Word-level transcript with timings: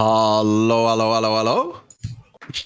Hallo, 0.00 0.86
hallo, 0.86 1.12
hallo, 1.12 1.34
hallo. 1.34 1.74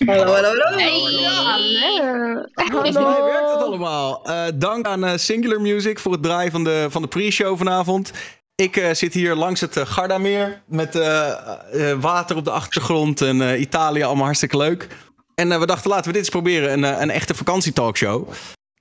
Hallo, 0.06 0.34
hallo, 0.34 0.52
hallo. 0.52 1.34
Hallo. 1.44 2.44
Volgens 2.54 2.94
mij 2.94 3.22
werkt 3.22 3.52
het 3.52 3.62
allemaal. 3.62 4.24
Eh, 4.24 4.44
dank 4.54 4.86
aan 4.86 5.04
eh, 5.04 5.16
Singular 5.16 5.60
Music 5.60 5.98
voor 5.98 6.12
het 6.12 6.22
draaien 6.22 6.52
van 6.52 6.64
de, 6.64 6.86
van 6.90 7.02
de 7.02 7.08
pre-show 7.08 7.56
vanavond. 7.56 8.12
Ik 8.54 8.76
eh, 8.76 8.92
zit 8.92 9.14
hier 9.14 9.34
langs 9.34 9.60
het 9.60 9.76
uh, 9.76 9.86
Gardameer 9.86 10.62
met 10.66 10.94
eh, 10.94 11.28
eh, 11.28 12.00
water 12.00 12.36
op 12.36 12.44
de 12.44 12.50
achtergrond 12.50 13.20
en 13.20 13.42
eh, 13.42 13.60
Italië, 13.60 14.02
allemaal 14.02 14.24
hartstikke 14.24 14.56
leuk. 14.56 14.88
En 15.34 15.52
eh, 15.52 15.58
we 15.58 15.66
dachten, 15.66 15.90
laten 15.90 16.06
we 16.06 16.12
dit 16.12 16.20
eens 16.20 16.30
proberen, 16.30 16.72
een, 16.72 17.02
een 17.02 17.10
echte 17.10 17.34
vakantietalkshow. 17.34 18.28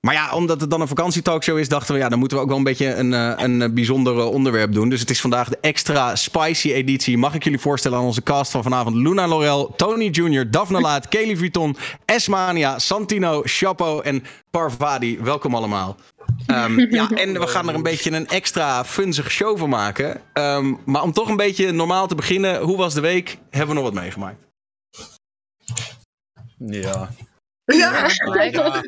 Maar 0.04 0.14
ja, 0.14 0.32
omdat 0.32 0.60
het 0.60 0.70
dan 0.70 0.80
een 0.80 0.88
vakantietalkshow 0.88 1.58
is, 1.58 1.68
dachten 1.68 1.94
we, 1.94 2.00
ja, 2.00 2.08
dan 2.08 2.18
moeten 2.18 2.36
we 2.36 2.42
ook 2.42 2.48
wel 2.48 2.58
een 2.58 2.64
beetje 2.64 2.94
een, 2.94 3.14
eh, 3.14 3.32
een 3.36 3.62
eh, 3.62 3.70
bijzonder 3.70 4.18
eh, 4.18 4.30
onderwerp 4.30 4.72
doen. 4.72 4.88
Dus 4.88 5.00
het 5.00 5.10
is 5.10 5.20
vandaag 5.20 5.48
de 5.48 5.58
extra 5.60 6.16
spicy 6.16 6.72
editie. 6.72 7.18
Mag 7.18 7.34
ik 7.34 7.44
jullie 7.44 7.58
voorstellen 7.58 7.98
aan 7.98 8.04
onze 8.04 8.22
cast 8.22 8.50
van 8.50 8.62
vanavond? 8.62 8.96
Luna 8.96 9.28
Laurel, 9.28 9.72
Tony 9.76 10.08
Jr., 10.08 10.50
Daphne 10.50 10.80
Laat, 10.80 11.08
Kelly 11.08 11.36
Vuitton, 11.36 11.76
Esmania, 12.04 12.78
Santino, 12.78 13.42
Chapo 13.44 14.00
en 14.00 14.24
Parvadi. 14.50 15.18
Welkom 15.20 15.54
allemaal. 15.54 15.96
Ehm, 16.46 16.80
ja, 16.94 17.10
en 17.10 17.40
we 17.40 17.46
gaan 17.46 17.68
er 17.68 17.74
een 17.74 17.82
beetje 17.82 18.12
een 18.12 18.28
extra 18.28 18.84
funzige 18.84 19.30
show 19.30 19.58
van 19.58 19.68
maken. 19.68 20.20
Ehm, 20.32 20.74
maar 20.84 21.02
om 21.02 21.12
toch 21.12 21.28
een 21.28 21.36
beetje 21.36 21.72
normaal 21.72 22.06
te 22.06 22.14
beginnen, 22.14 22.60
hoe 22.60 22.76
was 22.76 22.94
de 22.94 23.00
week? 23.00 23.38
Hebben 23.50 23.68
we 23.68 23.82
nog 23.82 23.92
wat 23.92 24.02
meegemaakt? 24.02 24.38
Ja. 26.58 27.10
Ja, 27.64 27.76
ja. 27.76 28.82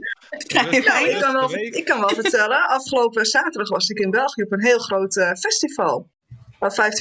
ja 0.47 0.71
ik, 0.71 1.21
kan 1.21 1.33
wel, 1.33 1.55
ik 1.55 1.85
kan 1.85 2.01
wel 2.01 2.09
vertellen. 2.09 2.69
Afgelopen 2.69 3.27
zaterdag 3.27 3.69
was 3.69 3.89
ik 3.89 3.99
in 3.99 4.11
België 4.11 4.43
op 4.43 4.53
een 4.53 4.65
heel 4.65 4.79
groot 4.79 5.17
eh, 5.17 5.33
festival. 5.33 6.11
Waar 6.59 6.93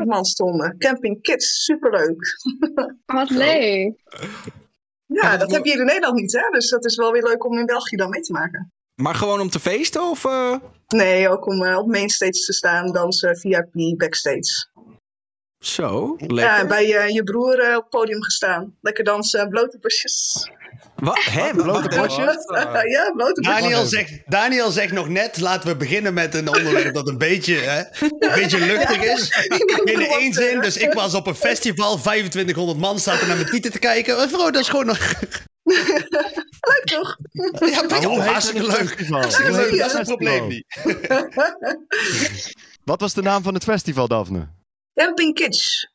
25.000 0.00 0.06
man 0.06 0.24
stonden. 0.24 0.78
Camping 0.78 1.22
Kids, 1.22 1.64
superleuk. 1.64 2.36
Wat 3.06 3.30
leuk. 3.30 3.92
Ja, 5.06 5.36
dat 5.36 5.50
heb 5.50 5.64
je 5.64 5.70
hier 5.70 5.80
in 5.80 5.86
Nederland 5.86 6.14
niet, 6.14 6.32
hè? 6.32 6.50
Dus 6.50 6.70
dat 6.70 6.84
is 6.84 6.96
wel 6.96 7.12
weer 7.12 7.22
leuk 7.22 7.44
om 7.44 7.58
in 7.58 7.66
België 7.66 7.96
dan 7.96 8.10
mee 8.10 8.20
te 8.20 8.32
maken. 8.32 8.72
Maar 8.94 9.14
gewoon 9.14 9.40
om 9.40 9.50
te 9.50 9.60
feesten? 9.60 10.02
Of, 10.02 10.24
eh? 10.24 10.54
Nee, 10.86 11.28
ook 11.28 11.46
om 11.46 11.62
uh, 11.62 11.78
op 11.78 11.86
mainstage 11.86 12.44
te 12.44 12.52
staan, 12.52 12.92
dansen, 12.92 13.36
VIP, 13.36 13.96
backstage. 13.96 14.66
Zo, 15.58 16.16
lekker. 16.18 16.36
Ja, 16.38 16.66
bij 16.66 16.86
uh, 16.86 17.08
je 17.08 17.22
broer 17.22 17.68
uh, 17.68 17.76
op 17.76 17.82
het 17.82 17.90
podium 17.90 18.22
gestaan. 18.22 18.76
Lekker 18.80 19.04
dansen, 19.04 19.48
blote 19.48 19.78
bosjes. 19.78 20.50
Wat? 20.98 21.24
Hè? 21.24 21.54
Blote 21.54 21.88
bosjes? 21.88 22.36
ja. 22.88 23.12
Daniel 23.32 23.86
zegt, 23.86 24.12
Daniel 24.26 24.70
zegt 24.70 24.92
nog 24.92 25.08
net, 25.08 25.40
laten 25.40 25.68
we 25.68 25.76
beginnen 25.76 26.14
met 26.14 26.34
een 26.34 26.48
onderwerp 26.48 26.94
dat 26.94 27.08
een 27.08 27.18
beetje, 27.18 27.54
hè, 27.54 27.78
een 27.78 28.32
beetje 28.34 28.58
luchtig 28.58 29.02
is. 29.02 29.48
Binnen 29.84 30.08
één 30.08 30.32
zin, 30.32 30.60
dus 30.60 30.76
ik 30.76 30.92
was 30.92 31.14
op 31.14 31.26
een 31.26 31.34
festival, 31.34 31.98
2500 31.98 32.78
man 32.78 32.98
zaten 32.98 33.26
naar 33.26 33.36
mijn 33.36 33.48
tieten 33.48 33.72
te 33.72 33.78
kijken. 33.78 34.28
Vrouw, 34.28 34.50
dat 34.50 34.62
is 34.62 34.68
gewoon 34.68 34.86
nog... 34.86 35.12
Leuk 36.60 36.82
toch? 36.84 37.16
Ja, 37.70 37.82
maar 37.82 38.28
hartstikke 38.28 38.66
leuk. 38.66 39.08
Hartstikke 39.08 39.52
leuk, 39.52 39.78
dat 39.78 39.86
is 39.86 39.92
het 39.92 40.06
probleem 40.06 40.48
niet. 40.48 40.66
Wat 42.84 43.00
was 43.00 43.14
de 43.14 43.22
naam 43.22 43.42
van 43.42 43.54
het 43.54 43.64
festival, 43.64 44.08
Daphne? 44.08 44.48
Camping 44.94 45.34
Kids. 45.34 45.88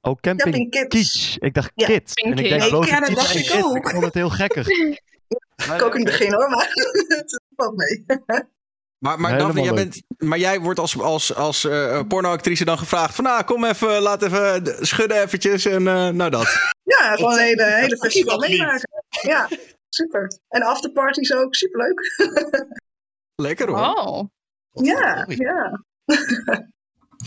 Oh, 0.00 0.16
Camping, 0.20 0.40
Camping 0.40 0.70
Kids. 0.70 0.88
Kids. 0.88 1.36
Ik 1.38 1.54
dacht 1.54 1.72
Ja. 1.74 1.86
Kids. 1.86 2.12
En 2.14 2.30
ik 2.30 2.36
denk, 2.48 2.62
Ja, 2.62 3.00
dat 3.00 3.14
dacht 3.14 3.34
ik 3.34 3.64
ook. 3.64 3.76
Ik 3.76 3.88
vond 3.88 4.04
het 4.04 4.14
heel 4.14 4.30
gekkig. 4.30 4.68
Ik 5.74 5.82
ook 5.82 5.94
in 5.94 6.00
het 6.06 6.10
begin 6.18 6.32
hoor, 6.32 6.50
maar 6.50 6.68
het 7.08 7.42
valt 7.56 7.76
mee. 7.76 8.04
Maar, 8.98 9.20
maar, 9.20 9.38
Daphne, 9.38 9.62
jij 9.62 9.74
bent, 9.74 10.02
maar 10.16 10.38
jij 10.38 10.60
wordt 10.60 10.78
als, 10.78 11.00
als, 11.00 11.34
als 11.34 11.64
eh, 11.64 12.00
pornoactrice 12.08 12.64
dan 12.64 12.78
gevraagd 12.78 13.14
van... 13.14 13.24
Nou, 13.24 13.44
kom 13.44 13.64
even, 13.64 14.00
laat 14.00 14.22
even 14.22 14.86
schudden 14.86 15.22
eventjes 15.22 15.64
en 15.64 15.88
eh, 15.88 16.08
nou 16.08 16.30
dat. 16.30 16.74
Ja, 16.82 17.14
gewoon 17.14 17.32
een 17.32 17.38
hele, 17.38 17.64
hele 17.64 17.96
festival 17.96 18.38
meemaken. 18.38 18.90
Ja, 19.22 19.48
super. 19.88 20.38
En 20.48 20.62
afterparties 20.62 21.32
ook, 21.32 21.54
superleuk. 21.54 22.00
Lekker 23.34 23.68
hoor. 23.68 23.78
Oh. 23.78 24.24
Ja, 24.70 25.24
ja. 25.28 25.84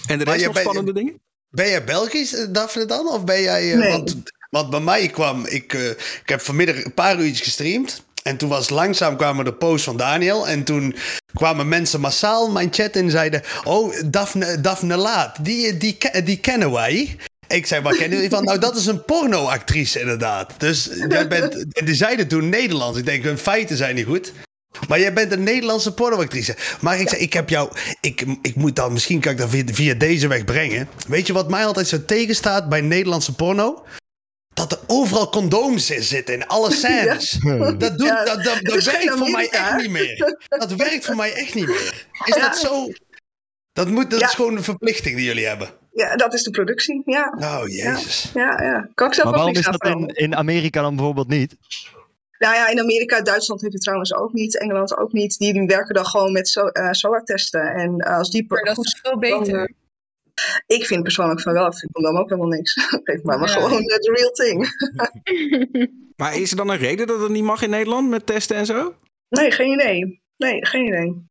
En 0.07 0.17
de 0.17 0.23
rest 0.23 0.45
nog 0.45 0.57
spannende 0.57 0.93
dingen? 0.93 1.21
Ben 1.51 1.69
jij 1.69 1.83
Belgisch, 1.83 2.33
eh, 2.35 2.45
Daphne, 2.49 2.85
dan? 2.85 3.07
Of 3.07 3.23
ben 3.23 3.41
jij... 3.41 3.71
eh, 3.71 3.77
Nee. 3.77 3.91
want, 3.91 4.15
want 4.49 4.69
bij 4.69 4.79
mij 4.79 5.07
kwam... 5.07 5.45
Ik, 5.45 5.73
eh, 5.73 5.89
ik 5.89 6.21
heb 6.25 6.41
vanmiddag 6.41 6.83
een 6.83 6.93
paar 6.93 7.19
uurtjes 7.19 7.41
gestreamd. 7.41 8.03
En 8.23 8.37
toen 8.37 8.49
was 8.49 8.69
langzaam 8.69 9.17
kwamen 9.17 9.45
de 9.45 9.53
posts 9.53 9.83
van 9.83 9.97
Daniel. 9.97 10.47
En 10.47 10.63
toen 10.63 10.95
kwamen 11.33 11.67
mensen 11.67 11.99
massaal 11.99 12.51
mijn 12.51 12.73
chat 12.73 12.95
in 12.95 13.03
en 13.03 13.11
zeiden... 13.11 13.41
Oh, 13.63 13.95
Daphne, 14.05 14.61
Daphne 14.61 14.95
Laat, 14.97 15.45
die, 15.45 15.77
die, 15.77 15.97
die 16.23 16.37
kennen 16.37 16.71
wij. 16.71 17.15
Ik 17.47 17.65
zei, 17.65 17.81
waar 17.81 17.95
kennen 17.95 18.15
jullie 18.15 18.29
van? 18.29 18.43
Nou, 18.43 18.59
dat 18.59 18.75
is 18.75 18.85
een 18.85 19.05
pornoactrice 19.05 19.99
inderdaad. 19.99 20.53
Dus 20.57 20.89
jij 21.09 21.27
bent... 21.27 21.73
En 21.77 21.85
die 21.85 21.95
zeiden 21.95 22.27
toen 22.27 22.49
Nederlands. 22.49 22.97
Ik 22.97 23.05
denk, 23.05 23.23
hun 23.23 23.37
feiten 23.37 23.77
zijn 23.77 23.95
niet 23.95 24.05
goed. 24.05 24.33
Maar 24.87 24.99
jij 24.99 25.13
bent 25.13 25.31
een 25.31 25.43
Nederlandse 25.43 25.93
pornoactrice. 25.93 26.55
Maar 26.81 26.99
ik 26.99 27.09
zei, 27.09 27.21
ik 27.21 27.33
heb 27.33 27.49
jou... 27.49 27.71
Ik, 28.01 28.25
ik 28.41 28.55
moet 28.55 28.75
dan... 28.75 28.93
Misschien 28.93 29.19
kan 29.19 29.31
ik 29.31 29.37
dat 29.37 29.49
via, 29.49 29.63
via 29.65 29.93
deze 29.93 30.27
weg 30.27 30.45
brengen. 30.45 30.89
Weet 31.07 31.27
je 31.27 31.33
wat 31.33 31.49
mij 31.49 31.65
altijd 31.65 31.87
zo 31.87 32.05
tegenstaat 32.05 32.69
bij 32.69 32.81
Nederlandse 32.81 33.35
porno? 33.35 33.83
Dat 34.53 34.71
er 34.71 34.79
overal 34.87 35.29
condooms 35.29 35.91
in 35.91 36.03
zitten 36.03 36.33
in 36.33 36.47
alle 36.47 36.71
scènes. 36.81 37.29
Dat, 37.77 37.79
doet, 37.79 38.07
Ja, 38.07 38.23
dat, 38.25 38.35
dat, 38.35 38.43
dat 38.43 38.59
dat 38.63 38.75
is 38.75 38.85
werkt 38.85 39.11
voor 39.17 39.29
mij 39.29 39.49
echt 39.49 39.75
niet 39.77 39.89
meer. 39.89 40.37
Dat 40.47 40.73
werkt 40.73 41.05
voor 41.05 41.15
mij 41.15 41.33
echt 41.33 41.53
niet 41.53 41.67
meer. 41.67 42.05
Is 42.25 42.35
Ja. 42.35 42.41
dat 42.47 42.57
zo... 42.57 42.87
Dat, 43.73 43.87
moet, 43.87 44.11
dat 44.11 44.19
Ja. 44.19 44.27
is 44.27 44.33
gewoon 44.33 44.55
een 44.57 44.63
verplichting 44.63 45.15
die 45.15 45.25
jullie 45.25 45.45
hebben. 45.47 45.69
Ja, 45.93 46.15
dat 46.15 46.33
is 46.33 46.43
de 46.43 46.49
productie. 46.51 47.01
Ja, 47.05 47.33
Oh, 47.39 47.61
jezus. 47.67 48.31
ja, 48.33 48.61
ja. 48.63 48.89
Kan 48.95 49.07
ik 49.07 49.13
zelf 49.13 49.27
Maar 49.29 49.37
waarom 49.37 49.55
is 49.55 49.65
dat 49.65 49.85
in, 49.85 50.07
in 50.07 50.35
Amerika 50.35 50.81
dan 50.81 50.95
bijvoorbeeld 50.95 51.27
niet? 51.27 51.55
Nou 52.41 52.55
ja, 52.55 52.67
in 52.69 52.79
Amerika, 52.79 53.21
Duitsland 53.21 53.61
heeft 53.61 53.73
het 53.73 53.81
trouwens 53.81 54.13
ook 54.13 54.33
niet. 54.33 54.57
Engeland 54.59 54.97
ook 54.97 55.11
niet. 55.11 55.37
Die, 55.37 55.53
die 55.53 55.65
werken 55.65 55.95
dan 55.95 56.05
gewoon 56.05 56.31
met 56.31 56.47
so, 56.47 56.61
eh, 56.67 56.91
SOA-testen. 56.91 57.61
En 57.61 57.97
eh, 57.97 58.17
als 58.17 58.29
die... 58.31 58.45
Maar 58.47 58.63
dat 58.63 58.75
goed 58.75 58.85
is 58.85 58.99
veel 59.03 59.17
beter. 59.19 59.71
Ik 60.67 60.85
vind 60.85 61.03
persoonlijk 61.03 61.41
van 61.41 61.53
wel, 61.53 61.67
ik 61.67 61.73
vind 61.77 61.91
dan 61.93 62.17
ook 62.17 62.29
helemaal 62.29 62.49
niks. 62.49 62.73
Geef 63.03 63.23
maar, 63.23 63.39
maar 63.39 63.49
Ja. 63.49 63.53
gewoon 63.53 63.83
the 63.85 64.11
real 64.15 64.31
thing. 64.31 64.67
Maar 66.15 66.37
is 66.37 66.51
er 66.51 66.57
dan 66.57 66.69
een 66.69 66.77
reden 66.77 67.07
dat 67.07 67.19
het 67.21 67.29
niet 67.29 67.43
mag 67.43 67.61
in 67.61 67.69
Nederland 67.69 68.09
met 68.09 68.25
testen 68.25 68.55
en 68.55 68.65
zo? 68.65 68.95
Nee, 69.29 69.51
geen 69.51 69.71
idee. 69.73 70.21
Nee, 70.37 70.65
geen 70.65 70.85
idee. 70.85 71.25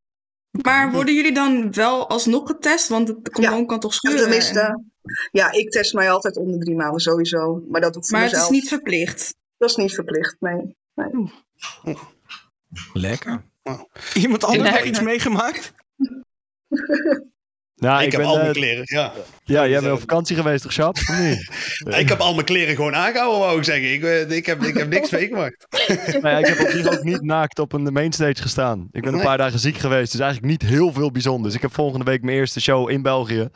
Maar 0.62 0.92
worden 0.92 1.14
jullie 1.14 1.32
dan 1.34 1.72
wel 1.72 2.08
alsnog 2.08 2.46
getest? 2.46 2.88
Want 2.88 3.08
het 3.08 3.30
condoom 3.30 3.66
kan 3.66 3.80
toch 3.80 3.92
Ja, 3.92 3.96
scheuren? 3.98 4.20
tenminste, 4.22 4.60
en- 4.60 4.92
ja, 5.30 5.52
ik 5.52 5.70
test 5.70 5.94
mij 5.94 6.10
altijd 6.10 6.36
om 6.36 6.50
de 6.52 6.58
drie 6.58 6.76
maanden 6.76 7.00
sowieso. 7.00 7.62
Maar 7.68 7.80
dat 7.80 7.92
doe 7.92 8.02
ik 8.02 8.08
voor 8.08 8.18
Maar 8.18 8.28
het 8.28 8.36
is 8.36 8.48
niet 8.48 8.68
verplicht. 8.68 9.34
Dat 9.56 9.70
is 9.70 9.76
niet 9.76 9.94
verplicht, 9.94 10.36
nee. 10.40 10.76
Lekker. 12.92 13.44
Oh. 13.62 13.80
Iemand 14.14 14.44
anders 14.44 14.62
nog 14.62 14.72
Lekker. 14.72 14.90
iets 14.90 15.00
meegemaakt? 15.00 15.72
Nou, 17.80 18.02
ik, 18.02 18.12
heb 18.12 18.20
ben, 18.20 18.30
al 18.30 18.36
mijn 18.36 18.46
eh, 18.46 18.52
kleren, 18.52 18.82
ja. 18.84 19.12
Ja, 19.44 19.66
jij 19.68 19.80
bent 19.80 19.92
op 19.92 20.00
vakantie 20.00 20.36
geweest 20.36 20.70
toch, 20.76 20.94
niet? 21.18 21.50
Ik 22.02 22.08
heb 22.08 22.18
al 22.18 22.34
mijn 22.34 22.46
kleren 22.46 22.74
gewoon 22.74 22.94
aangehouden, 22.94 23.40
wou 23.40 23.58
ik 23.58 23.64
zeggen. 23.64 23.92
Ik, 23.92 24.02
eh, 24.02 24.30
ik, 24.30 24.46
heb, 24.46 24.62
ik 24.62 24.76
heb 24.76 24.88
niks 24.88 25.10
meegemaakt. 25.10 25.66
Nou 26.22 26.28
ja, 26.28 26.38
ik 26.38 26.46
heb 26.46 26.60
op 26.60 26.68
zich 26.68 26.92
ook 26.92 27.02
niet 27.02 27.22
naakt 27.22 27.58
op 27.58 27.72
een 27.72 27.92
mainstage 27.92 28.42
gestaan. 28.42 28.88
Ik 28.90 29.02
ben 29.02 29.10
een 29.12 29.18
Nee. 29.18 29.26
paar 29.26 29.38
dagen 29.38 29.58
ziek 29.58 29.76
geweest, 29.78 30.12
dus 30.12 30.20
eigenlijk 30.20 30.50
niet 30.52 30.70
heel 30.70 30.92
veel 30.92 31.10
bijzonders. 31.10 31.54
Ik 31.54 31.62
heb 31.62 31.74
volgende 31.74 32.04
week 32.04 32.22
mijn 32.22 32.36
eerste 32.36 32.60
show 32.60 32.90
in 32.90 33.02
België. 33.02 33.48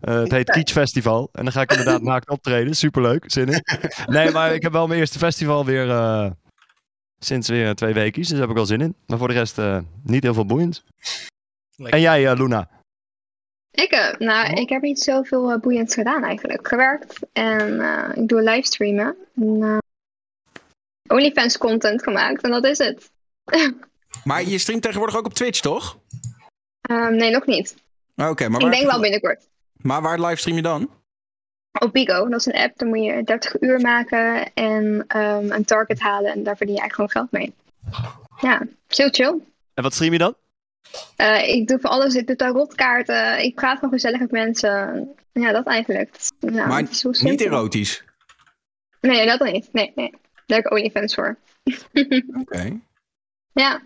Eh, 0.00 0.14
het 0.20 0.30
heet 0.30 0.50
Kitsch 0.50 0.72
Festival. 0.74 1.28
En 1.32 1.44
dan 1.44 1.52
ga 1.52 1.60
ik 1.60 1.70
inderdaad 1.70 2.02
naakt 2.02 2.28
optreden. 2.28 2.74
Superleuk, 2.74 3.24
zin 3.26 3.48
in. 3.48 3.62
Nee, 4.06 4.30
maar 4.30 4.54
ik 4.54 4.62
heb 4.62 4.72
wel 4.72 4.86
mijn 4.86 5.00
eerste 5.00 5.18
festival 5.18 5.64
weer 5.64 5.90
eh, 5.90 6.30
sinds 7.18 7.48
weer 7.48 7.74
twee 7.74 7.94
weken. 7.94 8.20
Dus 8.20 8.30
daar 8.30 8.40
heb 8.40 8.48
ik 8.48 8.54
wel 8.54 8.66
zin 8.66 8.80
in. 8.80 8.94
Maar 9.06 9.18
voor 9.18 9.28
de 9.28 9.34
rest 9.34 9.58
eh, 9.58 9.78
niet 10.02 10.22
heel 10.22 10.34
veel 10.34 10.46
boeiend. 10.46 10.84
En 11.76 12.00
jij, 12.00 12.30
eh, 12.30 12.38
Luna? 12.38 12.68
Ik, 13.70 13.90
eh, 13.90 14.18
nou, 14.18 14.52
ik 14.52 14.68
heb 14.68 14.82
niet 14.82 15.00
zoveel 15.00 15.52
uh, 15.52 15.58
boeiends 15.58 15.94
gedaan 15.94 16.24
eigenlijk. 16.24 16.68
Gewerkt 16.68 17.18
en 17.32 17.68
uh, 17.68 18.08
ik 18.14 18.28
doe 18.28 18.42
livestreamen. 18.42 19.16
En, 19.36 19.56
uh, 19.56 19.78
OnlyFans 21.06 21.58
content 21.58 22.02
gemaakt 22.02 22.42
en 22.42 22.50
dat 22.50 22.64
is 22.64 22.78
het. 22.78 23.10
Maar 24.24 24.44
je 24.44 24.58
streamt 24.58 24.82
tegenwoordig 24.82 25.16
ook 25.16 25.26
op 25.26 25.34
Twitch, 25.34 25.60
toch? 25.60 25.98
Um, 26.90 27.16
nee, 27.16 27.30
nog 27.30 27.46
niet. 27.46 27.76
Oké, 28.16 28.28
okay, 28.28 28.48
maar 28.48 28.60
ik 28.60 28.66
waar... 28.66 28.74
denk 28.74 28.90
wel 28.90 29.00
binnenkort. 29.00 29.48
Maar 29.76 30.02
waar 30.02 30.20
livestream 30.20 30.56
je 30.56 30.62
dan? 30.62 30.90
Op 31.78 31.92
Bigo, 31.92 32.28
dat 32.28 32.40
is 32.40 32.46
een 32.46 32.60
app, 32.60 32.78
dan 32.78 32.88
moet 32.88 33.04
je 33.04 33.22
30 33.24 33.60
uur 33.60 33.80
maken 33.80 34.52
en 34.54 34.84
um, 35.16 35.52
een 35.52 35.64
target 35.64 36.00
halen 36.00 36.32
en 36.32 36.42
daar 36.42 36.56
verdien 36.56 36.74
je 36.74 36.80
eigenlijk 36.80 37.12
gewoon 37.12 37.28
geld 37.28 37.42
mee. 37.42 37.54
Ja, 38.40 38.62
chill 38.88 39.10
chill. 39.10 39.40
En 39.74 39.82
wat 39.82 39.94
stream 39.94 40.12
je 40.12 40.18
dan? 40.18 40.34
Uh, 41.16 41.48
ik 41.48 41.66
doe 41.66 41.80
van 41.80 41.90
alles. 41.90 42.14
Ik 42.14 42.26
doe 42.26 42.36
tarotkaarten. 42.36 43.44
Ik 43.44 43.54
praat 43.54 43.74
gewoon 43.74 43.92
gezellig 43.92 44.20
met 44.20 44.30
mensen. 44.30 45.08
Ja, 45.32 45.52
dat 45.52 45.66
eigenlijk. 45.66 46.16
Ja, 46.38 46.66
maar 46.66 46.88
niet 47.20 47.40
erotisch? 47.40 48.04
Nee, 49.00 49.26
dat 49.26 49.38
dan 49.38 49.52
niet. 49.52 49.68
Nee, 49.72 49.92
nee. 49.94 50.10
Daar 50.46 50.58
heb 50.58 50.66
ik 50.66 50.72
OnlyFans 50.72 51.14
voor. 51.14 51.38
Oké. 51.92 52.22
Okay. 52.38 52.80
Ja. 53.52 53.82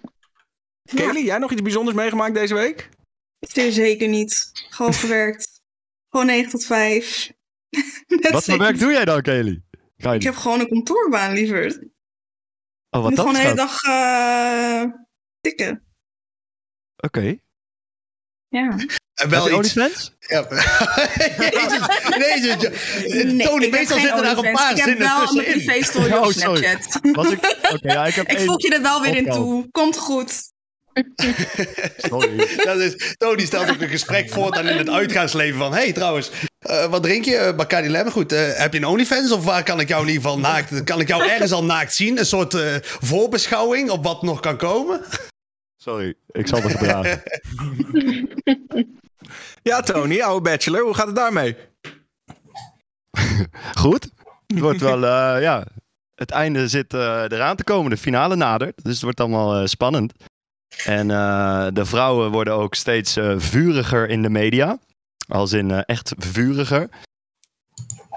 Kelly, 0.95 1.19
ja. 1.19 1.25
jij 1.25 1.39
nog 1.39 1.51
iets 1.53 1.63
bijzonders 1.63 1.97
meegemaakt 1.97 2.35
deze 2.35 2.55
week? 2.55 2.89
Zeer 3.41 3.73
zeker 3.73 4.09
niet. 4.09 4.51
Gewoon 4.53 4.95
gewerkt. 4.95 5.61
Gewoon 6.11 6.27
9 6.27 6.51
tot 6.51 6.65
5. 6.65 7.33
Wat 8.33 8.45
voor 8.45 8.59
werk 8.59 8.79
doe 8.79 8.93
jij 8.93 9.05
dan, 9.05 9.23
Kelly? 9.23 9.63
Ik 9.97 10.23
heb 10.23 10.35
gewoon 10.35 10.61
een 10.61 10.69
kantoorbaan, 10.69 11.33
liever. 11.33 11.65
Ik 11.65 11.91
Oh, 12.91 13.01
wat 13.01 13.09
moet 13.11 13.17
dat 13.17 13.27
gewoon 13.27 13.35
de 13.43 13.49
hele 13.49 13.55
dag 13.57 13.83
eh, 13.83 14.85
tikken. 15.41 15.83
Oké. 16.97 17.37
Ja. 18.49 18.69
En 18.71 18.89
Heb 19.15 19.31
wel 19.31 19.49
je 19.49 19.59
iets. 19.59 19.77
OnlyFans? 19.77 20.17
Ja. 20.33 20.47
Jezus, 21.49 21.87
Jezus. 22.17 23.25
Nee, 23.33 23.47
Tony, 23.47 23.65
ik 23.65 23.71
heb 23.71 23.81
meestal 23.81 23.99
zitten 23.99 24.23
daar 24.23 24.37
een 24.39 24.53
paar 24.53 24.71
Ik 24.71 24.77
heb 24.77 24.87
zinnen 24.89 25.07
wel 25.09 25.17
mijn 25.17 25.29
tussenin. 25.29 25.65
privé 25.67 25.83
story 25.85 26.13
Oh, 26.13 26.23
op. 26.27 26.33
Snapchat. 26.33 26.99
Was 27.13 27.31
ik... 27.31 27.59
Oké, 27.73 27.93
ja, 27.93 28.07
ik 28.07 28.15
heb 28.15 28.31
Ik 28.31 28.37
één 28.37 28.47
voeg 28.47 28.63
je 28.63 28.75
er 28.75 28.83
wel 28.83 29.01
weer 29.03 29.17
in 29.17 29.31
toe. 29.31 29.71
Komt 29.71 29.97
goed. 29.99 30.52
Sorry. 32.11 32.37
Dat 32.65 32.79
is, 32.79 33.15
Tony 33.17 33.45
stelt 33.45 33.71
ook 33.71 33.81
een 33.81 33.89
gesprek 33.89 34.31
voor 34.31 34.51
dan 34.51 34.69
in 34.69 34.77
het 34.77 34.89
uitgaansleven 34.91 35.59
van... 35.59 35.73
hey, 35.73 35.93
trouwens, 35.93 36.31
eh, 36.59 36.87
wat 36.87 37.03
drink 37.03 37.25
je? 37.25 37.47
Uh, 37.51 37.57
Bacardi 37.57 37.89
Lemon. 37.89 38.13
Goed, 38.13 38.33
eh, 38.33 38.53
heb 38.53 38.73
je 38.73 38.79
een 38.79 38.87
OnlyFans? 38.87 39.31
Of 39.31 39.45
waar 39.45 39.63
kan 39.63 39.81
ik 39.81 39.89
jou 39.89 40.03
in 40.03 40.09
ieder 40.09 40.23
geval 40.23 40.39
naakt... 40.39 40.85
Kan 40.85 41.01
ik 41.01 41.09
jou 41.09 41.29
ergens 41.29 41.53
al 41.53 41.65
naakt 41.65 41.95
zien? 41.95 42.19
Een 42.19 42.27
soort 42.27 42.55
eh, 42.55 42.75
voorbeschouwing 42.83 43.91
op 43.91 44.05
wat 44.05 44.23
nog 44.23 44.41
kan 44.41 44.57
komen? 44.57 45.01
Sorry, 45.77 46.15
ik 46.31 46.47
zal 46.47 46.61
me 46.61 46.71
gedragen. 46.71 47.23
Ja, 49.63 49.81
Tony, 49.81 50.21
oude 50.21 50.51
bachelor, 50.51 50.83
hoe 50.83 50.95
gaat 50.95 51.07
het 51.07 51.17
daarmee? 51.17 51.57
Goed. 53.75 54.11
Het 54.47 54.59
wordt 54.59 54.81
wel, 54.81 55.05
eh, 55.05 55.43
ja. 55.43 55.67
Het 56.15 56.31
einde 56.31 56.69
zit 56.69 56.95
eh, 56.95 57.23
eraan 57.23 57.57
te 57.57 57.65
komen. 57.65 57.91
De 57.91 57.97
finale 57.97 58.37
nadert. 58.37 58.85
Dus 58.85 58.93
het 58.93 59.03
wordt 59.03 59.21
allemaal 59.21 59.61
eh, 59.61 59.67
spannend. 59.67 60.13
En 60.77 61.11
eh, 61.11 61.67
de 61.73 61.85
vrouwen 61.85 62.31
worden 62.31 62.55
ook 62.55 62.75
steeds 62.75 63.17
eh, 63.17 63.35
vuriger 63.37 64.09
in 64.09 64.23
de 64.23 64.31
media. 64.31 64.79
Als 65.29 65.53
in 65.53 65.71
eh, 65.71 65.81
echt 65.87 66.15
vuriger. 66.19 66.89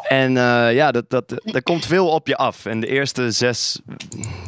En 0.08 0.32
ja, 0.74 0.92
dat, 0.92 1.10
dat, 1.10 1.32
er 1.56 1.64
komt 1.64 1.86
veel 1.86 2.08
op 2.08 2.28
je 2.28 2.38
af. 2.38 2.66
En 2.66 2.80
de 2.80 2.88
eerste 2.88 3.32
zes, 3.32 3.82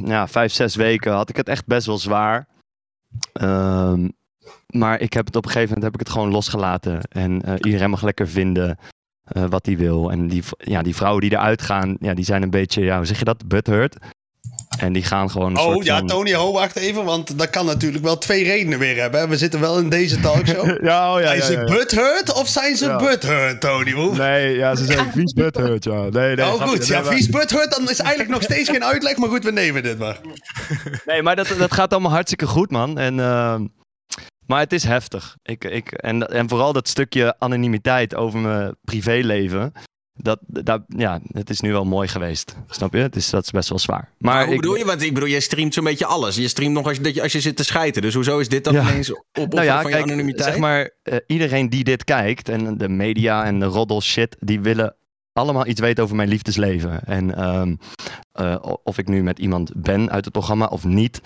ja, 0.05 0.27
vijf, 0.27 0.51
zes 0.51 0.75
weken 0.75 1.11
had 1.11 1.29
ik 1.29 1.35
het 1.35 1.49
echt 1.49 1.65
best 1.65 1.87
wel 1.87 1.97
zwaar. 1.97 2.47
Ehm, 3.33 4.09
maar 4.67 4.99
ik 4.99 5.13
heb 5.13 5.25
het 5.25 5.35
op 5.35 5.45
een 5.45 5.51
gegeven 5.51 5.73
moment 5.73 5.93
heb 5.93 6.01
ik 6.01 6.07
het 6.07 6.15
gewoon 6.15 6.31
losgelaten. 6.31 7.01
En 7.01 7.57
iedereen 7.65 7.89
mag 7.89 8.01
lekker 8.01 8.27
vinden 8.27 8.77
wat 9.49 9.65
hij 9.65 9.77
wil. 9.77 10.11
En 10.11 10.27
die, 10.27 10.43
ja, 10.57 10.81
die 10.81 10.95
vrouwen 10.95 11.21
die 11.21 11.31
eruit 11.31 11.61
gaan, 11.61 11.97
ja, 11.99 12.13
die 12.13 12.25
zijn 12.25 12.43
een 12.43 12.49
beetje, 12.49 12.83
ja, 12.83 12.97
hoe 12.97 13.05
zeg 13.05 13.19
je 13.19 13.25
dat? 13.25 13.47
Butthurt. 13.47 13.97
En 14.77 14.93
die 14.93 15.03
gaan 15.03 15.29
gewoon 15.29 15.51
een 15.51 15.57
Oh 15.57 15.73
soort 15.73 15.85
ja, 15.85 15.97
van... 15.97 16.07
Tony, 16.07 16.33
ho, 16.33 16.51
wacht 16.51 16.75
even. 16.75 17.05
Want 17.05 17.37
dat 17.37 17.49
kan 17.49 17.65
natuurlijk 17.65 18.03
wel 18.03 18.17
twee 18.17 18.43
redenen 18.43 18.79
weer 18.79 19.01
hebben. 19.01 19.29
We 19.29 19.37
zitten 19.37 19.59
wel 19.59 19.77
in 19.77 19.89
deze 19.89 20.19
talkshow. 20.19 20.65
ja, 20.89 21.13
oh, 21.15 21.21
ja, 21.21 21.27
zijn 21.27 21.37
ja, 21.37 21.45
ze 21.45 21.51
ja. 21.51 21.63
butthurt 21.63 22.33
of 22.33 22.47
zijn 22.47 22.75
ze 22.75 22.85
Ja. 22.85 22.97
butthurt, 22.97 23.61
Tony? 23.61 23.91
Hoe? 23.91 24.15
Nee, 24.17 24.55
ja, 24.55 24.75
ze 24.75 24.85
zijn 24.85 25.11
vies 25.17 25.33
butthurt, 25.33 25.83
ja. 25.83 26.09
Nee, 26.09 26.35
nee, 26.35 26.45
oh 26.45 26.61
goed, 26.61 26.87
ja, 26.87 27.03
vies 27.03 27.29
butthurt, 27.29 27.71
dan 27.71 27.89
is 27.89 27.99
eigenlijk 27.99 28.29
nog 28.29 28.43
steeds 28.43 28.69
geen 28.69 28.83
uitleg. 28.83 29.17
Maar 29.17 29.29
goed, 29.29 29.43
we 29.43 29.51
nemen 29.51 29.83
dit 29.83 29.97
maar. 29.97 30.19
Nee, 31.05 31.21
maar 31.21 31.35
dat, 31.35 31.47
dat 31.57 31.73
gaat 31.73 31.91
allemaal 31.91 32.11
hartstikke 32.11 32.47
goed, 32.47 32.71
man. 32.71 32.97
En, 32.97 33.19
ehm, 33.19 33.65
maar 34.45 34.59
het 34.59 34.73
is 34.73 34.83
heftig. 34.83 35.35
Ik, 35.43 35.63
ik, 35.63 35.91
en, 35.91 36.27
en 36.27 36.49
vooral 36.49 36.73
dat 36.73 36.87
stukje 36.87 37.35
anonimiteit 37.39 38.15
over 38.15 38.39
mijn 38.39 38.75
privéleven. 38.81 39.73
Dat, 40.17 40.39
dat, 40.47 40.81
ja, 40.87 41.19
het 41.31 41.49
is 41.49 41.59
nu 41.59 41.71
wel 41.71 41.85
mooi 41.85 42.07
geweest. 42.07 42.55
Snap 42.69 42.93
je? 42.93 42.99
Het 42.99 43.15
is, 43.15 43.29
dat 43.29 43.43
is 43.43 43.51
best 43.51 43.69
wel 43.69 43.79
zwaar. 43.79 44.09
Maar, 44.17 44.33
Maar 44.33 44.45
hoe 44.45 44.53
ik, 44.53 44.61
bedoel 44.61 44.75
je? 44.77 44.85
Want 44.85 45.01
ik 45.01 45.13
bedoel, 45.13 45.29
je 45.29 45.39
streamt 45.39 45.73
zo'n 45.73 45.83
beetje 45.83 46.05
alles. 46.05 46.35
Je 46.35 46.47
streamt 46.47 46.73
nog 46.73 46.87
als 46.87 46.97
je, 47.01 47.21
als 47.21 47.31
je 47.31 47.41
zit 47.41 47.55
te 47.55 47.63
schijten. 47.63 48.01
Dus 48.01 48.13
hoezo 48.13 48.39
is 48.39 48.49
dit 48.49 48.63
dan 48.63 48.73
Ja. 48.73 48.81
ineens 48.81 49.11
op 49.13 49.53
Nou 49.53 49.63
ja, 49.63 49.81
van 49.81 49.91
kijk, 49.91 50.05
je 50.05 50.11
anonimiteit? 50.11 50.49
zeg 50.49 50.57
maar, 50.57 50.91
eh, 51.03 51.17
iedereen 51.27 51.69
die 51.69 51.83
dit 51.83 52.03
kijkt 52.03 52.49
en 52.49 52.77
de 52.77 52.89
media 52.89 53.43
en 53.45 53.59
de 53.59 53.65
roddel 53.65 54.01
shit, 54.01 54.35
die 54.39 54.59
willen 54.59 54.95
allemaal 55.33 55.67
iets 55.67 55.79
weten 55.79 56.03
over 56.03 56.15
mijn 56.15 56.29
liefdesleven. 56.29 57.03
En 57.05 57.35
ehm, 57.35 57.75
eh, 58.31 58.55
of 58.83 58.97
ik 58.97 59.07
nu 59.07 59.23
met 59.23 59.39
iemand 59.39 59.71
ben 59.75 60.09
uit 60.11 60.23
het 60.23 60.33
programma 60.33 60.65
of 60.65 60.83
niet. 60.83 61.21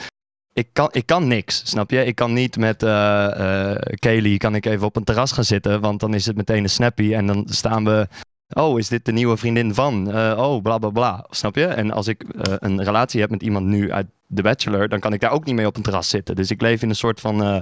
Ik 0.54 0.68
kan, 0.74 0.90
ik 0.92 1.06
kan 1.06 1.28
niks, 1.28 1.62
snap 1.66 1.92
je? 1.92 2.06
Ik 2.06 2.16
kan 2.16 2.34
niet 2.34 2.58
met 2.58 2.84
eh 2.84 3.76
Kelly 4.00 4.38
kan 4.38 4.56
ik 4.56 4.66
even 4.66 4.86
op 4.88 4.96
een 4.96 5.04
terras 5.04 5.32
gaan 5.32 5.44
zitten, 5.44 5.82
want 5.82 6.00
dan 6.00 6.14
is 6.14 6.26
het 6.26 6.36
meteen 6.36 6.64
een 6.64 6.70
snappy 6.70 7.14
en 7.14 7.26
dan 7.28 7.48
staan 7.50 7.84
we... 7.86 8.08
Oh, 8.54 8.80
is 8.80 8.88
dit 8.88 9.06
de 9.06 9.12
nieuwe 9.12 9.38
vriendin 9.38 9.74
van? 9.74 10.12
Eh, 10.12 10.38
oh, 10.38 10.62
bla 10.62 10.78
bla 10.78 10.90
bla. 10.90 11.26
Snap 11.30 11.56
je? 11.56 11.66
En 11.66 11.92
als 11.92 12.08
ik 12.08 12.24
eh, 12.24 12.54
een 12.58 12.84
relatie 12.84 13.22
heb 13.22 13.30
met 13.30 13.44
iemand 13.44 13.66
nu 13.66 13.92
uit 13.92 14.08
The 14.34 14.42
Bachelor, 14.42 14.90
dan 14.90 15.00
kan 15.00 15.14
ik 15.14 15.20
daar 15.20 15.32
ook 15.32 15.46
niet 15.46 15.56
mee 15.56 15.68
op 15.68 15.76
een 15.76 15.82
terras 15.84 16.10
zitten. 16.10 16.36
Dus 16.36 16.52
ik 16.52 16.62
leef 16.62 16.82
in 16.82 16.90
een 16.90 16.96
soort 16.96 17.20
van. 17.20 17.44
eh, 17.44 17.62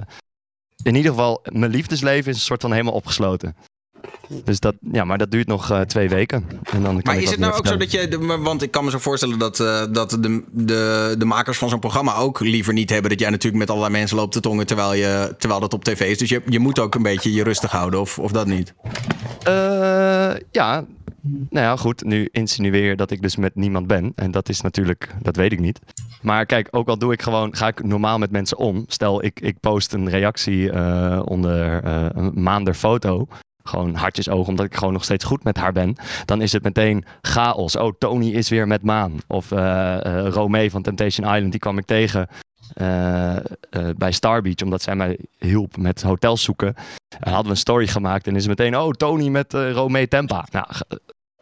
in 0.82 0.94
ieder 0.94 1.10
geval, 1.10 1.40
mijn 1.52 1.70
liefdesleven 1.70 2.30
is 2.30 2.36
een 2.36 2.42
soort 2.42 2.60
van 2.60 2.72
helemaal 2.72 2.92
opgesloten. 2.94 3.56
Dus 4.44 4.60
dat, 4.60 4.74
ja, 4.92 5.04
maar 5.04 5.18
dat 5.18 5.30
duurt 5.30 5.46
nog 5.46 5.70
eh, 5.70 5.80
twee 5.80 6.08
weken. 6.08 6.44
En 6.72 6.82
dan 6.82 7.02
kan 7.02 7.14
Maar 7.14 7.22
is 7.22 7.30
het 7.30 7.38
nou 7.38 7.52
ook 7.52 7.66
zo 7.66 7.76
dat 7.76 7.90
je... 7.90 8.38
Want 8.42 8.62
ik 8.62 8.70
kan 8.70 8.84
me 8.84 8.90
zo 8.90 8.98
voorstellen 8.98 9.38
dat, 9.38 9.60
eh, 9.60 9.82
dat 9.92 10.10
de, 10.10 10.42
de, 10.50 11.14
de 11.18 11.24
makers 11.24 11.58
van 11.58 11.68
zo'n 11.68 11.78
programma 11.78 12.16
ook 12.16 12.40
liever 12.40 12.72
niet 12.72 12.90
hebben... 12.90 13.10
dat 13.10 13.20
jij 13.20 13.30
natuurlijk 13.30 13.58
met 13.58 13.70
allerlei 13.70 13.92
mensen 13.92 14.16
loopt 14.16 14.32
te 14.32 14.40
tongen 14.40 14.66
terwijl, 14.66 14.94
je, 14.94 15.34
terwijl 15.38 15.60
dat 15.60 15.72
op 15.72 15.84
tv 15.84 16.00
is. 16.00 16.18
Dus 16.18 16.28
je, 16.28 16.42
je 16.46 16.58
moet 16.58 16.78
ook 16.78 16.94
een 16.94 17.02
beetje 17.02 17.32
je 17.32 17.42
rustig 17.42 17.70
houden, 17.70 18.00
of, 18.00 18.18
of 18.18 18.32
dat 18.32 18.46
niet? 18.46 18.74
Eh, 19.42 20.32
ja, 20.50 20.84
nou 21.50 21.66
ja, 21.66 21.76
goed. 21.76 22.04
Nu 22.04 22.28
insinueer 22.32 22.96
dat 22.96 23.10
ik 23.10 23.22
dus 23.22 23.36
met 23.36 23.54
niemand 23.54 23.86
ben. 23.86 24.12
En 24.14 24.30
dat 24.30 24.48
is 24.48 24.60
natuurlijk, 24.60 25.14
dat 25.22 25.36
weet 25.36 25.52
ik 25.52 25.60
niet. 25.60 25.78
Maar 26.22 26.46
kijk, 26.46 26.68
ook 26.70 26.88
al 26.88 26.98
doe 26.98 27.12
ik 27.12 27.22
gewoon, 27.22 27.56
ga 27.56 27.66
ik 27.66 27.84
normaal 27.84 28.18
met 28.18 28.30
mensen 28.30 28.56
om. 28.56 28.84
Stel, 28.86 29.24
ik, 29.24 29.40
ik 29.40 29.60
post 29.60 29.92
een 29.92 30.10
reactie 30.10 30.72
onder 31.24 31.84
een 32.16 32.42
maander 32.42 32.74
foto. 32.74 33.26
Gewoon 33.62 33.94
hartjes 33.94 34.28
ogen, 34.28 34.48
omdat 34.48 34.66
ik 34.66 34.74
gewoon 34.74 34.92
nog 34.92 35.04
steeds 35.04 35.24
goed 35.24 35.44
met 35.44 35.56
haar 35.56 35.72
ben. 35.72 35.96
Dan 36.24 36.42
is 36.42 36.52
het 36.52 36.62
meteen 36.62 37.04
chaos. 37.20 37.76
Oh, 37.76 37.92
Tony 37.98 38.30
is 38.30 38.48
weer 38.48 38.66
met 38.66 38.82
Maan. 38.82 39.18
Of 39.26 39.50
Romee 40.34 40.70
van 40.70 40.82
Temptation 40.82 41.34
Island, 41.34 41.50
die 41.50 41.60
kwam 41.60 41.78
ik 41.78 41.86
tegen 41.86 42.28
eh, 42.74 43.36
bij 43.96 44.12
Star 44.12 44.42
Beach. 44.42 44.62
Omdat 44.64 44.82
zij 44.82 44.96
mij 44.96 45.18
hielp 45.38 45.76
met 45.76 46.02
hotels 46.02 46.42
zoeken. 46.42 46.74
En 47.08 47.32
hadden 47.32 47.44
we 47.44 47.50
een 47.50 47.56
story 47.56 47.86
gemaakt 47.86 48.26
en 48.26 48.36
is 48.36 48.46
het 48.46 48.58
meteen, 48.58 48.76
oh, 48.76 48.90
Tony 48.90 49.28
met 49.28 49.52
Romee 49.52 50.08
Tempa. 50.08 50.46
Nou, 50.50 50.66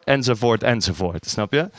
enzovoort, 0.03 0.63
enzovoort. 0.63 1.25
Snap 1.25 1.53
je? 1.53 1.69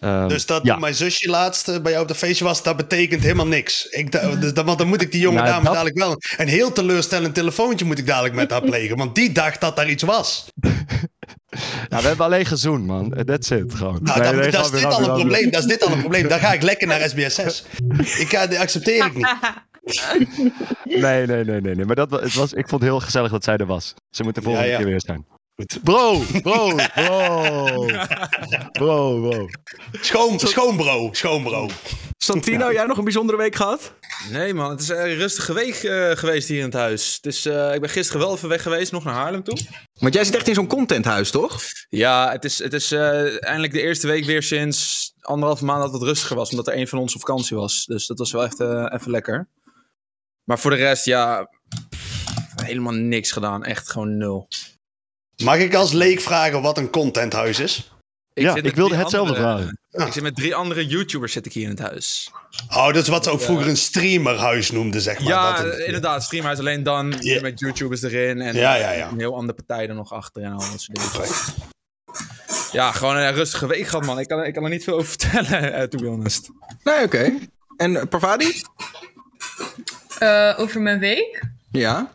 Ehm, 0.00 0.28
Dus 0.28 0.46
dat 0.46 0.64
ja. 0.64 0.76
mijn 0.76 0.94
zusje 0.94 1.28
laatst 1.30 1.82
bij 1.82 1.90
jou 1.92 2.02
op 2.02 2.08
de 2.08 2.14
feestje 2.14 2.44
was, 2.44 2.62
dat 2.62 2.76
betekent 2.76 3.22
helemaal 3.22 3.46
niks. 3.46 3.84
Ik, 3.86 4.12
dus, 4.40 4.54
dan- 4.54 4.64
want 4.66 4.78
dan 4.78 4.88
moet 4.88 5.02
ik 5.02 5.12
die 5.12 5.20
jonge 5.20 5.36
Nou, 5.36 5.48
dame 5.48 5.64
dat- 5.64 5.72
dadelijk 5.72 5.98
wel 5.98 6.16
een 6.36 6.48
heel 6.48 6.72
teleurstellend 6.72 7.34
telefoontje 7.34 7.84
moet 7.84 7.98
ik 7.98 8.06
dadelijk 8.06 8.34
met 8.34 8.50
haar 8.50 8.62
plegen. 8.62 8.96
Want 8.96 9.14
die 9.14 9.32
dacht 9.32 9.60
dat 9.60 9.76
daar 9.76 9.88
iets 9.90 10.02
was. 10.02 10.44
Nou, 11.88 12.02
we 12.02 12.08
hebben 12.08 12.26
alleen 12.26 12.46
gezoend, 12.46 12.86
man. 12.86 13.14
That's 13.26 13.50
it, 13.50 13.74
gewoon. 13.74 13.98
Nou, 14.02 14.20
Nee, 14.20 14.30
dat, 14.32 14.40
nee, 14.40 14.50
dat 14.50 14.64
is 14.64 14.70
dit 14.70 14.84
al 14.84 14.98
een 14.98 15.14
probleem. 15.14 15.50
Dat 15.50 15.60
is 15.62 15.68
dit 15.68 15.84
al 15.86 15.92
een 15.92 15.98
probleem. 15.98 16.28
Dan 16.28 16.38
ga 16.38 16.52
ik 16.52 16.62
lekker 16.62 16.86
naar 16.86 17.00
SBS6. 17.10 17.64
Ik 18.18 18.26
ga, 18.28 18.46
die 18.46 18.58
accepteer 18.58 19.04
ik 19.06 19.14
niet. 19.14 19.34
Nee, 20.84 21.26
nee, 21.26 21.44
nee, 21.44 21.60
nee, 21.60 21.74
nee. 21.74 21.84
Maar 21.84 21.94
dat, 21.96 22.10
het 22.10 22.34
was, 22.34 22.52
ik 22.52 22.68
vond 22.68 22.80
het 22.82 22.90
heel 22.90 23.00
gezellig 23.00 23.30
dat 23.30 23.44
zij 23.44 23.56
er 23.56 23.66
was. 23.66 23.94
Ze 24.10 24.22
moet 24.22 24.34
de 24.34 24.42
volgende 24.42 24.66
Ja, 24.66 24.72
ja. 24.72 24.78
keer 24.78 24.86
weer 24.90 25.00
zijn. 25.06 25.26
Goed. 25.60 25.78
Bro, 25.82 26.22
bro, 26.42 26.74
bro. 26.94 27.86
Bro, 28.72 29.20
bro. 29.20 29.48
Schoon, 30.00 30.38
schoon 30.38 30.76
bro, 30.76 31.08
schoon 31.12 31.42
bro. 31.42 31.68
Santino, 32.16 32.72
jij 32.72 32.84
nog 32.84 32.98
een 32.98 33.04
bijzondere 33.04 33.38
week 33.38 33.54
gehad? 33.54 33.94
Nee 34.30 34.54
man, 34.54 34.70
het 34.70 34.80
is 34.80 34.88
een 34.88 35.14
rustige 35.14 35.52
week 35.52 35.74
eh, 35.74 36.10
geweest 36.10 36.48
hier 36.48 36.58
in 36.58 36.64
het 36.64 36.72
huis. 36.72 37.14
Het 37.14 37.26
is, 37.26 37.46
eh, 37.46 37.74
ik 37.74 37.80
ben 37.80 37.90
gisteren 37.90 38.20
wel 38.20 38.34
even 38.34 38.48
weg 38.48 38.62
geweest, 38.62 38.92
nog 38.92 39.04
naar 39.04 39.14
Haarlem 39.14 39.42
toe. 39.42 39.58
Want 39.92 40.14
jij 40.14 40.24
zit 40.24 40.34
echt 40.34 40.48
in 40.48 40.54
zo'n 40.54 40.66
contenthuis, 40.66 41.30
toch? 41.30 41.62
Ja, 41.88 42.30
het 42.30 42.44
is, 42.44 42.58
het 42.58 42.72
is 42.72 42.92
eh, 42.92 43.44
eindelijk 43.44 43.72
de 43.72 43.82
eerste 43.82 44.06
week 44.06 44.24
weer 44.24 44.42
sinds 44.42 45.12
anderhalve 45.20 45.64
maand 45.64 45.82
dat 45.82 45.92
het 45.92 46.02
rustiger 46.02 46.36
was. 46.36 46.50
Omdat 46.50 46.66
er 46.66 46.76
een 46.76 46.88
van 46.88 46.98
ons 46.98 47.14
op 47.14 47.20
vakantie 47.20 47.56
was. 47.56 47.84
Dus 47.84 48.06
dat 48.06 48.18
was 48.18 48.32
wel 48.32 48.44
echt 48.44 48.60
eh, 48.60 48.86
even 48.92 49.10
lekker. 49.10 49.48
Maar 50.44 50.58
voor 50.58 50.70
de 50.70 50.76
rest, 50.76 51.04
ja, 51.04 51.50
helemaal 52.62 52.92
niks 52.92 53.32
gedaan. 53.32 53.64
Echt 53.64 53.90
gewoon 53.90 54.16
nul. 54.16 54.48
Mag 55.44 55.56
ik 55.58 55.74
als 55.74 55.92
leek 55.92 56.20
vragen 56.20 56.62
wat 56.62 56.78
een 56.78 56.90
contenthuis 56.90 57.58
is? 57.60 57.90
Ja, 58.34 58.54
zit 58.54 58.66
ik 58.66 58.74
wilde 58.74 58.94
hetzelfde 58.96 59.34
andere- 59.34 59.56
vragen. 59.90 60.06
Ik 60.06 60.12
zit 60.12 60.22
met 60.22 60.36
drie 60.36 60.54
andere 60.54 60.86
YouTubers 60.86 61.32
zit 61.32 61.46
ik 61.46 61.52
hier 61.52 61.62
in 61.64 61.68
het 61.70 61.78
huis. 61.78 62.30
Oh, 62.70 62.86
dat 62.86 62.96
is 62.96 63.08
wat 63.08 63.24
ze 63.24 63.30
ook 63.30 63.40
vroeger 63.40 63.68
een 63.68 63.76
streamerhuis 63.76 64.70
noemden, 64.70 65.00
zeg 65.00 65.18
maar. 65.18 65.28
ja, 65.28 65.62
Dat- 65.62 65.74
eh, 65.74 65.86
inderdaad. 65.86 66.22
Streamhuis 66.22 66.58
alleen 66.58 66.82
dan 66.82 67.08
met 67.40 67.60
YouTubers 67.60 68.02
erin. 68.02 68.40
En 68.40 68.54
Ja, 68.56 68.74
ja, 68.74 68.90
ja. 68.90 69.08
een 69.08 69.18
heel 69.18 69.34
andere 69.34 69.52
partij 69.64 69.88
er 69.88 69.94
nog 69.94 70.12
achter 70.12 70.42
en 70.42 70.52
al 70.52 70.58
dat 70.58 70.80
soort 70.80 71.12
dingen. 71.14 71.28
Ja, 72.72 72.92
gewoon 72.92 73.16
een 73.16 73.34
rustige 73.34 73.66
week 73.66 73.86
gehad, 73.86 74.04
man. 74.06 74.18
Ik 74.18 74.28
kan, 74.28 74.44
ik 74.44 74.54
kan 74.54 74.64
er 74.64 74.70
niet 74.70 74.84
veel 74.84 74.94
over 74.94 75.08
vertellen, 75.18 75.72
eh, 75.72 75.82
to 75.82 75.98
be 75.98 76.06
honest. 76.06 76.48
Nee, 76.84 77.04
oké. 77.04 77.32
En 77.76 77.92
uh, 77.92 78.02
Parvati? 78.08 78.62
Eh, 80.18 80.54
over 80.56 80.80
mijn 80.80 80.98
week. 80.98 81.42
Ja. 81.70 82.14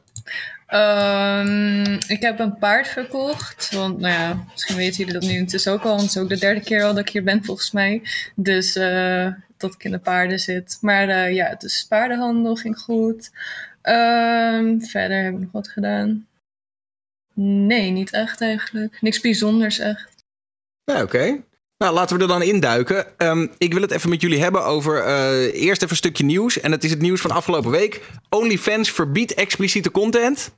Ehm, 0.75 1.99
ik 2.07 2.21
heb 2.21 2.39
een 2.39 2.57
paard 2.57 2.87
verkocht. 2.87 3.71
Want, 3.71 3.99
nou 3.99 4.13
ja, 4.13 4.45
misschien 4.51 4.75
weten 4.75 4.97
jullie 4.97 5.13
dat 5.13 5.29
nu 5.29 5.37
intussen 5.37 5.71
ook 5.71 5.83
al. 5.83 5.89
Want 5.89 6.01
het 6.01 6.09
is 6.09 6.17
ook 6.17 6.29
de 6.29 6.37
derde 6.37 6.61
keer 6.61 6.83
al 6.83 6.93
dat 6.93 7.07
ik 7.07 7.09
hier 7.09 7.23
ben, 7.23 7.43
volgens 7.43 7.71
mij. 7.71 8.01
Dus 8.35 8.75
eh, 8.75 9.33
dat 9.57 9.73
ik 9.73 9.83
in 9.83 9.91
de 9.91 9.99
paarden 9.99 10.39
zit. 10.39 10.77
Maar 10.81 11.09
eh, 11.09 11.33
ja, 11.33 11.59
is 11.59 11.85
paardenhandel, 11.89 12.55
ging 12.55 12.79
goed. 12.79 13.31
Ehm, 13.81 14.79
verder 14.79 15.23
heb 15.23 15.33
ik 15.33 15.39
nog 15.39 15.51
wat 15.51 15.67
gedaan. 15.67 16.27
Nee, 17.33 17.91
niet 17.91 18.11
echt 18.11 18.41
eigenlijk. 18.41 18.97
Niks 19.01 19.19
bijzonders 19.19 19.79
echt. 19.79 20.23
Ja, 20.83 21.01
oké. 21.01 21.43
Nou, 21.77 21.93
laten 21.93 22.15
we 22.15 22.21
er 22.21 22.27
dan 22.27 22.41
induiken. 22.41 23.17
Ehm, 23.17 23.47
ik 23.57 23.73
wil 23.73 23.81
het 23.81 23.91
even 23.91 24.09
met 24.09 24.21
jullie 24.21 24.41
hebben 24.41 24.65
over 24.65 25.03
eh, 25.03 25.63
eerst 25.63 25.81
even 25.81 25.89
een 25.89 25.95
stukje 25.95 26.23
nieuws. 26.23 26.59
En 26.59 26.71
het 26.71 26.83
is 26.83 26.89
het 26.89 27.01
nieuws 27.01 27.21
van 27.21 27.31
afgelopen 27.31 27.71
week. 27.71 28.01
OnlyFans 28.29 28.91
verbiedt 28.91 29.33
expliciete 29.33 29.91
content. 29.91 30.55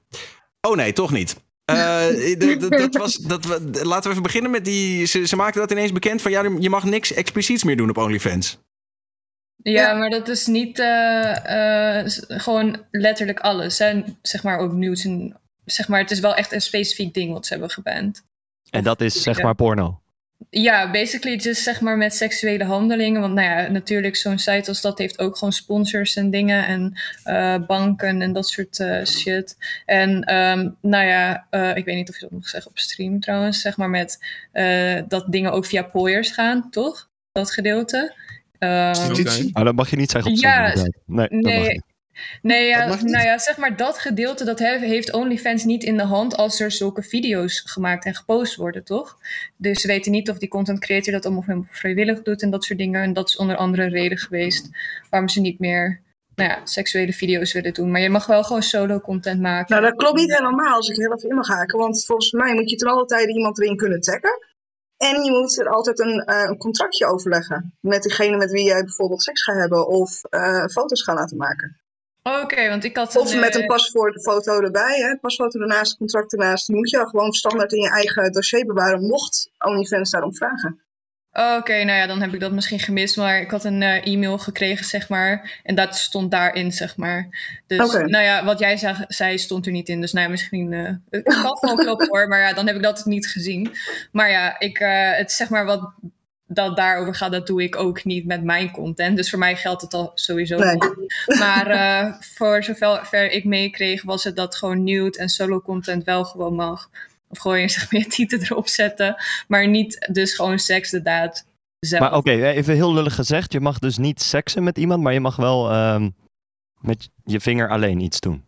Oh 0.62 0.75
nee, 0.75 0.93
toch 0.93 1.12
niet. 1.12 1.36
Uh, 1.71 2.59
dat, 2.59 2.71
dat 2.71 2.95
was, 2.95 3.15
dat, 3.15 3.45
laten 3.83 4.03
we 4.03 4.09
even 4.09 4.21
beginnen 4.24 4.51
met 4.51 4.65
die. 4.65 5.05
Ze, 5.05 5.27
ze 5.27 5.36
maakten 5.36 5.62
dat 5.62 5.71
ineens 5.71 5.91
bekend 5.91 6.21
van 6.21 6.31
ja, 6.31 6.43
je 6.59 6.69
mag 6.69 6.83
niks 6.83 7.13
expliciets 7.13 7.63
meer 7.63 7.77
doen 7.77 7.89
op 7.89 7.97
OnlyFans. 7.97 8.59
Ja, 9.55 9.93
maar 9.93 10.09
dat 10.09 10.27
is 10.27 10.45
niet 10.45 10.79
uh, 10.79 11.36
uh, 11.45 12.03
gewoon 12.27 12.81
letterlijk 12.91 13.39
alles. 13.39 13.79
Hè? 13.79 14.03
Zeg 14.21 14.43
maar 14.43 14.57
ook 14.57 14.71
nieuws. 14.71 15.05
En, 15.05 15.38
zeg 15.65 15.88
maar, 15.88 16.00
het 16.00 16.12
is 16.12 16.19
wel 16.19 16.36
echt 16.36 16.51
een 16.51 16.62
specifiek 16.62 17.13
ding 17.13 17.33
wat 17.33 17.45
ze 17.45 17.51
hebben 17.51 17.71
geband. 17.71 18.25
En 18.69 18.83
dat 18.83 19.01
is 19.01 19.21
zeg 19.21 19.41
maar 19.41 19.55
porno? 19.55 20.01
Ja, 20.50 20.91
basically 20.91 21.36
het 21.36 21.46
is 21.46 21.63
zeg 21.63 21.82
maar 21.82 21.98
met 21.98 22.13
seksuele 22.13 22.63
handelingen. 22.63 23.22
Want 23.22 23.34
nou 23.34 23.48
ja, 23.48 23.72
natuurlijk 23.72 24.15
zo'n 24.15 24.38
site 24.38 24.70
als 24.70 24.82
dat 24.82 24.98
heeft 24.98 25.20
ook 25.20 25.38
gewoon 25.38 25.53
sponsors 25.53 26.15
en 26.15 26.29
dingen. 26.29 26.65
En 26.65 27.00
uh, 27.25 27.65
banken 27.67 28.22
en 28.22 28.34
dat 28.34 28.48
soort 28.48 28.79
uh, 28.79 29.06
shit. 29.06 29.58
En 29.86 30.36
um, 30.36 30.75
nou 30.82 31.06
ja, 31.06 31.48
uh, 31.51 31.75
ik 31.75 31.86
weet 31.86 31.96
niet 31.96 32.10
of 32.10 32.15
je 32.15 32.22
dat 32.22 32.32
mag 32.32 32.50
zeggen 32.50 32.72
op 32.72 32.79
stream 32.79 33.20
trouwens. 33.20 33.62
Zeg 33.62 33.77
maar 33.77 33.89
met 33.89 34.20
dat 35.08 35.25
dingen 35.32 35.51
ook 35.51 35.65
via 35.65 35.84
pooiers 35.84 36.32
gaan, 36.32 36.70
toch? 36.70 37.10
Dat 37.32 37.51
gedeelte. 37.51 38.13
Um, 38.60 38.70
okay. 38.70 39.50
oh, 39.53 39.63
dat 39.63 39.75
mag 39.75 39.89
je 39.89 39.96
niet 39.96 40.12
zeggen 40.12 40.32
op 40.32 40.38
stream. 40.38 40.53
Ja, 40.53 40.88
nee, 41.06 41.27
nee 41.29 41.82
Nee, 42.41 42.67
ja, 42.67 42.86
nou 42.86 43.25
ja, 43.25 43.38
zeg 43.38 43.57
maar 43.57 43.75
dat 43.75 44.00
gedeelte 44.00 44.45
dat 44.45 44.59
heeft 44.59 45.13
OnlyFans 45.13 45.63
niet 45.63 45.83
in 45.83 45.97
de 45.97 46.03
hand 46.03 46.36
als 46.36 46.59
er 46.59 46.71
zulke 46.71 47.03
video's 47.03 47.63
gemaakt 47.65 48.05
en 48.05 48.15
gepost 48.15 48.55
worden, 48.55 48.83
toch? 48.83 49.17
Dus 49.57 49.81
ze 49.81 49.88
weten 49.88 50.12
niet 50.12 50.29
of 50.29 50.38
die 50.38 50.50
content 50.50 50.79
creator 50.79 51.13
dat 51.13 51.25
allemaal 51.25 51.65
vrijwillig 51.69 52.21
doet 52.21 52.41
en 52.41 52.50
dat 52.50 52.63
soort 52.63 52.79
dingen. 52.79 53.01
En 53.01 53.13
dat 53.13 53.29
is 53.29 53.38
onder 53.38 53.55
andere 53.55 53.83
een 53.83 53.89
reden 53.89 54.17
geweest 54.17 54.69
waarom 55.09 55.29
ze 55.29 55.41
niet 55.41 55.59
meer 55.59 56.01
nou 56.36 56.50
ja, 56.50 56.65
seksuele 56.65 57.13
video's 57.13 57.53
willen 57.53 57.74
doen. 57.74 57.91
Maar 57.91 58.01
je 58.01 58.09
mag 58.09 58.25
wel 58.25 58.43
gewoon 58.43 58.63
solo 58.63 59.00
content 59.00 59.41
maken. 59.41 59.75
Nou, 59.75 59.88
dat 59.88 59.97
klopt 59.97 60.19
niet 60.19 60.38
helemaal 60.38 60.75
als 60.75 60.89
ik 60.89 60.95
heel 60.95 61.13
even 61.13 61.29
in 61.29 61.36
mag 61.36 61.47
haken. 61.47 61.79
Want 61.79 62.05
volgens 62.05 62.31
mij 62.31 62.53
moet 62.53 62.69
je 62.69 62.75
ten 62.75 62.88
alle 62.88 63.05
tijde 63.05 63.33
iemand 63.33 63.59
erin 63.59 63.75
kunnen 63.75 64.01
taggen. 64.01 64.39
En 64.97 65.24
je 65.24 65.31
moet 65.31 65.59
er 65.59 65.69
altijd 65.69 66.00
een, 66.00 66.24
uh, 66.29 66.50
een 66.50 66.57
contractje 66.57 67.05
overleggen 67.05 67.77
met 67.79 68.03
degene 68.03 68.38
met 68.38 68.51
wie 68.51 68.63
jij 68.63 68.83
bijvoorbeeld 68.83 69.24
seks 69.24 69.43
gaat 69.43 69.55
hebben 69.55 69.88
of 69.88 70.21
uh, 70.29 70.65
foto's 70.65 71.03
gaat 71.03 71.15
laten 71.15 71.38
maken. 71.38 71.79
Oké, 72.27 72.41
okay, 72.41 72.69
want 72.69 72.84
ik 72.84 72.98
had. 72.98 73.15
Of 73.15 73.34
een, 73.34 73.39
met 73.39 73.55
een 73.55 73.65
pasfoto 73.65 74.62
erbij, 74.62 75.00
hè? 75.00 75.17
pasfoto 75.17 75.60
ernaast, 75.60 75.98
contract 75.98 76.34
ernaast. 76.34 76.67
Die 76.67 76.75
moet 76.75 76.89
je 76.89 77.07
gewoon 77.07 77.31
standaard 77.31 77.72
in 77.72 77.81
je 77.81 77.89
eigen 77.89 78.31
dossier 78.31 78.65
bewaren, 78.65 79.07
mocht 79.07 79.50
OnlyFans 79.57 80.10
daarom 80.10 80.36
vragen. 80.36 80.81
Oké, 81.31 81.55
okay, 81.57 81.84
nou 81.84 81.98
ja, 81.98 82.07
dan 82.07 82.22
heb 82.22 82.34
ik 82.34 82.39
dat 82.39 82.51
misschien 82.51 82.79
gemist. 82.79 83.17
Maar 83.17 83.41
ik 83.41 83.51
had 83.51 83.63
een 83.63 83.81
uh, 83.81 84.05
e-mail 84.05 84.38
gekregen, 84.38 84.86
zeg 84.86 85.10
maar. 85.10 85.60
En 85.63 85.75
dat 85.75 85.96
stond 85.96 86.31
daarin, 86.31 86.72
zeg 86.72 86.98
maar. 86.98 87.29
Dus, 87.67 87.86
okay. 87.86 88.03
nou 88.03 88.24
ja, 88.24 88.46
wat 88.46 88.60
jij 88.60 88.77
zei, 88.77 89.05
zei, 89.07 89.38
stond 89.38 89.65
er 89.65 89.72
niet 89.72 89.89
in. 89.89 90.01
Dus 90.01 90.13
nou 90.13 90.25
ja, 90.25 90.31
misschien... 90.31 90.72
Uh, 90.72 90.89
het 91.10 91.24
kan 91.24 91.57
gewoon 91.57 91.75
kloppen 91.86 92.07
hoor. 92.07 92.27
Maar 92.27 92.39
ja, 92.39 92.53
dan 92.53 92.67
heb 92.67 92.75
ik 92.75 92.84
dat 92.84 93.05
niet 93.05 93.27
gezien. 93.27 93.72
Maar 94.12 94.29
ja, 94.29 94.60
ik, 94.60 94.79
uh, 94.79 95.12
het 95.12 95.31
zeg 95.31 95.50
maar 95.50 95.65
wat 95.65 95.91
dat 96.47 96.75
daarover 96.75 97.15
gaat, 97.15 97.31
dat 97.31 97.47
doe 97.47 97.63
ik 97.63 97.75
ook 97.75 98.03
niet 98.03 98.25
met 98.25 98.43
mijn 98.43 98.71
content. 98.71 99.17
Dus 99.17 99.29
voor 99.29 99.39
mij 99.39 99.55
geldt 99.55 99.81
het 99.81 99.93
al 99.93 100.11
sowieso 100.15 100.57
nee. 100.57 100.73
niet. 100.73 101.37
Maar 101.39 101.71
uh, 101.71 102.13
voor 102.19 102.63
zover 102.63 103.31
ik 103.31 103.45
meekreeg, 103.45 104.03
was 104.03 104.23
het 104.23 104.35
dat 104.35 104.55
gewoon 104.55 104.83
nude 104.83 105.17
en 105.17 105.29
solo 105.29 105.61
content 105.61 106.03
wel 106.03 106.25
gewoon 106.25 106.55
mag. 106.55 106.89
Of 107.29 107.39
gewoon 107.39 107.59
je 107.59 107.69
zeg 107.69 107.91
maar, 107.91 108.01
je 108.01 108.07
titel 108.07 108.39
erop 108.39 108.67
zetten. 108.67 109.15
Maar 109.47 109.67
niet 109.67 110.07
dus 110.11 110.35
gewoon 110.35 110.59
seks 110.59 110.89
de 110.89 111.01
daad 111.01 111.45
zelf. 111.79 112.01
Maar 112.01 112.15
oké, 112.15 112.31
okay, 112.31 112.51
even 112.51 112.73
heel 112.73 112.93
lullig 112.93 113.15
gezegd. 113.15 113.51
Je 113.51 113.59
mag 113.59 113.79
dus 113.79 113.97
niet 113.97 114.21
seksen 114.21 114.63
met 114.63 114.77
iemand, 114.77 115.03
maar 115.03 115.13
je 115.13 115.19
mag 115.19 115.35
wel 115.35 115.75
um, 115.93 116.15
met 116.79 117.09
je 117.23 117.39
vinger 117.39 117.69
alleen 117.69 117.99
iets 117.99 118.19
doen. 118.19 118.46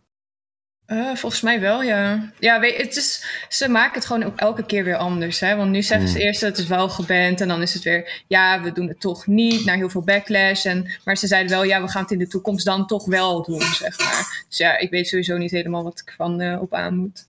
Uh, 0.92 1.14
volgens 1.14 1.40
mij 1.40 1.60
wel, 1.60 1.82
ja. 1.82 2.32
Ja, 2.38 2.60
weet, 2.60 2.76
het 2.76 2.96
is, 2.96 3.24
ze 3.48 3.68
maken 3.68 3.94
het 3.94 4.06
gewoon 4.06 4.22
ook 4.22 4.38
elke 4.38 4.66
keer 4.66 4.84
weer 4.84 4.96
anders. 4.96 5.40
Hè? 5.40 5.56
Want 5.56 5.70
nu 5.70 5.82
zeggen 5.82 6.08
ze 6.08 6.18
eerst 6.18 6.40
dat 6.40 6.50
het 6.50 6.58
is 6.58 6.66
wel 6.66 6.88
geband. 6.88 7.40
En 7.40 7.48
dan 7.48 7.62
is 7.62 7.74
het 7.74 7.82
weer, 7.82 8.22
ja, 8.26 8.62
we 8.62 8.72
doen 8.72 8.88
het 8.88 9.00
toch 9.00 9.26
niet. 9.26 9.64
Naar 9.64 9.76
heel 9.76 9.90
veel 9.90 10.02
backlash. 10.02 10.64
En, 10.64 10.90
maar 11.04 11.16
ze 11.16 11.26
zeiden 11.26 11.50
wel, 11.50 11.64
ja, 11.64 11.82
we 11.82 11.88
gaan 11.88 12.02
het 12.02 12.10
in 12.10 12.18
de 12.18 12.26
toekomst 12.26 12.64
dan 12.64 12.86
toch 12.86 13.06
wel 13.06 13.42
doen, 13.42 13.60
zeg 13.60 13.98
maar. 13.98 14.44
Dus 14.48 14.58
ja, 14.58 14.78
ik 14.78 14.90
weet 14.90 15.08
sowieso 15.08 15.36
niet 15.36 15.50
helemaal 15.50 15.82
wat 15.82 16.00
ik 16.00 16.14
van 16.16 16.40
uh, 16.42 16.62
op 16.62 16.74
aan 16.74 16.96
moet. 16.96 17.28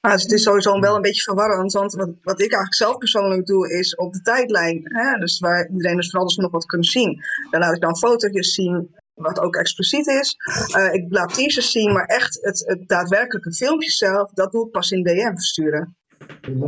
Nou, 0.00 0.14
dus 0.14 0.22
het 0.22 0.32
is 0.32 0.42
sowieso 0.42 0.80
wel 0.80 0.96
een 0.96 1.02
beetje 1.02 1.22
verwarrend. 1.22 1.72
Want 1.72 1.92
wat, 1.92 2.10
wat 2.22 2.40
ik 2.40 2.52
eigenlijk 2.52 2.74
zelf 2.74 2.98
persoonlijk 2.98 3.46
doe, 3.46 3.78
is 3.78 3.94
op 3.94 4.12
de 4.12 4.20
tijdlijn. 4.20 4.80
Hè? 4.84 5.18
Dus 5.18 5.38
waar 5.38 5.68
iedereen 5.70 5.96
dus 5.96 6.10
vooral 6.10 6.28
dus 6.28 6.36
nog 6.36 6.50
wat 6.50 6.66
kunnen 6.66 6.86
zien. 6.86 7.20
Dan 7.50 7.60
laat 7.60 7.74
ik 7.74 7.80
dan 7.80 7.96
fotootjes 7.96 8.54
zien 8.54 8.94
wat 9.16 9.38
ook 9.40 9.56
expliciet 9.56 10.06
is. 10.06 10.36
Uh, 10.76 10.92
ik 10.94 11.04
laat 11.08 11.34
teasers 11.34 11.70
zien, 11.70 11.92
maar 11.92 12.04
echt 12.04 12.38
het, 12.40 12.62
het 12.66 12.88
daadwerkelijke 12.88 13.52
filmpje 13.54 13.90
zelf, 13.90 14.30
dat 14.30 14.52
doe 14.52 14.66
ik 14.66 14.70
pas 14.72 14.90
in 14.90 15.02
DM 15.02 15.34
versturen. 15.34 15.96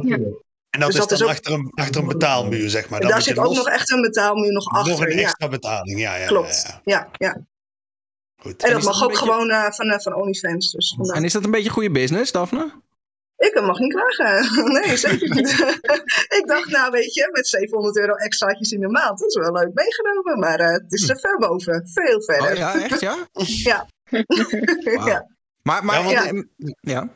Ja. 0.02 0.16
En 0.70 0.80
dat 0.80 0.92
Dus 0.92 1.00
is 1.00 1.06
dat 1.06 1.08
dan 1.08 1.18
is 1.18 1.24
ook- 1.24 1.30
achter, 1.30 1.52
een, 1.52 1.70
achter 1.74 2.00
een 2.00 2.08
betaalmuur, 2.08 2.70
zeg 2.70 2.88
maar. 2.88 3.00
Dan 3.00 3.08
daar 3.08 3.18
moet 3.18 3.26
je 3.28 3.34
zit 3.34 3.38
ook 3.42 3.46
los- 3.48 3.56
nog 3.56 3.68
echt 3.68 3.90
een 3.90 4.00
betaalmuur 4.00 4.52
nog 4.52 4.66
achter. 4.66 4.92
nog 4.92 5.00
een 5.00 5.16
ja, 5.16 5.22
extra 5.22 5.48
betaling, 5.48 6.00
ja, 6.00 6.16
ja. 6.16 6.26
klopt. 6.26 6.64
Ja, 6.66 6.80
ja. 6.84 7.08
Ja, 7.18 7.28
ja. 7.28 7.40
Goed. 8.36 8.62
En 8.62 8.72
dat 8.72 8.82
mag 8.82 9.02
ook 9.02 9.08
beetje- 9.08 9.24
gewoon 9.24 9.50
eh, 9.50 9.70
van, 9.70 9.90
eh, 9.90 9.98
van 9.98 10.14
OnlyFans. 10.14 10.70
Dus. 10.72 10.96
En 11.14 11.24
is 11.24 11.32
dat 11.32 11.44
een 11.44 11.50
beetje 11.50 11.70
goede 11.70 11.90
business, 11.90 12.32
Daphne? 12.32 12.72
Ik 13.38 13.60
mag 13.60 13.78
niet 13.78 13.92
klagen. 13.92 14.52
Nee, 14.72 14.96
zeker 14.96 15.28
niet. 15.34 15.50
ik 16.38 16.42
dacht, 16.46 16.70
nou 16.70 16.90
weet 16.90 17.14
je, 17.14 17.28
met 17.32 17.48
700 17.48 17.98
euro 17.98 18.12
extraatjes 18.14 18.70
in 18.70 18.80
de 18.80 18.88
maand, 18.88 19.18
dat 19.18 19.28
is 19.28 19.34
wel 19.34 19.52
leuk 19.52 19.74
meegenomen. 19.74 20.38
Maar 20.38 20.60
eh, 20.60 20.72
het 20.72 20.92
is 20.92 21.08
er 21.08 21.18
ver 21.20 21.36
boven. 21.38 21.88
Veel 21.92 22.22
verder. 22.22 22.50
Oh 22.50 22.56
ja, 22.56 22.82
echt 22.82 23.00
ja? 23.00 23.28
ja. 23.64 23.86
Maar, 25.62 25.84
maar 25.84 26.08
Ja, 26.10 26.24
want- 26.24 26.46
ja. 26.56 26.74
ja. 26.80 27.08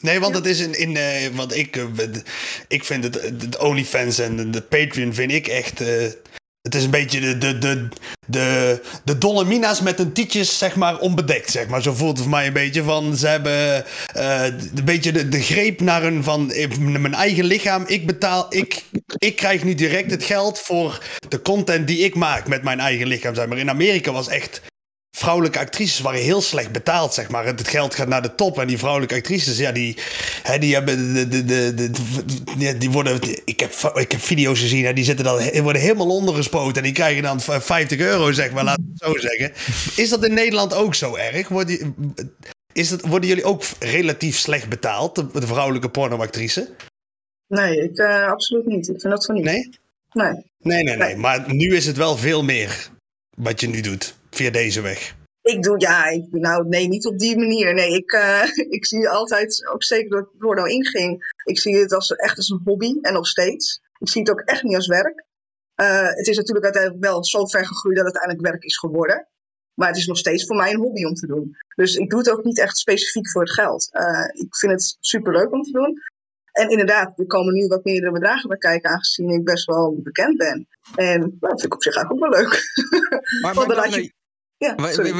Nee, 0.00 0.20
want 0.20 0.34
het 0.34 0.46
is 0.46 0.60
in, 0.60 0.74
in 0.78 0.96
eh, 0.96 1.26
want 1.36 1.56
ik, 1.56 1.76
eh, 1.76 1.84
ik 2.68 2.84
vind 2.84 3.04
het, 3.04 3.22
het 3.22 3.58
OnlyFans 3.58 4.18
en 4.18 4.36
de, 4.36 4.50
de 4.50 4.62
Patreon 4.62 5.14
vind 5.14 5.32
ik 5.32 5.46
echt, 5.46 5.80
eh, 5.80 6.04
het 6.62 6.74
is 6.74 6.84
een 6.84 6.90
beetje 6.90 7.20
de, 7.20 7.38
de, 7.38 7.58
de, 7.58 7.88
de, 8.26 8.80
de 9.04 9.18
dolle 9.18 9.44
mina's 9.44 9.80
met 9.80 9.98
hun 9.98 10.12
tietjes, 10.12 10.58
zeg 10.58 10.76
maar, 10.76 10.98
onbedekt, 10.98 11.50
zeg 11.50 11.68
maar. 11.68 11.82
Zo 11.82 11.94
voelt 11.94 12.10
het 12.10 12.20
voor 12.20 12.30
mij 12.30 12.46
een 12.46 12.52
beetje 12.52 12.82
van, 12.82 13.16
ze 13.16 13.26
hebben 13.26 13.84
eh, 14.14 14.44
een 14.44 14.84
beetje 14.84 15.12
de, 15.12 15.28
de 15.28 15.42
greep 15.42 15.80
naar 15.80 16.02
hun 16.02 16.24
van, 16.24 16.52
mijn 16.78 17.14
eigen 17.14 17.44
lichaam, 17.44 17.84
ik 17.86 18.06
betaal, 18.06 18.46
ik, 18.48 18.84
ik 19.18 19.36
krijg 19.36 19.64
nu 19.64 19.74
direct 19.74 20.10
het 20.10 20.24
geld 20.24 20.58
voor 20.58 21.04
de 21.28 21.42
content 21.42 21.86
die 21.86 21.98
ik 21.98 22.14
maak 22.14 22.48
met 22.48 22.62
mijn 22.62 22.80
eigen 22.80 23.06
lichaam, 23.06 23.34
zeg 23.34 23.46
maar. 23.46 23.58
In 23.58 23.70
Amerika 23.70 24.12
was 24.12 24.28
echt 24.28 24.60
vrouwelijke 25.20 25.58
actrices 25.58 26.00
waren 26.00 26.20
heel 26.20 26.40
slecht 26.40 26.72
betaald, 26.72 27.14
zeg 27.14 27.28
maar. 27.30 27.46
Het 27.46 27.68
geld 27.68 27.94
gaat 27.94 28.08
naar 28.08 28.22
de 28.22 28.34
top. 28.34 28.58
En 28.58 28.66
die 28.66 28.78
vrouwelijke 28.78 29.14
actrices, 29.14 29.58
ja, 29.58 29.72
die, 29.72 29.96
hè, 30.42 30.58
die 30.58 30.74
hebben 30.74 31.14
de, 31.30 31.44
de, 31.44 31.74
de, 31.74 32.78
die 32.78 32.90
worden, 32.90 33.20
ik 33.44 33.60
heb, 33.60 33.72
ik 33.94 34.12
heb 34.12 34.20
video's 34.20 34.60
gezien, 34.60 34.84
hè, 34.84 34.92
die 34.92 35.04
zitten 35.04 35.24
dan, 35.24 35.38
die 35.38 35.62
worden 35.62 35.82
helemaal 35.82 36.16
ondergespoten. 36.16 36.76
En 36.76 36.82
die 36.82 36.92
krijgen 36.92 37.22
dan 37.22 37.40
v- 37.40 37.62
50 37.64 37.98
euro, 37.98 38.32
zeg 38.32 38.52
maar, 38.52 38.64
laten 38.64 38.84
we 38.84 38.90
het 38.90 39.14
zo 39.22 39.28
zeggen. 39.28 39.52
Is 39.96 40.08
dat 40.08 40.24
in 40.24 40.34
Nederland 40.34 40.74
ook 40.74 40.94
zo 40.94 41.16
erg? 41.16 41.48
Worden, 41.48 41.94
is 42.72 42.90
het, 42.90 43.06
worden 43.06 43.28
jullie 43.28 43.44
ook 43.44 43.62
relatief 43.78 44.38
slecht 44.38 44.68
betaald, 44.68 45.14
de, 45.14 45.26
de 45.40 45.46
vrouwelijke 45.46 45.88
pornoactrice? 45.88 46.68
Nee, 47.46 47.82
ik, 47.82 47.96
eh, 47.98 48.26
absoluut 48.26 48.66
niet. 48.66 48.88
Ik 48.88 49.00
vind 49.00 49.12
dat 49.12 49.24
van 49.24 49.34
niet. 49.34 49.44
Nee? 49.44 49.70
Nee. 50.12 50.32
Nee, 50.58 50.82
nee, 50.82 50.96
nee. 50.96 51.16
Maar 51.16 51.54
nu 51.54 51.74
is 51.76 51.86
het 51.86 51.96
wel 51.96 52.16
veel 52.16 52.42
meer 52.44 52.88
wat 53.36 53.60
je 53.60 53.68
nu 53.68 53.80
doet, 53.80 54.14
via 54.30 54.50
deze 54.50 54.80
weg. 54.80 55.18
Ik 55.42 55.62
doe, 55.62 55.80
ja, 55.80 56.06
ik, 56.06 56.26
nou 56.30 56.68
nee, 56.68 56.88
niet 56.88 57.06
op 57.06 57.18
die 57.18 57.36
manier. 57.36 57.74
Nee, 57.74 57.94
ik, 57.94 58.12
eh, 58.12 58.42
ik 58.76 58.86
zie 58.86 59.08
altijd, 59.08 59.68
ook 59.72 59.84
zeker 59.84 60.10
door 60.10 60.20
het 60.20 60.38
Porno 60.38 60.64
inging, 60.64 61.32
ik 61.44 61.58
zie 61.58 61.76
het 61.76 61.92
als, 61.92 62.10
echt 62.10 62.36
als 62.36 62.48
een 62.48 62.60
hobby 62.64 62.98
en 63.00 63.12
nog 63.12 63.26
steeds. 63.28 63.80
Ik 63.98 64.08
zie 64.08 64.20
het 64.20 64.30
ook 64.30 64.40
echt 64.40 64.62
niet 64.62 64.74
als 64.76 64.86
werk. 64.86 65.24
Eh, 65.74 66.08
het 66.08 66.26
is 66.26 66.36
natuurlijk 66.36 66.64
uiteindelijk 66.64 67.04
wel 67.04 67.24
zo 67.24 67.46
ver 67.46 67.66
gegroeid 67.66 67.96
dat 67.96 68.06
het 68.06 68.14
uiteindelijk 68.14 68.52
werk 68.52 68.64
is 68.64 68.78
geworden. 68.78 69.28
Maar 69.74 69.88
het 69.88 69.96
is 69.96 70.06
nog 70.06 70.18
steeds 70.18 70.46
voor 70.46 70.56
mij 70.56 70.72
een 70.72 70.78
hobby 70.80 71.04
om 71.04 71.14
te 71.14 71.26
doen. 71.26 71.56
Dus 71.74 71.94
ik 71.94 72.10
doe 72.10 72.18
het 72.18 72.30
ook 72.30 72.44
niet 72.44 72.58
echt 72.58 72.78
specifiek 72.78 73.30
voor 73.30 73.42
het 73.42 73.52
geld. 73.52 73.88
Eh, 73.92 74.24
ik 74.42 74.56
vind 74.56 74.72
het 74.72 74.96
superleuk 75.00 75.52
om 75.52 75.62
te 75.62 75.70
doen. 75.72 75.98
En 76.52 76.68
inderdaad, 76.70 77.18
er 77.18 77.26
komen 77.26 77.54
nu 77.54 77.66
wat 77.66 77.84
meerdere 77.84 78.12
bedragen 78.12 78.48
bij 78.48 78.58
kijken, 78.58 78.90
aangezien 78.90 79.28
ik 79.28 79.44
best 79.44 79.66
wel 79.66 80.00
bekend 80.02 80.36
ben. 80.36 80.68
En 80.94 81.18
nou, 81.20 81.36
dat 81.38 81.60
vind 81.60 81.64
ik 81.64 81.74
op 81.74 81.82
zich 81.82 81.94
eigenlijk 81.96 82.24
ook 82.24 82.32
wel 82.32 82.40
leuk. 82.42 82.62
Maar, 83.42 83.54
dan 83.54 83.66
maar 83.66 83.76
Daphne, 83.76 84.02
je- 84.02 84.12
Ja, 84.60 84.74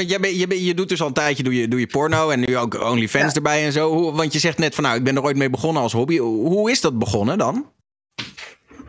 je, 0.07 0.19
bent- 0.21 0.65
je 0.65 0.75
doet 0.75 0.89
dus 0.89 1.01
al 1.01 1.07
een 1.07 1.13
tijdje 1.13 1.43
doe 1.43 1.55
je, 1.55 1.69
doe 1.69 1.81
je 1.81 1.87
porno 1.87 2.31
en 2.31 2.41
nu 2.41 2.57
ook 2.57 2.75
OnlyFans 2.81 3.25
Ja. 3.25 3.33
erbij 3.35 3.65
en 3.65 3.73
zo. 3.73 3.93
Hoe- 3.93 4.13
want 4.13 4.33
je 4.33 4.39
zegt 4.39 4.59
net 4.59 4.75
van 4.75 4.85
nou, 4.85 4.97
ik 4.97 5.05
ben 5.05 5.17
er 5.17 5.23
ooit 5.23 5.37
mee 5.37 5.51
begonnen 5.51 5.83
als 5.83 5.93
hobby. 5.93 6.19
Hoe 6.19 6.71
is 6.71 6.81
dat 6.81 6.99
begonnen 6.99 7.39
dan? 7.39 7.73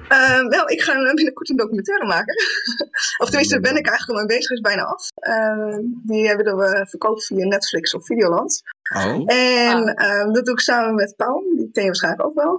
Eh, 0.07 0.41
nou, 0.41 0.67
ik 0.67 0.81
ga 0.81 1.13
binnenkort 1.13 1.49
een 1.49 1.55
documentaire 1.55 2.05
maken. 2.05 2.35
of 3.21 3.27
tenminste, 3.29 3.59
daar 3.59 3.71
ben 3.71 3.79
ik 3.81 3.87
eigenlijk 3.87 4.19
al 4.19 4.25
mee 4.25 4.37
bezig, 4.37 4.51
is 4.51 4.59
bijna 4.59 4.83
af. 4.83 5.07
Eh, 5.15 5.77
die 6.03 6.27
hebben 6.27 6.57
we 6.57 6.85
verkocht 6.89 7.25
via 7.25 7.45
Netflix 7.45 7.93
of 7.95 8.05
Videoland. 8.05 8.61
Oh. 8.95 9.23
En 9.25 9.95
eh, 9.95 10.33
dat 10.33 10.45
doe 10.45 10.53
ik 10.53 10.59
samen 10.59 10.95
met 10.95 11.13
Paul, 11.17 11.43
die 11.55 11.69
ken 11.71 11.81
je 11.81 11.87
waarschijnlijk 11.87 12.25
ook 12.25 12.35
wel. 12.35 12.55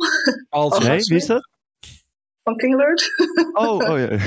Oh, 0.51 0.79
Nee, 0.89 0.99
wie 1.05 1.17
is 1.17 1.27
dat? 1.27 1.49
Van 2.43 2.57
King 2.57 2.75
Alert. 2.75 3.11
Oh, 3.53 3.75
oh 3.75 3.99
ja. 3.99 4.19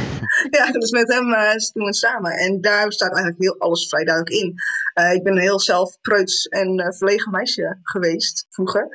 ja, 0.50 0.72
dus 0.72 0.92
met 0.92 1.14
hem 1.14 1.34
eh, 1.34 1.52
doen 1.52 1.84
we 1.84 1.86
het 1.86 1.96
samen. 1.96 2.32
En 2.32 2.62
daar 2.62 2.92
staat 2.92 3.14
eigenlijk 3.14 3.42
heel 3.42 3.60
alles 3.60 3.88
vrij 3.88 4.04
duidelijk 4.04 4.36
in. 4.36 4.54
Eh, 4.94 5.14
ik 5.14 5.24
ben 5.24 5.34
een 5.34 5.42
heel 5.42 5.60
zelf 5.60 6.02
preuts 6.02 6.46
en 6.46 6.80
eh, 6.80 6.92
verlegen 6.92 7.32
meisje 7.32 7.80
geweest 7.82 8.46
vroeger. 8.50 8.88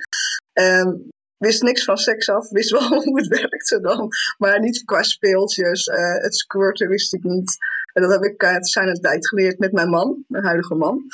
Ehm, 0.53 0.93
wist 1.37 1.63
niks 1.63 1.85
van 1.85 1.97
seks 1.97 2.29
af, 2.29 2.49
wist 2.49 2.71
wel 2.71 2.89
hoe 3.05 3.19
het 3.19 3.27
werkte 3.27 3.81
dan. 3.81 4.09
Maar 4.39 4.61
niet 4.61 4.85
qua 4.85 5.03
speeltjes. 5.03 5.87
het 6.21 6.37
squirten 6.37 6.89
wist 6.89 7.15
ik 7.15 7.23
niet. 7.23 7.57
En 7.93 8.03
dat 8.03 8.13
heb 8.13 8.23
ik 8.23 8.43
uh, 8.43 8.57
zijn 8.61 8.89
een 8.89 9.01
tijd 9.01 9.29
geleerd 9.29 9.59
met 9.59 9.73
mijn 9.73 9.89
man, 9.89 10.25
mijn 10.29 10.45
huidige 10.45 10.75
man. 10.75 11.05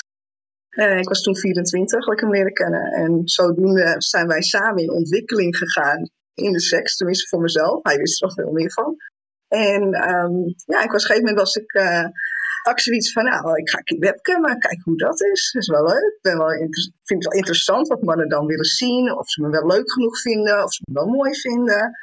Ik 0.77 1.09
was 1.09 1.23
toen 1.23 1.37
24, 1.37 2.05
dat 2.05 2.15
ik 2.15 2.21
hem 2.21 2.31
leren 2.31 2.53
kennen. 2.53 2.93
En 2.93 3.21
zodoende 3.25 3.95
zijn 3.99 4.27
wij 4.27 4.43
samen 4.43 4.83
in 4.83 4.91
ontwikkeling 4.91 5.57
gegaan 5.57 6.11
in 6.45 6.53
de 6.53 6.61
seks, 6.61 6.97
tenminste 6.97 7.29
voor 7.29 7.41
mezelf. 7.41 7.83
Hij 7.83 7.97
wist 7.97 8.23
er 8.23 8.27
nog 8.27 8.37
veel 8.37 8.53
meer 8.53 8.73
van. 8.73 8.97
En 9.49 9.93
ehm, 9.93 10.37
ja, 10.73 10.83
ik 10.83 10.91
was, 10.91 11.05
op 11.05 11.11
een 11.11 11.17
gegeven 11.17 11.25
moment 11.25 11.39
was 11.39 11.55
ik, 11.55 11.73
uh, 11.73 12.05
had 12.63 12.81
zoiets 12.81 13.13
van, 13.13 13.25
nou, 13.25 13.57
ik 13.57 13.71
ga 13.71 13.81
een 13.85 13.99
webcam, 13.99 14.41
maar 14.41 14.59
kijk 14.59 14.81
hoe 14.83 14.97
dat 14.97 15.21
is. 15.23 15.51
Dat 15.53 15.63
is 15.63 15.69
wel 15.69 15.85
leuk. 15.85 16.19
Ik 16.23 16.33
wel 16.33 16.49
vind 17.03 17.25
het 17.25 17.25
wel 17.25 17.33
interessant 17.33 17.89
wat 17.89 18.03
mannen 18.03 18.29
dan 18.29 18.47
willen 18.47 18.65
zien. 18.65 19.19
Of 19.19 19.31
ze 19.31 19.43
me 19.43 19.49
wel 19.49 19.67
leuk 19.67 19.93
genoeg 19.93 20.21
vinden, 20.21 20.63
of 20.65 20.73
ze 20.73 20.83
me 20.85 20.95
wel 20.95 21.07
mooi 21.07 21.35
vinden. 21.35 21.99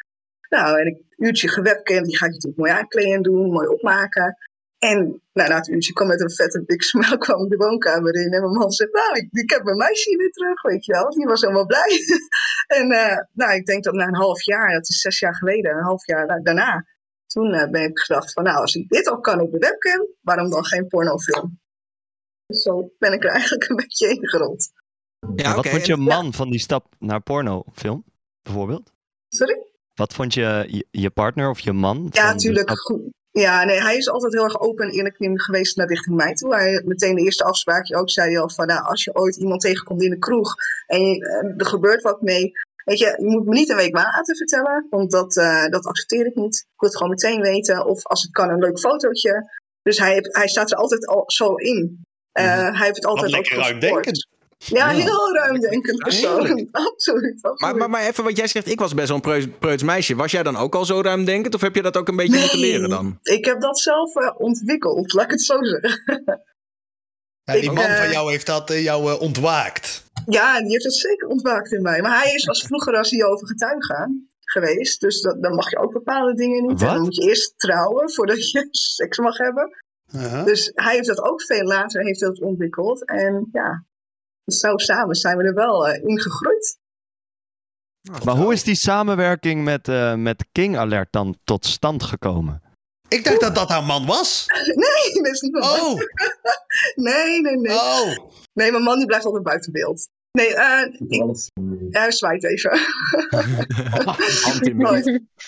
Nou, 0.50 0.80
en 0.80 0.88
een 0.88 1.06
uurtje 1.16 1.48
gewebcam, 1.48 2.04
die 2.04 2.18
ga 2.18 2.25
ik 2.25 2.32
natuurlijk 2.32 2.62
mooi 2.62 2.72
aankleden 2.72 3.22
doen, 3.22 3.52
mooi 3.52 3.68
opmaken. 3.68 4.38
En 4.90 5.22
nou, 5.34 5.50
na 5.50 5.56
het 5.56 5.68
uurtje 5.68 5.94
kwam 5.94 6.08
met 6.08 6.22
een 6.22 6.32
vette 6.32 6.63
big 6.66 6.84
smile 6.84 7.18
kwam 7.25 7.48
de 7.50 7.56
woonkamer 7.56 8.16
in. 8.16 8.34
En 8.34 8.42
mijn 8.42 8.54
man 8.54 8.72
zegt, 8.72 8.94
nou, 8.94 9.18
ik, 9.18 9.28
ik 9.32 9.50
heb 9.50 9.63
mijn 9.63 9.78
meisje 9.78 10.18
weer 10.18 10.32
terug, 10.32 10.62
weet 10.62 10.86
je 10.86 10.92
wel. 10.92 11.10
Die 11.10 11.25
was 11.25 11.42
helemaal 11.42 11.66
blij. 11.66 11.92
en 12.80 12.92
uh, 12.92 13.18
nou, 13.34 13.54
ik 13.54 13.66
denk 13.66 13.84
dat 13.84 13.94
na 13.94 14.08
een 14.08 14.16
half 14.16 14.44
jaar, 14.44 14.74
dat 14.74 14.90
is 14.90 15.02
zes 15.02 15.20
jaar 15.20 15.36
geleden, 15.36 15.72
een 15.72 15.84
half 15.84 16.06
jaar 16.06 16.42
daarna. 16.44 16.86
Toen 17.25 17.54
uh, 17.54 17.70
ben 17.70 17.84
ik 17.84 18.00
gedacht 18.00 18.34
van, 18.34 18.44
nou, 18.44 18.58
als 18.58 18.75
ik 18.75 18.90
dit 18.90 19.08
al 19.08 19.20
kan 19.20 19.40
op 19.40 19.52
de 19.52 19.58
webcam, 19.58 20.08
waarom 20.22 20.50
dan 20.50 20.66
geen 20.66 20.88
pornofilm? 20.88 21.60
Dus 22.46 22.62
zo 22.62 22.92
ben 22.98 23.13
ik 23.13 23.24
er 23.24 23.32
eigenlijk 23.40 23.70
een 23.70 23.75
beetje 23.75 24.08
heen 24.08 24.28
gerold. 24.30 24.72
Ja, 25.36 25.50
wat 25.50 25.58
okay. 25.58 25.72
vond 25.72 25.86
je 25.86 25.98
man 25.98 26.25
ja. 26.25 26.32
van 26.32 26.50
die 26.50 26.60
stap 26.60 26.96
naar 27.00 27.22
pornofilm, 27.22 28.04
bijvoorbeeld? 28.42 28.92
Sorry? 29.28 29.68
Wat 29.94 30.13
vond 30.13 30.34
je, 30.34 30.66
je, 30.68 30.88
je 30.92 31.10
partner 31.10 31.50
of 31.50 31.60
je 31.60 31.72
man? 31.72 32.10
Ja, 32.12 32.32
natuurlijk. 32.32 32.70
Ja, 33.40 33.63
nee, 33.63 33.82
hij 33.82 33.98
is 33.98 34.10
altijd 34.10 34.34
heel 34.34 34.44
erg 34.44 34.60
open 34.60 34.86
en 34.86 34.92
eerlijk 34.92 35.16
geweest 35.20 35.78
naar 35.78 35.88
richting 35.88 36.16
mij 36.16 36.34
toe. 36.34 36.56
Hij 36.56 36.82
meteen 36.86 37.16
de 37.16 37.22
eerste 37.22 37.44
afspraakje 37.44 37.96
ook 37.96 38.10
zei 38.10 38.32
hij 38.32 38.40
al 38.40 38.50
van, 38.50 38.68
nou, 38.68 38.84
als 38.84 39.04
je 39.04 39.16
ooit 39.16 39.36
iemand 39.36 39.62
tegenkomt 39.62 40.02
in 40.02 40.10
de 40.10 40.18
kroeg 40.18 40.56
en 40.88 41.02
je, 41.02 41.54
er 41.58 41.66
gebeurt 41.66 42.02
wat 42.02 42.22
mee, 42.22 42.52
weet 42.86 43.00
je, 43.00 43.06
je 43.06 43.25
moet 43.25 43.46
me 43.46 43.54
niet 43.54 43.70
een 43.70 43.75
week 43.75 43.96
later 43.96 44.36
vertellen, 44.36 44.88
want 44.90 45.12
dat, 45.12 45.36
uh, 45.36 45.66
dat 45.68 45.86
accepteer 45.86 46.25
ik 46.25 46.36
niet. 46.36 46.56
Ik 46.56 46.80
wil 46.80 46.90
het 46.90 46.98
gewoon 46.98 47.13
meteen 47.13 47.42
weten, 47.42 47.86
of 47.86 48.06
als 48.06 48.22
het 48.22 48.32
kan 48.32 48.50
een 48.50 48.60
leuk 48.60 48.80
fotootje. 48.80 49.52
Dus 49.82 49.98
hij, 49.98 50.20
hij 50.22 50.48
staat 50.48 50.72
er 50.72 50.78
altijd 50.78 51.08
al 51.08 51.24
zo 51.25 51.56
in. 51.56 52.04
Uh, 52.40 52.44
hij 52.46 52.86
heeft 52.86 52.96
het 52.96 53.06
altijd 53.06 53.36
ook 53.36 53.63
uitdenkend. 53.63 54.28
Ja, 54.65 54.91
ja, 54.91 55.03
heel 55.03 55.34
ruimdenkend 55.34 55.98
persoon. 55.98 56.39
Absoluut, 56.39 56.70
absoluut. 56.72 57.41
Maar, 57.62 57.75
maar, 57.75 57.89
maar 57.89 58.01
even 58.01 58.24
wat 58.24 58.38
jij 58.38 58.48
zegt, 58.48 58.67
ik 58.67 58.79
was 58.79 58.93
best 58.93 59.08
wel 59.08 59.15
een 59.15 59.22
preuts, 59.22 59.48
preuts 59.60 59.84
meisje. 59.84 60.15
Was 60.15 60.32
jij 60.32 60.43
dan 60.43 60.58
ook 60.58 60.75
al 60.75 60.86
zo 60.86 61.01
ruimdenkend 61.01 61.55
of 61.55 61.62
heb 61.62 61.75
je 61.75 61.82
dat 61.82 61.98
ook 61.98 62.08
een 62.08 62.15
beetje 62.15 62.32
nee, 62.32 62.41
moeten 62.41 62.60
leren 62.60 62.89
dan? 62.89 63.20
ik 63.22 63.46
heb 63.46 63.62
dat 63.62 63.79
zelf 63.79 64.15
uh, 64.15 64.32
ontwikkeld, 64.38 65.13
laat 65.13 65.25
ik 65.25 65.32
het 65.32 65.41
zo 65.41 65.63
zeggen. 65.63 66.01
Ja, 67.46 67.53
die 67.53 67.63
ik, 67.63 67.72
man 67.72 67.86
uh, 67.86 67.98
van 67.98 68.12
jou 68.12 68.32
heeft 68.32 68.46
dat 68.46 68.72
uh, 68.72 68.84
jou 68.84 69.20
ontwaakt. 69.20 70.03
Ja, 70.25 70.60
die 70.62 70.72
heeft 70.72 70.84
het 70.84 70.96
zeker 70.96 71.27
ontwaakt 71.27 71.72
in 71.72 71.82
mij. 71.82 72.01
Maar 72.01 72.22
hij 72.22 72.34
is 72.34 72.48
als 72.48 72.62
vroeger 72.62 72.98
als 72.98 73.10
hij 73.10 73.24
over 73.24 73.48
getuigen 73.48 74.29
geweest. 74.39 75.01
Dus 75.01 75.22
dat, 75.22 75.43
dan 75.43 75.55
mag 75.55 75.70
je 75.70 75.77
ook 75.77 75.93
bepaalde 75.93 76.34
dingen 76.34 76.65
niet. 76.65 76.82
En 76.82 76.88
dan 76.88 77.01
moet 77.01 77.15
je 77.15 77.29
eerst 77.29 77.53
trouwen 77.60 78.12
voordat 78.12 78.51
je 78.51 78.67
seks 78.72 79.17
mag 79.17 79.38
hebben. 79.38 79.84
-huh. 80.05 80.46
Dus 80.46 80.72
hij 80.74 80.96
heeft 80.96 81.07
dat 81.07 81.22
ook 81.22 81.42
veel 81.42 81.64
later 81.64 82.03
heeft 82.05 82.20
dat 82.20 82.42
ontwikkeld. 82.42 83.05
En 83.05 83.50
ja, 83.51 83.85
zo 84.46 84.77
samen 84.77 85.16
zijn 85.16 85.38
we 85.38 85.44
er 85.44 85.53
wel 85.53 85.88
uh, 85.90 86.03
in 86.03 86.20
gegroeid. 86.22 86.77
Maar 88.24 88.36
hoe 88.36 88.53
is 88.53 88.64
die 88.64 88.75
samenwerking 88.75 89.64
met, 89.64 89.88
uh, 89.88 90.16
met 90.16 90.46
King 90.51 90.77
Alert 90.77 91.12
dan 91.12 91.38
tot 91.44 91.66
stand 91.66 92.03
gekomen? 92.03 92.62
Ik 93.08 93.24
dacht 93.24 93.40
dat 93.40 93.56
dat 93.56 93.70
haar 93.70 93.84
man 93.84 94.06
was. 94.06 94.46
Nee, 94.86 95.24
dat 95.24 95.34
is 95.34 95.42
niet 95.42 95.51
mijn 95.51 95.64
oh. 95.64 95.82
man. 95.82 95.96
nee, 97.12 97.42
nee, 97.42 97.58
nee. 97.58 97.75
Oh. 97.75 98.18
Nee, 98.53 98.72
mijn 98.72 98.84
man 98.84 98.98
die 98.98 99.06
blijft 99.06 99.25
altijd 99.25 99.44
buiten 99.44 99.72
beeld. 99.72 100.10
Nee, 100.32 100.50
uh, 100.50 100.82
ik, 101.08 101.50
hij 101.90 102.12
zwaait 102.12 102.44
even. 102.44 102.72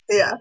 ja. 0.05 0.39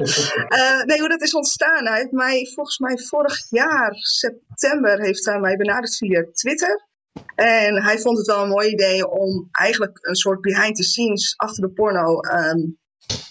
Uh, 0.49 0.83
nee, 0.83 0.99
hoe 0.99 1.09
dat 1.09 1.23
is 1.23 1.35
ontstaan. 1.35 1.87
Hij 1.87 1.99
heeft 1.99 2.12
mij 2.12 2.51
volgens 2.55 2.79
mij 2.79 2.99
vorig 2.99 3.51
jaar, 3.51 3.95
september, 3.95 5.01
heeft 5.01 5.25
hij 5.25 5.40
mij 5.40 5.57
benaderd 5.57 5.97
via 5.97 6.25
Twitter. 6.33 6.88
En 7.35 7.83
hij 7.83 7.98
vond 7.98 8.18
het 8.18 8.27
wel 8.27 8.42
een 8.42 8.48
mooi 8.48 8.68
idee 8.68 9.09
om 9.09 9.48
eigenlijk 9.53 9.98
een 10.00 10.14
soort 10.14 10.40
behind 10.40 10.77
the 10.77 10.83
scenes 10.83 11.35
achter 11.37 11.62
de 11.62 11.72
porno, 11.72 12.20
um, 12.20 12.79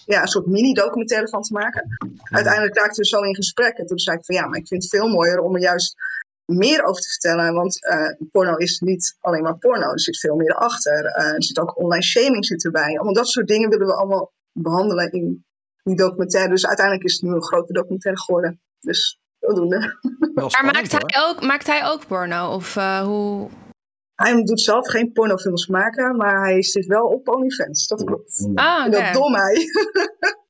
ja, 0.04 0.20
een 0.20 0.28
soort 0.28 0.46
mini-documentaire 0.46 1.28
van 1.28 1.42
te 1.42 1.52
maken. 1.52 1.96
Uiteindelijk 2.22 2.76
raakten 2.76 3.02
we 3.02 3.08
zo 3.08 3.20
in 3.20 3.34
gesprek 3.34 3.76
en 3.76 3.86
toen 3.86 3.98
zei 3.98 4.16
ik 4.16 4.24
van 4.24 4.34
ja, 4.34 4.46
maar 4.46 4.58
ik 4.58 4.66
vind 4.66 4.82
het 4.82 4.92
veel 4.92 5.08
mooier 5.08 5.38
om 5.38 5.54
er 5.54 5.60
juist 5.60 5.94
meer 6.44 6.84
over 6.84 7.02
te 7.02 7.08
vertellen. 7.08 7.54
Want 7.54 7.86
uh, 7.86 8.28
porno 8.30 8.56
is 8.56 8.80
niet 8.80 9.16
alleen 9.20 9.42
maar 9.42 9.58
porno, 9.58 9.92
er 9.92 10.00
zit 10.00 10.18
veel 10.18 10.36
meer 10.36 10.54
achter. 10.54 11.04
Uh, 11.04 11.26
er 11.26 11.44
zit 11.44 11.58
ook 11.58 11.78
online 11.78 12.02
shaming 12.02 12.46
zit 12.46 12.64
erbij. 12.64 12.94
Allemaal 12.94 13.14
dat 13.14 13.28
soort 13.28 13.46
dingen 13.46 13.68
willen 13.68 13.86
we 13.86 13.94
allemaal 13.94 14.32
behandelen 14.52 15.12
in 15.12 15.44
die 15.82 15.96
documentaire. 15.96 16.50
Dus 16.50 16.66
uiteindelijk 16.66 17.06
is 17.06 17.12
het 17.12 17.22
nu 17.22 17.34
een 17.34 17.42
grote 17.42 17.72
documentaire 17.72 18.20
geworden. 18.20 18.60
Dus 18.80 19.18
zodoende. 19.38 19.98
Maar 20.34 20.64
maakt 20.64 20.92
hij, 20.92 21.22
ook, 21.28 21.42
maakt 21.42 21.66
hij 21.66 21.84
ook 21.84 22.06
porno? 22.06 22.54
Of 22.54 22.76
uh, 22.76 23.00
hoe... 23.00 23.48
Hij 24.14 24.42
doet 24.42 24.60
zelf 24.60 24.88
geen 24.88 25.12
pornofilms 25.12 25.66
maken, 25.66 26.16
maar 26.16 26.44
hij 26.44 26.62
zit 26.62 26.86
wel 26.86 27.06
op 27.06 27.28
OnlyFans. 27.28 27.86
Dat 27.86 28.04
klopt. 28.04 28.48
Ah, 28.54 28.86
okay. 28.86 28.90
Dat 28.90 29.12
dom 29.12 29.34
hij. 29.34 29.66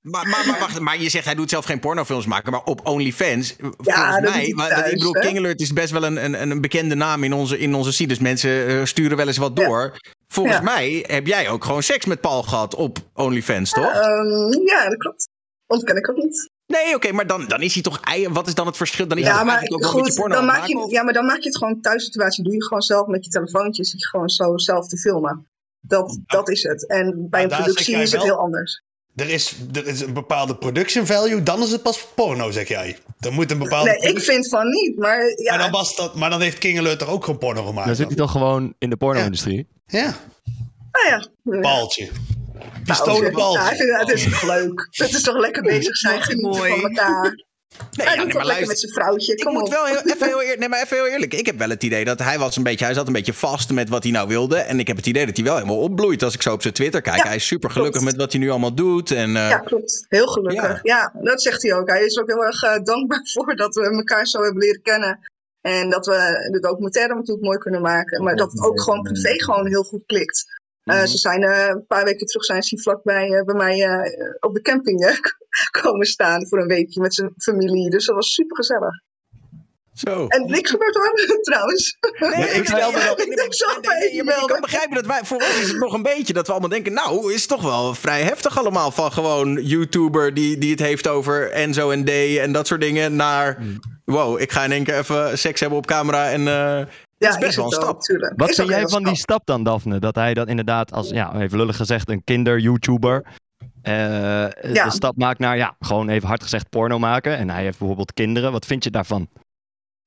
Maar, 0.00 0.28
maar, 0.28 0.44
maar, 0.46 0.58
wacht, 0.58 0.80
maar 0.80 1.00
je 1.00 1.08
zegt 1.08 1.24
hij 1.24 1.34
doet 1.34 1.50
zelf 1.50 1.64
geen 1.64 1.80
pornofilms 1.80 2.26
maken, 2.26 2.52
maar 2.52 2.64
op 2.64 2.86
OnlyFans. 2.86 3.56
Ja, 3.58 3.70
volgens 3.76 4.30
mij, 4.30 4.52
maar 4.54 4.68
thuis, 4.68 4.90
ik 4.90 4.98
bedoel, 4.98 5.12
King 5.12 5.38
Alert 5.38 5.60
is 5.60 5.72
best 5.72 5.90
wel 5.90 6.04
een, 6.04 6.24
een, 6.24 6.50
een 6.50 6.60
bekende 6.60 6.94
naam 6.94 7.24
in 7.24 7.32
onze, 7.32 7.58
in 7.58 7.74
onze 7.74 7.92
scene. 7.92 8.08
Dus 8.08 8.18
mensen 8.18 8.70
uh, 8.70 8.84
sturen 8.84 9.16
wel 9.16 9.26
eens 9.26 9.36
wat 9.36 9.56
door. 9.56 9.90
Ja. 9.92 10.12
Volgens 10.26 10.56
ja. 10.56 10.62
mij 10.62 11.04
heb 11.06 11.26
jij 11.26 11.48
ook 11.48 11.64
gewoon 11.64 11.82
seks 11.82 12.04
met 12.04 12.20
Paul 12.20 12.42
gehad 12.42 12.74
op 12.74 12.98
OnlyFans, 13.14 13.70
toch? 13.70 13.94
Um, 13.94 14.66
ja, 14.66 14.88
dat 14.88 14.98
klopt. 14.98 15.28
Ontken 15.66 15.96
ik 15.96 16.10
ook 16.10 16.16
niet. 16.16 16.50
Nee, 16.66 16.86
oké, 16.86 16.94
okay, 16.94 17.10
maar 17.10 17.26
dan, 17.26 17.46
dan 17.46 17.62
is 17.62 17.74
hij 17.74 17.82
toch. 17.82 18.00
Wat 18.30 18.46
is 18.46 18.54
dan 18.54 18.66
het 18.66 18.76
verschil? 18.76 19.08
Dan 19.08 19.18
is 19.18 19.24
ja, 19.24 19.34
hij 19.34 19.44
maar 19.44 19.64
ook 19.68 19.84
goed, 19.84 20.14
porno 20.14 20.34
dan 20.34 20.44
maak 20.44 20.66
je, 20.66 20.86
ja, 20.90 21.02
maar 21.02 21.12
dan 21.12 21.26
maak 21.26 21.40
je 21.40 21.48
het 21.48 21.56
gewoon 21.56 21.80
thuissituatie. 21.80 22.44
Doe 22.44 22.52
je 22.52 22.64
gewoon 22.64 22.82
zelf 22.82 23.06
met 23.06 23.24
je 23.24 23.30
telefoontje. 23.30 23.84
Zit 23.84 24.00
je 24.00 24.06
gewoon 24.06 24.28
zo 24.28 24.56
zelf 24.56 24.88
te 24.88 24.98
filmen. 24.98 25.48
Dat, 25.80 26.10
ja. 26.10 26.36
dat 26.36 26.48
is 26.48 26.62
het. 26.62 26.88
En 26.88 27.26
bij 27.30 27.42
een 27.42 27.48
productie 27.48 27.96
is 27.96 28.12
het 28.12 28.20
wel, 28.20 28.24
heel 28.24 28.38
anders. 28.38 28.82
Er 29.14 29.28
is, 29.30 29.54
er 29.72 29.86
is 29.86 30.00
een 30.00 30.12
bepaalde 30.12 30.56
production 30.56 31.06
value, 31.06 31.42
dan 31.42 31.62
is 31.62 31.70
het 31.70 31.82
pas 31.82 32.06
porno, 32.14 32.50
zeg 32.50 32.68
jij. 32.68 32.98
Er 33.20 33.32
moet 33.32 33.50
een 33.50 33.58
bepaalde. 33.58 33.90
Nee, 33.90 34.12
ik 34.12 34.20
vind 34.20 34.48
van 34.48 34.68
niet, 34.68 34.98
maar. 34.98 35.32
Ja. 35.36 35.50
Maar, 35.50 35.58
dan 35.58 35.70
was 35.70 35.96
dat, 35.96 36.14
maar 36.14 36.30
dan 36.30 36.40
heeft 36.40 36.58
King 36.58 36.78
Alert 36.78 37.00
er 37.00 37.08
ook 37.08 37.24
gewoon 37.24 37.38
porno 37.38 37.64
gemaakt. 37.64 37.86
Dan 37.86 37.96
zit 37.96 38.06
hij 38.06 38.16
toch 38.16 38.30
gewoon 38.30 38.74
in 38.78 38.90
de 38.90 38.96
porno-industrie? 38.96 39.66
Ja. 39.86 39.98
ja. 39.98 40.14
Nou 41.42 41.56
ja. 41.56 41.60
Paaltje. 41.60 42.10
Pistolenpaaltje. 42.84 43.60
Ja, 43.60 43.70
ik 43.70 43.76
vind, 43.76 43.98
het 43.98 44.10
is 44.10 44.24
toch 44.24 44.42
leuk. 44.42 44.88
Het 44.90 45.14
is 45.14 45.22
toch 45.22 45.38
lekker 45.38 45.62
bezig 45.62 45.96
zijn, 45.96 46.22
genieten 46.22 46.68
van 46.68 46.82
elkaar. 46.82 47.44
Nee, 47.96 48.06
hij 48.06 48.16
ja, 48.16 48.22
doet 48.22 48.32
nee, 48.32 48.42
toch 48.42 48.44
lekker 48.44 48.66
met 48.66 48.80
zijn 48.80 48.92
vrouwtje. 48.92 49.34
Kom 49.34 49.52
ik 49.52 49.58
op. 49.58 49.64
moet 49.64 49.74
wel 49.74 49.84
heel, 49.84 50.00
even, 50.04 50.26
heel 50.26 50.42
eer, 50.48 50.58
nee, 50.58 50.68
maar 50.68 50.82
even 50.82 50.96
heel 50.96 51.06
eerlijk. 51.06 51.34
Ik 51.34 51.46
heb 51.46 51.58
wel 51.58 51.68
het 51.68 51.82
idee 51.82 52.04
dat 52.04 52.18
hij 52.18 52.38
was 52.38 52.56
een 52.56 52.62
beetje... 52.62 52.84
Hij 52.84 52.94
zat 52.94 53.06
een 53.06 53.12
beetje 53.12 53.32
vast 53.32 53.70
met 53.70 53.88
wat 53.88 54.02
hij 54.02 54.12
nou 54.12 54.28
wilde. 54.28 54.56
En 54.56 54.78
ik 54.78 54.86
heb 54.86 54.96
het 54.96 55.06
idee 55.06 55.26
dat 55.26 55.36
hij 55.36 55.44
wel 55.44 55.54
helemaal 55.54 55.80
opbloeit. 55.80 56.22
Als 56.22 56.34
ik 56.34 56.42
zo 56.42 56.52
op 56.52 56.62
zijn 56.62 56.74
Twitter 56.74 57.00
kijk. 57.00 57.16
Ja, 57.16 57.26
hij 57.26 57.36
is 57.36 57.46
super 57.46 57.70
gelukkig 57.70 58.00
klopt. 58.00 58.12
met 58.12 58.22
wat 58.22 58.32
hij 58.32 58.40
nu 58.40 58.50
allemaal 58.50 58.74
doet. 58.74 59.10
En, 59.10 59.28
uh, 59.28 59.48
ja, 59.48 59.58
klopt. 59.58 60.04
Heel 60.08 60.26
gelukkig. 60.26 60.80
Ja. 60.82 61.12
ja. 61.12 61.20
dat 61.22 61.42
zegt 61.42 61.62
hij 61.62 61.74
ook. 61.74 61.88
Hij 61.88 62.04
is 62.04 62.18
ook 62.18 62.28
heel 62.28 62.44
erg 62.44 62.62
uh, 62.62 62.78
dankbaar 62.82 63.20
voor 63.32 63.56
dat 63.56 63.74
we 63.74 63.90
elkaar 63.90 64.26
zo 64.26 64.42
hebben 64.42 64.62
leren 64.62 64.82
kennen. 64.82 65.18
En 65.60 65.90
dat 65.90 66.06
we 66.06 66.48
de 66.50 66.60
documentaire 66.60 67.14
natuurlijk 67.14 67.46
mooi 67.46 67.58
kunnen 67.58 67.82
maken. 67.82 68.22
Maar 68.22 68.36
dat 68.36 68.52
het 68.52 68.62
ook 68.62 68.80
gewoon 68.80 69.02
privé 69.02 69.42
gewoon 69.42 69.66
heel 69.66 69.82
goed 69.82 70.02
klikt. 70.06 70.53
Uh, 70.84 70.94
mm-hmm. 70.94 71.06
Ze 71.06 71.18
zijn 71.18 71.42
uh, 71.42 71.66
een 71.66 71.86
paar 71.86 72.04
weken 72.04 72.26
terug 72.26 72.44
zijn 72.44 72.62
ze 72.62 72.78
vlakbij 72.78 73.28
uh, 73.28 73.42
bij 73.42 73.54
mij 73.54 73.88
op 74.40 74.54
de 74.54 74.60
camping 74.60 75.20
komen 75.82 76.06
staan 76.06 76.48
voor 76.48 76.60
een 76.60 76.66
weekje 76.66 77.00
met 77.00 77.14
zijn 77.14 77.32
familie. 77.36 77.90
Dus 77.90 78.06
dat 78.06 78.14
was 78.14 78.34
super 78.34 78.56
gezellig. 78.56 79.02
Zo. 79.94 80.26
En 80.26 80.46
niks 80.46 80.70
gebeurt 80.70 80.94
hoor, 80.94 81.14
trouwens. 81.42 81.98
Nee, 82.18 82.48
ik 82.48 82.66
stel 82.66 82.90
me 82.90 83.04
dat. 83.06 83.20
ik 83.20 84.46
kan 84.46 84.60
begrijpen 84.60 84.94
dat 84.94 85.06
wij, 85.06 85.20
voor 85.22 85.36
ons 85.36 85.60
is 85.60 85.68
het 85.68 85.78
nog 85.78 85.92
een 85.92 86.02
beetje 86.02 86.32
dat 86.32 86.46
we 86.46 86.52
allemaal 86.52 86.70
denken, 86.70 86.92
nou, 86.92 87.32
is 87.32 87.40
het 87.40 87.48
toch 87.48 87.62
wel 87.62 87.94
vrij 87.94 88.22
heftig 88.22 88.58
allemaal 88.58 88.90
van 88.90 89.12
gewoon 89.12 89.62
YouTuber 89.62 90.34
die, 90.34 90.58
die 90.58 90.70
het 90.70 90.80
heeft 90.80 91.08
over 91.08 91.50
Enzo 91.50 91.90
en 91.90 92.04
D 92.04 92.10
en 92.38 92.52
dat 92.52 92.66
soort 92.66 92.80
dingen, 92.80 93.16
naar, 93.16 93.58
wow, 94.04 94.40
ik 94.40 94.52
ga 94.52 94.64
in 94.64 94.72
één 94.72 94.84
keer 94.84 94.98
even 94.98 95.38
seks 95.38 95.60
hebben 95.60 95.78
op 95.78 95.86
camera 95.86 96.30
en... 96.30 96.42
Uh, 97.18 97.28
ja, 97.28 97.34
is 97.34 97.38
best 97.38 97.56
wel 97.56 97.64
een 97.64 97.70
stap. 97.72 98.02
Wat 98.36 98.54
vind 98.54 98.68
jij 98.68 98.80
van 98.80 98.88
stap. 98.88 99.04
die 99.04 99.16
stap 99.16 99.46
dan, 99.46 99.62
Daphne? 99.62 99.98
Dat 99.98 100.14
hij 100.14 100.34
dat 100.34 100.48
inderdaad 100.48 100.92
als, 100.92 101.08
ja, 101.08 101.34
even 101.34 101.58
lullig 101.58 101.76
gezegd, 101.76 102.08
een 102.08 102.24
kinder-YouTuber 102.24 103.24
eh, 103.84 104.48
de 104.84 104.90
stap 104.90 105.16
maakt 105.16 105.38
naar, 105.38 105.56
ja, 105.56 105.76
gewoon 105.80 106.08
even 106.08 106.28
hard 106.28 106.42
gezegd 106.42 106.68
porno 106.68 106.98
maken. 106.98 107.36
En 107.36 107.50
hij 107.50 107.62
heeft 107.62 107.78
bijvoorbeeld 107.78 108.12
kinderen. 108.12 108.52
Wat 108.52 108.66
vind 108.66 108.84
je 108.84 108.90
daarvan? 108.90 109.28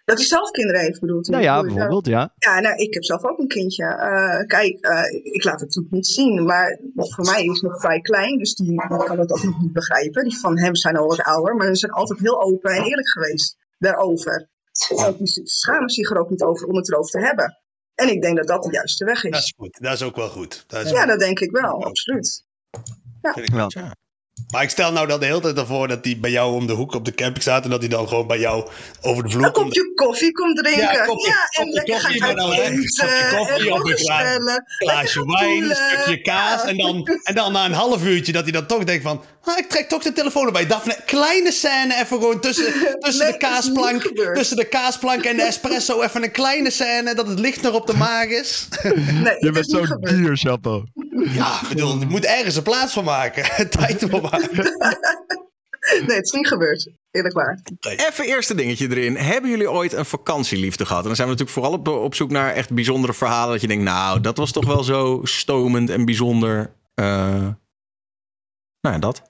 Dat 0.05 0.17
hij 0.17 0.25
zelf 0.25 0.51
kinderen 0.51 0.81
heeft, 0.81 0.99
bedoelt 0.99 1.27
Nou 1.27 1.43
ja, 1.43 1.61
bijvoorbeeld, 1.61 2.05
ja. 2.05 2.33
Ja, 2.37 2.59
nou, 2.59 2.75
ik 2.75 2.93
heb 2.93 3.03
zelf 3.03 3.23
ook 3.23 3.39
een 3.39 3.47
kindje. 3.47 3.85
Eh, 3.85 4.45
kijk, 4.45 4.77
eh, 4.79 5.33
ik 5.33 5.43
laat 5.43 5.59
het 5.59 5.63
natuurlijk 5.63 5.93
niet 5.93 6.07
zien, 6.07 6.45
maar 6.45 6.79
voor 6.95 7.25
mij 7.25 7.43
is 7.43 7.53
het 7.53 7.61
nog 7.61 7.79
vrij 7.79 7.99
klein, 7.99 8.37
dus 8.37 8.55
die, 8.55 8.67
die 8.67 8.87
kan 8.87 9.19
het 9.19 9.31
ook 9.31 9.43
nog 9.43 9.61
niet 9.61 9.73
begrijpen. 9.73 10.23
Die 10.23 10.39
van 10.39 10.59
hem 10.59 10.75
zijn 10.75 10.97
al 10.97 11.07
wat 11.07 11.21
ouder, 11.21 11.55
maar 11.55 11.67
ze 11.67 11.75
zijn 11.75 11.91
altijd 11.91 12.19
heel 12.19 12.41
open 12.41 12.71
en 12.71 12.83
eerlijk 12.83 13.09
geweest 13.09 13.57
daarover. 13.77 14.49
Ook 14.89 15.17
die 15.17 15.41
schamen 15.43 15.89
zich 15.89 16.09
er 16.11 16.19
ook 16.19 16.29
niet 16.29 16.41
over 16.43 16.67
om 16.67 16.75
het 16.75 16.89
erover 16.89 17.11
te 17.11 17.19
hebben. 17.19 17.57
En 17.95 18.09
ik 18.09 18.21
denk 18.21 18.37
dat 18.37 18.47
dat 18.47 18.63
de 18.63 18.71
juiste 18.71 19.05
weg 19.05 19.23
is. 19.23 19.31
Dat 19.31 19.41
is 19.41 19.53
goed, 19.57 19.77
dat 19.81 19.93
is 19.93 20.01
ook 20.01 20.15
wel 20.15 20.29
goed. 20.29 20.63
Dat 20.67 20.85
is 20.85 20.91
ja, 20.91 21.05
dat 21.05 21.19
denk 21.19 21.39
ik 21.39 21.51
wel, 21.51 21.85
absoluut. 21.85 22.43
Ja. 23.21 23.33
vind 23.33 23.47
ik 23.47 23.53
wel. 23.53 23.71
Maar 24.51 24.63
ik 24.63 24.69
stel 24.69 24.91
nou 24.91 25.07
dan 25.07 25.19
de 25.19 25.25
hele 25.25 25.39
tijd 25.39 25.57
ervoor 25.57 25.87
dat 25.87 26.05
hij 26.05 26.17
bij 26.19 26.31
jou 26.31 26.53
om 26.53 26.67
de 26.67 26.73
hoek 26.73 26.93
op 26.93 27.05
de 27.05 27.13
camping 27.13 27.41
staat 27.41 27.63
en 27.63 27.69
dat 27.69 27.79
hij 27.79 27.89
dan 27.89 28.07
gewoon 28.07 28.27
bij 28.27 28.39
jou 28.39 28.69
over 29.01 29.23
de 29.23 29.29
vloer 29.29 29.45
Een 29.45 29.51
komt. 29.51 29.65
kopje 29.65 29.93
koffie 29.93 30.31
komt 30.31 30.57
drinken. 30.57 30.81
Ja, 30.83 30.93
een 30.93 30.99
en 30.99 31.05
kopje 31.05 31.33
lekker 31.73 31.93
koffie, 31.93 32.21
gaan 32.21 32.35
maar 32.35 32.45
dan, 32.45 32.51
een 32.51 32.59
eten. 32.59 33.07
kopje 33.07 33.35
koffie 33.37 33.73
of 33.73 33.83
een 33.83 34.63
glaasje 34.77 35.25
wijn, 35.25 35.63
een 35.63 35.75
stukje 35.75 36.21
kaas. 36.21 36.63
En 36.63 36.77
dan, 36.77 37.07
en 37.23 37.35
dan 37.35 37.51
na 37.51 37.65
een 37.65 37.73
half 37.73 38.03
uurtje 38.05 38.31
dat 38.31 38.43
hij 38.43 38.51
dan 38.51 38.65
toch 38.65 38.83
denkt 38.83 39.03
van... 39.03 39.21
Ah, 39.47 39.57
ik 39.57 39.69
trek 39.69 39.89
toch 39.89 40.03
de 40.03 40.11
telefoon 40.11 40.45
erbij. 40.45 40.67
Daphne, 40.67 40.97
kleine 41.05 41.51
scène 41.51 41.93
even 41.93 42.05
gewoon 42.07 42.39
tussen, 42.39 42.73
tussen, 42.99 43.23
Nee, 43.23 43.31
de 43.31 43.37
kaasplank, 43.37 44.01
tussen 44.33 44.57
de 44.57 44.65
kaasplank 44.65 45.23
en 45.23 45.35
de 45.35 45.43
espresso. 45.43 46.01
Even 46.01 46.23
een 46.23 46.31
kleine 46.31 46.69
scène 46.69 47.15
dat 47.15 47.27
het 47.27 47.39
licht 47.39 47.61
nog 47.61 47.73
op 47.73 47.87
de 47.87 47.95
maag 47.97 48.25
is. 48.25 48.67
Nee, 49.23 49.35
Je 49.39 49.51
bent 49.51 49.69
zo'n 49.69 49.97
dier, 49.99 50.37
Chapo. 50.37 50.83
Ja, 51.33 51.61
ik 51.61 51.67
bedoel, 51.67 51.99
je 51.99 52.05
moet 52.05 52.25
ergens 52.25 52.55
een 52.55 52.63
plaats 52.63 52.93
van 52.93 53.03
maken. 53.03 53.43
Tijd 53.69 54.05
voor 54.09 54.21
maken. 54.21 54.75
Nee, 56.07 56.15
het 56.15 56.25
is 56.25 56.31
niet 56.31 56.47
gebeurd. 56.47 56.89
Eerlijk 57.11 57.33
waar. 57.33 57.59
Even 57.79 58.25
eerste 58.25 58.55
dingetje 58.55 58.89
erin. 58.89 59.15
Hebben 59.15 59.49
jullie 59.49 59.71
ooit 59.71 59.93
een 59.93 60.05
vakantieliefde 60.05 60.85
gehad? 60.85 61.01
En 61.01 61.07
dan 61.07 61.15
zijn 61.15 61.27
we 61.27 61.33
natuurlijk 61.33 61.65
vooral 61.65 61.79
op, 61.79 62.03
op 62.03 62.15
zoek 62.15 62.29
naar 62.29 62.53
echt 62.53 62.73
bijzondere 62.73 63.13
verhalen. 63.13 63.51
Dat 63.51 63.61
je 63.61 63.67
denkt, 63.67 63.83
nou, 63.83 64.21
dat 64.21 64.37
was 64.37 64.51
toch 64.51 64.65
wel 64.65 64.83
zo 64.83 65.19
stomend 65.23 65.89
en 65.89 66.05
bijzonder. 66.05 66.71
Eh, 66.93 67.47
nou 68.81 68.95
ja, 68.95 68.97
dat. 68.97 69.26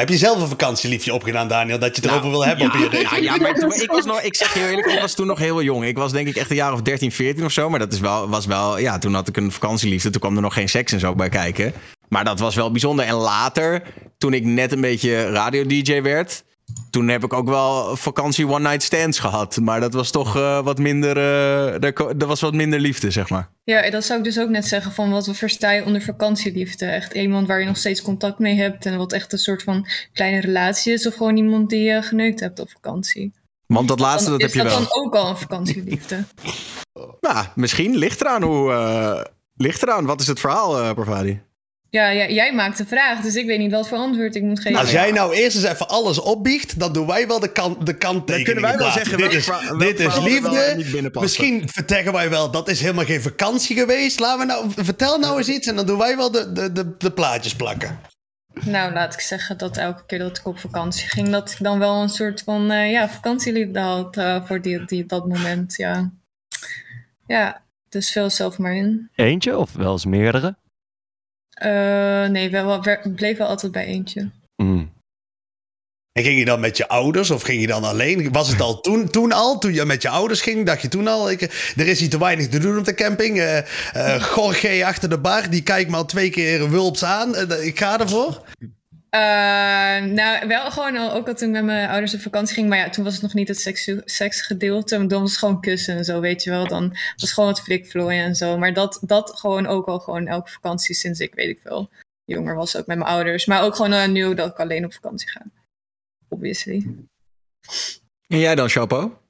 Heb 0.00 0.08
je 0.08 0.16
zelf 0.16 0.40
een 0.40 0.48
vakantieliefje 0.48 1.14
opgedaan, 1.14 1.48
Daniel, 1.48 1.78
dat 1.78 1.96
je 1.96 2.02
het 2.02 2.10
erover 2.10 2.30
wil 2.30 2.44
hebben? 2.44 2.66
op 2.66 2.72
je 2.72 2.98
Ja, 3.10 3.16
ja, 3.16 3.36
maar 3.36 3.54
toen- 3.54 3.72
ik, 3.72 3.90
was 3.90 4.04
nog, 4.04 4.20
ik 4.20 4.36
zeg 4.36 4.54
je 4.54 4.68
eerlijk, 4.68 4.86
ik 4.86 5.00
was 5.00 5.14
toen 5.14 5.26
nog 5.26 5.38
heel 5.38 5.62
jong. 5.62 5.84
Ik 5.84 5.96
was 5.96 6.12
denk 6.12 6.28
ik 6.28 6.36
echt 6.36 6.50
een 6.50 6.56
jaar 6.56 6.72
of 6.72 6.82
13, 6.82 7.12
14 7.12 7.44
of 7.44 7.52
zo. 7.52 7.70
Maar 7.70 7.78
dat 7.78 7.92
is 7.92 8.00
wel, 8.00 8.28
was 8.28 8.46
wel, 8.46 8.78
ja, 8.78 8.98
toen 8.98 9.14
had 9.14 9.28
ik 9.28 9.36
een 9.36 9.52
vakantieliefde. 9.52 10.10
Toen 10.10 10.20
kwam 10.20 10.36
er 10.36 10.42
nog 10.42 10.54
geen 10.54 10.68
seks 10.68 10.92
en 10.92 11.00
zo 11.00 11.14
bij 11.14 11.28
kijken. 11.28 11.72
Maar 12.08 12.24
dat 12.24 12.38
was 12.38 12.54
wel 12.54 12.70
bijzonder. 12.70 13.04
En 13.04 13.14
later, 13.14 13.82
toen 14.18 14.34
ik 14.34 14.44
net 14.44 14.72
een 14.72 14.80
beetje 14.80 15.30
radio-dj 15.30 16.02
werd... 16.02 16.44
Toen 16.90 17.08
heb 17.08 17.24
ik 17.24 17.32
ook 17.32 17.48
wel 17.48 17.96
vakantie 17.96 18.48
one-night 18.48 18.82
stands 18.82 19.18
gehad. 19.18 19.56
Maar 19.56 19.80
dat 19.80 19.92
was 19.92 20.10
toch 20.10 20.36
eh, 20.36 20.62
wat 20.62 20.78
minder... 20.78 21.16
eh, 21.74 21.90
dat 22.16 22.28
was 22.28 22.40
wat 22.40 22.54
minder 22.54 22.80
liefde, 22.80 23.10
zeg 23.10 23.28
maar. 23.30 23.48
Ja, 23.64 23.90
dat 23.90 24.04
zou 24.04 24.18
ik 24.18 24.24
dus 24.24 24.38
ook 24.38 24.48
net 24.48 24.66
zeggen 24.66 24.92
van 24.92 25.10
wat 25.10 25.26
we 25.26 25.34
versta 25.34 25.70
je 25.70 25.84
onder 25.84 26.02
vakantieliefde. 26.02 26.86
Echt 26.86 27.12
iemand 27.14 27.46
waar 27.46 27.60
je 27.60 27.66
nog 27.66 27.76
steeds 27.76 28.02
contact 28.02 28.38
mee 28.38 28.56
hebt 28.56 28.86
en 28.86 28.96
wat 28.96 29.12
echt 29.12 29.32
een 29.32 29.38
soort 29.38 29.62
van 29.62 29.86
kleine 30.12 30.40
relatie 30.40 30.92
is. 30.92 31.06
Of 31.06 31.14
gewoon 31.14 31.36
iemand 31.36 31.70
die 31.70 31.82
je 31.82 32.02
geneukt 32.02 32.40
hebt 32.40 32.58
op 32.60 32.70
vakantie. 32.70 33.32
Want 33.66 33.88
dat 33.88 34.00
laatste, 34.00 34.30
Dan 34.30 34.38
dat 34.38 34.48
is 34.48 34.54
heb 34.54 34.64
je 34.64 34.70
dat 34.70 34.78
wel. 34.78 34.88
dan 34.88 35.04
ook 35.04 35.14
al 35.14 35.28
een 35.30 35.36
vakantieliefde? 35.38 36.24
Nou, 37.20 37.46
misschien 37.54 37.96
ligt 37.96 38.20
eraan 38.20 38.42
hoe... 38.42 38.72
eh, 38.72 39.20
ligt 39.56 39.82
eraan. 39.82 40.06
Wat 40.06 40.20
is 40.20 40.26
het 40.26 40.40
verhaal, 40.40 40.78
eh 40.82 40.92
Parvati? 40.94 41.40
Ja, 41.90 42.08
ja, 42.08 42.28
jij 42.28 42.54
maakt 42.54 42.78
de 42.78 42.86
vraag, 42.86 43.20
dus 43.20 43.34
ik 43.34 43.46
weet 43.46 43.58
niet 43.58 43.70
wat 43.70 43.88
voor 43.88 43.98
antwoord 43.98 44.34
ik 44.34 44.42
moet 44.42 44.60
geven. 44.60 44.78
Als 44.78 44.90
jij 44.90 45.10
nou 45.10 45.34
eerst 45.34 45.56
eens 45.56 45.64
even 45.64 45.88
alles 45.88 46.20
opbiecht, 46.20 46.78
dan 46.78 46.92
doen 46.92 47.06
wij 47.06 47.26
wel 47.26 47.40
de, 47.40 47.52
kant, 47.52 47.86
de 47.86 47.96
kanttekeningen. 47.96 48.44
kunnen 48.44 48.62
wij 48.62 48.76
wel 48.76 48.90
plaatsen. 48.90 49.10
zeggen 49.10 49.30
dit 49.30 49.38
is, 49.38 49.78
dit 49.78 50.00
is 50.00 50.18
liefde. 50.18 51.10
Misschien 51.20 51.68
vertellen 51.68 52.12
wij 52.12 52.30
wel, 52.30 52.50
dat 52.50 52.68
is 52.68 52.80
helemaal 52.80 53.04
geen 53.04 53.20
vakantie 53.20 53.76
geweest. 53.76 54.20
Laten 54.20 54.38
we 54.38 54.44
nou, 54.44 54.70
vertel 54.76 55.18
nou 55.18 55.38
eens 55.38 55.48
iets 55.48 55.66
en 55.66 55.76
dan 55.76 55.86
doen 55.86 55.98
wij 55.98 56.16
wel 56.16 56.30
de, 56.30 56.52
de, 56.52 56.72
de, 56.72 56.96
de 56.98 57.10
plaatjes 57.10 57.54
plakken. 57.54 57.98
Nou, 58.64 58.92
laat 58.92 59.14
ik 59.14 59.20
zeggen 59.20 59.58
dat 59.58 59.76
elke 59.76 60.06
keer 60.06 60.18
dat 60.18 60.38
ik 60.38 60.46
op 60.46 60.58
vakantie 60.58 61.08
ging, 61.08 61.30
dat 61.30 61.50
ik 61.50 61.56
dan 61.60 61.78
wel 61.78 62.02
een 62.02 62.08
soort 62.08 62.42
van 62.42 62.70
eh, 62.70 62.90
ja, 62.90 63.08
vakantieliefde 63.08 63.80
had 63.80 64.16
eh, 64.16 64.44
voor 64.44 64.60
die, 64.60 64.84
die, 64.84 65.06
dat 65.06 65.28
moment. 65.28 65.76
Ja. 65.76 66.10
ja, 67.26 67.62
dus 67.88 68.10
veel 68.10 68.30
zelf 68.30 68.58
maar 68.58 68.74
in. 68.74 69.10
Eentje 69.14 69.58
of 69.58 69.72
wel 69.72 69.92
eens 69.92 70.04
meerdere? 70.04 70.56
Eh, 71.60 72.26
nee, 72.26 72.50
wel, 72.50 72.80
bleef 73.14 73.38
wel 73.38 73.46
altijd 73.46 73.72
bij 73.72 73.84
eentje. 73.84 74.30
Mm. 74.56 74.92
En 76.12 76.22
ging 76.22 76.38
je 76.38 76.44
dan 76.44 76.60
met 76.60 76.76
je 76.76 76.88
ouders 76.88 77.30
of 77.30 77.42
ging 77.42 77.60
je 77.60 77.66
dan 77.66 77.84
alleen? 77.84 78.32
Was 78.32 78.48
het 78.48 78.60
al 78.60 78.80
toen, 78.80 79.10
toen 79.10 79.32
al, 79.32 79.58
toen 79.58 79.74
je 79.74 79.84
met 79.84 80.02
je 80.02 80.08
ouders 80.08 80.40
ging, 80.40 80.66
dacht 80.66 80.82
je 80.82 80.88
toen 80.88 81.08
al, 81.08 81.30
ik, 81.30 81.42
er 81.76 81.86
is 81.86 82.00
hier 82.00 82.08
te 82.08 82.18
weinig 82.18 82.48
te 82.48 82.58
doen 82.58 82.78
op 82.78 82.84
de 82.84 82.94
camping. 82.94 83.38
Eh 83.38 83.58
eh, 83.92 84.32
Jorge 84.34 84.82
achter 84.84 85.08
de 85.08 85.18
bar, 85.18 85.50
die 85.50 85.62
kijkt 85.62 85.90
me 85.90 85.96
al 85.96 86.04
twee 86.04 86.30
keer 86.30 86.70
wulps 86.70 87.04
aan. 87.04 87.52
Ik 87.62 87.78
ga 87.78 88.00
ervoor. 88.00 88.42
Eh, 89.10 90.04
nou, 90.04 90.48
wel 90.48 90.70
gewoon 90.70 90.96
al, 90.96 91.12
ook 91.12 91.28
al 91.28 91.34
toen 91.34 91.48
ik 91.48 91.54
met 91.54 91.64
mijn 91.64 91.88
ouders 91.88 92.14
op 92.14 92.20
vakantie 92.20 92.54
ging. 92.54 92.68
Maar 92.68 92.78
ja, 92.78 92.90
toen 92.90 93.04
was 93.04 93.12
het 93.12 93.22
nog 93.22 93.34
niet 93.34 93.48
het 93.48 93.60
seksu- 93.60 94.02
seksgedeelte. 94.04 95.06
Dan 95.06 95.20
was 95.20 95.30
het 95.30 95.38
gewoon 95.38 95.60
kussen 95.60 95.96
en 95.96 96.04
zo, 96.04 96.20
weet 96.20 96.42
je 96.42 96.50
wel. 96.50 96.68
Dan 96.68 96.88
was 96.88 97.14
het 97.16 97.32
gewoon 97.32 97.48
het 97.48 97.60
flikvlooien 97.60 98.24
en 98.24 98.34
zo. 98.36 98.58
Maar 98.58 98.72
dat, 98.72 98.98
dat 99.02 99.38
gewoon 99.38 99.66
ook 99.66 99.86
al 99.86 99.98
gewoon 99.98 100.26
elke 100.26 100.50
vakantie 100.50 100.94
sinds 100.94 101.20
ik, 101.20 101.34
weet 101.34 101.48
ik 101.48 101.60
veel, 101.62 101.90
jonger 102.24 102.54
was 102.54 102.76
ook 102.76 102.86
met 102.86 102.98
mijn 102.98 103.10
ouders. 103.10 103.46
Maar 103.46 103.62
ook 103.62 103.76
gewoon 103.76 103.92
eh, 103.92 104.08
nu 104.08 104.34
dat 104.34 104.50
ik 104.50 104.58
alleen 104.58 104.84
op 104.84 104.92
vakantie 104.92 105.28
ga. 105.28 105.42
Obviously. 106.28 106.86
En 108.26 108.38
jij 108.38 108.54
dan, 108.54 108.68
Chapo? 108.68 109.20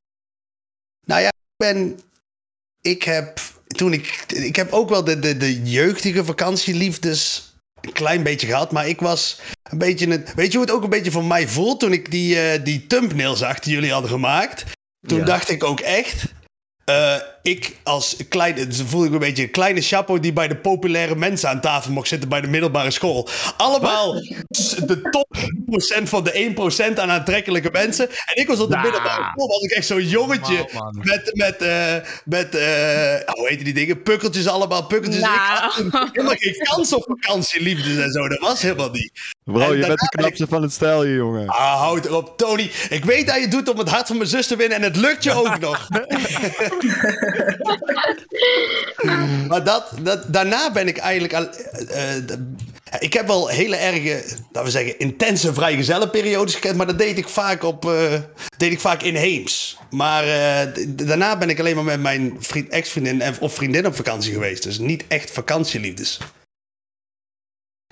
Nou 1.06 1.20
ja, 1.20 1.28
ik 1.28 1.56
ben. 1.56 1.98
Ik 2.80 3.02
heb. 3.02 3.40
Toen 3.66 3.92
ik. 3.92 4.24
Ik 4.26 4.56
heb 4.56 4.72
ook 4.72 4.88
wel 4.88 5.04
de, 5.04 5.18
de, 5.18 5.36
de 5.36 5.62
jeugdige 5.62 6.24
vakantieliefdes. 6.24 7.49
Een 7.80 7.92
klein 7.92 8.22
beetje 8.22 8.46
gehad. 8.46 8.72
Maar 8.72 8.88
ik 8.88 9.00
was 9.00 9.40
een 9.62 9.78
beetje. 9.78 10.06
Een, 10.06 10.24
weet 10.34 10.52
je 10.52 10.58
hoe 10.58 10.66
het 10.66 10.74
ook 10.76 10.82
een 10.82 10.90
beetje 10.90 11.10
voor 11.10 11.24
mij 11.24 11.48
voelt? 11.48 11.80
Toen 11.80 11.92
ik 11.92 12.10
die, 12.10 12.40
eh, 12.40 12.64
die 12.64 12.86
thumbnail 12.86 13.36
zag 13.36 13.58
die 13.58 13.72
jullie 13.74 13.92
hadden 13.92 14.10
gemaakt. 14.10 14.64
Toen 15.06 15.18
Ja. 15.18 15.24
dacht 15.24 15.48
ik 15.48 15.64
ook 15.64 15.80
echt. 15.80 16.24
eh, 16.84 17.14
ik 17.42 17.76
als 17.82 18.16
kleine, 18.28 18.66
dus 18.66 18.82
voel 18.86 19.02
ik 19.04 19.08
me 19.08 19.14
een 19.14 19.20
beetje 19.20 19.42
een 19.42 19.50
kleine 19.50 19.80
chapo 19.80 20.20
die 20.20 20.32
bij 20.32 20.48
de 20.48 20.56
populaire 20.56 21.16
mensen 21.16 21.48
aan 21.48 21.60
tafel 21.60 21.92
mocht 21.92 22.08
zitten 22.08 22.28
bij 22.28 22.40
de 22.40 22.46
middelbare 22.46 22.90
school. 22.90 23.28
Allemaal 23.56 24.14
de 24.86 25.00
top 25.10 25.36
1% 25.36 26.02
van 26.02 26.24
de 26.24 26.52
1% 26.94 26.98
aan 26.98 27.10
aantrekkelijke 27.10 27.68
mensen. 27.72 28.08
En 28.10 28.42
ik 28.42 28.46
was 28.48 28.58
op 28.60 28.68
de 28.68 28.74
Nou. 28.74 28.82
middelbare 28.86 29.22
school, 29.32 29.48
was 29.48 29.60
ik 29.62 29.70
echt 29.70 29.86
zo'n 29.86 30.06
jongetje 30.08 30.68
met, 30.92 31.30
met, 31.34 31.56
eh, 31.62 31.94
met 32.24 32.54
eh, 32.54 33.34
hoe 33.34 33.48
heet 33.48 33.64
die 33.64 33.74
dingen? 33.74 34.02
Pukkeltjes 34.02 34.46
allemaal, 34.46 34.86
pukkeltjes. 34.86 35.22
Nou. 35.22 35.34
Ik 35.36 35.60
had 35.60 35.74
toen 35.76 36.08
helemaal 36.12 36.34
geen 36.36 36.56
kans 36.62 36.92
op 36.92 37.04
vakantieliefdes 37.20 37.96
en 37.96 38.12
zo. 38.12 38.28
Dat 38.28 38.38
was 38.38 38.62
helemaal 38.62 38.90
niet. 38.90 39.12
Bro, 39.44 39.60
En 39.70 39.76
je 39.78 39.86
bent 39.86 39.98
de 40.00 40.08
knapste 40.08 40.46
van 40.46 40.62
het 40.62 40.72
stel 40.72 41.02
hier, 41.02 41.14
jongen. 41.16 41.48
Ah, 41.48 41.80
houd 41.80 42.04
erop, 42.06 42.36
Tony. 42.36 42.70
Ik 42.88 43.04
weet 43.04 43.26
dat 43.26 43.34
je 43.34 43.40
het 43.42 43.50
doet 43.50 43.68
om 43.68 43.78
het 43.78 43.88
hart 43.88 44.06
van 44.06 44.16
mijn 44.16 44.28
zus 44.28 44.46
te 44.46 44.56
winnen 44.56 44.76
en 44.76 44.82
het 44.84 44.96
lukt 44.96 45.24
je 45.24 45.32
ook 45.32 45.58
nog. 45.68 45.88
maar 49.48 49.64
dat, 49.64 49.90
dat, 50.02 50.32
daarna 50.32 50.72
ben 50.72 50.88
ik 50.88 50.96
eigenlijk... 50.98 51.34
al- 51.34 51.48
eh, 51.88 52.16
eh, 52.16 52.22
ik 52.98 53.12
heb 53.12 53.26
wel 53.26 53.48
hele 53.48 53.76
erge, 53.76 54.22
laten 54.52 54.64
we 54.64 54.70
zeggen, 54.70 54.98
intense 54.98 55.54
vrijgezellenperiodes 55.54 56.54
gekend. 56.54 56.76
Maar 56.76 56.86
dat 56.86 56.98
deed 56.98 57.18
ik 57.18 57.28
vaak, 57.28 57.62
op, 57.62 57.84
eh, 57.88 58.12
deed 58.56 58.72
ik 58.72 58.80
vaak 58.80 59.02
inheems. 59.02 59.76
Maar 59.90 60.24
daarna 60.88 61.38
ben 61.38 61.50
ik 61.50 61.58
alleen 61.58 61.74
maar 61.74 61.84
met 61.84 62.00
mijn 62.00 62.36
vriend, 62.38 62.68
ex-vriendin 62.68 63.20
en- 63.20 63.40
of 63.40 63.54
vriendin 63.54 63.86
op 63.86 63.96
vakantie 63.96 64.32
geweest. 64.32 64.62
Dus 64.62 64.78
niet 64.78 65.04
echt 65.08 65.30
vakantieliefdes. 65.30 66.18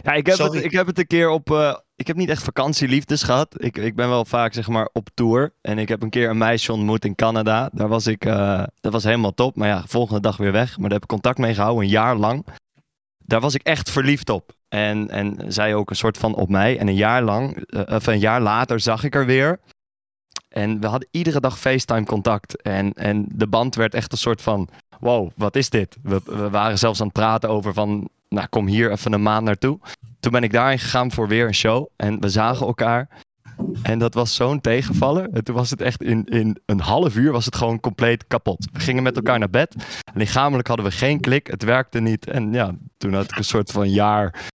Ja, 0.03 0.13
ik 0.13 0.27
heb, 0.27 0.37
het, 0.45 0.65
ik 0.65 0.73
heb 0.73 0.87
het 0.87 0.99
een 0.99 1.07
keer 1.07 1.29
op. 1.29 1.51
eh, 1.51 1.75
ik 1.97 2.07
heb 2.07 2.17
niet 2.17 2.29
echt 2.29 2.43
vakantieliefdes 2.43 3.23
gehad. 3.23 3.55
Ik, 3.65 3.77
ik 3.77 3.95
ben 3.97 4.09
wel 4.09 4.25
vaak 4.25 4.53
zeg 4.53 4.69
maar 4.69 4.89
op 4.93 5.09
tour. 5.15 5.53
En 5.61 5.79
ik 5.79 5.89
heb 5.89 6.03
een 6.03 6.11
keer 6.11 6.31
een 6.31 6.39
meisje 6.39 6.73
ontmoet 6.73 7.05
in 7.05 7.15
Canada. 7.15 7.71
Daar 7.73 7.89
was 7.89 8.07
ik. 8.07 8.25
eh, 8.25 8.63
dat 8.81 8.93
was 8.93 9.05
helemaal 9.05 9.35
top. 9.35 9.57
Maar 9.57 9.69
ja, 9.69 9.83
volgende 9.87 10.21
dag 10.21 10.37
weer 10.37 10.53
weg. 10.53 10.71
Maar 10.71 10.89
daar 10.89 10.99
heb 10.99 11.03
ik 11.03 11.09
contact 11.09 11.39
mee 11.39 11.55
gehouden, 11.55 11.83
een 11.85 11.91
jaar 11.91 12.17
lang. 12.17 12.47
Daar 13.25 13.41
was 13.41 13.55
ik 13.55 13.63
echt 13.63 13.91
verliefd 13.91 14.29
op. 14.31 14.53
En, 14.69 15.09
en 15.11 15.53
zij 15.53 15.75
ook 15.75 15.91
een 15.91 15.97
soort 15.97 16.19
van 16.19 16.35
op 16.35 16.49
mij. 16.49 16.79
En 16.79 16.89
een 16.89 16.95
jaar 16.95 17.23
lang, 17.23 17.65
eh, 17.67 17.95
of 17.97 18.07
een 18.07 18.19
jaar 18.19 18.41
later, 18.41 18.81
zag 18.81 19.05
ik 19.05 19.15
er 19.15 19.27
weer. 19.27 19.61
En 20.49 20.81
we 20.81 20.87
hadden 20.87 21.09
iedere 21.11 21.41
dag 21.41 21.59
FaceTime 21.59 22.05
contact. 22.05 22.63
En, 22.63 22.93
en 22.93 23.25
de 23.35 23.47
band 23.47 23.75
werd 23.75 23.95
echt 23.95 24.13
een 24.13 24.19
soort 24.19 24.43
van. 24.43 24.69
Wow, 25.01 25.31
wat 25.37 25.57
is 25.57 25.71
dit? 25.71 25.97
We, 26.03 26.21
we 26.25 26.51
waren 26.51 26.79
zelfs 26.79 27.01
aan 27.01 27.07
het 27.07 27.15
praten 27.17 27.49
over 27.49 27.75
van. 27.75 28.09
Nou, 28.29 28.47
kom 28.47 28.67
hier 28.67 28.91
even 28.91 29.13
een 29.13 29.23
maand 29.23 29.45
naartoe. 29.45 29.79
Toen 30.21 30.33
ben 30.33 30.43
ik 30.43 30.53
daarheen 30.53 30.79
gegaan 30.79 31.13
voor 31.13 31.29
weer 31.29 31.47
een 31.47 31.55
show. 31.55 31.89
En 31.97 32.21
we 32.21 32.29
zagen 32.29 32.67
elkaar. 32.67 33.09
En 33.83 33.99
dat 33.99 34.15
was 34.15 34.35
zo'n 34.35 34.61
tegenvaller. 34.61 35.29
En 35.33 35.45
toen 35.45 35.55
was 35.55 35.71
het 35.71 35.81
echt 35.81 36.03
in, 36.03 36.25
in 36.25 36.59
een 36.67 36.81
half 36.81 37.17
uur 37.17 37.33
was 37.33 37.45
het 37.45 37.57
gewoon 37.57 37.81
compleet 37.81 38.27
kapot. 38.27 38.69
We 38.73 38.81
gingen 38.81 39.03
met 39.03 39.17
elkaar 39.17 39.39
naar 39.39 39.51
bed. 39.51 39.75
Lichamelijk 40.15 40.69
hadden 40.69 40.87
we 40.87 40.93
geen 40.93 41.21
klik. 41.21 41.47
Het 41.47 41.63
werkte 41.63 42.01
niet. 42.01 42.27
En 42.27 42.53
ja, 42.53 42.75
toen 42.97 43.15
had 43.15 43.25
ik 43.25 43.37
een 43.37 43.45
soort 43.45 43.71
van 43.71 43.91
jaar 43.91 44.51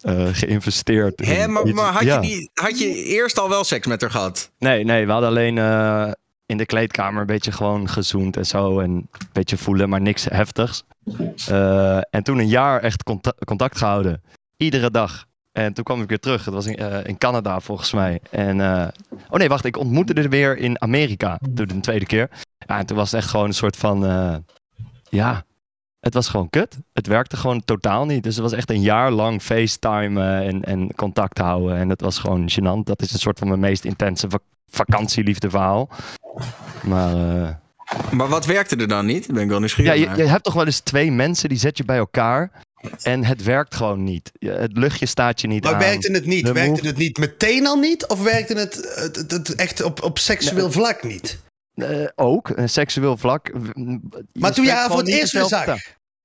eh, 0.00 0.26
geïnvesteerd. 0.32 1.26
Hè, 1.26 1.48
maar, 1.48 1.66
maar 1.66 1.92
had, 1.92 2.02
ja. 2.02 2.14
je 2.14 2.20
die, 2.20 2.50
had 2.54 2.78
je 2.78 3.04
eerst 3.04 3.38
al 3.38 3.48
wel 3.48 3.64
seks 3.64 3.86
met 3.86 4.00
haar 4.00 4.10
gehad? 4.10 4.50
Nee, 4.58 4.84
nee, 4.84 5.06
we 5.06 5.12
hadden 5.12 5.30
alleen 5.30 5.58
eh, 5.58 6.10
in 6.48 6.56
de 6.56 6.66
kleedkamer 6.66 7.20
een 7.20 7.26
beetje 7.26 7.52
gewoon 7.52 7.88
gezoend 7.88 8.36
en 8.36 8.46
zo. 8.46 8.80
En 8.80 8.90
een 8.90 9.08
beetje 9.32 9.56
voelen, 9.56 9.88
maar 9.88 10.00
niks 10.00 10.24
heftigs. 10.24 10.84
Eh, 11.48 11.96
en 11.96 12.22
toen 12.22 12.38
een 12.38 12.48
jaar 12.48 12.80
echt 12.80 13.02
conta- 13.02 13.34
contact 13.44 13.78
gehouden. 13.78 14.22
Iedere 14.56 14.90
dag. 14.90 15.26
En 15.52 15.72
toen 15.72 15.84
kwam 15.84 16.02
ik 16.02 16.08
weer 16.08 16.18
terug. 16.18 16.44
Het 16.44 16.54
was 16.54 16.66
in, 16.66 16.76
eh, 16.76 17.04
in 17.04 17.18
Canada 17.18 17.60
volgens 17.60 17.92
mij. 17.92 18.20
En, 18.30 18.60
eh, 18.60 18.88
oh 19.28 19.38
nee, 19.38 19.48
wacht. 19.48 19.64
Ik 19.64 19.76
ontmoette 19.76 20.14
er 20.14 20.28
weer 20.28 20.56
in 20.56 20.80
Amerika. 20.82 21.38
Toen 21.54 21.66
de 21.66 21.80
tweede 21.80 22.06
keer. 22.06 22.30
Ja, 22.66 22.78
en 22.78 22.86
toen 22.86 22.96
was 22.96 23.10
het 23.10 23.20
echt 23.20 23.30
gewoon 23.30 23.46
een 23.46 23.54
soort 23.54 23.76
van... 23.76 24.00
ja, 25.10 25.44
het 26.00 26.14
was 26.14 26.28
gewoon 26.28 26.50
kut. 26.50 26.78
Het 26.92 27.06
werkte 27.06 27.36
gewoon 27.36 27.64
totaal 27.64 28.06
niet. 28.06 28.22
Dus 28.22 28.34
het 28.34 28.42
was 28.42 28.52
echt 28.52 28.70
een 28.70 28.80
jaar 28.80 29.10
lang 29.10 29.42
FaceTime 29.42 30.20
eh, 30.20 30.46
en, 30.46 30.64
en 30.64 30.94
contact 30.94 31.38
houden. 31.38 31.76
En 31.76 31.88
dat 31.88 32.00
was 32.00 32.18
gewoon 32.18 32.50
gênant. 32.50 32.82
Dat 32.84 33.02
is 33.02 33.12
een 33.12 33.18
soort 33.18 33.38
van 33.38 33.48
mijn 33.48 33.60
meest 33.60 33.84
intense 33.84 34.28
vakantieliefdeverhaal. 34.70 35.88
Maar 36.82 37.14
eh, 37.14 37.54
Maar 38.10 38.28
wat 38.28 38.46
werkte 38.46 38.76
er 38.76 38.88
dan 38.88 39.06
niet? 39.06 39.26
Ben 39.26 39.42
ik 39.42 39.48
wel 39.48 39.62
ja, 39.76 39.92
je, 39.92 40.10
je 40.16 40.22
hebt 40.24 40.44
toch 40.44 40.54
wel 40.54 40.66
eens 40.66 40.80
twee 40.80 41.12
mensen 41.12 41.48
die 41.48 41.58
zet 41.58 41.76
je 41.76 41.84
bij 41.84 41.96
elkaar. 41.98 42.50
En 43.02 43.24
het 43.24 43.42
werkt 43.42 43.74
gewoon 43.74 44.04
niet. 44.04 44.30
Het 44.38 44.76
luchtje 44.76 45.06
staat 45.06 45.40
je 45.40 45.46
niet 45.46 45.64
Maar 45.64 45.72
aan. 45.72 45.78
werkte 45.78 46.12
het 46.12 46.26
niet? 46.26 46.44
De 46.46 46.52
Werkte 46.52 46.70
move- 46.72 46.86
het 46.86 46.96
niet 46.96 47.18
meteen 47.18 47.66
al 47.66 47.76
niet? 47.76 48.06
Of 48.06 48.22
werkte 48.22 48.54
het, 48.54 48.74
het, 48.94 49.16
het- 49.16 49.30
het 49.30 49.54
echt 49.54 49.82
op, 49.82 50.02
op 50.02 50.18
seksueel 50.18 50.72
vlak 50.72 51.02
niet? 51.02 51.38
Eh, 51.74 52.06
ook, 52.14 52.48
een 52.54 52.68
seksueel 52.68 53.16
vlak. 53.16 53.52
Maar 54.32 54.52
toen 54.52 54.64
je 54.64 54.70
haar 54.70 54.88
voor 54.88 54.98
het 54.98 55.08
eerst 55.08 55.32
weer 55.32 55.44
zag? 55.44 55.76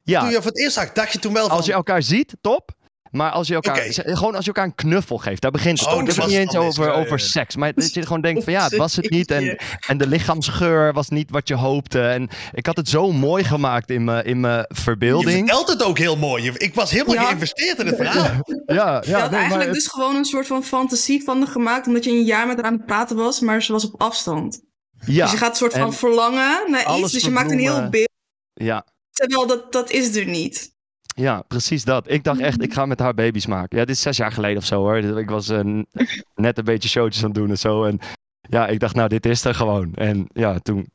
Ja, 0.03 0.19
Toen 0.21 0.29
je 0.29 0.35
voor 0.35 0.45
het 0.51 0.59
eerst 0.59 0.73
zag, 0.73 0.91
dacht 0.91 1.13
je 1.13 1.19
toen 1.19 1.33
wel 1.33 1.47
van... 1.47 1.57
als 1.57 1.65
je 1.65 1.73
elkaar 1.73 2.03
ziet, 2.03 2.35
top. 2.41 2.71
Maar 3.13 3.31
als 3.31 3.47
je 3.47 3.53
elkaar, 3.53 3.83
gewoon 3.89 4.35
als 4.35 4.45
je 4.45 4.51
elkaar 4.51 4.65
een 4.65 4.75
knuffel 4.75 5.17
geeft, 5.17 5.41
daar 5.41 5.51
begint 5.51 5.79
het. 5.79 5.89
Oh, 5.89 6.01
niet 6.03 6.17
eens 6.31 6.55
over. 6.55 6.85
Ja, 6.85 6.91
over 6.91 7.17
ja. 7.19 7.25
seks. 7.25 7.55
Maar 7.55 7.73
dat 7.73 7.93
je 7.93 8.01
gewoon 8.01 8.21
denkt 8.21 8.43
van 8.43 8.53
ja, 8.53 8.63
het 8.63 8.75
was 8.85 8.95
het 8.95 9.09
niet. 9.09 9.31
En, 9.31 9.57
en 9.87 9.97
de 9.97 10.07
lichaamsgeur 10.07 10.93
was 10.93 11.09
niet 11.09 11.29
wat 11.29 11.47
je 11.47 11.55
hoopte. 11.55 12.01
En 12.01 12.29
ik 12.51 12.65
had 12.65 12.77
het 12.77 12.89
zo 12.89 13.11
mooi 13.11 13.43
gemaakt 13.43 13.89
in 13.89 14.03
mijn, 14.03 14.25
in 14.25 14.39
mijn 14.39 14.57
Je 14.67 14.75
verbeelding. 14.75 15.37
vertelt 15.37 15.67
het 15.69 15.83
ook 15.83 15.97
heel 15.97 16.17
mooi. 16.17 16.51
Ik 16.57 16.75
was 16.75 16.91
helemaal 16.91 17.13
Ja. 17.15 17.23
geïnvesteerd 17.25 17.79
in 17.79 17.85
het 17.87 17.95
verhaal. 17.95 18.23
Ja, 18.23 18.75
ja, 18.75 18.83
Je 18.85 18.85
had 18.93 19.05
nee, 19.05 19.13
eigenlijk 19.15 19.49
maar 19.49 19.59
het- 19.59 19.73
dus 19.73 19.87
gewoon 19.87 20.15
een 20.15 20.25
soort 20.25 20.47
van 20.47 20.63
fantasie 20.63 21.23
van 21.23 21.37
haar 21.37 21.47
gemaakt, 21.47 21.87
omdat 21.87 22.03
je 22.03 22.09
een 22.11 22.23
jaar 22.23 22.47
met 22.47 22.55
haar 22.55 22.65
aan 22.65 22.73
het 22.73 22.85
praten 22.85 23.15
was, 23.15 23.39
maar 23.39 23.63
ze 23.63 23.71
was 23.71 23.85
op 23.91 24.01
afstand. 24.01 24.61
ja, 25.05 25.23
dus 25.23 25.31
je 25.31 25.37
gaat 25.37 25.49
een 25.49 25.55
soort 25.55 25.73
van 25.73 25.81
en 25.81 25.93
verlangen 25.93 26.71
naar 26.71 26.97
iets, 26.97 27.11
dus 27.11 27.23
je 27.23 27.29
maakt 27.29 27.51
een 27.51 27.59
heel 27.59 27.89
beeld, 27.89 28.09
ja, 28.53 28.85
terwijl 29.11 29.47
dat, 29.47 29.71
dat 29.71 29.91
is 29.91 30.15
er 30.15 30.25
niet. 30.25 30.72
Ja, 31.15 31.41
precies 31.41 31.83
dat. 31.83 32.11
Ik 32.11 32.23
dacht 32.23 32.39
echt, 32.39 32.61
ik 32.63 32.73
ga 32.73 32.85
met 32.85 32.99
haar 32.99 33.13
baby's 33.13 33.45
maken. 33.45 33.77
Ja, 33.77 33.85
dit 33.85 33.95
is 33.95 34.01
zes 34.01 34.17
jaar 34.17 34.31
geleden 34.31 34.57
of 34.57 34.65
zo 34.65 34.79
hoor. 34.81 35.01
Dus 35.01 35.17
Ik 35.17 35.29
was 35.29 35.51
n- 35.51 35.87
net 36.35 36.57
een 36.57 36.63
beetje 36.63 36.89
showtjes 36.89 37.23
aan 37.23 37.29
het 37.29 37.37
doen 37.39 37.49
en 37.49 37.57
zo. 37.57 37.83
En 37.83 37.99
ja, 38.41 38.67
ik 38.67 38.79
dacht, 38.79 38.95
nou, 38.95 39.09
dit 39.09 39.25
is 39.25 39.45
er 39.45 39.55
gewoon. 39.55 39.93
En 39.93 40.27
ja, 40.33 40.59
toen 40.59 40.87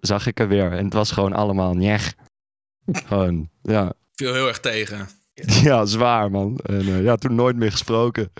zag 0.00 0.26
ik 0.26 0.40
er 0.40 0.48
weer. 0.48 0.72
En 0.72 0.84
het 0.84 0.92
was 0.92 1.10
gewoon 1.10 1.32
allemaal 1.32 1.74
njeg. 1.74 2.14
Gewoon, 2.92 3.48
ja. 3.62 3.92
Viel 4.14 4.32
heel 4.34 4.48
erg 4.48 4.60
tegen. 4.60 5.08
Ja, 5.62 5.84
zwaar 5.84 6.30
man. 6.30 6.56
En 6.62 6.80
eh, 6.80 7.02
ja, 7.02 7.16
toen 7.16 7.34
nooit 7.34 7.56
meer 7.56 7.70
gesproken. 7.70 8.32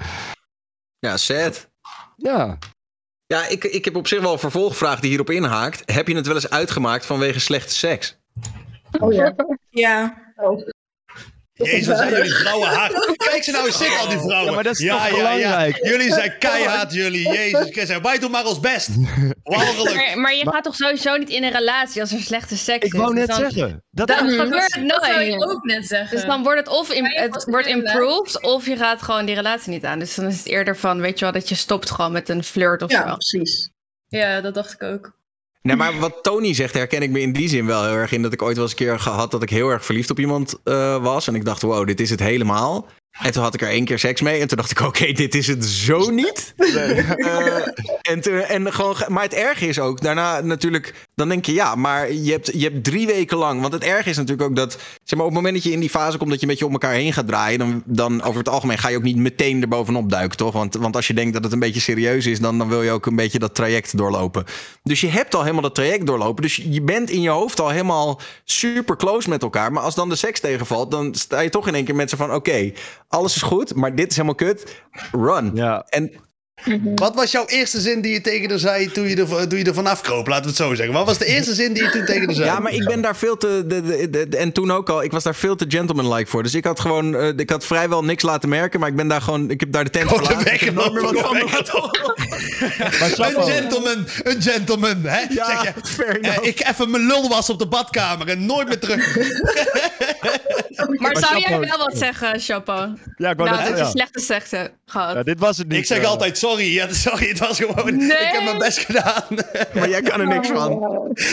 Ja, 0.99 1.17
sad. 1.17 1.71
Ja. 2.17 2.59
Ja, 3.27 3.47
ik, 3.49 3.65
ik 3.65 3.85
heb 3.85 3.97
op 3.97 4.07
zich 4.07 4.21
wel 4.21 4.33
een 4.33 4.39
vervolgvraag 4.39 5.01
die 5.01 5.09
hierop 5.09 5.31
inhaakt. 5.31 5.93
Heb 5.93 6.09
je 6.09 6.17
het 6.17 6.27
wel 6.27 6.35
eens 6.35 6.51
uitgemaakt 6.51 7.07
vanwege 7.07 7.41
slechte 7.41 7.75
seks? 7.75 8.17
Oh 9.01 9.13
ja. 9.13 9.35
Ja. 9.71 10.23
Jezus, 11.57 11.97
zijn 11.97 12.11
jullie 12.11 12.35
vrouwen 12.35 12.69
hard. 12.69 12.93
Kijk 13.31 13.43
ze 13.45 13.51
nou 13.51 13.67
eens 13.67 13.79
zitten, 13.79 13.99
al 13.99 14.09
die 14.09 14.19
vrouwen. 14.19 14.49
Ja, 14.49 14.55
maar 14.55 14.65
dat 14.65 14.79
is 14.81 14.87
toch 14.89 15.11
belangrijk? 15.11 15.79
Jullie 15.87 16.13
zijn 16.13 16.39
keihard, 16.39 16.93
jullie. 16.93 17.29
Jezus 17.33 17.71
Christus. 17.71 17.99
Wij 18.03 18.19
doen 18.19 18.31
maar 18.31 18.45
ons 18.47 18.61
best. 18.61 18.89
Walgelijk. 19.43 19.95
Maar, 19.97 20.19
maar 20.19 20.35
je 20.35 20.51
gaat 20.51 20.65
toch 20.65 20.75
sowieso 20.75 21.17
niet 21.17 21.29
in 21.31 21.43
een 21.45 21.53
relatie 21.53 22.01
als 22.01 22.13
er 22.13 22.21
slechte 22.21 22.57
seks 22.57 22.85
is? 22.87 22.93
Ik 22.93 22.99
wou 22.99 23.15
Dus 23.15 23.19
net 23.27 23.29
dan- 23.37 23.51
zeggen. 23.51 23.85
Dat 23.91 24.07
Dat 24.09 24.17
gebeurt 24.19 24.51
dat 24.89 25.05
zou 25.05 25.15
nooit. 25.15 25.35
ik 25.43 25.51
ook 25.51 25.65
net 25.65 25.87
zeggen. 25.87 26.17
Dus 26.17 26.27
dan 26.27 26.43
wordt 26.43 26.59
het 26.59 26.69
of 26.69 26.91
in, 26.93 27.05
je 27.05 27.19
het 27.21 27.45
wordt 27.45 27.67
improved 27.67 28.43
of 28.43 28.67
je 28.67 28.77
gaat 28.77 29.03
gewoon 29.03 29.25
die 29.25 29.35
relatie 29.35 29.71
niet 29.73 29.85
aan. 29.85 29.99
Dus 29.99 30.15
dan 30.15 30.27
is 30.27 30.37
het 30.39 30.47
eerder 30.47 30.77
van, 30.77 31.01
weet 31.01 31.19
je 31.19 31.25
wel, 31.25 31.35
dat 31.35 31.49
je 31.49 31.55
stopt 31.55 31.91
gewoon 31.91 32.13
met 32.13 32.29
een 32.29 32.45
flirt 32.45 32.83
of 32.83 32.91
Ja, 32.91 33.09
zo. 33.09 33.15
precies. 33.15 33.71
Ja, 34.07 34.41
dat 34.41 34.55
dacht 34.55 34.73
ik 34.73 34.83
ook. 34.83 35.13
Nee, 35.69 35.77
maar 35.77 35.99
wat 35.99 36.23
Tony 36.23 36.55
zegt, 36.55 36.75
herken 36.75 37.03
ik 37.03 37.11
me 37.11 37.21
in 37.21 37.33
die 37.33 37.49
zin 37.49 37.67
wel 37.67 37.85
heel 37.85 37.95
erg 37.95 38.13
in. 38.13 38.23
Dat 38.23 38.33
ik 38.33 38.43
ooit 38.43 38.55
wel 38.55 38.65
eens 38.65 38.73
een 38.73 38.87
keer 38.87 39.01
gehad 39.01 39.31
dat 39.31 39.43
ik 39.43 39.51
heel 39.51 39.69
erg 39.69 39.85
verliefd 39.85 40.11
op 40.11 40.19
iemand 40.19 40.61
eh, 40.65 41.03
was. 41.03 41.29
En 41.29 41.35
ik 41.35 41.45
dacht, 41.45 41.63
wow, 41.63 41.87
dit 41.87 42.01
is 42.01 42.11
het 42.11 42.21
helemaal. 42.21 42.87
En 43.21 43.33
toen 43.33 43.43
had 43.43 43.55
ik 43.55 43.61
er 43.63 43.69
één 43.69 43.85
keer 43.85 43.99
seks 43.99 44.21
mee. 44.21 44.41
En 44.41 44.49
toen 44.49 44.57
dacht 44.57 44.71
ik, 44.71 44.81
oké, 44.81 45.13
dit 45.13 45.35
is 45.35 45.47
het 45.47 45.65
zo 45.65 46.11
niet. 46.11 46.55
Eh, 47.25 47.57
en 48.03 48.21
toen, 48.21 48.35
en 48.39 48.73
gewoon, 48.73 48.97
ge- 48.97 49.11
maar 49.11 49.23
het 49.23 49.35
erge 49.35 49.67
is 49.67 49.79
ook, 49.79 50.01
daarna 50.01 50.41
natuurlijk, 50.41 50.95
dan 51.15 51.29
denk 51.29 51.45
je, 51.47 51.53
ja, 51.53 51.75
maar 51.75 52.13
je 52.13 52.31
hebt, 52.33 52.51
je 52.55 52.63
hebt 52.65 52.85
drie 52.85 53.07
weken 53.07 53.37
lang. 53.37 53.61
Want 53.61 53.73
het 53.73 53.83
erge 53.85 54.09
is 54.11 54.17
natuurlijk 54.17 54.49
ook 54.49 54.57
dat, 54.57 54.73
zeg 55.05 55.19
maar, 55.19 55.27
op 55.27 55.33
het 55.33 55.35
moment 55.35 55.55
dat 55.55 55.65
je 55.65 55.71
in 55.71 55.81
die 55.81 55.91
fase 55.91 56.19
komt 56.19 56.31
dat 56.31 56.41
je 56.41 56.45
een 56.47 56.51
beetje 56.53 56.67
om 56.67 56.73
elkaar 56.73 56.93
heen 56.93 57.13
gaat 57.13 57.27
draaien, 57.27 57.59
dan, 57.59 57.83
dan 57.87 58.23
over 58.23 58.39
het 58.39 58.49
algemeen 58.49 58.79
ga 58.79 58.89
je 58.89 58.97
ook 58.97 59.03
niet 59.03 59.17
meteen 59.17 59.63
erbovenop 59.63 60.11
duiken, 60.11 60.37
toch? 60.37 60.53
Want, 60.53 60.75
want 60.75 60.97
als 60.97 61.07
je 61.07 61.15
denkt 61.15 61.33
dat 61.33 61.45
het 61.45 61.53
een 61.53 61.59
beetje 61.59 61.81
serieus 61.81 62.27
is, 62.27 62.41
dan, 62.41 62.59
dan 62.59 62.69
wil 62.69 62.83
je 62.83 62.91
ook 62.91 63.07
een 63.07 63.17
beetje 63.17 63.39
dat 63.39 63.55
traject 63.55 63.97
doorlopen. 63.97 64.45
Dus 64.83 65.01
je 65.01 65.09
hebt 65.09 65.35
al 65.35 65.41
helemaal 65.43 65.63
dat 65.63 65.75
traject 65.75 66.07
doorlopen. 66.07 66.43
Dus 66.43 66.57
je 66.57 66.83
bent 66.83 67.11
in 67.11 67.21
je 67.21 67.29
hoofd 67.31 67.61
al 67.61 67.69
helemaal 67.71 68.21
super 68.45 68.97
close 68.97 69.29
met 69.29 69.43
elkaar. 69.43 69.73
Maar 69.73 69.83
als 69.83 69.95
dan 69.95 70.09
de 70.09 70.17
seks 70.17 70.41
tegenvalt, 70.41 70.91
dan 70.91 71.15
sta 71.15 71.41
je 71.41 71.51
toch 71.51 71.69
in 71.69 71.75
één 71.75 71.85
keer 71.85 71.95
met 71.95 72.11
z'n 72.11 72.17
van, 72.17 72.35
oké, 72.35 72.73
alles 73.15 73.35
is 73.37 73.43
goed, 73.43 73.75
maar 73.75 73.95
dit 73.95 74.11
is 74.11 74.17
helemaal 74.17 74.37
kut. 74.37 74.83
Run. 75.13 75.51
Ja. 75.55 75.85
En 75.89 76.13
Wat 76.95 77.15
was 77.15 77.31
jouw 77.31 77.47
eerste 77.47 77.81
zin 77.81 78.01
die 78.01 78.13
je 78.13 78.21
tegen 78.21 78.51
haar 78.51 78.59
zei 78.59 78.91
toen 78.91 79.09
je, 79.09 79.17
er, 79.17 79.49
toen 79.49 79.59
je 79.59 79.65
er 79.65 79.75
vanaf 79.75 80.01
kroop? 80.01 80.27
Laten 80.27 80.43
we 80.43 80.49
het 80.49 80.57
zo 80.57 80.75
zeggen. 80.75 80.95
Wat 80.95 81.07
was 81.07 81.19
de 81.19 81.25
eerste 81.27 81.55
zin 81.55 81.73
die 81.73 81.83
je 81.83 81.91
toen 81.91 82.05
tegen 82.05 82.25
haar 82.25 82.35
zei? 82.35 82.47
Ja, 82.49 82.59
maar 82.59 82.73
ik 82.73 82.85
ben 82.85 83.01
daar 83.01 83.17
veel 83.17 83.37
te. 83.37 83.65
De, 83.67 83.83
de, 83.83 84.11
de- 84.11 84.29
de- 84.29 84.37
en 84.37 84.53
toen 84.53 84.71
ook 84.73 84.89
al, 84.89 85.03
ik 85.03 85.11
was 85.13 85.23
daar 85.23 85.35
veel 85.35 85.57
te 85.57 85.65
gentlemanlike 85.69 86.31
voor. 86.31 86.43
Dus 86.43 86.55
ik 86.55 86.65
had 86.65 86.81
gewoon. 86.81 87.17
eh, 87.17 87.29
ik 87.37 87.51
had 87.51 87.65
vrijwel 87.65 88.05
niks 88.05 88.23
laten 88.23 88.49
merken, 88.49 88.81
maar 88.81 88.89
ik 88.89 88.97
ben 88.97 89.09
daar 89.09 89.21
gewoon. 89.23 89.51
Ik 89.51 89.61
heb 89.61 89.73
daar 89.73 89.85
de 89.85 89.91
tent 89.91 90.09
Gewoon 90.09 90.25
verlaten. 90.25 90.53
Ik 90.55 90.61
heb 90.61 90.75
nooit 90.75 90.93
meer 90.93 91.03
wat 91.03 91.19
van 91.19 91.37
Een 93.37 93.43
gentleman, 93.53 94.07
een 94.23 94.43
gentleman, 94.43 95.03
hè? 95.05 95.21
Ja, 95.29 95.47
zeg 95.63 95.63
je, 95.63 95.73
fair 95.89 96.17
enough. 96.19 96.47
ik 96.47 96.61
even 96.69 96.91
mijn 96.91 97.07
lul 97.07 97.29
was 97.29 97.51
op 97.51 97.59
de 97.59 97.67
badkamer 97.67 98.29
en 98.29 98.47
nooit 98.47 98.69
meer 98.69 98.79
terug. 98.79 99.07
Maar 100.99 101.17
zou 101.17 101.39
jij 101.41 101.59
wel 101.61 101.79
wat 101.79 101.93
zeggen, 101.99 102.41
Chapo? 102.41 102.73
ja, 103.17 103.31
ik 103.31 103.37
wou 103.37 103.51
Nou, 103.51 103.63
net 103.63 103.77
dat 103.77 103.93
je 103.93 104.21
slechte 104.21 104.57
hebt 104.57 104.73
gehad. 104.87 105.15
Ja, 105.15 105.23
dit 105.23 105.39
was 105.39 105.59
het 105.59 105.69
niet. 105.69 105.79
Ik 105.79 105.87
zeg 105.87 105.99
eh. 105.99 106.09
altijd 106.09 106.39
sorry. 106.55 106.73
Ja, 106.75 106.93
sorry, 106.93 107.29
het 107.29 107.39
was 107.39 107.59
gewoon... 107.59 107.97
Nee. 107.97 108.07
Ik 108.09 108.29
heb 108.33 108.45
mijn 108.45 108.59
best 108.59 108.79
gedaan. 108.79 109.25
Maar 109.75 109.89
jij 109.89 110.03
kan 110.03 110.21
er 110.21 110.27
niks 110.27 110.49
van. 110.49 110.71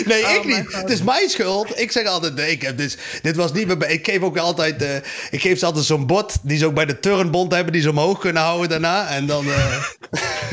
Nee, 0.05 0.23
Oh 0.25 0.31
ik 0.31 0.45
my 0.45 0.55
niet. 0.55 0.65
God. 0.65 0.81
Het 0.81 0.89
is 0.89 1.01
mijn 1.03 1.29
schuld. 1.29 1.79
Ik 1.79 1.91
zeg 1.91 2.05
altijd, 2.07 2.35
nee, 2.35 2.51
ik 2.51 2.61
heb 2.61 2.77
dus, 2.77 2.97
dit 3.21 3.35
was 3.35 3.53
niet 3.53 3.67
mijn... 3.67 3.91
Ik 3.91 4.05
geef 4.05 4.21
ook 4.21 4.37
altijd, 4.37 4.81
eh, 4.81 4.95
ik 5.31 5.41
geef 5.41 5.59
ze 5.59 5.65
altijd 5.65 5.85
zo'n 5.85 6.07
bot 6.07 6.37
die 6.43 6.57
ze 6.57 6.65
ook 6.65 6.73
bij 6.73 6.85
de 6.85 6.99
turnbond 6.99 7.53
hebben, 7.53 7.73
die 7.73 7.81
ze 7.81 7.89
omhoog 7.89 8.19
kunnen 8.19 8.41
houden 8.41 8.69
daarna. 8.69 9.07
En 9.07 9.25
dan... 9.25 9.45
eh, 9.45 9.81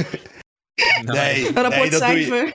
nee, 1.04 1.42
nee, 1.52 1.90
dat 1.90 2.00
doe 2.00 2.20
je, 2.20 2.52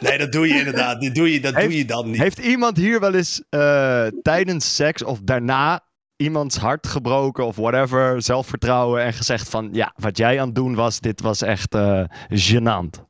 nee, 0.00 0.18
dat 0.18 0.32
doe 0.32 0.48
je 0.48 0.58
inderdaad. 0.58 1.00
Dat 1.02 1.14
doe 1.14 1.32
je, 1.32 1.40
dat 1.40 1.54
Heeft- 1.54 1.66
doe 1.68 1.76
je 1.78 1.84
dan 1.84 2.10
niet. 2.10 2.20
Heeft 2.20 2.38
iemand 2.38 2.76
hier 2.76 3.00
wel 3.00 3.14
eens 3.14 3.42
eh, 3.48 4.06
tijdens 4.22 4.74
seks 4.74 5.02
of 5.04 5.18
daarna 5.22 5.80
iemands 6.20 6.56
hart 6.56 6.86
gebroken 6.86 7.46
of 7.46 7.56
whatever, 7.56 8.22
zelfvertrouwen 8.22 9.02
en 9.02 9.12
gezegd 9.12 9.48
van 9.48 9.68
ja, 9.72 9.92
wat 9.96 10.16
jij 10.16 10.40
aan 10.40 10.46
het 10.46 10.54
doen 10.54 10.74
was, 10.74 11.00
dit 11.00 11.20
was 11.20 11.42
echt 11.42 11.74
eh 11.74 12.04
gênant. 12.28 13.08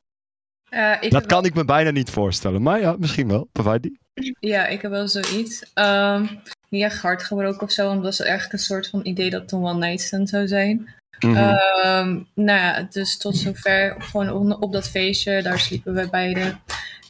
Eh, 0.69 0.93
ik 0.99 1.11
Dat 1.11 1.25
kan 1.25 1.45
ik 1.45 1.53
me 1.53 1.65
bijna 1.65 1.91
niet 1.91 2.09
voorstellen, 2.09 2.61
maar 2.61 2.79
ja, 2.79 2.95
misschien 2.99 3.27
wel. 3.27 3.49
Pavadi. 3.51 3.97
Ja, 4.39 4.67
ik 4.67 4.81
heb 4.81 4.91
wel 4.91 5.07
zoiets. 5.07 5.71
Ehm 5.73 6.25
niet 6.71 6.83
echt 6.83 7.01
hard 7.01 7.23
gebroken 7.23 7.61
of 7.61 7.71
zo, 7.71 7.83
want 7.83 7.95
dat 7.95 8.17
was 8.17 8.19
eigenlijk 8.19 8.53
een 8.53 8.59
soort 8.59 8.87
van 8.87 8.99
idee 9.03 9.29
dat 9.29 9.41
het 9.41 9.51
een 9.51 9.63
one-night 9.63 10.01
stand 10.01 10.29
zou 10.29 10.47
zijn. 10.47 10.93
Mhm. 11.19 11.35
Ehm, 11.35 12.19
nou 12.35 12.59
ja, 12.59 12.87
dus 12.89 13.17
tot 13.17 13.37
zover 13.37 13.95
gewoon 13.99 14.29
op, 14.29 14.63
op 14.63 14.71
dat 14.71 14.89
feestje, 14.89 15.41
daar 15.41 15.59
sliepen 15.59 15.93
we 15.93 16.09
beiden. 16.09 16.59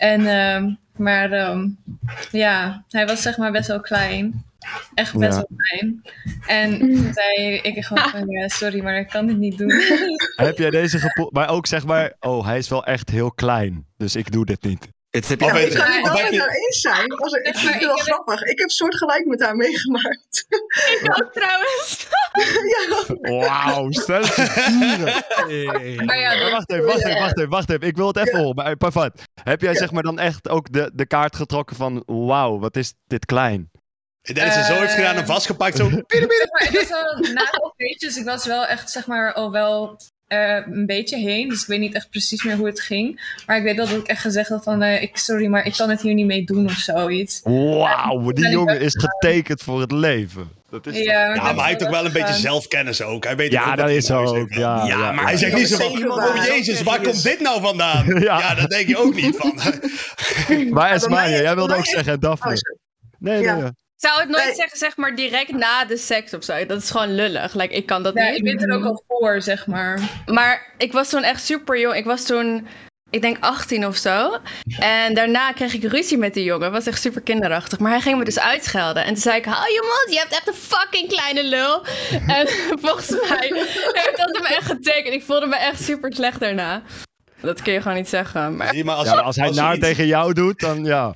En, 0.01 0.25
ehm, 0.27 0.73
maar 0.95 1.31
ehm, 1.31 1.67
ja, 2.31 2.83
hij 2.89 3.05
was 3.05 3.21
zeg 3.21 3.37
maar 3.37 3.51
best 3.51 3.67
wel 3.67 3.79
klein. 3.79 4.45
Echt 4.93 5.17
best 5.17 5.31
Ja. 5.37 5.45
wel 5.47 5.57
klein. 5.57 6.01
En 6.47 6.79
toen 6.79 7.13
zei 7.13 7.55
ik 7.57 7.85
gewoon 7.85 8.09
van, 8.09 8.27
ja, 8.27 8.47
sorry, 8.47 8.83
maar 8.83 8.99
ik 8.99 9.07
kan 9.07 9.27
dit 9.27 9.37
niet 9.37 9.57
doen. 9.57 9.71
Heb 10.35 10.57
jij 10.57 10.69
deze 10.69 10.99
gepoeld? 10.99 11.33
Maar 11.33 11.49
ook 11.49 11.67
zeg 11.67 11.85
maar, 11.85 12.13
oh, 12.19 12.45
hij 12.45 12.57
is 12.57 12.69
wel 12.69 12.85
echt 12.85 13.09
heel 13.09 13.31
klein, 13.31 13.85
dus 13.97 14.15
ik 14.15 14.31
doe 14.31 14.45
dit 14.45 14.63
niet. 14.63 14.87
Het 15.11 15.27
heb 15.27 15.39
je 15.39 15.45
Ja, 15.45 15.57
ik 15.57 15.73
kan 15.73 15.91
het 15.91 16.13
wel 16.13 16.31
met 16.31 16.55
eens 16.55 16.81
zijn. 16.81 17.11
Als 17.11 17.33
ik, 17.33 17.45
ik 17.45 17.57
vind 17.57 17.73
het 17.73 17.83
wel 17.83 17.95
grappig. 17.95 18.41
Ik 18.41 18.59
heb 18.59 18.69
soortgelijk 18.69 19.25
met 19.25 19.41
haar 19.41 19.55
meegemaakt. 19.55 20.45
Ik 21.01 21.23
ook 21.23 21.33
trouwens. 21.33 22.07
Wauw, 23.47 23.91
stel 23.91 24.21
het 24.21 24.35
ja, 26.19 26.51
wacht 26.51 26.71
even, 26.71 26.85
wacht 26.85 27.05
even, 27.05 27.19
wacht 27.19 27.37
even, 27.37 27.49
wacht 27.49 27.69
even. 27.69 27.87
Ik 27.87 27.95
wil 27.95 28.07
het 28.07 28.17
even 28.17 28.39
horen. 28.39 28.55
Maar 28.55 28.65
eh, 28.65 28.75
Pavat, 28.77 29.21
heb 29.43 29.61
jij 29.61 29.75
zeg 29.75 29.91
maar 29.91 30.03
dan 30.03 30.19
echt 30.19 30.49
ook 30.49 30.71
de, 30.71 30.91
de 30.93 31.05
kaart 31.05 31.35
getrokken 31.35 31.75
van 31.75 32.03
wauw, 32.05 32.59
wat 32.59 32.75
is 32.75 32.93
dit 33.07 33.25
klein? 33.25 33.71
Ik 34.21 34.35
denk 34.35 34.53
dat 34.53 34.65
ze 34.65 34.73
zo 34.73 34.79
heeft 34.79 34.93
gedaan 34.93 35.15
en 35.15 35.21
Eh, 35.21 35.27
vastgepakt. 35.27 35.77
Zo. 35.77 35.89
Maar, 35.89 36.01
het 36.09 36.71
was 36.71 36.89
wel 36.89 37.33
na 37.33 37.41
de 37.41 37.73
feestjes. 37.77 38.17
Ik 38.17 38.25
was 38.25 38.45
wel 38.45 38.65
echt, 38.65 38.91
zeg 38.91 39.07
maar, 39.07 39.33
al 39.33 39.51
wel 39.51 39.99
eh, 40.31 40.65
een 40.71 40.85
beetje 40.85 41.17
heen. 41.17 41.49
Dus 41.49 41.61
ik 41.61 41.67
weet 41.67 41.79
niet 41.79 41.93
echt 41.95 42.09
precies 42.09 42.43
meer 42.43 42.55
hoe 42.55 42.65
het 42.65 42.81
ging. 42.81 43.35
Maar 43.45 43.57
ik 43.57 43.63
weet 43.63 43.77
dat 43.77 43.89
ik 43.89 44.07
echt 44.07 44.21
gezegd 44.21 44.49
had 44.49 44.63
van... 44.63 44.81
eh, 44.81 45.01
ik, 45.01 45.17
sorry, 45.17 45.45
maar 45.47 45.65
ik 45.65 45.73
kan 45.77 45.89
het 45.89 46.01
hier 46.01 46.13
niet 46.13 46.25
mee 46.25 46.43
doen 46.43 46.65
of 46.65 46.71
zoiets. 46.71 47.41
Wauw, 47.43 48.31
die 48.31 48.49
jongen 48.49 48.75
ook- 48.75 48.81
is 48.81 48.95
getekend 48.97 49.61
voor 49.61 49.81
het 49.81 49.91
leven. 49.91 50.49
Dat 50.69 50.87
is 50.87 50.97
Ja, 50.97 51.33
Ja, 51.33 51.43
maar 51.43 51.55
hij 51.55 51.65
heeft 51.67 51.79
toch 51.79 51.89
wel 51.89 52.05
een 52.05 52.11
beetje 52.11 52.33
zelfkennis 52.33 53.01
ook. 53.01 53.23
Hij 53.23 53.35
weet 53.35 53.51
Ja, 53.51 53.69
ook 53.69 53.75
dat 53.77 53.85
hij 53.85 53.95
is 53.95 54.05
zegt. 54.05 54.19
ook, 54.29 54.49
ja, 54.53 54.57
Ja, 54.57 54.85
ja, 54.85 55.11
maar 55.11 55.25
Hij 55.25 55.37
zegt 55.37 55.55
niet 55.55 55.67
zo 55.67 55.77
van, 55.77 56.11
oh 56.11 56.45
jezus, 56.45 56.81
waar 56.83 57.01
komt 57.01 57.23
dit 57.23 57.39
nou 57.39 57.61
vandaan? 57.61 58.05
Ja. 58.19 58.39
Ja, 58.39 58.55
dat 58.55 58.69
denk 58.69 58.87
je 58.87 58.97
ook 58.97 59.15
niet 59.15 59.35
van. 59.37 59.53
Maar 60.69 60.91
Esmania, 60.91 61.29
mij- 61.29 61.41
jij 61.41 61.55
wilde 61.55 61.75
ook 61.75 61.85
zeggen 61.85 62.13
Oh, 62.13 62.19
Daphne. 62.21 62.49
Ja. 62.51 62.75
nee, 63.19 63.41
nee. 63.41 63.69
Ik 64.01 64.07
zou 64.07 64.19
het 64.19 64.29
nooit 64.29 64.45
Nee. 64.45 64.55
zeggen, 64.55 64.77
zeg 64.77 64.97
maar, 64.97 65.15
direct 65.15 65.51
na 65.51 65.85
de 65.85 65.97
seks 65.97 66.33
of 66.33 66.43
zo. 66.43 66.65
Dat 66.65 66.81
is 66.81 66.89
gewoon 66.91 67.15
lullig. 67.15 67.53
Like, 67.53 67.73
ik 67.73 67.85
kan 67.85 68.03
dat 68.03 68.13
Ja, 68.13 68.23
niet. 68.29 68.37
ik 68.37 68.43
weet 68.43 68.61
er 68.61 68.75
ook 68.75 68.85
al 68.85 69.03
voor, 69.07 69.41
zeg 69.41 69.67
maar. 69.67 69.99
Maar 70.25 70.73
ik 70.77 70.91
was 70.91 71.09
toen 71.09 71.23
echt 71.23 71.45
super 71.45 71.79
jong. 71.79 71.95
Ik 71.95 72.05
was 72.05 72.25
toen, 72.25 72.67
ik 73.09 73.21
denk 73.21 73.37
18 73.39 73.85
of 73.85 73.95
zo. 73.95 74.37
En 74.79 75.13
daarna 75.13 75.51
kreeg 75.51 75.73
ik 75.73 75.83
ruzie 75.83 76.17
met 76.17 76.33
die 76.33 76.43
jongen. 76.43 76.71
was 76.71 76.85
echt 76.87 77.01
super 77.01 77.21
kinderachtig. 77.21 77.79
Maar 77.79 77.91
hij 77.91 78.01
ging 78.01 78.17
me 78.17 78.23
dus 78.23 78.39
uitschelden. 78.39 79.03
En 79.03 79.13
toen 79.13 79.21
zei 79.21 79.37
ik, 79.37 79.45
hou 79.45 79.71
je 79.71 79.81
mond, 79.81 80.13
je 80.15 80.19
hebt 80.19 80.31
echt 80.33 80.47
een 80.47 80.53
fucking 80.77 81.07
kleine 81.07 81.43
lul. 81.43 81.85
en 82.37 82.47
volgens 82.79 83.09
mij 83.09 83.51
heeft 83.93 84.17
dat 84.17 84.39
me 84.41 84.47
echt 84.47 84.65
getekend. 84.65 85.13
Ik 85.13 85.23
voelde 85.23 85.45
me 85.45 85.55
echt 85.55 85.83
super 85.83 86.13
slecht 86.13 86.39
daarna. 86.39 86.81
Dat 87.41 87.61
kun 87.61 87.73
je 87.73 87.81
gewoon 87.81 87.97
niet 87.97 88.09
zeggen. 88.09 88.55
Maar 88.55 88.67
Zie, 88.73 88.83
maar 88.83 88.95
als, 88.95 89.07
Ja, 89.07 89.13
als 89.19 89.35
hij 89.35 89.47
iets- 89.75 89.79
tegen 89.79 90.05
jou 90.07 90.33
doet, 90.33 90.59
dan 90.59 90.83
ja. 90.85 91.15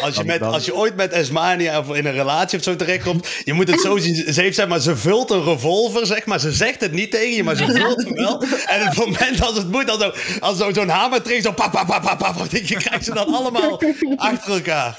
Als 0.00 0.16
je, 0.16 0.24
met, 0.24 0.42
als 0.42 0.64
je 0.64 0.74
ooit 0.74 0.96
met 0.96 1.12
Esmania 1.12 1.78
of 1.78 1.94
in 1.94 2.06
een 2.06 2.12
relatie 2.12 2.58
of 2.58 2.64
zo 2.64 2.76
terechtkomt, 2.76 3.28
je 3.44 3.52
moet 3.52 3.70
het 3.70 3.80
zo 3.80 3.96
zien. 3.96 4.32
Ze 4.32 4.40
heeft 4.40 4.56
zeg 4.56 4.68
maar, 4.68 4.80
ze 4.80 4.96
vult 4.96 5.30
een 5.30 5.44
revolver, 5.44 6.06
zeg 6.06 6.26
maar. 6.26 6.40
Ze 6.40 6.52
zegt 6.52 6.80
het 6.80 6.92
niet 6.92 7.10
tegen 7.10 7.34
je, 7.34 7.44
maar 7.44 7.56
ze 7.56 7.64
vult 7.66 8.04
hem 8.04 8.14
wel. 8.14 8.42
En 8.66 8.80
op 8.80 8.86
het 8.88 8.96
moment 8.96 9.42
als 9.42 9.56
het 9.56 9.70
moet, 9.70 9.86
dan 9.86 9.98
zo, 9.98 10.12
als 10.40 10.58
zo, 10.58 10.72
zo'n 10.72 10.88
hamer 10.88 11.22
trekt, 11.22 11.44
zo 11.44 11.52
pap, 11.52 11.72
pap, 11.72 11.86
pap, 11.86 12.02
pap, 12.02 12.18
pap, 12.18 12.46
je 12.50 12.76
krijgt 12.76 13.04
ze 13.04 13.14
dan 13.14 13.34
allemaal 13.34 13.80
achter 14.16 14.52
elkaar. 14.52 14.98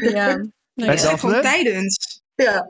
ja. 0.00 0.28
En 0.74 0.92
Ik 0.92 0.98
zeg 0.98 1.20
gewoon 1.20 1.40
tijdens. 1.40 2.20
Ja. 2.34 2.68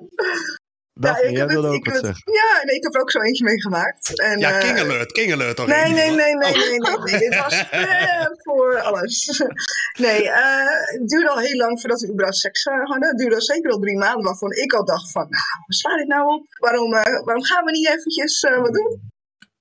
Daphne, 1.00 1.28
ik 1.28 1.36
jij 1.36 1.46
wilde 1.46 1.68
ook 1.68 1.74
ik 1.74 1.84
wat 1.84 2.04
zeggen. 2.04 2.32
Ja, 2.32 2.64
nee, 2.64 2.76
ik 2.76 2.82
heb 2.82 2.94
er 2.94 3.00
ook 3.00 3.10
zo 3.10 3.20
eentje 3.20 3.44
meegemaakt. 3.44 4.20
En, 4.20 4.38
Ja, 4.38 4.58
King 4.58 4.78
Alert, 4.78 5.12
King 5.12 5.32
Alert 5.32 5.56
toch? 5.56 5.66
Nee, 5.66 5.92
nee, 5.92 6.10
nee, 6.10 6.34
nee, 6.34 6.52
Oh. 6.52 6.56
nee, 6.58 6.78
nee, 6.78 6.98
nee. 7.04 7.18
Dit 7.18 7.36
was 7.42 7.68
eh, 7.70 8.26
voor 8.42 8.80
alles. 8.80 9.42
Nee, 10.06 10.30
eh, 10.30 10.98
het 10.98 11.08
duurde 11.08 11.28
al 11.30 11.38
heel 11.38 11.56
lang 11.56 11.80
voordat 11.80 12.00
we 12.00 12.06
überhaupt 12.12 12.36
seks 12.38 12.64
eh, 12.64 12.74
hadden. 12.84 13.08
Het 13.08 13.18
duurde 13.18 13.34
al 13.34 13.40
zeker 13.42 13.70
al 13.70 13.78
drie 13.78 13.98
maanden, 13.98 14.24
waarvan 14.24 14.52
ik 14.52 14.72
al 14.72 14.84
dacht 14.84 15.10
van, 15.10 15.22
nou, 15.22 15.42
waar 15.66 15.76
sla 15.76 15.96
dit 15.96 16.06
nou 16.06 16.34
op? 16.34 16.46
Waarom, 16.58 16.94
eh, 16.94 17.24
waarom 17.24 17.44
gaan 17.44 17.64
we 17.64 17.70
niet 17.70 17.88
eventjes 17.88 18.40
eh, 18.42 18.60
wat 18.60 18.74
doen? 18.74 19.10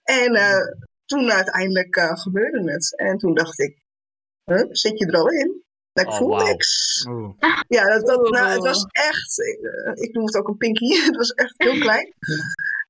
En 0.03 0.35
eh, 0.35 0.57
toen 1.05 1.31
uiteindelijk 1.31 1.95
eh, 1.95 2.11
gebeurde 2.17 2.71
het. 2.71 2.97
En 2.97 3.17
toen 3.17 3.33
dacht 3.33 3.59
ik, 3.59 3.77
huh, 4.43 4.65
zit 4.69 4.99
je 4.99 5.05
er 5.05 5.15
al 5.19 5.29
in? 5.29 5.63
Ik 5.93 6.07
Oh, 6.07 6.15
voel 6.15 6.35
niks. 6.35 7.03
Ja, 7.67 7.83
dat, 7.83 8.05
dat, 8.05 8.29
nou, 8.29 8.49
het 8.49 8.63
was 8.63 8.85
echt, 8.91 9.39
ik, 9.39 9.59
eh, 9.61 10.03
ik 10.03 10.13
noem 10.13 10.25
het 10.25 10.37
ook 10.37 10.47
een 10.47 10.57
pinky. 10.57 10.95
het 11.05 11.15
was 11.15 11.31
echt 11.31 11.53
heel 11.57 11.79
klein. 11.79 12.13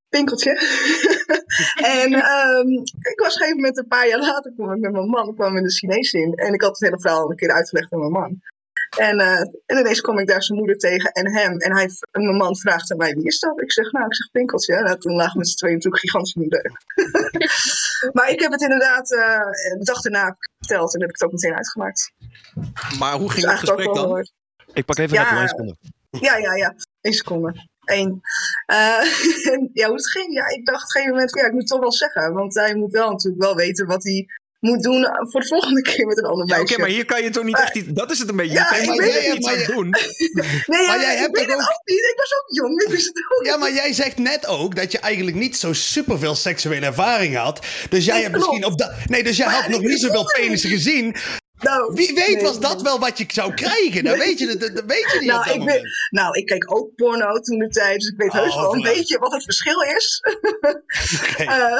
Pinkeltje. 0.10 0.52
en 2.00 2.14
ehm, 2.14 2.70
ik 3.12 3.20
was 3.20 3.36
op 3.36 3.42
een 3.42 3.48
gegeven 3.48 3.56
moment, 3.56 3.78
een 3.78 3.88
paar 3.88 4.08
jaar 4.08 4.20
later, 4.20 4.54
kwam 4.56 4.72
ik 4.72 4.80
met 4.80 4.92
mijn 4.92 5.10
man, 5.10 5.36
kwam 5.36 5.58
in 5.58 5.64
de 5.64 5.72
Chinees 5.72 6.14
in. 6.14 6.34
En 6.34 6.54
ik 6.54 6.62
had 6.62 6.70
het 6.70 6.80
hele 6.80 7.00
verhaal 7.00 7.30
een 7.30 7.36
keer 7.36 7.52
uitgelegd 7.52 7.94
aan 7.94 8.00
mijn 8.00 8.12
man. 8.12 8.42
En, 8.97 9.19
eh, 9.19 9.39
en 9.65 9.78
ineens 9.78 10.02
kom 10.02 10.19
ik 10.19 10.28
daar 10.28 10.43
zijn 10.43 10.58
moeder 10.58 10.78
tegen 10.78 11.12
en 11.12 11.34
hem. 11.34 11.58
En, 11.60 11.75
hij, 11.75 11.89
en 12.12 12.23
mijn 12.23 12.38
man 12.38 12.58
vraagt 12.58 12.91
aan 12.91 12.97
mij, 12.97 13.13
wie 13.13 13.25
is 13.25 13.39
dat? 13.39 13.62
Ik 13.62 13.71
zeg, 13.71 13.91
nou, 13.91 14.06
ik 14.06 14.15
zeg 14.15 14.32
Pinkeltje. 14.32 14.75
En 14.75 14.99
toen 14.99 15.15
lagen 15.15 15.38
met 15.38 15.49
z'n 15.49 15.56
tweeën 15.56 15.75
natuurlijk 15.75 16.02
gigantisch 16.02 16.34
in 16.34 16.49
de 16.49 16.71
maar 18.13 18.30
ik 18.30 18.39
heb 18.39 18.52
het 18.52 18.62
inderdaad 18.62 19.12
eh, 19.12 19.78
de 19.78 19.84
dag 19.84 20.02
daarna 20.02 20.38
verteld 20.60 20.93
en 20.93 20.99
heb 21.02 21.10
ik 21.10 21.15
het 21.15 21.25
ook 21.25 21.32
meteen 21.32 21.56
uitgemaakt. 21.56 22.12
Maar 22.99 23.13
hoe 23.13 23.25
Dus 23.25 23.34
ging 23.34 23.49
het 23.49 23.60
gesprek 23.60 23.93
dan? 23.93 24.28
Ik 24.73 24.86
pak 24.86 24.97
even 24.97 25.17
Ja. 25.17 25.38
één 25.39 25.47
seconde. 25.47 25.75
ja, 26.10 26.38
ja, 26.38 26.56
ja. 26.56 26.75
Eén 27.02 27.13
seconde. 27.13 27.67
Eén. 27.86 28.21
Eh, 28.65 28.75
ja, 29.80 29.88
hoe 29.88 29.95
het 29.95 30.10
ging? 30.10 30.34
Ja, 30.34 30.47
ik 30.47 30.65
dacht 30.65 30.82
op 30.84 30.86
een 30.86 30.91
gegeven 30.91 31.13
moment, 31.13 31.36
ja, 31.36 31.45
ik 31.45 31.52
moet 31.52 31.60
het 31.62 31.69
toch 31.69 31.80
wel 31.80 31.91
zeggen. 31.91 32.34
Want 32.34 32.54
hij 32.54 32.75
moet 32.75 32.91
wel 32.91 33.12
natuurlijk 33.12 33.43
wel 33.43 33.56
weten 33.56 33.86
wat 33.88 34.04
hij 34.04 34.28
moet 34.60 34.84
doen 34.84 35.08
voor 35.30 35.41
de 35.41 35.48
volgende 35.48 35.82
keer 35.82 36.06
met 36.06 36.17
een 36.17 36.24
ander 36.24 36.48
Ja, 36.48 36.54
Oké, 36.54 36.62
meisje. 36.63 36.80
maar 36.80 36.89
hier 36.89 37.06
kan 37.06 37.24
je 37.24 37.30
toch 37.30 37.43
niet 37.43 37.60
echt 37.60 37.76
iets... 37.76 37.88
Dat 37.91 38.12
is 38.12 38.19
het 38.19 38.30
een 38.30 38.36
beetje. 38.36 38.54
Ja, 38.54 38.62
je 38.62 38.69
kan 38.69 38.80
ik 38.82 38.88
maar 38.88 38.98
weet 38.98 39.13
jij 39.24 39.34
iets 39.36 39.48
aan 39.48 39.76
doen. 39.76 39.89
Nee, 40.65 40.82
ja, 40.82 40.88
Maar 40.88 41.02
jij 41.02 41.13
ik 41.13 41.19
hebt 41.19 41.38
weet 41.38 41.48
ook- 41.54 41.60
ook 41.62 41.82
niet. 41.86 41.98
Ik 42.00 42.13
was 42.15 42.34
ook 42.34 42.45
jong. 42.56 42.82
Ik 42.82 42.88
wist 42.89 43.06
het 43.08 43.17
ook 43.39 43.45
Ja, 43.45 43.58
maar 43.58 43.74
jij 43.74 43.93
zegt 43.93 44.17
net 44.17 44.48
ook 44.48 44.76
dat 44.76 44.91
je 44.91 45.00
eigenlijk 45.00 45.38
niet 45.38 45.58
zo 45.58 45.74
superveel 45.74 46.36
seksuele 46.36 46.86
ervaring 46.86 47.36
had. 47.36 47.65
Dus 47.89 48.06
jij 48.06 48.13
Nee, 48.13 48.24
hebt 48.24 48.36
misschien 48.36 48.65
op 48.65 48.78
dat. 48.78 48.91
Nee, 49.06 49.24
dus 49.24 49.38
jij 49.38 49.45
Maar 49.45 49.56
had 49.62 49.67
nog 49.69 49.82
niet 49.82 50.00
zoveel 50.00 50.26
penissen 50.26 50.69
gezien. 50.69 51.15
Nou, 51.60 51.93
Wie 51.93 52.13
weet 52.13 52.34
nee, 52.36 52.43
was 52.43 52.60
dat 52.60 52.74
nee. 52.74 52.84
wel 52.84 53.00
wat 53.00 53.17
je 53.17 53.26
zou 53.28 53.54
krijgen. 53.54 54.04
Dan 54.04 54.17
weet 54.17 54.39
je, 54.39 54.48
het- 54.48 54.60
dat, 54.60 54.76
dat 54.76 54.86
weet 54.86 55.12
je 55.12 55.17
niet 55.19 55.30
Nou, 55.30 55.52
ik 55.52 55.63
weet- 55.63 56.08
Nou, 56.10 56.38
ik 56.38 56.45
keek 56.45 56.76
ook 56.76 56.95
porno 56.95 57.39
toen 57.39 57.58
de 57.60 57.67
tijd, 57.67 58.00
dus 58.00 58.10
ik 58.10 58.17
weet 58.17 58.30
Oh, 58.30 58.36
heus 58.36 58.56
wel 58.56 58.74
een 58.74 58.82
leuk. 58.82 58.93
beetje 58.93 59.17
wat 59.19 59.32
het 59.32 59.43
verschil 59.43 59.82
is. 59.82 60.19
Eh, 61.38 61.80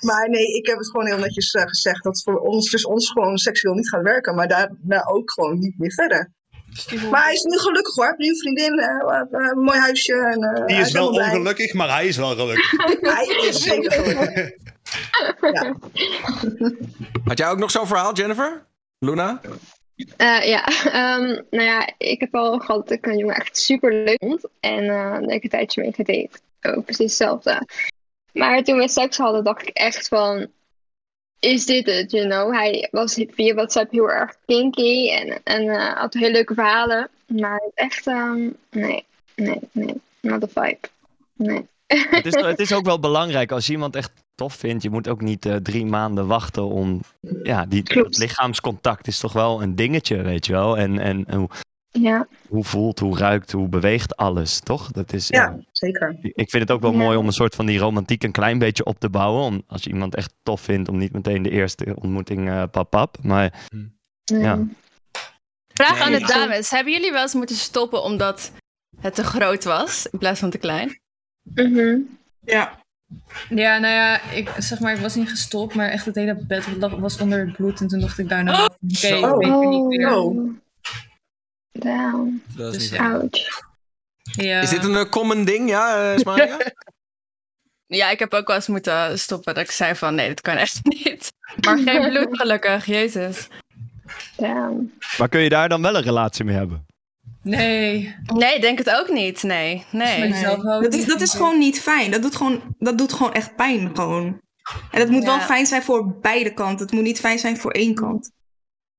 maar 0.00 0.28
nee, 0.30 0.44
ik 0.56 0.66
heb 0.66 0.78
het 0.78 0.90
gewoon 0.90 1.06
heel 1.06 1.18
netjes 1.18 1.50
eh, 1.52 1.62
gezegd 1.62 2.02
dat 2.04 2.22
voor 2.22 2.38
ons, 2.40 2.70
dus 2.70 2.84
ons 2.86 3.10
gewoon 3.10 3.38
seksueel 3.38 3.74
niet 3.74 3.88
gaat 3.88 4.02
werken, 4.02 4.34
maar 4.34 4.48
daarna 4.48 5.04
ook 5.06 5.30
gewoon 5.32 5.58
niet 5.58 5.78
meer 5.78 5.92
verder. 5.92 6.32
Maar 7.10 7.22
hij 7.24 7.32
is 7.32 7.42
nu 7.42 7.58
gelukkig 7.58 7.94
hoor, 7.94 8.14
nu 8.16 8.28
een 8.28 8.36
vriendin, 8.38 8.78
eh, 8.78 9.20
een 9.30 9.58
mooi 9.58 9.78
huisje. 9.78 10.12
En, 10.14 10.42
eh, 10.42 10.66
Die 10.66 10.76
hij 10.76 10.84
is 10.86 10.92
wel 10.92 11.08
ongelukkig, 11.08 11.72
maar 11.72 11.90
hij 11.90 12.06
is 12.06 12.16
wel 12.16 12.36
gelukkig. 12.36 12.70
Hij 13.14 13.26
is 13.48 13.62
zeker 13.62 13.92
gelukkig. 13.92 14.50
Ja. 15.52 15.74
Had 17.24 17.38
jij 17.38 17.48
ook 17.48 17.58
nog 17.58 17.70
zo'n 17.70 17.86
verhaal, 17.86 18.14
Jennifer? 18.14 18.66
Luna? 19.00 19.40
Eh, 20.16 20.46
ja, 20.46 20.66
ehm, 21.00 21.42
nou 21.50 21.64
ja, 21.64 21.92
ik 21.98 22.20
heb 22.20 22.34
al 22.34 22.58
gehad 22.58 22.88
dat 22.88 22.98
ik 22.98 23.06
een 23.06 23.18
jongen 23.18 23.34
echt 23.34 23.58
super 23.58 23.92
leuk 23.92 24.18
vond. 24.18 24.44
En 24.60 24.88
eh 24.88 25.34
ik 25.34 25.42
een 25.42 25.50
tijdje 25.50 25.82
mee 25.82 25.92
gedate. 25.92 26.40
Ook 26.60 26.84
precies 26.84 27.04
hetzelfde. 27.04 27.68
Maar 28.32 28.62
toen 28.62 28.78
we 28.78 28.88
seks 28.88 29.16
hadden, 29.16 29.44
dacht 29.44 29.68
ik 29.68 29.76
echt 29.76 30.08
van... 30.08 30.46
Is 31.38 31.66
dit 31.66 31.86
het, 31.86 32.10
you 32.10 32.28
know? 32.28 32.54
Hij 32.54 32.88
was 32.90 33.24
via 33.30 33.54
WhatsApp 33.54 33.90
heel 33.90 34.10
erg 34.10 34.36
kinky 34.46 35.10
en, 35.10 35.40
en 35.44 35.68
eh, 35.68 35.96
had 35.96 36.14
hele 36.14 36.30
leuke 36.30 36.54
verhalen. 36.54 37.08
Maar 37.26 37.70
echt, 37.74 38.06
ehm, 38.06 38.48
nee, 38.70 39.04
nee, 39.34 39.60
nee. 39.72 40.00
Not 40.20 40.56
a 40.56 40.62
vibe. 40.62 40.88
Nee. 41.36 41.66
Het 41.86 42.26
is, 42.26 42.34
het 42.34 42.58
is 42.58 42.72
ook 42.72 42.84
wel 42.84 43.00
belangrijk 43.00 43.52
als 43.52 43.66
je 43.66 43.72
iemand 43.72 43.96
echt 43.96 44.12
tof 44.40 44.54
vindt. 44.54 44.82
Je 44.82 44.90
moet 44.90 45.08
ook 45.08 45.20
niet 45.20 45.46
eh, 45.46 45.56
drie 45.56 45.86
maanden 45.86 46.26
wachten 46.26 46.64
om. 46.64 47.00
Ja, 47.42 47.66
die, 47.66 47.82
Klopt. 47.82 48.18
lichaamscontact 48.18 49.06
is 49.06 49.18
toch 49.18 49.32
wel 49.32 49.62
een 49.62 49.74
dingetje, 49.74 50.22
weet 50.22 50.46
je 50.46 50.52
wel. 50.52 50.78
En, 50.78 50.98
en 50.98 51.34
hoe, 51.34 51.48
Ja, 51.90 52.26
hoe 52.48 52.64
voelt, 52.64 52.98
hoe 52.98 53.18
ruikt, 53.18 53.52
hoe 53.52 53.68
beweegt 53.68 54.16
alles, 54.16 54.60
toch? 54.60 54.90
Dat 54.90 55.12
is, 55.12 55.28
ja. 55.28 55.42
ja, 55.42 55.58
zeker. 55.72 56.16
Ik 56.22 56.50
vind 56.50 56.62
het 56.62 56.70
ook 56.70 56.80
wel 56.80 56.92
Ja. 56.92 56.96
mooi 56.98 57.16
om 57.16 57.26
een 57.26 57.32
soort 57.32 57.54
van 57.54 57.66
die 57.66 57.78
romantiek 57.78 58.22
een 58.22 58.32
klein 58.32 58.58
beetje 58.58 58.84
op 58.84 58.98
te 59.00 59.08
bouwen. 59.10 59.42
Om, 59.44 59.62
als 59.66 59.82
je 59.84 59.90
iemand 59.90 60.14
echt 60.14 60.32
tof 60.42 60.60
vindt, 60.60 60.88
om 60.88 60.96
niet 60.98 61.12
meteen 61.12 61.42
de 61.42 61.50
eerste 61.50 61.94
ontmoeting 61.94 62.48
eh 62.48 62.62
pap 62.70 62.90
pap. 62.90 63.16
Maar 63.22 63.66
nee. 64.32 64.40
Ja. 64.40 64.58
Vraag 65.74 65.94
Nee, 65.94 66.02
aan 66.02 66.12
de 66.12 66.18
ja. 66.18 66.26
dames. 66.26 66.70
Hebben 66.70 66.92
jullie 66.92 67.12
wel 67.12 67.22
eens 67.22 67.34
moeten 67.34 67.56
stoppen 67.56 68.02
omdat 68.02 68.52
het 69.00 69.14
te 69.14 69.24
groot 69.24 69.64
was 69.64 70.06
in 70.06 70.18
plaats 70.18 70.40
van 70.40 70.50
te 70.50 70.58
klein? 70.58 70.98
Mhm. 71.42 71.96
Ja. 72.44 72.79
Ja, 73.48 73.78
nou 73.78 73.94
ja, 73.94 74.22
ik, 74.30 74.50
zeg 74.58 74.80
maar, 74.80 74.92
ik 74.94 75.00
was 75.00 75.14
niet 75.14 75.28
gestopt, 75.30 75.74
maar 75.74 75.88
echt 75.88 76.04
het 76.06 76.14
hele 76.14 76.34
bed 76.46 76.66
lag- 76.78 76.94
was 76.96 77.18
onder 77.18 77.38
het 77.46 77.56
bloed. 77.56 77.80
En 77.80 77.88
toen 77.88 78.00
dacht 78.00 78.18
ik 78.18 78.28
daarna, 78.28 78.64
oké, 78.64 78.74
ik 78.88 78.96
Zo. 78.96 79.36
weet 79.38 79.48
het 79.50 79.68
niet 79.68 79.86
meer. 79.86 80.14
Oh. 80.14 80.50
Damn. 81.72 82.42
Dat 82.56 82.74
is 82.74 82.78
Dus 82.80 82.90
niet 82.90 83.00
ja. 83.00 83.08
leuk. 83.12 83.20
Ouch. 83.22 83.68
Ja. 84.22 84.60
Is 84.60 84.70
dit 84.70 84.84
een 84.84 84.96
eh, 84.96 85.10
common 85.10 85.44
ding, 85.44 85.68
ja, 85.68 86.12
uh, 86.12 86.18
Smaria? 86.18 86.58
Ja, 87.86 88.10
ik 88.10 88.18
heb 88.18 88.32
ook 88.32 88.46
wel 88.46 88.56
eens 88.56 88.66
moeten 88.66 89.18
stoppen 89.18 89.54
dat 89.54 89.64
ik 89.64 89.70
zei 89.70 89.94
van 89.94 90.14
nee, 90.14 90.28
dat 90.28 90.40
kan 90.40 90.56
echt 90.56 90.80
niet. 91.04 91.32
Maar 91.64 91.78
geen 91.78 92.10
bloed 92.10 92.38
gelukkig, 92.38 92.86
jezus. 92.86 93.48
Damn. 94.36 94.92
Maar 95.18 95.28
kun 95.28 95.40
je 95.40 95.48
daar 95.48 95.68
dan 95.68 95.82
wel 95.82 95.96
een 95.96 96.02
relatie 96.02 96.44
mee 96.44 96.56
hebben? 96.56 96.86
Nee. 97.42 98.14
Nee, 98.34 98.54
ik 98.54 98.60
denk 98.60 98.78
het 98.78 98.90
ook 98.90 99.08
niet. 99.08 99.42
Nee, 99.42 99.84
nee. 99.90 100.30
Dat 100.80 100.94
is, 100.94 101.04
dat 101.04 101.20
is 101.20 101.32
gewoon 101.32 101.58
niet 101.58 101.80
fijn. 101.80 102.10
Dat 102.10 102.22
doet 102.22 102.36
gewoon, 102.36 102.74
dat 102.78 102.98
doet 102.98 103.12
gewoon 103.12 103.32
echt 103.32 103.56
pijn. 103.56 103.90
Gewoon. 103.94 104.40
En 104.90 105.00
dat 105.00 105.08
moet 105.08 105.24
wel 105.24 105.40
fijn 105.40 105.66
zijn 105.66 105.82
voor 105.82 106.18
beide 106.20 106.54
kanten. 106.54 106.86
Het 106.86 106.94
moet 106.94 107.02
niet 107.02 107.20
fijn 107.20 107.38
zijn 107.38 107.56
voor 107.56 107.70
één 107.70 107.94
kant. 107.94 108.30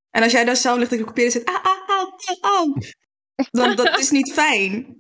En 0.10 0.24
als 0.24 0.32
jij 0.32 0.46
daar 0.46 0.56
zo 0.56 0.78
ligt 0.78 0.90
dat 0.90 1.12
je 1.14 1.30
zit, 1.30 1.46
ah, 1.46 1.56
ah, 1.56 1.62
ah, 1.64 2.08
ah, 2.42 2.60
ah. 2.60 2.76
Dan 3.52 3.76
dat 3.76 4.00
is 4.00 4.10
niet 4.10 4.34
fijn. 4.34 4.98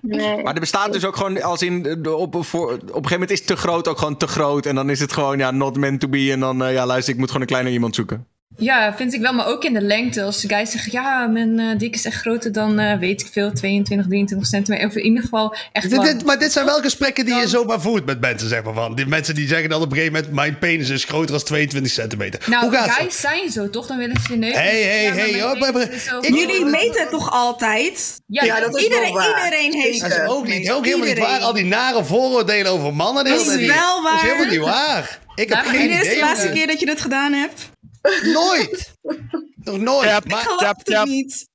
Nee. 0.00 0.42
Maar 0.42 0.54
er 0.54 0.60
bestaat 0.60 0.92
dus 0.92 1.04
ook 1.04 1.16
gewoon 1.16 1.42
als 1.42 1.62
in 1.62 2.02
eh, 2.04 2.14
op, 2.14 2.44
voor, 2.44 2.72
op 2.72 2.80
een 2.80 2.88
gegeven 2.88 3.10
moment 3.10 3.30
is 3.30 3.44
te 3.44 3.56
groot 3.56 3.88
ook 3.88 3.98
gewoon 3.98 4.16
te 4.16 4.26
groot 4.26 4.66
en 4.66 4.74
dan 4.74 4.90
is 4.90 5.00
het 5.00 5.12
gewoon 5.12 5.38
ja 5.38 5.50
not 5.50 5.76
meant 5.76 6.00
to 6.00 6.08
be 6.08 6.32
en 6.32 6.40
dan 6.40 6.64
eh, 6.64 6.72
ja 6.72 6.86
luister 6.86 7.12
ik 7.12 7.18
moet 7.18 7.28
gewoon 7.28 7.42
een 7.42 7.48
kleiner 7.48 7.72
iemand 7.72 7.94
zoeken. 7.94 8.26
Ja, 8.60 8.94
vind 8.96 9.14
ik 9.14 9.20
wel, 9.20 9.32
maar 9.32 9.46
ook 9.46 9.64
in 9.64 9.72
de 9.74 9.80
lengte. 9.80 10.22
Als 10.22 10.40
de 10.40 10.48
guys 10.48 10.70
zeggen, 10.70 10.92
ja, 10.92 11.26
mijn 11.26 11.58
eh, 11.58 11.78
dik 11.78 11.94
is 11.94 12.04
echt 12.04 12.20
groter 12.20 12.52
dan, 12.52 12.78
eh, 12.78 12.98
weet 12.98 13.20
ik 13.20 13.26
veel, 13.32 13.52
22, 13.52 14.06
23 14.06 14.48
centimeter. 14.48 14.86
Of 14.86 14.94
in 14.94 15.04
ieder 15.04 15.22
geval 15.22 15.56
echt 15.72 15.88
Dit, 15.88 15.98
lang. 15.98 16.08
dit- 16.12 16.24
maar 16.24 16.38
dit 16.38 16.52
zijn 16.52 16.64
wel 16.64 16.80
gesprekken 16.80 17.24
die 17.24 17.34
je 17.34 17.48
zomaar 17.48 17.80
voert 17.80 18.04
met 18.06 18.20
mensen, 18.20 18.48
zeg 18.48 18.62
maar. 18.62 18.74
Van. 18.74 18.94
Die 18.94 19.06
mensen 19.06 19.34
die 19.34 19.48
zeggen 19.48 19.68
dan 19.68 19.82
op 19.82 19.90
een 19.90 19.96
gegeven 19.96 20.12
moment... 20.14 20.34
mijn 20.34 20.58
penis 20.58 20.88
is 20.88 21.04
groter 21.04 21.30
dan 21.30 21.42
22 21.42 21.92
centimeter. 21.92 22.40
Nou, 22.46 22.62
Hoe 22.64 22.72
gaat 22.74 22.90
guys 22.90 23.20
zijn 23.20 23.50
zo, 23.50 23.70
toch? 23.70 23.86
Dan 23.86 23.96
willen 23.98 24.16
ze 24.26 24.32
je 24.32 24.38
neus. 24.38 24.52
Is 24.52 24.58
zo 24.58 25.96
ik- 25.98 26.04
groot. 26.08 26.26
Jullie 26.26 26.64
meten 26.64 27.00
het 27.00 27.10
toch 27.10 27.30
altijd? 27.32 28.20
Ja, 28.26 28.44
Ja, 28.44 28.60
dat 28.60 28.76
is 28.76 28.82
Iedereen, 28.82 29.12
wel 29.12 29.22
waar. 29.22 29.44
iedereen 29.44 29.72
heeft 29.80 30.00
Dat 30.00 30.10
is 30.10 30.16
het. 30.16 30.28
ook 30.28 30.46
niet, 30.46 30.70
ook 30.70 30.84
helemaal 30.84 31.06
niet 31.06 31.16
Iedereen. 31.16 31.38
waar. 31.38 31.46
Al 31.48 31.52
die 31.52 31.64
nare 31.64 32.04
vooroordelen 32.04 32.72
over 32.72 32.94
mannen. 32.94 33.24
Dat 33.24 33.40
is 33.40 33.46
wel 33.46 33.54
Dat 33.56 33.60
is 33.60 33.66
waar. 34.02 34.22
helemaal 34.22 34.46
niet 34.50 34.60
waar. 34.60 35.18
Ik 35.34 35.48
heb 35.48 35.58
geen 35.58 35.78
Wanneer 35.78 35.90
is 36.00 36.06
de 36.06 36.06
idee. 36.10 36.20
laatste 36.20 36.50
keer 36.50 36.66
dat 36.66 36.80
je 36.80 36.86
dit 36.86 37.00
gedaan 37.00 37.32
hebt? 37.32 37.68
Nooit. 38.22 38.92
Nog 39.62 39.78
nooit. 39.78 40.08
Tap, 40.08 40.24
Maar 40.28 40.38
Ik 40.38 40.44
geloof 40.44 40.60
tap, 40.60 40.76
het 40.76 40.86
tap. 40.86 41.06
niet. 41.06 41.46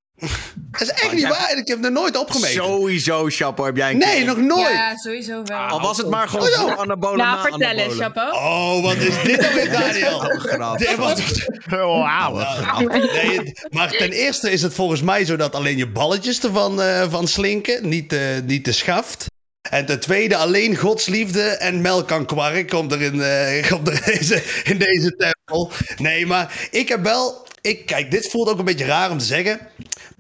dat 0.72 0.82
is 0.82 0.90
echt 0.90 1.12
niet 1.14 1.28
waar. 1.28 1.52
Ik 1.58 1.68
heb 1.68 1.82
het 1.84 1.92
nog 1.92 2.02
nooit 2.02 2.18
opgemeten. 2.18 2.54
Sowieso, 2.64 3.26
Chapo, 3.30 3.66
heb 3.66 3.78
jij 3.78 3.92
een 3.92 3.98
Nee, 3.98 4.16
keer. 4.16 4.26
nog 4.26 4.38
nooit. 4.38 4.70
Ja, 4.70 4.98
sowieso 4.98 5.42
wel. 5.44 5.58
Al 5.58 5.82
was 5.82 5.98
het 5.98 6.10
maar 6.10 6.28
gewoon 6.28 6.48
Oh, 6.48 6.54
ja. 6.54 6.62
voor 6.62 6.76
anabolen 6.78 7.18
Nou, 7.18 7.42
vertel 7.50 7.70
eens. 7.78 7.96
Chapo. 7.96 8.22
Oh, 8.32 8.84
wat 8.84 8.96
is 8.96 9.22
dit 9.24 9.42
nou 9.42 9.54
weer, 9.54 9.72
Daniel? 9.72 10.20
Dit 10.78 10.96
was- 10.96 11.46
Wauw. 11.70 12.46
Nee, 12.90 13.54
maar 13.70 13.90
ten 13.92 14.12
eerste 14.12 14.52
is 14.52 14.62
het 14.62 14.74
volgens 14.74 15.02
mij 15.02 15.26
zo 15.26 15.36
dat 15.36 15.56
alleen 15.56 15.78
je 15.78 15.88
balletjes 15.90 16.44
ervan 16.44 16.82
eh, 16.82 17.12
van 17.12 17.28
slinken, 17.28 17.90
niet, 17.90 18.10
de 18.10 18.44
niet 18.46 18.66
de 18.66 18.72
schaft. 18.72 19.26
En 19.70 19.86
ten 19.86 20.00
tweede, 20.00 20.36
alleen 20.36 20.76
godsliefde 20.76 21.42
en 21.42 21.82
melk 21.82 22.12
aan 22.12 22.26
kwark 22.26 22.70
komt 22.70 22.92
er 22.92 23.02
in, 23.02 23.22
eh, 23.22 23.68
komt 23.70 23.88
er 23.88 24.02
deze, 24.06 24.44
in 24.64 24.78
deze 24.78 25.16
tempel. 25.16 25.72
Nee, 25.98 26.26
maar 26.26 26.68
ik 26.72 26.88
heb 26.88 27.04
wel... 27.04 27.48
Ik, 27.62 27.86
kijk, 27.86 28.12
dit 28.12 28.30
voelt 28.30 28.50
ook 28.50 28.60
een 28.60 28.66
beetje 28.66 28.86
raar 28.86 29.12
om 29.12 29.18
te 29.18 29.26
zeggen. 29.26 29.60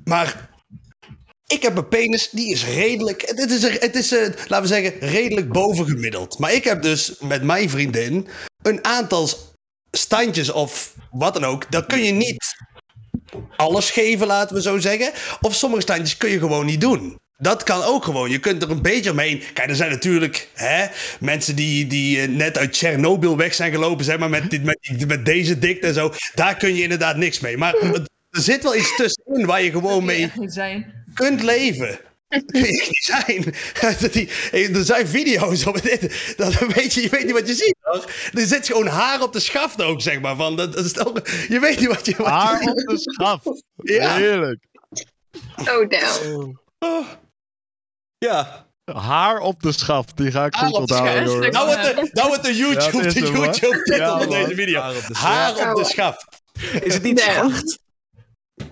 Maar 0.03 0.49
ik 1.47 1.61
heb 1.61 1.77
een 1.77 1.87
penis, 1.87 2.29
die 2.29 2.51
is 2.51 2.65
redelijk... 2.65 3.21
Het 3.21 3.51
is, 3.51 3.63
het 3.63 3.95
is 3.95 4.11
laten 4.47 4.61
we 4.61 4.67
zeggen, 4.67 4.99
redelijk 4.99 5.51
bovengemiddeld. 5.51 6.39
Maar 6.39 6.53
ik 6.53 6.63
heb 6.63 6.81
dus 6.81 7.15
met 7.19 7.43
mijn 7.43 7.69
vriendin 7.69 8.27
een 8.61 8.85
aantal 8.85 9.29
standjes 9.91 10.51
of 10.51 10.93
wat 11.11 11.33
dan 11.33 11.43
ook. 11.43 11.71
Dat 11.71 11.85
kun 11.85 12.03
je 12.03 12.11
niet 12.11 12.55
alles 13.55 13.91
geven, 13.91 14.27
laten 14.27 14.55
we 14.55 14.61
zo 14.61 14.79
zeggen. 14.79 15.11
Of 15.41 15.55
sommige 15.55 15.81
standjes 15.81 16.17
kun 16.17 16.29
je 16.29 16.39
gewoon 16.39 16.65
niet 16.65 16.81
doen. 16.81 17.17
Dat 17.43 17.63
kan 17.63 17.83
ook 17.83 18.03
gewoon. 18.03 18.29
Je 18.29 18.39
kunt 18.39 18.63
er 18.63 18.69
een 18.71 18.81
beetje 18.81 19.11
omheen. 19.11 19.43
Kijk, 19.53 19.69
er 19.69 19.75
zijn 19.75 19.91
natuurlijk 19.91 20.49
hè, 20.53 20.85
mensen 21.19 21.55
die, 21.55 21.87
die 21.87 22.21
eh, 22.21 22.27
net 22.29 22.57
uit 22.57 22.71
Tsjernobyl 22.73 23.37
weg 23.37 23.53
zijn 23.53 23.71
gelopen, 23.71 24.05
zeg 24.05 24.17
maar, 24.17 24.29
met, 24.29 24.49
die- 24.49 24.61
met, 24.61 24.77
die- 24.81 25.05
met 25.05 25.25
deze 25.25 25.59
dikte 25.59 25.87
en 25.87 25.93
zo. 25.93 26.13
Daar 26.35 26.57
kun 26.57 26.75
je 26.75 26.81
inderdaad 26.83 27.15
niks 27.17 27.39
mee. 27.39 27.57
Maar 27.57 27.73
het- 27.73 28.09
er 28.29 28.41
zit 28.41 28.63
wel 28.63 28.75
iets 28.75 28.95
tussenin 28.95 29.45
waar 29.45 29.61
je 29.63 29.71
gewoon 29.71 30.05
mee 30.05 30.31
zijn. 30.45 30.93
kunt 31.13 31.41
leven. 31.43 31.99
Zijn. 33.11 33.53
Dat 34.01 34.13
die, 34.13 34.29
er 34.51 34.85
zijn 34.85 35.07
video's 35.07 35.65
op 35.65 35.81
dit. 35.81 36.33
Dat 36.37 36.53
weet 36.59 36.93
je, 36.93 37.01
je 37.01 37.09
weet 37.09 37.23
niet 37.23 37.31
wat 37.33 37.47
je 37.47 37.53
ziet, 37.53 37.75
hoor. 37.79 38.05
Er 38.33 38.47
zit 38.47 38.67
gewoon 38.67 38.87
haar 38.87 39.21
op 39.21 39.33
de 39.33 39.39
schaft 39.39 39.81
ook, 39.81 40.01
zeg 40.01 40.21
maar. 40.21 40.35
Van, 40.35 40.55
dat, 40.55 40.73
dat 40.73 40.85
is 40.85 40.91
toch, 40.93 41.13
je 41.49 41.59
weet 41.59 41.79
niet 41.79 41.87
wat 41.87 42.05
je... 42.05 42.13
Wat 42.17 42.25
je 42.25 42.31
Haar 42.31 42.61
op 42.61 42.77
de 42.77 42.97
schaf. 42.99 43.41
Ja. 43.75 44.15
Heerlijk. 44.15 44.59
Oh, 45.57 45.89
damn. 45.89 46.61
Ja. 48.23 48.65
Haar 48.93 49.39
op 49.39 49.61
de 49.61 49.71
schaf. 49.71 50.05
Die 50.05 50.31
ga 50.31 50.45
ik 50.45 50.55
goed 50.55 50.73
onthouden. 50.73 51.51
Nou 51.51 51.65
wordt 51.65 51.83
de, 51.83 52.09
nou 52.11 52.27
wordt 52.27 52.43
de 52.43 52.55
YouTube, 52.55 53.07
de. 53.13 53.19
YouTube-titel 53.19 53.95
Ja, 53.95 54.17
van 54.19 54.29
deze 54.29 54.55
video. 54.55 54.81
Haar 55.13 55.69
op 55.69 55.75
de 55.75 55.83
schaft. 55.83 56.41
schaft. 56.53 56.83
Is 56.85 56.93
het 56.93 57.03
niet 57.03 57.19
schacht? 57.19 57.79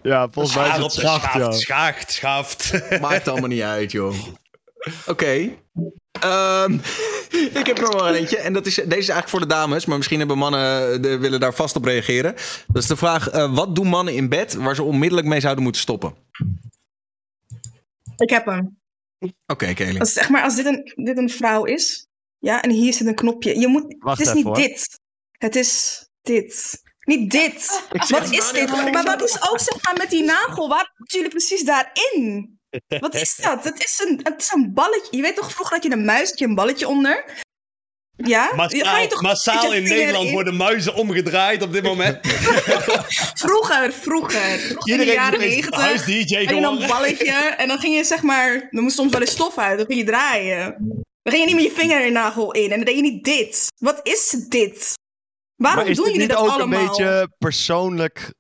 Ja, 0.02 0.28
volgens 0.32 0.56
mij 0.56 0.68
is 0.68 0.74
het 0.74 0.84
op 0.84 0.92
de 0.92 1.00
schaft, 1.00 1.24
ja. 1.24 1.30
schaft. 1.32 1.60
Schacht, 1.62 2.12
schaft. 2.12 3.00
Maakt 3.02 3.28
allemaal 3.28 3.50
niet 3.50 3.62
uit, 3.62 3.92
joh. 3.92 4.16
Oké. 5.08 5.50
Ehm, 6.20 6.74
ik 7.60 7.66
heb 7.68 7.78
er 7.78 7.84
nog 7.84 7.94
wel 7.94 8.08
een 8.08 8.14
eentje. 8.14 8.38
En 8.38 8.54
dat 8.54 8.66
is, 8.66 8.76
deze 8.76 8.88
is 8.88 8.96
eigenlijk 8.96 9.30
voor 9.30 9.40
de 9.40 9.46
dames. 9.46 9.86
Maar 9.86 9.98
misschien 9.98 10.20
hebben 10.20 10.38
mannen 10.38 10.94
eh, 10.94 11.02
de, 11.02 11.18
willen 11.18 11.40
daar 11.40 11.54
vast 11.54 11.76
op 11.76 11.86
reageren. 11.86 12.36
Dat 12.68 12.82
is 12.82 12.88
de 12.88 12.96
vraag. 12.96 13.30
eh, 13.30 13.54
wat 13.54 13.76
doen 13.76 13.88
mannen 13.88 14.14
in 14.14 14.30
bed 14.30 14.54
waar 14.54 14.76
ze 14.76 14.84
onmiddellijk 14.84 15.28
mee 15.28 15.40
zouden 15.40 15.64
moeten 15.64 15.82
stoppen? 15.82 16.16
Ik 18.18 18.30
heb 18.30 18.46
hem. 18.46 18.81
Oké, 19.48 19.74
Kelly. 19.74 20.00
Als, 20.00 20.14
zeg 20.14 20.30
maar, 20.30 20.44
als 20.44 20.56
dit 20.56 20.66
een, 20.66 20.92
dit 20.96 21.18
een 21.18 21.30
vrouw 21.30 21.64
is, 21.64 22.08
ja, 22.40 22.62
en 22.62 22.70
hier 22.70 22.94
zit 22.94 23.08
een 23.08 23.16
knopje. 23.16 23.60
Je 23.60 23.68
moet, 23.68 23.96
Wacht 24.00 24.18
het 24.18 24.28
is 24.28 24.34
even, 24.34 24.36
niet 24.36 24.46
hoor. 24.46 24.68
dit. 24.68 25.00
Het 25.32 25.56
is 25.56 26.04
dit. 26.22 26.82
Niet 27.02 27.32
dit. 27.32 27.84
Wat 28.10 28.32
is 28.32 28.52
dit? 28.52 28.68
Maar 28.92 29.04
wat 29.04 29.24
is 29.24 29.50
ook 29.50 29.60
zeg 29.60 29.84
maar 29.84 29.98
met 29.98 30.10
die 30.10 30.24
nagel? 30.24 30.70
Waar 30.70 30.94
moeten 30.98 31.18
jullie 31.18 31.32
precies 31.32 31.64
daarin? 31.64 32.60
Wat 33.00 33.16
is 33.16 33.36
dat? 33.48 33.64
Het 33.64 33.84
is, 33.84 34.04
een, 34.08 34.20
het 34.24 34.42
is 34.42 34.52
een 34.52 34.74
balletje. 34.74 35.16
Je 35.16 35.22
weet 35.22 35.36
toch 35.36 35.52
vroeger 35.52 35.76
had 35.76 35.84
je 35.84 35.92
een 35.92 36.06
muis, 36.06 36.30
had 36.30 36.40
je 36.40 36.46
een 36.46 36.56
balletje 36.56 36.88
onder? 36.88 37.44
Ja? 38.28 38.46
Ga 38.48 38.56
Massaal, 38.56 39.02
je 39.02 39.08
toch 39.08 39.22
massaal 39.22 39.74
in 39.74 39.86
vinger 39.86 39.98
Nederland 39.98 40.26
in? 40.26 40.32
worden 40.32 40.56
muizen 40.56 40.94
omgedraaid 40.96 41.62
op 41.62 41.74
dit 41.74 41.84
moment. 41.84 42.20
Vroeger, 43.44 43.94
vroeger. 43.94 44.40
vroeger 44.40 44.70
in 44.70 44.76
de 44.78 44.92
Iedereen 44.92 45.14
jaren 45.14 45.40
negentig. 45.40 45.80
huis-dj 45.80 46.36
Had 46.36 46.50
je 46.50 46.56
een 46.56 46.88
balletje 46.88 47.32
en 47.58 47.68
dan 47.68 47.80
ging 47.80 47.96
je 47.96 48.04
zeg 48.04 48.22
maar, 48.22 48.68
dan 48.72 48.84
moest 48.84 48.96
soms 48.96 49.12
wel 49.12 49.22
eens 49.22 49.32
stof 49.32 49.58
uit, 49.58 49.78
dan 49.78 49.86
ging 49.88 50.00
je 50.00 50.06
draaien. 50.06 50.76
Dan 51.22 51.34
ging 51.34 51.50
je 51.50 51.56
niet 51.56 51.64
met 51.64 51.76
je 51.76 51.82
vingernagel 51.82 52.52
in 52.52 52.64
en 52.72 52.76
dan 52.76 52.86
deed 52.86 52.96
je 52.96 53.02
niet 53.02 53.24
dit. 53.24 53.68
Wat 53.78 54.00
is 54.04 54.30
dit? 54.50 54.94
Waarom 55.56 55.82
Maar 55.82 55.92
is 55.92 55.98
doen 55.98 56.06
jullie 56.06 56.20
niet 56.20 56.30
dat 56.30 56.38
ook 56.40 56.50
allemaal? 56.50 56.80
een 56.82 56.88
beetje 56.88 57.30
persoonlijk 57.38 58.34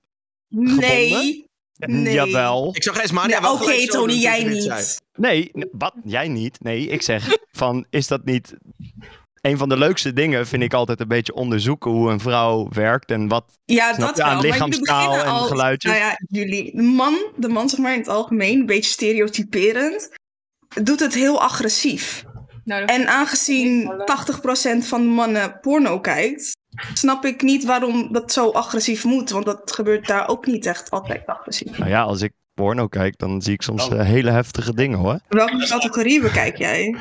Nee. 0.55 1.45
Nee. 1.87 2.13
Jawel. 2.13 2.69
Ik 2.75 2.83
zag 2.83 3.09
Ja, 3.27 3.41
wel 3.41 3.53
Oké, 3.53 3.85
Tony, 3.87 4.13
jij 4.13 4.43
niet. 4.43 4.63
zei. 4.63 4.85
Nee, 5.13 5.51
wat? 5.71 5.93
Jij 6.03 6.27
niet. 6.27 6.59
Nee, 6.63 6.87
ik 6.87 7.01
zeg 7.01 7.37
van, 7.51 7.85
is 7.89 8.07
dat 8.07 8.25
niet... 8.25 8.53
Een 9.41 9.57
van 9.57 9.69
de 9.69 9.77
leukste 9.77 10.13
dingen 10.13 10.47
vind 10.47 10.63
ik 10.63 10.73
altijd 10.73 10.99
een 10.99 11.07
beetje 11.07 11.33
onderzoeken 11.33 11.91
hoe 11.91 12.11
een 12.11 12.19
vrouw 12.19 12.67
werkt 12.69 13.11
en 13.11 13.27
wat... 13.27 13.45
Ja, 13.65 13.93
dat 13.93 14.17
je, 14.17 14.23
aan 14.23 14.33
wel. 14.33 14.41
lichaamstaal 14.41 15.13
en 15.13 15.25
al, 15.25 15.39
geluidjes? 15.47 15.91
Nou 15.91 16.03
ja, 16.03 16.15
jullie. 16.27 16.75
De 16.75 16.81
man, 16.81 17.31
de 17.35 17.47
man 17.49 17.69
zeg 17.69 17.79
maar 17.79 17.93
in 17.93 17.99
het 17.99 18.07
algemeen, 18.07 18.59
een 18.59 18.65
beetje 18.65 18.91
stereotyperend, 18.91 20.09
doet 20.83 20.99
het 20.99 21.13
heel 21.13 21.41
agressief. 21.41 22.23
Nou, 22.63 22.85
En 22.85 23.07
aangezien 23.07 23.91
80% 23.91 24.87
van 24.87 25.01
de 25.01 25.07
mannen 25.07 25.59
porno 25.61 25.99
kijkt, 25.99 26.57
snap 26.93 27.25
ik 27.25 27.41
niet 27.41 27.65
waarom 27.65 28.11
dat 28.11 28.31
zo 28.31 28.49
agressief 28.49 29.03
moet. 29.03 29.29
Want 29.29 29.45
dat 29.45 29.71
gebeurt 29.71 30.07
daar 30.07 30.27
ook 30.27 30.45
niet 30.45 30.65
echt 30.65 30.89
altijd 30.89 31.25
agressief. 31.25 31.77
Nou 31.77 31.89
ja, 31.89 32.01
als 32.01 32.21
ik 32.21 32.31
porno 32.53 32.87
kijk, 32.87 33.17
dan 33.17 33.41
zie 33.41 33.53
ik 33.53 33.61
soms 33.61 33.87
Oh. 33.87 33.99
eh, 33.99 34.05
hele 34.05 34.31
heftige 34.31 34.73
dingen 34.73 34.97
hoor. 34.99 35.19
Welke 35.29 35.67
categorie 35.67 36.21
bekijk 36.21 36.57
jij? 36.57 36.95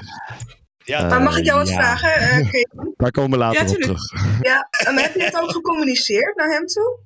Ja, 0.90 1.08
Maar 1.08 1.22
mag 1.22 1.38
ik 1.38 1.44
jou 1.44 1.58
wat 1.58 1.68
ja. 1.68 1.74
vragen? 1.74 2.14
eh, 2.14 2.36
Kate? 2.52 2.92
Daar 2.96 3.10
komen 3.10 3.30
we 3.30 3.36
later 3.36 3.64
Ja, 3.64 3.70
op 3.70 3.80
terug. 3.80 4.02
ja, 4.50 4.68
en 4.86 4.98
heb 4.98 5.14
je 5.14 5.22
het 5.22 5.36
ook 5.40 5.50
gecommuniceerd 5.50 6.36
naar 6.36 6.48
hem 6.48 6.66
toe? 6.66 6.98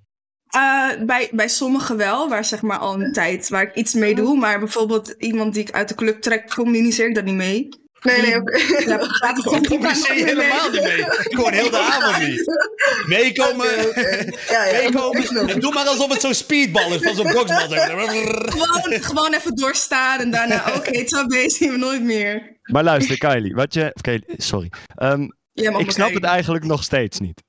Eh, 0.49 1.07
bij, 1.07 1.29
bij 1.33 1.49
sommigen 1.49 1.97
wel, 1.97 2.29
waar 2.29 2.45
zeg 2.45 2.63
maar 2.63 2.79
al 2.79 3.01
een 3.01 3.13
tijd 3.13 3.49
waar 3.49 3.63
ik 3.63 3.75
iets 3.75 3.95
mee 3.95 4.15
doe. 4.15 4.37
Maar 4.37 4.59
bijvoorbeeld 4.59 5.15
iemand 5.19 5.55
die 5.55 5.63
ik 5.63 5.75
uit 5.75 5.89
de 5.89 5.95
club 5.95 6.21
trek, 6.21 6.55
communiceer 6.55 7.09
ik 7.09 7.15
daar 7.15 7.25
niet 7.25 7.35
mee. 7.35 7.69
Nee, 8.05 8.21
nee, 8.21 8.37
oké. 8.37 8.59
Ja, 8.91 8.99
gaat 9.01 9.37
het 9.45 9.55
Ik 9.55 9.69
communiceer 9.69 10.19
je 10.19 10.25
helemaal 10.25 10.71
niet 10.71 10.83
mee. 10.83 10.99
Ik 10.99 11.37
hoor 11.37 11.51
heel 11.51 11.71
de 11.71 11.79
avond 11.79 12.29
niet. 12.29 12.45
Meekomen. 13.07 13.67
Oké, 13.67 13.89
oké. 13.89 14.31
Ja, 14.53 14.65
ja. 14.65 14.83
Meekomen. 14.83 15.49
En 15.49 15.61
doe 15.61 15.73
maar 15.73 15.87
alsof 15.87 16.13
het 16.13 16.21
zo'n 16.21 16.35
speedbal 16.35 16.95
is 16.95 17.03
van 17.03 17.15
zo'n 17.15 17.33
maar. 17.33 18.09
Gewoon, 18.51 19.03
gewoon 19.03 19.35
even 19.35 19.55
doorstaan 19.55 20.21
en 20.21 20.31
daarna, 20.31 20.65
oké, 20.77 20.99
het 20.99 21.13
is 21.13 21.27
bezig, 21.27 21.53
zien 21.53 21.71
we 21.71 21.77
nooit 21.77 22.03
meer. 22.03 22.54
Maar 22.65 22.85
luister, 22.85 23.19
Kylie, 23.19 23.55
wat 23.55 23.75
je... 23.75 23.93
Sorry. 24.37 24.71
Ehm, 24.95 25.29
ik 25.53 25.91
snap 25.91 26.15
het 26.15 26.25
eigenlijk 26.25 26.65
nog 26.65 26.83
steeds 26.83 27.21
niet. 27.21 27.43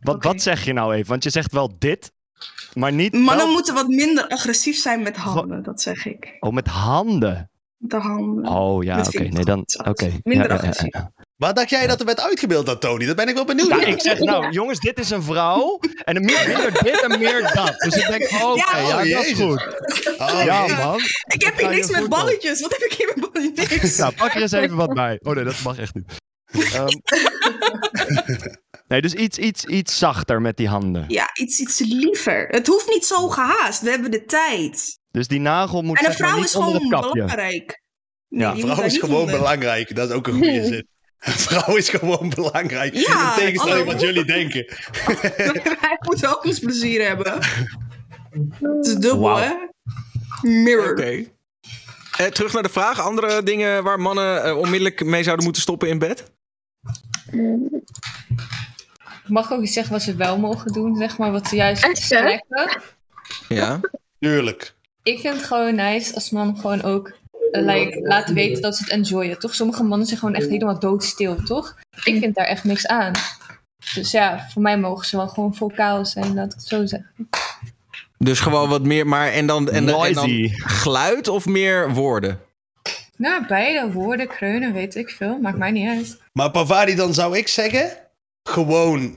Wat, 0.00 0.24
wat 0.24 0.42
zeg 0.42 0.64
je 0.64 0.72
nou 0.72 0.94
even? 0.94 1.08
Want 1.08 1.24
je 1.24 1.30
zegt 1.30 1.52
wel 1.52 1.78
dit, 1.78 2.12
maar 2.74 2.92
niet... 2.92 3.12
Mannen 3.12 3.36
wel- 3.36 3.52
moeten 3.52 3.74
wat 3.74 3.88
minder 3.88 4.28
agressief 4.28 4.76
zijn 4.76 5.02
met 5.02 5.16
handen, 5.16 5.62
dat 5.62 5.80
zeg 5.80 6.06
ik. 6.06 6.36
Oh, 6.40 6.52
met 6.52 6.66
handen. 6.66 7.50
De 7.76 7.96
handen. 7.96 8.46
Oh 8.46 8.82
ja, 8.84 9.00
oké. 9.00 9.22
Nee, 9.22 9.44
dan... 9.44 9.64
Oké. 9.86 10.12
Minder 10.22 10.48
ja, 10.48 10.54
agressief. 10.54 10.92
ja. 10.94 11.12
Waar 11.36 11.54
dacht 11.54 11.70
jij 11.70 11.86
dat 11.86 12.00
er 12.00 12.06
werd 12.06 12.20
uitgebeeld 12.20 12.66
dan, 12.66 12.78
Tony? 12.78 13.06
Dat 13.06 13.16
ben 13.16 13.28
ik 13.28 13.34
wel 13.34 13.44
benieuwd. 13.44 13.68
Ja, 13.68 13.84
ik 13.84 14.00
zeg 14.00 14.18
nou, 14.18 14.50
jongens, 14.50 14.78
dit 14.80 14.98
is 14.98 15.10
een 15.10 15.22
vrouw. 15.22 15.80
En 16.04 16.24
meer, 16.24 16.44
minder 16.48 16.82
dit 16.82 17.02
en 17.02 17.18
meer 17.18 17.50
dat. 17.54 17.74
Dus 17.78 17.96
ik 17.96 18.06
denk, 18.06 18.22
oké, 18.42 18.54
Ja, 18.70 18.78
ja, 18.78 18.86
oh, 18.86 19.10
dat 19.16 19.24
is 19.24 19.32
goed. 19.40 19.66
Oh, 20.18 20.42
Ja, 20.44 20.66
man. 20.66 21.00
Ik 21.26 21.42
heb 21.42 21.58
hier 21.58 21.68
niks 21.70 21.90
met 21.90 22.08
balletjes. 22.08 22.60
Wat 22.60 22.70
heb 22.70 22.80
ik 22.80 22.92
hier 22.92 23.12
met 23.14 23.32
balletjes? 23.32 23.68
Niks. 23.70 23.96
Nou, 23.96 24.14
pak 24.14 24.34
er 24.34 24.40
eens 24.42 24.52
even 24.52 24.76
wat 24.76 24.94
bij. 24.94 25.18
Oh 25.22 25.34
nee, 25.34 25.44
dat 25.44 25.62
mag 25.62 25.78
echt 25.78 25.94
niet. 25.94 26.12
Ehm, 26.72 26.86
nee, 28.88 29.00
dus 29.00 29.14
iets, 29.14 29.38
iets, 29.38 29.64
iets 29.64 29.98
zachter 29.98 30.40
met 30.40 30.56
die 30.56 30.68
handen. 30.68 31.04
Ja, 31.08 31.30
iets, 31.34 31.58
iets 31.60 31.78
liever. 31.78 32.46
Het 32.48 32.66
hoeft 32.66 32.88
niet 32.88 33.04
zo 33.06 33.28
gehaast. 33.28 33.80
We 33.80 33.90
hebben 33.90 34.10
de 34.10 34.24
tijd. 34.24 34.98
Dus 35.10 35.28
die 35.28 35.40
nagel 35.40 35.82
moet 35.82 35.98
En 35.98 36.04
een 36.04 36.10
zeg 36.10 36.20
maar 36.20 36.28
vrouw 36.28 36.38
niet 36.40 36.48
is 36.48 36.54
gewoon 36.54 36.88
belangrijk. 36.88 37.82
Nee, 38.28 38.40
Ja, 38.40 38.56
vrouw 38.56 38.82
is 38.84 38.98
gewoon 38.98 39.20
onder. 39.20 39.36
belangrijk. 39.38 39.94
Dat 39.96 40.08
is 40.08 40.14
ook 40.14 40.26
een 40.26 40.32
goede 40.32 40.64
zin. 40.72 40.88
Vrouw 41.24 41.76
is 41.76 41.88
gewoon 41.88 42.32
belangrijk. 42.34 42.94
Ja, 42.94 43.30
in 43.30 43.44
tegenstelling 43.44 43.86
wat 43.86 44.00
jullie 44.00 44.24
denken. 44.24 44.64
Hij 45.86 45.98
moet 46.00 46.26
ook 46.26 46.44
eens 46.44 46.58
plezier 46.58 47.06
hebben. 47.06 47.32
Het 48.60 48.86
is 48.86 48.94
dubbel, 48.94 49.36
hè? 49.36 49.52
Mirror. 50.42 50.90
Oké. 50.90 51.24
Eh, 52.16 52.26
terug 52.26 52.52
naar 52.52 52.62
de 52.62 52.68
vraag. 52.68 53.00
Andere 53.00 53.42
dingen 53.42 53.82
waar 53.82 54.00
mannen 54.00 54.44
eh, 54.44 54.56
onmiddellijk 54.58 55.04
mee 55.04 55.22
zouden 55.22 55.44
moeten 55.44 55.62
stoppen 55.62 55.88
in 55.88 55.98
bed? 55.98 56.32
Ik 59.24 59.30
mag 59.30 59.52
ook 59.52 59.62
iets 59.62 59.72
zeggen 59.72 59.92
wat 59.92 60.02
ze 60.02 60.14
wel 60.14 60.38
mogen 60.38 60.72
doen, 60.72 60.96
zeg 60.96 61.18
maar, 61.18 61.32
wat 61.32 61.48
ze 61.48 61.56
juist 61.56 61.96
snacken. 61.96 62.44
Ja. 63.48 63.80
Tuurlijk. 64.20 64.74
Ik 65.02 65.20
vind 65.20 65.36
het 65.36 65.44
gewoon 65.44 65.74
nice 65.74 66.14
als 66.14 66.30
man 66.30 66.56
gewoon 66.56 66.82
ook 66.82 67.12
like, 67.62 68.00
laten 68.02 68.34
weten 68.34 68.62
dat 68.62 68.76
ze 68.76 68.82
het 68.82 68.92
enjoyen, 68.92 69.38
toch? 69.38 69.54
Sommige 69.54 69.82
mannen 69.82 70.06
zijn 70.06 70.18
gewoon 70.18 70.34
echt 70.34 70.48
helemaal 70.48 70.78
doodstil, 70.78 71.36
toch? 71.44 71.76
Ik 72.04 72.18
vind 72.18 72.34
daar 72.34 72.46
echt 72.46 72.64
niks 72.64 72.86
aan. 72.86 73.12
Dus 73.94 74.10
ja, 74.10 74.46
voor 74.52 74.62
mij 74.62 74.78
mogen 74.78 75.06
ze 75.06 75.16
wel 75.16 75.28
gewoon 75.28 75.54
vocaal 75.54 76.04
zijn, 76.06 76.34
laat 76.34 76.46
ik 76.46 76.52
het 76.58 76.66
zo 76.68 76.86
zeggen. 76.86 77.10
Dus 78.18 78.40
gewoon 78.40 78.68
wat 78.68 78.82
meer, 78.82 79.06
maar 79.06 79.28
en 79.32 79.46
dan, 79.46 79.70
en, 79.70 79.86
dan- 79.86 80.04
en 80.04 80.12
dan 80.14 80.50
geluid 80.54 81.28
of 81.28 81.46
meer 81.46 81.92
woorden? 81.92 82.40
Nou, 83.16 83.46
beide 83.46 83.92
woorden, 83.92 84.28
kreunen, 84.28 84.72
weet 84.72 84.94
ik 84.94 85.10
veel. 85.10 85.38
Maakt 85.38 85.58
mij 85.58 85.70
niet 85.70 85.88
uit. 85.88 86.20
Maar 86.32 86.50
Pavari, 86.50 86.94
dan 86.94 87.14
zou 87.14 87.36
ik 87.38 87.48
zeggen, 87.48 87.90
gewoon 88.42 89.16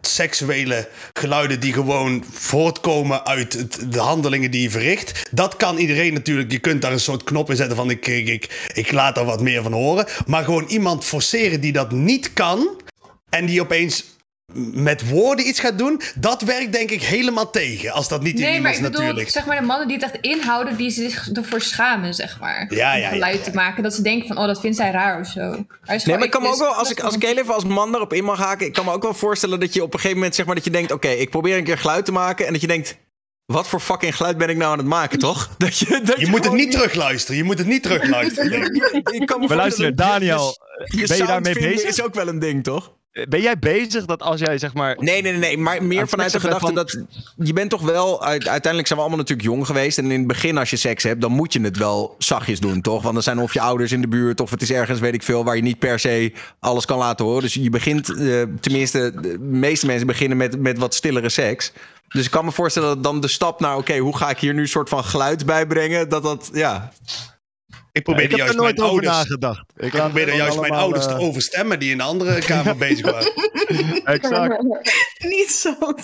seksuele 0.00 0.88
geluiden 1.12 1.60
die 1.60 1.72
gewoon 1.72 2.24
voortkomen 2.32 3.26
uit 3.26 3.66
de 3.92 3.98
handelingen 3.98 4.50
die 4.50 4.62
je 4.62 4.70
verricht. 4.70 5.28
Dat 5.30 5.56
kan 5.56 5.76
iedereen 5.76 6.12
natuurlijk. 6.12 6.52
Je 6.52 6.58
kunt 6.58 6.82
daar 6.82 6.92
een 6.92 7.00
soort 7.00 7.24
knop 7.24 7.50
in 7.50 7.56
zetten 7.56 7.76
van 7.76 7.90
ik, 7.90 8.06
ik, 8.06 8.28
ik, 8.28 8.70
ik 8.74 8.92
laat 8.92 9.16
er 9.16 9.24
wat 9.24 9.40
meer 9.40 9.62
van 9.62 9.72
horen. 9.72 10.06
Maar 10.26 10.44
gewoon 10.44 10.66
iemand 10.68 11.04
forceren 11.04 11.60
die 11.60 11.72
dat 11.72 11.92
niet 11.92 12.32
kan 12.32 12.80
en 13.28 13.46
die 13.46 13.60
opeens 13.60 14.04
met 14.54 15.08
woorden 15.08 15.46
iets 15.46 15.60
gaat 15.60 15.78
doen, 15.78 16.00
dat 16.14 16.42
werkt 16.42 16.72
denk 16.72 16.90
ik 16.90 17.02
helemaal 17.02 17.50
tegen. 17.50 17.92
Als 17.92 18.08
dat 18.08 18.22
niet 18.22 18.34
in 18.34 18.40
Nee, 18.40 18.48
maar 18.50 18.56
iemand 18.56 18.76
ik 18.76 18.82
bedoel, 18.82 19.00
natuurlijk. 19.00 19.30
zeg 19.30 19.46
maar, 19.46 19.60
de 19.60 19.66
mannen 19.66 19.88
die 19.88 19.96
het 19.96 20.04
echt 20.12 20.16
inhouden, 20.24 20.76
die 20.76 20.90
zich 20.90 21.30
ervoor 21.32 21.60
schamen, 21.60 22.14
zeg 22.14 22.40
maar. 22.40 22.66
Ja, 22.68 22.68
om 22.68 22.76
ja, 22.76 22.94
ja, 22.96 23.08
geluid 23.08 23.36
ja. 23.38 23.42
te 23.42 23.50
maken. 23.54 23.82
Dat 23.82 23.94
ze 23.94 24.02
denken 24.02 24.26
van, 24.26 24.38
oh, 24.38 24.46
dat 24.46 24.60
vindt 24.60 24.76
zij 24.76 24.90
raar 24.90 25.20
of 25.20 25.26
zo. 25.26 25.40
Nee, 25.40 25.64
gewoon- 25.84 26.16
maar 26.18 26.24
ik 26.26 26.30
kan 26.30 26.42
me 26.42 26.48
ook 26.48 26.58
wel, 26.58 26.72
als 26.74 26.90
ik, 26.90 27.00
als 27.00 27.14
ik 27.14 27.22
heel 27.22 27.36
even 27.38 27.54
als 27.54 27.64
man 27.64 27.90
daarop 27.90 28.12
in 28.12 28.24
mag 28.24 28.38
haken, 28.38 28.66
ik 28.66 28.72
kan 28.72 28.84
me 28.84 28.92
ook 28.92 29.02
wel 29.02 29.14
voorstellen 29.14 29.60
dat 29.60 29.74
je 29.74 29.82
op 29.82 29.92
een 29.92 29.98
gegeven 29.98 30.16
moment, 30.16 30.34
zeg 30.34 30.46
maar, 30.46 30.54
dat 30.54 30.64
je 30.64 30.70
denkt, 30.70 30.92
oké, 30.92 31.08
ik 31.08 31.30
probeer 31.30 31.56
een 31.56 31.64
keer 31.64 31.78
geluid 31.78 32.04
te 32.04 32.12
maken 32.12 32.46
en 32.46 32.52
dat 32.52 32.60
je 32.60 32.66
denkt, 32.66 32.96
wat 33.46 33.68
voor 33.68 33.80
fucking 33.80 34.16
geluid 34.16 34.38
ben 34.38 34.48
ik 34.48 34.56
nou 34.56 34.72
aan 34.72 34.78
het 34.78 34.86
maken, 34.86 35.18
toch? 35.18 35.50
Dat 35.58 35.78
je, 35.78 36.00
dat 36.04 36.20
Je 36.20 36.26
moet 36.26 36.44
het 36.44 36.52
niet 36.52 36.70
terugluisteren. 36.70 37.36
Je 37.36 37.44
moet 37.44 37.58
het 37.58 37.66
niet 37.66 37.82
terugluisteren. 37.82 38.62
Ik 39.20 39.26
kan 39.26 39.40
me 39.40 39.46
Maar 39.46 39.56
luister, 39.56 39.84
voorstellen 39.84 39.96
dat 39.96 40.06
je- 40.06 40.12
Daniel, 40.12 40.56
je, 40.84 41.00
je 41.00 41.06
ben 41.06 41.16
je 41.16 41.24
daarmee 41.26 41.54
bezig? 41.54 41.88
is 41.88 42.02
ook 42.02 42.14
wel 42.14 42.28
een 42.28 42.38
ding, 42.38 42.64
toch? 42.64 42.92
Ben 43.28 43.40
jij 43.40 43.58
bezig 43.58 44.04
dat 44.04 44.22
als 44.22 44.40
jij 44.40 44.58
zeg 44.58 44.74
maar... 44.74 44.96
Nee, 44.98 45.22
nee, 45.22 45.32
nee, 45.32 45.40
nee, 45.40 45.58
maar 45.58 45.84
meer 45.84 46.00
Aan 46.00 46.08
vanuit 46.08 46.32
de 46.32 46.40
gedachte 46.40 46.66
van- 46.66 46.74
dat 46.74 46.98
je 47.36 47.52
bent 47.52 47.70
toch 47.70 47.82
wel, 47.82 48.22
uit- 48.24 48.48
uiteindelijk 48.48 48.86
zijn 48.86 48.98
we 48.98 49.04
allemaal 49.04 49.24
natuurlijk 49.24 49.48
jong 49.48 49.66
geweest 49.66 49.98
en 49.98 50.04
in 50.10 50.18
het 50.18 50.26
begin 50.26 50.58
als 50.58 50.70
je 50.70 50.76
seks 50.76 51.02
hebt, 51.02 51.20
dan 51.20 51.32
moet 51.32 51.52
je 51.52 51.60
het 51.60 51.76
wel 51.76 52.14
zachtjes 52.18 52.60
doen, 52.60 52.80
toch? 52.80 53.02
Want 53.02 53.16
er 53.16 53.22
zijn 53.22 53.38
of 53.38 53.52
je 53.52 53.60
ouders 53.60 53.92
in 53.92 54.00
de 54.00 54.08
buurt 54.08 54.40
of 54.40 54.50
het 54.50 54.62
is 54.62 54.70
ergens, 54.70 55.00
weet 55.00 55.14
ik 55.14 55.22
veel, 55.22 55.44
waar 55.44 55.56
je 55.56 55.62
niet 55.62 55.78
per 55.78 55.98
se 55.98 56.32
alles 56.60 56.84
kan 56.84 56.98
laten 56.98 57.24
horen. 57.24 57.42
Dus 57.42 57.54
je 57.54 57.70
begint, 57.70 58.08
eh, 58.18 58.42
tenminste, 58.60 59.12
de 59.20 59.38
meeste 59.40 59.86
mensen 59.86 60.06
beginnen 60.06 60.36
met, 60.36 60.58
met 60.60 60.78
wat 60.78 60.94
stillere 60.94 61.28
seks. 61.28 61.72
Dus 62.08 62.24
ik 62.24 62.30
kan 62.30 62.44
me 62.44 62.52
voorstellen 62.52 62.88
dat 62.88 63.02
dan 63.02 63.20
de 63.20 63.28
stap 63.28 63.60
naar, 63.60 63.76
oké, 63.76 63.98
hoe 63.98 64.16
ga 64.16 64.30
ik 64.30 64.38
hier 64.38 64.54
nu 64.54 64.60
een 64.60 64.68
soort 64.68 64.88
van 64.88 65.04
geluid 65.04 65.46
bijbrengen, 65.46 66.08
dat 66.08 66.22
dat, 66.22 66.50
ja... 66.52 66.92
Ik 67.92 68.02
probeer 68.02 68.24
ik 68.24 68.32
er 68.32 68.38
juist 68.38 68.56
nooit 68.56 68.76
mijn 68.76 68.90
over 68.90 69.08
ouders... 69.08 69.28
nagedacht. 69.28 69.72
Ik, 69.76 69.90
gewoon 69.90 70.36
juist 70.36 70.60
mijn 70.60 70.72
ouders 70.72 71.04
te 71.04 71.12
eh, 71.12 71.20
overstemmen 71.20 71.78
die 71.78 71.90
in 71.90 71.96
de 71.96 72.02
andere 72.02 72.40
kamer 72.40 72.76
bezig 72.86 73.10
waren. 73.10 73.32
Exact. 74.04 74.62
Niet 75.34 75.50
zo. 75.50 75.76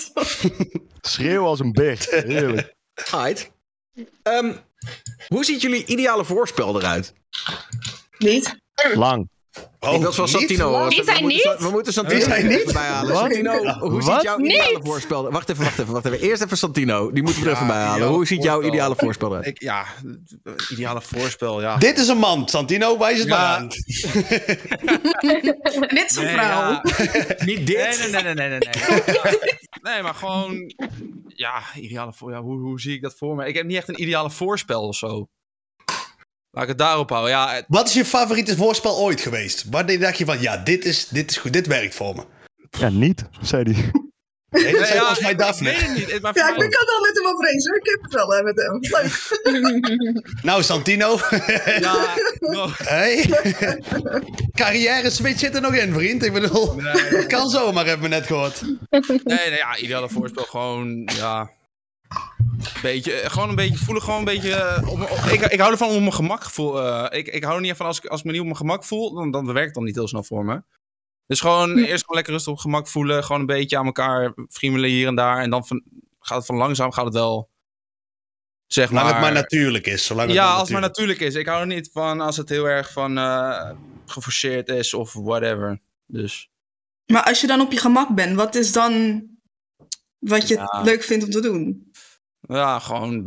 Schreeuw 1.01 1.45
als 1.45 1.61
een 1.61 1.73
beer. 1.73 2.07
Heerlijk. 2.11 2.75
Right. 3.11 3.51
Ehm, 4.23 4.53
hoe 5.29 5.45
ziet 5.45 5.61
jullie 5.61 5.87
ideale 5.87 6.25
voorspel 6.25 6.79
eruit? 6.79 7.15
Niet? 8.19 8.59
Lang. 8.95 9.29
Oh, 9.81 9.95
ik 9.95 10.01
wil 10.01 10.13
van? 10.13 10.29
Santino. 10.29 10.69
horen. 10.71 10.89
Die 10.89 10.99
We 10.99 11.05
zijn 11.05 11.23
moeten- 11.23 11.51
niet? 11.51 11.61
We 11.63 11.71
moeten 11.71 11.93
Santino 11.93 12.21
zijn 12.21 12.47
niet? 12.49 12.73
bij 12.73 12.87
halen. 12.87 13.17
Santino, 13.17 13.53
hoe 13.79 14.03
ziet 14.03 14.23
jouw 14.23 14.39
ideale 14.39 14.81
voorspel? 14.83 15.31
Wacht 15.31 15.49
even, 15.49 15.65
wacht 15.65 15.79
even, 15.79 15.93
wacht 15.93 16.05
even. 16.05 16.21
Eerst 16.21 16.43
even 16.43 16.57
Santino. 16.59 17.13
Die 17.13 17.23
moeten 17.23 17.43
we 17.43 17.49
er 17.49 17.55
Ja, 17.55 17.63
even 17.63 17.73
bij 17.75 17.85
halen. 17.85 18.09
Hoe 18.09 18.27
ziet 18.27 18.43
jouw 18.43 18.63
ideale 18.63 18.95
voorspel 18.97 19.29
eruit? 19.31 19.47
Ik, 19.47 19.61
ja, 19.63 19.85
ideale 20.71 21.01
voorspel, 21.01 21.61
ja. 21.61 21.77
Dit 21.77 21.99
is 21.99 22.09
een 22.09 22.19
man, 22.19 22.49
Santino, 22.49 22.99
wijs 22.99 23.19
het 23.19 23.29
Ja. 23.29 23.37
maar 23.37 23.47
aan. 23.47 23.69
Dit 25.95 26.11
is 26.11 26.17
een 26.17 26.25
Nee, 26.25 26.33
vrouw. 26.33 26.71
ja. 26.71 26.83
Niet 27.45 27.67
dit. 27.67 27.77
Nee, 28.13 28.23
nee, 28.23 28.23
nee, 28.23 28.35
nee, 28.35 28.49
nee, 28.49 28.59
nee. 28.59 28.59
Nee, 28.59 29.39
nee 29.95 30.03
maar 30.03 30.15
gewoon... 30.15 30.73
Ja, 31.27 31.63
ideale 31.77 32.13
voor, 32.13 32.31
ja, 32.33 32.41
hoe, 32.41 32.59
hoe 32.61 32.81
zie 32.81 32.95
ik 32.95 33.03
dat 33.03 33.15
voor 33.17 33.37
me? 33.37 33.47
Ik 33.47 33.55
heb 33.55 33.67
niet 33.67 33.77
echt 33.77 33.89
een 33.89 34.01
ideale 34.03 34.31
voorspel 34.31 34.83
of 34.83 34.97
zo. 34.97 35.29
Laat 36.51 36.63
ik 36.63 36.69
het 36.69 36.79
daarop 36.79 37.11
houden. 37.11 37.31
Ja, 37.31 37.53
het- 37.55 37.65
Wat 37.69 37.89
is 37.89 37.95
je 37.95 38.05
favoriete 38.05 38.57
voorspel 38.57 38.97
ooit 38.99 39.21
geweest? 39.21 39.65
Wanneer 39.71 40.01
dacht 40.01 40.19
je 40.19 40.25
van, 40.25 40.41
ja, 40.41 40.57
dit 40.57 40.85
is, 40.85 41.09
dit 41.09 41.31
is 41.31 41.37
goed, 41.37 41.53
dit 41.53 41.67
werkt 41.67 41.95
voor 41.95 42.15
me? 42.15 42.23
Ja, 42.79 42.89
niet, 42.89 43.25
zei 43.41 43.63
hij. 43.73 43.91
Nee, 44.51 44.73
dat 44.73 44.89
ja, 44.89 44.97
volgens 44.99 45.21
mij 45.21 45.31
ik- 45.31 45.39
Daphne. 45.39 45.71
Ik 45.71 45.77
weet 45.77 45.87
het 45.89 45.97
niet. 45.97 46.11
Het- 46.13 46.23
Maar 46.23 46.37
Ja, 46.37 46.49
ik 46.49 46.55
het 46.63 46.85
wel 46.91 47.01
met 47.01 47.17
hem 47.17 47.27
over 47.27 47.49
eens 47.49 47.67
hoor. 47.67 47.77
Ik 47.77 47.87
heb 47.87 48.03
het 48.03 48.15
wel 48.15 48.29
hè, 48.31 48.43
met 48.43 48.57
hem. 48.57 48.79
Leuk. 48.81 50.33
Nou, 50.43 50.63
Santino. 50.63 51.19
Ja, 51.81 52.15
bro. 52.39 52.69
hey. 52.77 53.25
Carrière 54.55 55.11
switch 55.11 55.39
zit 55.39 55.55
er 55.55 55.61
nog 55.61 55.75
in, 55.75 55.93
vriend. 55.93 56.25
Ik 56.25 56.33
bedoel, 56.33 56.75
Nee. 56.75 56.93
het 57.03 57.27
kan 57.27 57.49
zomaar, 57.49 57.87
hebben 57.87 58.09
we 58.09 58.15
net 58.15 58.27
gehoord. 58.27 58.63
Nee, 58.91 59.23
nee, 59.25 59.51
ja, 59.57 59.77
ideale 59.77 60.09
voorspel 60.09 60.45
gewoon, 60.45 61.09
ja... 61.17 61.51
Beetje, 62.83 63.13
eh, 63.13 63.31
gewoon 63.31 63.49
een 63.49 63.55
beetje 63.55 63.79
voelen, 63.79 64.03
gewoon 64.03 64.19
een 64.19 64.25
beetje... 64.25 64.55
eh, 64.55 64.89
op, 64.89 65.01
op- 65.01 65.31
ik, 65.33 65.41
ik 65.41 65.59
hou 65.61 65.73
ervan 65.73 65.89
om 65.89 65.95
op 65.95 66.01
mijn 66.01 66.13
gemak 66.13 66.45
gevoel... 66.45 66.83
eh, 66.83 67.19
ik, 67.19 67.27
ik 67.29 67.43
hou 67.45 67.55
er 67.57 67.61
niet 67.63 67.77
van 67.77 67.87
als 67.87 67.99
ik, 67.99 68.07
als 68.07 68.21
ik 68.21 68.27
me 68.27 68.31
niet 68.33 68.41
op 68.41 68.47
mijn 68.47 68.59
gemak 68.59 68.85
voel, 68.85 69.15
dan, 69.15 69.31
dan 69.31 69.47
werkt 69.47 69.65
het 69.65 69.75
dan 69.75 69.85
niet 69.85 69.95
heel 69.95 70.09
snel 70.09 70.23
voor 70.23 70.45
me. 70.45 70.63
Dus 71.27 71.41
gewoon 71.41 71.77
eerst 71.77 72.01
gewoon 72.01 72.15
lekker 72.15 72.33
rustig 72.33 72.53
op 72.53 72.59
gemak 72.59 72.89
voelen, 72.89 73.25
gewoon 73.25 73.41
een 73.41 73.47
beetje 73.47 73.79
aan 73.79 73.87
elkaar 73.87 74.35
friemelen 74.49 74.91
hier 74.91 75.07
en 75.07 75.15
daar. 75.15 75.39
En 75.43 75.51
dan 75.51 75.67
van, 75.67 75.83
gaat 76.21 76.37
het 76.37 76.47
van 76.47 76.57
langzaam, 76.57 76.93
gaat 76.93 77.05
het 77.05 77.15
wel, 77.15 77.51
zeg 78.67 78.89
Zolang 78.89 79.05
maar... 79.07 79.15
het 79.15 79.23
maar 79.25 79.43
natuurlijk 79.43 79.87
is. 79.87 80.07
Zolang 80.07 80.27
het 80.27 80.37
ja, 80.37 80.45
maar 80.45 80.53
als 80.53 80.63
het 80.63 80.71
maar 80.71 80.81
natuurlijk- 80.89 81.21
is. 81.21 81.35
Ik 81.35 81.47
hou 81.47 81.61
er 81.61 81.67
niet 81.67 81.91
van 81.93 82.21
als 82.21 82.37
het 82.37 82.49
heel 82.49 82.65
erg 82.69 82.93
van 82.93 83.19
eh, 83.19 83.71
geforceerd 84.07 84.69
is 84.69 84.95
of 84.95 85.13
whatever. 85.13 85.81
Dus... 86.07 86.51
Maar 87.07 87.23
als 87.25 87.41
je 87.41 87.47
dan 87.47 87.61
op 87.61 87.73
je 87.73 87.79
gemak 87.79 88.15
bent, 88.15 88.37
wat 88.37 88.55
is 88.55 88.73
dan 88.73 89.23
wat 90.19 90.49
je 90.49 90.55
Ja. 90.55 90.83
leuk 90.85 91.03
vindt 91.03 91.25
om 91.25 91.31
te 91.31 91.41
doen? 91.41 91.88
Ja, 92.41 92.79
gewoon 92.79 93.25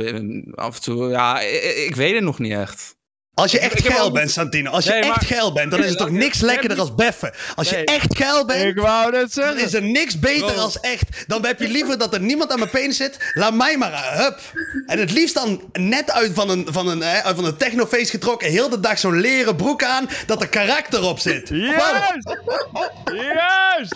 af 0.56 0.76
en 0.76 0.82
toe. 0.82 1.10
Ja, 1.10 1.40
ik, 1.42 1.64
ik 1.88 1.96
weet 1.96 2.14
het 2.14 2.24
nog 2.24 2.40
niet 2.40 2.52
echt. 2.52 3.00
Als 3.42 3.52
je 3.52 3.60
echt 3.60 3.82
geil 3.88 4.04
ook- 4.06 4.14
bent, 4.14 4.32
Santino. 4.32 4.72
Als 4.72 4.84
je 4.84 4.90
Nee, 4.92 5.00
echt 5.00 5.10
maar- 5.10 5.26
geil 5.26 5.54
bent, 5.54 5.72
dan 5.72 5.80
is 5.84 5.90
het 5.90 5.98
toch 5.98 6.08
Ik- 6.08 6.14
niks 6.14 6.42
lekkerder 6.42 6.80
als 6.80 6.96
beffen. 6.96 7.32
Als 7.56 7.70
je 7.70 7.76
Nee. 7.76 7.86
echt 7.86 8.16
geil 8.18 8.46
bent, 8.46 8.64
Ik 8.64 8.80
wou 8.80 9.06
het 9.06 9.14
dan 9.14 9.30
zeggen. 9.46 9.58
is 9.66 9.74
er 9.74 9.82
niks 9.82 10.20
beter 10.20 10.52
Bro. 10.54 10.62
als 10.62 10.80
echt. 10.80 11.04
Dan 11.28 11.46
heb 11.46 11.60
je 11.60 11.68
liever 11.68 11.98
dat 11.98 12.14
er 12.14 12.20
niemand 12.20 12.52
aan 12.52 12.60
mijn 12.60 12.72
penis 12.72 12.98
zit. 12.98 13.18
Laat 13.34 13.54
mij 13.54 13.78
maar, 13.78 13.94
aan, 13.94 14.18
hup. 14.24 14.40
En 14.86 15.00
het 15.00 15.12
liefst 15.12 15.34
dan 15.36 15.62
net 15.74 16.12
uit 16.12 16.32
van 16.34 16.50
een, 16.50 16.68
van 16.70 16.88
een, 16.88 17.02
hè, 17.02 17.36
van 17.36 17.46
een 17.46 17.58
technofeest 17.58 18.10
getrokken. 18.12 18.50
Heel 18.50 18.70
de 18.70 18.80
dag 18.80 19.00
zo'n 19.00 19.20
leren 19.20 19.56
broek 19.56 19.84
aan, 19.84 20.10
dat 20.26 20.42
er 20.42 20.48
karakter 20.50 21.04
op 21.04 21.20
zit. 21.20 21.50
Juist! 21.50 22.38
Juist! 23.14 23.96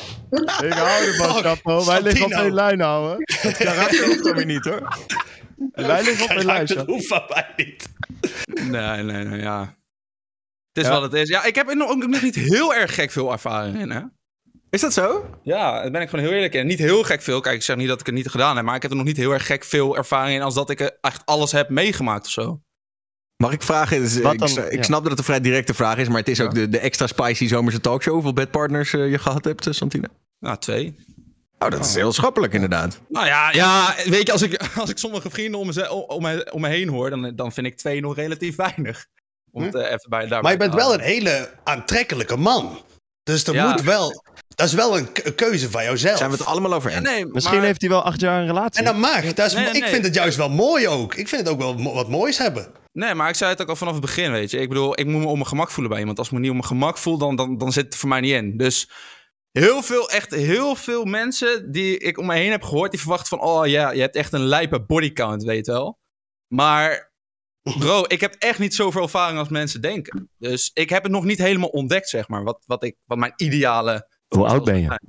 Ik 0.64 0.74
hou 0.74 1.06
ervan, 1.06 1.42
Chapo. 1.42 1.86
Wij 1.86 2.02
liggen 2.02 2.26
op 2.26 2.32
één 2.32 2.54
lijn, 2.54 2.80
houden. 2.82 3.26
Karakter 3.58 4.06
hoeft 4.06 4.24
dan 4.24 4.36
weer 4.36 4.46
niet, 4.46 4.64
hoor. 4.66 4.98
Wij 5.72 6.04
liggen 6.04 6.24
op 6.24 6.30
lijn, 6.32 6.46
Karakter 6.46 6.78
Chapo. 6.78 6.92
hoeft 6.92 7.08
van 7.08 7.24
mij 7.30 7.54
niet. 7.56 7.90
Nee, 8.70 9.04
nee, 9.04 9.24
nee, 9.26 9.42
ja. 9.42 9.60
Het 10.74 10.84
is 10.84 10.90
Ja. 10.90 11.00
wat 11.00 11.02
het 11.12 11.14
is. 11.14 11.30
Ja, 11.30 11.44
ik 11.44 11.56
heb 11.56 11.70
er 11.70 11.76
nog- 11.78 11.90
ook 11.90 12.06
nog 12.08 12.22
niet 12.22 12.36
heel 12.36 12.76
erg 12.76 12.96
gek 12.96 13.12
veel 13.12 13.32
ervaring 13.32 13.80
in, 13.80 13.90
hè. 13.92 14.02
Is 14.70 14.82
dat 14.82 14.94
zo? 14.94 15.30
Ja, 15.44 15.82
daar 15.82 15.92
ben 15.92 16.02
ik 16.02 16.10
gewoon 16.10 16.26
heel 16.26 16.34
eerlijk 16.34 16.54
in. 16.54 16.68
Niet 16.68 16.80
heel 16.80 17.04
gek 17.04 17.22
veel. 17.22 17.40
Kijk, 17.42 17.56
ik 17.56 17.62
zeg 17.62 17.76
niet 17.76 17.88
dat 17.88 18.00
ik 18.00 18.06
het 18.06 18.16
niet 18.16 18.28
gedaan 18.30 18.56
heb, 18.56 18.66
maar 18.66 18.76
ik 18.76 18.82
heb 18.82 18.92
er 18.92 18.98
nog 18.98 19.06
niet 19.06 19.18
heel 19.18 19.32
erg 19.32 19.46
gek 19.46 19.64
veel 19.64 19.98
ervaring 19.98 20.36
in 20.38 20.42
als 20.44 20.54
dat 20.54 20.70
ik 20.70 20.80
er 20.80 20.98
echt 21.02 21.26
alles 21.26 21.52
heb 21.52 21.70
meegemaakt 21.70 22.26
of 22.26 22.32
zo. 22.32 22.62
Mag 23.38 23.52
ik 23.52 23.62
vragen? 23.62 24.00
Dus, 24.00 24.20
eh, 24.20 24.32
ik, 24.32 24.40
dan? 24.40 24.50
s- 24.50 24.58
ik 24.58 24.72
Ja. 24.76 24.84
snap 24.84 25.02
dat 25.02 25.10
het 25.10 25.20
een 25.20 25.26
vrij 25.26 25.40
directe 25.42 25.74
vraag 25.74 25.98
is, 25.98 26.08
maar 26.08 26.18
het 26.18 26.28
is 26.28 26.42
ook 26.42 26.54
de, 26.54 26.70
de 26.70 26.80
extra 26.80 27.08
spicy 27.08 27.48
zomerse 27.48 27.80
talkshow. 27.82 28.14
Hoeveel 28.14 28.34
bedpartners 28.34 28.94
eh, 28.94 29.10
je 29.12 29.18
gehad 29.18 29.44
hebt, 29.46 29.68
eh, 29.68 29.74
Santine? 29.74 30.10
Nou, 30.40 30.58
twee. 30.58 30.96
Oh, 31.66 31.72
dat 31.72 31.86
is 31.86 31.96
heel 31.96 32.14
schappelijk 32.14 32.54
inderdaad. 32.54 33.00
Nou 33.10 33.26
ja, 33.26 33.52
ja 33.52 33.96
weet 34.06 34.26
je, 34.28 34.32
als 34.32 34.42
ik, 34.42 34.62
als 34.82 34.90
ik 34.90 34.98
sommige 34.98 35.30
vrienden 35.30 35.60
om 35.60 35.68
me, 35.68 35.92
om 36.08 36.22
me, 36.22 36.48
om 36.52 36.62
me 36.62 36.68
heen 36.68 36.88
hoor, 36.90 37.10
dan, 37.10 37.32
dan 37.36 37.52
vind 37.52 37.68
ik 37.68 37.78
twee 37.78 38.02
nog 38.02 38.16
relatief 38.16 38.56
weinig. 38.56 39.06
Om 39.52 39.64
het 39.64 39.76
eh, 39.76 39.82
even 39.92 40.10
bij 40.10 40.28
Maar 40.42 40.52
je 40.52 40.58
bent 40.58 40.74
wel 40.74 40.94
een 40.94 41.00
hele 41.00 41.50
aantrekkelijke 41.64 42.38
man. 42.38 42.80
Dus 43.24 43.44
er 43.48 43.54
Ja. 43.54 43.72
moet 43.72 43.82
wel... 43.82 44.24
Dat 44.48 44.68
is 44.68 44.74
wel 44.74 44.98
een 44.98 45.08
keuze 45.36 45.70
van 45.72 45.84
jouzelf. 45.84 46.18
Zijn 46.18 46.30
we 46.30 46.38
het 46.38 46.46
allemaal 46.46 46.74
over 46.74 46.92
eens? 46.92 47.02
nee, 47.10 47.26
Misschien 47.26 47.56
maar- 47.58 47.66
heeft 47.66 47.82
hij 47.82 47.90
wel 47.90 48.04
acht 48.04 48.20
jaar 48.20 48.40
een 48.42 48.48
relatie. 48.48 48.80
En 48.80 48.86
dat 48.86 48.96
mag. 48.98 49.34
Dat 49.34 49.46
is, 49.48 49.54
Nee, 49.54 49.64
nee, 49.64 49.74
Ik 49.74 49.82
nee. 49.82 49.90
vind 49.92 50.06
het 50.06 50.14
juist 50.14 50.38
wel 50.38 50.50
mooi 50.50 50.88
ook. 50.88 51.16
Ik 51.16 51.28
vind 51.28 51.42
het 51.42 51.50
ook 51.50 51.60
wel 51.60 51.74
mo- 51.78 51.94
wat 51.94 52.10
moois 52.10 52.38
hebben. 52.38 52.68
Nee, 52.94 53.14
maar 53.14 53.30
ik 53.30 53.36
zei 53.36 53.52
het 53.52 53.62
ook 53.62 53.70
al 53.70 53.76
vanaf 53.76 53.94
het 53.94 54.02
begin, 54.02 54.32
weet 54.32 54.52
je. 54.52 54.58
Ik 54.60 54.70
bedoel, 54.70 55.00
ik 55.00 55.06
moet 55.06 55.22
me 55.22 55.28
op 55.28 55.34
mijn 55.36 55.48
gemak 55.48 55.72
voelen 55.72 55.90
bij 55.92 56.00
iemand. 56.00 56.18
Als 56.18 56.28
ik 56.28 56.34
me 56.34 56.40
niet 56.40 56.50
op 56.50 56.56
mijn 56.56 56.68
gemak 56.68 56.98
voel, 56.98 57.18
dan, 57.18 57.36
dan, 57.36 57.58
dan 57.58 57.72
zit 57.72 57.86
het 57.86 57.96
voor 57.96 58.10
mij 58.10 58.20
niet 58.20 58.32
in. 58.34 58.58
Dus 58.58 58.90
heel 59.60 59.82
veel, 59.82 60.10
echt 60.10 60.32
heel 60.32 60.76
veel 60.76 61.06
mensen 61.06 61.72
die 61.72 61.98
ik 61.98 62.18
om 62.18 62.26
me 62.26 62.34
heen 62.34 62.52
heb 62.52 62.64
gehoord... 62.64 62.92
die 62.92 63.00
verwachten 63.00 63.28
van, 63.28 63.48
oh 63.48 63.68
ja, 63.68 63.92
je 63.92 64.02
hebt 64.02 64.16
echt 64.16 64.34
een 64.34 64.46
lijpe 64.46 64.82
bodycount, 64.82 65.44
weet 65.44 65.66
je 65.66 65.72
wel. 65.72 66.00
Maar 66.48 67.12
bro, 67.62 68.04
ik 68.08 68.22
heb 68.22 68.36
echt 68.40 68.60
niet 68.60 68.76
zoveel 68.76 69.02
ervaring 69.02 69.40
als 69.40 69.50
mensen 69.50 69.82
denken. 69.82 70.30
Dus 70.38 70.72
ik 70.74 70.90
heb 70.90 71.04
het 71.04 71.12
nog 71.12 71.24
niet 71.24 71.38
helemaal 71.38 71.70
ontdekt, 71.70 72.10
zeg 72.10 72.28
maar. 72.28 72.44
Wat, 72.44 72.64
wat, 72.66 72.84
ik, 72.84 72.96
wat 73.06 73.18
mijn 73.18 73.34
ideale... 73.36 74.10
Hoe 74.28 74.48
oud 74.48 74.64
ben 74.64 74.80
je? 74.80 75.00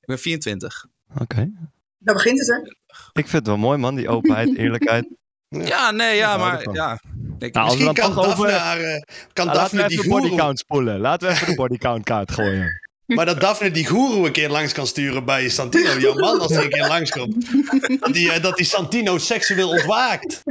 Ik 0.00 0.06
ben 0.06 0.18
24. 0.18 0.86
Oké. 1.18 1.52
Daar 1.98 2.14
begint 2.14 2.38
het, 2.38 2.48
hè? 2.48 2.56
Ik 3.20 3.28
vind 3.28 3.32
het 3.32 3.46
wel 3.46 3.56
mooi, 3.56 3.78
man. 3.78 3.94
Die 3.94 4.08
openheid, 4.08 4.56
eerlijkheid. 4.58 5.08
Ja, 5.48 5.90
nee, 5.90 6.16
ja, 6.16 6.36
maar 6.36 6.72
ja. 6.72 7.00
Ik, 7.38 7.54
Nou, 7.54 7.66
als 7.68 7.76
we 7.76 7.84
Misschien 7.84 7.84
dan 7.84 7.94
kan 7.94 8.24
Daphne, 8.24 8.32
over... 8.32 8.52
haar, 8.52 8.80
eh, 8.80 9.02
kan 9.32 9.48
Ah, 9.48 9.54
laten 9.54 9.76
Daphne 9.76 9.82
we 9.82 9.88
die 9.88 9.98
even 9.98 10.10
de 10.10 10.20
bodycount 10.20 10.58
spoelen. 10.58 11.00
Laten 11.00 11.28
we 11.28 11.34
even 11.34 11.46
de 11.46 11.54
bodycount 11.54 12.04
kaart 12.04 12.32
gooien. 12.32 12.81
Maar 13.14 13.26
dat 13.26 13.40
Daphne 13.40 13.70
die 13.70 13.86
goeroe 13.86 14.26
een 14.26 14.32
keer 14.32 14.48
langs 14.50 14.72
kan 14.72 14.86
sturen 14.86 15.24
bij 15.24 15.48
Santino, 15.48 15.98
jouw 15.98 16.14
man, 16.14 16.40
als 16.40 16.54
hij 16.54 16.64
een 16.64 16.70
keer 16.70 16.86
langskomt. 16.88 17.46
Dat 18.00 18.12
die, 18.12 18.32
eh, 18.32 18.42
dat 18.42 18.56
die 18.56 18.66
Santino 18.66 19.18
seksueel 19.18 19.68
ontwaakt. 19.68 20.42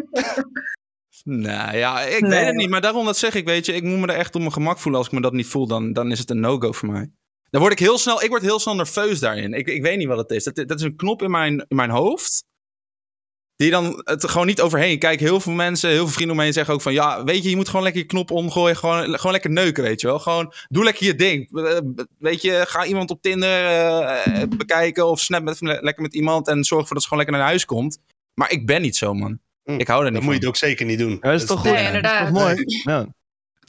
Nou 1.24 1.78
ja, 1.78 2.02
ik 2.02 2.22
Nee. 2.22 2.30
weet 2.30 2.46
het 2.46 2.56
niet. 2.56 2.70
Maar 2.70 2.82
daarom 2.82 3.06
dat 3.06 3.18
zeg 3.18 3.34
ik, 3.36 3.46
weet 3.46 3.66
je, 3.66 3.74
ik 3.74 3.84
moet 3.84 4.00
me 4.00 4.08
er 4.08 4.16
echt 4.20 4.36
op 4.36 4.42
mijn 4.42 4.54
gemak 4.54 4.80
voelen. 4.80 5.00
Als 5.00 5.10
ik 5.10 5.14
me 5.16 5.22
dat 5.22 5.34
niet 5.34 5.48
voel, 5.48 5.68
dan, 5.68 5.94
dan 5.94 6.12
is 6.12 6.20
het 6.20 6.30
een 6.30 6.40
no-go 6.40 6.72
voor 6.72 6.90
mij. 6.92 7.12
Dan 7.50 7.62
word 7.62 7.74
ik 7.74 7.80
heel 7.80 7.98
snel, 7.98 8.24
ik 8.24 8.30
word 8.30 8.42
heel 8.42 8.60
snel 8.60 8.76
nerveus 8.76 9.20
daarin. 9.20 9.54
Ik, 9.54 9.68
ik 9.68 9.82
weet 9.82 9.98
niet 9.98 10.08
wat 10.08 10.18
het 10.18 10.32
is. 10.32 10.44
Dat, 10.44 10.56
dat 10.56 10.80
is 10.80 10.82
een 10.86 10.96
knop 10.96 11.22
in 11.22 11.32
mijn, 11.32 11.66
in 11.68 11.76
mijn 11.76 11.90
hoofd. 11.90 12.44
Die 13.62 13.72
dan 13.72 14.02
het 14.04 14.30
gewoon 14.30 14.48
niet 14.48 14.62
overheen. 14.62 15.00
Kijk, 15.00 15.20
heel 15.20 15.40
veel 15.40 15.54
mensen, 15.54 15.90
heel 15.90 15.98
veel 15.98 16.08
vrienden 16.08 16.32
om 16.32 16.38
me 16.38 16.44
heen 16.44 16.54
zeggen 16.54 16.74
ook 16.74 16.82
van... 16.82 16.94
Ja, 16.94 17.24
weet 17.24 17.44
je, 17.44 17.50
je 17.50 17.56
moet 17.56 17.68
gewoon 17.68 17.84
lekker 17.84 18.02
je 18.02 18.08
knop 18.08 18.32
omgooien. 18.32 18.76
Gewoon, 18.78 19.04
gewoon 19.04 19.32
lekker 19.32 19.50
neuken, 19.52 19.84
weet 19.84 20.02
je 20.02 20.08
wel. 20.08 20.20
Gewoon, 20.20 20.54
doe 20.70 20.84
lekker 20.84 21.06
je 21.06 21.16
ding. 21.16 21.50
Eh, 21.66 21.78
Weet 22.20 22.42
je, 22.42 22.64
ga 22.68 22.86
iemand 22.86 23.10
op 23.12 23.22
Tinder 23.22 23.66
eh, 23.66 24.44
bekijken 24.58 25.08
of 25.08 25.20
snap 25.20 25.44
met, 25.44 25.62
lekker 25.62 26.02
met 26.02 26.14
iemand... 26.14 26.48
en 26.48 26.64
zorg 26.64 26.82
ervoor 26.82 26.94
dat 26.96 27.04
ze 27.04 27.10
gewoon 27.10 27.24
lekker 27.24 27.42
naar 27.42 27.50
huis 27.52 27.66
komt. 27.66 27.98
Maar 28.34 28.52
ik 28.52 28.66
ben 28.66 28.82
niet 28.82 28.96
zo, 28.96 29.14
man. 29.14 29.40
Hm, 29.64 29.72
Ik 29.80 29.88
hou 29.88 30.00
er 30.00 30.06
Dat 30.06 30.14
niet 30.14 30.22
moet 30.24 30.34
je 30.34 30.40
het 30.40 30.48
ook 30.48 30.56
zeker 30.56 30.86
niet 30.86 31.00
doen. 31.00 31.12
Ja, 31.22 31.32
dat 31.32 31.42
is 31.42 31.46
toch 31.48 31.60
goed? 31.60 31.72
Nee, 31.72 31.74
Dat 31.74 31.82
is 31.82 31.96
inderdaad. 31.96 32.28
toch 32.28 32.44
mooi? 32.44 32.64
Ja. 32.84 33.08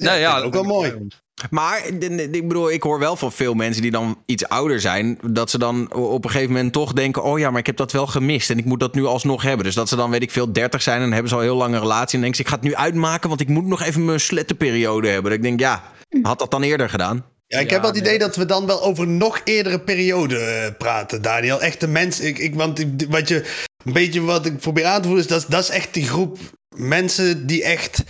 Nou 0.03 0.18
ja, 0.18 0.40
ook 0.40 0.53
wel 0.53 0.62
mooi. 0.62 1.09
Maar 1.50 1.86
ik 1.86 2.48
bedoel, 2.48 2.70
ik 2.70 2.82
hoor 2.82 2.98
wel 2.98 3.16
van 3.16 3.32
veel 3.32 3.55
mensen 3.55 3.82
die 3.82 3.90
dan 3.90 4.22
iets 4.26 4.48
ouder 4.48 4.80
zijn, 4.80 5.18
dat 5.26 5.50
ze 5.50 5.59
dan 5.59 5.92
op 5.92 6.24
een 6.24 6.30
gegeven 6.30 6.53
moment 6.53 6.72
toch 6.72 6.92
denken: 6.92 7.22
oh 7.22 7.38
ja, 7.38 7.50
maar 7.50 7.61
ik 7.61 7.66
heb 7.66 7.76
dat 7.76 7.92
wel 7.92 8.07
gemist 8.07 8.50
en 8.50 8.59
ik 8.59 8.64
moet 8.64 8.80
dat 8.80 8.94
nu 8.94 9.05
alsnog 9.05 9.42
hebben. 9.42 9.64
Dus 9.64 9.74
dat 9.74 9.88
ze 9.88 9.96
dan, 9.96 10.11
weet 10.11 10.22
ik 10.22 10.30
veel, 10.30 10.53
30 10.53 10.82
zijn 10.82 10.96
en 10.96 11.03
dan 11.03 11.12
hebben 11.12 11.28
ze 11.30 11.34
al 11.34 11.40
heel 11.40 11.57
lange 11.57 11.78
relatie 11.78 12.14
en 12.14 12.20
denken 12.20 12.36
ze: 12.36 12.42
ik 12.42 12.48
ga 12.48 12.55
het 12.55 12.64
nu 12.64 12.74
uitmaken, 12.74 13.28
want 13.28 13.40
ik 13.40 13.48
moet 13.48 13.66
nog 13.66 13.82
even 13.82 14.05
mijn 14.05 14.20
slettenperiode 14.20 15.09
hebben. 15.09 15.30
Dat 15.30 15.38
ik 15.38 15.42
denk, 15.42 15.61
ja, 15.61 15.82
had 16.22 16.38
dat 16.38 16.50
dan 16.50 16.62
eerder 16.62 16.88
gedaan? 16.90 17.24
Ja, 17.46 17.59
ik 17.59 17.66
Ja, 17.66 17.72
heb 17.72 17.82
wel 17.82 17.92
het 17.92 18.03
nee. 18.03 18.14
idee 18.14 18.26
dat 18.26 18.36
we 18.36 18.46
dan 18.46 18.66
wel 18.66 18.82
over 18.82 19.05
een 19.05 19.16
nog 19.16 19.40
eerdere 19.44 19.80
periode 19.80 20.38
eh, 20.38 20.76
praten, 20.78 21.22
Daniel. 21.22 21.61
Echt 21.61 21.80
de 21.80 21.88
mens. 21.88 22.20
Ik, 22.20 22.38
ik, 22.38 22.55
want 22.55 22.84
wat 23.09 23.28
je, 23.28 23.64
een 23.84 23.92
beetje 23.92 24.20
wat 24.20 24.46
ik 24.46 24.59
probeer 24.59 24.84
aan 24.84 25.00
te 25.00 25.07
voelen, 25.09 25.24
is 25.24 25.30
dat, 25.30 25.46
dat 25.48 25.62
is 25.62 25.68
echt 25.68 25.94
die 25.94 26.09
groep 26.09 26.38
mensen 26.76 27.46
die 27.46 27.64
echt 27.64 28.05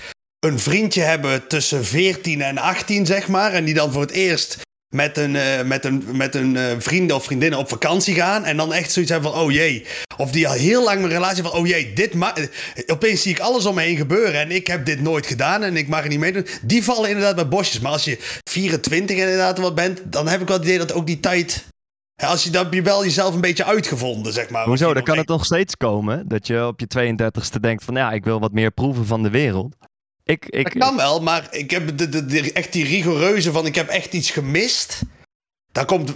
een 0.47 0.59
vriendje 0.59 1.01
hebben 1.01 1.47
tussen 1.47 1.85
14 1.85 2.43
en 2.43 2.59
18, 2.59 3.07
zeg 3.07 3.29
maar. 3.29 3.53
En 3.53 3.65
die 3.65 3.75
dan 3.75 3.93
voor 3.93 4.01
het 4.01 4.11
eerst 4.11 4.59
met 4.95 5.17
een, 5.17 5.37
eh, 5.37 5.63
met 5.65 5.85
een, 5.85 6.05
met 6.13 6.35
een 6.35 6.57
eh, 6.57 6.65
vriend 6.79 7.13
of 7.13 7.25
vriendin 7.25 7.57
op 7.57 7.69
vakantie 7.69 8.15
gaan. 8.15 8.45
En 8.45 8.57
dan 8.57 8.73
echt 8.73 8.93
zoiets 8.93 9.11
hebben 9.13 9.33
van, 9.33 9.41
oh 9.41 9.51
jee. 9.51 9.87
Of 10.17 10.31
die 10.31 10.49
al 10.49 10.55
heel 10.55 10.85
lang 10.85 11.03
een 11.03 11.09
relatie 11.09 11.43
van, 11.43 11.53
oh 11.53 11.67
jee, 11.67 11.93
dit 11.93 12.15
ma 12.15 12.37
eh, 12.37 12.47
opeens 12.87 13.23
zie 13.23 13.31
ik 13.31 13.41
alles 13.41 13.67
om 13.67 13.75
me 13.75 13.83
heen 13.83 13.97
gebeuren. 13.97 14.41
En 14.41 14.51
ik 14.51 14.67
heb 14.67 14.85
dit 14.85 15.01
nooit 15.01 15.27
gedaan 15.27 15.63
en 15.63 15.77
ik 15.77 15.89
mag 15.89 16.03
er 16.03 16.09
niet 16.09 16.19
meedoen. 16.19 16.47
Die 16.63 16.85
vallen 16.85 17.09
inderdaad 17.09 17.35
bij 17.35 17.49
bosjes. 17.49 17.81
Maar 17.81 17.93
als 17.93 18.05
je 18.05 18.39
24 18.49 19.17
inderdaad 19.17 19.59
wat 19.59 19.75
bent, 19.75 20.01
dan 20.05 20.29
heb 20.29 20.41
ik 20.41 20.49
wel 20.49 20.57
het 20.57 20.67
idee 20.67 20.79
dat 20.79 20.93
ook 20.93 21.07
die 21.07 21.21
tijd... 21.21 21.67
hè, 22.15 22.27
Als 22.27 22.45
je, 22.45 22.51
heb 22.51 22.73
je 22.73 22.83
wel 22.83 23.05
jezelf 23.05 23.35
een 23.35 23.41
beetje 23.41 23.65
uitgevonden, 23.65 24.33
zeg 24.33 24.51
maar. 24.51 24.65
Hoezo? 24.65 24.95
Dan 24.95 25.03
kan 25.03 25.19
het 25.19 25.29
nog 25.29 25.45
steeds 25.45 25.77
komen 25.77 26.29
dat 26.29 26.47
je 26.47 26.67
op 26.67 26.81
je 26.81 27.15
32e 27.15 27.61
denkt 27.61 27.85
van 27.85 27.95
ja, 27.95 28.13
ik 28.13 28.25
wil 28.25 28.41
wat 28.41 28.53
meer 28.53 28.71
proeven 28.71 29.07
van 29.07 29.23
de 29.23 29.31
wereld. 29.31 29.77
Ik, 30.33 30.47
ik, 30.47 30.65
Dat 30.79 30.87
kan 30.89 30.97
wel, 30.97 31.21
maar 31.23 31.49
ik 31.51 31.71
heb 31.71 31.99
de, 31.99 32.09
de, 32.09 32.25
de- 32.27 32.53
echt 32.53 32.73
die 32.73 32.85
rigoureuze 32.85 33.53
van 33.53 33.67
ik 33.67 33.75
heb 33.75 33.89
echt 33.89 34.13
iets 34.13 34.31
gemist. 34.31 35.01
Dat 35.73 35.85
komt 35.85 36.13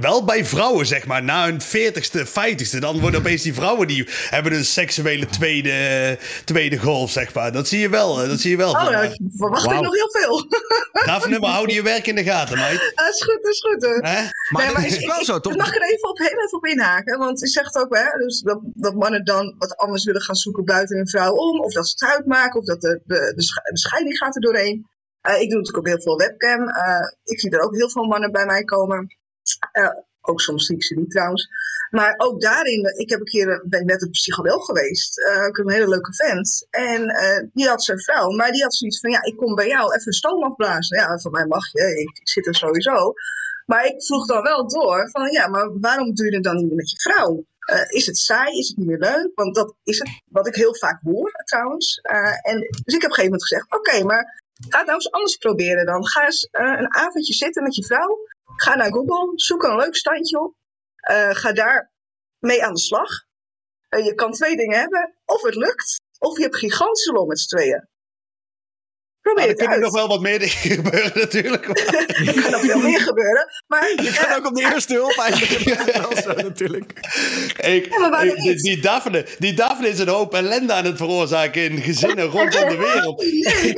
wel 0.00 0.24
bij 0.24 0.44
vrouwen, 0.44 0.86
zeg 0.86 1.06
maar. 1.06 1.22
Na 1.22 1.44
hun 1.44 1.60
40ste, 1.60 2.26
50ste. 2.28 2.78
Dan 2.78 3.00
worden 3.00 3.20
opeens 3.20 3.42
die 3.42 3.54
vrouwen 3.54 3.86
die 3.86 4.08
hebben 4.30 4.52
een 4.52 4.64
seksuele 4.64 5.26
tweede, 5.26 6.18
tweede 6.44 6.78
golf, 6.78 7.10
zeg 7.10 7.34
maar. 7.34 7.52
Dat 7.52 7.68
zie 7.68 7.78
je 7.80 7.88
wel. 7.88 8.22
eh, 8.22 8.28
Dat 8.28 8.40
zie 8.40 8.50
je 8.50 8.56
wel. 8.56 8.70
Oh, 8.70 8.82
van, 8.82 8.92
nou, 8.92 9.04
eh, 9.04 9.10
ik 9.12 9.18
verwacht 9.36 9.64
ik 9.64 9.80
nog 9.80 9.94
heel 9.94 10.10
veel. 10.10 10.46
Daphne, 11.06 11.38
maar 11.38 11.50
hou 11.50 11.72
je 11.72 11.82
werk 11.82 12.06
in 12.06 12.14
de 12.14 12.22
gaten, 12.24 12.58
meid. 12.58 12.92
Dat 12.94 13.14
is 13.14 13.22
goed, 13.22 13.38
dat 13.42 13.52
is 13.52 13.60
goed. 13.60 13.82
hè. 13.82 14.00
Maar 14.00 14.64
Nee, 14.64 14.72
maar 14.74 14.86
is 14.86 14.96
ik- 14.98 15.06
wel 15.06 15.18
ik- 15.18 15.24
zo, 15.24 15.36
Ik 15.36 15.42
toch? 15.42 15.56
mag 15.56 15.74
er 15.74 15.82
even 15.82 16.08
op, 16.08 16.18
heel 16.18 16.26
even 16.44 16.52
op 16.58 16.66
inhaken. 16.66 17.18
Want 17.18 17.40
je 17.40 17.46
zegt 17.48 17.76
ook, 17.76 17.96
hè, 17.96 18.18
dus 18.24 18.40
dat, 18.40 18.58
dat 18.62 18.94
mannen 18.94 19.24
dan 19.24 19.54
wat 19.58 19.76
anders 19.76 20.04
willen 20.04 20.22
gaan 20.22 20.34
zoeken 20.36 20.64
buiten 20.64 20.96
hun 20.96 21.08
vrouw 21.08 21.32
om. 21.34 21.60
Of 21.60 21.72
dat 21.72 21.88
ze 21.88 21.94
het 22.06 22.14
uitmaken, 22.16 22.60
of 22.60 22.66
dat 22.66 22.80
de, 22.80 23.00
de, 23.04 23.32
de 23.70 23.78
scheiding 23.78 24.16
gaat 24.18 24.34
er 24.34 24.40
doorheen. 24.42 24.86
Eh, 25.20 25.40
ik 25.40 25.48
doe 25.50 25.58
natuurlijk 25.58 25.78
ook 25.78 25.86
heel 25.86 26.02
veel 26.02 26.16
webcam. 26.16 26.68
Eh, 26.68 27.12
ik 27.24 27.40
zie 27.40 27.50
er 27.50 27.60
ook 27.60 27.74
heel 27.74 27.90
veel 27.90 28.04
mannen 28.04 28.32
bij 28.32 28.46
mij 28.46 28.64
komen. 28.64 29.16
Eh, 29.72 29.90
ook 30.20 30.40
soms 30.40 30.66
zie 30.66 30.76
ik 30.76 30.84
ze 30.84 30.94
niet 30.94 31.10
trouwens. 31.10 31.48
Maar 31.90 32.14
ook 32.16 32.40
daarin, 32.40 32.94
ik 32.96 33.10
heb 33.10 33.18
een 33.18 33.24
keer, 33.24 33.64
ben 33.66 33.86
net 33.86 34.02
een 34.02 34.10
psycholoog 34.10 34.64
geweest. 34.64 35.18
Eh, 35.18 35.46
ik 35.46 35.56
heb 35.56 35.66
een 35.66 35.72
hele 35.72 35.88
leuke 35.88 36.14
vent. 36.14 36.66
En 36.70 37.02
die 37.52 37.68
had 37.68 37.84
zijn 37.84 38.00
vrouw, 38.00 38.30
maar 38.30 38.52
die 38.52 38.62
had 38.62 38.74
zoiets 38.74 39.00
van, 39.00 39.10
ja, 39.10 39.22
ik 39.22 39.36
kom 39.36 39.54
bij 39.54 39.68
jou 39.68 39.94
even 39.94 40.12
stoom 40.12 40.42
afblazen. 40.42 40.98
Ja, 40.98 41.18
van 41.18 41.30
mij 41.30 41.46
mag 41.46 41.72
je, 41.72 42.00
ik, 42.00 42.18
ik 42.18 42.28
zit 42.28 42.46
er 42.46 42.54
sowieso. 42.54 43.12
Maar 43.66 43.86
ik 43.86 44.04
vroeg 44.04 44.26
dan 44.26 44.42
wel 44.42 44.68
door 44.68 45.10
van 45.10 45.30
ja, 45.30 45.48
maar 45.48 45.78
waarom 45.80 46.14
doe 46.14 46.26
je 46.26 46.34
het 46.34 46.44
dan 46.44 46.56
niet 46.56 46.74
met 46.74 46.90
je 46.90 47.00
vrouw? 47.00 47.44
Is 47.88 48.06
het 48.06 48.18
saai? 48.18 48.58
Is 48.58 48.68
het 48.68 48.76
niet 48.76 48.86
meer 48.86 48.98
leuk? 48.98 49.30
Want 49.34 49.54
dat 49.54 49.74
is 49.82 49.98
het 49.98 50.08
wat 50.24 50.46
ik 50.46 50.54
heel 50.54 50.74
vaak 50.74 51.00
hoor 51.02 51.32
trouwens. 51.44 52.00
En, 52.42 52.58
dus 52.84 52.94
ik 52.94 53.02
heb 53.02 53.10
op 53.10 53.18
een 53.18 53.24
gegeven 53.24 53.24
moment 53.24 53.42
gezegd, 53.42 53.74
oké, 53.74 54.04
maar 54.04 54.39
ga 54.68 54.78
het 54.78 54.86
nou 54.86 54.98
eens 54.98 55.10
anders 55.10 55.36
proberen 55.36 55.86
dan. 55.86 56.06
Ga 56.06 56.24
eens 56.24 56.44
eh, 56.44 56.64
een 56.78 56.94
avondje 56.94 57.32
zitten 57.32 57.62
met 57.62 57.74
je 57.74 57.84
vrouw. 57.84 58.18
Ga 58.44 58.74
naar 58.74 58.92
Google, 58.92 59.32
zoek 59.34 59.62
een 59.62 59.76
leuk 59.76 59.96
standje 59.96 60.40
op. 60.40 60.54
Eh, 60.96 61.30
ga 61.30 61.52
daar 61.52 61.92
mee 62.38 62.64
aan 62.64 62.74
de 62.74 62.80
slag. 62.80 63.08
Eh, 63.88 64.04
je 64.04 64.14
kan 64.14 64.32
twee 64.32 64.56
dingen 64.56 64.78
hebben. 64.78 65.14
Of 65.24 65.42
het 65.42 65.54
lukt, 65.54 66.00
of 66.18 66.36
je 66.36 66.42
hebt 66.42 66.56
gigantische 66.56 67.12
lol 67.12 67.26
met 67.26 67.48
tweeën. 67.48 67.88
Probeer 69.34 69.46
Maar 69.46 69.56
er 69.56 69.66
kunnen 69.66 69.80
nog 69.80 69.92
wel 69.92 70.08
wat 70.08 70.20
meer 70.20 70.40
gebeuren, 70.76 71.12
natuurlijk. 71.14 71.66
Er 72.30 72.42
kan 72.42 72.50
nog 72.50 72.60
veel 72.60 72.80
meer 72.80 73.00
gebeuren. 73.00 73.46
Maar 73.66 73.88
Je 73.96 74.12
kan 74.20 74.38
ook 74.38 74.46
op 74.46 74.54
de 74.54 74.70
eerste 74.72 74.94
hulp 74.94 75.18
eigenlijk. 75.26 75.96
wel 75.96 76.22
zo, 76.22 76.42
natuurlijk. 76.42 76.92
Ik, 77.56 77.86
Ja, 77.98 78.20
die, 78.34 78.62
die, 78.62 78.80
Daphne, 78.80 79.26
die 79.38 79.54
Daphne 79.54 79.88
is 79.88 79.98
een 79.98 80.08
hoop 80.08 80.34
ellende 80.34 80.72
aan 80.72 80.84
het 80.84 80.96
veroorzaken 80.96 81.62
in 81.62 81.78
gezinnen 81.78 82.24
rondom 82.24 82.68
de 82.68 82.76
wereld. 82.76 83.22
Nee. 83.22 83.74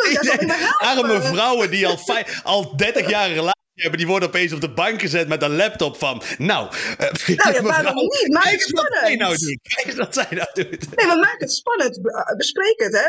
Arme 0.78 1.22
vrouwen 1.22 1.70
die 1.70 1.86
al, 1.86 1.98
al 2.42 2.76
30 2.76 3.08
jaar 3.08 3.30
een 3.30 3.52
relatie 3.74 3.82
hebben, 3.82 3.98
die 3.98 4.06
worden 4.06 4.28
opeens 4.28 4.52
op 4.52 4.60
de 4.60 4.70
bank 4.72 5.00
gezet 5.00 5.28
met 5.28 5.42
een 5.42 5.56
laptop 5.56 5.96
van. 5.96 6.22
Nou, 6.38 6.68
eh, 6.98 7.12
Nou 7.36 7.54
ja, 7.54 7.62
waarom 7.62 7.94
niet? 7.96 8.28
Maak 8.28 8.42
Kijk 8.42 8.60
het 8.60 8.62
eens 8.62 8.70
wat 8.72 8.86
zij 8.90 8.98
spannend. 8.98 9.18
nou 9.20 9.36
doet. 9.36 9.58
Kijk 9.74 9.86
eens 9.86 9.96
wat 9.96 10.14
zij 10.14 10.26
nou 10.30 10.48
doet. 10.52 10.96
Nee, 10.96 11.06
maar 11.06 11.18
maak 11.18 11.40
het 11.40 11.52
spannend. 11.52 11.98
Uh, 12.02 12.36
Bespreek 12.36 12.74
het. 12.80 12.92
Hè. 12.92 13.06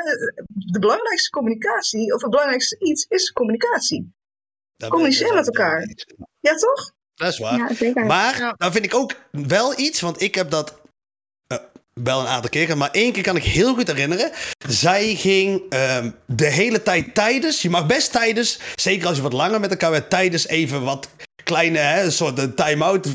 De 0.48 0.80
belangrijkste 0.80 1.30
communicatie, 1.30 2.14
of 2.14 2.22
het 2.22 2.30
belangrijkste 2.32 2.76
iets, 2.80 3.06
is 3.10 3.32
communicatie. 3.32 4.14
Dat 4.76 4.90
Communiceer 4.90 5.28
ben- 5.28 5.36
met 5.36 5.46
elkaar. 5.46 5.88
Ja, 6.40 6.56
toch? 6.56 6.92
Dat 7.16 7.32
is 7.34 7.38
waar. 7.40 7.76
Ja. 7.80 8.04
Maar 8.06 8.54
dan 8.58 8.72
vind 8.72 8.86
ik 8.86 8.96
ook 8.96 9.16
wel 9.32 9.80
iets, 9.80 10.02
want 10.02 10.22
ik 10.22 10.36
heb 10.36 10.50
dat 10.50 10.70
eh, 10.72 10.78
wel 11.94 12.20
een 12.20 12.28
aantal 12.28 12.50
keren, 12.50 12.78
maar 12.78 12.92
één 12.92 13.12
keer 13.12 13.24
kan 13.24 13.36
ik 13.36 13.44
heel 13.44 13.74
goed 13.74 13.88
herinneren. 13.88 14.32
Zij 14.68 15.16
ging 15.16 15.62
ehm, 15.70 16.12
de 16.26 16.46
hele 16.46 16.84
tijd 16.84 17.16
tijdens, 17.16 17.62
je 17.62 17.70
mag 17.70 17.86
best 17.86 18.12
tijdens, 18.12 18.60
zeker 18.76 19.08
als 19.08 19.16
je 19.16 19.24
wat 19.24 19.34
langer 19.34 19.60
met 19.60 19.70
elkaar 19.70 19.92
bent, 19.92 20.10
tijdens 20.10 20.48
even 20.48 20.84
wat 20.84 21.10
kleine, 21.44 21.78
hè, 21.78 22.12
soort 22.12 22.40
een 22.40 22.56
time-out, 22.56 23.08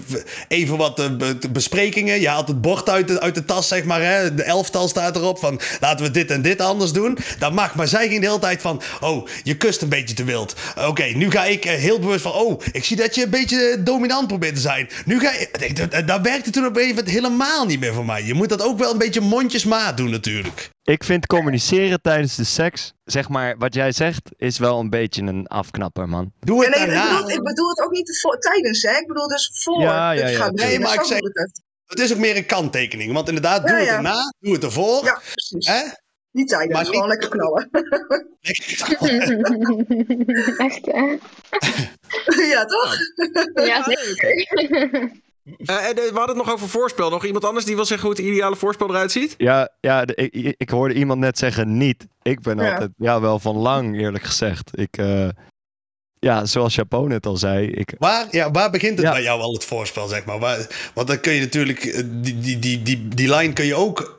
even 0.49 0.76
wat 0.76 0.99
eh, 0.99 1.16
be- 1.16 1.39
besprekingen. 1.51 2.20
Je 2.20 2.29
haalt 2.29 2.49
het 2.49 2.61
bord 2.61 2.89
uit 2.89 3.09
de, 3.09 3.20
uit 3.20 3.35
de 3.35 3.45
tas, 3.45 3.68
zeg 3.68 3.85
maar, 3.85 4.03
hè. 4.03 4.35
de 4.35 4.43
elftal 4.43 4.89
staat 4.89 5.16
erop 5.16 5.39
van 5.39 5.61
laten 5.81 6.05
we 6.05 6.11
dit 6.11 6.31
en 6.31 6.43
dit 6.43 6.61
anders 6.61 6.93
doen. 6.93 7.18
Dat 7.39 7.53
mag, 7.53 7.74
maar 7.74 7.89
zij 7.89 8.09
ging 8.09 8.20
de 8.20 8.26
hele 8.26 8.39
tijd 8.39 8.61
van, 8.61 8.83
oh, 9.01 9.29
je 9.43 9.57
kust 9.57 9.83
een 9.83 9.89
beetje 9.89 10.14
te 10.14 10.24
wild. 10.24 10.55
Oké, 10.87 11.05
nu 11.05 11.31
ga 11.31 11.45
ik 11.45 11.64
eh, 11.64 11.74
heel 11.79 11.99
bewust 11.99 12.22
van, 12.22 12.33
oh, 12.33 12.61
ik 12.72 12.85
zie 12.85 12.97
dat 12.97 13.14
je 13.14 13.24
een 13.24 13.31
beetje 13.31 13.61
eh, 13.68 13.85
dominant 13.85 14.26
probeert 14.26 14.55
te 14.55 14.61
zijn. 14.61 14.89
Nu 15.05 15.20
ga 15.20 15.33
je, 15.33 16.05
dat 16.05 16.20
werkte 16.20 16.51
toen 16.51 16.66
op 16.66 16.76
een 16.76 16.83
gegeven 16.83 16.97
moment 16.97 17.14
helemaal 17.14 17.66
niet 17.66 17.81
meer 17.81 17.95
voor 17.95 18.05
mij. 18.05 18.22
Je 18.24 18.35
moet 18.35 18.49
dat 18.49 18.62
ook 18.62 18.79
wel 18.79 18.93
een 18.93 18.99
beetje 18.99 19.20
mondjesmaat 19.20 19.97
doen 19.97 20.11
natuurlijk. 20.11 20.70
Ik 20.89 21.05
vind 21.05 21.26
communiceren 21.26 22.01
tijdens 22.03 22.36
de 22.36 22.45
seks, 22.45 22.93
zeg 23.05 23.28
maar, 23.28 23.57
wat 23.59 23.74
jij 23.74 23.93
zegt, 23.93 24.30
is 24.36 24.59
wel 24.59 24.80
een 24.80 24.91
beetje 24.91 25.22
een 25.22 25.47
afknapper, 25.47 26.09
man. 26.09 26.32
Doe 26.41 26.64
Ja, 26.64 26.70
het 26.70 26.86
nee, 26.86 26.97
ik, 26.97 27.03
bedoel, 27.03 27.30
ik 27.30 27.43
bedoel 27.43 27.68
het 27.68 27.80
ook 27.80 27.91
niet 27.91 28.18
voor, 28.20 28.39
tijdens, 28.39 28.82
hè? 28.82 28.97
Ik 28.99 29.07
bedoel 29.07 29.28
dus 29.28 29.51
voor. 29.55 29.80
Ja, 29.80 30.11
ja, 30.11 30.26
ja. 30.28 30.39
gaat 30.39 30.53
Nee, 30.53 30.78
maar 30.78 30.95
ik 30.95 31.03
zeg- 31.03 31.18
het. 31.22 32.01
Is 32.01 32.12
ook 32.12 32.18
meer 32.18 32.36
een 32.36 32.47
kanttekening. 32.47 33.12
Want 33.12 33.28
inderdaad, 33.28 33.66
doe 33.66 33.76
Ja, 33.76 33.80
het 33.82 33.89
erna, 33.89 34.32
doe 34.39 34.53
het 34.55 34.64
ervoor. 34.64 35.05
Ja, 35.05 35.20
precies. 35.32 35.66
Hè? 35.66 35.82
Niet 36.30 36.49
tijdens, 36.49 36.72
Maar 36.72 36.82
niet- 36.82 36.93
gewoon 36.93 37.09
lekker 37.09 37.28
knallen. 37.28 37.68
Echt, 40.66 40.86
hè? 40.86 41.16
ja, 42.55 42.64
toch? 42.64 42.97
Ja, 43.55 43.82
zeker. 43.82 45.11
Eh, 45.57 45.76
en, 45.88 45.94
eh, 45.94 45.94
we 45.94 46.11
hadden 46.14 46.36
het 46.36 46.46
nog 46.46 46.53
over 46.53 46.68
voorspel. 46.68 47.11
Nog 47.11 47.24
iemand 47.24 47.44
anders 47.44 47.64
die 47.64 47.74
wil 47.74 47.84
zeggen 47.84 48.09
hoe 48.09 48.16
het 48.16 48.26
ideale 48.26 48.57
voorspel 48.57 48.88
eruit 48.88 49.12
ziet? 49.12 49.34
Ja, 49.38 49.68
ja 49.80 50.05
de- 50.05 50.14
ik, 50.14 50.55
ik 50.59 50.70
hoorde 50.70 50.94
iemand 50.94 51.20
net 51.20 51.38
zeggen 51.38 51.76
niet. 51.76 52.07
Ik 52.22 52.40
ben 52.40 52.59
Ja. 52.59 52.70
altijd, 52.72 52.90
ja, 52.96 53.20
wel 53.20 53.38
van 53.38 53.57
lang, 53.57 53.99
eerlijk 54.01 54.24
gezegd. 54.24 54.78
Ik, 54.78 54.96
eh, 54.96 55.28
ja, 56.14 56.44
zoals 56.44 56.74
Japon 56.74 57.09
net 57.09 57.26
al 57.26 57.36
zei, 57.36 57.66
ik, 57.70 57.94
Waar, 57.99 58.26
ja, 58.30 58.51
waar 58.51 58.70
begint 58.70 58.96
het 58.99 59.07
Ja. 59.07 59.12
bij 59.12 59.22
jou 59.22 59.40
al 59.40 59.53
het 59.53 59.64
voorspel, 59.64 60.07
zeg 60.09 60.24
maar? 60.24 60.38
Waar, 60.38 60.90
want 60.94 61.09
dan 61.09 61.20
kun 61.20 61.32
je 61.32 61.40
natuurlijk, 61.40 61.80
die, 62.22 62.38
die, 62.38 62.59
die, 62.59 62.82
die, 62.82 63.09
die 63.09 63.34
line 63.34 63.53
kun 63.53 63.66
je 63.66 63.74
ook 63.74 64.14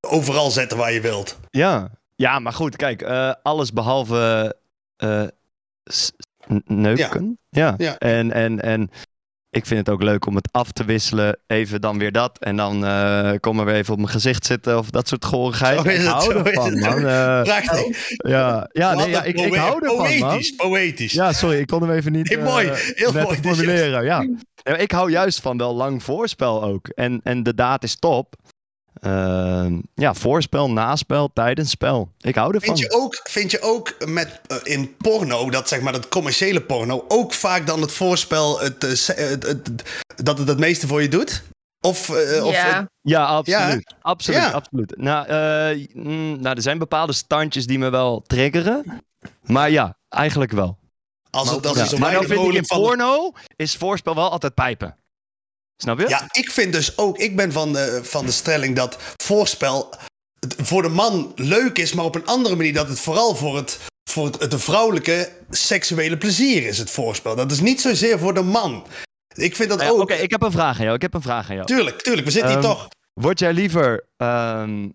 overal 0.00 0.50
zetten 0.50 0.78
waar 0.78 0.92
je 0.92 1.00
wilt. 1.00 1.38
Ja, 1.50 1.90
ja 2.16 2.38
maar 2.38 2.52
goed, 2.52 2.76
kijk, 2.76 3.02
eh, 3.02 3.32
alles 3.42 3.72
behalve 3.72 4.54
eh, 4.96 5.26
neuken. 6.64 7.38
Ja. 7.48 7.74
Ja. 7.78 7.98
En, 7.98 8.32
en, 8.32 8.60
en 8.62 8.90
ik 9.50 9.66
vind 9.66 9.86
het 9.86 9.88
ook 9.88 10.02
leuk 10.02 10.26
om 10.26 10.34
het 10.34 10.48
af 10.52 10.72
te 10.72 10.84
wisselen, 10.84 11.38
even 11.46 11.80
dan 11.80 11.98
weer 11.98 12.12
dat. 12.12 12.38
En 12.38 12.56
dan 12.56 12.84
eh 12.84 13.32
kom 13.40 13.56
maar 13.56 13.64
weer 13.64 13.74
even 13.74 13.92
op 13.92 13.98
mijn 13.98 14.10
gezicht 14.10 14.46
zitten 14.46 14.78
of 14.78 14.90
dat 14.90 15.08
soort 15.08 15.24
gorigheid. 15.24 15.84
Ik 15.84 16.00
hou 16.00 16.34
ervan, 16.34 16.78
man. 16.78 17.06
Eh, 17.06 17.42
Prachtig. 17.42 18.08
ja, 18.16 18.68
ja, 18.72 18.94
nee, 18.94 19.10
ja 19.10 19.22
ik, 19.22 19.40
ik 19.40 19.54
hou 19.54 19.84
ervan, 19.84 20.18
man. 20.18 20.28
Poëtisch, 20.28 20.50
poëtisch. 20.50 21.12
Ja, 21.12 21.32
sorry, 21.32 21.58
ik 21.58 21.66
kon 21.66 21.82
hem 21.82 21.90
even 21.90 22.12
niet 22.12 22.28
Heel 22.28 22.42
mooi, 22.42 22.66
eh, 22.66 22.76
heel 22.76 23.12
mooi, 23.12 23.26
is 23.26 23.38
formuleren. 23.38 24.04
Ja. 24.04 24.26
Ik 24.76 24.90
hou 24.90 25.10
juist 25.10 25.40
van 25.40 25.58
wel 25.58 25.74
lang 25.74 26.02
voorspel 26.02 26.62
ook. 26.62 26.88
En, 26.88 27.20
en 27.22 27.42
de 27.42 27.54
daad 27.54 27.82
is 27.82 27.98
top. 27.98 28.34
Ehm, 29.00 29.78
ja, 29.94 30.14
voorspel, 30.14 30.70
naspel, 30.70 31.30
tijdens 31.32 31.70
spel. 31.70 32.08
Ik 32.20 32.34
hou 32.34 32.54
ervan. 32.54 32.76
Vind 32.76 32.92
je 32.92 32.98
ook, 32.98 33.20
vind 33.28 33.50
je 33.50 33.60
ook 33.60 33.94
met, 34.06 34.40
eh, 34.46 34.56
in 34.62 34.96
porno, 34.96 35.50
dat 35.50 35.68
zeg 35.68 35.80
maar 35.80 35.92
dat 35.92 36.08
commerciële 36.08 36.60
porno, 36.60 37.04
ook 37.08 37.32
vaak 37.32 37.66
dan 37.66 37.80
het 37.80 37.92
voorspel 37.92 38.60
het, 38.60 38.84
eh, 39.08 39.16
het, 39.16 39.42
het- 39.46 39.82
dat 40.16 40.38
het 40.38 40.48
het 40.48 40.58
meeste 40.58 40.86
voor 40.86 41.02
je 41.02 41.08
doet? 41.08 41.42
Of, 41.80 42.08
eh, 42.08 42.44
of 42.44 42.52
Ja. 42.52 42.88
Ja, 43.00 43.24
absoluut. 43.24 43.94
absoluut, 44.00 44.40
Ja. 44.40 44.50
absoluut. 44.50 44.96
Nou, 44.96 45.26
eh, 45.26 45.86
mm, 45.94 46.40
nou, 46.40 46.56
er 46.56 46.62
zijn 46.62 46.78
bepaalde 46.78 47.12
standjes 47.12 47.66
die 47.66 47.78
me 47.78 47.90
wel 47.90 48.22
triggeren. 48.26 49.02
Maar 49.42 49.70
ja, 49.70 49.96
eigenlijk 50.08 50.52
wel. 50.52 50.78
als 51.30 51.50
het, 51.50 51.66
als 51.66 51.90
Ja. 51.90 51.98
Maar 51.98 52.22
vind 52.24 52.40
ik 52.46 52.52
in 52.52 52.64
porno 52.66 53.32
is 53.56 53.76
voorspel 53.76 54.14
wel 54.14 54.30
altijd 54.30 54.54
pijpen. 54.54 54.96
Snap 55.82 55.98
je? 56.00 56.08
Ja, 56.08 56.28
ik 56.30 56.50
vind 56.50 56.72
dus 56.72 56.98
ook, 56.98 57.18
ik 57.18 57.36
ben 57.36 57.52
van 57.52 57.72
de, 57.72 58.00
van 58.02 58.26
de 58.26 58.32
stelling 58.32 58.76
dat 58.76 58.98
voorspel 59.22 59.94
voor 60.62 60.82
de 60.82 60.88
man 60.88 61.32
leuk 61.36 61.78
is, 61.78 61.92
maar 61.92 62.04
op 62.04 62.14
een 62.14 62.26
andere 62.26 62.56
manier 62.56 62.72
dat 62.74 62.88
het 62.88 63.00
vooral 63.00 63.34
voor 63.34 63.56
het, 63.56 63.78
voor 64.10 64.24
het, 64.26 64.40
het 64.40 64.62
vrouwelijke 64.62 65.32
seksuele 65.50 66.18
plezier 66.18 66.66
is, 66.66 66.78
het 66.78 66.90
voorspel. 66.90 67.36
Dat 67.36 67.50
is 67.50 67.60
niet 67.60 67.80
zozeer 67.80 68.18
voor 68.18 68.34
de 68.34 68.42
man. 68.42 68.86
Ik 69.34 69.56
vind 69.56 69.68
dat 69.68 69.78
Nou 69.78 69.90
ja, 69.90 69.96
ook. 69.96 70.02
Oké, 70.02 70.14
ik 70.14 70.30
heb 70.30 70.42
een 70.42 70.52
vraag 70.52 70.76
aan 70.78 70.82
jou. 70.84 70.94
Ik 70.96 71.02
heb 71.02 71.14
een 71.14 71.22
vraag 71.22 71.48
aan 71.48 71.54
jou. 71.54 71.66
Tuurlijk, 71.66 72.02
tuurlijk, 72.02 72.26
we 72.26 72.32
zitten 72.32 72.50
hier 72.50 72.58
Ehm, 72.58 72.68
toch. 72.68 72.88
Word 73.12 73.38
jij 73.38 73.52
liever. 73.52 74.06
ehm, 74.16 74.88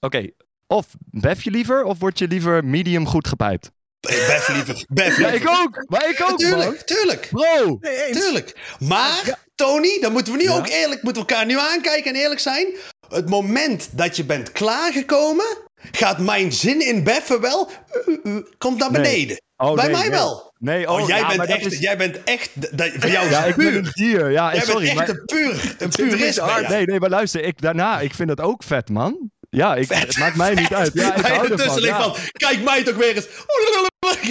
Oké, 0.00 0.26
of 0.66 0.86
bef 1.10 1.42
je 1.42 1.50
liever 1.50 1.82
of 1.84 1.98
word 1.98 2.18
je 2.18 2.28
liever 2.28 2.64
medium 2.64 3.06
goed 3.06 3.28
gepijpt? 3.28 3.70
Eh, 4.00 4.10
Bef 4.26 4.48
liever. 4.48 4.84
Bef 4.88 5.18
Ja, 5.18 5.30
liever. 5.30 5.34
ik 5.50 5.58
ook! 5.58 5.84
Maar 5.88 6.08
ik 6.08 6.20
ook, 6.22 6.28
man! 6.28 6.38
Tuurlijk, 6.38 6.80
tuurlijk. 6.80 7.28
Bro! 7.30 7.78
Tuurlijk. 8.12 8.76
Maar, 8.78 9.38
Tony, 9.58 9.98
dan 10.00 10.12
moeten 10.12 10.32
we 10.32 10.38
nu 10.38 10.44
Ja? 10.44 10.56
ook 10.56 10.68
eerlijk, 10.68 11.02
moeten 11.02 11.22
we 11.22 11.28
elkaar 11.28 11.46
nu 11.46 11.58
aankijken 11.58 12.14
en 12.14 12.20
eerlijk 12.20 12.40
zijn. 12.40 12.66
Het 13.08 13.28
moment 13.28 13.88
dat 13.92 14.16
je 14.16 14.24
bent 14.24 14.52
klaargekomen, 14.52 15.46
gaat 15.92 16.18
mijn 16.18 16.52
zin 16.52 16.86
in 16.86 17.04
beffen 17.04 17.40
wel, 17.40 17.70
uh, 18.06 18.14
uh, 18.24 18.34
uh, 18.34 18.42
komt 18.58 18.78
naar 18.78 18.90
Nee. 18.90 19.02
beneden. 19.02 19.40
Oh, 19.56 19.74
Bij 19.74 19.84
nee, 19.84 19.92
mij 19.92 20.00
nee. 20.02 20.10
wel. 20.10 20.52
Nee, 20.58 20.88
Oh, 20.90 21.00
oh, 21.02 21.08
jij, 21.08 21.18
ja, 21.18 21.26
bent 21.26 21.38
dat 21.38 21.48
echt, 21.48 21.72
is- 21.72 21.78
jij 21.78 21.96
bent 21.96 22.24
echt, 22.24 22.50
dat, 22.78 22.90
voor 22.98 23.10
jou 23.10 23.24
is 23.26 23.30
Ja, 23.32 23.44
ik 23.44 23.56
ben 23.56 23.66
puur. 23.66 23.76
een 23.76 23.90
dier. 23.92 24.30
Ja, 24.30 24.54
Jij 24.54 24.62
sorry. 24.64 24.86
bent 24.86 24.98
echt 24.98 25.08
maar- 25.08 25.08
een 25.08 25.24
puur, 25.24 25.74
een 25.78 25.88
purist. 25.88 26.36
ben 26.38 26.44
hard. 26.48 26.60
jij. 26.66 26.76
Nee, 26.76 26.86
nee, 26.86 27.00
maar 27.00 27.10
luister, 27.10 27.42
ik, 27.44 27.60
daarna, 27.60 28.00
ik 28.00 28.14
vind 28.14 28.28
het 28.28 28.40
ook 28.40 28.62
vet, 28.62 28.88
man. 28.88 29.30
Ja, 29.50 29.74
ik, 29.74 29.88
het 29.88 30.18
maakt 30.18 30.36
mij 30.36 30.54
niet 30.54 30.74
uit. 30.74 30.90
Ja, 30.94 31.14
ik 31.14 31.26
hou 31.26 31.48
ervan. 31.48 31.80
Ja. 31.82 32.02
van, 32.02 32.14
kijk 32.32 32.62
mij 32.64 32.84
toch 32.84 32.94
weer 32.94 33.14
eens. 33.16 33.28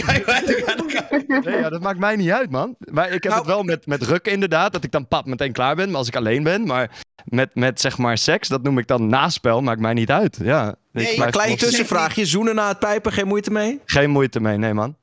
Kijk 0.06 0.26
mij 0.26 0.42
toch 0.42 0.92
weer. 1.28 1.42
Nee, 1.44 1.58
ja, 1.58 1.70
dat 1.70 1.82
maakt 1.82 2.00
mij 2.00 2.16
niet 2.16 2.30
uit, 2.32 2.50
man. 2.52 2.76
Maar 2.92 3.06
ik 3.06 3.24
heb 3.24 3.32
Nou- 3.32 3.36
het 3.38 3.46
wel 3.46 3.64
met, 3.64 3.86
met 3.86 4.04
rukken 4.04 4.32
inderdaad, 4.32 4.74
dat 4.74 4.84
ik 4.84 4.92
dan 4.92 5.08
pap 5.08 5.26
meteen 5.26 5.52
klaar 5.52 5.76
ben, 5.76 5.88
maar 5.90 5.98
als 5.98 6.08
ik 6.08 6.16
alleen 6.16 6.44
ben. 6.44 6.66
Maar 6.66 6.90
met, 7.26 7.56
met 7.56 7.82
zeg 7.82 7.98
maar 7.98 8.18
seks, 8.18 8.48
dat 8.48 8.64
noem 8.64 8.78
ik 8.78 8.88
dan 8.88 9.08
naspel, 9.08 9.62
maakt 9.62 9.80
mij 9.80 9.94
niet 9.94 10.12
uit. 10.12 10.38
Ja, 10.44 10.70
ik 10.70 10.76
Nee, 10.92 11.18
Maar 11.18 11.32
klein 11.32 11.58
tussenvraagje. 11.58 12.26
Zoenen 12.26 12.56
na 12.56 12.68
het 12.68 12.80
pijpen, 12.80 13.12
geen 13.12 13.28
moeite 13.28 13.52
mee? 13.52 13.82
Geen 13.86 14.10
moeite 14.10 14.40
mee, 14.40 14.58
nee, 14.58 14.74
man. 14.74 14.96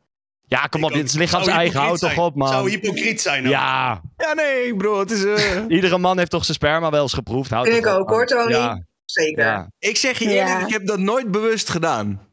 Ja, 0.47 0.67
kom 0.67 0.81
Ik 0.81 0.87
op, 0.87 0.93
dit 0.93 1.05
is 1.05 1.15
lichaams 1.15 1.45
Zou 1.45 1.57
eigen, 1.57 1.81
houd 1.81 1.99
toch 1.99 2.19
op, 2.19 2.35
man. 2.35 2.49
Zou 2.49 2.71
hypocriet 2.71 3.21
zijn. 3.21 3.45
ook. 3.45 3.51
Ja, 3.51 4.01
Ja, 4.17 4.33
nee, 4.35 4.77
bro. 4.77 4.99
Het 4.99 5.11
is... 5.11 5.25
eh, 5.25 5.63
iedere 5.77 5.99
man 5.99 6.19
heeft 6.19 6.31
toch 6.31 6.45
zijn 6.45 6.57
sperma 6.57 6.91
wel 6.91 7.03
eens 7.03 7.13
geproefd. 7.13 7.51
Toch 7.51 7.67
ik 7.67 7.87
ook, 7.87 8.09
hoor. 8.11 8.27
Tony. 8.27 8.51
Ja, 8.51 8.83
Zeker. 9.05 9.45
ja. 9.45 9.69
Ik 9.79 9.97
zeg 9.97 10.19
je 10.19 10.25
eerlijk, 10.29 10.59
Ja. 10.61 10.67
ik 10.67 10.73
heb 10.73 10.87
dat 10.87 10.99
nooit 10.99 11.31
bewust 11.31 11.69
gedaan. 11.69 12.29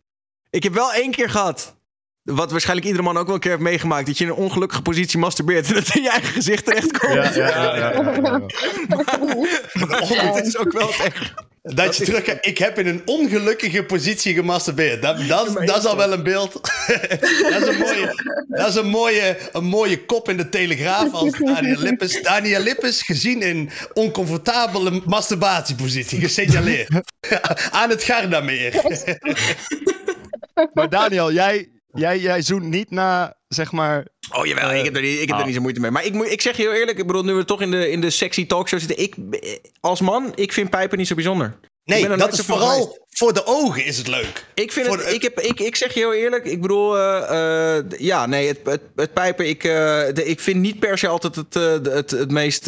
Ik 0.50 0.64
heb 0.64 0.74
wel 0.74 0.94
één 0.94 1.12
keer 1.12 1.30
gehad. 1.30 1.76
Wat 2.22 2.52
waarschijnlijk 2.52 2.88
iedere 2.88 3.04
man 3.06 3.18
ook 3.18 3.26
wel 3.26 3.36
een 3.36 3.42
keer 3.42 3.52
heeft 3.52 3.64
meegemaakt. 3.64 4.06
Dat 4.08 4.18
je 4.18 4.24
in 4.24 4.30
een 4.30 4.36
ongelukkige 4.36 4.82
positie 4.82 5.20
masturbeert. 5.20 5.68
En 5.68 5.74
dat 5.74 5.96
in 5.96 6.02
je 6.02 6.10
eigen 6.10 6.34
gezicht 6.34 6.66
terechtkomt. 6.66 7.14
Ja, 7.14 7.24
ja, 7.34 7.48
ja, 7.48 7.76
ja, 7.76 7.92
ja, 7.92 8.12
ja. 8.22 8.40
Maar 10.24 10.34
het 10.36 10.46
is 10.48 10.58
ook 10.58 10.72
wel 10.72 10.90
echt. 10.90 11.34
Dat 11.62 11.98
je 11.98 12.04
terug 12.04 12.40
Ik 12.40 12.58
heb 12.58 12.80
in 12.80 12.88
een 12.88 13.02
ongelukkige 13.06 13.84
positie 13.84 14.34
gemasturbeerd. 14.34 15.02
Dat, 15.02 15.28
dat, 15.28 15.54
dat 15.66 15.78
is 15.78 15.86
al 15.86 15.98
wel 15.98 16.12
een 16.12 16.24
beeld. 16.24 16.54
dat 17.50 17.62
is 17.62 17.68
een 17.68 17.78
mooie, 17.78 18.16
dat 18.48 18.68
is 18.68 18.76
een 18.76 18.88
mooie, 18.88 19.38
een 19.52 19.64
mooie 19.64 20.06
kop 20.06 20.30
in 20.30 20.38
de 20.38 20.50
Telegraaf 20.50 21.12
als 21.12 21.32
Daniel 21.32 21.80
Lippes. 21.80 22.22
Daniel 22.22 22.62
Lippes 22.62 23.02
gezien 23.02 23.42
in 23.42 23.70
oncomfortabele 23.94 25.02
masturbatiepositie. 25.06 26.20
Gesignaleerd. 26.20 26.90
Aan 27.72 27.90
het 27.90 28.04
Gardameer. 28.04 28.82
Maar 30.74 30.90
Daniel, 30.90 31.32
jij, 31.32 31.70
jij, 31.94 32.20
jij 32.20 32.42
zoent 32.42 32.64
niet 32.64 32.92
na, 32.92 33.38
zeg 33.48 33.72
maar... 33.72 34.08
Oh 34.32 34.46
jawel, 34.46 34.72
ik 34.72 34.86
heb 34.86 34.96
er 34.96 35.02
niet, 35.02 35.14
ik 35.20 35.28
heb 35.28 35.30
er 35.30 35.40
oh. 35.40 35.46
niet 35.46 35.56
zo 35.56 35.62
moeite 35.62 35.80
mee. 35.80 35.92
Maar 35.92 36.06
ik, 36.06 36.14
moet- 36.14 36.32
ik 36.32 36.42
zeg 36.42 36.58
je 36.58 36.62
heel 36.64 36.74
eerlijk, 36.74 36.98
ik 36.98 37.08
bedoel, 37.08 37.24
nu 37.24 37.34
we 37.34 37.46
toch 37.46 37.62
in 37.62 37.72
de, 37.72 37.90
in 37.90 38.02
de 38.02 38.10
sexy 38.10 38.46
talkshow 38.46 38.80
zitten. 38.80 39.00
Ik, 39.00 39.16
als 39.80 40.02
man, 40.02 40.32
ik 40.36 40.52
vind 40.54 40.70
pijpen 40.70 40.98
niet 40.98 41.08
zo 41.08 41.16
bijzonder. 41.16 41.56
Nee, 41.84 42.08
dat 42.18 42.34
is 42.34 42.40
vooral 42.40 42.82
geweest. 42.82 43.00
voor 43.10 43.34
de 43.34 43.46
ogen 43.46 43.86
is 43.86 43.98
het 43.98 44.08
leuk. 44.08 44.46
Ik 44.54 44.72
vind 44.72 44.88
Voor 44.88 44.98
het, 44.98 45.06
de- 45.08 45.14
ik, 45.14 45.22
heb, 45.22 45.40
ik, 45.40 45.60
ik 45.60 45.76
zeg 45.76 45.94
je 45.94 46.00
heel 46.00 46.14
eerlijk, 46.14 46.46
ik 46.46 46.62
bedoel, 46.62 46.98
eh, 46.98 47.78
eh, 47.78 47.84
ja, 47.98 48.26
nee, 48.26 48.48
het, 48.48 48.60
het, 48.64 48.82
het 48.96 49.14
pijpen, 49.14 49.48
ik, 49.48 49.64
eh, 49.64 49.72
de- 50.14 50.26
ik 50.26 50.40
vind 50.40 50.60
niet 50.62 50.80
per 50.80 50.98
se 50.98 51.08
altijd 51.08 51.36
het, 51.36 51.56
eh, 51.56 51.72
het, 51.94 52.12
het 52.12 52.32
meest... 52.32 52.68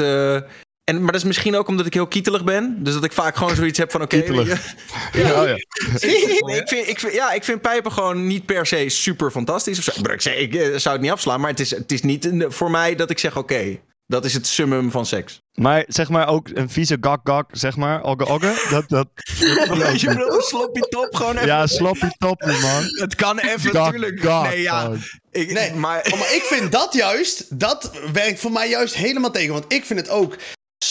en, 0.83 1.01
maar 1.01 1.11
dat 1.11 1.21
is 1.21 1.27
misschien 1.27 1.55
ook 1.55 1.67
omdat 1.67 1.85
ik 1.85 1.93
heel 1.93 2.07
kietelig 2.07 2.43
ben. 2.43 2.83
Dus 2.83 2.93
dat 2.93 3.03
ik 3.03 3.11
vaak 3.11 3.35
gewoon 3.35 3.55
zoiets 3.55 3.77
heb 3.77 3.91
van, 3.91 4.01
oké... 4.01 4.17
Kietelig. 4.17 4.61
Ja, 5.13 5.41
oh 5.41 5.47
ja. 5.47 5.55
ik, 5.55 6.63
vind, 6.65 6.87
ik, 6.87 6.99
vind, 6.99 7.13
ja, 7.13 7.31
ik 7.31 7.43
vind 7.43 7.61
pijpen 7.61 7.91
gewoon 7.91 8.27
niet 8.27 8.45
per 8.45 8.65
se 8.65 8.89
super 8.89 9.31
fantastisch. 9.31 9.77
Of 9.77 9.83
zo. 9.83 10.11
Ik, 10.11 10.21
zeg, 10.21 10.35
ik 10.35 10.55
eh, 10.55 10.75
zou 10.75 10.95
het 10.95 11.03
niet 11.03 11.11
afslaan, 11.11 11.39
maar 11.39 11.49
het 11.49 11.59
is, 11.59 11.71
het 11.71 11.91
is 11.91 12.01
niet 12.01 12.45
voor 12.47 12.71
mij 12.71 12.95
dat 12.95 13.09
ik 13.09 13.19
zeg: 13.19 13.37
oké, 13.37 13.79
dat 14.07 14.25
is 14.25 14.33
het 14.33 14.47
summum 14.47 14.91
van 14.91 15.05
seks. 15.05 15.41
Maar 15.53 15.83
zeg 15.87 16.09
maar 16.09 16.27
ook 16.27 16.49
een 16.53 16.69
vieze 16.69 16.97
gak-gak, 17.01 17.49
zeg 17.51 17.75
maar, 17.75 18.03
ogge 18.03 18.25
ogge. 18.25 18.67
Dat, 18.69 18.89
dat, 18.89 19.07
je 20.01 20.07
bedoelt, 20.07 20.33
een 20.33 20.41
sloppy 20.41 20.79
top 20.79 21.15
gewoon 21.15 21.35
even. 21.35 21.47
ja, 21.47 21.67
sloppy 21.67 22.09
toppy, 22.17 22.45
man. 22.61 22.83
Het 23.03 23.15
kan 23.15 23.39
even, 23.39 23.71
Gak, 23.71 23.73
natuurlijk. 23.73 24.19
gak, 24.19 24.43
nee, 24.43 24.61
ja. 24.61 24.91
Ik, 25.31 25.51
Nee, 25.51 25.73
maar, 25.73 26.09
Oh, 26.11 26.19
maar 26.19 26.33
ik 26.33 26.43
vind 26.43 26.71
dat 26.71 26.93
juist, 26.93 27.59
dat 27.59 27.91
werkt 28.13 28.39
voor 28.39 28.51
mij 28.51 28.69
juist 28.69 28.95
helemaal 28.95 29.31
tegen. 29.31 29.53
Want 29.53 29.73
ik 29.73 29.85
vind 29.85 29.99
het 29.99 30.09
ook 30.09 30.35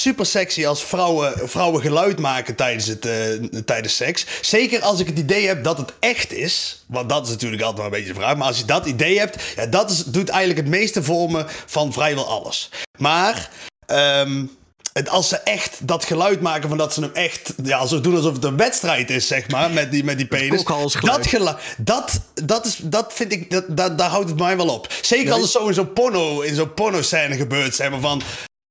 super 0.01 0.26
sexy 0.26 0.66
als 0.66 0.84
vrouwen, 0.84 1.49
vrouwen 1.49 1.82
geluid 1.82 2.18
maken 2.18 2.55
tijdens, 2.55 2.86
het, 2.86 3.07
eh, 3.07 3.61
tijdens 3.64 3.97
seks. 3.97 4.26
Zeker 4.40 4.82
als 4.82 5.01
ik 5.01 5.07
het 5.07 5.18
idee 5.18 5.47
heb 5.47 5.64
dat 5.64 5.78
het 5.78 5.93
echt 6.01 6.32
is. 6.32 6.84
Want 6.86 7.09
dat 7.09 7.24
is 7.24 7.30
natuurlijk 7.30 7.62
altijd 7.62 7.78
wel 7.78 7.86
een 7.86 7.99
beetje 7.99 8.14
de 8.14 8.20
vraag. 8.20 8.36
Maar 8.36 8.47
als 8.47 8.59
je 8.59 8.64
dat 8.64 8.86
idee 8.86 9.18
hebt, 9.18 9.43
ja, 9.57 9.66
dat 9.66 9.90
is, 9.90 10.05
doet 10.05 10.28
eigenlijk 10.28 10.61
het 10.61 10.68
meeste 10.76 11.03
voor 11.03 11.30
me 11.30 11.45
van 11.66 11.93
vrijwel 11.93 12.26
alles. 12.26 12.70
Maar... 12.99 13.51
ehm, 13.86 14.45
het, 14.93 15.09
als 15.09 15.28
ze 15.28 15.36
echt 15.36 15.86
dat 15.86 16.05
geluid 16.05 16.40
maken 16.40 16.68
van 16.68 16.78
dat 16.78 16.95
ze 16.95 17.01
hem 17.01 17.11
echt... 17.12 17.55
Ja, 17.62 17.86
zo 17.86 18.01
doen 18.01 18.16
alsof 18.16 18.34
het 18.34 18.45
een 18.45 18.57
wedstrijd 18.57 19.11
is, 19.11 19.26
zeg 19.26 19.49
maar, 19.49 19.70
met 19.70 19.90
die, 19.90 20.05
met 20.05 20.16
die 20.16 20.26
penis. 20.26 20.64
Dat 21.01 21.26
geluid, 21.26 21.57
dat, 21.78 22.20
dat, 22.45 22.66
is, 22.66 22.76
dat 22.82 23.12
vind 23.12 23.32
ik, 23.32 23.51
dat, 23.51 23.64
dat, 23.68 23.99
daar 23.99 24.11
houdt 24.11 24.28
het 24.28 24.38
mij 24.38 24.57
wel 24.57 24.68
op. 24.68 24.93
Zeker 25.03 25.32
als 25.32 25.43
het 25.43 25.51
zo 25.51 25.66
in 25.66 25.74
zo'n 25.74 25.93
porno, 25.93 26.40
in 26.40 26.55
zo'n 26.55 26.74
porno-scène 26.74 27.36
gebeurt, 27.36 27.74
zeg 27.74 27.90
maar, 27.90 28.01
van... 28.01 28.22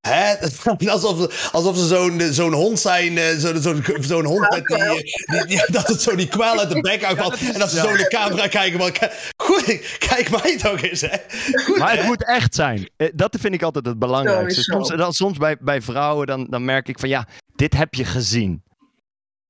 Hè? 0.07 0.33
Alsof, 0.91 1.49
alsof 1.53 1.77
ze 1.77 1.87
zo'n 1.87 2.21
zo'n 2.31 2.53
hond 2.53 2.79
zijn, 2.79 3.17
eh, 3.17 3.37
zo- 3.37 3.59
zo'n 3.61 3.83
zo'n 4.01 4.25
hond 4.25 4.49
met 4.49 4.65
die, 4.65 4.77
eh, 4.77 4.91
die, 5.25 5.45
die- 5.45 5.65
Dat 5.77 5.87
het 5.87 6.01
zo 6.01 6.15
die 6.15 6.27
kwaal 6.27 6.59
uit 6.59 6.69
de 6.69 6.81
bek 6.89 7.03
uitvalt. 7.03 7.37
en 7.53 7.59
dat 7.59 7.69
ze 7.71 7.77
zo 7.79 7.87
in 7.89 7.97
de 7.97 8.07
camera 8.07 8.47
kijken. 8.47 8.91
"K- 8.91 9.11
Goed, 9.37 9.97
kijk 9.97 10.29
mij 10.43 10.57
toch 10.57 10.81
eens, 10.81 11.01
hè? 11.01 11.17
Goed, 11.63 11.77
Maar 11.77 11.91
hè? 11.91 11.97
het 11.97 12.05
moet 12.05 12.25
echt 12.25 12.55
zijn. 12.55 12.89
Eh, 12.97 13.07
Dat 13.13 13.37
vind 13.39 13.53
ik 13.53 13.63
altijd 13.63 13.85
het 13.85 13.99
belangrijkste. 13.99 14.61
Soms, 14.61 14.89
dan, 14.89 15.13
soms 15.13 15.37
bij, 15.37 15.57
bij 15.59 15.81
vrouwen, 15.81 16.27
dan, 16.27 16.47
dan 16.49 16.65
merk 16.65 16.87
ik 16.87 16.99
van 16.99 17.09
ja, 17.09 17.27
dit 17.55 17.73
heb 17.77 17.93
je 17.93 18.05
gezien. 18.05 18.63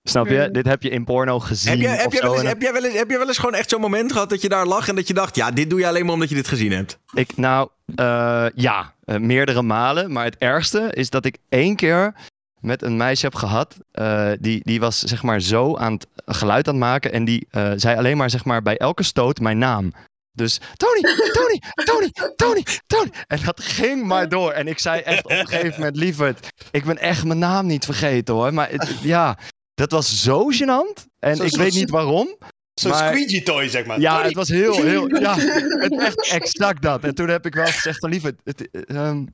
Snap 0.04 0.28
je? 0.28 0.44
Mm. 0.48 0.52
Dit 0.54 0.66
heb 0.66 0.84
je 0.84 0.90
in 0.90 1.04
porno 1.04 1.40
gezien. 1.40 1.72
Heb, 1.72 2.12
jij 2.12 2.22
zo. 2.22 2.26
wel 2.26 2.32
eens, 2.34 2.42
En 2.42 2.48
heb, 2.48 2.62
jij 2.62 2.74
wel 2.74 2.84
eens, 2.86 2.94
heb 2.98 3.10
jij 3.10 3.18
wel 3.18 3.28
eens 3.28 3.38
gewoon 3.38 3.56
echt 3.56 3.70
zo'n 3.70 3.82
moment 3.82 4.12
gehad 4.12 4.30
dat 4.30 4.42
je 4.42 4.50
daar 4.50 4.66
lag 4.66 4.88
en 4.88 4.96
dat 4.96 5.08
je 5.08 5.14
dacht, 5.14 5.36
ja, 5.36 5.52
dit 5.52 5.70
doe 5.70 5.80
je 5.80 5.88
alleen 5.88 6.06
maar 6.06 6.14
omdat 6.14 6.30
je 6.30 6.36
dit 6.36 6.48
gezien 6.48 6.72
hebt? 6.72 7.00
Ik, 7.14 7.38
nou, 7.38 7.70
eh, 7.96 8.46
ja, 8.56 8.94
eh, 9.06 9.18
meerdere 9.18 9.62
malen. 9.62 10.12
Maar 10.12 10.26
het 10.26 10.38
ergste 10.38 10.88
is 10.94 11.10
dat 11.10 11.26
ik 11.26 11.38
één 11.50 11.76
keer 11.76 12.14
met 12.60 12.82
een 12.82 12.98
meisje 12.98 13.26
heb 13.26 13.36
gehad. 13.36 13.76
eh, 13.92 14.32
die, 14.40 14.60
die 14.64 14.80
was 14.80 15.00
zeg 15.00 15.24
maar 15.24 15.42
zo 15.42 15.78
aan 15.78 15.94
het 15.94 16.08
geluid 16.26 16.68
aan 16.68 16.74
het 16.74 16.84
maken. 16.84 17.12
En 17.12 17.26
die 17.26 17.48
zei 17.76 17.98
alleen 17.98 18.18
maar 18.18 18.30
zeg 18.30 18.46
maar 18.46 18.62
bij 18.62 18.78
elke 18.78 19.04
stoot 19.04 19.40
mijn 19.40 19.58
naam. 19.58 19.92
Dus 20.34 20.60
Tony, 20.76 21.02
Tony, 21.32 21.62
Tony, 21.86 22.12
Tony, 22.36 22.64
Tony. 22.88 23.10
En 23.28 23.40
dat 23.46 23.62
ging 23.64 24.06
maar 24.06 24.30
door. 24.30 24.52
En 24.52 24.68
ik 24.68 24.80
zei 24.80 25.02
echt 25.02 25.26
op 25.26 25.32
een 25.32 25.48
gegeven 25.48 25.80
moment, 25.80 25.96
lieverd, 25.96 26.48
ik 26.72 26.84
ben 26.84 26.98
echt 26.98 27.24
mijn 27.26 27.40
naam 27.40 27.66
niet 27.66 27.86
vergeten 27.86 28.34
hoor. 28.34 28.54
Maar 28.54 28.70
het- 28.70 28.96
ja, 29.02 29.38
dat 29.82 29.92
was 29.92 30.24
zo 30.24 30.46
gênant. 30.52 31.06
En 31.20 31.36
Zo- 31.36 31.44
ik 31.44 31.50
zo- 31.50 31.58
weet 31.58 31.74
niet 31.74 31.90
waarom. 31.90 32.36
Zo'n 32.74 32.94
squeegee 32.94 33.44
toy, 33.44 33.70
zeg 33.70 33.86
maar. 33.86 34.00
Ja, 34.00 34.24
het 34.24 34.34
was 34.34 34.50
heel, 34.50 34.82
heel. 34.84 35.16
Ja, 35.20 35.36
het 35.38 36.00
echt 36.00 36.32
exact 36.42 36.82
dat. 36.82 37.04
En 37.04 37.16
toen 37.16 37.28
heb 37.28 37.46
ik 37.46 37.54
wel 37.54 37.66
gezegd: 37.66 38.00
van 38.00 38.10
lieve, 38.10 38.36
het, 38.44 38.70
ehm, 38.88 39.26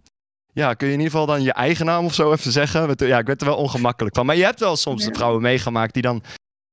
ja, 0.54 0.74
kun 0.74 0.88
je 0.88 0.93
in 0.93 1.00
ieder 1.00 1.12
geval 1.12 1.28
dan 1.28 1.41
je 1.43 1.54
eigen 1.54 1.86
naam 1.86 2.06
of 2.06 2.14
zo 2.14 2.32
even 2.32 2.52
zeggen? 2.52 2.88
Want, 2.88 3.00
Ja, 3.00 3.18
ik 3.20 3.26
werd 3.26 3.41
er 3.41 3.48
wel 3.48 3.56
ongemakkelijk 3.58 4.16
van. 4.16 4.26
Maar 4.26 4.36
je 4.36 4.43
hebt 4.43 4.60
wel 4.60 4.76
soms 4.76 5.06
de 5.06 5.14
vrouwen 5.14 5.41
meegemaakt 5.41 5.93
die 5.93 6.02
dan. 6.02 6.24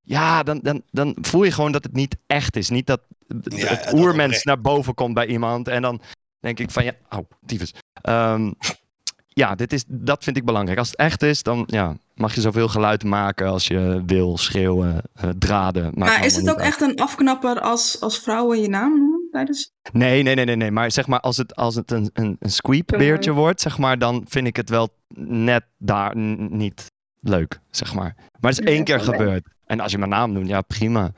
Ja, 0.06 0.42
dan, 0.42 0.58
dan, 0.62 0.82
dan 0.90 1.16
voel 1.20 1.44
je 1.44 1.52
gewoon 1.52 1.72
dat 1.72 1.84
het 1.84 1.92
niet 1.92 2.16
echt 2.26 2.56
is. 2.56 2.68
Niet 2.68 2.86
dat 2.86 3.00
het, 3.28 3.54
Ja, 3.56 3.92
oermens 3.92 4.42
naar 4.42 4.60
boven 4.60 4.94
komt 4.94 5.14
bij 5.14 5.26
iemand. 5.26 5.68
En 5.68 5.82
dan 5.82 6.00
denk 6.40 6.58
ik 6.58 6.70
van 6.70 6.84
ja, 6.84 6.92
au, 7.08 7.24
tyfus. 7.46 7.74
Ehm, 8.02 8.52
ja, 9.28 9.54
dit 9.54 9.72
is, 9.72 9.84
dat 9.88 10.24
vind 10.24 10.36
ik 10.36 10.44
belangrijk. 10.44 10.78
Als 10.78 10.88
het 10.90 10.98
echt 10.98 11.22
is, 11.22 11.42
dan 11.42 11.64
ja, 11.66 11.96
mag 12.14 12.34
je 12.34 12.40
zoveel 12.40 12.68
geluid 12.68 13.04
maken 13.04 13.46
als 13.46 13.66
je 13.66 14.02
wil, 14.06 14.38
schreeuwen, 14.38 15.02
eh, 15.14 15.28
draden. 15.38 15.92
Maar 15.94 16.24
is 16.24 16.36
het 16.36 16.50
ook 16.50 16.58
uit. 16.58 16.66
echt 16.66 16.80
een 16.80 16.96
afknapper 16.96 17.60
als, 17.60 18.00
als 18.00 18.18
vrouwen 18.18 18.60
je 18.60 18.68
naam 18.68 18.98
noemen 18.98 19.28
tijdens... 19.30 19.72
Nee, 19.92 20.22
nee, 20.22 20.34
nee, 20.34 20.44
nee, 20.44 20.56
nee. 20.56 20.70
Maar 20.70 20.90
zeg 20.90 21.06
maar, 21.06 21.20
als 21.20 21.36
het, 21.36 21.56
als 21.56 21.74
het 21.74 21.90
een, 21.90 22.10
een, 22.12 22.36
een 22.38 22.50
squeepbeertje 22.50 23.32
wordt, 23.32 23.60
zeg 23.60 23.78
maar, 23.78 23.98
dan 23.98 24.24
vind 24.28 24.46
ik 24.46 24.56
het 24.56 24.68
wel 24.68 24.88
net 25.18 25.64
daar 25.78 26.16
niet 26.50 26.92
leuk, 27.20 27.60
zeg 27.70 27.94
maar. 27.94 28.14
Maar 28.40 28.50
het 28.50 28.60
is 28.60 28.66
Ja, 28.66 28.72
één 28.72 28.84
keer 28.84 29.00
gebeurd. 29.00 29.48
En 29.66 29.80
als 29.80 29.92
je 29.92 29.98
mijn 29.98 30.10
naam 30.10 30.32
noemt, 30.32 30.48
ja, 30.48 30.60
prima. 30.60 31.12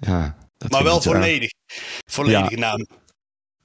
Ja, 0.00 0.36
dat 0.56 0.70
Maar 0.70 0.82
wel 0.82 1.00
volledig. 1.00 1.50
Volledige 2.06 2.56
naam. 2.56 2.86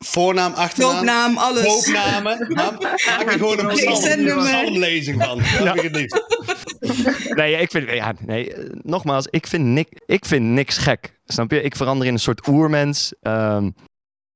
Voornaam, 0.06 0.54
achternaam. 0.54 0.94
Doopnaam, 0.94 1.38
alles. 1.38 1.66
Koopnamen. 1.66 2.46
Maak 2.50 2.82
er 3.26 3.30
gewoon 3.32 3.60
een 3.60 3.68
psalmlezing 3.68 5.24
van. 5.24 5.38
Ja. 5.64 5.74
Nee, 7.36 7.56
ik 7.56 7.72
vind, 7.72 7.90
ja, 7.90 8.14
nee, 8.26 8.54
eh, 8.54 8.70
nogmaals, 8.84 9.28
ik 9.30 9.48
vind, 9.48 9.66
nik, 9.66 10.02
ik 10.06 10.26
vind 10.26 10.46
niks 10.46 10.78
gek. 10.78 11.20
Snap 11.26 11.52
je? 11.52 11.62
Ik 11.62 11.76
verander 11.76 12.08
in 12.08 12.14
een 12.14 12.20
soort 12.20 12.48
oermens. 12.48 13.14
ehm, 13.22 13.70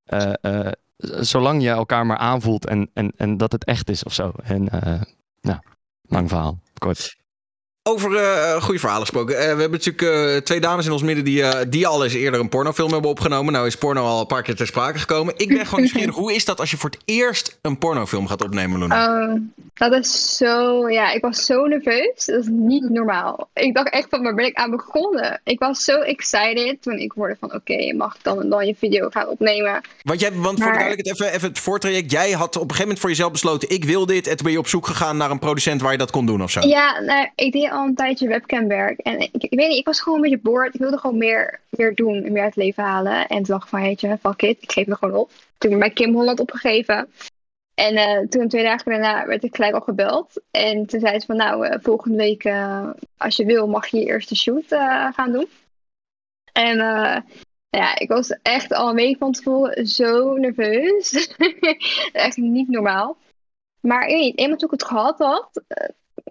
eh, 0.03 0.33
eh, 0.41 0.71
zolang 1.19 1.61
je 1.63 1.69
elkaar 1.69 2.05
maar 2.05 2.17
aanvoelt 2.17 2.65
en, 2.65 2.89
en, 2.93 3.13
en 3.17 3.37
dat 3.37 3.51
het 3.51 3.63
echt 3.65 3.89
is 3.89 4.03
of 4.03 4.13
zo. 4.13 4.31
En, 4.43 4.69
eh, 4.69 5.01
nou, 5.41 5.59
lang 6.01 6.29
verhaal, 6.29 6.59
kort. 6.77 7.15
Over 7.89 8.15
eh 8.15 8.61
goede 8.61 8.79
verhalen 8.79 9.01
gesproken. 9.05 9.35
Eh, 9.37 9.41
we 9.41 9.47
hebben 9.61 9.71
natuurlijk 9.71 10.01
eh, 10.01 10.37
twee 10.37 10.59
dames 10.59 10.85
in 10.85 10.91
ons 10.91 11.01
midden 11.01 11.23
die, 11.23 11.69
die 11.69 11.87
al 11.87 12.03
eens 12.03 12.13
eerder 12.13 12.39
een 12.39 12.49
pornofilm 12.49 12.91
hebben 12.91 13.09
opgenomen. 13.09 13.53
Nou 13.53 13.67
is 13.67 13.75
porno 13.75 14.03
al 14.03 14.19
een 14.19 14.25
paar 14.25 14.41
keer 14.43 14.55
ter 14.55 14.67
sprake 14.67 14.99
gekomen. 14.99 15.33
Ik 15.37 15.47
ben 15.47 15.65
gewoon 15.65 15.79
nieuwsgierig. 15.83 16.15
Hoe 16.15 16.33
is 16.33 16.45
dat 16.45 16.59
als 16.59 16.71
je 16.71 16.77
voor 16.77 16.89
het 16.89 16.99
eerst 17.05 17.57
een 17.61 17.77
pornofilm 17.77 18.27
gaat 18.27 18.43
opnemen, 18.43 18.79
Luna? 18.79 19.23
Oh, 19.23 19.39
dat 19.73 19.93
is 19.93 20.35
zo. 20.37 20.89
Ja, 20.89 21.11
ik 21.11 21.21
was 21.21 21.45
zo 21.45 21.65
nerveus. 21.65 22.25
Dat 22.25 22.39
is 22.39 22.47
niet 22.49 22.89
normaal. 22.89 23.49
Ik 23.53 23.73
dacht 23.73 23.89
echt 23.89 24.07
van 24.09 24.23
waar 24.23 24.35
ben 24.35 24.45
ik 24.45 24.55
aan 24.57 24.71
begonnen? 24.71 25.41
Ik 25.43 25.59
was 25.59 25.83
zo 25.83 25.99
excited 25.99 26.81
toen 26.81 26.97
ik 26.97 27.11
hoorde 27.15 27.37
van 27.39 27.53
oké, 27.53 27.73
je 27.73 27.95
mag 27.95 28.17
dan 28.21 28.41
en 28.41 28.49
dan 28.49 28.65
je 28.67 28.75
video 28.77 29.09
gaan 29.09 29.27
opnemen. 29.27 29.81
want 30.03 30.19
jij, 30.19 30.31
want 30.33 30.57
voor 30.59 30.67
maar- 30.67 30.77
duidelijkheid, 30.79 31.19
even, 31.21 31.33
even 31.35 31.47
het 31.49 31.59
voortraject. 31.59 32.11
Jij 32.11 32.31
had 32.31 32.47
op 32.47 32.53
een 32.55 32.61
gegeven 32.61 32.81
moment 32.81 32.99
voor 32.99 33.09
jezelf 33.09 33.31
besloten: 33.31 33.69
ik 33.69 33.85
wil 33.85 34.05
dit. 34.05 34.27
En 34.27 34.35
toen 34.35 34.43
ben 34.45 34.51
je 34.53 34.59
op 34.59 34.67
zoek 34.67 34.87
gegaan 34.87 35.17
naar 35.17 35.31
een 35.31 35.39
producent 35.39 35.81
waar 35.81 35.91
je 35.91 35.97
dat 35.97 36.11
kon 36.11 36.25
doen 36.25 36.43
of 36.43 36.51
zo. 36.51 36.59
Ja, 36.67 36.99
nou, 36.99 37.29
ik 37.35 37.51
deed 37.51 37.71
al 37.73 37.85
een 37.85 37.95
tijdje 37.95 38.27
webcamwerk. 38.27 38.99
En 38.99 39.19
ik, 39.19 39.33
ik 39.33 39.59
weet 39.59 39.69
niet, 39.69 39.77
ik 39.77 39.85
was 39.85 40.01
gewoon 40.01 40.17
een 40.17 40.29
beetje 40.29 40.51
bored. 40.51 40.73
Ik 40.73 40.79
wilde 40.79 40.97
gewoon 40.97 41.17
meer, 41.17 41.59
meer 41.69 41.95
doen 41.95 42.23
en 42.23 42.31
meer 42.31 42.43
uit 42.43 42.55
het 42.55 42.63
leven 42.63 42.83
halen. 42.83 43.27
En 43.27 43.35
toen 43.35 43.43
dacht 43.43 43.63
ik 43.63 43.69
van, 43.69 43.81
weet 43.81 44.01
je, 44.01 44.17
fuck 44.17 44.41
it, 44.41 44.63
ik 44.63 44.71
geef 44.71 44.85
het 44.85 44.97
gewoon 44.97 45.19
op. 45.19 45.31
Toen 45.57 45.71
heb 45.71 45.71
ik 45.71 45.79
bij 45.79 45.89
Kim 45.89 46.13
Holland 46.13 46.39
opgegeven. 46.39 47.09
En 47.73 47.95
eh, 47.95 48.27
toen 48.27 48.47
twee 48.47 48.63
dagen 48.63 48.91
daarna 48.91 49.25
werd 49.27 49.43
ik 49.43 49.55
gelijk 49.55 49.73
al 49.73 49.81
gebeld. 49.81 50.41
En 50.51 50.85
toen 50.85 50.99
zei 50.99 51.19
ze 51.19 51.25
van, 51.25 51.35
nou, 51.35 51.65
eh, 51.65 51.79
volgende 51.81 52.17
week, 52.17 52.43
eh, 52.43 52.89
als 53.17 53.35
je 53.35 53.45
wil, 53.45 53.67
mag 53.67 53.87
je 53.87 53.97
je 53.97 54.05
eerste 54.05 54.35
shoot 54.35 54.65
gaan 55.13 55.31
doen. 55.31 55.47
En 56.51 56.77
ja, 57.69 57.99
ik 57.99 58.09
was 58.09 58.29
echt 58.29 58.73
al 58.73 58.89
een 58.89 58.95
week 58.95 59.17
van 59.17 59.31
tevoren 59.31 59.87
zo 59.87 60.33
nerveus. 60.33 61.35
echt 62.11 62.37
niet 62.37 62.69
normaal. 62.69 63.17
Maar 63.79 64.05
ik 64.07 64.39
eenmaal 64.39 64.57
toen 64.57 64.71
ik 64.71 64.79
het 64.79 64.89
gehad 64.89 65.19
had, 65.19 65.61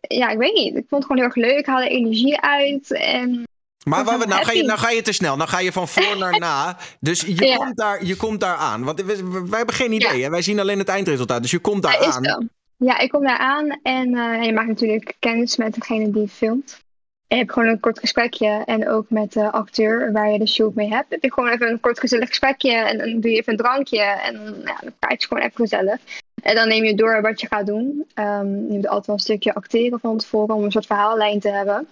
ja, 0.08 0.28
ik 0.28 0.38
weet 0.38 0.54
niet. 0.54 0.76
Ik 0.76 0.84
vond 0.88 1.02
het 1.02 1.04
gewoon 1.04 1.16
heel 1.16 1.26
erg 1.26 1.34
leuk. 1.34 1.58
Ik 1.58 1.66
haalde 1.66 1.88
energie 1.88 2.40
uit. 2.40 2.92
En 2.92 3.42
Maar 3.84 4.04
waar 4.04 4.18
we, 4.18 4.26
nou, 4.26 4.44
ga 4.44 4.52
je, 4.52 4.62
nou 4.62 4.78
ga 4.78 4.90
je 4.90 5.02
te 5.02 5.12
snel. 5.12 5.36
Nou 5.36 5.48
ga 5.48 5.58
je 5.60 5.72
van 5.72 5.88
voor 5.88 6.18
naar 6.18 6.38
na. 6.38 6.76
Dus 7.00 7.20
je, 7.20 7.46
Ja. 7.46 7.56
komt, 7.56 7.76
daar, 7.76 8.04
je 8.04 8.16
komt 8.16 8.40
daar 8.40 8.56
aan. 8.56 8.84
Want 8.84 9.02
wij 9.02 9.58
hebben 9.58 9.74
geen 9.74 9.92
idee. 9.92 10.16
Ja. 10.16 10.24
Hè? 10.24 10.30
Wij 10.30 10.42
zien 10.42 10.60
alleen 10.60 10.78
het 10.78 10.88
eindresultaat. 10.88 11.42
Dus 11.42 11.50
je 11.50 11.58
komt 11.58 11.82
daar 11.82 11.98
aan. 11.98 12.48
Ja, 12.76 12.98
ik 12.98 13.10
kom 13.10 13.22
daar 13.22 13.38
aan 13.38 13.80
en 13.82 14.14
eh, 14.14 14.44
je 14.44 14.52
maakt 14.52 14.68
natuurlijk 14.68 15.16
kennis 15.18 15.56
met 15.56 15.74
degene 15.74 16.10
die 16.10 16.28
filmt. 16.28 16.80
En 17.28 17.38
je 17.38 17.44
hebt 17.44 17.52
gewoon 17.52 17.68
een 17.68 17.80
kort 17.80 17.98
gesprekje 17.98 18.62
en 18.64 18.88
ook 18.88 19.04
met 19.08 19.32
de 19.32 19.50
acteur 19.52 20.12
waar 20.12 20.30
je 20.30 20.38
de 20.38 20.48
shoot 20.48 20.74
mee 20.74 20.88
hebt. 20.88 21.10
Heb 21.10 21.22
je 21.22 21.32
gewoon 21.32 21.50
even 21.50 21.70
een 21.70 21.80
kort 21.80 22.00
gezellig 22.00 22.28
gesprekje 22.28 22.72
en 22.72 22.98
dan 22.98 23.20
doe 23.20 23.30
je 23.30 23.36
even 23.36 23.52
een 23.52 23.58
drankje 23.58 24.00
en 24.02 24.62
ja, 24.64 24.76
dan 24.80 24.92
praat 24.98 25.22
je 25.22 25.28
gewoon 25.28 25.42
even 25.42 25.56
gezellig. 25.56 26.00
En 26.42 26.54
dan 26.54 26.68
neem 26.68 26.84
je 26.84 26.94
door 26.94 27.22
wat 27.22 27.40
je 27.40 27.46
gaat 27.46 27.66
doen. 27.66 28.06
Ehm, 28.14 28.46
je 28.46 28.72
moet 28.72 28.86
altijd 28.86 29.06
wel 29.06 29.14
een 29.14 29.20
stukje 29.20 29.54
acteren 29.54 30.00
van 30.00 30.18
tevoren 30.18 30.54
om 30.54 30.64
een 30.64 30.70
soort 30.70 30.86
verhaallijn 30.86 31.40
te 31.40 31.48
hebben. 31.48 31.88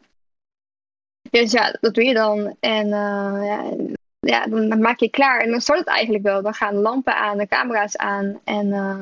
Dus 1.31 1.53
ja, 1.53 1.77
dat 1.81 1.95
doe 1.95 2.05
je 2.05 2.15
dan. 2.15 2.57
En 2.61 2.85
eh, 2.85 3.47
ja, 3.47 3.73
ja, 4.21 4.47
dan 4.47 4.81
maak 4.81 5.01
je 5.01 5.11
klaar. 5.11 5.41
En 5.41 5.51
dan 5.51 5.61
start 5.61 5.79
het 5.79 5.89
eigenlijk 5.89 6.25
wel. 6.25 6.43
Dan 6.43 6.55
gaan 6.55 6.75
lampen 6.75 7.17
aan, 7.17 7.39
de 7.39 7.47
camera's 7.47 7.97
aan. 7.97 8.41
En 8.45 8.73
eh, 8.73 9.01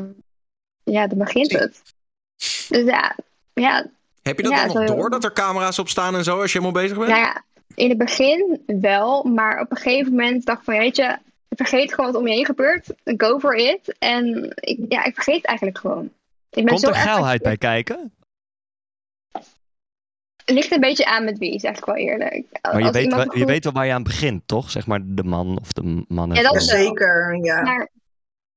ja, 0.94 1.06
dan 1.06 1.18
begint 1.18 1.52
het. 1.52 1.82
Dus 2.68 2.84
ja, 2.84 3.16
ja, 3.52 3.86
Heb 4.22 4.36
je 4.36 4.42
dat 4.42 4.52
Ja, 4.52 4.66
dan 4.66 4.84
nog 4.84 4.96
door 4.96 5.10
dat 5.10 5.24
er 5.24 5.32
camera's 5.32 5.78
op 5.78 5.88
staan 5.88 6.14
en 6.14 6.24
zo 6.24 6.40
als 6.40 6.52
je 6.52 6.58
helemaal 6.58 6.82
bezig 6.82 6.98
bent? 6.98 7.10
nou 7.10 7.20
ja, 7.20 7.42
in 7.74 7.88
het 7.88 7.98
begin 7.98 8.62
wel. 8.66 9.24
Maar 9.24 9.60
op 9.60 9.70
een 9.70 9.76
gegeven 9.76 10.10
moment 10.10 10.46
dacht 10.46 10.58
ik 10.58 10.64
van, 10.64 10.78
weet 10.78 10.96
je, 10.96 11.16
vergeet 11.66 11.94
gewoon 11.94 12.12
wat 12.12 12.20
om 12.20 12.26
je 12.28 12.34
heen 12.34 12.44
gebeurt. 12.44 12.86
Go 13.04 13.38
for 13.38 13.54
it. 13.54 13.98
En 13.98 14.52
ik, 14.54 14.78
ja, 14.88 15.04
ik 15.04 15.14
vergeet 15.14 15.36
het 15.36 15.44
eigenlijk 15.44 15.78
gewoon. 15.78 16.04
Ik 16.50 16.64
ben 16.64 16.66
Komt 16.66 16.80
zo 16.80 16.88
er 16.88 16.94
geilheid 16.94 17.42
bij 17.42 17.56
kijken? 17.56 18.12
Het 20.44 20.56
ligt 20.56 20.72
een 20.72 20.80
beetje 20.80 21.04
aan 21.06 21.24
met 21.24 21.38
wie, 21.38 21.58
zeg 21.60 21.76
ik 21.78 21.84
wel 21.84 21.96
eerlijk. 21.96 22.44
Maar 22.62 22.82
je 22.82 22.90
weet, 22.90 23.06
wel, 23.14 23.20
je 23.22 23.30
goed- 23.30 23.44
weet 23.44 23.64
wel 23.64 23.72
waar 23.72 23.86
je 23.86 23.92
aan 23.92 24.02
begint, 24.02 24.42
toch? 24.46 24.70
Zeg 24.70 24.86
maar 24.86 25.00
de 25.04 25.24
man 25.24 25.58
of 25.60 25.72
de 25.72 26.04
man. 26.08 26.30
en 26.30 26.36
Ja, 26.36 26.42
dat 26.42 26.56
is. 26.56 26.66
Zeker, 26.66 27.38
ja. 27.42 27.62
Maar 27.62 27.88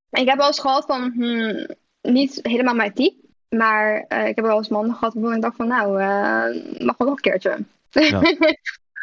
ik 0.09 0.27
heb 0.27 0.37
wel 0.37 0.47
eens 0.47 0.59
gehad 0.59 0.85
van, 0.85 1.11
hmm, 1.15 1.67
niet 2.01 2.39
helemaal 2.41 2.73
mijn 2.75 2.93
type. 2.93 3.15
Maar 3.49 4.05
eh, 4.07 4.27
ik 4.27 4.35
heb 4.35 4.45
wel 4.45 4.57
eens 4.57 4.67
mannen 4.69 4.95
gehad 4.95 5.13
waarvan 5.13 5.35
ik 5.35 5.41
dacht 5.41 5.55
van, 5.55 5.67
nou, 5.67 6.01
eh, 6.01 6.79
mag 6.85 6.97
wel 6.97 7.07
nog 7.07 7.15
een 7.15 7.21
keertje. 7.21 7.57
Ja. 7.89 8.21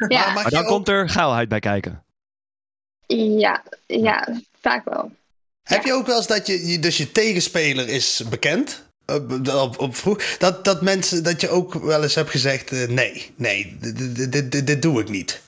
Ja, 0.09 0.33
Maar 0.33 0.51
dan 0.51 0.61
ook- 0.63 0.67
komt 0.69 0.89
er 0.89 1.09
geilheid 1.09 1.49
bij 1.49 1.59
kijken. 1.61 2.05
Ja, 3.87 4.29
vaak 4.61 4.85
wel. 4.85 5.11
Heb 5.63 5.85
je 5.85 5.93
ook 5.93 6.07
wel 6.07 6.17
eens 6.17 6.27
dat 6.27 6.47
je, 6.47 6.79
dus 6.79 6.97
je 6.97 7.13
tegenspeler 7.13 7.89
is 7.89 8.23
bekend? 8.31 8.87
Op, 9.07 9.49
op, 9.55 9.79
op 9.79 9.97
vroeg, 9.97 10.37
dat, 10.39 10.65
dat 10.65 10.83
mensen, 10.83 11.25
dat 11.25 11.41
je 11.41 11.49
ook 11.49 11.75
wel 11.75 12.03
eens 12.03 12.15
hebt 12.15 12.31
gezegd: 12.31 12.73
eh, 12.73 12.89
nee, 12.89 13.31
nee, 13.37 13.77
dit, 13.81 14.33
dit, 14.33 14.67
dit, 14.67 14.83
doe 14.83 15.01
ik 15.01 15.09
niet. 15.09 15.41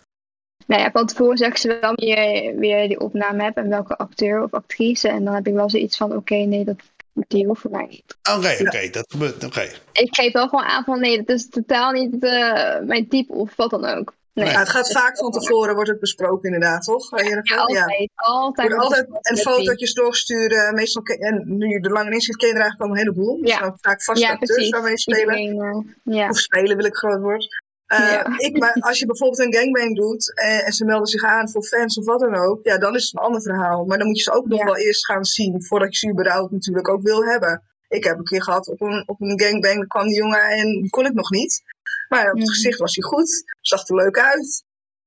Nou 0.67 0.83
ja, 0.83 0.91
van 0.91 1.07
tevoren 1.07 1.37
zeggen 1.37 1.61
ze 1.61 1.79
wel 1.81 1.95
wie 1.95 2.69
je 2.69 2.89
die 2.89 3.01
opname 3.01 3.43
hebt 3.43 3.57
en 3.57 3.69
welke 3.69 3.97
acteur 3.97 4.43
of 4.43 4.55
actrice. 4.55 5.09
En 5.09 5.25
dan 5.25 5.35
heb 5.35 5.47
ik 5.47 5.55
wel 5.55 5.71
zoiets 5.71 5.97
van, 5.97 6.17
oké, 6.17 6.35
nee, 6.35 6.65
dat 6.65 6.77
die 7.13 7.47
hoeft 7.47 7.61
voor 7.61 7.71
mij 7.71 7.87
niet. 7.91 8.17
Oké, 8.37 8.57
oké, 8.61 8.91
dat 8.91 9.05
gebeurt. 9.09 9.45
Oké. 9.45 9.69
Ik 9.93 10.15
geef 10.15 10.33
wel 10.33 10.49
gewoon 10.49 10.65
aan 10.65 10.85
van, 10.85 11.01
nee, 11.01 11.17
dat 11.17 11.37
is 11.37 11.49
totaal 11.49 11.93
niet 11.93 12.25
eh, 12.25 12.79
mijn 12.81 13.09
type 13.09 13.33
of 13.33 13.57
wat 13.57 13.71
dan 13.71 13.85
ook. 13.85 14.15
Nee. 14.35 14.51
Ja, 14.51 14.59
het 14.59 14.69
gaat 14.69 14.93
vaak 14.93 15.19
van 15.19 15.31
tevoren, 15.31 15.75
wordt 15.75 15.91
het 15.91 16.01
besproken 16.01 16.53
inderdaad, 16.53 16.83
toch? 16.85 17.13
Eh, 17.13 17.27
Jennifer? 17.29 17.71
Ja, 17.73 17.85
altijd. 18.15 18.75
Altijd. 18.77 19.07
En 19.21 19.37
fotootjes 19.37 19.93
doorsturen. 19.95 20.75
Meestal, 20.75 21.03
en 21.03 21.43
nu 21.47 21.67
je 21.69 21.81
er 21.81 21.93
langer 21.93 22.13
in 22.13 22.21
zit, 22.21 22.37
ken 22.37 22.49
je 22.49 22.55
er 22.55 22.61
eigenlijk 22.61 22.91
al 22.91 22.97
een 22.97 23.03
heleboel. 23.03 23.37
Ja. 23.37 23.43
Er 23.43 23.49
zijn 23.59 23.71
ook 23.71 23.77
vaak 23.81 24.03
vaste 24.03 24.27
Ja, 24.27 24.33
acteurs 24.33 24.69
waarmee 24.69 24.99
spelen. 24.99 25.39
Iedereen, 25.39 25.85
eh, 26.05 26.15
ja. 26.15 26.29
Of 26.29 26.39
spelen 26.39 26.77
wil 26.77 26.87
ik 26.87 26.95
groot 26.97 27.21
woord. 27.21 27.47
Eh, 27.87 27.99
Ja. 27.99 28.39
ik, 28.39 28.59
maar 28.59 28.77
als 28.81 28.99
je 28.99 29.07
bijvoorbeeld 29.07 29.41
een 29.41 29.55
gangbang 29.55 29.97
doet 29.97 30.33
en, 30.35 30.65
en 30.65 30.73
ze 30.73 30.85
melden 30.85 31.07
zich 31.07 31.23
aan 31.25 31.51
voor 31.51 31.63
fans 31.65 31.99
of 31.99 32.05
wat 32.05 32.21
dan 32.21 32.37
ook, 32.37 32.59
ja, 32.63 32.79
dan 32.79 32.95
is 32.95 33.05
het 33.05 33.13
een 33.13 33.23
ander 33.27 33.43
verhaal. 33.43 33.85
Maar 33.85 33.99
dan 33.99 34.07
moet 34.07 34.17
je 34.17 34.23
ze 34.23 34.33
ook 34.33 34.47
nog 34.47 34.59
Ja. 34.59 34.65
wel 34.65 34.77
eerst 34.77 35.05
gaan 35.07 35.25
zien 35.25 35.65
voordat 35.65 35.93
je 35.93 35.99
ze 36.07 36.13
überhaupt 36.13 36.51
natuurlijk 36.53 36.89
ook 36.89 37.03
wil 37.03 37.25
hebben. 37.25 37.63
Ik 37.89 38.05
heb 38.05 38.19
een 38.19 38.25
keer 38.25 38.43
gehad 38.43 38.69
op 38.69 38.81
een, 38.81 39.03
op 39.07 39.21
een 39.21 39.41
gangbang, 39.41 39.89
kwam 39.89 40.07
die 40.07 40.17
jongen 40.17 40.41
en 40.41 40.67
die 40.67 40.91
kon 40.91 41.07
ik 41.07 41.13
nog 41.15 41.31
niet. 41.31 41.63
Maar 42.09 42.25
op 42.25 42.31
het 42.39 42.39
Mhm. 42.39 42.49
gezicht 42.53 42.79
was 42.79 42.95
hij 42.95 43.05
goed, 43.05 43.45
zag 43.61 43.89
er 43.89 43.95
leuk 43.95 44.19
uit. 44.19 44.65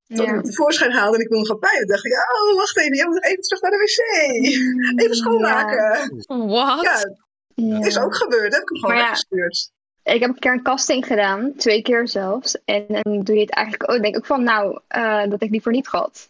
Toen 0.07 0.17
ik 0.17 0.25
Ja. 0.25 0.31
hem 0.34 0.43
tevoorschijn 0.43 0.91
haalde 0.91 1.17
en 1.17 1.23
ik 1.23 1.29
wilde 1.29 1.47
gaan 1.47 1.59
pijpen, 1.59 1.88
dacht 1.88 2.05
ik, 2.05 2.13
oh, 2.13 2.55
wacht 2.57 2.77
even, 2.77 2.95
je 2.97 3.05
moet 3.07 3.23
even 3.25 3.41
terug 3.41 3.61
naar 3.61 3.71
de 3.71 3.77
wc. 3.77 5.01
Even 5.03 5.15
schoonmaken. 5.15 6.23
What? 6.47 6.84
Ja, 6.84 7.13
Ja. 7.55 7.86
is 7.86 7.99
ook 7.99 8.15
gebeurd. 8.15 8.53
Heb 8.53 8.61
ik 8.61 8.69
hem 8.69 8.77
gewoon 8.77 8.95
weggestuurd. 8.95 9.71
Ik 10.03 10.19
heb 10.19 10.29
een 10.29 10.39
keer 10.39 10.51
een 10.51 10.63
casting 10.63 11.05
gedaan, 11.05 11.53
twee 11.57 11.81
keer 11.81 12.07
zelfs. 12.07 12.57
En 12.65 12.86
dan 12.88 13.19
doe 13.23 13.36
je 13.36 13.41
het 13.41 13.49
eigenlijk 13.53 13.91
ook. 13.91 14.01
Denk 14.01 14.15
ik 14.15 14.25
van, 14.25 14.43
nou, 14.43 14.79
eh, 14.88 15.29
dat 15.29 15.41
ik 15.41 15.49
liever 15.49 15.71
niet 15.71 15.88
gehad. 15.88 16.29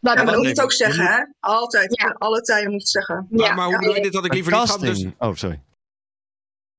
Dat 0.00 0.16
Ja, 0.16 0.22
maar 0.22 0.26
dan 0.26 0.34
moet 0.34 0.44
je 0.44 0.50
het 0.50 0.60
ook 0.62 0.72
zeggen, 0.72 1.04
hè? 1.06 1.24
Altijd, 1.40 2.00
Ja. 2.00 2.06
in 2.08 2.14
alle 2.14 2.40
tijden 2.40 2.70
moet 2.70 2.90
je 2.90 2.98
het 2.98 3.06
zeggen. 3.06 3.26
Maar, 3.30 3.54
maar 3.54 3.64
hoe 3.64 3.72
ja, 3.72 3.78
bedoel 3.78 3.94
je 3.94 4.02
dit 4.02 4.12
dat 4.12 4.24
ik 4.24 4.32
liever 4.32 4.52
niet 4.52 4.70
ga? 4.70 4.76
Dus. 4.78 5.06
Oh, 5.18 5.34
sorry. 5.34 5.60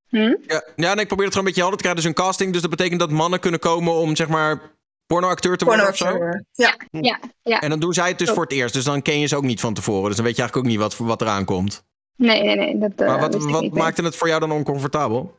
Hm? 0.10 0.36
ja, 0.48 0.64
ja, 0.76 0.94
nee, 0.94 1.02
ik 1.02 1.08
probeer 1.08 1.26
het 1.26 1.34
gewoon 1.34 1.36
een 1.36 1.44
beetje 1.44 1.62
helder 1.62 1.78
te 1.78 1.84
krijgen. 1.84 1.96
Dus 1.96 2.06
een 2.06 2.24
casting, 2.26 2.52
dus 2.54 2.62
dat 2.62 2.70
betekent 2.70 3.00
dat 3.00 3.12
mannen 3.12 3.40
kunnen 3.40 3.60
komen 3.60 3.94
om 3.94 4.16
zeg 4.16 4.28
maar 4.28 4.62
pornoacteur 5.08 5.58
te 5.58 5.66
worden 5.66 5.88
of 5.88 5.98
zo? 5.98 6.06
Pornoacteur. 6.06 6.44
Ja, 6.52 6.76
Ja, 6.92 7.20
ja. 7.42 7.62
En 7.62 7.70
dan 7.70 7.80
doen 7.80 7.94
zij 7.94 8.08
het 8.08 8.18
dus 8.18 8.30
voor 8.30 8.44
het 8.44 8.52
eerst. 8.52 8.74
Dus 8.74 8.84
dan 8.84 9.02
ken 9.02 9.20
je 9.20 9.28
ze 9.28 9.36
ook 9.36 9.44
niet 9.44 9.60
van 9.60 9.74
tevoren. 9.74 10.08
Dus 10.08 10.16
dan 10.16 10.26
weet 10.26 10.36
je 10.36 10.42
eigenlijk 10.42 10.68
ook 10.68 10.74
niet 10.74 10.82
wat, 10.82 10.98
wat 11.08 11.22
eraan 11.22 11.46
komt. 11.46 11.84
Nee, 12.16 12.44
nee, 12.44 12.56
nee. 12.56 12.78
Dat, 12.78 12.92
eh, 12.96 13.08
maar 13.08 13.20
wat, 13.20 13.36
ik 13.36 13.42
wat 13.42 13.62
niet. 13.62 13.74
maakte 13.74 14.04
het 14.04 14.16
voor 14.16 14.28
jou 14.28 14.40
dan 14.40 14.52
oncomfortabel? 14.52 15.38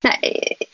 Nou, 0.00 0.16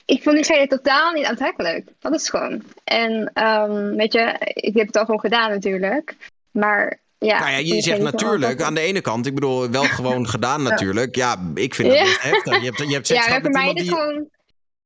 ik- 0.04 0.22
vond 0.22 0.36
diegene 0.36 0.66
totaal 0.66 1.12
niet 1.12 1.24
aantrekkelijk. 1.24 1.88
Dat 1.98 2.14
is 2.14 2.28
gewoon. 2.30 2.62
En 2.84 3.30
ehm, 3.34 3.94
weet 3.96 4.12
je, 4.12 4.36
ik 4.54 4.76
heb 4.76 4.86
het 4.86 4.96
al 4.96 5.04
gewoon 5.04 5.20
gedaan 5.20 5.50
natuurlijk. 5.50 6.16
Maar 6.50 6.98
ja. 7.18 7.38
nou 7.38 7.50
ja, 7.50 7.56
je 7.58 7.82
zegt 7.82 8.00
natuurlijk, 8.00 8.62
aan 8.62 8.74
de 8.74 8.80
ene 8.80 9.00
kant, 9.00 9.26
ik 9.26 9.34
bedoel, 9.34 9.70
wel 9.70 9.84
gewoon 9.98 10.28
gedaan 10.28 10.62
natuurlijk. 10.62 11.14
Ja, 11.16 11.50
ik 11.54 11.74
vind 11.74 11.88
dat 11.88 11.96
Ja. 11.98 12.04
best 12.04 12.22
heftig. 12.22 12.58
Je 12.60 12.64
hebt, 12.64 12.78
je 12.78 12.92
hebt 12.94 13.06
seks 13.12 13.26
Ja, 13.26 13.40
voor 13.40 13.50
mij 13.50 13.66
het 13.68 13.76
die... 13.76 13.88
gewoon... 13.88 14.28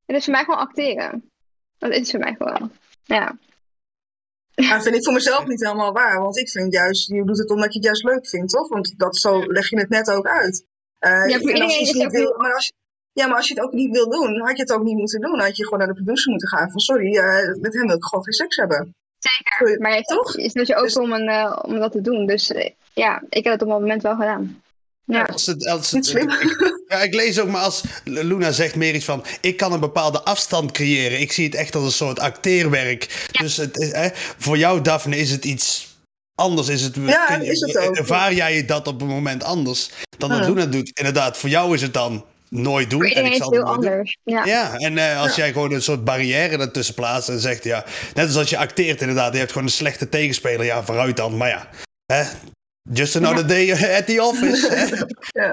Het 0.07 0.17
is 0.17 0.25
voor 0.25 0.33
mij 0.35 0.45
gewoon 0.45 0.61
acteren. 0.61 1.31
Dat 1.79 1.91
is 1.91 2.11
voor 2.11 2.21
mij 2.21 2.35
gewoon. 2.39 2.73
Ja. 3.05 3.39
maar 4.55 4.83
vind 4.83 4.95
ik 4.95 5.05
voor 5.05 5.13
mezelf 5.13 5.47
niet 5.53 5.63
helemaal 5.65 5.93
waar. 5.93 6.21
Want 6.21 6.39
ik 6.39 6.49
vind 6.49 6.73
juist, 6.73 7.09
je 7.09 7.25
doet 7.25 7.39
het 7.39 7.51
omdat 7.51 7.69
je 7.73 7.79
het 7.79 7.85
juist 7.85 8.05
leuk 8.05 8.27
vindt, 8.29 8.53
toch? 8.53 8.69
Want 8.69 8.95
dat, 8.99 9.17
zo 9.17 9.45
leg 9.47 9.71
je 9.71 9.79
het 9.79 9.89
net 9.89 10.11
ook 10.11 10.27
uit. 10.27 10.65
Eh, 10.99 11.11
Ja, 11.11 11.39
voor 11.39 11.51
en 11.51 11.63
als 11.63 11.75
je 11.75 11.79
iedereen 11.79 11.79
het 11.79 11.81
is 11.89 11.93
niet 11.93 12.05
ook 12.05 12.11
wil, 12.11 12.25
niet- 12.29 12.37
maar 12.37 12.55
als 12.55 12.67
je, 12.67 12.73
ja, 13.13 13.27
maar 13.27 13.37
als 13.37 13.49
je 13.49 13.55
het 13.55 13.63
ook 13.63 13.73
niet 13.73 13.91
wil 13.91 14.11
doen, 14.11 14.41
had 14.41 14.57
je 14.57 14.63
het 14.63 14.73
ook 14.73 14.83
niet 14.83 14.97
moeten 14.97 15.21
doen. 15.21 15.41
Had 15.41 15.57
je 15.57 15.65
gewoon 15.65 15.79
naar 15.79 15.89
de 15.89 15.95
producer 16.03 16.31
moeten 16.31 16.49
gaan 16.49 16.71
van, 16.71 16.81
sorry, 16.81 17.17
eh, 17.17 17.55
met 17.61 17.75
hem 17.75 17.87
wil 17.87 17.97
ik 17.97 18.05
gewoon 18.05 18.25
geen 18.25 18.33
seks 18.33 18.57
hebben. 18.57 18.95
Zeker. 19.31 19.81
Maar 19.81 19.97
je 19.97 20.03
Toch? 20.03 20.37
is 20.37 20.53
dus 20.53 20.75
ook 20.75 20.85
Dus- 20.85 20.97
om, 20.97 21.13
een, 21.13 21.29
eh, 21.29 21.59
om 21.63 21.79
dat 21.79 21.93
te 21.93 22.01
doen. 22.01 22.27
Dus 22.27 22.53
eh, 22.53 22.71
ja, 22.93 23.23
ik 23.29 23.45
heb 23.45 23.53
het 23.53 23.63
op 23.63 23.69
dat 23.69 23.79
moment 23.81 24.03
wel 24.03 24.15
gedaan. 24.17 24.63
Ja. 25.05 25.23
Als 25.23 25.47
het, 25.47 25.67
als 25.69 25.91
het, 25.91 26.07
slim. 26.07 26.31
ik, 26.31 26.81
ja, 26.89 27.03
ik 27.03 27.15
lees 27.15 27.41
ook 27.41 27.49
maar 27.49 27.63
als 27.63 27.83
Luna 28.05 28.51
zegt 28.53 28.77
meer 28.77 28.95
iets 28.95 29.05
van: 29.05 29.25
ik 29.41 29.57
kan 29.57 29.73
een 29.73 29.81
bepaalde 29.81 30.23
afstand 30.23 30.71
creëren. 30.73 31.21
Ik 31.21 31.33
zie 31.33 31.45
het 31.45 31.55
echt 31.55 31.75
als 31.75 31.85
een 31.85 31.91
soort 31.93 32.19
acteerwerk. 32.21 33.29
Dus 33.41 33.57
het, 33.57 33.77
is- 33.79 33.93
hè, 33.93 34.09
voor 34.39 34.57
jou, 34.59 34.81
Daphne, 34.81 35.17
is 35.17 35.31
het 35.31 35.45
iets 35.45 35.97
anders. 36.35 36.69
Is 36.69 36.83
het, 36.83 36.95
Ja, 37.07 37.27
kun 37.27 37.43
je- 37.45 37.51
is 37.51 37.61
het 37.61 37.77
ook. 37.79 37.97
Ervaar 37.97 38.33
jij 38.35 38.65
dat 38.65 38.87
op 38.87 39.01
een 39.01 39.07
moment 39.09 39.45
anders 39.45 39.91
dan 40.19 40.29
dat 40.29 40.39
Ja. 40.39 40.47
Luna 40.49 40.67
doet? 40.67 40.91
Inderdaad, 40.99 41.37
voor 41.39 41.49
jou 41.49 41.75
is 41.75 41.83
het 41.83 41.95
dan 41.95 42.25
nooit 42.53 42.91
doen. 42.91 43.01
Voor 43.01 43.11
en 43.11 43.25
ik 43.25 43.35
zal 43.35 43.53
heel 43.53 43.63
anders. 43.63 44.17
Ja. 44.25 44.45
Ja, 44.45 44.75
en 44.79 44.99
eh, 44.99 45.21
als 45.21 45.35
jij 45.37 45.53
gewoon 45.53 45.73
een 45.73 45.83
soort 45.83 46.05
barrière 46.05 46.59
ertussen 46.59 46.95
plaatst 46.95 47.29
en 47.29 47.39
zegt, 47.41 47.65
ja, 47.65 47.85
net 48.15 48.27
als 48.27 48.37
als 48.37 48.51
je 48.51 48.59
acteert 48.59 49.01
inderdaad, 49.01 49.33
je 49.33 49.39
hebt 49.39 49.53
gewoon 49.53 49.67
een 49.67 49.73
slechte 49.73 50.09
tegenspeler, 50.09 50.65
ja, 50.65 50.83
vooruit 50.85 51.17
dan, 51.17 51.37
maar 51.37 51.49
ja, 51.49 51.69
hè, 52.07 52.23
just 52.91 53.17
another 53.17 53.47
day 53.47 53.73
at 53.99 54.07
the 54.07 54.23
office. 54.23 54.71
Ja. 55.33 55.53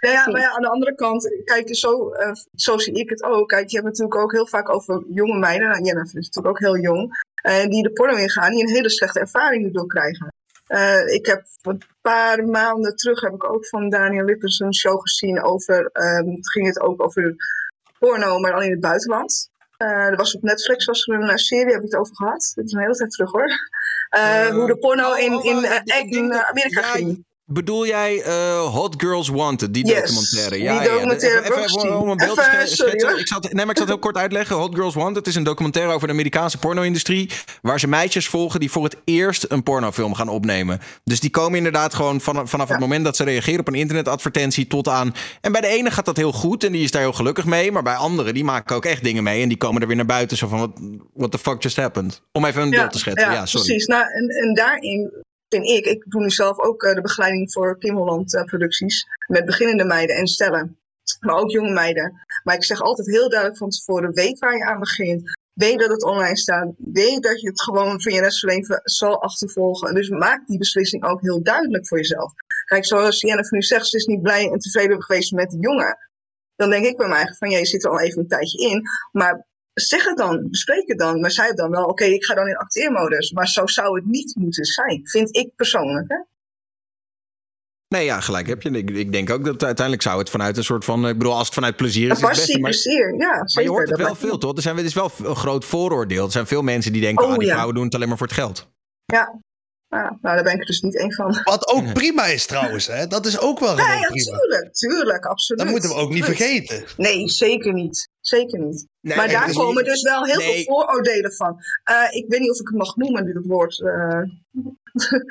Ja, 0.00 0.10
ja, 0.12 0.30
maar 0.30 0.40
ja, 0.40 0.50
aan 0.50 0.62
de 0.62 0.68
andere 0.68 0.94
kant, 0.94 1.30
kijk, 1.44 1.76
zo, 1.76 2.10
eh, 2.10 2.32
zo 2.54 2.78
zie 2.78 2.94
ik 2.94 3.08
het 3.10 3.22
ook. 3.22 3.48
Kijk, 3.48 3.68
je 3.70 3.76
hebt 3.76 3.88
het 3.88 3.98
natuurlijk 3.98 4.24
ook 4.24 4.32
heel 4.32 4.46
vaak 4.46 4.74
over 4.74 5.02
jonge 5.08 5.38
meiden. 5.38 5.68
Nou, 5.68 5.82
Jennifer 5.84 6.18
is 6.18 6.26
natuurlijk 6.26 6.46
ook 6.46 6.58
heel 6.58 6.78
jong. 6.78 7.20
eh, 7.42 7.66
die 7.66 7.82
de 7.82 7.92
porno 7.92 8.16
ingaan, 8.16 8.50
die 8.50 8.62
een 8.62 8.74
hele 8.74 8.90
slechte 8.90 9.20
ervaring 9.20 9.64
erdoor 9.66 9.86
krijgen. 9.86 10.32
Eh, 10.72 11.14
ik 11.14 11.26
heb 11.26 11.42
een 11.62 11.82
paar 12.00 12.44
maanden 12.44 12.96
terug 12.96 13.20
heb 13.20 13.32
ik 13.32 13.52
ook 13.52 13.66
van 13.66 13.90
Daniel 13.90 14.24
Lippers 14.24 14.58
een 14.58 14.74
show 14.74 15.00
gezien 15.00 15.42
over, 15.42 15.90
het 15.92 16.50
ging 16.50 16.66
het 16.66 16.80
ook 16.80 17.02
over 17.02 17.34
porno, 17.98 18.38
maar 18.38 18.52
dan 18.52 18.62
in 18.62 18.70
het 18.70 18.80
buitenland. 18.80 19.50
Eh, 19.76 19.88
er 19.88 20.16
was 20.16 20.34
op 20.36 20.42
Netflix 20.42 20.84
was 20.84 21.06
er 21.06 21.14
een 21.14 21.28
eh, 21.28 21.36
serie, 21.36 21.72
heb 21.72 21.82
ik 21.82 21.90
het 21.90 21.96
over 22.00 22.16
gehad. 22.16 22.52
Dit 22.54 22.64
is 22.64 22.72
een 22.72 22.80
hele 22.80 22.94
tijd 22.94 23.10
terug 23.10 23.30
hoor. 23.30 23.48
Hoe 24.52 24.66
de 24.66 24.76
porno 24.78 25.10
oh, 25.10 25.18
in, 25.18 25.34
oh, 25.34 25.44
in, 25.44 25.56
oh, 25.56 25.62
in, 25.64 26.28
dat- 26.28 26.40
eh, 26.40 26.48
Amerika 26.48 26.82
ging. 26.82 27.24
Bedoel 27.52 27.86
jij 27.86 28.22
eh, 28.22 28.60
Hot 28.74 28.94
Girls 28.98 29.28
Wanted, 29.28 29.74
die 29.74 29.86
Yes, 29.86 29.94
documentaire? 30.00 30.50
die 30.54 30.62
Ja, 30.64 30.82
ja, 30.82 30.92
documentaire 30.92 31.40
even, 31.40 31.62
even 31.64 32.00
om 32.00 32.08
een 32.08 32.16
beeld 32.16 32.36
te 32.36 32.50
Even, 32.54 32.68
sorry. 32.68 33.18
Ik 33.18 33.26
zat, 33.28 33.42
nee, 33.42 33.52
maar 33.64 33.70
ik 33.74 33.78
zat 33.78 33.86
heel 33.88 33.98
kort 33.98 34.16
uitleggen. 34.16 34.56
Hot 34.56 34.74
Girls 34.74 34.94
Wanted 34.94 35.26
is 35.26 35.34
een 35.34 35.42
documentaire 35.42 35.92
over 35.92 36.06
de 36.06 36.12
Amerikaanse 36.12 36.58
porno-industrie. 36.58 37.30
Waar 37.62 37.80
ze 37.80 37.88
meisjes 37.88 38.28
volgen 38.28 38.60
die 38.60 38.70
voor 38.70 38.84
het 38.84 38.96
eerst 39.04 39.44
een 39.48 39.62
pornofilm 39.62 40.14
gaan 40.14 40.28
opnemen. 40.28 40.80
Dus 41.04 41.20
die 41.20 41.30
komen 41.30 41.56
inderdaad 41.56 41.94
gewoon 41.94 42.20
van, 42.20 42.48
vanaf 42.48 42.68
het 42.68 42.78
Ja. 42.78 42.86
moment 42.86 43.04
dat 43.04 43.16
ze 43.16 43.24
reageren 43.24 43.60
op 43.60 43.68
een 43.68 43.74
internetadvertentie 43.74 44.66
tot 44.66 44.88
aan. 44.88 45.14
En 45.40 45.52
bij 45.52 45.60
de 45.60 45.66
ene 45.66 45.90
gaat 45.90 46.04
dat 46.04 46.16
heel 46.16 46.32
goed 46.32 46.64
en 46.64 46.72
die 46.72 46.82
is 46.82 46.90
daar 46.90 47.02
heel 47.02 47.12
gelukkig 47.12 47.44
mee. 47.44 47.72
Maar 47.72 47.82
bij 47.82 47.94
anderen, 47.94 48.34
die 48.34 48.44
maken 48.44 48.76
ook 48.76 48.84
echt 48.84 49.02
dingen 49.04 49.22
mee. 49.22 49.42
En 49.42 49.48
die 49.48 49.58
komen 49.58 49.80
er 49.82 49.86
weer 49.86 49.96
naar 49.96 50.06
buiten. 50.06 50.36
Zo 50.36 50.48
van: 50.48 50.58
what, 50.58 50.70
what 51.14 51.30
the 51.30 51.38
fuck 51.38 51.62
just 51.62 51.76
happened? 51.76 52.22
Om 52.32 52.44
even 52.44 52.62
een 52.62 52.70
beeld 52.70 52.92
te 52.92 52.98
schetsen. 52.98 53.32
Ja, 53.32 53.46
sorry. 53.46 53.66
precies. 53.66 53.86
Nou, 53.86 54.02
en, 54.02 54.28
en 54.28 54.54
daarin 54.54 55.12
vind 55.52 55.68
ik, 55.68 55.86
ik 55.86 56.04
doe 56.10 56.22
nu 56.22 56.30
zelf 56.30 56.58
ook 56.58 56.82
eh, 56.82 56.94
de 56.94 57.00
begeleiding 57.00 57.52
voor 57.52 57.78
Kim 57.78 57.96
Holland 57.96 58.34
eh, 58.34 58.44
producties. 58.44 59.06
Met 59.26 59.44
beginnende 59.44 59.84
meiden 59.84 60.16
en 60.16 60.26
stellen. 60.26 60.76
Maar 61.20 61.36
ook 61.36 61.50
jonge 61.50 61.72
meiden. 61.72 62.12
Maar 62.44 62.54
ik 62.54 62.64
zeg 62.64 62.80
altijd 62.80 63.06
heel 63.06 63.28
duidelijk 63.28 63.58
van 63.58 63.70
tevoren, 63.70 64.12
weet 64.12 64.38
waar 64.38 64.56
je 64.56 64.64
aan 64.64 64.80
begint. 64.80 65.22
Weet 65.52 65.78
dat 65.78 65.90
het 65.90 66.04
online 66.04 66.36
staat. 66.36 66.72
Weet 66.76 67.22
dat 67.22 67.40
je 67.40 67.48
het 67.48 67.62
gewoon 67.62 68.00
van 68.02 68.12
je 68.12 68.20
rest 68.20 68.40
van 68.40 68.50
je 68.50 68.56
leven 68.56 68.80
zal 68.84 69.22
achtervolgen. 69.22 69.94
Dus 69.94 70.08
maak 70.08 70.46
die 70.46 70.58
beslissing 70.58 71.04
ook 71.04 71.20
heel 71.20 71.42
duidelijk 71.42 71.88
voor 71.88 71.98
jezelf. 71.98 72.32
Kijk, 72.64 72.86
zoals 72.86 73.20
Jennifer 73.20 73.56
nu 73.56 73.62
zegt, 73.62 73.86
ze 73.86 73.96
is 73.96 74.04
niet 74.04 74.22
blij 74.22 74.50
en 74.50 74.58
tevreden 74.58 75.02
geweest 75.02 75.32
met 75.32 75.50
de 75.50 75.58
jongen. 75.58 75.96
Dan 76.56 76.70
denk 76.70 76.84
ik 76.84 76.96
bij 76.96 77.08
mij 77.08 77.34
van, 77.38 77.50
ja, 77.50 77.58
je 77.58 77.66
zit 77.66 77.84
er 77.84 77.90
al 77.90 78.00
even 78.00 78.20
een 78.20 78.28
tijdje 78.28 78.68
in. 78.70 78.82
Maar 79.12 79.46
zeg 79.74 80.04
het 80.04 80.16
dan, 80.16 80.48
bespreek 80.50 80.88
het 80.88 80.98
dan. 80.98 81.20
Maar 81.20 81.30
zij 81.30 81.46
het 81.46 81.56
dan 81.56 81.70
wel, 81.70 81.84
oké, 81.84 82.04
ik 82.04 82.24
ga 82.24 82.34
dan 82.34 82.48
in 82.48 82.56
acteermodus. 82.56 83.30
Maar 83.30 83.48
zo 83.48 83.66
zou 83.66 83.96
het 83.96 84.06
niet 84.06 84.34
moeten 84.36 84.64
zijn, 84.64 85.00
vind 85.04 85.36
ik 85.36 85.54
persoonlijk. 85.56 86.08
Hè? 86.08 86.16
Nee, 87.88 88.04
ja, 88.04 88.20
gelijk 88.20 88.46
heb 88.46 88.62
je. 88.62 88.70
Ik, 88.70 88.90
ik 88.90 89.12
denk 89.12 89.30
ook 89.30 89.44
dat 89.44 89.64
uiteindelijk 89.64 90.06
zou 90.06 90.18
het 90.18 90.30
vanuit 90.30 90.56
een 90.56 90.64
soort 90.64 90.84
van. 90.84 91.08
Ik 91.08 91.18
bedoel, 91.18 91.34
als 91.34 91.44
het 91.44 91.54
vanuit 91.54 91.76
plezier 91.76 92.10
is, 92.10 92.16
is 92.16 92.22
het 92.22 92.30
beste. 92.30 92.58
Maar, 92.58 92.70
plezier, 92.70 93.14
ja, 93.18 93.28
maar 93.28 93.48
zeker. 93.50 93.70
je 93.70 93.76
hoort 93.76 93.88
het 93.88 93.98
wel 93.98 94.14
veel, 94.14 94.38
toch? 94.38 94.56
Er 94.56 94.62
zijn, 94.62 94.76
het 94.76 94.86
is 94.86 94.94
wel 94.94 95.10
een 95.24 95.36
groot 95.36 95.64
vooroordeel. 95.64 96.24
Er 96.24 96.32
zijn 96.32 96.46
veel 96.46 96.62
mensen 96.62 96.92
die 96.92 97.02
denken: 97.02 97.24
Oh, 97.24 97.32
ah, 97.32 97.38
die 97.38 97.46
ja. 97.46 97.52
vrouwen 97.52 97.74
doen 97.74 97.84
het 97.84 97.94
alleen 97.94 98.08
maar 98.08 98.16
voor 98.16 98.26
het 98.26 98.36
geld. 98.36 98.70
Ja. 99.04 99.40
Ah, 99.88 100.00
nou, 100.00 100.18
daar 100.20 100.42
ben 100.42 100.52
ik 100.52 100.60
er 100.60 100.66
dus 100.66 100.80
niet 100.80 100.98
één 100.98 101.12
van. 101.12 101.40
Wat 101.44 101.68
ook 101.68 101.92
prima 101.92 102.24
is 102.24 102.46
trouwens, 102.46 102.86
hè? 102.86 103.06
dat 103.06 103.26
is 103.26 103.38
ook 103.38 103.58
wel 103.58 103.76
Ja, 103.76 103.82
gewoon 103.82 104.00
ja, 104.00 104.08
prima. 104.08 104.38
tuurlijk, 104.38 104.74
tuurlijk, 104.74 105.26
absoluut. 105.26 105.62
Dat 105.62 105.70
moeten 105.70 105.90
we 105.90 105.96
ook 105.96 106.10
niet 106.10 106.24
vergeten. 106.24 106.84
Nee, 106.96 107.28
zeker 107.28 107.72
niet. 107.72 108.08
Zeker 108.22 108.58
niet. 108.58 108.86
Nee, 109.00 109.16
maar 109.16 109.24
het 109.24 109.34
daar 109.34 109.48
is 109.48 109.54
komen 109.56 109.76
niet- 109.76 109.84
dus 109.92 110.02
wel 110.02 110.24
heel 110.24 110.36
Nee. 110.38 110.54
veel 110.54 110.64
vooroordelen 110.74 111.32
van. 111.32 111.56
Eh, 111.84 112.04
ik 112.10 112.24
weet 112.28 112.40
niet 112.40 112.50
of 112.50 112.60
ik 112.60 112.66
het 112.68 112.76
mag 112.76 112.96
noemen, 112.96 113.24
dit 113.24 113.46
woord. 113.46 113.80
eh 113.80 114.20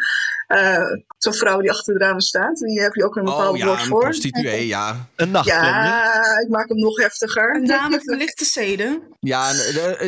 eh, 0.48 0.92
Zo'n 1.18 1.34
vrouw 1.34 1.60
die 1.62 1.72
achter 1.72 1.94
de 1.98 2.06
ramen 2.06 2.22
staat, 2.22 2.58
die 2.58 2.82
heb 2.82 2.94
je 2.96 3.04
ook 3.06 3.16
een 3.16 3.24
bepaald 3.24 3.52
Oh 3.54 3.58
ja, 3.58 3.66
woord 3.66 3.80
een 3.80 3.86
voor. 3.86 4.00
prostituee, 4.02 4.68
ja. 4.68 5.08
Een 5.16 5.32
nachtvlinder. 5.32 5.70
Ja, 5.70 6.40
ik 6.40 6.50
maak 6.50 6.68
hem 6.70 6.78
nog 6.78 6.98
heftiger. 6.98 7.56
Een 7.56 7.66
dame 7.66 8.00
verlichte 8.02 8.46
zeden. 8.46 9.02
Ja, 9.20 9.50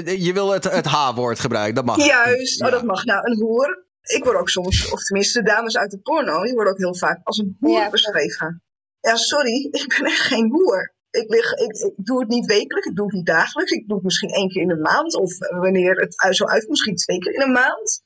je 0.06 0.32
wil 0.34 0.52
het, 0.52 0.64
het 0.64 0.86
H-woord 0.86 1.40
gebruiken, 1.40 1.76
dat 1.76 1.86
mag. 1.86 2.06
Juist, 2.06 2.60
Ja. 2.60 2.66
oh, 2.66 2.72
dat 2.72 2.84
mag. 2.84 3.04
Nou, 3.06 3.32
een 3.32 3.40
hoer. 3.42 3.86
Ik 4.02 4.24
word 4.24 4.38
ook 4.38 4.50
soms, 4.50 4.92
of 4.92 5.04
tenminste 5.04 5.42
de 5.42 5.50
dames 5.50 5.78
uit 5.78 5.92
de 5.92 5.98
porno, 6.00 6.44
die 6.44 6.54
worden 6.54 6.74
ook 6.74 6.80
heel 6.80 6.96
vaak 6.96 7.20
als 7.24 7.38
een 7.38 7.58
hoer 7.60 7.80
Ja, 7.80 7.90
beschreven. 7.90 8.64
Ja, 9.00 9.16
sorry, 9.16 9.68
ik 9.72 9.96
ben 10.00 10.06
echt 10.12 10.20
geen 10.22 10.50
hoer. 10.52 10.93
Ik, 11.14 11.30
ik, 11.32 11.94
doe 11.96 12.20
het 12.20 12.30
niet 12.30 12.46
wekelijks, 12.46 12.88
ik 12.88 12.96
doe 12.96 13.06
het 13.06 13.16
niet 13.16 13.26
dagelijks. 13.26 13.72
Ik 13.72 13.88
doe 13.88 13.96
het 13.96 14.06
misschien 14.06 14.30
één 14.30 14.50
keer 14.50 14.62
in 14.62 14.68
de 14.68 14.78
maand. 14.78 15.16
Of 15.16 15.40
eh, 15.40 15.60
wanneer 15.60 15.96
het 15.96 16.36
zo 16.36 16.46
uit, 16.46 16.70
misschien 16.70 16.96
twee 16.96 17.18
keer 17.18 17.34
in 17.34 17.42
een 17.42 17.52
maand. 17.52 18.04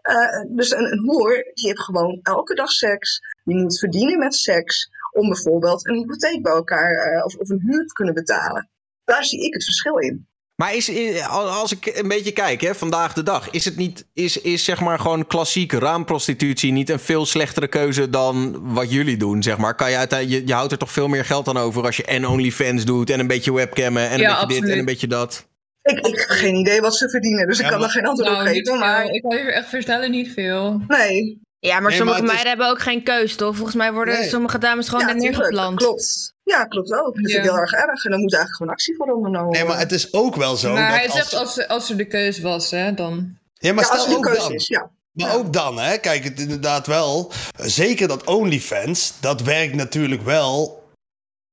Eh, 0.00 0.44
dus 0.48 0.70
een, 0.70 0.92
een 0.92 0.98
hoer, 0.98 1.50
die 1.54 1.66
heeft 1.66 1.82
gewoon 1.82 2.20
elke 2.22 2.54
dag 2.54 2.70
seks. 2.70 3.20
Die 3.44 3.56
moet 3.56 3.78
verdienen 3.78 4.18
met 4.18 4.34
seks. 4.34 4.88
Om 5.12 5.28
bijvoorbeeld 5.28 5.86
een 5.86 5.94
hypotheek 5.94 6.42
bij 6.42 6.52
elkaar, 6.52 6.92
eh, 6.92 7.24
of, 7.24 7.36
of 7.36 7.48
een 7.48 7.62
huur 7.66 7.86
te 7.86 7.92
kunnen 7.92 8.14
betalen. 8.14 8.70
Daar 9.04 9.24
zie 9.24 9.44
ik 9.44 9.54
het 9.54 9.64
verschil 9.64 9.98
in. 9.98 10.28
Maar 10.62 10.74
is, 10.74 10.90
als 11.30 11.72
ik 11.72 11.86
een 11.86 12.08
beetje 12.08 12.32
kijk, 12.32 12.60
hè, 12.60 12.74
vandaag 12.74 13.12
de 13.12 13.22
dag, 13.22 13.50
is 13.50 13.64
het 13.64 13.76
niet, 13.76 14.04
is, 14.14 14.40
is 14.40 14.64
zeg 14.64 14.80
maar 14.80 14.98
gewoon 14.98 15.26
klassiek 15.26 15.72
raamprostitutie 15.72 16.72
niet 16.72 16.90
een 16.90 16.98
veel 16.98 17.26
slechtere 17.26 17.68
keuze 17.68 18.10
dan 18.10 18.58
wat 18.74 18.90
jullie 18.92 19.16
doen, 19.16 19.42
zeg 19.42 19.56
maar? 19.58 19.74
Kan 19.74 19.90
je, 19.90 20.06
je, 20.28 20.46
je 20.46 20.52
houdt 20.52 20.72
er 20.72 20.78
toch 20.78 20.92
veel 20.92 21.08
meer 21.08 21.24
geld 21.24 21.48
aan 21.48 21.56
over 21.56 21.84
als 21.84 21.96
je 21.96 22.04
en 22.04 22.26
OnlyFans 22.28 22.84
doet 22.84 23.10
en 23.10 23.20
een 23.20 23.26
beetje 23.26 23.52
webcammen 23.52 24.08
en 24.08 24.20
een 24.20 24.26
beetje 24.26 24.60
dit 24.60 24.70
en 24.70 24.78
een 24.78 24.84
beetje 24.84 25.06
dat? 25.06 25.46
Ik, 25.82 25.98
ik 26.06 26.18
heb 26.18 26.28
geen 26.28 26.54
idee 26.54 26.80
wat 26.80 26.96
ze 26.96 27.10
verdienen, 27.10 27.46
dus 27.46 27.58
ik 27.58 27.62
kan 27.64 27.72
maar- 27.72 27.80
daar 27.80 27.90
geen 27.90 28.06
antwoord 28.06 28.30
op 28.30 28.36
Nou, 28.36 28.48
geven. 28.48 28.78
Maar 28.78 29.04
Ik 29.04 29.22
kan 29.22 29.36
je 29.36 29.52
echt 29.52 29.68
vertellen, 29.68 30.10
niet 30.10 30.32
veel. 30.32 30.80
nee, 30.88 31.40
Ja, 31.60 31.80
maar 31.80 31.88
Nee, 31.88 31.96
sommige 31.98 32.18
maar 32.18 32.26
is- 32.28 32.32
meiden 32.32 32.48
hebben 32.48 32.68
ook 32.68 32.80
geen 32.82 33.02
keus, 33.02 33.34
toch? 33.36 33.54
Volgens 33.56 33.76
mij 33.76 33.92
worden 33.92 34.18
Nee. 34.18 34.28
sommige 34.28 34.58
dames 34.58 34.88
gewoon 34.88 35.06
ja, 35.06 35.12
neergeplant. 35.12 35.76
klopt. 35.78 36.34
Ja, 36.48 36.64
klopt 36.64 36.92
ook. 36.92 37.04
Dat 37.04 37.14
vind 37.14 37.28
ik 37.28 37.34
Ja. 37.34 37.42
heel 37.42 37.56
erg 37.56 37.72
erg. 37.72 38.04
En 38.04 38.10
dan 38.10 38.20
moet 38.20 38.32
eigenlijk 38.34 38.56
gewoon 38.56 38.72
actie 38.72 38.94
voor 38.96 39.06
ondernomen 39.14 39.52
Nee, 39.52 39.64
maar 39.64 39.78
het 39.78 39.92
is 39.92 40.12
ook 40.12 40.36
wel 40.36 40.56
zo. 40.56 40.72
maar 40.72 40.88
dat 40.90 40.98
hij 40.98 41.04
als, 41.06 41.14
zegt 41.14 41.34
als, 41.34 41.58
er- 41.58 41.66
als 41.66 41.90
er 41.90 41.96
de 41.96 42.06
keus 42.06 42.40
was, 42.40 42.70
hè, 42.70 42.94
dan... 42.94 43.36
Ja, 43.54 43.72
maar 43.72 43.84
Ja, 43.84 43.90
als 43.90 44.02
stel 44.02 44.16
ook 44.16 44.22
keuze 44.22 44.40
dan. 44.40 44.52
is, 44.52 44.66
ja. 44.66 44.90
Maar 45.12 45.34
ook 45.36 45.52
dan, 45.52 45.78
hè, 45.78 45.98
kijk, 45.98 46.24
het 46.24 46.40
inderdaad 46.40 46.86
wel. 46.86 47.32
Zeker 47.58 48.08
dat 48.08 48.24
OnlyFans, 48.24 49.12
dat 49.20 49.40
werkt 49.42 49.74
natuurlijk 49.74 50.22
wel 50.22 50.82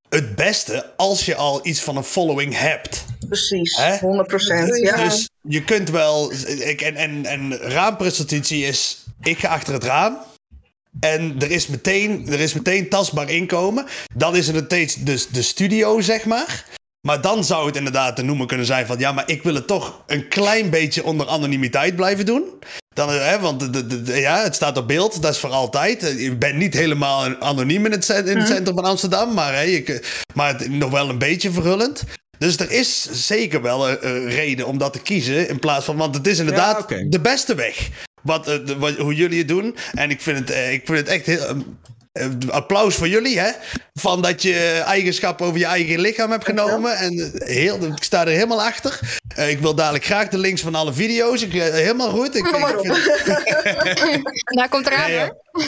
het 0.09 0.35
beste 0.35 0.93
als 0.97 1.25
je 1.25 1.35
al 1.35 1.59
iets 1.67 1.81
van 1.81 1.97
een 1.97 2.03
following 2.03 2.57
hebt. 2.57 3.05
Precies, 3.27 3.75
Hè? 3.77 3.97
100 3.97 4.27
procent. 4.27 4.77
Ja. 4.77 4.95
Dus 5.03 5.29
je 5.41 5.63
kunt 5.63 5.89
wel. 5.89 6.31
Ik, 6.47 6.81
en, 6.81 6.95
en, 6.95 7.25
en 7.25 7.57
raamprostitutie 7.57 8.65
is. 8.65 9.03
Ik 9.21 9.39
ga 9.39 9.47
achter 9.47 9.73
het 9.73 9.83
raam. 9.83 10.17
En 10.99 11.35
er 11.39 11.51
is 11.51 11.67
meteen, 11.67 12.27
er 12.31 12.39
is 12.39 12.53
meteen 12.53 12.89
tastbaar 12.89 13.29
inkomen. 13.29 13.85
Dan 14.15 14.35
is 14.35 14.47
het 14.47 14.65
steeds 14.65 14.95
de, 14.95 15.25
de 15.31 15.41
studio, 15.41 16.01
zeg 16.01 16.25
maar. 16.25 16.65
Maar 17.07 17.21
dan 17.21 17.43
zou 17.43 17.65
het 17.65 17.75
inderdaad 17.75 18.15
te 18.15 18.21
noemen 18.21 18.47
kunnen 18.47 18.65
zijn 18.65 18.85
van... 18.85 18.99
ja, 18.99 19.11
maar 19.11 19.29
ik 19.29 19.43
wil 19.43 19.55
het 19.55 19.67
toch 19.67 20.03
een 20.07 20.27
klein 20.27 20.69
beetje 20.69 21.03
onder 21.03 21.27
anonimiteit 21.27 21.95
blijven 21.95 22.25
doen. 22.25 22.43
Dan, 22.93 23.09
eh, 23.09 23.25
hè, 23.29 23.39
want 23.39 23.59
de, 23.59 23.69
de, 23.69 23.87
de- 23.87 24.01
de- 24.01 24.19
ja, 24.19 24.43
het 24.43 24.55
staat 24.55 24.77
op 24.77 24.87
beeld, 24.87 25.21
dat 25.21 25.33
is 25.33 25.39
voor 25.39 25.49
altijd. 25.49 26.03
Eh, 26.03 26.21
Je 26.21 26.35
bent 26.35 26.55
niet 26.55 26.73
helemaal 26.73 27.35
anoniem 27.39 27.85
in 27.85 27.91
het, 27.91 28.09
in 28.09 28.37
het 28.37 28.47
centrum 28.47 28.75
van 28.75 28.85
Amsterdam... 28.85 29.33
maar, 29.33 29.53
hè, 29.53 29.61
je, 29.61 30.01
maar 30.33 30.47
het- 30.57 30.69
nog 30.69 30.91
wel 30.91 31.09
een 31.09 31.17
beetje 31.17 31.51
verhullend. 31.51 32.03
Dus 32.37 32.57
er 32.57 32.71
is 32.71 33.07
zeker 33.27 33.61
wel 33.61 33.89
een, 33.89 34.07
een 34.07 34.29
reden 34.29 34.67
om 34.67 34.77
dat 34.77 34.93
te 34.93 34.99
kiezen... 34.99 35.49
in 35.49 35.59
plaats 35.59 35.85
van... 35.85 35.97
want 35.97 36.15
het 36.15 36.27
is 36.27 36.39
inderdaad 36.39 36.85
Ja, 36.89 37.03
de 37.09 37.19
beste 37.19 37.55
weg. 37.55 37.89
Wat, 38.25 38.47
eh, 38.47 38.57
wat, 38.77 38.95
hoe 38.97 39.15
jullie 39.15 39.37
het 39.39 39.47
doen. 39.47 39.75
En 39.93 40.09
ik 40.09 40.21
vind 40.21 40.37
het, 40.39 40.49
eh, 40.51 40.73
ik 40.73 40.81
vind 40.85 40.97
het 40.97 41.07
echt 41.07 41.25
heel... 41.25 41.39
eh, 41.47 41.55
eh, 42.11 42.31
applaus 42.49 42.95
voor 42.95 43.07
jullie, 43.07 43.39
hè? 43.39 43.49
Van 43.93 44.21
dat 44.21 44.41
je 44.41 44.83
eigenschap 44.85 45.41
over 45.41 45.59
je 45.59 45.65
eigen 45.65 45.99
lichaam 45.99 46.31
hebt 46.31 46.45
genomen. 46.45 46.97
En 46.97 47.31
heel, 47.35 47.83
ik 47.83 48.03
sta 48.03 48.21
er 48.21 48.27
helemaal 48.31 48.63
achter. 48.63 48.99
Eh, 49.35 49.49
ik 49.49 49.59
wil 49.59 49.75
dadelijk 49.75 50.05
graag 50.05 50.27
de 50.27 50.37
links 50.37 50.61
van 50.61 50.75
alle 50.75 50.93
video's. 50.93 51.41
Ik, 51.41 51.53
eh, 51.53 51.61
helemaal 51.73 52.09
goed. 52.09 52.35
Ik, 52.35 52.45
vind- 52.45 52.61
Daar 54.45 54.69
komt 54.73 54.87
eraan, 54.87 55.09
Nee, 55.09 55.19
hoor. 55.19 55.35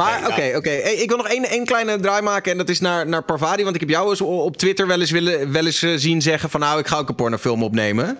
Maar 0.00 0.26
oké, 0.28 0.52
oké. 0.56 0.70
Hey, 0.70 0.94
ik 0.94 1.08
wil 1.08 1.16
nog 1.16 1.28
één, 1.28 1.44
één 1.44 1.64
kleine 1.64 2.00
draai 2.00 2.22
maken 2.22 2.52
en 2.52 2.58
dat 2.58 2.68
is 2.68 2.80
naar, 2.80 3.06
naar 3.08 3.24
Parvati. 3.24 3.62
Want 3.62 3.74
ik 3.74 3.80
heb 3.80 3.90
jou 3.90 4.10
eens 4.10 4.20
op 4.20 4.56
Twitter 4.56 4.86
wel 4.86 5.00
eens, 5.00 5.10
willen, 5.10 5.52
wel 5.52 5.66
eens 5.66 5.78
zien 5.78 6.22
zeggen 6.22 6.50
van... 6.50 6.60
nou, 6.60 6.78
ik 6.78 6.86
ga 6.86 6.96
ook 6.98 7.08
een 7.08 7.14
pornofilm 7.14 7.62
opnemen. 7.62 8.18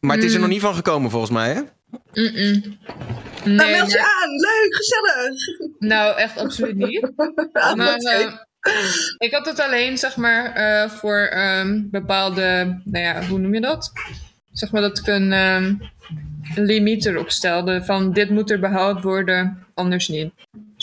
Maar 0.00 0.16
het 0.16 0.24
is 0.24 0.30
er 0.30 0.36
Mm. 0.36 0.42
nog 0.44 0.52
niet 0.52 0.60
van 0.60 0.74
gekomen 0.74 1.10
volgens 1.10 1.32
mij, 1.32 1.48
hè? 1.52 1.60
Mm-mm. 2.12 2.62
Dan 3.44 3.54
Nee, 3.56 3.70
meld 3.70 3.90
je 3.90 3.98
aan. 4.00 4.30
Leuk, 4.30 4.74
gezellig. 4.76 5.40
nou, 5.78 6.16
echt 6.18 6.38
absoluut 6.38 6.76
niet. 6.76 7.10
Ah, 7.52 7.74
Maar 7.74 7.96
eh, 7.96 8.32
ik 9.18 9.32
had 9.32 9.46
het 9.46 9.60
alleen, 9.60 9.98
zeg 9.98 10.16
maar, 10.16 10.52
eh, 10.52 10.90
voor 10.90 11.18
ehm, 11.18 11.80
bepaalde, 11.90 12.80
nou 12.84 13.04
ja, 13.04 13.26
hoe 13.26 13.38
noem 13.38 13.54
je 13.54 13.60
dat? 13.60 13.92
Zeg 14.52 14.70
maar 14.70 14.80
dat 14.82 14.98
ik 14.98 15.06
een 15.06 15.32
ehm, 15.32 15.74
limiet 16.54 17.04
erop 17.06 17.30
stelde 17.30 17.84
van 17.84 18.12
dit 18.12 18.30
moet 18.30 18.50
er 18.50 18.60
behaald 18.60 19.02
worden, 19.02 19.66
anders 19.74 20.08
niet. 20.08 20.32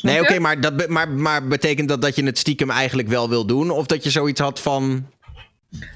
Nee, 0.02 0.22
oké, 0.22 0.40
maar, 0.40 0.62
dat 0.62 0.78
be- 0.78 0.88
maar, 0.90 1.10
maar 1.10 1.48
betekent 1.48 1.88
dat 1.90 2.02
dat 2.02 2.16
je 2.16 2.24
het 2.26 2.38
stiekem 2.38 2.70
eigenlijk 2.70 3.08
wel 3.08 3.30
wil 3.30 3.46
doen? 3.46 3.70
Of 3.70 3.86
dat 3.86 4.04
je 4.04 4.10
zoiets 4.10 4.40
had 4.42 4.60
van... 4.62 5.10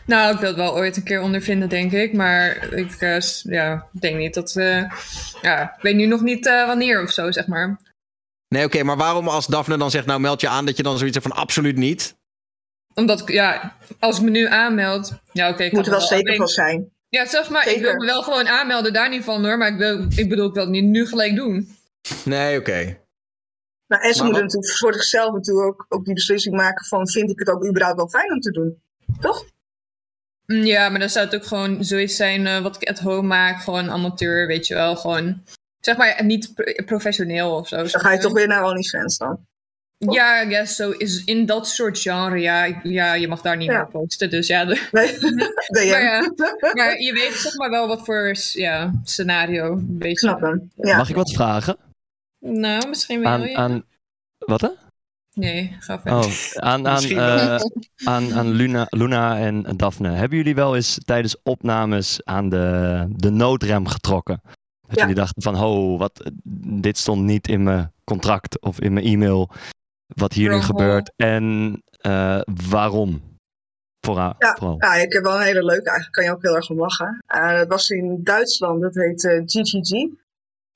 Nou, 0.06 0.34
ik 0.34 0.40
wil 0.40 0.48
het 0.48 0.58
wel 0.58 0.74
ooit 0.76 0.98
een 0.98 1.04
keer 1.04 1.22
ondervinden, 1.22 1.70
denk 1.70 1.92
ik. 1.92 2.14
Maar 2.14 2.74
ik 2.74 2.92
eh, 2.92 3.20
ja, 3.44 3.88
denk 3.92 4.18
niet 4.18 4.34
dat... 4.34 4.56
eh, 4.56 4.92
ja, 5.42 5.76
ik 5.76 5.82
weet 5.82 5.96
nu 5.96 6.06
nog 6.06 6.22
niet 6.22 6.48
eh, 6.48 6.66
wanneer 6.66 7.04
of 7.04 7.12
zo, 7.12 7.32
zeg 7.32 7.48
maar. 7.48 7.80
Nee, 8.48 8.66
oké, 8.66 8.84
maar 8.84 8.98
waarom 8.98 9.28
als 9.28 9.48
Daphne 9.48 9.78
dan 9.78 9.92
zegt... 9.92 10.06
nou, 10.06 10.20
meld 10.20 10.42
je 10.42 10.48
aan 10.48 10.66
dat 10.66 10.78
je 10.78 10.84
dan 10.84 10.98
zoiets 10.98 11.18
zegt 11.18 11.28
van 11.28 11.38
absoluut 11.38 11.78
niet? 11.78 12.18
Omdat 12.94 13.20
ik, 13.20 13.30
ja, 13.30 13.76
als 14.00 14.18
ik 14.18 14.24
me 14.24 14.30
nu 14.30 14.48
aanmeld... 14.48 15.14
Ja, 15.32 15.50
oké. 15.50 15.64
ik 15.64 15.72
moet 15.72 15.86
er 15.86 15.92
wel 15.92 16.02
zeker 16.02 16.36
van 16.36 16.48
zijn. 16.48 16.92
Ja, 17.10 17.26
zeg 17.26 17.50
maar, 17.50 17.68
ik 17.68 17.82
wil 17.82 17.94
me 17.94 18.06
wel 18.06 18.24
gewoon 18.24 18.48
aanmelden, 18.48 18.94
daar 18.94 19.10
niet 19.10 19.24
van 19.24 19.46
hoor. 19.46 19.58
Maar 19.58 19.72
ik, 19.72 19.78
wil, 19.78 20.06
ik 20.16 20.30
bedoel, 20.30 20.48
ik 20.48 20.54
wil 20.54 20.64
het 20.64 20.72
niet 20.72 20.84
nu 20.84 21.08
gelijk 21.08 21.36
doen. 21.36 21.78
Nee, 22.26 22.60
oké. 22.60 22.98
Nou, 23.88 24.04
en 24.04 24.14
ze 24.14 24.24
moeten 24.24 24.42
natuurlijk 24.44 24.78
voor 24.78 24.94
zichzelf 24.94 25.34
natuurlijk 25.34 25.68
ook, 25.68 25.86
ook 25.90 26.06
die 26.06 26.14
beslissing 26.14 26.56
maken 26.56 26.86
van... 26.86 27.08
vind 27.08 27.32
ik 27.32 27.40
het 27.40 27.50
ook 27.50 27.68
überhaupt 27.68 27.98
wel 27.98 28.10
fijn 28.10 28.32
om 28.32 28.40
te 28.40 28.52
doen? 28.52 28.82
Toch? 29.20 29.46
Mm, 30.54 30.64
Ja, 30.64 30.90
maar 30.90 31.00
dan 31.00 31.10
zou 31.10 31.26
het 31.26 31.36
ook 31.36 31.46
gewoon 31.46 31.84
zoiets 31.84 32.16
zijn 32.16 32.48
eh, 32.48 32.62
wat 32.62 32.76
ik 32.82 32.90
at 32.90 33.00
home 33.00 33.28
maak. 33.28 33.62
Gewoon 33.62 33.90
amateur, 33.90 34.48
weet 34.48 34.68
je 34.68 34.74
wel. 34.74 34.96
Gewoon, 34.96 35.44
zeg 35.80 35.98
maar, 35.98 36.24
niet 36.26 36.54
pro- 36.56 36.84
professioneel 36.86 37.56
of 37.56 37.68
zo. 37.68 37.76
Dan 37.76 37.88
ga 38.02 38.12
je 38.12 38.20
toch 38.20 38.34
weer 38.34 38.48
naar 38.48 38.64
OnlyFans 38.66 39.18
dan. 39.18 39.48
Ja, 39.98 40.42
ja, 40.42 40.66
zo 40.66 40.90
is 40.92 41.24
in 41.24 41.46
dat 41.46 41.68
soort 41.68 42.00
genre, 42.00 42.40
ja, 42.40 42.80
ja 42.84 43.14
je 43.14 43.28
mag 43.28 43.42
daar 43.42 43.58
niet 43.58 43.70
Ja. 43.70 43.78
meer 43.78 43.88
posten. 43.88 44.30
Dus 44.30 44.48
ja, 44.48 44.66
de- 44.66 44.88
Nee, 45.70 45.90
maar, 45.90 46.02
ja, 46.02 46.34
maar 46.74 47.00
je 47.00 47.14
weet 47.14 47.34
zeg 47.34 47.56
maar 47.58 47.70
wel 47.70 47.88
wat 47.88 48.06
voor 48.06 48.36
ja, 48.54 48.92
scenario. 49.04 49.72
Een 49.72 49.98
beetje. 49.98 50.18
Snap 50.28 50.42
hem. 50.42 50.72
Ja. 50.76 50.98
Mag 50.98 51.10
ik 51.10 51.16
wat 51.16 51.32
vragen? 51.32 51.78
Nou, 52.40 52.88
misschien 52.90 53.20
wel. 53.20 53.30
Aan, 53.30 53.56
aan, 53.56 53.86
wat 54.38 54.62
hè? 54.62 54.70
Nee, 55.34 55.76
ga 55.80 56.02
verder. 56.02 56.20
Oh, 56.20 56.32
aan, 56.56 56.88
aan, 56.88 57.04
eh, 57.04 57.56
aan, 58.04 58.34
aan 58.34 58.50
Luna, 58.50 58.88
Luna 58.90 59.38
en 59.40 59.78
Daphne. 59.78 60.10
Hebben 60.10 60.38
jullie 60.38 60.56
wel 60.56 60.76
eens 60.76 60.98
tijdens 61.06 61.36
opnames 61.44 62.26
aan 62.26 62.50
de, 62.50 63.06
de 63.10 63.30
noodrem 63.30 63.88
getrokken? 63.88 64.42
Dat 64.88 64.98
Ja. 64.98 65.02
jullie 65.02 65.16
dachten 65.16 65.42
van, 65.42 65.56
ho, 65.56 65.98
wat, 65.98 66.32
dit 66.82 66.98
stond 66.98 67.24
niet 67.24 67.48
in 67.48 67.64
mijn 67.64 67.94
contract 68.04 68.62
of 68.62 68.80
in 68.80 68.94
mijn 68.94 69.06
e-mail. 69.06 69.50
Wat 70.08 70.34
hier 70.34 70.50
nu 70.50 70.62
gebeurt. 70.62 71.12
En 71.16 71.76
eh, 71.90 72.42
waarom? 72.70 73.22
Vooral. 74.06 74.36
Ja. 74.38 74.56
vooral. 74.60 74.76
Ja, 74.80 74.94
ik 74.94 75.14
heb 75.14 75.24
wel 75.24 75.36
een 75.36 75.42
hele 75.42 75.64
leuke, 75.66 75.90
eigenlijk 75.90 76.12
kan 76.12 76.24
je 76.24 76.32
ook 76.32 76.42
heel 76.42 76.56
erg 76.56 76.70
om 76.70 76.80
lachen. 76.80 77.24
Eh, 77.26 77.58
dat 77.58 77.68
was 77.68 77.90
in 77.90 78.24
Duitsland, 78.24 78.82
dat 78.82 78.96
heet 78.96 79.26
eh, 79.26 79.42
GGG. 79.46 80.18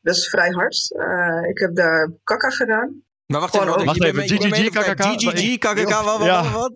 Dat 0.01 0.15
is 0.15 0.29
vrij 0.29 0.49
hard. 0.49 0.91
Eh, 0.95 1.49
ik 1.49 1.57
heb 1.57 1.75
daar 1.75 2.11
kakka 2.23 2.49
gedaan. 2.49 3.03
Maar 3.33 3.41
wacht 3.41 3.53
even, 3.55 3.67
wacht 3.67 3.85
Wacht 3.85 4.03
even. 4.03 4.23
GGG, 4.23 4.69
KKK? 4.69 5.01
GGG, 5.03 5.57
KKK, 5.57 5.89
wat, 5.89 6.17
wat, 6.17 6.25
Ja. 6.27 6.51
wat? 6.51 6.71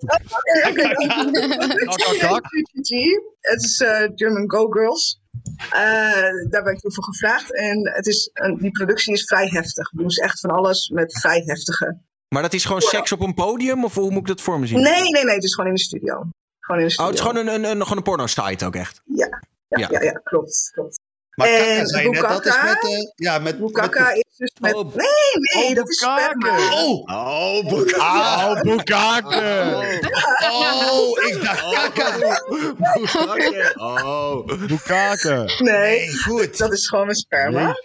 GGG. 1.96 2.92
Het 3.40 3.64
is 3.64 3.80
eh, 3.82 4.08
German 4.16 4.52
Go 4.52 4.68
Girls. 4.70 5.22
Eh, 5.70 6.50
daar 6.50 6.64
ben 6.64 6.74
ik 6.74 6.80
voor 6.82 7.04
gevraagd. 7.04 7.54
En 7.56 7.90
het 7.94 8.08
is, 8.08 8.30
een- 8.34 8.58
die 8.58 8.72
productie 8.72 9.14
is 9.14 9.24
vrij 9.24 9.48
heftig. 9.48 9.92
We 9.92 9.98
doen 10.02 10.10
ze 10.12 10.22
echt 10.22 10.40
van 10.40 10.50
alles 10.50 10.90
met 10.90 11.20
vrij 11.20 11.42
heftige. 11.46 11.98
Maar 12.28 12.42
dat 12.42 12.54
is 12.54 12.66
gewoon 12.66 12.82
seks 12.82 13.12
op 13.12 13.20
een 13.22 13.34
podium? 13.34 13.84
Of 13.84 13.94
hoe 13.96 14.10
moet 14.12 14.20
ik 14.22 14.28
dat 14.28 14.42
voor 14.42 14.60
me 14.60 14.68
zien? 14.68 14.82
Nee, 14.82 15.02
nee, 15.12 15.24
nee. 15.24 15.36
Het 15.36 15.44
is 15.44 15.54
gewoon 15.54 15.70
in 15.70 15.76
de 15.76 15.82
studio. 15.82 16.24
Gewoon 16.60 16.82
in 16.82 16.88
de 16.88 16.94
Oh, 16.98 17.06
studio. 17.06 17.06
het 17.06 17.14
is 17.14 17.20
gewoon 17.22 17.38
een, 17.48 17.54
een, 17.54 17.64
een, 17.72 17.82
gewoon 17.82 17.98
een 17.98 18.04
porno-site 18.04 18.66
ook 18.66 18.76
echt. 18.76 19.02
Ja, 19.06 19.42
Ja. 19.68 19.88
ja, 19.92 20.02
ja, 20.02 20.12
klopt. 20.12 20.70
klopt. 20.74 21.00
Maar 21.38 21.48
En 21.48 21.58
kaka 21.76 21.86
zei 21.86 22.04
je 22.04 22.10
net, 22.10 22.22
dat 22.22 22.46
is 22.46 22.58
met... 22.64 22.84
eh, 22.84 23.08
ja, 23.16 23.40
met... 23.40 23.58
Bukaka 23.60 24.04
met- 24.08 24.16
is 24.16 24.38
dus 24.38 24.52
met... 24.60 24.74
Oh, 24.74 24.96
Nee, 24.96 25.08
nee, 25.56 25.70
oh, 25.70 25.76
dat 25.76 25.90
is 25.90 25.98
sperma. 25.98 26.58
Oh, 26.74 27.12
Oh, 27.12 27.68
Bukake. 27.70 28.00
Oh, 28.00 28.62
Bukake! 28.62 29.76
oh, 30.52 31.24
ik 31.28 31.42
dacht 31.44 31.94
kaka. 31.94 32.18
Bukake. 32.94 33.74
Oh. 33.76 34.46
Bukake! 34.68 35.54
Nee, 35.60 35.98
Nee, 36.00 36.18
goed. 36.18 36.58
dat 36.58 36.72
is 36.74 36.88
gewoon 36.88 37.08
met 37.08 37.18
sperma. 37.18 37.76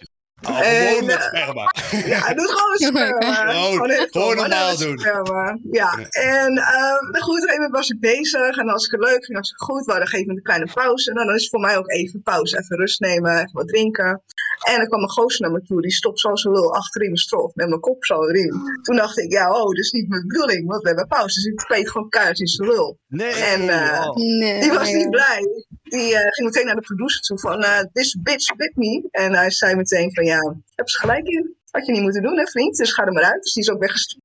Oh, 0.49 0.61
En, 0.67 0.87
gewoon 0.89 1.05
met 1.05 1.17
eh, 1.17 1.23
sperma. 1.27 1.73
Ja, 2.07 2.19
hij 2.25 2.35
doet 2.35 2.51
gewoon 2.51 2.71
met 2.71 2.81
sperma. 2.83 3.35
Gewoon- 3.35 4.09
gewoon 4.11 4.37
maar 4.37 4.49
normaal 4.49 4.77
doen. 4.77 4.99
Sperma. 4.99 5.59
Ja, 5.71 5.99
en 6.11 6.53
uh, 6.57 6.99
goed, 6.99 7.09
op 7.09 7.15
een 7.15 7.23
gegeven 7.23 7.55
moment 7.55 7.73
was 7.73 7.89
ik 7.89 8.01
bezig. 8.01 8.57
En 8.57 8.69
als 8.69 8.85
ik 8.87 8.91
het 8.91 9.01
leuk 9.01 9.25
vind, 9.25 9.39
als 9.39 9.51
ik 9.51 9.59
het 9.59 9.69
goed, 9.69 9.85
wou 9.87 9.99
dan 9.99 10.09
geef 10.09 10.21
ik 10.21 10.29
een 10.29 10.43
kleine 10.43 10.71
pauze. 10.75 11.11
En 11.11 11.17
dan 11.17 11.35
is 11.35 11.41
het 11.41 11.51
voor 11.51 11.61
mij 11.61 11.77
ook 11.79 11.91
even 11.91 12.23
pauze, 12.23 12.59
even 12.59 12.77
rust 12.77 13.01
nemen, 13.01 13.33
even 13.33 13.51
wat 13.53 13.69
drinken. 13.69 14.23
En 14.63 14.77
dan 14.77 14.87
kwam 14.87 15.03
een 15.03 15.11
gozer 15.11 15.41
naar 15.41 15.51
me 15.51 15.63
toe, 15.63 15.83
die 15.83 15.93
stopt 15.93 16.21
zo 16.21 16.37
zijn 16.37 16.55
lul 16.55 16.75
achter 16.75 17.01
in 17.01 17.07
mijn 17.07 17.19
strot, 17.19 17.55
met 17.55 17.69
mijn 17.69 17.81
kop 17.81 18.05
zo 18.05 18.29
erin. 18.29 18.55
Toen 18.83 18.97
dacht 18.97 19.19
ik, 19.19 19.33
ja, 19.33 19.51
oh, 19.51 19.65
dat 19.65 19.79
is 19.79 19.91
niet 19.91 20.09
mijn 20.09 20.27
bedoeling, 20.27 20.69
want 20.69 20.83
we 20.83 20.89
hebben 20.89 21.07
pauze. 21.07 21.41
Dus 21.41 21.45
ik 21.45 21.67
peet 21.67 21.91
gewoon 21.91 22.09
kaart 22.09 22.39
in 22.41 22.47
zijn 22.47 22.69
lul. 22.69 22.99
Nee. 23.07 23.33
En 23.33 23.69
eh, 23.69 24.09
Oh. 24.09 24.17
Nee, 24.17 24.61
die 24.61 24.73
was 24.73 24.93
niet 24.93 25.11
blij. 25.11 25.65
Die 25.83 26.15
eh, 26.15 26.21
ging 26.31 26.49
meteen 26.49 26.67
naar 26.67 26.75
de 26.75 26.81
producer 26.81 27.21
toe 27.21 27.39
van, 27.39 27.63
eh 27.63 27.81
this 27.93 28.17
bitch 28.23 28.57
bit 28.57 28.77
me. 28.77 29.09
En 29.11 29.35
hij 29.35 29.51
zei 29.51 29.75
meteen 29.75 30.15
van, 30.15 30.25
ja, 30.25 30.57
heb 30.75 30.89
ze 30.89 30.99
gelijk 30.99 31.27
in. 31.27 31.57
Had 31.71 31.87
je 31.87 31.93
niet 31.93 32.03
moeten 32.03 32.23
doen, 32.23 32.39
hè 32.39 32.47
vriend? 32.47 32.77
Dus 32.77 32.93
ga 32.93 33.05
er 33.05 33.13
maar 33.13 33.25
uit. 33.25 33.43
Dus 33.43 33.53
die 33.53 33.63
is 33.63 33.71
ook 33.71 33.81
weggestuurd. 33.81 34.22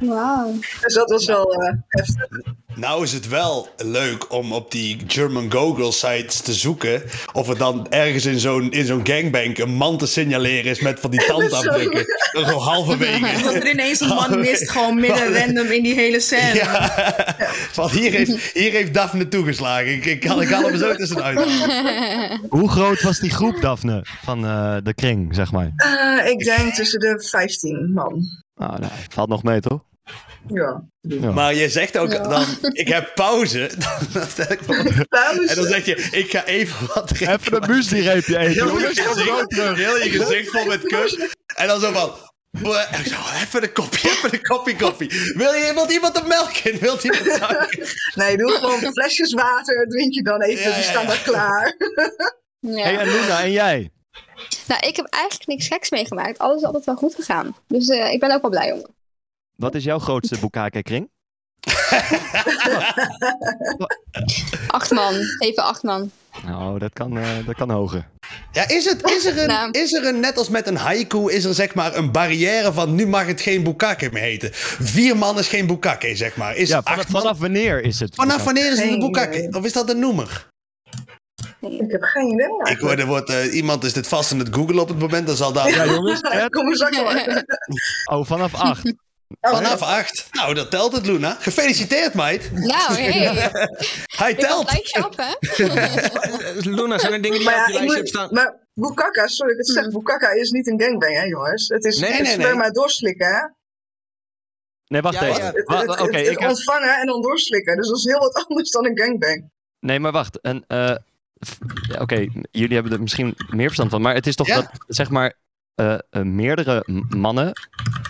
Wauw. 0.00 0.54
Dus 0.80 0.94
dat 0.94 1.10
was 1.10 1.26
wel 1.26 1.52
eh, 1.54 1.74
heftig. 1.88 2.28
Nou 2.74 3.02
is 3.02 3.12
het 3.12 3.28
wel 3.28 3.68
leuk 3.76 4.32
om 4.32 4.52
op 4.52 4.70
die 4.70 5.00
German 5.06 5.52
Google 5.52 5.92
sites 5.92 6.40
te 6.40 6.52
zoeken 6.52 7.02
of 7.32 7.48
er 7.48 7.58
dan 7.58 7.86
ergens 7.90 8.26
in 8.26 8.38
zo'n 8.38 8.70
in 8.70 8.86
zo'n 8.86 9.06
gangbang 9.06 9.58
een 9.58 9.74
man 9.74 9.98
te 9.98 10.06
signaleren 10.06 10.70
is 10.70 10.80
met 10.80 11.00
van 11.00 11.10
die 11.10 11.24
tandafdrukken. 11.26 12.04
Zo 12.32 12.40
Dat 12.44 12.62
halverwege. 12.62 13.52
er 13.52 13.70
ineens 13.70 14.00
een 14.00 14.08
man 14.08 14.40
mist, 14.40 14.70
gewoon 14.70 15.00
midden 15.00 15.38
random 15.38 15.66
in 15.66 15.82
die 15.82 15.94
hele 15.94 16.20
scène. 16.20 16.54
Ja. 16.54 16.94
Van 17.70 17.90
hier 17.90 18.12
heeft, 18.12 18.52
hier 18.52 18.72
heeft 18.72 18.94
Daphne 18.94 19.28
toegeslagen. 19.28 19.92
Ik, 19.92 20.04
ik, 20.04 20.20
kan, 20.20 20.42
ik 20.42 20.48
kan 20.48 20.64
hem 20.64 20.76
zo 20.76 20.94
tussenuit. 20.94 21.38
Hoe 22.48 22.68
groot 22.68 23.02
was 23.02 23.18
die 23.18 23.30
groep, 23.30 23.60
Daphne, 23.60 24.04
van 24.24 24.44
eh, 24.44 24.76
de 24.82 24.94
kring, 24.94 25.34
zeg 25.34 25.52
maar? 25.52 25.72
Eh, 25.76 26.30
ik 26.30 26.44
denk 26.44 26.74
tussen 26.74 27.00
de 27.00 27.24
15 27.28 27.92
man. 27.94 28.22
Ah, 28.58 28.78
nou, 28.78 28.92
valt 29.08 29.28
nog 29.28 29.42
mee, 29.42 29.60
toch? 29.60 29.80
Ja. 30.48 30.82
Ja. 31.00 31.30
Maar 31.30 31.54
je 31.54 31.68
zegt 31.68 31.96
ook 31.98 32.12
Ja. 32.12 32.28
dan, 32.28 32.44
ik 32.72 32.88
heb 32.88 33.10
pauze. 33.14 33.70
Dan 34.12 34.26
stel 34.28 34.52
ik 34.52 34.66
me- 34.66 35.04
Pauze. 35.08 35.46
En 35.48 35.54
dan 35.56 35.64
zeg 35.66 35.84
je, 35.84 36.08
ik 36.10 36.30
ga 36.30 36.44
even 36.44 36.86
wat 36.94 37.08
drinken. 37.08 37.38
Even 37.40 37.62
een 37.62 37.70
muesli-reepje 37.70 38.38
eten, 38.38 38.52
Heel 38.66 38.78
je, 38.78 38.86
gezicht, 38.86 39.50
terug. 39.50 39.76
heel 39.76 39.96
je 39.98 40.10
gezicht 40.10 40.50
vol 40.50 40.64
met 40.64 40.82
kus. 40.82 41.18
En 41.56 41.66
dan 41.66 41.80
zo 41.80 41.92
van... 41.92 42.12
Even 43.42 43.62
een 43.62 43.72
kopje, 43.72 44.08
even 44.08 44.32
een 44.34 44.42
kopje 44.42 44.76
koffie. 44.76 45.32
Wil, 45.34 45.52
je, 45.52 45.70
wil 45.74 45.90
iemand 45.90 46.16
een 46.20 46.28
melk 46.28 46.56
in? 46.56 46.78
Wil 46.78 46.98
iemand 47.02 47.22
suiker? 47.40 47.94
Nee, 48.14 48.36
doe 48.36 48.50
gewoon 48.50 48.92
flesjes 48.92 49.32
water, 49.32 49.86
drink 49.88 50.14
je 50.14 50.22
dan 50.22 50.42
even, 50.42 50.68
Ja, 50.70 50.74
die 50.76 50.84
ja, 50.84 50.90
staan 50.90 51.02
ja. 51.02 51.08
daar 51.08 51.22
klaar. 51.22 51.76
Ja. 52.60 52.82
Hey, 52.82 52.98
en 52.98 53.06
Luna, 53.06 53.42
en 53.42 53.50
jij? 53.52 53.90
Nou, 54.66 54.86
ik 54.86 54.96
heb 54.96 55.06
eigenlijk 55.06 55.46
niks 55.46 55.66
geks 55.66 55.90
meegemaakt. 55.90 56.38
Alles 56.38 56.56
is 56.56 56.64
altijd 56.64 56.84
wel 56.84 56.96
goed 56.96 57.14
gegaan. 57.14 57.56
Dus 57.66 57.88
eh, 57.88 58.12
ik 58.12 58.20
ben 58.20 58.34
ook 58.34 58.40
wel 58.42 58.50
blij 58.50 58.72
om. 58.72 58.86
Wat 59.56 59.74
is 59.74 59.84
jouw 59.84 59.98
grootste 59.98 60.38
Bukake-kring? 60.38 61.08
Acht 64.66 64.90
man. 64.90 65.14
Even 65.38 65.62
acht 65.64 65.82
man. 65.82 66.10
Nou, 66.44 66.78
dat 66.78 66.92
kan, 66.92 67.18
eh, 67.18 67.28
dat 67.46 67.54
kan 67.54 67.70
hoger. 67.70 68.08
Ja, 68.52 68.68
is, 68.68 68.84
het, 68.84 69.10
is, 69.10 69.24
er 69.24 69.38
een, 69.38 69.46
Nou. 69.46 69.70
is 69.70 69.92
er 69.92 70.06
een, 70.06 70.20
net 70.20 70.38
als 70.38 70.48
met 70.48 70.66
een 70.66 70.76
haiku, 70.76 71.32
is 71.32 71.44
er 71.44 71.54
zeg 71.54 71.74
maar 71.74 71.96
een 71.96 72.12
barrière 72.12 72.72
van 72.72 72.94
nu 72.94 73.06
mag 73.06 73.26
het 73.26 73.40
geen 73.40 73.62
bukake 73.62 74.08
meer 74.12 74.22
heten. 74.22 74.50
Vier 74.80 75.16
man 75.16 75.38
is 75.38 75.48
geen 75.48 75.66
bukake, 75.66 76.16
zeg 76.16 76.36
maar. 76.36 76.56
Is 76.56 76.68
Ja, 76.68 76.82
vanaf, 76.82 76.98
acht 76.98 77.08
man- 77.08 77.20
vanaf 77.22 77.38
wanneer 77.38 77.82
is 77.82 78.00
het? 78.00 78.14
vanaf 78.14 78.44
wanneer 78.44 78.72
is 78.72 78.78
het 78.78 78.88
een 78.90 79.02
idee. 79.02 79.54
Of 79.54 79.64
is 79.64 79.72
dat 79.72 79.90
een 79.90 79.98
noemer? 79.98 80.46
Ik 81.60 81.90
heb 81.90 82.02
geen 82.02 82.26
idee. 82.26 82.72
Ik 82.74 82.78
hoor, 82.78 82.90
er 82.98 83.06
wordt, 83.06 83.30
eh, 83.30 83.54
iemand 83.54 83.84
is 83.84 83.92
dit 83.92 84.08
vast 84.08 84.32
aan 84.32 84.38
het 84.38 84.54
googlen 84.54 84.78
op 84.78 84.88
het 84.88 84.98
moment, 84.98 85.26
dan 85.26 85.36
zal 85.36 85.52
daar... 85.52 85.68
Ja, 85.68 85.84
jongens. 85.84 86.20
Ed? 86.20 86.48
Kom 86.54 86.68
eens. 86.68 86.80
Oh, 88.12 88.26
vanaf 88.26 88.54
acht. 88.54 88.92
Vanaf 89.40 89.82
acht. 89.82 90.28
Nou, 90.32 90.54
dat 90.54 90.70
telt 90.70 90.92
het, 90.92 91.06
Luna. 91.06 91.36
Gefeliciteerd, 91.40 92.14
meid. 92.14 92.50
Nou, 92.52 92.92
hey. 93.00 93.50
Hij 94.16 94.30
Ik 94.30 94.38
telt. 94.38 94.70
gelijk 94.70 95.06
af, 95.06 95.16
hè? 95.16 95.34
Luna, 96.70 96.98
zijn 96.98 97.12
er 97.12 97.22
dingen 97.22 97.38
die 97.38 97.44
Maar 97.48 97.54
je 97.54 97.60
op 97.62 97.66
je 97.68 97.72
ik 97.72 97.78
lijstje 97.78 97.94
hebt 97.94 97.98
moet, 98.00 98.08
staan? 98.08 98.28
maar 98.34 98.66
Bukaka, 98.74 99.26
sorry 99.26 99.56
dat 99.56 99.68
ik 99.68 99.74
het 99.74 99.84
zeg, 99.84 99.92
Bukaka 99.92 100.30
is 100.30 100.50
niet 100.50 100.66
een 100.68 100.80
gangbang, 100.80 101.14
hè 101.16 101.22
jongens. 101.22 101.68
Het 101.68 101.84
is 101.84 101.98
Nee, 101.98 102.10
het 102.12 102.22
nee, 102.22 102.36
nee. 102.36 102.46
sperma 102.46 102.70
doorslikken, 102.70 103.26
hè. 103.26 103.40
Nee, 104.86 105.00
wacht 105.02 105.14
Ja, 105.14 105.26
even. 105.26 105.40
ja. 105.44 105.52
Het, 105.52 105.66
Wa- 105.68 105.76
het- 105.78 105.86
wa- 105.86 105.92
het- 105.92 106.02
Oké, 106.02 106.16
het 106.18 106.26
ik 106.26 106.38
heb... 106.38 106.48
ontvangen 106.48 106.98
en 107.00 107.06
dan 107.06 107.22
doorslikken. 107.22 107.76
Dus 107.76 107.88
dat 107.88 107.96
is 107.98 108.04
heel 108.04 108.18
wat 108.18 108.44
anders 108.48 108.70
dan 108.70 108.86
een 108.86 108.98
gangbang. 108.98 109.50
Nee, 109.80 110.00
maar 110.00 110.12
wacht. 110.12 110.38
Een, 110.42 110.64
eh, 110.66 110.94
ja, 111.88 112.00
Oké, 112.00 112.26
jullie 112.50 112.74
hebben 112.74 112.92
er 112.92 113.00
misschien 113.00 113.34
meer 113.48 113.66
verstand 113.66 113.90
van. 113.90 114.02
Maar 114.02 114.14
het 114.14 114.26
is 114.26 114.34
toch 114.36 114.46
Ja. 114.46 114.54
dat, 114.54 114.70
zeg 114.86 115.10
maar, 115.10 115.34
eh, 115.74 115.98
eh, 116.10 116.22
meerdere 116.22 116.82
mannen 117.08 117.52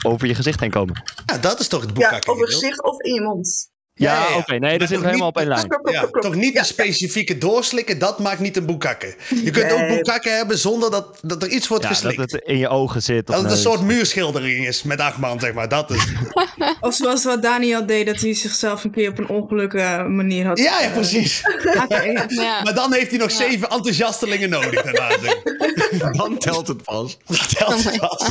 over 0.02 0.26
je 0.26 0.34
gezicht 0.34 0.60
heen 0.60 0.70
komen. 0.70 1.02
Ja, 1.26 1.38
dat 1.38 1.60
is 1.60 1.68
toch 1.68 1.80
het 1.80 1.98
Ja, 1.98 2.06
op 2.16 2.22
je 2.24 2.30
gedeelte? 2.30 2.52
gezicht 2.52 2.82
of 2.82 3.00
in 3.00 3.14
je 3.14 3.20
mond. 3.20 3.70
Ja, 3.98 4.12
Ja, 4.14 4.20
ja, 4.22 4.28
ja. 4.30 4.36
oké. 4.36 4.58
nee, 4.58 4.78
toch 4.78 4.88
we 4.88 4.96
helemaal 5.06 5.28
op 5.28 5.36
één 5.38 5.48
lijn. 5.48 5.66
Ja, 5.90 6.06
toch 6.20 6.34
niet 6.34 6.52
Ja, 6.52 6.58
een 6.60 6.66
specifieke 6.66 7.38
doorslikken, 7.38 7.98
dat 7.98 8.18
maakt 8.18 8.40
niet 8.40 8.56
een 8.56 8.66
bukake. 8.66 9.14
Je 9.44 9.50
kunt 9.50 9.72
ook 9.72 9.88
bukake 9.88 10.28
hebben 10.28 10.58
zonder 10.58 10.90
dat, 10.90 11.18
dat 11.22 11.42
er 11.42 11.48
iets 11.48 11.68
wordt 11.68 11.82
Ja, 11.82 11.88
dat 11.90 11.98
geslikt. 11.98 12.32
het 12.32 12.42
in 12.44 12.58
je 12.58 12.68
ogen 12.68 13.02
zit. 13.02 13.28
of 13.28 13.34
Dat 13.34 13.42
het 13.44 13.52
een 13.52 13.58
soort 13.58 13.80
muurschildering 13.82 14.66
is 14.66 14.82
met 14.82 15.00
acht 15.00 15.18
man, 15.18 15.40
zeg 15.40 15.52
maar. 15.52 15.68
Dat 15.68 15.90
is. 15.90 16.06
Of 16.80 16.94
zoals 16.94 17.24
wat 17.24 17.42
Daniel 17.42 17.86
deed, 17.86 18.06
dat 18.06 18.20
hij 18.20 18.34
zichzelf 18.34 18.84
een 18.84 18.90
keer 18.90 19.10
op 19.10 19.18
een 19.18 19.28
ongelukkige 19.28 20.04
manier 20.08 20.46
had. 20.46 20.58
Ja, 20.58 20.80
ja, 20.80 20.88
precies. 20.90 21.42
Maar 22.64 22.74
dan 22.74 22.92
heeft 22.92 23.10
hij 23.10 23.18
nog 23.18 23.30
zeven 23.30 23.68
enthousiastelingen 23.68 24.50
nodig 24.50 24.82
daarna. 24.82 25.08
Dan 26.12 26.38
telt 26.38 26.68
het 26.68 26.82
pas. 26.82 27.18
Dat 27.26 27.56
telt 27.58 27.74
Oh 27.74 27.84
my 27.84 27.98
pas. 27.98 28.28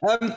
Ehm, 0.00 0.30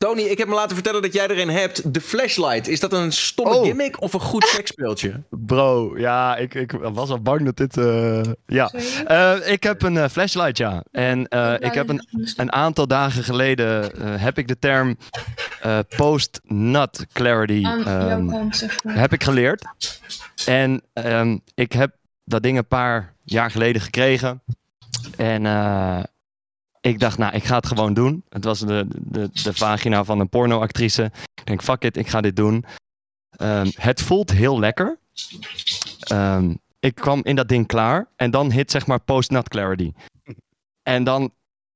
Tony, 0.00 0.22
ik 0.22 0.38
heb 0.38 0.48
me 0.48 0.54
laten 0.54 0.74
vertellen 0.74 1.02
dat 1.02 1.12
jij 1.12 1.28
er 1.28 1.38
een 1.38 1.48
hebt. 1.50 1.94
De 1.94 2.00
flashlight. 2.00 2.68
Is 2.68 2.80
dat 2.80 2.92
een 2.92 3.12
stomme 3.12 3.54
Oh. 3.54 3.64
gimmick 3.64 4.00
of 4.02 4.12
een 4.12 4.20
goed 4.20 4.44
seksspeeltje? 4.44 5.22
Bro, 5.46 5.98
ja, 5.98 6.36
ik, 6.36 6.54
ik 6.54 6.72
was 6.72 7.10
al 7.10 7.20
bang 7.22 7.44
dat 7.44 7.56
dit... 7.56 7.76
eh, 7.76 8.20
ja, 8.46 8.70
Eh, 9.06 9.52
ik 9.52 9.62
heb 9.62 9.82
een 9.82 9.96
eh, 9.96 10.08
flashlight, 10.08 10.56
ja. 10.58 10.84
En 10.92 11.28
eh, 11.28 11.54
ik 11.58 11.74
heb 11.74 11.88
een, 11.88 12.06
een 12.36 12.52
aantal 12.52 12.86
dagen 12.86 13.24
geleden 13.24 13.94
eh, 13.96 14.14
heb 14.22 14.38
ik 14.38 14.48
de 14.48 14.58
term 14.58 14.96
eh, 15.60 15.78
post-nut 15.96 17.06
clarity 17.12 17.64
ehm, 17.64 18.24
maar. 18.24 18.58
heb 18.84 19.12
ik 19.12 19.24
geleerd. 19.24 19.64
En 20.46 20.82
ehm, 20.92 21.38
ik 21.54 21.72
heb 21.72 21.94
dat 22.24 22.42
ding 22.42 22.58
een 22.58 22.66
paar 22.68 23.14
jaar 23.24 23.50
geleden 23.50 23.82
gekregen. 23.82 24.42
En 25.16 25.46
eh, 25.46 26.00
ik 26.80 26.98
dacht, 26.98 27.18
nou, 27.18 27.34
ik 27.34 27.44
ga 27.44 27.56
het 27.56 27.66
gewoon 27.66 27.94
doen. 27.94 28.24
Het 28.28 28.44
was 28.44 28.60
de, 28.60 28.86
de, 28.98 29.30
de 29.32 29.54
vagina 29.54 30.04
van 30.04 30.20
een 30.20 30.28
pornoactrice. 30.28 31.12
Ik 31.34 31.46
denk, 31.46 31.62
fuck 31.62 31.84
it, 31.84 31.96
ik 31.96 32.08
ga 32.08 32.20
dit 32.20 32.36
doen. 32.36 32.64
Ehm, 33.30 33.70
het 33.74 34.02
voelt 34.02 34.30
heel 34.30 34.58
lekker. 34.58 34.98
Ehm, 36.00 36.54
ik 36.80 36.94
kwam 36.94 37.20
in 37.24 37.36
dat 37.36 37.48
ding 37.48 37.66
klaar. 37.66 38.08
En 38.16 38.30
dan 38.30 38.52
hit 38.52 38.70
zeg 38.70 38.86
maar 38.86 39.00
post-nut 39.00 39.48
clarity. 39.48 39.92
En 40.82 41.04
dan 41.04 41.32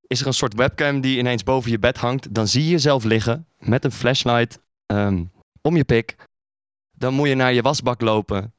is 0.07 0.21
er 0.21 0.27
een 0.27 0.35
soort 0.35 0.55
webcam 0.55 1.01
die 1.01 1.19
ineens 1.19 1.43
boven 1.43 1.71
je 1.71 1.79
bed 1.79 1.97
hangt. 1.97 2.35
Dan 2.35 2.49
zie 2.49 2.65
je 2.65 2.71
jezelf 2.71 3.05
liggen 3.05 3.47
met 3.59 3.85
een 3.85 3.93
flashlight 3.93 4.59
ehm, 4.87 5.25
om 5.61 5.77
je 5.77 5.85
pik. 5.85 6.17
Dan 6.93 7.15
moet 7.15 7.29
je 7.29 7.35
naar 7.35 7.53
je 7.53 7.63
wasbak 7.63 8.01
lopen. 8.01 8.53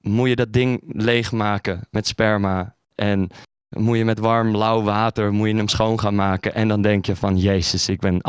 Moet 0.00 0.28
je 0.28 0.36
dat 0.36 0.52
ding 0.52 0.82
leegmaken 0.86 1.86
met 1.90 2.06
sperma. 2.06 2.76
En 2.94 3.30
moet 3.76 3.96
je 3.96 4.04
met 4.04 4.18
warm, 4.18 4.56
lauw 4.56 4.82
water 4.82 5.32
moet 5.32 5.48
je 5.48 5.56
hem 5.56 5.68
schoon 5.68 6.00
gaan 6.00 6.14
maken. 6.14 6.54
En 6.54 6.68
dan 6.68 6.82
denk 6.82 7.06
je 7.06 7.16
van, 7.16 7.36
jezus, 7.36 7.88
ik 7.88 8.00
ben 8.00 8.20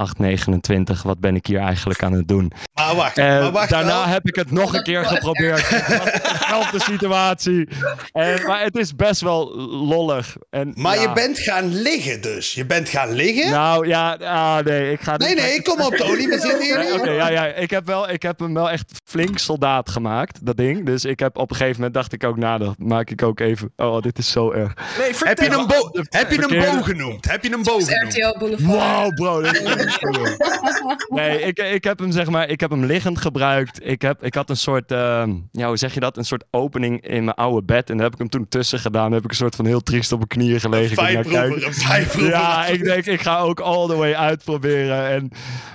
8,29. 0.94 1.02
Wat 1.04 1.20
ben 1.20 1.36
ik 1.36 1.46
hier 1.46 1.60
eigenlijk 1.60 2.04
aan 2.04 2.14
het 2.14 2.28
doen? 2.28 2.52
Maar 2.74 2.96
wacht, 2.96 3.18
En 3.18 3.42
maar 3.42 3.52
wacht 3.52 3.70
daarna 3.70 3.88
wel. 4.04 4.06
heb 4.06 4.28
ik 4.28 4.36
het 4.36 4.52
nog 4.52 4.74
een 4.74 4.84
keer 4.84 5.06
geprobeerd. 5.06 5.70
Dezelfde 6.40 6.80
situatie. 6.80 7.68
En, 8.12 8.46
maar 8.46 8.64
het 8.64 8.78
is 8.78 8.96
best 8.96 9.22
wel 9.22 9.56
lollig. 9.70 10.36
En, 10.50 10.74
Maar 10.76 10.96
ja. 10.96 11.02
je 11.02 11.12
bent 11.14 11.40
gaan 11.40 11.82
liggen 11.82 12.22
dus. 12.22 12.54
Je 12.54 12.66
bent 12.66 12.90
gaan 12.90 13.12
liggen? 13.12 13.52
Nou 13.52 13.88
ja, 13.88 14.14
ah, 14.14 14.66
nee, 14.66 14.92
ik 14.92 15.02
ga 15.02 15.18
nee, 15.18 15.36
nee, 15.36 15.62
kom 15.62 15.82
op 15.82 15.96
Tony. 15.96 16.28
We 16.28 16.40
zitten 16.40 16.62
hier 16.62 17.04
Nee, 17.06 17.16
ja, 17.16 17.30
ja. 17.30 17.46
Ik 17.46 17.70
heb, 17.70 17.86
wel, 17.86 18.10
ik 18.10 18.22
heb 18.22 18.40
hem 18.40 18.54
wel 18.54 18.70
echt 18.70 18.92
flink 19.06 19.38
soldaat 19.38 19.90
gemaakt, 19.90 20.46
dat 20.46 20.58
ding. 20.58 20.86
Dus 20.86 21.06
ik 21.06 21.20
heb 21.20 21.38
op 21.38 21.50
een 21.50 21.56
gegeven 21.56 21.76
moment 21.76 21.94
dacht 21.94 22.14
ik 22.14 22.24
ook, 22.24 22.38
nou, 22.38 22.60
dat 22.60 22.76
maak 22.78 23.10
ik 23.10 23.24
ook 23.24 23.40
even. 23.40 23.72
Oh, 23.76 24.02
dit 24.02 24.18
is 24.18 24.32
zo 24.32 24.52
erg. 24.52 24.74
Nee, 24.98 25.14
Heb 25.40 25.52
je 25.52 25.58
een, 25.58 25.68
bo 25.68 25.90
heb 26.10 26.32
je 26.32 26.38
een 26.38 26.42
Verkeerde- 26.42 26.76
boog 26.76 26.86
genoemd? 26.86 27.32
Heb 27.32 27.44
je 27.44 27.54
een 27.54 27.64
boog 27.64 27.86
genoemd? 27.86 28.62
Wow, 28.62 29.14
bro. 29.14 29.42
nee, 31.20 31.42
ik, 31.42 31.60
ik 31.60 31.84
heb 31.84 32.00
hem 32.00 32.12
zeg 32.12 32.30
maar, 32.30 32.50
ik 32.50 32.60
heb 32.60 32.70
hem 32.70 32.86
liggend 32.86 33.18
gebruikt. 33.18 33.80
Ik, 33.88 34.02
heb, 34.02 34.24
ik 34.24 34.34
had 34.34 34.50
een 34.50 34.58
soort, 34.58 34.92
ehm, 34.92 35.34
ja, 35.52 35.68
hoe 35.68 35.78
zeg 35.78 35.94
je 35.94 36.00
dat? 36.00 36.18
Een 36.18 36.26
soort 36.26 36.44
opening 36.52 37.08
in 37.08 37.24
mijn 37.24 37.36
oude 37.38 37.66
bed. 37.66 37.90
En 37.90 37.96
daar 37.96 38.04
heb 38.06 38.14
ik 38.14 38.20
hem 38.20 38.30
toen 38.30 38.48
tussen 38.48 38.80
gedaan. 38.80 39.04
Dan 39.04 39.14
heb 39.14 39.24
ik 39.24 39.30
een 39.30 39.36
soort 39.36 39.56
van 39.56 39.66
heel 39.66 39.82
triest 39.82 40.12
op 40.12 40.18
mijn 40.18 40.30
knieën 40.30 40.60
gelegen. 40.60 41.08
Ik 41.08 41.14
denk, 41.14 41.26
nou. 41.26 41.60
Vijfproever, 41.60 41.74
vijfproever. 41.74 42.32
Ja, 42.32 42.66
ik 42.66 42.84
denk, 42.84 43.06
ik 43.06 43.22
ga 43.22 43.40
ook 43.40 43.60
all 43.60 43.88
the 43.88 43.96
way 43.96 44.14
uitproberen. 44.14 45.08
En, 45.10 45.32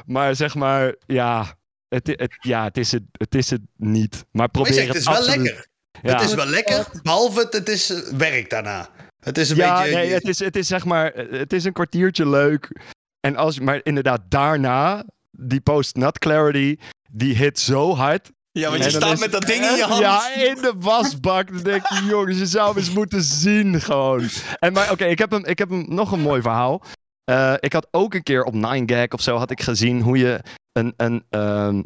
maar 0.06 0.34
zeg 0.36 0.54
maar, 0.54 0.94
ja, 1.06 1.54
het, 1.88 2.06
het, 2.06 2.36
ja, 2.40 2.64
het, 2.64 2.76
is 2.76 2.92
het, 2.92 3.02
het 3.12 3.34
is 3.34 3.50
het 3.50 3.60
niet. 3.76 4.24
Maar 4.32 4.48
probeer 4.48 4.72
zegt, 4.72 4.86
het 4.86 4.96
het 4.96 5.18
is 5.18 5.26
wel 5.26 5.36
lekker. 5.36 5.68
Ja. 6.02 6.12
Het 6.12 6.28
is 6.28 6.34
wel 6.34 6.46
lekker, 6.46 6.86
behalve 7.02 7.40
het, 7.40 7.52
het 7.52 7.68
is 7.68 7.90
eh, 7.90 8.12
werk 8.16 8.50
daarna. 8.50 8.88
Het 9.20 9.38
is 9.38 9.50
een 9.50 9.56
ja, 9.56 9.82
beetje... 9.82 9.96
nee, 9.96 10.12
het 10.12 10.28
is, 10.28 10.38
het 10.38 10.56
is 10.56 10.66
zeg 10.66 10.84
maar, 10.84 11.12
het 11.14 11.52
is 11.52 11.64
een 11.64 11.72
kwartiertje 11.72 12.28
leuk. 12.28 12.80
En 13.20 13.36
als, 13.36 13.58
maar 13.58 13.80
inderdaad, 13.82 14.20
daarna, 14.28 15.04
die 15.30 15.60
post-nut 15.60 16.18
clarity, 16.18 16.76
die 17.10 17.36
hit 17.36 17.58
zo 17.58 17.94
hard. 17.94 18.30
Ja, 18.52 18.70
want 18.70 18.84
je 18.84 18.90
staat 18.90 19.12
is- 19.12 19.20
met 19.20 19.32
dat 19.32 19.46
ding 19.46 19.64
in 19.64 19.76
je 19.76 19.82
hand. 19.82 20.00
Ja, 20.00 20.34
in 20.34 20.54
de 20.54 20.72
wasbak. 20.76 21.48
Dan 21.52 21.62
denk 21.62 21.86
je, 21.86 22.04
jongens, 22.04 22.38
je 22.38 22.46
zou 22.46 22.68
hem 22.68 22.76
eens 22.78 22.90
moeten 22.92 23.22
zien 23.22 23.80
gewoon. 23.80 24.28
En 24.58 24.72
maar, 24.72 24.90
oké, 24.90 25.04
ik, 25.04 25.18
heb 25.18 25.30
hem, 25.30 25.44
ik 25.44 25.58
heb 25.58 25.70
hem 25.70 25.84
nog 25.88 26.12
een 26.12 26.20
mooi 26.20 26.42
verhaal. 26.42 26.82
Eh, 27.24 27.54
ik 27.60 27.72
had 27.72 27.88
ook 27.90 28.14
een 28.14 28.22
keer 28.22 28.44
op 28.44 28.54
9gag 28.54 29.08
of 29.08 29.20
zo 29.20 29.36
had 29.36 29.50
ik 29.50 29.60
gezien 29.60 30.00
hoe 30.00 30.18
je 30.18 30.40
een, 30.72 30.94
een 30.96 31.24
ehm, 31.30 31.82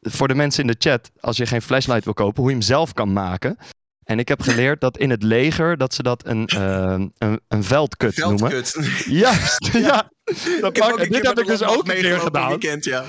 voor 0.00 0.28
de 0.28 0.34
mensen 0.34 0.64
in 0.64 0.70
de 0.70 0.88
chat, 0.90 1.10
als 1.20 1.36
je 1.36 1.46
geen 1.46 1.62
flashlight 1.62 2.04
wil 2.04 2.14
kopen, 2.14 2.40
hoe 2.40 2.50
je 2.50 2.56
hem 2.56 2.66
zelf 2.66 2.92
kan 2.92 3.12
maken. 3.12 3.58
En 4.04 4.18
ik 4.18 4.28
heb 4.28 4.40
geleerd 4.42 4.80
dat 4.80 4.98
in 4.98 5.10
het 5.10 5.22
leger 5.22 5.76
dat 5.76 5.94
ze 5.94 6.02
dat 6.02 6.26
een, 6.26 6.46
eh, 6.56 7.04
een, 7.18 7.40
een 7.48 7.64
veldkut 7.64 8.16
noemen. 8.16 8.64
Juist, 9.06 9.70
ja. 9.88 10.12
Dan 10.60 10.70
Ik 10.70 10.76
heb 10.76 10.96
pak, 10.96 10.98
dit 11.10 11.26
heb 11.26 11.38
ik 11.38 11.46
dus 11.46 11.62
ook 11.62 11.88
een 11.88 11.94
keer 11.94 12.20
gedaan. 12.20 12.48
weekend, 12.48 12.84
ja. 12.84 13.04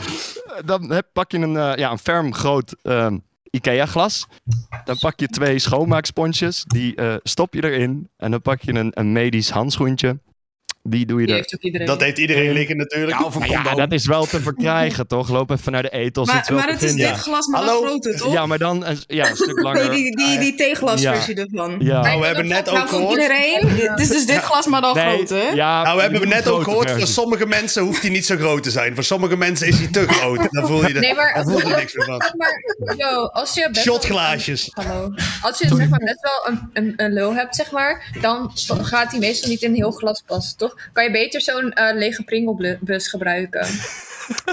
Dan 0.65 0.91
heb, 0.91 1.07
pak 1.13 1.31
je 1.31 1.37
een, 1.37 1.57
eh, 1.57 1.75
ja, 1.75 1.91
een 1.91 1.99
ferm 1.99 2.33
groot 2.33 2.75
ehm, 2.81 3.17
IKEA-glas. 3.49 4.27
Dan 4.83 4.97
pak 4.99 5.19
je 5.19 5.27
twee 5.27 5.59
schoonmaaksponsjes. 5.59 6.63
Die 6.67 6.95
eh, 6.95 7.15
stop 7.23 7.53
je 7.53 7.63
erin. 7.63 8.09
En 8.17 8.31
dan 8.31 8.41
pak 8.41 8.61
je 8.61 8.73
een, 8.73 8.91
een 8.93 9.11
medisch 9.11 9.49
handschoentje. 9.49 10.19
Die 10.87 11.05
doe 11.05 11.19
je 11.19 11.25
Die 11.25 11.35
er. 11.35 11.41
heeft 11.41 11.55
ook 11.55 11.61
iedereen. 11.61 11.87
Dat 11.87 12.01
heeft 12.01 12.17
iedereen 12.17 12.51
liggen 12.51 12.77
natuurlijk. 12.77 13.19
Ja, 13.19 13.25
of 13.25 13.47
ja, 13.47 13.75
dat 13.75 13.91
is 13.91 14.05
wel 14.05 14.25
te 14.25 14.41
verkrijgen, 14.41 15.07
toch? 15.07 15.29
Loop 15.29 15.49
even 15.51 15.71
naar 15.71 15.81
de 15.81 15.89
etels. 15.89 16.27
het 16.31 16.35
Maar, 16.37 16.45
wel 16.47 16.57
maar 16.57 16.67
het 16.73 16.81
is 16.83 16.93
dit 16.93 17.11
glas, 17.11 17.47
maar 17.47 17.61
Hallo? 17.63 17.79
dan 17.79 17.89
groter, 17.89 18.17
toch? 18.17 18.33
Ja, 18.33 18.45
maar 18.45 18.57
dan 18.57 18.85
een, 18.85 18.97
ja, 19.07 19.29
een 19.29 19.35
stuk 19.35 19.59
langer. 19.61 19.87
Nee, 19.89 19.89
die, 20.01 20.15
die, 20.15 20.39
die 20.39 20.55
theeglasversie 20.55 21.35
ervan. 21.35 21.75
Ja. 21.79 22.01
Nou, 22.01 22.19
we 22.19 22.25
hebben 22.25 22.47
net 22.47 22.69
ook 22.69 22.75
Nou, 22.75 22.87
voor 22.89 22.97
gehoord. 22.99 23.21
iedereen. 23.21 23.89
Het 23.89 23.99
is 23.99 24.07
dus 24.07 24.25
dit 24.25 24.37
glas, 24.37 24.65
maar 24.65 24.81
dan 24.81 24.95
Nee, 24.95 25.15
groter. 25.15 25.55
Nou, 25.55 25.95
we 25.95 26.01
hebben 26.01 26.27
net 26.29 26.47
ook 26.47 26.63
gehoord, 26.63 26.91
voor 26.91 27.07
sommige 27.07 27.45
mensen 27.45 27.83
hoeft 27.83 28.01
hij 28.01 28.09
niet 28.11 28.25
zo 28.25 28.35
groot 28.35 28.63
te 28.63 28.71
zijn. 28.71 28.93
Voor 28.95 29.03
sommige 29.03 29.37
mensen 29.37 29.67
is 29.67 29.77
hij 29.77 29.87
te 29.87 30.07
groot. 30.07 30.47
Dan 30.51 30.67
voel 30.67 30.87
je 30.87 30.93
er, 30.93 30.99
Nee, 30.99 31.13
maar- 31.15 31.33
dan 31.33 31.43
voel 31.43 31.67
je 31.69 31.75
niks 31.75 31.93
meer 31.93 32.05
van. 32.05 32.21
Maar, 32.37 32.95
yo, 32.97 33.25
als 33.25 33.53
je 33.53 33.69
Shotglaasjes. 33.73 34.69
Hallo. 34.73 35.11
Als 35.41 35.57
je 35.59 35.67
zeg 35.75 35.89
maar 35.89 35.99
best 35.99 36.21
wel 36.21 36.53
een, 36.53 36.69
een, 36.73 36.93
een 36.97 37.13
lul 37.13 37.33
hebt, 37.35 37.55
zeg 37.55 37.71
maar, 37.71 38.11
dan 38.21 38.51
gaat 38.81 39.11
die 39.11 39.19
meestal 39.19 39.49
niet 39.49 39.61
in 39.61 39.69
een 39.69 39.75
heel 39.75 39.91
glas 39.91 40.23
passen, 40.25 40.57
toch? 40.57 40.74
Kan 40.93 41.03
je 41.03 41.11
beter 41.11 41.41
zo'n 41.41 41.71
eh, 41.73 41.95
lege 41.97 42.23
pringelbus 42.23 43.07
gebruiken? 43.07 43.67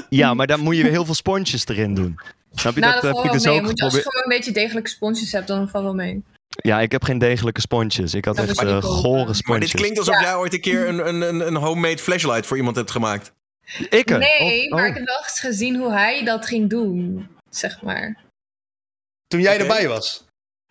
Ja, 0.09 0.35
maar 0.35 0.47
dan 0.47 0.61
moet 0.61 0.77
je 0.77 0.83
weer 0.83 0.91
heel 0.91 1.05
veel 1.05 1.15
sponsjes 1.15 1.67
erin 1.67 1.95
doen. 1.95 2.19
Snap 2.55 2.75
je? 2.75 2.81
nou, 2.81 2.93
dat 2.93 3.03
dat 3.03 3.11
valt 3.13 3.25
ik 3.25 3.31
wel 3.31 3.39
dus 3.41 3.45
mee. 3.47 3.55
ook 3.59 3.63
Moet 3.63 3.79
je, 3.79 3.85
als 3.85 3.95
je 3.95 4.01
gewoon 4.03 4.23
een 4.23 4.37
beetje 4.37 4.53
degelijke 4.53 4.91
sponsjes 4.91 5.33
hebt, 5.33 5.47
dan 5.47 5.69
valt 5.69 5.85
wel 5.85 5.95
mee. 5.95 6.23
Ja, 6.49 6.81
ik 6.81 6.93
heb 6.93 7.05
geen 7.05 7.19
degelijke 7.19 7.61
sponsjes. 7.61 8.15
Ik 8.15 8.25
had 8.25 8.37
Dat 8.37 8.49
echt 8.49 8.59
eh, 8.59 8.65
kopen. 8.67 8.83
gore 8.89 9.25
Maar 9.25 9.35
sponsjes. 9.35 9.71
dit 9.71 9.81
klinkt 9.81 9.99
alsof 9.99 10.21
jij 10.21 10.35
ooit 10.35 10.53
een 10.55 10.61
keer 10.61 10.89
een, 10.89 11.09
een, 11.09 11.21
een, 11.21 11.47
een 11.47 11.57
homemade 11.57 11.99
flashlight 11.99 12.47
voor 12.47 12.57
iemand 12.57 12.77
hebt 12.77 12.91
gemaakt. 12.91 13.33
Ik? 13.91 14.11
eh, 14.11 14.19
Nee, 14.19 14.65
Oh, 14.65 14.71
maar 14.71 14.83
oh. 14.83 14.89
ik 14.89 14.95
heb 14.95 15.07
wel 15.07 15.19
eens 15.23 15.41
gezien 15.41 15.77
hoe 15.77 15.93
hij 15.93 16.25
dat 16.25 16.47
ging 16.47 16.71
doen, 16.71 17.29
zeg 17.51 17.83
maar. 17.83 18.17
Toen 19.27 19.41
jij 19.41 19.59
erbij 19.61 19.89
was. 19.89 20.25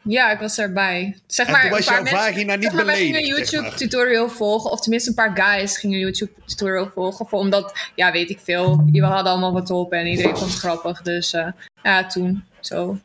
Ja, 0.04 0.32
ik 0.32 0.40
was 0.40 0.58
erbij. 0.58 1.18
Zeg 1.28 1.46
En 1.46 1.52
maar, 1.52 1.62
toen 1.62 1.70
was 1.70 1.80
een 1.80 1.86
paar 1.86 1.94
jouw 1.96 2.04
mensen- 2.04 2.20
vagina 2.32 2.56
niet 2.56 2.64
zeg 2.64 2.74
maar, 2.74 2.86
wij 2.86 2.96
gingen 2.96 3.16
een 3.16 3.22
beledigd, 3.22 3.50
zeg 3.50 3.60
YouTube 3.60 3.70
maar. 3.70 3.78
tutorial 3.78 4.30
volgen, 4.30 4.72
of 4.72 4.82
tenminste 4.82 5.10
een 5.10 5.16
paar 5.16 5.32
guys 5.36 5.78
gingen 5.78 5.96
een 5.96 6.02
YouTube 6.02 6.32
tutorial 6.46 6.90
volgen, 6.94 7.28
voor, 7.28 7.40
omdat, 7.40 7.90
ja, 7.96 8.12
weet 8.12 8.30
ik 8.30 8.40
veel, 8.44 8.84
we 8.92 9.02
hadden 9.06 9.32
allemaal 9.32 9.54
wat 9.54 9.70
op 9.70 9.94
en 9.94 10.08
iedereen 10.08 10.38
vond 10.38 10.50
het 10.52 10.60
grappig, 10.60 11.02
dus 11.02 11.34
eh, 11.34 11.48
ja, 11.84 12.06
toen, 12.08 12.44
zo. 12.60 12.98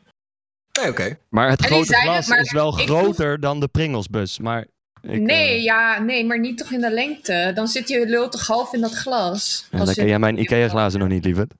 Nee, 0.81 0.89
oké. 0.89 1.17
Maar 1.29 1.49
het 1.49 1.61
En 1.61 1.67
grote 1.67 1.93
glas 1.95 2.29
is 2.29 2.51
wel 2.51 2.71
groter 2.71 3.39
dan 3.39 3.59
de 3.59 3.67
Pringelsbus. 3.67 4.39
Maar 4.39 4.65
ik, 5.01 5.21
nee, 5.21 5.49
eh, 5.55 5.63
ja, 5.63 5.99
nee, 5.99 6.25
maar 6.25 6.39
niet 6.39 6.57
toch 6.57 6.71
in 6.71 6.81
de 6.81 6.91
lengte. 6.91 7.51
Dan 7.55 7.67
zit 7.67 7.87
je 7.89 8.05
lul 8.05 8.29
toch 8.29 8.47
half 8.47 8.73
in 8.73 8.81
dat 8.81 8.93
glas. 8.93 9.67
ja, 9.71 9.85
dan 9.85 9.93
ken 9.93 10.07
jij 10.07 10.19
mijn 10.19 10.39
Ikea-glazen 10.39 10.99
nog 10.99 11.09
niet, 11.09 11.25
lieverd. 11.25 11.53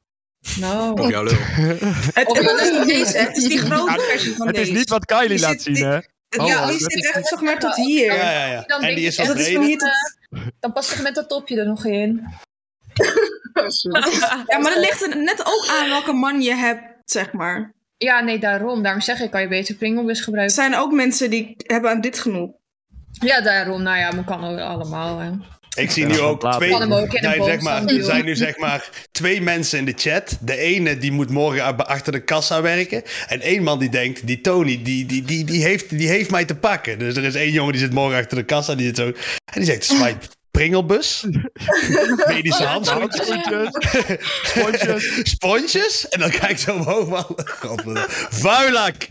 Nou. 0.59 1.01
Op 1.01 1.09
jouw 1.09 1.23
lul. 1.23 1.33
Het, 2.13 2.27
het 2.37 2.59
is 2.61 2.69
het- 2.69 2.87
deze, 2.87 3.17
het 3.17 3.35
die 3.35 3.57
grote 3.57 4.01
versie 4.09 4.35
van 4.35 4.47
Het 4.47 4.55
deze. 4.55 4.71
is 4.71 4.77
niet 4.77 4.89
wat 4.89 5.05
Kylie 5.05 5.27
Die 5.27 5.39
laat 5.39 5.61
zit- 5.61 5.75
zien, 5.77 5.85
hè? 5.85 5.93
Het- 5.93 6.39
Oh, 6.39 6.47
ja, 6.47 6.59
dat 6.59 6.69
die 6.69 6.79
zit 6.79 7.11
echt 7.15 7.27
zeg 7.27 7.41
maar 7.41 7.59
tot 7.59 7.75
hier. 7.75 8.05
Ja, 8.15 8.31
ja, 8.31 8.45
ja. 8.45 8.63
Dan 8.67 8.81
En 8.81 8.95
die 8.95 9.05
is 9.05 9.15
Dat 9.15 9.25
dat 9.27 9.35
breder. 9.35 9.61
hier 9.63 9.77
tot... 9.77 9.89
Dan 10.59 10.73
past 10.73 10.91
er 10.91 11.01
met 11.01 11.15
dat 11.15 11.29
topje 11.29 11.59
er 11.59 11.65
nog 11.67 11.85
in. 11.85 12.23
Ja, 14.47 14.57
maar 14.59 14.71
het 14.71 14.79
ligt 14.79 15.01
er 15.01 15.17
net 15.17 15.39
ook 15.45 15.67
aan 15.79 15.89
welke 15.89 16.13
man 16.13 16.41
je 16.41 16.53
hebt, 16.55 16.81
zeg 17.11 17.31
maar. 17.31 17.73
Ja, 17.97 18.19
nee, 18.19 18.39
daarom. 18.39 18.83
Daarom 18.83 19.01
zeg 19.01 19.19
ik, 19.19 19.31
kan 19.31 19.41
je 19.41 19.47
beter 19.47 19.75
Pringlebus 19.75 20.17
Er 20.17 20.23
gebruiken. 20.23 20.55
zijn 20.55 20.75
ook 20.75 20.91
mensen 20.91 21.29
die 21.29 21.53
hebben 21.57 21.91
aan 21.91 22.01
dit 22.01 22.19
genoeg. 22.19 22.51
Ja, 23.11 23.41
daarom. 23.41 23.81
Nou 23.81 23.97
ja, 23.97 24.11
maar 24.11 24.23
kan 24.23 24.43
ook 24.45 24.59
allemaal. 24.59 25.19
Hè. 25.19 25.29
Ik 25.77 25.91
zie 25.91 26.07
Ja, 26.07 26.13
nu 26.13 26.19
ook 26.19 26.41
later. 26.41 26.59
twee. 26.59 26.87
Boom 27.37 27.45
zeg 27.45 27.61
maar, 27.61 27.85
er 27.85 28.03
zijn 28.03 28.25
nu 28.25 28.35
zeg 28.35 28.57
maar 28.57 28.89
twee 29.11 29.41
mensen 29.41 29.79
in 29.79 29.85
de 29.85 29.93
chat. 29.95 30.37
De 30.41 30.57
ene 30.57 30.97
die 30.97 31.11
moet 31.11 31.29
morgen 31.29 31.87
achter 31.87 32.11
de 32.11 32.23
kassa 32.23 32.61
werken. 32.61 33.03
En 33.27 33.41
één 33.41 33.63
man 33.63 33.79
die 33.79 33.89
denkt, 33.89 34.27
die 34.27 34.41
Tony, 34.41 34.79
die, 34.83 35.05
die, 35.05 35.21
die, 35.21 35.43
die, 35.43 35.63
heeft, 35.63 35.89
die 35.89 36.07
heeft 36.07 36.31
mij 36.31 36.45
te 36.45 36.55
pakken. 36.55 36.99
Dus 36.99 37.15
er 37.15 37.23
is 37.23 37.35
één 37.35 37.51
jongen 37.51 37.71
die 37.71 37.81
zit 37.81 37.93
morgen 37.93 38.19
achter 38.19 38.37
de 38.37 38.43
kassa. 38.43 38.75
Die 38.75 38.85
zit 38.85 38.95
zo. 38.95 39.05
En 39.05 39.13
die 39.53 39.63
zegt, 39.63 39.83
swipe 39.83 40.25
pringelbus. 40.57 41.25
Medische 42.27 42.63
handschoentjes. 42.65 43.27
Sponsjes. 44.41 45.19
Sponsjes. 45.23 46.09
En 46.09 46.19
dan 46.19 46.29
kijk 46.29 46.51
ik 46.51 46.57
zo 46.57 46.75
omhoog. 46.75 47.07
man. 47.07 47.25
Vuilak. 48.29 49.07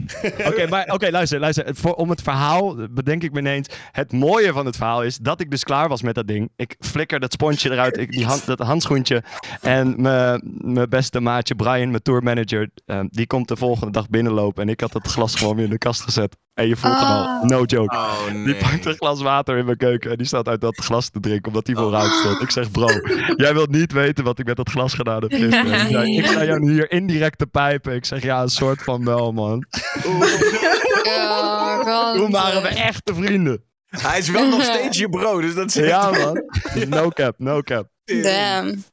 Oké, 0.46 0.66
maar 0.66 0.88
oké, 0.92 1.10
luister, 1.10 1.40
luister. 1.40 1.64
Voor, 1.74 1.94
om 1.94 2.10
het 2.10 2.22
verhaal 2.22 2.76
bedenk 2.90 3.22
ik 3.22 3.32
me 3.32 3.38
ineens. 3.38 3.68
Het 3.92 4.12
mooie 4.12 4.52
van 4.52 4.66
het 4.66 4.76
verhaal 4.76 5.02
is 5.02 5.16
dat 5.16 5.40
ik 5.40 5.50
dus 5.50 5.64
klaar 5.64 5.88
was 5.88 6.02
met 6.02 6.14
dat 6.14 6.26
ding. 6.26 6.50
Ik 6.56 6.76
flikker 6.80 7.20
dat 7.20 7.32
sponsje 7.32 7.70
eruit, 7.70 7.96
ik, 7.96 8.10
die 8.10 8.26
hand, 8.26 8.46
dat 8.46 8.58
handschoentje. 8.58 9.22
En 9.60 9.94
mijn 10.02 10.40
mijn 10.60 10.88
beste 10.88 11.20
maatje 11.20 11.54
Brian, 11.54 11.90
mijn 11.90 12.02
tourmanager, 12.02 12.68
eh, 12.86 13.00
die 13.10 13.26
komt 13.26 13.48
de 13.48 13.56
volgende 13.56 13.92
dag 13.92 14.08
binnenlopen. 14.08 14.62
En 14.62 14.68
ik 14.68 14.80
had 14.80 14.92
het 14.92 15.06
glas 15.06 15.34
gewoon 15.34 15.56
weer 15.56 15.64
in 15.64 15.70
de 15.70 15.78
kast 15.78 16.00
gezet. 16.00 16.36
En 16.54 16.68
je 16.68 16.76
voelt 16.76 16.94
hem 16.94 17.08
al, 17.08 17.24
Ah. 17.26 17.42
no 17.42 17.62
joke. 17.64 17.96
Oh, 17.96 18.26
nee. 18.32 18.44
Die 18.44 18.54
pakt 18.56 18.86
een 18.86 18.94
glas 18.94 19.22
water 19.22 19.56
in 19.56 19.64
mijn 19.64 19.76
keuken 19.76 20.10
en 20.10 20.16
die 20.16 20.26
staat 20.26 20.48
uit 20.48 20.60
dat 20.60 20.76
glas 20.76 21.08
te 21.08 21.20
drinken, 21.20 21.35
omdat 21.44 21.64
die 21.66 21.76
vooruit 21.76 22.12
stond. 22.12 22.40
Ik 22.40 22.50
zeg, 22.50 22.70
bro, 22.70 22.88
jij 23.36 23.54
wilt 23.54 23.70
niet 23.70 23.92
weten 23.92 24.24
wat 24.24 24.38
ik 24.38 24.46
met 24.46 24.56
dat 24.56 24.70
glas 24.70 24.94
gedaan 24.94 25.22
heb 25.22 25.32
gisteren. 25.32 25.88
Zei, 25.90 26.16
ik 26.18 26.26
ga 26.26 26.44
jou 26.44 26.70
hier 26.70 26.90
indirect 26.90 27.38
te 27.38 27.46
pijpen. 27.46 27.94
Ik 27.94 28.04
zeg, 28.04 28.22
ja, 28.22 28.42
een 28.42 28.48
soort 28.48 28.82
van 28.82 29.04
wel, 29.04 29.32
man. 29.32 29.64
Ja. 31.04 32.12
Toen 32.14 32.30
waren 32.30 32.62
we 32.62 32.68
echte 32.68 33.14
vrienden. 33.14 33.64
Hij 33.86 34.18
is 34.18 34.28
wel 34.28 34.48
nog 34.48 34.62
steeds 34.72 34.98
je 34.98 35.08
bro, 35.08 35.40
dus 35.40 35.54
dat 35.54 35.66
is 35.66 35.74
Ja, 35.74 36.10
man. 36.10 36.42
No 36.88 37.08
cap, 37.08 37.34
no 37.38 37.60
cap. 37.60 37.88
Damn. 38.04 38.84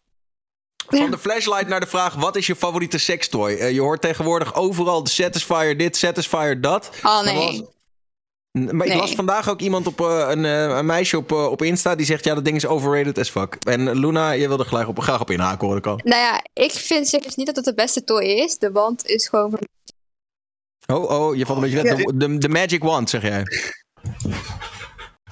Van 0.87 1.11
de 1.11 1.17
flashlight 1.17 1.67
naar 1.67 1.79
de 1.79 1.87
vraag: 1.87 2.13
wat 2.13 2.35
is 2.35 2.47
je 2.47 2.55
favoriete 2.55 2.97
sextoy? 2.97 3.51
Eh, 3.53 3.71
je 3.71 3.81
hoort 3.81 4.01
tegenwoordig 4.01 4.55
overal 4.55 5.03
de 5.03 5.09
Satisfyer 5.09 5.77
dit, 5.77 5.97
Satisfyer 5.97 6.61
dat. 6.61 6.89
Oh 7.03 7.23
nee. 7.23 7.65
Maar 8.53 8.85
ik 8.85 8.91
Nee. 8.91 8.97
las 8.97 9.15
vandaag 9.15 9.49
ook 9.49 9.59
iemand 9.59 9.87
op 9.87 10.01
eh, 10.01 10.27
een, 10.29 10.45
eh, 10.45 10.77
een 10.77 10.85
meisje 10.85 11.17
op, 11.17 11.31
eh, 11.31 11.45
op 11.45 11.61
Insta 11.61 11.95
die 11.95 12.05
zegt: 12.05 12.23
ja, 12.23 12.33
dat 12.33 12.45
ding 12.45 12.55
is 12.55 12.65
overrated 12.65 13.17
as 13.17 13.29
fuck. 13.29 13.55
En 13.55 13.99
Luna, 13.99 14.31
je 14.31 14.47
wilde 14.47 14.65
gelijk 14.65 14.87
op, 14.87 14.99
graag 14.99 15.21
op 15.21 15.29
inhaken 15.31 15.67
hoor 15.67 15.77
ik 15.77 15.87
al. 15.87 15.99
Nou 16.03 16.21
ja, 16.21 16.45
ik 16.53 16.71
vind 16.71 17.07
serieus 17.07 17.35
niet 17.35 17.45
dat 17.45 17.55
het 17.55 17.65
de 17.65 17.73
beste 17.73 18.03
toy 18.03 18.23
is. 18.23 18.57
De 18.57 18.71
wand 18.71 19.05
is 19.05 19.27
gewoon... 19.27 19.59
Oh, 20.87 21.09
oh, 21.09 21.35
je 21.35 21.45
valt 21.45 21.57
een 21.57 21.63
beetje 21.63 21.81
weg. 21.81 22.03
De, 22.03 22.17
de, 22.17 22.37
de 22.37 22.49
Magic 22.49 22.83
Wand, 22.83 23.09
zeg 23.09 23.21
jij. 23.21 23.43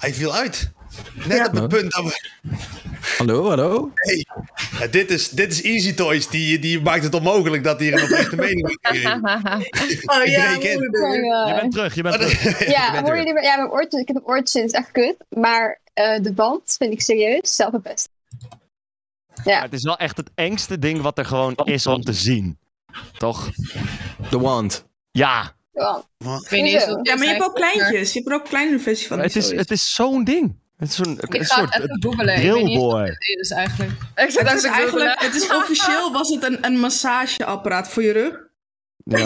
Hij 0.01 0.13
viel 0.13 0.33
uit. 0.33 0.71
Net 1.13 1.37
Ja. 1.37 1.45
op 1.45 1.53
het 1.53 1.67
punt 1.67 1.91
dat 1.91 2.03
we... 2.03 2.29
Hallo, 3.17 3.47
hallo? 3.47 3.91
Ja, 4.79 4.87
dit, 4.87 5.11
is, 5.11 5.29
dit 5.29 5.51
is 5.51 5.61
Easy 5.61 5.93
Toys. 5.93 6.27
Die, 6.29 6.59
die 6.59 6.81
maakt 6.81 7.03
het 7.03 7.13
onmogelijk 7.13 7.63
dat 7.63 7.79
hier 7.79 7.93
een 7.93 8.03
oprechte 8.03 8.35
mening 8.35 8.61
wordt 8.61 8.77
gegeven. 8.81 9.23
Oh 10.15 10.23
Ik 10.23 10.27
ja. 10.29 10.51
Je 10.51 11.57
bent 11.61 11.71
terug, 11.71 11.95
je 11.95 12.01
bent 12.01 12.19
dat- 12.19 12.29
terug. 12.29 12.67
Ja, 12.77 13.03
hoor 13.03 13.15
je 13.17 13.23
die, 13.25 13.41
ja 13.41 13.55
mijn 13.57 13.69
oortjes, 13.71 14.01
ik 14.01 14.07
heb 14.07 14.15
een 14.17 14.25
oortjes, 14.25 14.53
het 14.61 14.71
is 14.71 14.77
echt 14.77 14.91
kut. 14.91 15.15
Maar 15.29 15.79
eh, 15.93 16.19
de 16.21 16.33
wand 16.33 16.75
vind 16.77 16.93
ik 16.93 17.01
serieus 17.01 17.55
zelf 17.55 17.71
het 17.71 17.81
beste. 17.83 18.09
Maar 19.45 19.61
het 19.61 19.73
is 19.73 19.83
wel 19.83 19.97
echt 19.97 20.17
het 20.17 20.29
engste 20.35 20.79
ding 20.79 21.01
wat 21.01 21.17
er 21.17 21.25
gewoon 21.25 21.55
is 21.55 21.87
om 21.87 22.01
te 22.01 22.13
zien. 22.13 22.59
Toch? 23.17 23.49
De 24.29 24.39
Wand. 24.39 24.85
Ja. 25.11 25.55
Wand. 25.71 26.43
Ik 26.43 26.49
weet 26.49 26.63
niet 26.63 26.73
eens 26.73 26.85
wat 26.85 26.99
Ja, 27.03 27.15
maar 27.15 27.23
je 27.23 27.31
hebt 27.31 27.43
ook 27.43 27.55
kleintjes. 27.55 28.13
Je 28.13 28.19
hebt 28.19 28.31
er 28.31 28.35
ook 28.35 28.45
kleinere 28.45 28.79
versie 28.79 29.07
van. 29.07 29.19
Het 29.19 29.35
is, 29.35 29.51
het 29.51 29.71
is 29.71 29.93
zo'n 29.93 30.23
ding. 30.23 30.59
Het 30.77 30.89
is 30.89 30.95
zo'n 30.95 31.17
Ik 31.19 31.33
een 31.33 31.45
ga 31.45 31.55
soort 31.55 31.73
het 31.73 31.83
even 31.83 32.03
googelen. 32.03 32.35
Drillboy. 32.35 33.01
het 33.05 33.39
is 33.39 33.51
eigenlijk. 33.51 33.91
Ik 33.91 33.99
Het 34.15 34.53
is 34.53 34.63
eigenlijk, 34.63 35.21
het 35.21 35.35
is 35.35 35.47
officieel 35.55 36.11
was 36.11 36.29
het 36.29 36.43
een, 36.43 36.65
een 36.65 36.79
massageapparaat 36.79 37.89
voor 37.89 38.03
je 38.03 38.11
rug. 38.11 38.49
Ja. 39.05 39.17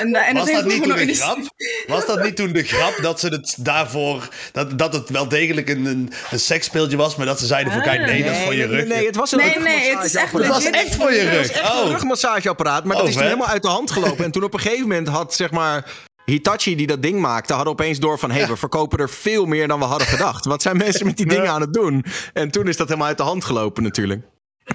En, 0.00 0.14
en 0.14 0.34
Was 0.34 0.52
dat 0.52 0.64
niet 0.66 0.82
toen 0.82 0.96
de 0.96 1.14
grap? 1.14 1.38
Was 1.86 2.06
dat 2.06 2.22
niet 2.22 2.36
toen 2.36 2.52
de 2.52 2.62
grap 2.62 2.98
dat 3.02 3.20
ze 3.20 3.26
het 3.28 3.56
daarvoor... 3.58 4.28
Dat, 4.52 4.78
dat 4.78 4.92
het 4.92 5.08
wel 5.10 5.28
degelijk 5.28 5.68
een, 5.68 5.84
een, 5.84 6.12
een 6.30 6.40
seksspeeltje 6.40 6.96
was, 6.96 7.16
maar 7.16 7.26
dat 7.26 7.38
ze 7.38 7.46
zeiden 7.46 7.72
van... 7.72 7.82
Kijk, 7.82 8.00
nee, 8.00 8.24
dat 8.24 8.32
is 8.32 8.42
voor 8.42 8.54
je 8.54 8.66
nee, 8.66 8.76
rug. 8.76 8.88
nee, 8.88 9.06
het 9.06 9.16
was 9.16 9.32
een 9.32 9.38
Nee, 9.38 9.58
nee, 9.58 9.94
het 9.96 10.04
is 10.04 10.14
echt 10.14 10.32
rugmassageapparaat. 10.32 10.62
Dat 10.62 10.72
was 10.72 10.82
echt 10.82 10.94
voor 10.94 11.12
je 11.12 11.18
Het 11.18 11.36
was 11.38 11.46
rug. 11.46 11.56
echt 11.56 11.72
een 11.74 11.80
Oh, 11.80 11.90
rugmassageapparaat, 11.90 12.84
maar 12.84 12.94
dat 12.96 13.02
Oh, 13.04 13.08
is 13.10 13.14
toen 13.16 13.24
helemaal 13.24 13.48
uit 13.48 13.62
de 13.62 13.68
hand 13.68 13.90
gelopen. 13.90 14.24
En 14.24 14.30
toen 14.30 14.44
op 14.44 14.54
een 14.54 14.60
gegeven 14.60 14.88
moment 14.88 15.08
had, 15.08 15.34
zeg 15.34 15.50
maar... 15.50 15.90
Hitachi 16.24 16.76
die 16.76 16.86
dat 16.86 17.02
ding 17.02 17.20
maakte, 17.20 17.52
hadden 17.52 17.72
opeens 17.72 17.98
door 17.98 18.18
van... 18.18 18.30
hé, 18.30 18.38
hey, 18.38 18.48
we 18.48 18.56
verkopen 18.56 18.98
er 18.98 19.10
veel 19.10 19.44
meer 19.46 19.68
dan 19.68 19.78
we 19.78 19.84
hadden 19.84 20.06
gedacht. 20.16 20.44
Wat 20.44 20.62
zijn 20.62 20.76
mensen 20.76 21.06
met 21.06 21.16
die 21.16 21.26
dingen 21.26 21.48
aan 21.50 21.60
het 21.60 21.72
doen? 21.72 22.04
En 22.32 22.50
toen 22.50 22.68
is 22.68 22.76
dat 22.76 22.86
helemaal 22.86 23.08
uit 23.08 23.16
de 23.16 23.22
hand 23.22 23.44
gelopen 23.44 23.82
natuurlijk. 23.82 24.22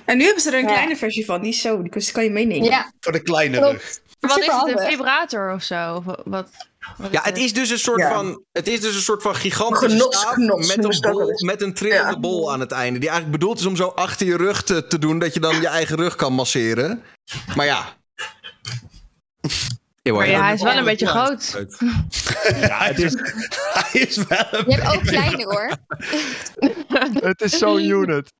En 0.05 0.17
nu 0.17 0.23
hebben 0.23 0.41
ze 0.41 0.49
er 0.49 0.55
een 0.57 0.65
Ja. 0.67 0.73
kleine 0.73 0.95
versie 0.95 1.25
van. 1.25 1.41
Die 1.41 1.51
is 1.51 1.61
zo, 1.61 1.81
die 1.81 2.11
kan 2.11 2.23
je 2.23 2.29
meenemen. 2.29 2.63
Ja, 2.63 2.91
voor 2.99 3.11
de 3.11 3.21
kleine 3.21 3.57
klopt. 3.57 3.71
rug. 3.73 3.99
Wat 4.27 4.37
is 4.39 4.45
het, 4.45 4.67
een 4.79 4.85
vibrator 4.91 5.53
of 5.53 5.63
zo? 5.63 5.95
Of 5.95 6.05
Wat, 6.05 6.21
wat 6.25 7.11
Ja, 7.11 7.21
het 7.23 7.37
is 7.37 7.53
dus 7.53 7.69
een 7.69 7.79
soort 7.79 7.99
Ja. 7.99 8.13
van, 8.13 8.43
het 8.51 8.67
is 8.67 8.81
dus 8.81 8.95
een 8.95 9.01
soort 9.01 9.21
van 9.21 9.35
gigantische 9.35 10.07
staaf 10.09 10.37
met 10.37 10.83
een, 10.83 11.11
bol, 11.11 11.31
met 11.45 11.61
een 11.61 11.73
trillende 11.73 12.11
Ja. 12.11 12.19
bol 12.19 12.51
aan 12.51 12.59
het 12.59 12.71
einde. 12.71 12.99
Die 12.99 13.09
eigenlijk 13.09 13.39
bedoeld 13.39 13.59
is 13.59 13.65
om 13.65 13.75
zo 13.75 13.87
achter 13.87 14.25
je 14.27 14.37
rug 14.37 14.63
te, 14.63 14.87
te 14.87 14.99
doen, 14.99 15.19
dat 15.19 15.33
je 15.33 15.39
dan 15.39 15.61
je 15.61 15.67
eigen 15.67 15.95
rug 15.95 16.15
kan 16.15 16.33
masseren. 16.33 17.03
Maar 17.55 17.65
ja. 17.65 17.85
Eeuw, 20.01 20.15
Maar 20.15 20.29
ja, 20.29 20.43
hij 20.43 20.53
is 20.53 20.61
wel 20.61 20.77
een 20.77 20.83
beetje 20.83 21.07
groot. 21.07 21.65
Ja, 22.59 22.77
het 22.83 22.99
is, 22.99 23.13
hij 23.91 24.01
is 24.01 24.15
wel 24.15 24.45
een 24.51 24.63
Je 24.67 24.75
hebt 24.75 24.95
ook 24.95 25.01
kleiner 25.03 25.45
hoor. 25.45 25.71
Het 27.23 27.41
is 27.41 27.57
zo'n 27.57 27.83
unit. 27.83 28.31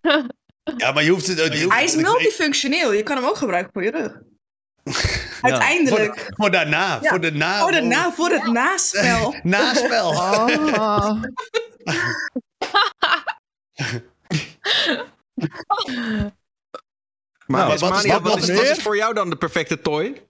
Ja, 0.76 0.92
maar 0.92 1.04
je 1.04 1.10
hoeft 1.10 1.26
het... 1.26 1.38
je 1.38 1.62
hoeft- 1.62 1.74
Hij 1.74 1.84
is 1.84 1.94
multifunctioneel. 1.94 2.92
Je 2.92 3.02
kan 3.02 3.16
hem 3.16 3.26
ook 3.26 3.36
gebruiken 3.36 3.72
voor 3.72 3.82
je 3.84 3.90
rug. 3.90 4.12
Uiteindelijk. 5.42 6.18
Voor, 6.20 6.34
voor 6.36 6.50
daarna, 6.50 6.98
Ja. 7.02 7.08
voor 7.10 7.20
de 7.20 7.32
na... 7.32 7.64
Oh, 7.64 7.72
de 7.72 7.80
na, 7.80 8.12
voor 8.12 8.30
het 8.30 8.46
naspel. 8.46 9.34
Naspel. 9.42 10.08
Oh. 10.08 11.22
Maar 17.46 17.66
Nou, 17.66 17.66
wat 17.66 17.74
is- 17.74 17.80
wat 17.80 18.22
wat, 18.22 18.36
is, 18.48 18.54
wat 18.54 18.64
is 18.64 18.78
voor 18.82 18.96
jou 18.96 19.14
dan 19.14 19.30
de 19.30 19.36
perfecte 19.36 19.80
toy? 19.80 20.22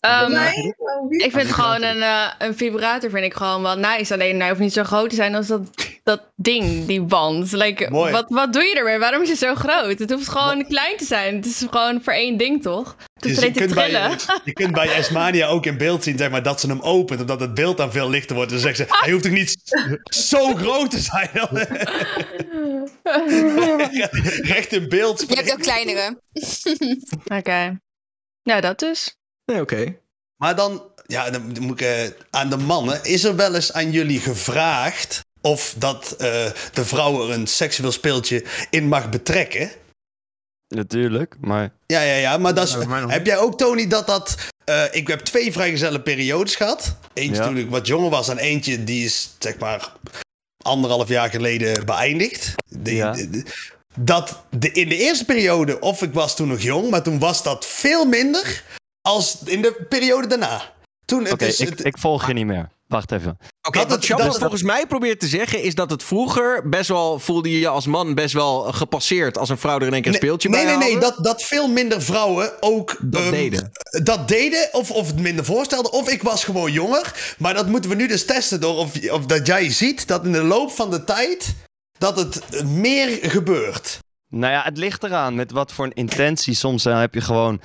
Ehm, 0.00 0.32
Nee? 0.32 0.74
Oh, 0.76 1.06
ik 1.08 1.32
vind 1.32 1.52
gewoon 1.52 1.82
een, 1.82 2.02
eh, 2.02 2.30
een 2.38 2.56
vibrator 2.56 3.10
vind 3.10 3.24
ik 3.24 3.34
gewoon 3.34 3.62
wel 3.62 3.76
nice. 3.76 4.12
Alleen 4.12 4.40
hij 4.40 4.48
hoeft 4.48 4.60
niet 4.60 4.72
zo 4.72 4.84
groot 4.84 5.10
te 5.10 5.16
zijn 5.16 5.34
als 5.34 5.46
dat, 5.46 5.60
dat 6.02 6.22
ding, 6.36 6.86
die 6.86 7.00
band. 7.02 7.52
Like, 7.52 7.90
Mooi. 7.90 8.12
wat, 8.12 8.24
wat 8.28 8.52
doe 8.52 8.62
je 8.64 8.74
ermee? 8.74 8.98
Waarom 8.98 9.22
is 9.22 9.28
het 9.28 9.38
zo 9.38 9.54
groot? 9.54 9.98
Het 9.98 10.10
hoeft 10.12 10.28
gewoon 10.28 10.66
klein 10.66 10.96
te 10.96 11.04
zijn. 11.04 11.36
Het 11.36 11.46
is 11.46 11.64
gewoon 11.70 12.02
voor 12.02 12.12
één 12.12 12.36
ding, 12.36 12.62
toch? 12.62 12.96
Het 13.14 13.22
Dus 13.22 13.40
je, 13.40 13.50
kunt 13.52 13.74
bij, 13.74 13.88
trillen. 13.88 14.16
je 14.44 14.52
kunt 14.52 14.72
bij 14.72 14.92
Esmania 14.98 15.46
ook 15.46 15.66
in 15.66 15.78
beeld 15.78 16.04
zien 16.04 16.18
zeg 16.18 16.30
maar, 16.30 16.42
dat 16.42 16.60
ze 16.60 16.66
hem 16.66 16.80
opent, 16.80 17.20
omdat 17.20 17.40
het 17.40 17.54
beeld 17.54 17.76
dan 17.76 17.92
veel 17.92 18.10
lichter 18.10 18.36
wordt. 18.36 18.50
Dan 18.50 18.60
zegt 18.60 18.76
ze, 18.76 18.84
hij 18.88 19.10
hoeft 19.10 19.22
toch 19.24 19.32
niet 19.32 19.56
zo 20.14 20.54
groot 20.54 20.90
te 20.90 20.98
zijn? 20.98 21.30
Recht 24.54 24.72
in 24.72 24.88
beeld. 24.88 25.24
Je 25.28 25.34
hebt 25.34 25.52
ook 25.52 25.60
kleinere. 25.62 26.20
Oké. 27.38 27.80
Nou, 28.42 28.60
dat 28.60 28.78
dus. 28.78 29.18
Nee, 29.52 29.60
oké. 29.60 29.96
Maar 30.36 30.56
dan, 30.56 30.82
ja, 31.06 31.30
dan 31.30 31.56
moet 31.60 31.80
ik 31.80 31.86
eh, 31.86 32.08
aan 32.30 32.50
de 32.50 32.56
mannen. 32.56 33.04
Is 33.04 33.24
er 33.24 33.36
wel 33.36 33.54
eens 33.54 33.72
aan 33.72 33.90
jullie 33.90 34.20
gevraagd 34.20 35.20
of 35.40 35.74
dat 35.78 36.12
eh, 36.18 36.50
de 36.72 36.84
vrouw 36.84 37.22
er 37.28 37.30
een 37.34 37.46
seksueel 37.46 37.92
speeltje 37.92 38.44
in 38.70 38.88
mag 38.88 39.08
betrekken? 39.08 39.70
Natuurlijk, 40.74 41.36
maar 41.40 41.72
Ja, 41.86 42.00
ja, 42.00 42.14
ja. 42.16 42.38
Maar 42.38 42.54
dat 42.54 42.68
is, 42.68 42.74
Ja, 42.74 43.08
heb 43.08 43.26
jij 43.26 43.38
ook, 43.38 43.58
Tony, 43.58 43.86
dat 43.86 44.06
dat... 44.06 44.36
eh, 44.64 44.84
ik 44.90 45.08
heb 45.08 45.20
twee 45.20 45.52
vrijgezelle 45.52 46.00
periodes 46.00 46.56
gehad. 46.56 46.96
Eentje 47.14 47.42
Ja. 47.42 47.46
toen 47.48 47.56
ik 47.56 47.70
wat 47.70 47.86
jonger 47.86 48.10
was 48.10 48.28
en 48.28 48.38
eentje 48.38 48.84
die 48.84 49.04
is, 49.04 49.30
zeg 49.38 49.58
maar, 49.58 49.92
anderhalf 50.64 51.08
jaar 51.08 51.30
geleden 51.30 51.86
beëindigd. 51.86 52.54
De- 52.68 52.94
Ja. 52.94 53.12
de- 53.12 53.30
de- 53.30 53.44
dat 53.98 54.42
de, 54.50 54.72
in 54.72 54.88
de 54.88 54.96
eerste 54.96 55.24
periode, 55.24 55.80
of 55.80 56.02
ik 56.02 56.12
was 56.12 56.36
toen 56.36 56.48
nog 56.48 56.60
jong, 56.60 56.90
maar 56.90 57.02
toen 57.02 57.18
was 57.18 57.42
dat 57.42 57.66
veel 57.66 58.04
minder 58.04 58.62
als 59.02 59.36
in 59.44 59.62
de 59.62 59.86
periode 59.88 60.26
daarna. 60.26 60.72
Toen, 61.04 61.22
het 61.24 61.32
oké, 61.32 61.44
is, 61.44 61.60
ik, 61.60 61.68
het- 61.68 61.84
ik 61.84 61.98
volg 61.98 62.26
je 62.26 62.32
niet 62.32 62.46
meer. 62.46 62.68
Wacht 62.86 63.12
even. 63.12 63.38
Oké, 63.68 63.78
Dat 63.78 64.06
wat 64.08 64.18
dat- 64.18 64.38
volgens 64.38 64.62
mij 64.62 64.86
probeert 64.86 65.20
te 65.20 65.26
zeggen 65.26 65.62
is 65.62 65.74
dat 65.74 65.90
het 65.90 66.02
vroeger 66.02 66.68
best 66.68 66.88
wel 66.88 67.18
voelde 67.18 67.50
je 67.50 67.58
je 67.58 67.68
als 67.68 67.86
man 67.86 68.14
best 68.14 68.34
wel 68.34 68.62
gepasseerd 68.72 69.38
als 69.38 69.48
een 69.48 69.58
vrouw 69.58 69.78
er 69.78 69.86
in 69.86 69.92
één 69.92 70.02
keer 70.02 70.10
een 70.10 70.16
speeltje 70.16 70.48
nee, 70.48 70.64
bij 70.64 70.76
nee, 70.76 70.84
nee, 70.84 70.92
haalde. 71.00 71.14
dat, 71.16 71.24
dat 71.24 71.42
veel 71.42 71.68
minder 71.68 72.02
vrouwen 72.02 72.52
ook 72.62 72.96
Dat 73.00 73.20
ehm, 73.22 73.30
deden. 73.30 73.70
dat 74.02 74.28
deden, 74.28 74.68
of, 74.72 74.90
of 74.90 75.06
het 75.06 75.18
minder 75.20 75.44
voorstelden, 75.44 75.92
of 75.92 76.08
ik 76.08 76.22
was 76.22 76.44
gewoon 76.44 76.72
jonger. 76.72 77.34
Maar 77.38 77.54
dat 77.54 77.66
moeten 77.68 77.90
we 77.90 77.96
nu 77.96 78.06
dus 78.08 78.24
testen 78.26 78.60
door 78.60 78.76
of, 78.76 79.10
of 79.10 79.26
dat 79.26 79.46
jij 79.46 79.70
ziet 79.70 80.06
dat 80.08 80.24
in 80.24 80.32
de 80.32 80.42
loop 80.42 80.70
van 80.70 80.90
de 80.90 81.04
tijd 81.04 81.54
dat 81.98 82.16
het 82.16 82.64
meer 82.64 83.18
gebeurt. 83.22 83.98
Nou 84.28 84.52
ja, 84.52 84.62
het 84.62 84.78
ligt 84.78 85.02
eraan 85.02 85.34
met 85.34 85.50
wat 85.50 85.72
voor 85.72 85.84
een 85.84 85.92
intentie. 85.94 86.54
Soms 86.54 86.84
heb 86.84 87.14
je 87.14 87.20
gewoon, 87.20 87.60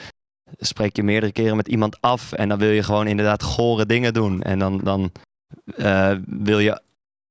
spreek 0.57 0.95
je 0.95 1.03
meerdere 1.03 1.31
keren 1.31 1.55
met 1.55 1.67
iemand 1.67 2.01
af 2.01 2.31
en 2.31 2.49
dan 2.49 2.57
wil 2.59 2.69
je 2.69 2.83
gewoon 2.83 3.07
inderdaad 3.07 3.43
gore 3.43 3.85
dingen 3.85 4.13
doen. 4.13 4.41
En 4.41 4.59
dan, 4.59 4.77
dan 4.77 5.11
eh, 5.75 6.15
wil 6.25 6.59
je, 6.59 6.81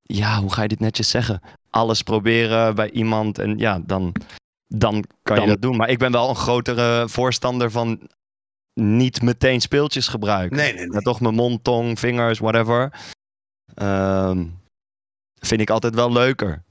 ja, 0.03 0.41
hoe 0.41 0.53
ga 0.53 0.62
je 0.62 0.69
dit 0.69 0.81
netjes 0.81 1.11
zeggen? 1.11 1.41
Alles 1.70 2.03
proberen 2.03 2.74
bij 2.74 2.91
iemand 2.91 3.39
en 3.39 3.59
ja, 3.59 3.81
dan, 3.86 4.12
dan 4.66 5.05
kan 5.23 5.35
je 5.36 5.41
Dan- 5.41 5.51
dat 5.51 5.62
doen. 5.62 5.77
Maar 5.77 5.89
ik 5.89 5.99
ben 5.99 6.12
wel 6.12 6.28
een 6.28 6.36
grotere 6.36 7.09
voorstander 7.09 7.70
van 7.70 8.09
niet 8.81 9.23
meteen 9.23 9.61
speeltjes 9.61 10.09
gebruiken. 10.09 10.57
Nee, 10.57 10.73
nee, 10.73 10.81
nee. 10.81 10.91
Maar 10.91 11.03
toch 11.03 11.20
mijn 11.20 11.35
mond, 11.35 11.65
tong, 11.65 11.99
vingers, 11.99 12.39
whatever. 12.39 12.93
Ehm, 13.74 14.47
vind 15.35 15.61
ik 15.61 15.70
altijd 15.70 15.95
wel 15.95 16.12
leuker. 16.12 16.62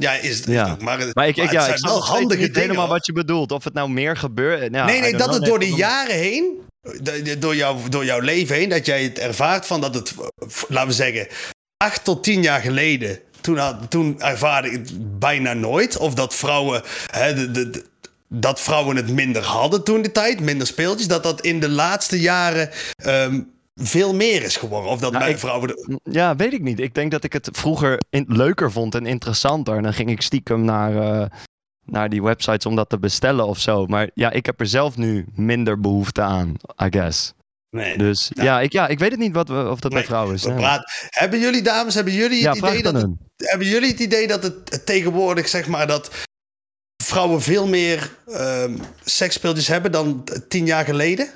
Ja, 0.00 0.12
is 0.12 0.36
het 0.38 0.46
Ja. 0.46 0.70
ook. 0.70 0.82
Maar, 0.82 0.98
het- 0.98 1.14
Maar 1.14 1.28
ik, 1.28 1.36
ik, 1.36 1.44
maar 1.44 1.52
ja, 1.52 1.60
het 1.60 1.70
ik 1.70 1.78
zijn 1.78 1.78
snap 1.78 1.90
wel 1.92 2.04
handige 2.18 2.40
dingen. 2.46 2.60
helemaal 2.60 2.88
wat 2.88 3.06
je 3.06 3.12
bedoelt. 3.12 3.52
Of 3.52 3.64
het 3.64 3.74
nou 3.74 3.90
meer 3.90 4.16
gebeurt. 4.16 4.72
Ja, 4.74 4.84
nee, 4.84 5.00
nee, 5.00 5.12
dat 5.12 5.20
know. 5.22 5.34
het 5.34 5.44
door 5.44 5.58
de 5.58 5.72
jaren 5.72 6.14
heen, 6.14 6.44
door, 7.38 7.56
jou, 7.56 7.88
door 7.88 8.04
jouw 8.04 8.20
leven 8.20 8.56
heen, 8.56 8.68
dat 8.68 8.86
jij 8.86 9.02
het 9.02 9.18
ervaart 9.18 9.66
van 9.66 9.80
dat 9.80 9.94
het, 9.94 10.14
laten 10.68 10.88
we 10.88 10.94
zeggen, 10.94 11.26
acht 11.76 12.04
tot 12.04 12.22
tien 12.24 12.42
jaar 12.42 12.60
geleden, 12.60 13.18
toen, 13.40 13.56
had, 13.58 13.90
toen 13.90 14.20
ervaarde 14.20 14.68
ik 14.70 14.72
het 14.72 15.18
bijna 15.18 15.52
nooit. 15.52 15.96
Of 15.96 16.14
dat 16.14 16.34
vrouwen, 16.34 16.82
hè, 17.10 17.34
de, 17.34 17.50
de, 17.50 17.70
de- 17.70 17.84
dat 18.32 18.60
vrouwen 18.60 18.96
het 18.96 19.10
minder 19.10 19.42
hadden 19.42 19.84
toen 19.84 20.02
de 20.02 20.12
tijd, 20.12 20.40
minder 20.40 20.66
speeltjes. 20.66 21.08
Dat 21.08 21.22
dat 21.22 21.40
in 21.40 21.60
de 21.60 21.68
laatste 21.68 22.20
jaren 22.20 22.70
ehm, 22.96 23.40
veel 23.80 24.14
meer 24.14 24.42
is 24.42 24.56
geworden. 24.56 24.90
Of 24.90 25.00
dat 25.00 25.12
Nou, 25.12 25.38
vrouwen... 25.38 25.68
de- 25.68 26.00
Ja, 26.04 26.36
weet 26.36 26.52
ik 26.52 26.62
niet. 26.62 26.80
Ik 26.80 26.94
denk 26.94 27.10
dat 27.10 27.24
ik 27.24 27.32
het 27.32 27.48
vroeger 27.52 28.00
in- 28.10 28.24
leuker 28.28 28.72
vond 28.72 28.94
en 28.94 29.06
interessanter. 29.06 29.76
En 29.76 29.82
dan 29.82 29.94
ging 29.94 30.10
ik 30.10 30.22
stiekem 30.22 30.64
naar, 30.64 30.96
eh, 31.22 31.26
naar 31.84 32.08
die 32.08 32.22
websites 32.22 32.66
om 32.66 32.76
dat 32.76 32.88
te 32.88 32.98
bestellen 32.98 33.46
of 33.46 33.58
zo. 33.58 33.86
Maar 33.86 34.10
ja, 34.14 34.30
ik 34.30 34.46
heb 34.46 34.60
er 34.60 34.66
zelf 34.66 34.96
nu 34.96 35.26
minder 35.34 35.80
behoefte 35.80 36.20
aan, 36.22 36.54
I 36.82 36.86
guess. 36.90 37.32
Nee, 37.70 37.98
Dus 37.98 38.30
Nou. 38.34 38.48
ja, 38.48 38.60
ik, 38.60 38.72
ja, 38.72 38.88
ik 38.88 38.98
weet 38.98 39.10
het 39.10 39.20
niet 39.20 39.34
wat 39.34 39.48
we, 39.48 39.68
of 39.68 39.80
dat 39.80 39.90
bij 39.90 39.98
Nee, 40.00 40.08
vrouwen 40.08 40.34
is. 40.34 40.44
Nee. 40.44 40.56
praten- 40.56 40.90
Hebben 41.08 41.40
jullie, 41.40 41.62
dames, 41.62 41.94
hebben 41.94 42.12
jullie 42.14 42.40
Ja, 42.40 42.48
het 42.52 42.58
idee 42.58 42.82
dat 42.82 42.94
het. 42.94 43.10
Hebben 43.36 43.66
jullie 43.66 43.90
het 43.90 44.00
idee 44.00 44.26
dat 44.26 44.42
het 44.42 44.86
tegenwoordig, 44.86 45.48
zeg 45.48 45.66
maar, 45.68 45.86
dat 45.86 46.10
vrouwen 47.02 47.42
veel 47.42 47.66
meer 47.68 48.16
ehm 48.26 48.76
seksspeeltjes 49.04 49.68
hebben 49.68 49.92
dan 49.92 50.24
tien 50.48 50.66
jaar 50.66 50.84
geleden? 50.84 51.28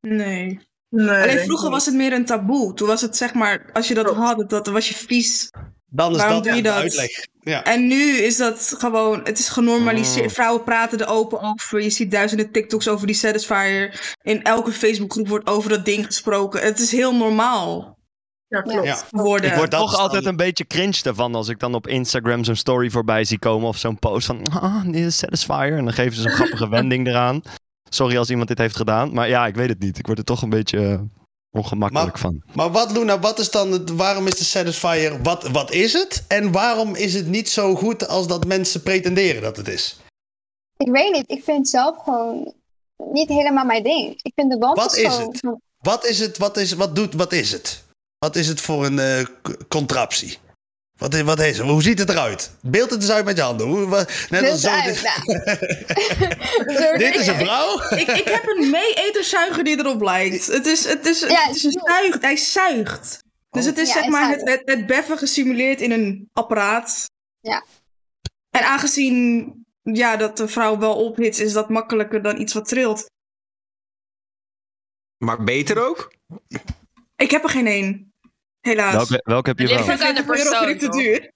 Nee. 0.00 0.60
Nee. 0.90 1.22
Alleen 1.22 1.38
vroeger 1.38 1.70
was 1.70 1.86
het 1.86 1.94
meer 1.94 2.12
een 2.12 2.24
taboe. 2.24 2.74
Toen 2.74 2.86
was 2.88 3.00
het 3.00 3.16
zeg 3.16 3.34
maar, 3.34 3.70
als 3.72 3.88
je 3.88 3.94
dat 3.94 4.14
had, 4.14 4.38
dat, 4.38 4.50
dat 4.50 4.66
was 4.66 4.88
je 4.88 4.94
vies. 4.94 5.50
Dan 5.92 6.10
is 6.10 6.16
Waarom 6.16 6.34
dat 6.34 6.44
doe 6.44 6.54
je 6.54 6.62
dat? 6.62 6.74
uitleg. 6.74 7.10
Ja. 7.40 7.64
En 7.64 7.86
nu 7.86 8.16
is 8.16 8.36
dat 8.36 8.74
gewoon, 8.78 9.20
het 9.24 9.38
is 9.38 9.48
genormaliseerd. 9.48 10.26
Oh. 10.26 10.32
Vrouwen 10.32 10.64
praten 10.64 10.98
er 10.98 11.08
open 11.08 11.40
over. 11.42 11.82
Je 11.82 11.90
ziet 11.90 12.10
duizenden 12.10 12.52
TikToks 12.52 12.88
over 12.88 13.06
die 13.06 13.16
Satisfier. 13.16 14.14
In 14.22 14.42
elke 14.42 14.72
Facebookgroep 14.72 15.28
wordt 15.28 15.46
over 15.46 15.70
dat 15.70 15.84
ding 15.84 16.06
gesproken. 16.06 16.62
Het 16.62 16.78
is 16.78 16.92
heel 16.92 17.14
normaal 17.16 17.98
Ja, 18.48 18.60
klopt. 18.60 18.86
Ja. 18.86 18.96
Ik 19.42 19.54
word 19.54 19.70
toch 19.70 19.94
altijd 19.94 20.24
een 20.24 20.36
beetje 20.36 20.66
cringe 20.66 21.00
ervan 21.02 21.34
als 21.34 21.48
ik 21.48 21.58
dan 21.58 21.74
op 21.74 21.86
Instagram 21.86 22.44
zo'n 22.44 22.54
story 22.56 22.90
voorbij 22.90 23.24
zie 23.24 23.38
komen 23.38 23.68
of 23.68 23.76
zo'n 23.76 23.98
post 23.98 24.26
van 24.26 24.42
ah, 24.52 24.84
dit 24.84 24.94
is 25.04 25.18
Satisfyer 25.18 25.76
en 25.76 25.84
dan 25.84 25.92
geven 25.92 26.14
ze 26.14 26.22
zo'n 26.22 26.30
grappige 26.30 26.68
wending 26.78 27.06
eraan. 27.06 27.42
Sorry 27.92 28.16
als 28.16 28.30
iemand 28.30 28.48
dit 28.48 28.58
heeft 28.58 28.76
gedaan, 28.76 29.12
maar 29.12 29.28
ja, 29.28 29.46
ik 29.46 29.54
weet 29.54 29.68
het 29.68 29.78
niet. 29.80 29.98
Ik 29.98 30.06
word 30.06 30.18
er 30.18 30.24
toch 30.24 30.42
een 30.42 30.48
beetje 30.50 30.78
eh, 30.86 31.00
ongemakkelijk 31.50 32.12
Maar- 32.12 32.18
van. 32.20 32.42
Maar 32.54 32.70
wat, 32.70 32.90
Luna, 32.92 33.18
wat 33.18 33.38
is 33.38 33.50
dan 33.50 33.72
het, 33.72 33.90
waarom 33.90 34.26
is 34.26 34.34
de 34.38 34.44
Satisfier, 34.44 35.22
wat, 35.22 35.48
wat 35.48 35.72
is 35.72 35.92
het? 35.92 36.24
En 36.28 36.52
waarom 36.52 36.94
is 36.94 37.14
het 37.14 37.26
niet 37.26 37.48
zo 37.48 37.74
goed 37.74 38.08
als 38.08 38.26
dat 38.26 38.46
mensen 38.46 38.82
pretenderen 38.82 39.42
dat 39.42 39.56
het 39.56 39.68
is? 39.68 39.96
Ik 40.76 40.90
weet 40.90 41.12
niet, 41.12 41.24
ik 41.30 41.44
vind 41.44 41.58
het 41.58 41.68
zelf 41.68 41.96
gewoon 42.04 42.52
niet 43.12 43.28
helemaal 43.28 43.64
mijn 43.64 43.82
ding. 43.82 44.20
Ik 44.22 44.32
vind 44.34 44.50
de 44.50 44.58
band 44.58 44.76
Wat 44.76 44.96
is 44.96 45.14
gewoon... 45.14 45.28
het? 45.40 45.58
Wat 45.78 46.04
is 46.06 46.18
het, 46.18 46.38
wat, 46.38 46.56
is, 46.56 46.72
wat, 46.72 46.96
doet, 46.96 47.14
wat 47.14 47.32
is 47.32 47.52
het? 47.52 47.84
Wat 48.18 48.36
is 48.36 48.48
het 48.48 48.60
voor 48.60 48.84
een 48.84 48.98
eh, 48.98 49.24
k- 49.42 49.68
contraptie? 49.68 50.38
Wat 51.00 51.14
is, 51.14 51.22
wat 51.22 51.40
is 51.40 51.58
het? 51.58 51.66
Hoe 51.66 51.82
ziet 51.82 51.98
het 51.98 52.08
eruit? 52.08 52.50
Beeld 52.62 52.90
het 52.90 53.00
eens 53.02 53.10
uit 53.10 53.24
met 53.24 53.36
je 53.36 53.42
handen. 53.42 53.66
Hoe, 53.66 53.86
wat, 53.86 54.26
net 54.30 54.50
als 54.50 54.60
zo, 54.60 54.68
uit, 54.68 54.84
dit, 54.84 55.02
nou. 55.02 56.98
dit 57.04 57.14
is 57.14 57.26
een 57.26 57.38
vrouw? 57.38 57.80
Ik, 57.90 58.08
ik 58.08 58.28
heb 58.28 58.46
een 58.46 58.70
mee-eterzuiger 58.70 59.64
die 59.64 59.78
erop 59.78 60.02
lijkt. 60.02 60.46
Het 60.46 60.66
is, 60.66 60.84
het 60.84 61.06
is, 61.06 61.20
Ja, 61.20 61.46
het 61.46 61.56
is 61.56 61.64
een 61.64 61.80
zuig, 61.84 62.20
hij 62.20 62.36
zuigt. 62.36 63.24
Dus 63.50 63.64
het 63.64 63.78
is 63.78 63.88
Ja, 63.88 63.94
zeg 63.94 64.06
maar 64.06 64.30
het, 64.30 64.40
zuigt. 64.40 64.60
het, 64.60 64.76
het 64.76 64.86
beffen 64.86 65.18
gesimuleerd 65.18 65.80
in 65.80 65.90
een 65.90 66.28
apparaat. 66.32 67.10
Ja. 67.40 67.64
En 68.50 68.64
aangezien 68.64 69.54
ja, 69.82 70.16
dat 70.16 70.36
de 70.36 70.48
vrouw 70.48 70.78
wel 70.78 70.96
ophitst, 71.04 71.40
is 71.40 71.52
dat 71.52 71.68
makkelijker 71.68 72.22
dan 72.22 72.40
iets 72.40 72.52
wat 72.52 72.68
trilt. 72.68 73.10
Maar 75.16 75.44
beter 75.44 75.86
ook? 75.86 76.14
Ik 77.16 77.30
heb 77.30 77.42
er 77.42 77.50
geen 77.50 77.66
één. 77.66 78.09
Helaas. 78.60 78.94
Welke, 78.94 79.20
welke 79.24 79.48
heb 79.48 79.58
je 79.58 79.66
ligt 79.66 79.86
wel? 79.86 79.94
ook 79.94 80.02
aan 80.02 80.14
de 80.14 80.22
20 80.22 80.36
euro 80.36 80.50
persoon, 80.50 80.66
vind 80.68 80.82
ik 80.82 80.90
te 80.90 80.96
duur. 80.98 81.32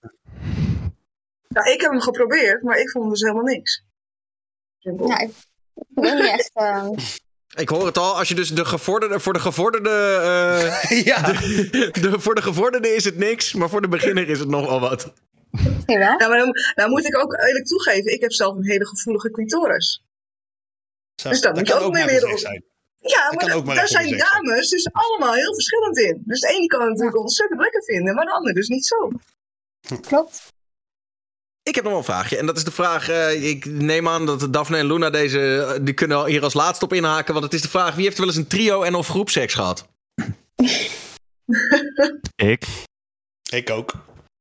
Ja, 1.49 1.65
ik 1.73 1.81
heb 1.81 1.91
hem 1.91 2.01
geprobeerd, 2.01 2.63
maar 2.63 2.79
ik 2.79 2.91
vond 2.91 3.11
dus 3.11 3.21
helemaal 3.21 3.43
niks. 3.43 3.83
Simpel. 4.79 5.09
Ja, 5.09 5.19
ik 5.19 5.31
ik 5.75 5.85
weet 5.95 6.15
niet 6.15 6.25
echt... 6.27 6.51
eh, 6.55 6.89
Ik 7.57 7.69
hoor 7.69 7.87
het 7.87 7.99
al, 7.99 8.17
als 8.19 8.29
je 8.29 8.35
dus 8.35 8.49
de 8.49 8.65
gevorderde, 8.65 9.21
voor 9.21 9.33
de 9.33 9.39
gevorderde, 9.39 9.91
eh, 10.91 11.05
ja. 11.11 11.23
de, 11.93 12.15
voor 12.19 12.35
de 12.35 12.43
gevorderde 12.43 12.89
is 12.95 13.05
het 13.05 13.17
niks, 13.17 13.53
maar 13.55 13.69
voor 13.69 13.81
de 13.81 13.89
beginner 13.89 14.29
is 14.29 14.39
het 14.39 14.49
nog 14.49 14.67
wel 14.69 14.81
wat. 14.81 15.13
misschien 15.51 15.99
wel. 15.99 16.17
Nou, 16.17 16.29
maar 16.31 16.39
dan, 16.39 16.53
nou 16.75 16.91
moet 16.91 17.05
ik 17.07 17.17
ook 17.19 17.33
eerlijk 17.35 17.67
toegeven, 17.67 18.13
ik 18.13 18.21
heb 18.21 18.33
zelf 18.33 18.57
een 18.57 18.65
hele 18.67 18.87
gevoelige 18.87 19.31
clitoris. 19.31 20.03
Zo, 21.15 21.29
Dus 21.29 21.41
dat 21.41 21.55
moet 21.55 21.67
je 21.69 21.75
ook 21.75 21.93
mee 21.93 22.05
leren 22.05 22.21
gezegd 22.21 22.33
op- 22.33 22.39
zijn. 22.39 22.65
Ja, 23.07 23.33
maar 23.35 23.55
ook 23.57 23.65
maar 23.65 23.75
daar 23.75 23.89
zijn 23.89 24.17
dames 24.19 24.69
dus 24.69 24.89
allemaal 24.93 25.33
heel 25.35 25.55
verschillend 25.55 25.99
in. 25.99 26.23
Dus 26.25 26.41
de 26.41 26.49
ene 26.49 26.67
kan 26.67 26.81
het 26.81 26.89
natuurlijk 26.91 27.19
ontzettend 27.19 27.61
lekker 27.61 27.83
vinden, 27.85 28.15
maar 28.15 28.25
de 28.25 28.33
andere 28.33 28.55
dus 28.55 28.69
niet 28.69 28.87
zo. 28.87 29.11
Klopt. 30.01 30.53
Ik 31.63 31.75
heb 31.75 31.85
nog 31.85 31.93
wel 31.93 32.01
een 32.03 32.07
vraagje. 32.09 32.37
En 32.39 32.47
dat 32.47 32.57
is 32.57 32.65
de 32.65 32.71
vraag. 32.71 33.09
eh, 33.09 33.49
ik 33.49 33.65
neem 33.65 34.09
aan 34.09 34.27
dat 34.27 34.53
Daphne 34.53 34.77
en 34.79 34.87
Luna 34.87 35.11
deze. 35.11 35.65
eh, 35.65 35.85
die 35.85 35.95
kunnen 35.95 36.27
hier 36.27 36.43
als 36.43 36.55
laatste 36.55 36.85
op 36.85 36.93
inhaken. 36.93 37.33
Want 37.33 37.45
het 37.45 37.55
is 37.55 37.63
de 37.63 37.69
vraag: 37.69 37.95
wie 37.95 38.05
heeft 38.05 38.19
wel 38.19 38.27
eens 38.27 38.37
een 38.37 38.47
trio 38.47 38.83
en 38.83 38.95
of 38.95 39.09
groepseks 39.09 39.55
gehad? 39.55 39.89
Ik. 42.37 42.67
Ik 43.51 43.71
ook. 43.71 43.93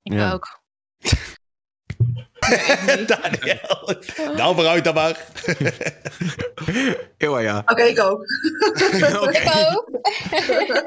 Ik 0.03 0.13
Ja. 0.13 0.33
ook. 0.33 0.59
Daniel. 3.07 3.95
Nou, 4.35 4.55
vooruit 4.55 4.83
dan 4.83 4.93
maar. 4.93 5.17
Heel 7.17 7.39
ja. 7.39 7.61
Oké, 7.65 7.83
ik 7.83 7.99
ook. 7.99 8.21
Oké. 9.21 9.37
Ik 9.37 9.51
ook. 9.71 9.89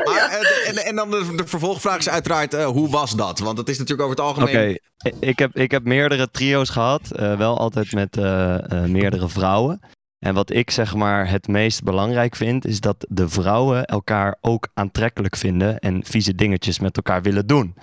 Maar, 0.04 0.28
eh, 0.30 0.68
en, 0.68 0.76
en 0.76 0.96
dan 0.96 1.10
de, 1.10 1.32
de 1.36 1.46
vervolgvraag 1.46 1.98
is 1.98 2.08
uiteraard: 2.08 2.54
eh, 2.54 2.66
hoe 2.66 2.90
was 2.90 3.16
dat? 3.16 3.38
Want 3.38 3.58
het 3.58 3.68
is 3.68 3.78
natuurlijk 3.78 4.08
over 4.08 4.22
het 4.22 4.30
Oké, 4.32 4.40
algemeen. 4.40 4.80
ik, 5.20 5.38
heb, 5.38 5.56
ik 5.56 5.70
heb 5.70 5.84
meerdere 5.84 6.30
trio's 6.30 6.70
gehad. 6.70 7.10
eh, 7.10 7.36
wel 7.38 7.58
altijd 7.58 7.92
met 7.92 8.16
eh, 8.16 8.72
eh, 8.72 8.84
meerdere 8.90 9.28
vrouwen. 9.28 9.80
En 10.18 10.34
wat 10.34 10.50
ik 10.50 10.70
zeg 10.70 10.94
maar 10.94 11.30
het 11.30 11.48
meest 11.48 11.82
belangrijk 11.82 12.36
vind, 12.36 12.66
is 12.66 12.80
dat 12.80 13.06
de 13.08 13.28
vrouwen 13.28 13.84
elkaar 13.84 14.36
ook 14.40 14.68
aantrekkelijk 14.74 15.36
vinden 15.36 15.78
en 15.78 16.04
vieze 16.04 16.34
dingetjes 16.34 16.78
met 16.78 16.96
elkaar 16.96 17.22
willen 17.22 17.46
doen. 17.46 17.74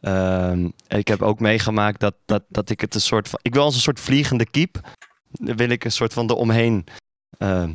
Ehm, 0.00 0.68
ik 0.88 1.08
heb 1.08 1.22
ook 1.22 1.40
meegemaakt 1.40 2.00
dat, 2.00 2.14
dat, 2.26 2.42
dat 2.48 2.70
ik 2.70 2.80
het 2.80 2.94
een 2.94 3.00
soort 3.00 3.28
van. 3.28 3.38
Ik 3.42 3.54
wil 3.54 3.62
als 3.62 3.74
een 3.74 3.80
soort 3.80 4.00
vliegende 4.00 4.46
kiep. 4.50 4.80
Wil 5.30 5.68
ik 5.68 5.84
een 5.84 5.92
soort 5.92 6.12
van 6.12 6.30
eromheen. 6.30 6.84
ehm, 7.38 7.70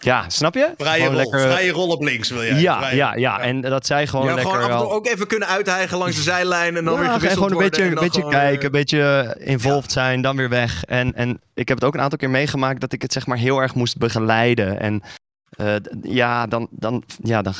ja, 0.00 0.28
snap 0.28 0.54
je? 0.54 0.72
Vrije 0.76 1.04
Gewoon 1.04 1.22
rol. 1.22 1.30
Vrije 1.30 1.70
rol 1.70 1.88
op 1.88 2.02
links 2.02 2.28
wil 2.30 2.44
jij. 2.44 2.60
Ja, 2.60 2.78
Vrije- 2.78 2.96
ja, 2.96 3.14
ja, 3.14 3.40
en 3.40 3.60
dat 3.60 3.86
zij 3.86 4.06
gewoon 4.06 4.26
Ja, 4.26 4.34
lekker 4.34 4.52
gewoon 4.52 4.66
af 4.66 4.72
en 4.72 4.78
toe 4.78 4.86
wel- 4.88 4.96
ook 4.96 5.06
even 5.06 5.26
kunnen 5.26 5.48
uithijgen 5.48 5.98
langs 5.98 6.16
de 6.16 6.22
zijlijn 6.22 6.76
en 6.76 6.84
dan 6.84 6.94
weer 6.94 7.04
ja, 7.04 7.12
gewisseld 7.12 7.44
gewoon 7.44 7.52
een 7.62 7.68
beetje, 7.68 7.82
en 7.82 7.88
een 7.88 7.94
beetje 7.94 8.20
gewoon, 8.20 8.30
kijken, 8.34 8.64
een 8.64 8.70
beetje 8.70 9.36
involved 9.40 9.92
zijn, 9.92 10.22
dan 10.22 10.36
weer 10.36 10.48
weg. 10.48 10.84
En, 10.84 11.14
en 11.14 11.40
ik 11.54 11.68
heb 11.68 11.76
het 11.76 11.86
ook 11.86 11.94
een 11.94 12.00
aantal 12.00 12.18
keer 12.18 12.30
meegemaakt 12.30 12.80
dat 12.80 12.92
ik 12.92 13.02
het 13.02 13.12
zeg 13.12 13.26
maar 13.26 13.38
heel 13.38 13.58
erg 13.62 13.74
moest 13.74 13.98
begeleiden. 13.98 14.80
En 14.80 15.02
eh, 15.50 15.74
ja, 16.02 16.46
dan, 16.46 16.68
dan, 16.70 17.02
ja, 17.22 17.42
dan 17.42 17.54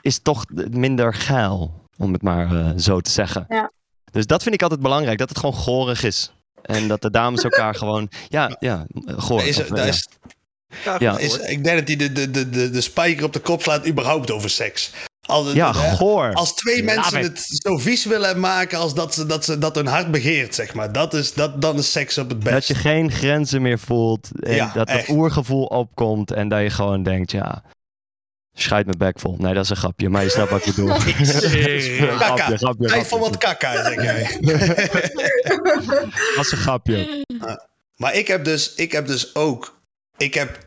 is 0.00 0.14
het 0.14 0.24
toch 0.24 0.44
minder 0.70 1.14
geil, 1.14 1.82
om 1.98 2.12
het 2.12 2.22
maar 2.22 2.56
eh, 2.56 2.70
zo 2.76 3.00
te 3.00 3.10
zeggen. 3.10 3.44
Ja. 3.48 3.72
Dus 4.12 4.26
dat 4.26 4.42
vind 4.42 4.54
ik 4.54 4.62
altijd 4.62 4.80
belangrijk, 4.80 5.18
dat 5.18 5.28
het 5.28 5.38
gewoon 5.38 5.54
gorig 5.54 6.02
is. 6.02 6.32
En 6.62 6.88
dat 6.88 7.02
de 7.02 7.10
dames 7.10 7.42
elkaar 7.50 7.74
gewoon, 7.74 8.08
ja, 8.28 8.56
ja, 8.58 8.86
goor. 9.16 9.42
Is, 9.42 9.58
of, 9.60 9.66
daar 9.66 9.86
ja. 9.86 9.92
is, 9.92 10.06
Ja, 10.98 11.18
is, 11.18 11.36
ik 11.38 11.64
denk 11.64 11.78
dat 11.78 11.86
hij 11.88 11.96
de, 11.96 12.12
de, 12.12 12.30
de, 12.30 12.48
de, 12.50 12.70
de 12.70 12.80
spijker 12.80 13.24
op 13.24 13.32
de 13.32 13.40
kop 13.40 13.62
slaat 13.62 13.86
überhaupt 13.86 14.30
over 14.30 14.50
seks. 14.50 14.90
Als, 15.26 15.46
het- 15.46 15.54
ja, 15.56 15.72
goor. 15.72 16.32
als 16.34 16.54
twee 16.54 16.82
mensen 16.82 17.18
het 17.22 17.40
zo 17.44 17.76
vies 17.78 18.04
willen 18.04 18.40
maken 18.40 18.78
als 18.78 18.94
dat, 18.94 19.14
ze, 19.14 19.26
dat, 19.26 19.44
ze, 19.44 19.58
dat 19.58 19.74
hun 19.74 19.86
hart 19.86 20.10
begeert, 20.10 20.54
zeg 20.54 20.74
maar. 20.74 20.92
Dat 20.92 21.14
is, 21.14 21.32
dat, 21.34 21.60
dan 21.62 21.76
is 21.78 21.92
seks 21.92 22.18
op 22.18 22.28
het 22.28 22.38
best. 22.38 22.52
Dat 22.54 22.66
je 22.66 22.74
geen 22.74 23.10
grenzen 23.10 23.62
meer 23.62 23.78
voelt. 23.78 24.28
En 24.40 24.54
Ja, 24.54 24.64
dat 24.64 24.74
dat 24.74 24.96
echt. 24.96 25.08
oergevoel 25.08 25.64
opkomt. 25.64 26.30
En 26.32 26.48
dat 26.48 26.60
je 26.62 26.70
gewoon 26.70 27.02
denkt, 27.02 27.30
ja. 27.30 27.62
Schijt 28.56 28.86
mijn 28.86 28.98
bek 28.98 29.20
vol. 29.20 29.36
Nee, 29.38 29.54
dat 29.54 29.64
is 29.64 29.70
een 29.70 29.76
grapje. 29.76 30.08
Maar 30.08 30.22
je 30.22 30.28
snapt 30.28 30.50
wat 30.50 30.66
ik 30.66 30.74
bedoel. 30.74 30.94
grapje, 30.94 32.56
grapje, 32.56 32.86
Tijd 32.86 33.06
voor 33.06 33.18
wat 33.18 33.38
kakka, 33.38 33.84
zeg 33.84 34.02
jij. 34.02 34.38
Dat 36.36 36.44
is 36.44 36.52
een 36.52 36.58
grapje. 36.58 37.24
Maar 37.96 38.14
ik 38.14 38.26
heb 38.26 38.44
dus, 38.44 38.74
ik 38.74 38.92
heb 38.92 39.06
dus 39.06 39.34
ook... 39.34 39.82
Ik 40.16 40.34
heb 40.34 40.58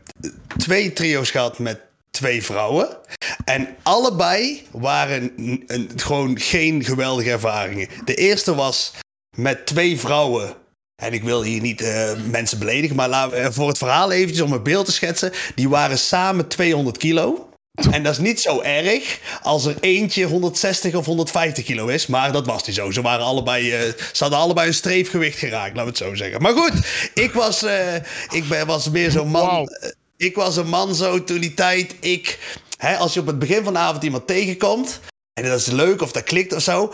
twee 0.56 0.92
trio's 0.92 1.30
gehad 1.30 1.58
met 1.58 1.80
twee 2.10 2.42
vrouwen. 2.42 2.96
En 3.44 3.76
allebei 3.82 4.66
waren 4.70 5.32
een, 5.36 5.90
gewoon 5.96 6.38
geen 6.38 6.84
geweldige 6.84 7.30
ervaringen. 7.30 7.88
De 8.04 8.14
eerste 8.14 8.54
was 8.54 8.94
met 9.36 9.66
twee 9.66 9.98
vrouwen. 9.98 10.54
En 11.02 11.12
ik 11.12 11.22
wil 11.22 11.42
hier 11.42 11.60
niet 11.60 11.80
eh, 11.80 12.10
mensen 12.30 12.58
beledigen, 12.58 12.96
maar 12.96 13.08
laten 13.08 13.42
we, 13.42 13.52
voor 13.52 13.68
het 13.68 13.78
verhaal 13.78 14.12
eventjes 14.12 14.40
om 14.40 14.52
een 14.52 14.62
beeld 14.62 14.86
te 14.86 14.92
schetsen. 14.92 15.32
Die 15.54 15.68
waren 15.68 15.98
samen 15.98 16.48
200 16.48 16.96
kilo. 16.96 17.47
En 17.90 18.02
dat 18.02 18.12
is 18.12 18.18
niet 18.18 18.40
zo 18.40 18.60
erg 18.60 19.20
als 19.42 19.66
er 19.66 19.76
eentje 19.80 20.24
160 20.24 20.94
of 20.94 21.06
150 21.06 21.64
kilo 21.64 21.86
is. 21.86 22.06
Maar 22.06 22.32
dat 22.32 22.46
was 22.46 22.66
niet 22.66 22.76
zo. 22.76 22.90
Ze, 22.90 23.02
waren 23.02 23.24
allebei, 23.24 23.72
eh, 23.72 23.80
ze 24.12 24.22
hadden 24.22 24.38
allebei 24.38 24.66
een 24.66 24.74
streefgewicht 24.74 25.38
geraakt, 25.38 25.76
laten 25.76 25.82
we 25.82 25.88
het 25.88 25.96
zo 25.96 26.14
zeggen. 26.14 26.42
Maar 26.42 26.52
goed, 26.52 26.72
ik 27.14 27.32
was, 27.32 27.62
eh, 27.62 27.94
ik 28.30 28.48
ben, 28.48 28.66
was 28.66 28.90
meer 28.90 29.10
zo'n 29.10 29.28
man. 29.28 29.68
Eh, 29.68 29.90
Ik 30.16 30.34
was 30.34 30.56
een 30.56 30.68
man 30.68 30.94
zo 30.94 31.24
toen 31.24 31.40
die 31.40 31.54
tijd. 31.54 31.94
Ik, 32.00 32.38
hè, 32.76 32.96
als 32.96 33.14
je 33.14 33.20
op 33.20 33.26
het 33.26 33.38
begin 33.38 33.64
van 33.64 33.72
de 33.72 33.78
avond 33.78 34.02
iemand 34.04 34.26
tegenkomt. 34.26 35.00
En 35.44 35.50
dat 35.50 35.60
is 35.60 35.66
leuk 35.66 36.02
of 36.02 36.12
dat 36.12 36.22
klikt 36.22 36.52
of 36.54 36.62
zo. 36.62 36.92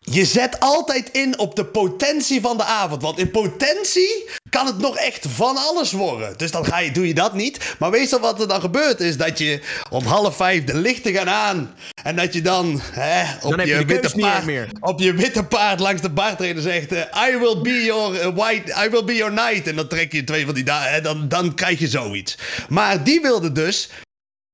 Je 0.00 0.24
zet 0.24 0.60
altijd 0.60 1.08
in 1.10 1.38
op 1.38 1.56
de 1.56 1.64
potentie 1.64 2.40
van 2.40 2.56
de 2.56 2.64
avond. 2.64 3.02
Want 3.02 3.18
in 3.18 3.30
potentie 3.30 4.28
kan 4.50 4.66
het 4.66 4.78
nog 4.78 4.96
echt 4.96 5.26
van 5.28 5.56
alles 5.56 5.92
worden. 5.92 6.38
Dus 6.38 6.50
dan 6.50 6.64
ga 6.64 6.78
je, 6.78 6.90
doe 6.92 7.06
je 7.06 7.14
dat 7.14 7.34
niet. 7.34 7.74
Maar 7.78 7.90
meestal 7.90 8.20
wat 8.20 8.40
er 8.40 8.48
dan 8.48 8.60
gebeurt 8.60 9.00
is 9.00 9.16
dat 9.16 9.38
je 9.38 9.60
om 9.90 10.04
half 10.04 10.36
vijf 10.36 10.64
de 10.64 10.74
lichten 10.78 11.12
gaan 11.14 11.28
aan. 11.28 11.74
En 12.02 12.16
dat 12.16 12.32
je 12.34 12.42
dan 12.42 12.80
hè, 12.92 13.22
op, 13.42 13.56
Dan 13.56 13.66
je 13.66 13.84
witte 13.84 14.12
paard, 14.18 14.44
meer. 14.44 14.68
op 14.80 15.00
je 15.00 15.12
witte 15.12 15.44
paard 15.44 15.80
langs 15.80 16.02
de 16.02 16.10
bartreden 16.10 16.62
zegt... 16.62 16.92
eh, 16.92 17.28
I 17.28 17.38
will 17.38 17.60
be 17.62 17.84
your 17.84 18.20
eh, 18.20 18.34
white, 18.34 18.84
I 18.84 18.90
will 18.90 19.04
be 19.04 19.14
your 19.14 19.32
knight. 19.32 19.66
En 19.66 19.76
dan 19.76 19.88
trek 19.88 20.12
je 20.12 20.24
twee 20.24 20.44
van 20.44 20.54
die 20.54 20.64
dagen. 20.64 21.02
Dan, 21.02 21.28
dan 21.28 21.54
krijg 21.54 21.78
je 21.78 21.88
zoiets. 21.88 22.38
Maar 22.68 23.04
die 23.04 23.20
wilde 23.20 23.52
dus 23.52 23.88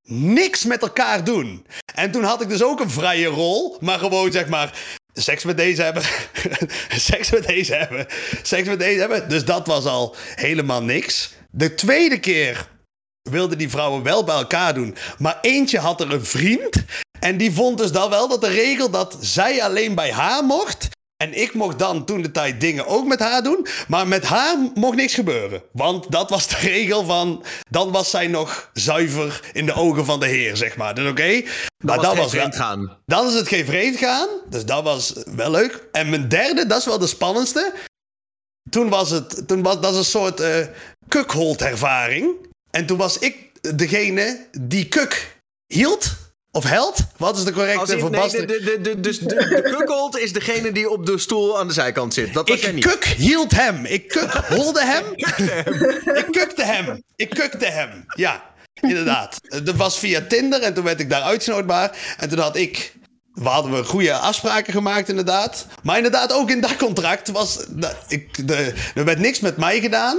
niks 0.05 0.65
met 0.65 0.83
elkaar 0.83 1.25
doen. 1.25 1.67
En 1.95 2.11
toen 2.11 2.25
had 2.25 2.43
ik 2.43 2.49
dus 2.49 2.63
ook 2.63 2.81
een 2.81 2.91
vrije 2.91 3.27
rol, 3.27 3.77
maar 3.81 3.99
gewoon 3.99 4.33
zeg 4.33 4.49
maar 4.49 4.79
seks 5.13 5.45
met 5.45 5.57
deze 5.57 5.83
hebben, 5.83 6.03
seks 7.11 7.31
met 7.31 7.47
deze 7.47 7.75
hebben, 7.75 8.07
seks 8.43 8.69
met 8.69 8.79
deze 8.79 9.01
hebben. 9.01 9.29
Dus 9.29 9.45
dat 9.45 9.67
was 9.67 9.85
al 9.85 10.17
helemaal 10.35 10.83
niks. 10.83 11.33
De 11.51 11.75
tweede 11.75 12.21
keer 12.21 12.69
wilden 13.23 13.59
die 13.59 13.71
vrouwen 13.71 14.03
wel 14.03 14.25
bij 14.25 14.35
elkaar 14.35 14.75
doen, 14.75 14.97
maar 15.19 15.39
eentje 15.41 15.79
had 15.79 16.01
er 16.01 16.13
een 16.13 16.25
vriend 16.25 16.85
en 17.21 17.37
die 17.37 17.53
vond 17.53 17.79
dus 17.79 17.93
dan 17.93 18.11
wel 18.11 18.29
dat 18.29 18.41
de 18.41 18.49
regel 18.49 18.91
dat 18.91 19.17
zij 19.21 19.63
alleen 19.63 19.95
bij 19.95 20.13
haar 20.13 20.45
mocht. 20.45 20.89
En 21.23 21.41
ik 21.41 21.55
mocht 21.55 21.79
dan 21.79 22.05
toen 22.05 22.23
de 22.23 22.31
tijd 22.31 22.61
dingen 22.61 22.87
ook 22.87 23.07
met 23.07 23.21
haar 23.21 23.43
doen. 23.43 23.67
Maar 23.89 24.09
met 24.09 24.25
haar 24.25 24.57
mocht 24.75 24.97
niks 24.97 25.15
gebeuren. 25.15 25.63
Want 25.73 26.11
dat 26.11 26.31
was 26.31 26.49
de 26.49 26.57
regel 26.77 27.05
van. 27.05 27.45
Dan 27.71 27.93
was 27.93 28.11
zij 28.11 28.27
nog 28.27 28.71
zuiver 28.73 29.41
in 29.53 29.67
de 29.67 29.75
ogen 29.75 30.05
van 30.05 30.21
de 30.21 30.27
Heer, 30.27 30.57
zeg 30.57 30.77
maar. 30.77 30.95
Dus 30.95 31.11
oké. 31.11 31.43
Maar 31.85 31.97
dat 31.97 32.07
geen 32.07 32.17
was 32.17 32.31
vreemd 32.31 32.57
gaan. 32.57 32.99
Dan 33.07 33.27
is 33.27 33.35
het 33.35 33.49
geen 33.49 33.65
vreemd 33.65 33.97
gaan. 33.97 34.29
Dus 34.49 34.65
dat 34.65 34.83
was 34.83 35.13
wel 35.27 35.51
leuk. 35.51 35.89
En 35.93 36.11
mijn 36.11 36.29
derde, 36.29 36.67
dat 36.67 36.79
is 36.79 36.85
wel 36.85 36.99
de 36.99 37.07
spannendste. 37.07 37.73
Toen 38.71 38.89
was 38.89 39.11
het. 39.11 39.49
Toen 39.49 39.63
was, 39.63 39.81
dat 39.81 39.93
is 39.93 39.99
een 39.99 40.05
soort 40.05 40.41
eh 40.41 40.67
kukholt-ervaring. 41.09 42.31
En 42.71 42.87
toen 42.87 42.99
was 42.99 43.19
ik 43.19 43.51
degene 43.77 44.47
die 44.61 44.89
kuk 44.89 45.41
hield. 45.67 46.22
Of 46.55 46.65
held? 46.65 46.97
Wat 47.17 47.37
is 47.39 47.45
de 47.45 47.53
correcte 47.53 47.91
nee, 47.93 47.99
verbastering? 48.01 48.49
de, 48.51 48.61
de, 48.63 48.81
de, 48.81 49.01
dus 49.01 49.19
de, 49.19 49.27
de 49.35 50.21
is 50.21 50.33
degene 50.33 50.73
die 50.73 50.91
op 50.91 51.07
de 51.07 51.19
stoel 51.19 51.59
aan 51.59 51.67
de 51.67 51.73
zijkant 51.73 52.15
zit. 52.15 52.35
Dat 52.35 52.49
Ik 52.49 52.73
niet. 52.75 52.87
kuk 52.87 53.05
hield 53.05 53.51
hem. 53.51 53.85
Ik 53.85 54.09
kuk 54.09 54.33
holde 54.33 54.85
hem. 54.93 55.05
ik 56.17 56.27
kukte 56.31 56.63
hem. 56.65 57.03
Ik 57.17 57.31
kukte 57.31 57.67
hem. 57.67 58.05
Ja, 58.15 58.43
inderdaad. 58.81 59.39
Dat 59.65 59.75
was 59.77 59.99
via 59.99 60.21
Tinder 60.29 60.63
en 60.63 60.75
toen 60.75 60.85
werd 60.85 61.01
ik 61.01 61.11
daar 61.11 61.23
uitgenodigd. 61.23 61.97
En 62.19 62.29
toen 62.29 62.39
had 62.39 62.57
ik... 62.57 62.95
We 63.33 63.49
hadden 63.49 63.73
we 63.73 63.85
goede 63.85 64.13
afspraken 64.13 64.73
gemaakt, 64.73 65.09
inderdaad. 65.09 65.67
Maar 65.83 65.97
inderdaad, 65.97 66.33
ook 66.33 66.51
in 66.51 66.61
dat 66.61 66.77
contract 66.77 67.29
was... 67.31 67.59
dat- 67.69 67.97
Ik, 68.09 68.49
de, 68.49 68.73
er 68.95 69.05
werd 69.05 69.19
niks 69.19 69.41
met 69.41 69.57
mij 69.57 69.81
gedaan. 69.81 70.19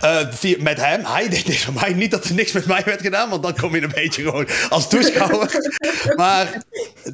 Eh, 0.00 0.18
via, 0.30 0.56
met 0.58 0.80
hem. 0.80 1.04
Hij 1.04 1.28
deed 1.28 1.46
niks 1.46 1.66
met 1.66 1.74
mij. 1.80 1.92
Niet 1.92 2.10
dat 2.10 2.24
er 2.24 2.34
niks 2.34 2.52
met 2.52 2.66
mij 2.66 2.82
werd 2.84 3.00
gedaan, 3.00 3.30
want 3.30 3.42
dan 3.42 3.56
kom 3.56 3.74
je 3.74 3.82
een 3.82 3.92
beetje 3.94 4.22
gewoon 4.22 4.46
als 4.68 4.88
toeschouwer. 4.88 5.72
maar 6.16 6.62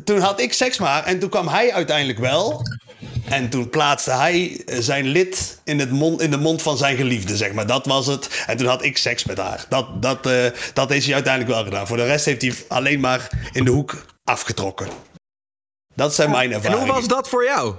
toen 0.05 0.19
had 0.20 0.40
ik 0.40 0.53
seks 0.53 0.78
maar 0.78 1.05
en 1.05 1.19
toen 1.19 1.28
kwam 1.28 1.49
hij 1.49 1.73
uiteindelijk 1.73 2.19
wel. 2.19 2.62
En 3.28 3.49
toen 3.49 3.70
plaatste 3.70 4.11
hij 4.11 4.62
eh, 4.66 4.78
zijn 4.78 5.07
lid 5.07 5.59
in, 5.65 5.78
het 5.78 5.90
mond, 5.90 6.20
in 6.23 6.31
de 6.31 6.36
mond 6.36 6.62
van 6.62 6.77
zijn 6.77 6.97
geliefde, 6.97 7.36
zeg 7.36 7.53
maar. 7.53 7.66
Dat 7.66 7.86
was 7.86 8.07
het. 8.07 8.45
En 8.47 8.57
toen 8.57 8.66
had 8.66 8.85
ik 8.85 8.99
seks 8.99 9.24
met 9.24 9.39
haar. 9.39 9.65
Dat, 9.69 10.03
dat, 10.03 10.27
eh, 10.27 10.45
dat 10.74 10.89
heeft 10.89 11.05
hij 11.05 11.15
uiteindelijk 11.15 11.55
wel 11.55 11.65
gedaan. 11.65 11.86
Voor 11.86 11.97
de 11.97 12.07
rest 12.07 12.24
heeft 12.24 12.43
hij 12.43 12.55
alleen 12.69 13.01
maar 13.01 13.31
in 13.53 13.65
de 13.65 13.70
hoek 13.70 14.05
afgetrokken. 14.24 14.89
Dat 15.95 16.15
zijn 16.15 16.31
mijn 16.31 16.51
En 16.51 16.57
ervaringen. 16.57 16.85
hoe 16.85 16.95
was 16.95 17.09
dat 17.09 17.28
voor 17.28 17.45
jou? 17.45 17.74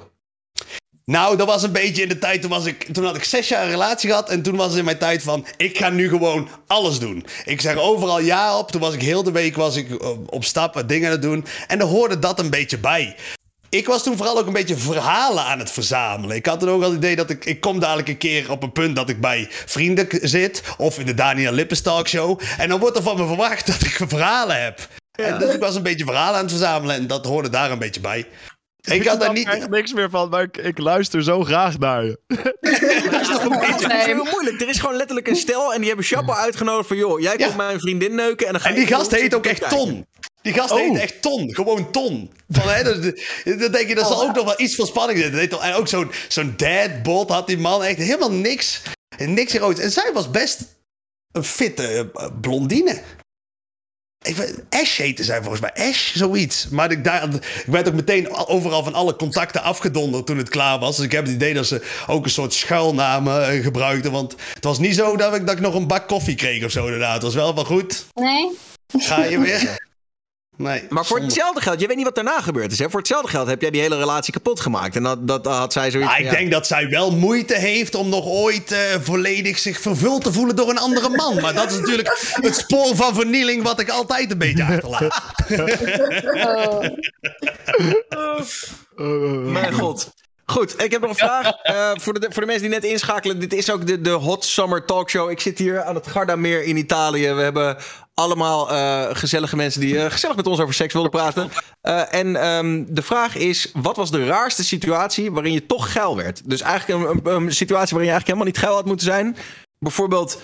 Nou, 1.10 1.38
dat 1.38 1.48
was 1.48 1.64
een 1.64 1.72
beetje 1.72 2.02
in 2.02 2.10
de 2.10 2.19
tijd. 2.19 2.41
Toen, 2.41 2.49
was 2.49 2.65
ik, 2.65 2.88
toen 2.94 3.06
had 3.06 3.15
ik 3.15 3.23
zes 3.23 3.48
jaar 3.48 3.64
een 3.64 3.69
relatie 3.69 4.10
gehad. 4.10 4.30
En 4.30 4.41
toen 4.41 4.56
was 4.56 4.68
het 4.68 4.77
in 4.77 4.86
mijn 4.86 4.98
tijd 4.98 5.23
van. 5.23 5.45
Ik 5.57 5.77
ga 5.77 5.90
nu 5.90 6.10
gewoon 6.10 6.49
alles 6.68 6.99
doen. 6.99 7.26
Ik 7.45 7.61
zeg 7.61 7.76
overal 7.76 8.19
ja 8.19 8.57
op. 8.57 8.72
Toen 8.72 8.81
was 8.81 8.94
ik 8.94 9.02
heel 9.02 9.23
de 9.23 9.31
week 9.31 9.56
was 9.56 9.76
ik 9.76 10.03
op, 10.03 10.34
op 10.34 10.44
stap 10.44 10.76
en 10.76 10.88
dingen 10.88 11.06
aan 11.06 11.11
het 11.11 11.22
doen. 11.22 11.45
En 11.68 11.80
daar 11.80 11.88
hoorde 11.88 12.19
dat 12.19 12.40
een 12.40 12.49
beetje 12.49 12.77
bij. 12.77 13.15
ik 13.69 13.88
was 13.88 14.03
toen 14.03 14.18
vooral 14.18 14.40
ook 14.40 14.48
een 14.48 14.53
beetje 14.53 14.77
verhalen 14.77 15.44
aan 15.44 15.60
het 15.60 15.72
verzamelen. 15.72 16.36
Ik 16.36 16.45
had 16.45 16.60
toen 16.60 16.69
ook 16.69 16.84
al 16.84 16.90
het 16.90 16.98
idee 16.98 17.15
dat 17.15 17.30
ik... 17.30 17.45
Ik 17.45 17.61
kom 17.61 17.80
dadelijk 17.80 18.07
een 18.07 18.18
keer 18.18 18.52
op 18.52 18.64
een 18.64 18.72
punt 18.72 18.95
dat 18.95 19.10
ik 19.10 19.22
bij 19.22 19.48
vrienden 19.49 20.07
zit. 20.22 20.64
Of 20.77 20.99
in 20.99 21.06
de 21.06 21.14
Daniel 21.14 21.52
Lippens 21.52 21.81
talkshow. 21.81 22.40
En 22.57 22.69
dan 22.69 22.80
wordt 22.80 22.98
er 22.98 23.03
van 23.03 23.18
me 23.18 23.27
verwacht 23.27 23.68
dat 23.72 23.81
ik 23.81 23.99
verhalen 24.07 24.64
heb. 24.64 24.88
En 25.11 25.40
dus 25.40 25.53
ik 25.53 25.60
was 25.60 25.76
een 25.76 25.84
beetje 25.84 26.06
verhalen 26.06 26.36
aan 26.36 26.41
het 26.41 26.52
verzamelen. 26.52 26.95
En 26.95 27.07
dat 27.07 27.26
hoorde 27.26 27.49
daar 27.49 27.72
een 27.72 27.80
beetje 27.80 28.02
bij. 28.02 28.26
Ik 28.81 29.07
had 29.07 29.19
daar 29.19 29.27
er 29.27 29.34
niet... 29.34 29.47
echt 29.47 29.69
niks 29.69 29.93
meer 29.93 30.10
van, 30.10 30.30
maar 30.30 30.41
ik, 30.43 30.57
ik 30.57 30.77
luister 30.77 31.23
zo 31.23 31.43
graag 31.43 31.77
naar 31.77 32.06
je. 32.06 32.19
Dat 33.11 33.22
is 33.22 33.27
toch 33.27 33.43
een 33.43 33.49
beetje 33.49 33.88
Nee. 33.88 33.88
dat 33.88 33.91
is 33.99 34.06
heel 34.06 34.27
moeilijk. 34.31 34.61
Er 34.61 34.69
is 34.69 34.80
gewoon 34.80 34.95
letterlijk 34.95 35.27
een 35.27 35.35
stel 35.35 35.73
en 35.73 35.77
die 35.80 35.88
hebben 35.88 36.06
Chapo 36.06 36.34
uitgenodigd 36.34 36.88
van... 36.88 36.97
joh, 36.97 37.19
jij 37.19 37.34
Ja. 37.38 37.45
komt 37.45 37.57
mijn 37.57 37.80
vriendin 37.80 38.15
neuken 38.15 38.45
en 38.47 38.51
dan 38.51 38.61
ga 38.61 38.69
En 38.69 38.76
die 38.76 38.88
gast 38.88 39.11
heet 39.11 39.34
ook 39.34 39.45
echt 39.45 39.60
kijken. 39.60 39.77
Ton. 39.77 40.06
Die 40.41 40.53
gast 40.53 40.72
Oh. 40.72 40.77
heet 40.80 40.97
echt 40.97 41.22
Ton. 41.22 41.53
Gewoon 41.56 41.91
Ton. 41.91 42.31
Van, 42.49 42.69
hè, 42.69 42.84
dat, 42.84 43.03
dat 43.60 43.73
denk 43.73 43.88
je, 43.88 43.95
dat 43.95 44.07
zal 44.07 44.23
ook 44.27 44.35
nog 44.35 44.45
wel 44.45 44.60
iets 44.60 44.76
van 44.76 44.85
spanning 44.88 45.19
zitten. 45.19 45.61
En 45.61 45.73
ook 45.73 45.88
zo'n 45.88 46.11
zo'n 46.27 46.53
dadbot 46.57 47.30
had 47.30 47.47
die 47.47 47.57
man. 47.57 47.84
Echt 47.84 47.97
helemaal 47.97 48.31
niks. 48.31 48.81
Niks 49.18 49.53
erotisch. 49.53 49.84
En 49.84 49.91
zij 49.91 50.11
was 50.14 50.31
best 50.31 50.61
een 51.31 51.43
fitte 51.43 52.10
eh, 52.14 52.26
blondine. 52.41 53.01
Ik 54.22 54.36
weet, 54.36 54.64
Ash 54.70 54.98
heette 54.98 55.24
zij 55.24 55.41
volgens 55.41 55.62
mij. 55.62 55.88
Ash, 55.88 56.16
zoiets. 56.16 56.68
Maar 56.70 56.91
ik, 56.91 57.04
daar, 57.04 57.24
ik 57.34 57.64
werd 57.66 57.88
ook 57.88 57.94
meteen 57.94 58.36
overal 58.36 58.84
van 58.84 58.94
alle 58.94 59.16
contacten 59.16 59.64
afgedonderd 59.64 60.26
toen 60.26 60.38
het 60.38 60.50
klaar 60.50 60.80
was. 60.80 60.96
Dus 60.96 61.06
ik 61.06 61.12
heb 61.12 61.26
het 61.26 61.34
idee 61.34 61.54
dat 61.54 61.68
ze 61.68 61.86
ook 62.08 62.24
een 62.26 62.32
soort 62.32 62.54
schuilnamen 62.54 63.50
eh, 63.50 63.64
gebruikten. 63.64 64.12
Want 64.12 64.36
het 64.54 64.64
was 64.64 64.80
niet 64.80 64.96
zo 64.96 65.18
dat 65.18 65.36
ik, 65.36 65.46
dat 65.46 65.56
ik 65.56 65.62
nog 65.62 65.76
een 65.76 65.88
bak 65.88 66.08
koffie 66.08 66.36
kreeg 66.36 66.66
of 66.66 66.72
zo 66.72 66.86
inderdaad. 66.86 67.14
Het 67.14 67.24
was 67.24 67.34
wel 67.36 67.56
van 67.56 67.66
goed. 67.66 68.06
Nee? 68.14 68.50
Ga 68.98 69.24
je 69.24 69.40
weer? 69.40 69.78
Nee. 70.60 70.84
Maar 70.90 71.06
voor 71.06 71.18
zonde. 71.18 71.34
hetzelfde 71.34 71.61
geld, 71.61 71.80
je 71.80 71.88
weet 71.88 71.95
niet 71.95 72.06
wat 72.06 72.15
daarna 72.15 72.41
gebeurd 72.41 72.72
is. 72.72 72.80
Hè? 72.80 72.90
Voor 72.90 72.99
hetzelfde 72.99 73.30
geld 73.30 73.48
heb 73.48 73.61
jij 73.61 73.72
die 73.72 73.81
hele 73.81 73.98
relatie 73.98 74.34
kapot 74.34 74.60
gemaakt. 74.60 74.95
En 74.95 75.03
dat, 75.03 75.27
dat 75.27 75.45
had 75.45 75.73
zij 75.73 75.91
zoiets 75.91 76.10
Ja, 76.10 76.15
van, 76.15 76.26
ik 76.26 76.31
ja, 76.31 76.38
denk 76.38 76.52
dat 76.52 76.68
zij 76.68 76.90
wel 76.90 77.11
moeite 77.11 77.56
heeft 77.56 77.95
om 77.95 78.10
nog 78.10 78.26
ooit 78.26 78.72
eh, 78.72 78.80
volledig 79.02 79.60
zich 79.60 79.81
vervuld 79.81 80.23
te 80.23 80.34
voelen 80.34 80.56
door 80.56 80.69
een 80.69 80.77
andere 80.77 81.10
man. 81.10 81.41
Maar 81.41 81.53
dat 81.53 81.72
is 81.72 81.77
natuurlijk 81.77 82.27
het 82.31 82.56
spoor 82.56 82.95
van 82.95 83.15
vernieling 83.15 83.64
wat 83.64 83.80
ik 83.80 83.90
altijd 83.90 84.31
een 84.31 84.38
beetje 84.38 84.64
achterlaat. 84.64 85.14
Oh. 88.95 89.45
Mijn 89.45 89.73
god. 89.73 90.14
Goed, 90.50 90.84
ik 90.84 90.92
heb 90.92 91.02
nog 91.02 91.10
een 91.10 91.16
vraag. 91.28 91.52
Eh, 91.52 91.92
voor, 91.96 92.20
de, 92.20 92.28
voor 92.30 92.42
de 92.42 92.48
mensen 92.48 92.70
die 92.70 92.80
net 92.80 92.84
inschakelen. 92.84 93.40
Dit 93.40 93.54
is 93.54 93.72
ook 93.72 93.88
de, 93.88 94.02
de 94.02 94.10
Hot 94.10 94.46
Summer 94.46 94.86
Talkshow. 94.86 95.30
Ik 95.30 95.40
zit 95.40 95.58
hier 95.58 95.84
aan 95.84 95.96
het 95.96 96.08
Gardameer 96.08 96.64
in 96.64 96.78
Italië. 96.78 97.34
We 97.34 97.42
hebben 97.42 97.78
allemaal 98.14 98.70
eh, 98.72 99.08
gezellige 99.16 99.56
mensen 99.56 99.82
die 99.82 100.00
eh, 100.00 100.12
gezellig 100.12 100.36
met 100.36 100.48
ons 100.48 100.60
over 100.60 100.74
seks 100.74 100.94
wilden 100.94 101.12
praten. 101.12 101.50
En 102.10 102.36
ehm, 102.36 102.84
de 102.88 103.02
vraag 103.02 103.36
is, 103.36 103.72
wat 103.74 103.96
was 103.96 104.12
de 104.12 104.26
raarste 104.26 104.64
situatie 104.64 105.32
waarin 105.32 105.54
je 105.54 105.66
toch 105.66 105.92
geil 105.92 106.16
werd? 106.16 106.50
Dus 106.50 106.62
eigenlijk 106.62 107.00
een, 107.00 107.32
een, 107.32 107.42
een 107.44 107.54
situatie 107.54 107.96
waarin 107.96 108.12
je 108.14 108.18
eigenlijk 108.18 108.26
helemaal 108.28 108.46
niet 108.46 108.58
geil 108.58 108.76
had 108.76 108.86
moeten 108.86 109.06
zijn. 109.06 109.36
Bijvoorbeeld, 109.80 110.42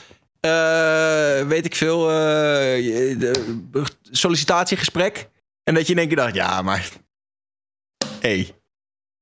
weet 1.48 1.66
ik 1.66 1.76
veel, 1.76 2.00
de- 2.08 3.84
sollicitatiegesprek. 4.12 5.30
En 5.64 5.74
dat 5.74 5.86
je 5.88 5.94
in 5.94 6.00
één 6.00 6.08
keer 6.08 6.18
dacht, 6.18 6.36
ja, 6.36 6.62
maar... 6.62 6.90
Hey. 8.20 8.55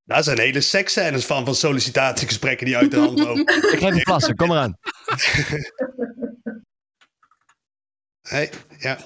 Daar 0.05 0.23
zijn 0.23 0.39
hele 0.39 0.61
seksscènes 0.61 1.25
van, 1.25 1.45
van 1.45 1.55
sollicitatiegesprekken 1.55 2.65
die 2.65 2.77
uit 2.77 2.91
de 2.91 2.97
hand 2.97 3.19
lopen. 3.19 3.41
Ik 3.73 3.79
ga 3.79 3.87
even 3.87 4.01
plassen, 4.01 4.35
kom 4.35 4.51
eraan. 4.51 4.77
Hey, 8.29 8.49
ja. 8.79 8.97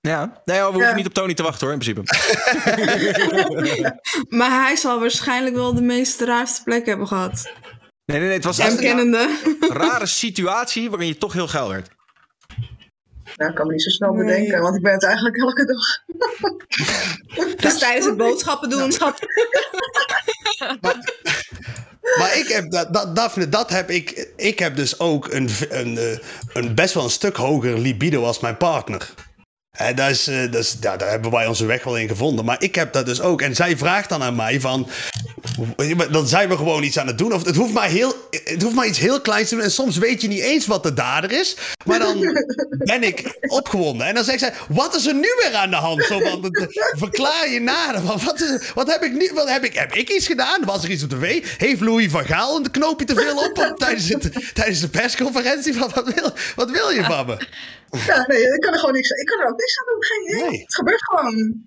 Ja, 0.00 0.42
nee, 0.44 0.58
we 0.58 0.64
hoeven 0.64 0.82
Ja. 0.88 0.94
niet 0.94 1.06
op 1.06 1.14
Tony 1.14 1.34
te 1.34 1.42
wachten 1.42 1.66
hoor, 1.66 1.76
in 1.76 1.78
principe. 1.78 2.12
Maar 4.38 4.64
hij 4.64 4.76
zal 4.76 5.00
waarschijnlijk 5.00 5.54
wel 5.54 5.74
de 5.74 5.82
meest 5.82 6.20
raarste 6.20 6.62
plek 6.62 6.86
hebben 6.86 7.06
gehad. 7.06 7.52
Nee, 8.04 8.18
nee, 8.18 8.26
nee, 8.26 8.36
het 8.36 8.44
was 8.44 8.58
een 8.58 9.16
rare 9.68 10.06
situatie 10.06 10.90
waarin 10.90 11.08
je 11.08 11.18
toch 11.18 11.32
heel 11.32 11.48
geil 11.48 11.68
werd. 11.68 11.88
Ja, 13.36 13.48
ik 13.48 13.54
kan 13.54 13.66
me 13.66 13.72
niet 13.72 13.82
zo 13.82 13.90
snel 13.90 14.12
Nee. 14.12 14.24
bedenken, 14.24 14.60
want 14.62 14.76
ik 14.76 14.82
ben 14.82 14.92
het 14.92 15.04
eigenlijk 15.04 15.36
elke 15.36 15.64
dag. 15.64 16.04
Dus 17.62 17.78
tijdens 17.78 18.06
het 18.06 18.16
boodschappen 18.16 18.68
doen. 18.70 18.92
Maar 22.18 22.36
ik 22.38 22.48
heb, 22.48 22.70
dat, 22.70 22.94
dat, 22.94 23.16
Daphne, 23.16 23.48
dat 23.48 23.70
heb 23.70 23.90
ik. 23.90 24.28
Ik 24.36 24.58
heb 24.58 24.76
dus 24.76 24.98
ook 24.98 25.32
een, 25.32 25.48
een, 25.68 25.98
eh, 25.98 26.18
een 26.52 26.74
best 26.74 26.94
wel 26.94 27.04
een 27.04 27.10
stuk 27.10 27.36
hoger 27.36 27.78
libido 27.78 28.24
als 28.24 28.40
mijn 28.40 28.56
partner. 28.56 29.14
En 29.76 29.94
dat 29.94 30.10
is, 30.10 30.26
eh, 30.26 30.40
dat 30.50 30.60
is, 30.60 30.76
ja, 30.80 30.96
daar 30.96 31.10
hebben 31.10 31.30
wij 31.30 31.46
onze 31.46 31.66
weg 31.66 31.84
wel 31.84 31.98
in 31.98 32.08
gevonden. 32.08 32.44
Maar 32.44 32.62
ik 32.62 32.74
heb 32.74 32.92
dat 32.92 33.06
dus 33.06 33.20
ook. 33.20 33.42
En 33.42 33.54
zij 33.54 33.76
vraagt 33.76 34.08
dan 34.08 34.22
aan 34.22 34.36
mij 34.36 34.60
van... 34.60 34.88
Dan 36.10 36.26
zijn 36.26 36.48
we 36.48 36.56
gewoon 36.56 36.82
iets 36.82 36.98
aan 36.98 37.06
het 37.06 37.18
doen. 37.18 37.32
Of 37.32 37.44
het 37.44 37.56
hoeft 37.56 37.72
maar, 37.72 37.88
heel, 37.88 38.14
het 38.30 38.62
hoeft 38.62 38.74
maar 38.74 38.86
iets 38.86 38.98
heel 38.98 39.20
kleins 39.20 39.48
te 39.48 39.54
doen. 39.54 39.64
En 39.64 39.70
soms 39.70 39.96
weet 39.96 40.20
je 40.20 40.28
niet 40.28 40.40
eens 40.40 40.66
wat 40.66 40.82
de 40.82 40.92
dader 40.92 41.32
is. 41.32 41.56
Maar 41.84 41.98
dan 41.98 42.20
ben 42.90 43.02
ik 43.02 43.38
opgewonden. 43.46 44.06
En 44.06 44.14
dan 44.14 44.24
zegt 44.24 44.38
zij, 44.38 44.52
wat 44.68 44.94
is 44.94 45.06
er 45.06 45.14
nu 45.14 45.28
weer 45.42 45.54
aan 45.54 45.70
de 45.70 45.76
hand? 45.76 46.04
Zo 46.04 46.18
van, 46.18 46.54
verklaar 46.96 47.50
je 47.50 47.60
nader. 47.60 48.02
Wat, 48.02 48.40
is, 48.40 48.70
wat 48.74 48.92
heb 48.92 49.02
ik 49.02 49.12
nu? 49.12 49.30
Wat 49.34 49.48
heb 49.48 49.64
ik, 49.64 49.74
heb 49.74 49.94
ik 49.94 50.10
iets 50.10 50.26
gedaan? 50.26 50.64
Was 50.64 50.84
er 50.84 50.90
iets 50.90 51.02
op 51.02 51.10
tv? 51.10 51.44
Heeft 51.58 51.80
Louis 51.80 52.10
van 52.10 52.24
Gaal 52.24 52.56
een 52.56 52.70
knoopje 52.70 53.06
te 53.06 53.14
veel 53.14 53.36
op, 53.36 53.58
op 53.58 53.78
tijdens, 53.78 54.08
het, 54.08 54.54
tijdens 54.54 54.80
de 54.80 54.88
persconferentie? 54.88 55.74
Van, 55.74 55.90
wat, 55.94 56.14
wil, 56.14 56.32
wat 56.56 56.70
wil 56.70 56.90
je 56.90 57.04
van 57.04 57.26
me? 57.26 57.36
Ja, 57.90 58.24
nee, 58.26 58.42
ik 58.42 58.60
kan 58.60 58.72
er 58.72 58.78
gewoon 58.78 58.94
niks 58.94 59.10
Ik 59.10 59.26
kan 59.26 59.40
er 59.40 59.46
ook 59.48 59.58
niks 59.58 59.78
aan 59.78 59.84
doen. 59.86 60.04
Geen 60.04 60.28
idee. 60.28 60.50
Nee. 60.50 60.60
Het 60.60 60.74
gebeurt 60.74 61.04
gewoon. 61.04 61.64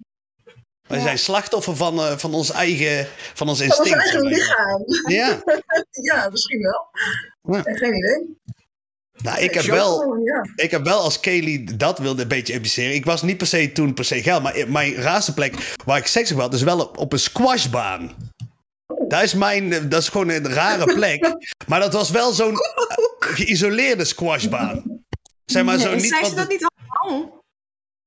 Wij 0.88 1.00
zijn 1.00 1.20
slachtoffer 1.20 1.76
van, 1.76 2.00
eh, 2.00 2.18
van 2.18 2.34
ons 2.34 2.52
eigen, 2.52 3.08
van 3.34 3.48
ons 3.50 3.60
Van 3.60 3.68
ons 3.68 3.78
instinct. 3.80 4.00
eigen 4.00 4.26
lichaam. 4.26 4.84
Ja. 5.08 5.42
Ja, 6.02 6.30
misschien 6.30 6.62
wel. 6.62 6.88
Ja. 7.56 7.62
Geen 7.76 7.96
idee. 7.98 8.38
Nou, 9.24 9.40
ik 9.40 9.54
heb 9.54 9.64
wel... 9.66 10.18
Ik 10.56 10.72
heb 10.72 10.84
wel 10.84 11.00
als 11.00 11.20
Kelly 11.20 11.68
dat 11.78 12.00
wilde 12.00 12.22
een 12.22 12.28
beetje 12.28 12.54
impliceren. 12.54 12.94
Ik 12.94 13.06
was 13.06 13.22
niet 13.22 13.38
per 13.38 13.48
se 13.48 13.72
toen 13.72 13.94
per 13.94 14.06
se 14.06 14.22
geil. 14.22 14.42
Maar 14.42 14.66
mijn 14.68 14.96
raarste 14.96 15.34
plek 15.34 15.76
waar 15.86 15.98
ik 15.98 16.08
seks 16.08 16.30
heb 16.30 16.38
gehad... 16.38 16.54
is 16.54 16.62
wel 16.64 16.80
op, 16.80 16.98
op 16.98 17.14
een 17.14 17.20
squashbaan. 17.20 18.16
Dat 19.08 19.24
is, 19.24 19.34
mijn, 19.34 19.74
eh, 19.74 19.80
dat 19.90 20.02
is 20.02 20.10
gewoon 20.10 20.30
een 20.30 20.54
rare 20.54 20.94
plek. 20.94 21.36
Maar 21.68 21.80
dat 21.80 21.94
was 21.94 22.10
wel 22.10 22.32
zo'n 22.34 22.54
eh, 22.54 22.98
geïsoleerde 23.20 24.06
squashbaan. 24.06 24.99
Zeg 25.50 25.64
maar 25.64 25.80
zo 25.80 25.90
Nee, 25.90 25.96
niet... 25.96 26.08
zijn 26.08 26.26
ze 26.26 26.36
dat 26.36 26.50
niet 26.50 26.66
allemaal? 26.66 27.44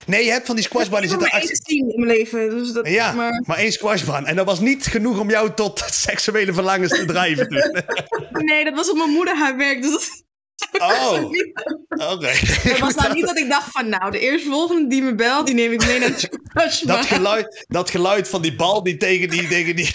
Nee, 0.06 0.24
je 0.24 0.30
hebt 0.30 0.46
van 0.46 0.54
die 0.56 0.64
squashbanen 0.64 1.08
die 1.08 1.16
Ik 1.16 1.22
heb 1.22 1.32
maar 1.32 1.40
één 1.40 1.48
gezien 1.48 1.92
in 1.92 2.00
mijn 2.04 2.16
leven. 2.16 2.50
Dus 2.50 2.72
dat, 2.72 2.88
Ja, 2.88 3.12
maar, 3.12 3.42
maar 3.46 3.56
één 3.56 3.72
squashbaan. 3.72 4.26
En 4.26 4.36
dat 4.36 4.46
was 4.46 4.60
niet 4.60 4.86
genoeg 4.86 5.18
om 5.18 5.30
jou 5.30 5.54
tot 5.54 5.84
seksuele 6.08 6.52
verlangens 6.52 6.92
te 6.92 7.04
drijven 7.04 7.48
nee, 8.30 8.64
dat 8.64 8.74
was 8.74 8.90
op 8.90 8.96
mijn 8.96 9.10
moeder 9.10 9.36
haar 9.36 9.56
werk. 9.56 9.82
Dus 9.82 10.22
dat, 10.70 10.80
Oh, 10.80 11.12
oké. 12.12 12.32
dat 12.64 12.78
was 12.78 12.94
nou 12.94 13.14
niet 13.14 13.26
dat 13.26 13.38
ik 13.38 13.48
dacht 13.48 13.70
van... 13.70 13.88
Nou, 13.88 14.10
de 14.10 14.18
eerstvolgende 14.18 14.88
die 14.88 15.02
me 15.02 15.14
belt, 15.14 15.46
die 15.46 15.54
neem 15.54 15.72
ik 15.72 15.86
mee 15.86 15.98
naar 15.98 16.08
de 16.08 16.18
squashbaan. 16.18 16.96
Dat 16.96 17.06
geluid, 17.06 17.64
dat 17.68 17.90
geluid 17.90 18.28
van 18.28 18.42
die 18.42 18.54
bal 18.54 18.82
die 18.82 18.96
tegen 18.96 19.30
die... 19.30 19.48
Tegen 19.48 19.76
die 19.76 19.90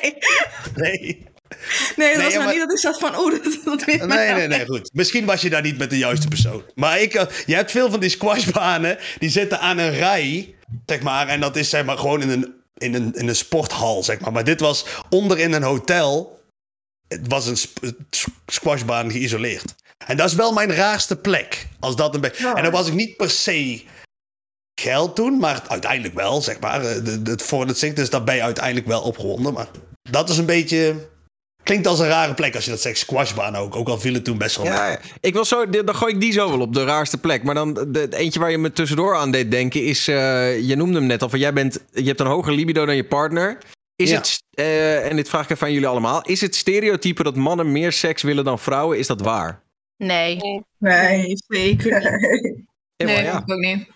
Nee. 0.00 0.18
nee. 0.74 1.32
Nee, 1.96 2.08
dat 2.08 2.16
Nee, 2.16 2.24
was 2.24 2.32
nou 2.34 2.44
maar- 2.44 2.52
niet 2.54 2.62
dat 2.62 2.72
ik 2.72 2.78
zat 2.78 2.98
van... 2.98 3.16
Oh, 3.16 3.30
dat, 3.30 3.58
dat 3.64 3.86
Nee, 3.86 4.32
nee, 4.32 4.46
nee, 4.48 4.66
goed. 4.66 4.90
Misschien 4.92 5.24
was 5.24 5.40
je 5.40 5.50
daar 5.50 5.62
niet 5.62 5.78
met 5.78 5.90
de 5.90 5.98
juiste 5.98 6.28
persoon. 6.28 6.62
Maar 6.74 7.00
ik, 7.00 7.14
eh, 7.14 7.26
je 7.46 7.54
hebt 7.54 7.70
veel 7.70 7.90
van 7.90 8.00
die 8.00 8.10
squashbanen, 8.10 8.98
die 9.18 9.30
zitten 9.30 9.60
aan 9.60 9.78
een 9.78 9.92
rij, 9.94 10.54
zeg 10.86 11.00
maar. 11.00 11.28
En 11.28 11.40
dat 11.40 11.56
is 11.56 11.68
zeg 11.68 11.84
maar 11.84 11.98
gewoon 11.98 12.22
in 12.22 12.30
een, 12.30 12.54
in 12.76 12.94
een, 12.94 13.14
in 13.14 13.28
een 13.28 13.36
sporthal, 13.36 14.02
zeg 14.02 14.20
maar. 14.20 14.32
Maar 14.32 14.44
dit 14.44 14.60
was 14.60 14.84
onder 15.10 15.38
in 15.38 15.52
een 15.52 15.62
hotel. 15.62 16.42
Het 17.08 17.28
was 17.28 17.46
een 17.46 17.56
squashbaan 18.46 19.10
geïsoleerd. 19.10 19.74
En 20.06 20.16
dat 20.16 20.28
is 20.30 20.34
wel 20.34 20.52
mijn 20.52 20.74
raarste 20.74 21.16
plek. 21.16 21.66
Als 21.80 21.96
dat 21.96 22.14
een 22.14 22.20
beetje... 22.20 22.42
Ja. 22.44 22.54
En 22.54 22.62
dan 22.62 22.72
was 22.72 22.86
ik 22.86 22.94
niet 22.94 23.16
per 23.16 23.30
se 23.30 23.82
geld 24.80 25.16
toen, 25.16 25.38
maar 25.38 25.62
uiteindelijk 25.68 26.14
wel, 26.14 26.42
zeg 26.42 26.60
maar. 26.60 26.84
Eh, 26.84 27.04
de- 27.04 27.22
de- 27.22 27.30
Het 27.30 27.42
vordert 27.42 27.78
zich, 27.78 27.92
dus 27.92 28.10
daar 28.10 28.24
ben 28.24 28.34
je 28.34 28.42
uiteindelijk 28.42 28.86
wel 28.86 29.02
opgewonden. 29.02 29.52
Maar 29.52 29.68
dat 30.10 30.28
is 30.28 30.38
een 30.38 30.46
beetje... 30.46 30.94
Klinkt 31.64 31.86
als 31.86 31.98
een 31.98 32.06
rare 32.08 32.34
plek 32.34 32.54
als 32.54 32.64
je 32.64 32.70
dat 32.70 32.80
zegt, 32.80 32.98
squashbaan 32.98 33.56
ook. 33.56 33.76
Ook 33.76 33.88
al 33.88 33.98
viel 34.00 34.14
het 34.14 34.24
toen 34.24 34.38
best 34.38 34.56
wel 34.56 34.64
mee. 34.66 34.74
Ja, 34.74 34.98
ik 35.20 35.32
wil 35.32 35.44
zo, 35.44 35.68
dan 35.70 35.94
gooi 35.94 36.14
ik 36.14 36.20
die 36.20 36.32
zo 36.32 36.48
wel 36.50 36.60
op 36.60 36.74
de 36.74 36.84
raarste 36.84 37.18
plek. 37.18 37.42
Maar 37.42 37.54
dan 37.54 37.74
de, 37.74 37.98
het 38.00 38.14
eentje 38.14 38.40
waar 38.40 38.50
je 38.50 38.58
me 38.58 38.72
tussendoor 38.72 39.16
aan 39.16 39.30
deed 39.30 39.50
denken 39.50 39.84
is... 39.84 40.08
eh, 40.08 40.60
je 40.68 40.76
noemde 40.76 40.98
hem 40.98 41.06
net 41.06 41.22
al, 41.22 41.28
van 41.28 41.38
jij 41.38 41.52
bent, 41.52 41.78
je 41.92 42.02
hebt 42.04 42.20
een 42.20 42.26
hoger 42.26 42.52
libido 42.52 42.86
dan 42.86 42.96
je 42.96 43.04
partner. 43.04 43.58
Is 43.96 44.10
Ja. 44.10 44.16
het, 44.16 44.42
eh, 44.50 45.10
en 45.10 45.16
dit 45.16 45.28
vraag 45.28 45.44
ik 45.44 45.50
even 45.50 45.66
aan 45.66 45.72
jullie 45.72 45.88
allemaal... 45.88 46.22
is 46.22 46.40
het 46.40 46.54
stereotype 46.54 47.22
dat 47.22 47.36
mannen 47.36 47.72
meer 47.72 47.92
seks 47.92 48.22
willen 48.22 48.44
dan 48.44 48.58
vrouwen, 48.58 48.98
is 48.98 49.06
dat 49.06 49.20
waar? 49.20 49.62
Nee. 49.96 50.36
Nee. 50.36 50.62
Nee, 50.78 51.32
zeker 51.48 52.00
niet. 52.00 52.62
Ewa, 52.96 53.12
Nee, 53.12 53.22
ja. 53.24 53.38
ik 53.46 53.50
ook 53.52 53.58
niet. 53.58 53.88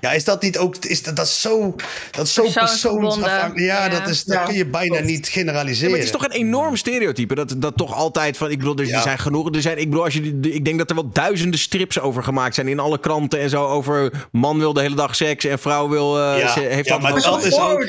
Ja, 0.00 0.12
is 0.12 0.24
dat 0.24 0.42
niet 0.42 0.58
ook... 0.58 0.76
Is 0.76 1.02
dat, 1.02 1.16
dat 1.16 1.26
is 1.26 1.40
zo, 1.40 1.74
dat 2.10 2.26
is 2.26 2.34
zo 2.34 2.42
persoonsafhankelijk. 2.42 3.58
Ja, 3.58 3.84
Ja. 3.84 3.88
dat, 3.88 4.08
is, 4.08 4.24
dat 4.24 4.36
Ja, 4.36 4.44
kun 4.44 4.54
je 4.54 4.66
bijna 4.66 4.98
niet 5.00 5.26
Ja, 5.26 5.32
generaliseren. 5.32 5.90
maar 5.90 5.98
het 5.98 6.06
is 6.08 6.14
toch 6.14 6.24
een 6.24 6.30
enorm 6.36 6.76
stereotype. 6.76 7.34
Dat, 7.34 7.54
dat 7.56 7.76
toch 7.76 7.94
altijd 7.94 8.36
van. 8.36 8.50
Ik 8.50 8.58
bedoel, 8.58 8.76
er, 8.76 8.92
er 8.92 9.00
zijn 9.02 9.18
genoeg. 9.18 9.54
Er 9.54 9.62
zijn, 9.62 9.78
ik 9.78 9.88
bedoel, 9.88 10.04
als 10.04 10.14
je, 10.14 10.38
ik 10.42 10.64
denk 10.64 10.78
dat 10.78 10.88
er 10.90 10.94
wel 10.96 11.10
duizenden 11.12 11.60
strips 11.60 12.00
over 12.00 12.22
gemaakt 12.22 12.54
zijn 12.54 12.68
in 12.68 12.78
alle 12.78 12.98
kranten 13.00 13.38
en 13.40 13.50
zo. 13.50 13.66
Over 13.66 14.26
man 14.32 14.58
wil 14.58 14.72
de 14.72 14.80
hele 14.80 14.94
dag 14.96 15.16
seks 15.16 15.44
en 15.44 15.58
vrouw 15.58 15.88
wil. 15.88 16.18
eh, 16.20 16.38
Ja, 16.38 16.52
ze 16.52 16.60
heeft 16.60 16.88
ja, 16.88 16.98
maar 16.98 17.10
Dat 17.10 17.18
is 17.18 17.24
dat 17.24 17.34
een 17.42 17.46
is 17.46 17.58
ook- 17.58 17.84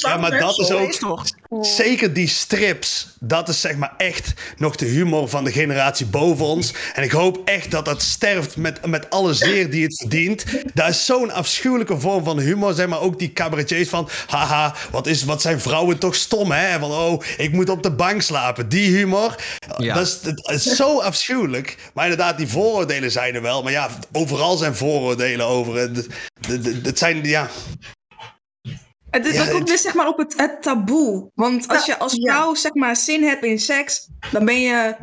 Ja, 0.00 0.16
maar 0.16 0.38
dat 0.38 0.58
is 0.58 0.72
ook- 0.72 0.88
Is 0.88 0.98
toch? 0.98 1.24
Zeker 1.60 2.12
die 2.12 2.28
strips, 2.28 3.08
dat 3.20 3.48
is 3.48 3.60
zeg 3.60 3.76
maar 3.76 3.94
echt 3.96 4.32
nog 4.56 4.76
de 4.76 4.86
humor 4.86 5.28
van 5.28 5.44
de 5.44 5.52
generatie 5.52 6.06
boven 6.06 6.44
ons. 6.44 6.72
En 6.94 7.02
ik 7.02 7.10
hoop 7.10 7.40
echt 7.44 7.70
dat 7.70 7.84
dat 7.84 8.02
sterft 8.02 8.56
met, 8.56 8.86
met 8.86 9.10
alle 9.10 9.34
zeer 9.34 9.70
die 9.70 9.82
het 9.84 9.96
verdient. 9.96 10.44
Dat 10.74 10.88
is 10.88 11.04
zo'n 11.04 11.30
afschuwelijke 11.30 12.00
vorm 12.00 12.24
van 12.24 12.38
humor. 12.38 12.74
Zeg 12.74 12.86
maar 12.86 13.00
ook 13.00 13.18
die 13.18 13.32
cabaretiers 13.32 13.88
van, 13.88 14.08
haha, 14.26 14.74
wat, 14.90 15.06
is, 15.06 15.24
wat 15.24 15.42
zijn 15.42 15.60
vrouwen 15.60 15.98
toch 15.98 16.14
stom 16.14 16.50
hè? 16.50 16.78
Van, 16.78 16.90
oh, 16.90 17.22
ik 17.36 17.52
moet 17.52 17.68
op 17.68 17.82
de 17.82 17.92
bank 17.92 18.22
slapen. 18.22 18.68
Die 18.68 18.96
humor, 18.96 19.34
Ja. 19.78 19.94
dat 19.94 20.06
is, 20.06 20.18
het 20.22 20.66
is 20.66 20.76
zo 20.76 21.00
afschuwelijk. 21.00 21.76
Maar 21.94 22.04
inderdaad, 22.04 22.38
die 22.38 22.48
vooroordelen 22.48 23.10
zijn 23.10 23.34
er 23.34 23.42
wel. 23.42 23.62
Maar 23.62 23.72
ja, 23.72 23.88
overal 24.12 24.56
zijn 24.56 24.74
vooroordelen 24.76 25.46
over. 25.46 25.74
Het, 25.76 25.96
het, 26.46 26.64
het- 26.66 26.86
het 26.86 26.98
zijn, 26.98 27.24
ja... 27.24 27.50
Het 29.12 29.26
is 29.26 29.32
Ja, 29.32 29.38
dat 29.38 29.46
komt 29.48 29.58
het- 29.60 29.68
weer 29.68 29.78
zeg 29.78 29.94
maar 29.94 30.08
op 30.08 30.18
het, 30.18 30.34
het 30.36 30.62
taboe. 30.62 31.30
Want 31.34 31.68
als 31.68 31.86
Ja, 31.86 31.94
je 31.94 32.00
als 32.00 32.12
ja. 32.16 32.32
vrouw 32.34 32.54
zeg 32.54 32.74
maar 32.74 32.96
zin 32.96 33.22
hebt 33.22 33.44
in 33.44 33.58
seks, 33.58 34.08
dan 34.30 34.44
ben 34.44 34.60
je 34.60 34.96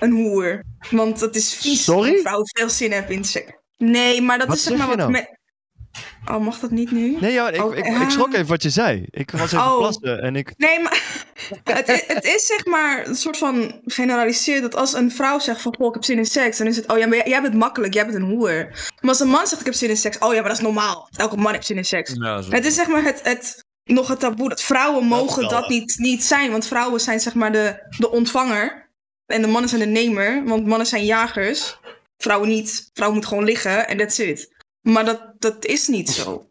een 0.00 0.10
hoer. 0.10 0.62
Want 0.90 1.20
het 1.20 1.36
is 1.36 1.54
vies 1.54 1.84
Sorry? 1.84 2.08
als 2.08 2.16
een 2.16 2.22
vrouw 2.22 2.40
veel 2.44 2.70
zin 2.70 2.92
hebt 2.92 3.10
in 3.10 3.24
seks. 3.24 3.52
Nee, 3.78 4.22
maar 4.22 4.38
dat 4.38 4.46
Wat 4.48 4.56
is 4.56 4.62
zeg 4.62 4.78
maar 4.78 4.86
wat... 4.86 4.96
nou? 4.96 5.10
me- 5.10 5.35
Oh, 6.30 6.40
mag 6.40 6.58
dat 6.58 6.70
niet 6.70 6.90
nu? 6.90 7.16
Nee, 7.20 7.32
ja, 7.32 7.50
ik, 7.50 7.64
Oh, 7.64 7.76
ik, 7.76 8.10
schrok 8.10 8.34
even 8.34 8.46
wat 8.46 8.62
je 8.62 8.70
zei. 8.70 9.06
Ik 9.10 9.30
was 9.30 9.52
even 9.52 9.58
Oh. 9.58 9.78
plassen 9.78 10.22
en 10.22 10.36
ik... 10.36 10.52
Nee, 10.56 10.80
maar 10.80 11.02
het, 11.64 11.88
is, 11.88 12.04
het 12.06 12.24
is 12.24 12.46
zeg 12.46 12.64
maar 12.64 13.06
een 13.06 13.14
soort 13.14 13.36
van 13.38 13.80
generaliseerd 13.84 14.62
dat 14.62 14.74
als 14.74 14.92
een 14.92 15.10
vrouw 15.10 15.38
zegt 15.38 15.60
van 15.62 15.74
goh, 15.76 15.86
ik 15.86 15.94
heb 15.94 16.04
zin 16.04 16.18
in 16.18 16.26
seks, 16.26 16.58
dan 16.58 16.66
is 16.66 16.76
het, 16.76 16.92
oh 16.92 16.98
ja, 16.98 17.06
maar 17.06 17.28
jij, 17.28 17.42
bent 17.42 17.54
makkelijk, 17.54 17.94
jij 17.94 18.04
bent 18.04 18.16
een 18.16 18.30
hoer. 18.30 18.68
Maar 19.00 19.10
als 19.10 19.20
een 19.20 19.28
man 19.28 19.46
zegt 19.46 19.60
ik 19.60 19.66
heb 19.66 19.74
zin 19.74 19.88
in 19.88 19.96
seks, 19.96 20.18
oh 20.18 20.34
ja, 20.34 20.40
maar 20.40 20.48
dat 20.48 20.58
is 20.58 20.64
normaal. 20.64 21.08
Elke 21.16 21.36
man 21.36 21.52
heeft 21.52 21.66
zin 21.66 21.76
in 21.76 21.84
seks. 21.84 22.12
Ja, 22.14 22.42
zo. 22.42 22.50
Het 22.50 22.64
is 22.64 22.74
zeg 22.74 22.86
maar 22.86 23.02
het, 23.04 23.20
het, 23.22 23.64
nog 23.84 24.08
het 24.08 24.20
taboe 24.20 24.48
dat 24.48 24.62
vrouwen 24.62 25.04
mogen 25.04 25.48
dat 25.48 25.68
niet, 25.68 25.94
niet 25.98 26.24
zijn, 26.24 26.50
want 26.50 26.66
vrouwen 26.66 27.00
zijn 27.00 27.20
zeg 27.20 27.34
maar 27.34 27.52
de, 27.52 27.86
de 27.98 28.10
ontvanger 28.10 28.90
en 29.26 29.42
de 29.42 29.48
mannen 29.48 29.68
zijn 29.68 29.80
de 29.80 29.86
nemer, 29.86 30.44
want 30.44 30.66
mannen 30.66 30.86
zijn 30.86 31.04
jagers. 31.04 31.78
Vrouwen 32.18 32.48
niet. 32.48 32.90
Vrouwen 32.92 33.18
moeten 33.18 33.36
gewoon 33.36 33.52
liggen 33.52 33.88
en 33.88 33.96
that's 33.96 34.18
it. 34.18 34.54
Maar 34.92 35.04
dat, 35.04 35.32
dat 35.38 35.64
is 35.64 35.86
niet 35.88 36.10
zo. 36.10 36.50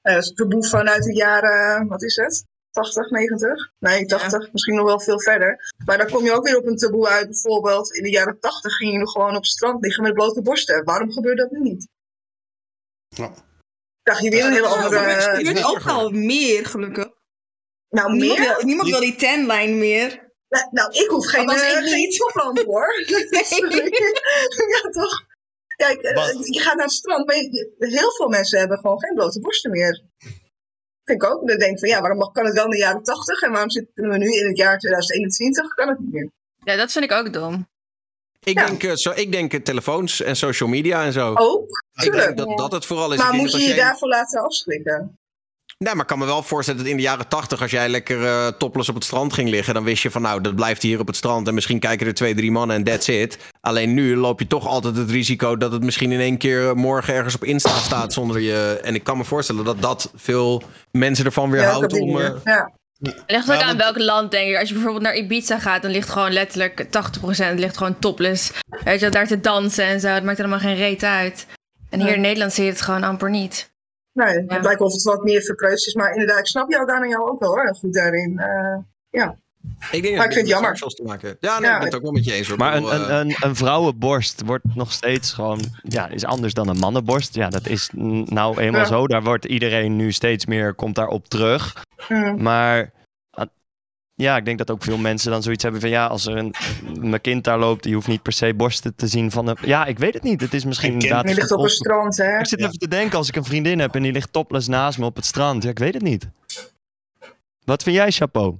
Eh, 0.00 0.14
dat 0.14 0.22
is 0.22 0.32
taboe 0.32 0.66
vanuit 0.68 1.02
de 1.02 1.14
jaren, 1.14 1.86
wat 1.88 2.02
is 2.02 2.16
het? 2.16 2.44
80, 2.70 3.10
90? 3.10 3.70
Nee, 3.78 4.06
80, 4.06 4.52
misschien 4.52 4.74
nog 4.74 4.86
wel 4.86 5.00
veel 5.00 5.20
verder. 5.20 5.72
Maar 5.84 5.98
dan 5.98 6.10
kom 6.10 6.24
je 6.24 6.32
ook 6.32 6.44
weer 6.44 6.56
op 6.56 6.66
een 6.66 6.76
taboe 6.76 7.08
uit. 7.08 7.26
Bijvoorbeeld 7.26 7.94
in 7.94 8.02
de 8.02 8.10
jaren 8.10 8.40
80 8.40 8.72
ging 8.76 8.92
je 8.92 8.98
nog 8.98 9.12
gewoon 9.12 9.28
op 9.36 9.42
het 9.42 9.46
strand 9.46 9.82
liggen 9.84 10.02
met 10.02 10.12
blote 10.14 10.42
borsten. 10.42 10.84
Waarom 10.84 11.12
gebeurt 11.12 11.38
dat 11.38 11.50
nu 11.50 11.60
niet? 11.60 11.88
Ja. 13.08 13.34
Dacht 14.02 14.22
je 14.22 14.30
weer 14.30 14.44
een 14.44 14.52
hele 14.52 14.66
andere... 14.66 14.98
gebeurt- 14.98 15.24
gebeurt 15.46 15.64
ook 15.64 15.86
al 15.86 16.10
meer, 16.10 16.66
gelukkig. 16.66 17.08
Nou, 17.88 18.12
Niemand, 18.12 18.38
meer? 18.38 18.48
wil, 18.48 18.64
niemand 18.64 18.88
wil 18.90 19.00
die 19.00 19.16
tanline 19.16 19.76
meer. 19.76 20.30
Nou, 20.48 20.68
nou, 20.70 20.90
ik 20.92 21.08
hoef 21.10 21.26
geen, 21.26 21.40
Althans, 21.48 21.62
eh, 21.62 21.72
geen 21.82 21.94
niet. 21.94 22.16
toplamp 22.18 22.58
hoor. 22.64 22.86
Sorry. 23.44 23.92
ja, 24.68 24.90
toch? 24.90 25.30
Kijk, 25.84 26.00
eh, 26.02 26.32
je 26.56 26.60
gaat 26.60 26.76
naar 26.76 26.84
het 26.84 26.94
strand, 26.94 27.26
maar 27.26 27.36
je- 27.36 27.74
heel 27.78 28.10
veel 28.12 28.28
mensen 28.28 28.58
hebben 28.58 28.78
gewoon 28.78 29.00
geen 29.00 29.14
blote 29.14 29.40
borsten 29.40 29.70
meer. 29.70 30.02
Vind 31.04 31.22
ik 31.22 31.24
ook. 31.24 31.48
Dan 31.48 31.58
denk 31.58 31.72
ik 31.72 31.78
van 31.78 31.88
ja, 31.88 32.00
waarom 32.00 32.32
kan 32.32 32.44
het 32.44 32.54
wel 32.54 32.64
in 32.64 32.70
de 32.70 32.76
jaren 32.76 33.02
80 33.02 33.42
en 33.42 33.50
waarom 33.50 33.70
zitten 33.70 34.08
we 34.08 34.16
nu 34.18 34.30
in 34.32 34.46
het 34.46 34.56
jaar 34.56 34.78
2021? 34.78 35.74
Kan 35.74 35.88
het 35.88 35.98
niet 35.98 36.12
meer. 36.12 36.30
Ja, 36.64 36.76
dat 36.76 36.92
vind 36.92 37.04
ik 37.04 37.12
ook 37.12 37.32
dom. 37.32 37.68
Ik 38.44 38.58
Ja. 38.58 38.66
denk, 38.66 38.82
eh, 38.82 38.92
zo, 38.94 39.10
ik 39.14 39.32
denk 39.32 39.52
eh, 39.52 39.60
telefoons 39.60 40.20
en 40.20 40.36
social 40.36 40.68
media 40.68 41.04
en 41.04 41.12
zo. 41.12 41.34
Ook, 41.34 41.62
ik 41.68 42.00
denk 42.00 42.12
tuurlijk. 42.14 42.36
dat 42.36 42.58
dat 42.58 42.72
het 42.72 42.86
vooral 42.86 43.12
is. 43.12 43.18
Maar 43.18 43.32
moet 43.34 43.52
je 43.52 43.58
je 43.60 43.74
daarvoor 43.74 44.08
laten 44.08 44.42
afschrikken? 44.42 45.18
Nee, 45.82 45.92
maar 45.92 46.02
ik 46.02 46.06
kan 46.08 46.18
me 46.18 46.24
wel 46.24 46.42
voorstellen 46.42 46.80
dat 46.80 46.90
in 46.90 46.96
de 46.96 47.02
jaren 47.02 47.28
tachtig, 47.28 47.60
als 47.62 47.70
jij 47.70 47.88
lekker 47.88 48.24
eh 48.26 48.46
topless 48.58 48.88
op 48.88 48.94
het 48.94 49.04
strand 49.04 49.32
ging 49.32 49.48
liggen, 49.48 49.74
dan 49.74 49.84
wist 49.84 50.02
je 50.02 50.10
van 50.10 50.22
nou, 50.22 50.40
dat 50.40 50.54
blijft 50.54 50.82
hier 50.82 51.00
op 51.00 51.06
het 51.06 51.16
strand 51.16 51.48
en 51.48 51.54
misschien 51.54 51.78
kijken 51.78 52.06
er 52.06 52.14
twee, 52.14 52.34
drie 52.34 52.50
mannen 52.50 52.76
en 52.76 52.84
that's 52.84 53.08
it. 53.08 53.38
Alleen 53.60 53.94
nu 53.94 54.16
loop 54.16 54.38
je 54.38 54.46
toch 54.46 54.66
altijd 54.66 54.96
het 54.96 55.10
risico 55.10 55.56
dat 55.56 55.72
het 55.72 55.82
misschien 55.82 56.12
in 56.12 56.20
één 56.20 56.38
keer 56.38 56.76
morgen 56.76 57.14
ergens 57.14 57.34
op 57.34 57.44
Insta 57.44 57.76
staat 57.78 58.12
zonder 58.12 58.40
je. 58.40 58.80
En 58.82 58.94
ik 58.94 59.04
kan 59.04 59.16
me 59.16 59.24
voorstellen 59.24 59.64
dat 59.64 59.82
dat 59.82 60.12
veel 60.14 60.62
mensen 60.90 61.24
ervan 61.24 61.50
weer 61.50 61.60
Ja, 61.60 61.70
houdt 61.70 61.90
dat 61.90 62.00
om. 62.00 62.20
eh, 62.20 62.30
ja. 62.44 62.70
Het 63.00 63.22
ligt 63.26 63.50
ook 63.50 63.60
Ja, 63.60 63.62
aan 63.62 63.76
welk 63.76 63.98
land, 63.98 64.30
denk 64.30 64.48
ik. 64.50 64.58
Als 64.58 64.68
je 64.68 64.74
bijvoorbeeld 64.74 65.04
naar 65.04 65.16
Ibiza 65.16 65.58
gaat, 65.58 65.82
dan 65.82 65.90
ligt 65.90 66.08
gewoon 66.08 66.32
letterlijk 66.32 66.86
80% 66.90 67.58
ligt 67.58 67.76
gewoon 67.76 67.98
topless. 67.98 68.52
Weet 68.84 69.00
je, 69.00 69.08
daar 69.08 69.26
te 69.26 69.40
dansen 69.40 69.84
en 69.84 70.00
zo. 70.00 70.08
Het 70.08 70.24
maakt 70.24 70.36
helemaal 70.36 70.58
geen 70.58 70.76
reet 70.76 71.02
uit. 71.04 71.46
En 71.90 72.00
hier 72.00 72.14
in 72.14 72.20
Nederland 72.20 72.52
zie 72.52 72.64
je 72.64 72.70
het 72.70 72.80
gewoon 72.80 73.02
amper 73.02 73.30
niet. 73.30 73.70
Nee, 74.12 74.34
Ja. 74.34 74.54
het 74.54 74.62
lijkt 74.64 74.78
wel 74.78 74.88
of 74.88 74.92
het 74.94 75.02
wat 75.02 75.22
meer 75.24 75.42
verpreust 75.42 75.86
is. 75.86 75.94
Maar 75.94 76.12
inderdaad, 76.12 76.38
ik 76.38 76.46
snap 76.46 76.70
jou 76.70 76.86
daar 76.86 77.02
en 77.02 77.08
jou 77.08 77.30
ook 77.30 77.40
wel 77.40 77.50
hoor. 77.50 77.64
heel 77.64 77.74
Goed 77.74 77.94
daarin. 77.94 78.38
Eh, 78.38 78.76
ik 79.92 80.02
denk 80.02 80.16
Maar 80.16 80.26
ik 80.26 80.32
vind 80.32 80.46
het 80.48 80.48
jammer. 80.48 80.74
te 80.74 81.02
maken. 81.02 81.36
Ja, 81.40 81.58
nee, 81.58 81.68
Ja, 81.68 81.72
ik 81.74 81.78
ben 81.78 81.86
het 81.86 81.94
ook 81.96 82.02
wel 82.02 82.12
met 82.12 82.24
je 82.24 82.32
eens. 82.32 82.48
hoor. 82.48 82.58
Maar 82.58 82.76
een, 82.76 82.84
eh, 82.84 83.18
een, 83.18 83.36
een 83.40 83.56
vrouwenborst 83.56 84.42
wordt 84.46 84.64
nog 84.74 84.92
steeds 84.92 85.32
gewoon, 85.32 85.60
ja, 85.82 86.08
is 86.08 86.24
anders 86.24 86.54
dan 86.54 86.68
een 86.68 86.78
mannenborst. 86.78 87.34
Ja, 87.34 87.48
dat 87.48 87.66
is 87.66 87.90
nou 88.24 88.60
eenmaal 88.60 88.80
Ja. 88.80 88.86
zo. 88.86 89.06
Daar 89.06 89.22
wordt 89.22 89.44
iedereen 89.44 89.96
nu 89.96 90.12
steeds 90.12 90.46
meer, 90.46 90.74
komt 90.74 90.94
daarop 90.94 91.28
terug. 91.28 91.84
mm. 92.08 92.42
Maar 92.42 92.90
ja, 94.14 94.36
ik 94.36 94.44
denk 94.44 94.58
dat 94.58 94.70
ook 94.70 94.82
veel 94.84 94.96
mensen 94.98 95.30
dan 95.30 95.42
zoiets 95.42 95.62
hebben 95.62 95.80
van, 95.80 95.90
ja, 95.90 96.06
als 96.06 96.26
er 96.26 96.36
een, 96.36 96.54
mijn 97.00 97.20
kind 97.20 97.44
daar 97.44 97.58
loopt, 97.58 97.82
die 97.82 97.94
hoeft 97.94 98.06
niet 98.06 98.22
per 98.22 98.32
se 98.32 98.54
borsten 98.54 98.94
te 98.94 99.06
zien 99.06 99.30
van 99.30 99.46
een, 99.48 99.56
ja, 99.64 99.84
ik 99.86 99.98
weet 99.98 100.14
het 100.14 100.22
niet. 100.22 100.40
Het 100.40 100.54
is 100.54 100.64
misschien 100.64 100.92
Een 100.92 100.98
kind 100.98 101.10
inderdaad... 101.10 101.32
Die 101.32 101.40
ligt 101.40 101.52
op 101.52 101.62
een 101.62 101.70
strand, 101.70 102.16
hè? 102.16 102.38
ik 102.38 102.46
zit 102.46 102.58
Ja. 102.58 102.66
even 102.66 102.78
te 102.78 102.88
denken, 102.88 103.18
als 103.18 103.28
ik 103.28 103.36
een 103.36 103.44
vriendin 103.44 103.78
heb 103.78 103.94
en 103.94 104.02
die 104.02 104.12
ligt 104.12 104.32
topless 104.32 104.68
naast 104.68 104.98
me 104.98 105.04
op 105.04 105.16
het 105.16 105.24
strand. 105.26 105.62
Ja, 105.62 105.70
ik 105.70 105.78
weet 105.78 105.94
het 105.94 106.02
niet. 106.02 106.28
Wat 107.64 107.82
vind 107.82 107.96
jij, 107.96 108.10
Chapeau? 108.10 108.56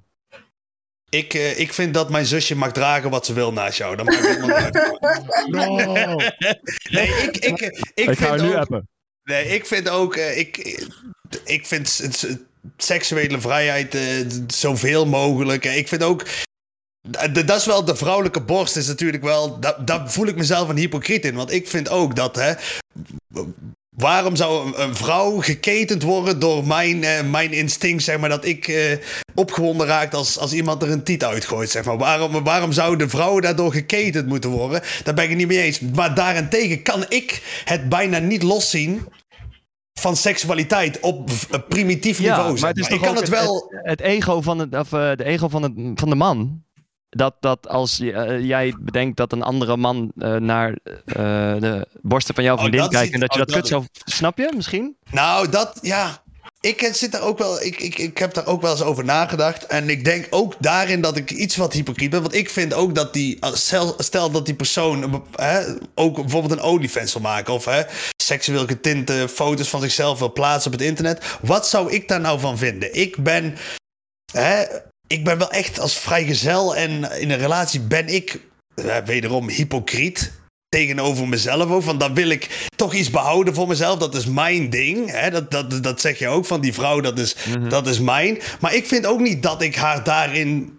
Ik, 1.08 1.34
eh, 1.34 1.58
ik 1.58 1.72
vind 1.72 1.94
dat 1.94 2.10
mijn 2.10 2.26
zusje 2.26 2.56
mag 2.56 2.72
dragen 2.72 3.10
wat 3.10 3.26
ze 3.26 3.32
wil 3.32 3.52
naast 3.52 3.78
jou. 3.78 3.96
Dat 3.96 4.06
maakt 4.06 4.26
helemaal 4.26 4.46
niet 4.46 4.56
uit. 4.56 4.76
Nee, 6.90 7.06
ik, 7.08 7.36
ik, 7.36 7.60
ik, 7.60 7.60
ik, 7.94 8.08
Ik 8.08 8.18
ga 8.18 8.26
vind 8.36 8.42
nu 8.42 8.48
ook... 8.48 8.54
appen. 8.54 8.88
Nee, 9.24 9.44
ik 9.46 9.66
vind 9.66 9.88
ook... 9.88 10.16
eh, 10.16 10.38
ik, 10.38 10.56
ik 11.44 11.66
vind 11.66 11.88
s- 11.88 12.26
seksuele 12.76 13.40
vrijheid 13.40 13.94
eh, 13.94 14.02
zoveel 14.47 15.06
mogelijk. 15.06 15.64
Eh, 15.64 15.76
Ik 15.76 15.89
vind 15.89 16.02
ook... 16.02 16.26
d- 17.10 17.47
Dat 17.47 17.56
is 17.59 17.66
wel 17.66 17.84
de 17.84 17.97
vrouwelijke 17.97 18.40
borst, 18.40 18.76
is 18.76 18.86
natuurlijk 18.86 19.22
wel. 19.22 19.60
dat- 19.60 19.86
Daar 19.86 20.10
voel 20.10 20.26
ik 20.26 20.36
mezelf 20.36 20.68
een 20.68 20.76
hypocriet 20.76 21.24
in. 21.24 21.34
Want 21.34 21.52
ik 21.52 21.68
vind 21.68 21.89
ook 21.89 22.16
dat. 22.16 22.36
Hè, 22.36 22.52
waarom 23.97 24.36
zou 24.36 24.76
een, 24.76 24.97
vrouw 24.97 25.40
geketend 25.40 26.02
worden 26.02 26.39
door 26.39 26.66
mijn, 26.66 27.05
eh, 27.05 27.22
mijn 27.22 27.52
instinct, 27.52 28.02
zeg 28.02 28.18
maar, 28.18 28.28
dat 28.28 28.44
ik 28.44 28.68
eh, 28.68 28.98
opgewonden 29.34 29.86
raak 29.86 30.14
als, 30.14 30.39
als 30.39 30.52
iemand 30.52 30.82
er 30.82 30.90
een 30.90 31.02
tiet 31.02 31.24
uitgooit, 31.24 31.70
zeg 31.70 31.84
maar. 31.84 31.98
Waarom, 31.98 32.44
waarom 32.44 32.72
zouden 32.72 33.10
vrouwen 33.10 33.43
daardoor 33.43 33.72
geketend 33.72 34.26
moeten 34.26 34.51
worden? 34.51 34.82
Daar 35.05 35.14
ben 35.14 35.24
ik 35.24 35.30
het 35.30 35.39
niet 35.39 35.47
mee 35.48 35.60
eens. 35.62 35.80
Maar 35.80 36.14
daarentegen 36.14 36.82
kan 36.82 37.05
ik 37.09 37.43
het 37.64 37.89
bijna 37.89 38.18
niet 38.18 38.43
loszien 38.43 39.06
van 39.94 40.16
seksualiteit 40.16 41.01
op 41.01 41.31
een 41.51 41.66
primitief 41.66 42.19
Ja, 42.19 42.36
niveau. 42.36 42.60
maar 42.60 42.69
het 42.69 42.78
is 42.78 42.89
maar. 42.89 42.98
toch 42.98 43.09
ik 43.09 43.14
kan 43.14 43.23
het 43.23 43.28
wel... 43.28 43.66
Het, 43.69 43.89
het 43.89 44.01
ego 44.01 44.40
van, 44.40 44.59
het, 44.59 44.77
of, 44.77 44.93
eh, 44.93 45.12
de 45.16 45.24
ego 45.24 45.48
van, 45.48 45.62
het, 45.62 45.73
van 45.94 46.09
de 46.09 46.14
man. 46.14 46.64
Dat, 47.16 47.35
dat 47.40 47.69
als 47.69 48.01
eh, 48.01 48.40
jij 48.40 48.74
bedenkt 48.81 49.16
dat 49.16 49.32
een 49.32 49.43
andere 49.43 49.77
man 49.77 50.12
eh, 50.16 50.36
naar 50.36 50.78
eh, 51.05 51.14
de 51.59 51.86
borsten 52.02 52.35
van 52.35 52.44
jouw 52.44 52.55
Oh, 52.55 52.60
vriendin 52.60 52.89
kijkt 52.89 53.14
en 53.14 53.20
dat 53.20 53.35
je 53.35 53.40
oh, 53.40 53.47
dat 53.47 53.55
kut 53.56 53.66
zou... 53.69 53.85
Snap 53.93 54.39
je 54.39 54.52
misschien? 54.56 54.97
Nou, 55.10 55.48
dat, 55.48 55.78
ja. 55.82 56.23
Ik 56.66 56.82
eh, 56.82 56.93
zit 56.93 57.12
daar 57.12 57.22
ook 57.22 57.39
wel, 57.39 57.62
ik, 57.62 57.80
ik, 57.80 57.98
ik 57.98 58.18
heb 58.18 58.34
daar 58.34 58.47
ook 58.47 58.62
wel 58.62 58.70
eens 58.70 58.82
over 58.82 59.05
nagedacht. 59.05 59.66
En 59.66 59.90
ik 59.90 60.05
denk 60.05 60.26
ook 60.30 60.55
daarin 60.59 61.01
dat 61.01 61.16
ik 61.16 61.30
iets 61.30 61.56
wat 61.56 61.72
hypocriet 61.72 62.10
ben. 62.10 62.22
Want 62.22 62.34
ik 62.34 62.51
vind 62.51 62.74
ook 62.74 62.94
dat 62.94 63.12
die, 63.12 63.39
stel, 63.98 64.30
dat 64.30 64.47
die 64.47 64.55
persoon 64.55 65.10
bep- 65.10 65.36
hè, 65.36 65.74
ook 65.94 66.16
bijvoorbeeld 66.16 66.52
een 66.52 66.62
OnlyFans 66.62 67.12
wil 67.12 67.22
maken. 67.22 67.55
Of 67.55 67.64
hè, 67.64 67.82
seksueel 68.22 68.66
getinte 68.66 69.28
foto's 69.28 69.68
van 69.68 69.80
zichzelf 69.80 70.18
wil 70.18 70.32
plaatsen 70.32 70.72
op 70.72 70.78
het 70.78 70.89
internet. 70.89 71.24
Wat 71.40 71.68
zou 71.68 71.93
ik 71.93 72.09
daar 72.09 72.20
nou 72.20 72.40
van 72.40 72.59
vinden? 72.59 72.94
Ik 72.94 73.16
ben, 73.16 73.56
hè, 74.32 74.64
ik 75.06 75.24
ben 75.24 75.39
wel 75.39 75.51
echt 75.51 75.80
als 75.80 75.98
vrijgezel 75.98 76.76
en 76.76 77.20
in 77.20 77.30
een 77.30 77.39
relatie 77.39 77.80
ben 77.80 78.09
ik 78.09 78.40
eh, 78.74 78.97
wederom 78.97 79.48
hypocriet 79.48 80.32
tegenover 80.82 81.28
mezelf 81.28 81.70
ook. 81.70 81.82
Van 81.82 81.99
dan 81.99 82.15
wil 82.15 82.28
ik 82.28 82.69
toch 82.77 82.94
iets 82.94 83.11
behouden 83.11 83.55
voor 83.55 83.69
mezelf. 83.69 83.99
Dat 83.99 84.15
is 84.15 84.27
mijn 84.27 84.70
ding. 84.70 85.11
Hè? 85.11 85.31
Dat, 85.31 85.51
dat, 85.51 85.82
dat 85.82 86.01
zeg 86.01 86.19
je 86.19 86.28
ook 86.28 86.47
van 86.47 86.61
die 86.61 86.73
vrouw. 86.74 87.01
Dat 87.01 87.19
is, 87.19 87.36
dat 87.69 87.86
is 87.86 88.01
mijn. 88.01 88.39
Maar 88.61 88.74
ik 88.74 88.86
vind 88.86 89.07
ook 89.07 89.20
niet 89.20 89.43
dat 89.43 89.62
ik 89.62 89.77
haar 89.77 90.05
daarin 90.05 90.78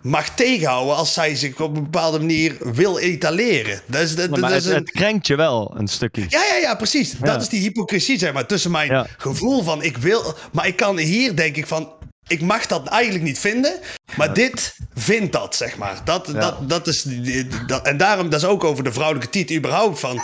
mag 0.00 0.28
tegenhouden 0.34 0.96
als 0.96 1.12
zij 1.12 1.34
zich 1.34 1.60
op 1.60 1.76
een 1.76 1.82
bepaalde 1.82 2.18
manier 2.18 2.56
wil 2.60 2.98
etaleren. 2.98 3.80
Dat 3.86 4.00
is, 4.02 4.14
dat, 4.16 4.30
Maar 4.30 4.40
dat 4.40 4.50
het, 4.50 4.58
is 4.64 4.66
een- 4.68 4.74
het 4.74 4.90
krenkt 4.90 5.26
je 5.26 5.36
wel 5.36 5.74
een 5.76 5.88
stukje. 5.88 6.24
ja, 6.28 6.42
ja, 6.50 6.56
ja, 6.60 6.74
precies. 6.74 7.12
Ja. 7.12 7.18
Dat 7.26 7.42
is 7.42 7.48
die 7.48 7.60
hypocrisie, 7.60 8.18
zeg 8.18 8.32
maar, 8.32 8.46
tussen 8.46 8.70
mijn 8.70 8.90
Ja. 8.90 9.06
gevoel 9.16 9.62
van 9.62 9.82
ik 9.82 9.96
wil... 9.96 10.34
Maar 10.52 10.66
ik 10.66 10.76
kan 10.76 10.98
hier, 10.98 11.36
denk 11.36 11.56
ik, 11.56 11.66
van... 11.66 11.88
Ik 12.26 12.40
mag 12.40 12.66
dat 12.66 12.86
eigenlijk 12.86 13.24
niet 13.24 13.38
vinden, 13.38 13.80
maar 14.16 14.34
dit 14.34 14.76
vindt 14.94 15.32
dat, 15.32 15.56
zeg 15.56 15.76
maar. 15.76 16.00
Dat, 16.04 16.26
Ja. 16.32 16.40
dat, 16.40 16.68
dat 16.68 16.86
is... 16.86 17.06
Dat, 17.66 17.86
en 17.86 17.96
daarom, 17.96 18.30
dat 18.30 18.40
is 18.42 18.46
ook 18.48 18.64
over 18.64 18.84
de 18.84 18.92
vrouwelijke 18.92 19.30
titel 19.30 19.56
überhaupt 19.56 20.00
van... 20.00 20.22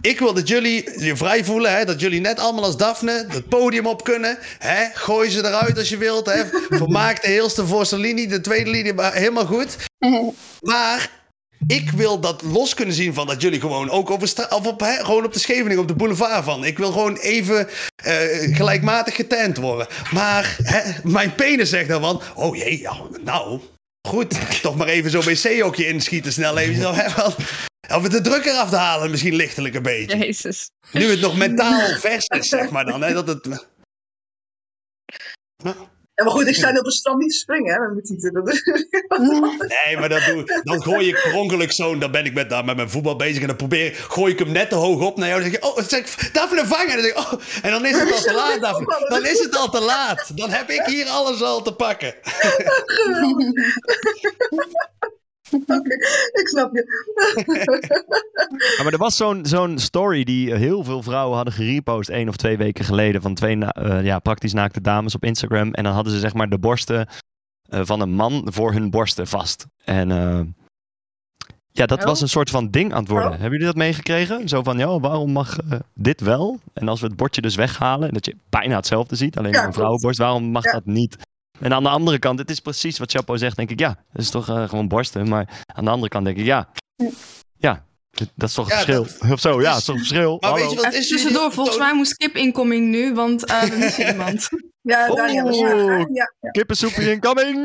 Ik 0.00 0.18
wil 0.18 0.34
dat 0.34 0.48
jullie 0.48 1.04
je 1.04 1.16
vrij 1.16 1.44
voelen, 1.44 1.76
hè? 1.76 1.84
dat 1.84 2.00
jullie 2.00 2.20
net 2.20 2.38
allemaal 2.38 2.64
als 2.64 2.76
Daphne 2.76 3.26
het 3.28 3.48
podium 3.48 3.86
op 3.86 4.04
kunnen. 4.04 4.38
Hè? 4.58 4.84
Gooi 4.94 5.30
ze 5.30 5.38
eruit 5.38 5.78
als 5.78 5.88
je 5.88 5.96
wilt. 5.96 6.26
Hè? 6.26 6.42
Vermaak 6.68 7.22
de 7.22 7.28
heelste 7.28 7.66
voorste 7.66 7.98
linie, 7.98 8.28
de 8.28 8.40
tweede 8.40 8.70
linie, 8.70 8.94
maar 8.94 9.12
helemaal 9.14 9.46
goed. 9.46 9.76
Maar 10.60 11.10
ik 11.66 11.90
wil 11.90 12.20
dat 12.20 12.42
los 12.42 12.74
kunnen 12.74 12.94
zien 12.94 13.14
van 13.14 13.26
dat 13.26 13.42
jullie 13.42 13.60
gewoon 13.60 13.90
ook 13.90 14.10
over 14.10 14.46
of 14.50 14.66
op, 14.66 14.82
gewoon 14.82 15.24
op 15.24 15.32
de 15.32 15.38
Scheveningen, 15.38 15.78
op 15.78 15.88
de 15.88 15.94
boulevard 15.94 16.44
van. 16.44 16.64
Ik 16.64 16.78
wil 16.78 16.92
gewoon 16.92 17.16
even 17.16 17.68
eh, 17.94 18.56
gelijkmatig 18.56 19.14
getent 19.14 19.56
worden. 19.56 19.86
Maar 20.12 20.56
hè, 20.62 20.92
mijn 21.04 21.34
penis 21.34 21.68
zegt 21.68 21.88
dan 21.88 22.00
van, 22.00 22.22
oh 22.34 22.56
jee, 22.56 22.80
ja, 22.80 22.96
nou, 23.24 23.60
goed. 24.08 24.60
Toch 24.62 24.76
maar 24.76 24.88
even 24.88 25.10
zo'n 25.10 25.22
wc-hokje 25.22 25.86
inschieten 25.86 26.32
snel 26.32 26.58
even. 26.58 26.82
Zo, 26.82 26.92
hè, 26.92 27.14
want, 27.14 27.36
of 27.96 28.02
het 28.02 28.12
de 28.12 28.20
druk 28.20 28.44
eraf 28.44 28.70
te 28.70 28.76
halen 28.76 29.10
misschien 29.10 29.34
lichtelijk 29.34 29.74
een 29.74 29.82
beetje. 29.82 30.18
Jezus. 30.18 30.70
Nu 30.92 31.10
het 31.10 31.20
nog 31.20 31.36
mentaal 31.36 31.88
vers 31.98 32.26
is, 32.26 32.48
zeg 32.48 32.70
maar 32.70 32.84
dan. 32.84 33.02
Hè, 33.02 33.12
dat 33.12 33.26
het... 33.26 33.66
Ja, 36.18 36.24
maar 36.24 36.32
goed, 36.32 36.46
ik 36.46 36.54
sta 36.54 36.70
nu 36.72 36.78
op 36.78 36.86
een 36.86 36.92
strand 36.92 37.18
niet 37.18 37.30
te 37.30 37.36
springen, 37.36 37.74
hè, 37.74 37.80
met 37.80 37.92
mijn 37.92 38.04
tieten. 38.04 38.32
Dat 38.32 38.48
is... 38.48 38.62
Nee, 39.86 39.96
maar 39.98 40.08
dat 40.08 40.24
doe, 40.24 40.60
dan 40.62 40.82
gooi 40.82 41.08
ik 41.08 41.20
per 41.22 41.34
ongeluk 41.34 41.72
zo. 41.72 41.98
Dan 41.98 42.10
ben 42.10 42.24
ik 42.24 42.34
met, 42.34 42.50
daar 42.50 42.64
met 42.64 42.76
mijn 42.76 42.90
voetbal 42.90 43.16
bezig. 43.16 43.40
En 43.40 43.46
dan 43.46 43.56
probeer 43.56 43.94
gooi 43.94 44.32
ik 44.32 44.38
hem 44.38 44.52
net 44.52 44.68
te 44.68 44.74
hoog 44.74 45.00
op 45.00 45.16
naar 45.16 45.28
jou. 45.28 45.40
Dan 45.40 45.50
zeg 45.50 45.60
je, 45.60 45.66
oh, 45.66 45.84
zeg 45.88 46.00
ik, 46.00 46.34
Daphne 46.34 46.66
vangen. 46.66 46.90
En 46.90 46.96
dan, 46.96 47.04
ik, 47.04 47.18
oh, 47.18 47.32
en 47.62 47.70
dan 47.70 47.86
is 47.86 47.98
het 47.98 48.12
al 48.12 48.20
te 48.20 48.32
laat, 48.32 48.60
Daphne. 48.66 49.06
Dan 49.08 49.26
is 49.26 49.38
het 49.38 49.56
al 49.56 49.68
te 49.70 49.80
laat. 49.80 50.36
Dan 50.36 50.50
heb 50.50 50.70
ik 50.70 50.82
hier 50.86 51.06
alles 51.06 51.42
al 51.42 51.62
te 51.62 51.74
pakken. 51.74 52.14
Oké, 55.78 55.94
ik 56.32 56.48
snap 56.48 56.74
je. 56.74 56.84
Ja, 58.76 58.82
maar 58.82 58.92
er 58.92 58.98
was 58.98 59.16
zo'n 59.16 59.46
zo'n 59.46 59.78
story 59.78 60.24
die 60.24 60.54
heel 60.54 60.84
veel 60.84 61.02
vrouwen 61.02 61.36
hadden 61.36 61.54
gerepost 61.54 62.08
één 62.08 62.28
of 62.28 62.36
twee 62.36 62.56
weken 62.56 62.84
geleden. 62.84 63.22
Van 63.22 63.34
twee 63.34 63.64
eh, 63.64 64.04
ja, 64.04 64.18
praktisch 64.18 64.52
naakte 64.52 64.80
dames 64.80 65.14
op 65.14 65.24
Instagram. 65.24 65.72
En 65.74 65.84
dan 65.84 65.92
hadden 65.92 66.12
ze 66.12 66.18
zeg 66.18 66.34
maar 66.34 66.48
de 66.48 66.58
borsten 66.58 67.08
eh, 67.68 67.80
van 67.84 68.00
een 68.00 68.10
man 68.12 68.42
voor 68.50 68.72
hun 68.72 68.90
borsten 68.90 69.26
vast. 69.26 69.66
En 69.84 70.10
eh, 70.10 70.40
ja, 71.72 71.86
dat 71.86 71.98
Oh. 72.00 72.04
was 72.04 72.20
een 72.20 72.28
soort 72.28 72.50
van 72.50 72.70
ding 72.70 72.92
aan 72.92 73.00
het 73.00 73.08
worden. 73.10 73.26
Oh. 73.30 73.34
Hebben 73.34 73.50
jullie 73.52 73.66
dat 73.66 73.76
meegekregen? 73.76 74.48
Zo 74.48 74.62
van, 74.62 74.78
ja, 74.78 75.00
waarom 75.00 75.32
mag 75.32 75.56
dit 75.94 76.20
wel? 76.20 76.58
En 76.72 76.88
als 76.88 77.00
we 77.00 77.06
het 77.06 77.16
bordje 77.16 77.40
dus 77.40 77.54
weghalen, 77.54 78.12
dat 78.12 78.24
je 78.26 78.36
bijna 78.48 78.76
hetzelfde 78.76 79.16
ziet, 79.16 79.38
alleen 79.38 79.52
Ja, 79.52 79.66
een 79.66 79.72
vrouwenborst, 79.72 80.18
waarom 80.18 80.44
mag 80.44 80.64
Ja. 80.64 80.72
dat 80.72 80.84
niet? 80.86 81.16
En 81.60 81.72
aan 81.74 81.82
de 81.82 81.88
andere 81.88 82.18
kant, 82.18 82.38
het 82.38 82.50
is 82.50 82.60
precies 82.60 82.98
wat 82.98 83.10
Chapo 83.10 83.36
zegt, 83.36 83.56
denk 83.56 83.70
ik, 83.70 83.78
ja, 83.80 83.96
dat 84.12 84.22
is 84.22 84.30
toch 84.30 84.48
eh, 84.48 84.68
gewoon 84.68 84.88
borsten. 84.88 85.28
Maar 85.28 85.64
aan 85.74 85.84
de 85.84 85.90
andere 85.90 86.08
kant 86.08 86.24
denk 86.24 86.36
ik, 86.36 86.44
ja, 86.44 86.68
ja, 87.56 87.84
dat 88.34 88.48
is 88.48 88.54
toch 88.54 88.70
een 88.70 88.76
Ja, 88.76 88.82
verschil. 88.84 89.32
Of 89.32 89.40
zo, 89.40 89.60
ja, 89.60 89.70
dat 89.70 89.78
is 89.78 89.84
toch 89.84 89.94
een 89.94 90.00
verschil. 90.04 90.36
Maar 90.40 90.54
weet 90.54 90.70
je 90.70 90.76
wat 90.76 90.92
is? 90.92 91.08
tussendoor, 91.08 91.52
volgens 91.52 91.78
mij 91.78 91.94
moest 91.94 92.16
Kip 92.16 92.36
incoming 92.36 92.88
nu, 92.88 93.14
want 93.14 93.44
eh 93.44 93.62
we 93.62 93.76
missen 93.76 94.06
iemand. 94.12 94.48
Ja, 94.80 95.14
Daniel? 95.14 95.46
Oh. 95.46 95.98
Ja, 96.12 96.32
ja. 96.40 96.50
Kippensoepje 96.50 97.10
incoming! 97.10 97.56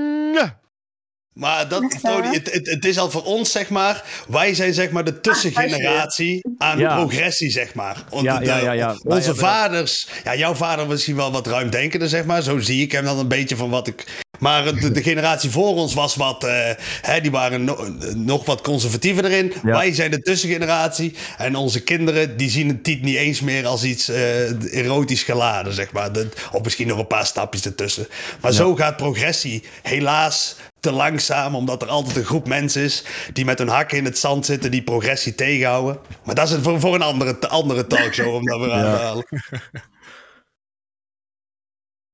Maar 1.33 1.67
dat, 1.67 1.97
Tony, 2.01 2.33
het, 2.33 2.53
het, 2.53 2.69
het 2.69 2.85
is 2.85 2.97
al 2.97 3.09
voor 3.09 3.23
ons, 3.23 3.51
zeg 3.51 3.69
maar. 3.69 4.03
Wij 4.27 4.53
zijn, 4.53 4.73
zeg 4.73 4.89
maar, 4.89 5.03
de 5.03 5.19
tussengeneratie 5.19 6.41
aan 6.57 6.77
Ja. 6.77 6.95
progressie, 6.95 7.49
zeg 7.49 7.73
maar. 7.73 8.03
Want 8.09 8.23
Ja, 8.23 8.37
de- 8.39 8.45
ja, 8.45 8.71
ja, 8.71 8.89
Onze 9.03 9.17
hebben- 9.25 9.35
vaders, 9.35 10.07
ja, 10.23 10.35
jouw 10.35 10.53
vader 10.53 10.85
was 10.85 10.93
misschien 10.93 11.15
wel 11.15 11.31
wat 11.31 11.47
ruimdenkender, 11.47 12.09
zeg 12.09 12.25
maar. 12.25 12.41
Zo 12.41 12.59
zie 12.59 12.81
ik 12.81 12.91
hem 12.91 13.05
dan 13.05 13.17
een 13.19 13.27
beetje 13.27 13.55
van 13.55 13.69
wat 13.69 13.87
ik. 13.87 14.05
Maar 14.43 14.75
de, 14.75 14.91
de 14.91 15.03
generatie 15.11 15.49
voor 15.49 15.75
ons 15.75 15.93
was 15.93 16.15
wat, 16.15 16.43
eh, 16.43 16.69
hè, 17.01 17.21
die 17.21 17.31
waren 17.31 17.63
no- 17.63 17.87
nog 18.15 18.45
wat 18.45 18.61
conservatiever 18.61 19.25
erin. 19.25 19.53
Ja. 19.63 19.71
Wij 19.71 19.93
zijn 19.93 20.11
de 20.11 20.21
tussengeneratie. 20.21 21.15
En 21.37 21.55
onze 21.55 21.83
kinderen, 21.83 22.37
die 22.37 22.49
zien 22.49 22.67
het 22.67 23.01
niet 23.01 23.15
eens 23.15 23.41
meer 23.41 23.65
als 23.65 23.83
iets 23.83 24.09
eh, 24.09 24.75
erotisch 24.75 25.23
geladen, 25.23 25.73
zeg 25.73 25.91
maar. 25.91 26.09
Of 26.51 26.63
misschien 26.63 26.87
nog 26.87 26.99
een 26.99 27.07
paar 27.07 27.25
stapjes 27.25 27.65
ertussen. 27.65 28.07
Maar 28.41 28.51
Ja. 28.51 28.57
zo 28.57 28.75
gaat 28.75 28.97
progressie 28.97 29.63
helaas 29.81 30.55
te 30.79 30.91
langzaam, 30.91 31.55
omdat 31.55 31.81
er 31.81 31.87
altijd 31.87 32.15
een 32.15 32.23
groep 32.25 32.47
mensen 32.47 32.81
is 32.81 33.03
die 33.33 33.45
met 33.45 33.57
hun 33.59 33.67
hakken 33.67 33.97
in 33.97 34.05
het 34.05 34.17
zand 34.17 34.45
zitten, 34.45 34.71
die 34.71 34.83
progressie 34.83 35.35
tegenhouden. 35.35 35.99
Maar 36.23 36.35
dat 36.35 36.49
is 36.49 36.57
voor, 36.61 36.79
voor 36.79 36.95
een 36.95 37.01
andere, 37.01 37.47
andere 37.47 37.87
talkshow 37.87 38.33
om 38.35 38.45
dat 38.45 38.59
weer 38.59 38.71
aan 38.71 38.81
te 38.97 39.01
halen. 39.03 39.25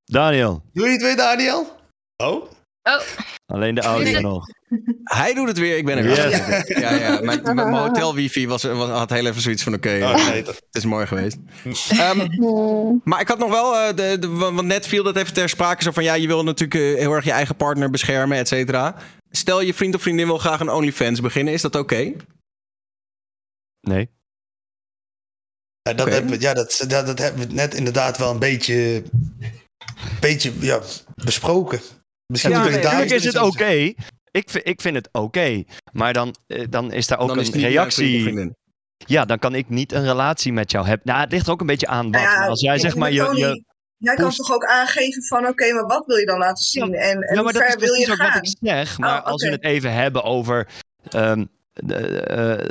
Daniel, 0.04 0.62
Doe 0.72 0.86
je 0.86 0.92
het 0.92 1.02
weer, 1.02 1.16
Daniel? 1.16 1.78
Oh? 2.20 2.50
Oh, 2.82 3.00
alleen 3.46 3.74
de 3.74 3.80
audio 3.80 4.20
nog. 4.20 4.46
Hij 5.04 5.34
doet 5.34 5.48
het 5.48 5.58
weer, 5.58 5.76
ik 5.76 5.84
ben 5.84 5.96
er 5.98 6.02
weer. 6.04 6.28
Yes. 6.30 6.66
Ja, 6.68 6.94
ja. 6.94 7.20
Mijn, 7.20 7.58
hotel 7.74 8.14
wifi 8.14 8.46
was, 8.48 8.62
was, 8.62 8.88
had 8.88 9.10
heel 9.10 9.26
even 9.26 9.40
zoiets 9.42 9.62
van 9.62 9.74
oké, 9.74 9.88
Oh, 9.88 10.10
eh, 10.10 10.28
nee, 10.28 10.42
dat- 10.42 10.54
het 10.54 10.64
is 10.70 10.84
mooi 10.84 11.06
geweest. 11.06 11.36
Ehm, 11.90 12.28
maar 13.04 13.20
ik 13.20 13.28
had 13.28 13.38
nog 13.38 13.50
wel, 13.50 13.76
eh, 13.76 13.96
de, 13.96 14.16
de, 14.18 14.28
want 14.28 14.62
net 14.62 14.86
viel 14.86 15.02
dat 15.02 15.16
even 15.16 15.34
ter 15.34 15.48
sprake 15.48 15.82
zo 15.82 15.90
van 15.90 16.04
ja, 16.04 16.14
je 16.14 16.26
wil 16.26 16.44
natuurlijk 16.44 16.80
eh, 16.80 16.98
heel 17.00 17.12
erg 17.12 17.24
je 17.24 17.30
eigen 17.30 17.56
partner 17.56 17.90
beschermen, 17.90 18.38
et 18.38 18.48
cetera. 18.48 18.96
Stel 19.30 19.60
je 19.60 19.74
vriend 19.74 19.94
of 19.94 20.02
vriendin 20.02 20.26
wil 20.26 20.38
graag 20.38 20.60
een 20.60 20.70
OnlyFans 20.70 21.20
beginnen, 21.20 21.52
is 21.54 21.62
dat 21.62 21.74
oké? 21.74 22.12
Nee. 23.80 24.10
Ja, 25.82 25.92
dat, 25.94 26.08
hebben, 26.08 26.30
we- 26.30 26.40
ja, 26.40 26.54
dat, 26.54 26.84
dat, 26.88 27.06
dat 27.06 27.18
hebben 27.18 27.48
we 27.48 27.54
net 27.54 27.74
inderdaad 27.74 28.18
wel 28.18 28.30
een 28.30 28.38
beetje, 28.38 29.02
beetje 30.20 30.52
ja, 30.60 30.80
besproken. 31.14 31.80
Misschien 32.30 32.50
Ja, 32.52 32.58
Natuurlijk 32.68 33.10
is 33.10 33.24
het 33.24 33.38
oké. 33.38 33.92
Ik, 34.30 34.50
vind- 34.50 34.66
ik 34.68 34.80
vind 34.80 34.96
het 34.96 35.08
oké. 35.12 35.64
Maar 35.92 36.12
dan, 36.12 36.34
eh, 36.46 36.64
dan 36.70 36.92
is 36.92 37.06
daar 37.06 37.18
ook 37.18 37.28
Dan 37.28 37.40
is 37.40 37.52
een 37.52 37.60
reactie. 37.60 38.52
Ja, 39.06 39.24
dan 39.24 39.38
kan 39.38 39.54
ik 39.54 39.68
niet 39.68 39.92
een 39.92 40.04
relatie 40.04 40.52
met 40.52 40.70
jou 40.70 40.86
hebben. 40.86 41.06
Nou, 41.06 41.20
het 41.20 41.32
ligt 41.32 41.46
er 41.46 41.52
ook 41.52 41.60
een 41.60 41.66
beetje 41.66 41.86
aan 41.86 42.04
wat. 42.04 42.22
Nou 42.22 42.24
ja, 42.24 42.46
als 42.46 42.60
jij 42.60 42.78
zeg 42.78 42.96
maar 42.96 43.12
je... 43.12 43.32
Je 43.34 43.68
Jij 43.96 44.14
kan 44.14 44.30
toch 44.30 44.52
ook 44.52 44.64
aangeven 44.64 45.22
van, 45.22 45.46
oké, 45.46 45.72
maar 45.72 45.86
wat 45.86 46.06
wil 46.06 46.16
je 46.16 46.26
dan 46.26 46.38
laten 46.38 46.64
zien? 46.64 46.94
En, 46.94 47.22
en 47.22 47.34
ja, 47.36 47.42
hoe 47.42 47.52
dat 47.52 47.62
is 47.62 47.68
ver 47.68 47.78
wil 47.78 47.94
je 47.94 48.04
precies 48.04 48.10
ook 48.10 48.16
gaan? 48.16 48.32
wat 48.32 48.46
ik 48.46 48.56
zeg. 48.68 48.98
Maar 48.98 49.18
Oh, 49.20 49.26
als 49.26 49.42
we 49.44 49.50
het 49.50 49.64
even 49.64 49.92
hebben 49.92 50.22
over 50.22 50.68
ehm, 51.08 51.44
de, 51.72 51.96
eh, 52.20 52.68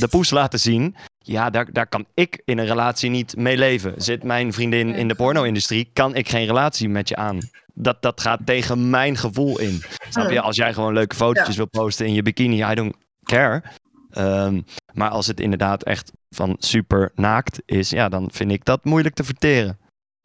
de 0.00 0.08
poes 0.08 0.30
laten 0.30 0.58
zien. 0.60 0.96
Ja, 1.26 1.50
daar, 1.50 1.72
daar 1.72 1.86
kan 1.86 2.06
ik 2.14 2.42
in 2.44 2.58
een 2.58 2.66
relatie 2.66 3.10
niet 3.10 3.36
mee 3.36 3.56
leven. 3.56 3.94
Zit 3.96 4.22
mijn 4.22 4.52
vriendin 4.52 4.94
in 4.94 5.08
de 5.08 5.14
porno-industrie, 5.14 5.90
kan 5.92 6.14
ik 6.14 6.28
geen 6.28 6.46
relatie 6.46 6.88
met 6.88 7.08
je 7.08 7.16
aan. 7.16 7.38
Dat, 7.74 8.02
dat 8.02 8.20
gaat 8.20 8.40
tegen 8.44 8.90
mijn 8.90 9.16
gevoel 9.16 9.58
in. 9.58 9.82
Snap 10.08 10.30
je? 10.30 10.40
Als 10.40 10.56
jij 10.56 10.74
gewoon 10.74 10.92
leuke 10.92 11.16
fotootjes 11.16 11.56
Ja. 11.56 11.56
wil 11.56 11.82
posten 11.82 12.06
in 12.06 12.14
je 12.14 12.22
bikini, 12.22 12.62
I 12.70 12.74
don't 12.74 12.96
care. 13.22 13.62
Ehm, 14.10 14.60
maar 14.92 15.10
als 15.10 15.26
het 15.26 15.40
inderdaad 15.40 15.82
echt 15.82 16.12
van 16.30 16.56
super 16.58 17.10
naakt 17.14 17.62
is, 17.64 17.90
ja, 17.90 18.08
dan 18.08 18.28
vind 18.32 18.52
ik 18.52 18.64
dat 18.64 18.84
moeilijk 18.84 19.14
te 19.14 19.24
verteren. 19.24 19.78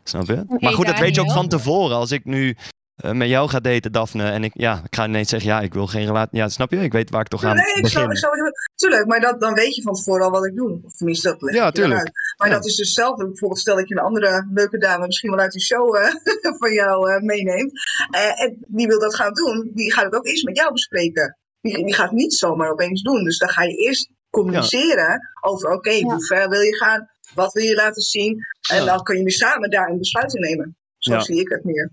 Snap 0.04 0.28
je? 0.28 0.44
maar 0.60 0.74
goed, 0.74 0.86
dat 0.86 1.00
weet 1.00 1.16
je 1.16 1.22
ook 1.22 1.32
van 1.32 1.48
tevoren. 1.48 1.96
Als 1.96 2.12
ik 2.12 2.26
nu 2.26 2.56
eh, 3.02 3.12
met 3.12 3.28
jou 3.30 3.50
ga 3.50 3.60
daten, 3.60 3.92
Daphne, 3.92 4.24
en 4.24 4.44
ik, 4.44 4.52
ja, 4.54 4.82
ik 4.86 4.96
ga 4.96 5.06
ineens 5.08 5.30
zeggen, 5.30 5.50
ja, 5.50 5.62
ik 5.62 5.74
wil 5.74 5.88
geen 5.88 6.06
relatie. 6.06 6.38
Ja, 6.38 6.50
snap 6.50 6.72
je? 6.72 6.78
Ik 6.78 6.92
weet 6.92 7.10
waar 7.10 7.22
ik 7.22 7.28
toch 7.28 7.44
aan 7.44 7.56
Nee, 7.56 7.76
ik 7.76 7.82
begin. 7.82 8.10
ik 8.10 8.18
snap, 8.18 8.34
tuurlijk, 8.76 9.06
maar 9.08 9.20
dat, 9.20 9.40
dan 9.40 9.54
weet 9.54 9.76
je 9.76 9.82
van 9.82 9.94
tevoren 9.94 10.26
al 10.26 10.32
wat 10.32 10.46
ik 10.46 10.56
doe. 10.56 10.80
Of 10.84 10.94
tenminste, 10.96 11.28
dat 11.30 11.42
leg 11.42 11.56
Ja, 11.56 11.72
tuurlijk. 11.72 12.00
uit. 12.00 12.12
Maar 12.38 12.48
Ja. 12.50 12.54
dat 12.54 12.66
is 12.66 12.76
dus 12.76 12.94
zelf, 12.94 13.16
bijvoorbeeld 13.16 13.60
stel 13.60 13.76
dat 13.76 13.88
je 13.90 13.96
een 13.96 14.02
andere 14.04 14.48
leuke 14.54 14.78
dame 14.78 15.06
misschien 15.06 15.30
wel 15.30 15.40
uit 15.40 15.52
die 15.52 15.62
show 15.62 15.96
eh, 15.96 16.10
van 16.62 16.74
jou 16.74 17.12
eh, 17.14 17.22
meeneemt. 17.22 17.72
eh, 18.12 18.42
en 18.44 18.58
die 18.68 18.88
wil 18.88 19.00
dat 19.00 19.16
gaan 19.16 19.34
doen, 19.34 19.72
die 19.74 19.94
gaat 19.94 20.04
het 20.06 20.14
ook 20.16 20.26
eerst 20.28 20.44
met 20.46 20.58
jou 20.58 20.72
bespreken. 20.72 21.38
Die, 21.62 21.86
die 21.86 21.94
gaat 21.94 22.10
het 22.10 22.18
niet 22.18 22.34
zomaar 22.34 22.72
opeens 22.72 23.02
doen. 23.02 23.24
Dus 23.24 23.38
dan 23.38 23.50
ga 23.50 23.64
je 23.64 23.76
eerst 23.76 24.10
communiceren 24.30 25.20
over, 25.42 25.72
oké, 25.72 26.00
hoe 26.02 26.26
ver 26.26 26.50
wil 26.50 26.62
je 26.62 26.76
gaan? 26.76 27.10
Wat 27.36 27.54
wil 27.54 27.64
je 27.64 27.76
laten 27.76 28.02
zien? 28.02 28.38
En 28.70 28.76
Ja. 28.78 28.86
dan 28.86 29.04
kun 29.04 29.22
je 29.24 29.32
samen 29.32 29.70
daar 29.70 29.90
een 29.90 29.98
besluit 29.98 30.34
in 30.36 30.42
nemen. 30.42 30.78
Zo 30.98 31.14
Ja. 31.14 31.20
zie 31.20 31.40
ik 31.40 31.50
het 31.50 31.64
meer. 31.64 31.92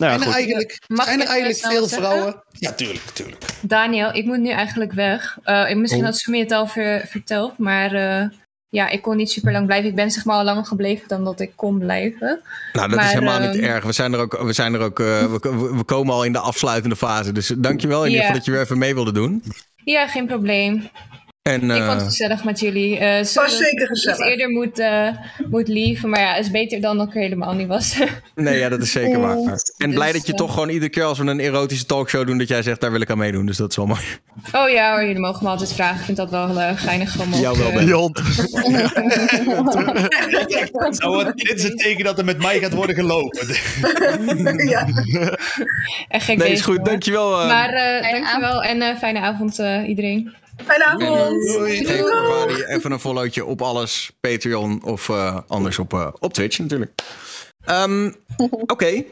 Nou 0.00 0.12
ja, 0.12 0.18
Zijn 0.18 0.30
er 0.30 0.36
eigenlijk, 0.36 0.78
Mag 0.86 1.04
zijn 1.06 1.20
er 1.20 1.26
eigenlijk 1.26 1.58
veel 1.58 1.88
vrouwen? 1.88 2.42
Ja, 2.58 2.72
tuurlijk, 2.72 3.04
tuurlijk. 3.12 3.44
Daniel, 3.60 4.14
ik 4.14 4.24
moet 4.24 4.38
nu 4.38 4.50
eigenlijk 4.50 4.92
weg. 4.92 5.38
Eh, 5.42 5.70
ik- 5.70 5.76
misschien 5.76 6.00
Oh. 6.00 6.06
had 6.08 6.18
Sumie 6.18 6.40
het 6.42 6.52
al 6.52 6.66
ver- 6.66 7.06
verteld, 7.06 7.58
maar 7.58 7.92
eh, 7.94 8.28
ja, 8.68 8.88
ik 8.88 9.02
kon 9.02 9.16
niet 9.16 9.30
super 9.30 9.52
lang 9.52 9.66
blijven. 9.66 9.88
Ik 9.88 9.94
ben 9.94 10.10
zeg 10.10 10.24
maar 10.24 10.36
al 10.36 10.44
langer 10.44 10.64
gebleven 10.66 11.08
dan 11.08 11.24
dat 11.24 11.40
ik 11.40 11.52
kon 11.56 11.78
blijven. 11.78 12.40
Nou, 12.72 12.88
dat 12.88 12.96
Maar, 12.96 13.04
is 13.06 13.12
helemaal 13.12 13.40
niet 13.40 13.54
ehm, 13.56 13.64
erg. 13.64 13.84
We 13.84 13.92
zijn 13.92 14.12
er 14.12 14.18
ook, 14.20 14.38
we, 14.42 14.52
zijn 14.52 14.74
er 14.74 14.80
ook 14.80 15.00
eh, 15.00 15.06
we, 15.32 15.38
we- 15.76 15.84
komen 15.84 16.14
al 16.14 16.24
in 16.24 16.32
de 16.32 16.38
afsluitende 16.38 16.96
fase. 16.96 17.32
Dus 17.32 17.52
dankjewel 17.56 18.00
in 18.04 18.06
ieder 18.10 18.20
geval 18.20 18.36
dat 18.36 18.44
je 18.46 18.50
weer 18.52 18.60
even 18.60 18.78
mee 18.78 18.94
wilde 18.94 19.12
doen. 19.12 19.42
Ja, 19.84 20.06
geen 20.06 20.26
probleem. 20.26 20.88
En, 21.42 21.70
Ik 21.70 21.70
vond 21.70 21.80
eh, 21.82 21.94
het 21.94 22.02
gezellig 22.02 22.44
met 22.44 22.60
jullie. 22.60 22.98
Eh 22.98 23.24
sorry 23.24 23.48
Was 23.48 23.58
zeker 23.58 23.82
ik 23.82 23.90
iets 23.90 24.04
gezellig. 24.04 24.30
eerder 24.30 24.50
moet, 24.50 24.78
eh 24.78 25.08
moet 25.50 25.68
lieven. 25.68 26.08
Maar 26.08 26.20
ja, 26.20 26.36
is 26.36 26.50
beter 26.50 26.80
dan 26.80 26.98
dat 26.98 27.06
ik 27.08 27.14
er 27.14 27.20
helemaal 27.20 27.54
niet 27.54 27.68
was. 27.68 27.96
nee, 28.34 28.58
ja, 28.58 28.68
dat 28.68 28.82
is 28.82 28.92
zeker 28.92 29.20
waar. 29.20 29.36
En 29.76 29.90
blij 29.90 30.06
Dus, 30.12 30.16
dat 30.16 30.26
je 30.26 30.34
toch 30.34 30.52
gewoon 30.52 30.68
iedere 30.68 30.90
keer 30.90 31.04
als 31.04 31.18
we 31.18 31.26
een 31.26 31.40
erotische 31.40 31.86
talkshow 31.86 32.26
doen, 32.26 32.38
dat 32.38 32.48
jij 32.48 32.62
zegt, 32.62 32.80
daar 32.80 32.92
wil 32.92 33.00
ik 33.00 33.10
aan 33.10 33.18
meedoen. 33.18 33.46
Dus 33.46 33.56
dat 33.56 33.70
is 33.70 33.76
wel 33.76 33.86
mooi. 33.86 34.00
oh 34.52 34.68
ja 34.70 34.90
hoor, 34.92 35.00
jullie 35.04 35.20
mogen 35.20 35.44
me 35.44 35.50
altijd 35.50 35.72
vragen. 35.72 35.98
Ik 35.98 36.04
vind 36.04 36.16
dat 36.16 36.30
wel 36.30 36.50
uh, 36.50 36.70
geinig. 36.74 37.12
Gewoon 37.12 37.40
Jou 37.40 37.58
wel, 37.58 37.72
Ben. 37.72 37.90
Hond. 37.90 38.20
Nou, 40.98 41.32
dit 41.34 41.52
is 41.54 41.64
een 41.64 41.76
teken 41.76 42.04
dat 42.04 42.18
er 42.18 42.24
met 42.24 42.38
mij 42.38 42.58
gaat 42.58 42.74
worden 42.74 42.94
gelopen. 42.96 43.46
ja. 44.68 44.86
Echt 46.08 46.24
gek 46.24 46.36
Nee, 46.38 46.52
is 46.52 46.60
goed. 46.60 46.76
hoor. 46.76 46.84
Dankjewel. 46.84 47.40
eh 47.40 47.46
Maar 47.46 47.68
eh 47.72 48.12
dankjewel 48.12 48.62
en 48.62 48.82
eh, 48.82 48.96
fijne 48.96 49.20
avond 49.20 49.58
eh, 49.58 49.88
iedereen. 49.88 50.34
Fijne 50.66 50.84
avond. 50.84 51.46
Doei. 51.46 51.84
Geef 51.86 52.04
Cavani 52.04 52.62
even 52.62 52.92
een 52.92 53.00
followtje 53.00 53.44
op 53.44 53.62
alles. 53.62 54.10
Patreon 54.20 54.82
of 54.84 55.08
eh, 55.08 55.38
anders 55.48 55.78
op, 55.78 55.92
eh, 55.92 56.08
op 56.18 56.32
Twitch 56.32 56.58
natuurlijk. 56.58 56.92
Ehm, 57.64 58.10
Oké. 58.66 59.04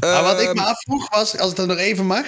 Maar 0.00 0.22
wat 0.22 0.40
ik 0.40 0.46
Ehm, 0.46 0.56
me 0.56 0.62
afvroeg 0.62 1.14
was, 1.14 1.38
als 1.38 1.48
het 1.50 1.58
er 1.58 1.66
nog 1.66 1.76
even 1.78 2.06
mag. 2.06 2.24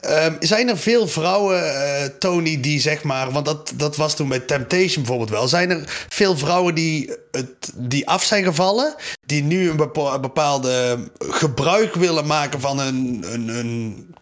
ehm, 0.00 0.34
zijn 0.40 0.68
er 0.68 0.78
veel 0.78 1.08
vrouwen, 1.08 1.74
eh, 1.74 2.04
Tony, 2.18 2.60
die 2.60 2.80
zeg 2.80 3.02
maar. 3.02 3.30
Want 3.30 3.44
dat, 3.46 3.72
dat 3.76 3.96
was 3.96 4.16
toen 4.16 4.28
bij 4.28 4.38
Temptation 4.40 4.94
bijvoorbeeld 5.02 5.30
wel. 5.30 5.48
Zijn 5.48 5.70
er 5.70 5.82
veel 6.08 6.36
vrouwen 6.36 6.74
die, 6.74 7.12
het, 7.30 7.72
die 7.74 8.08
af 8.08 8.24
zijn 8.24 8.44
gevallen. 8.44 8.94
Die 9.26 9.42
nu 9.42 9.70
een 9.70 9.76
bepa- 9.76 10.20
bepaalde 10.20 10.98
gebruik 11.18 11.94
willen 11.94 12.26
maken 12.26 12.60
van 12.60 12.78
een. 12.78 13.24
een, 13.32 13.48
een 13.48 14.14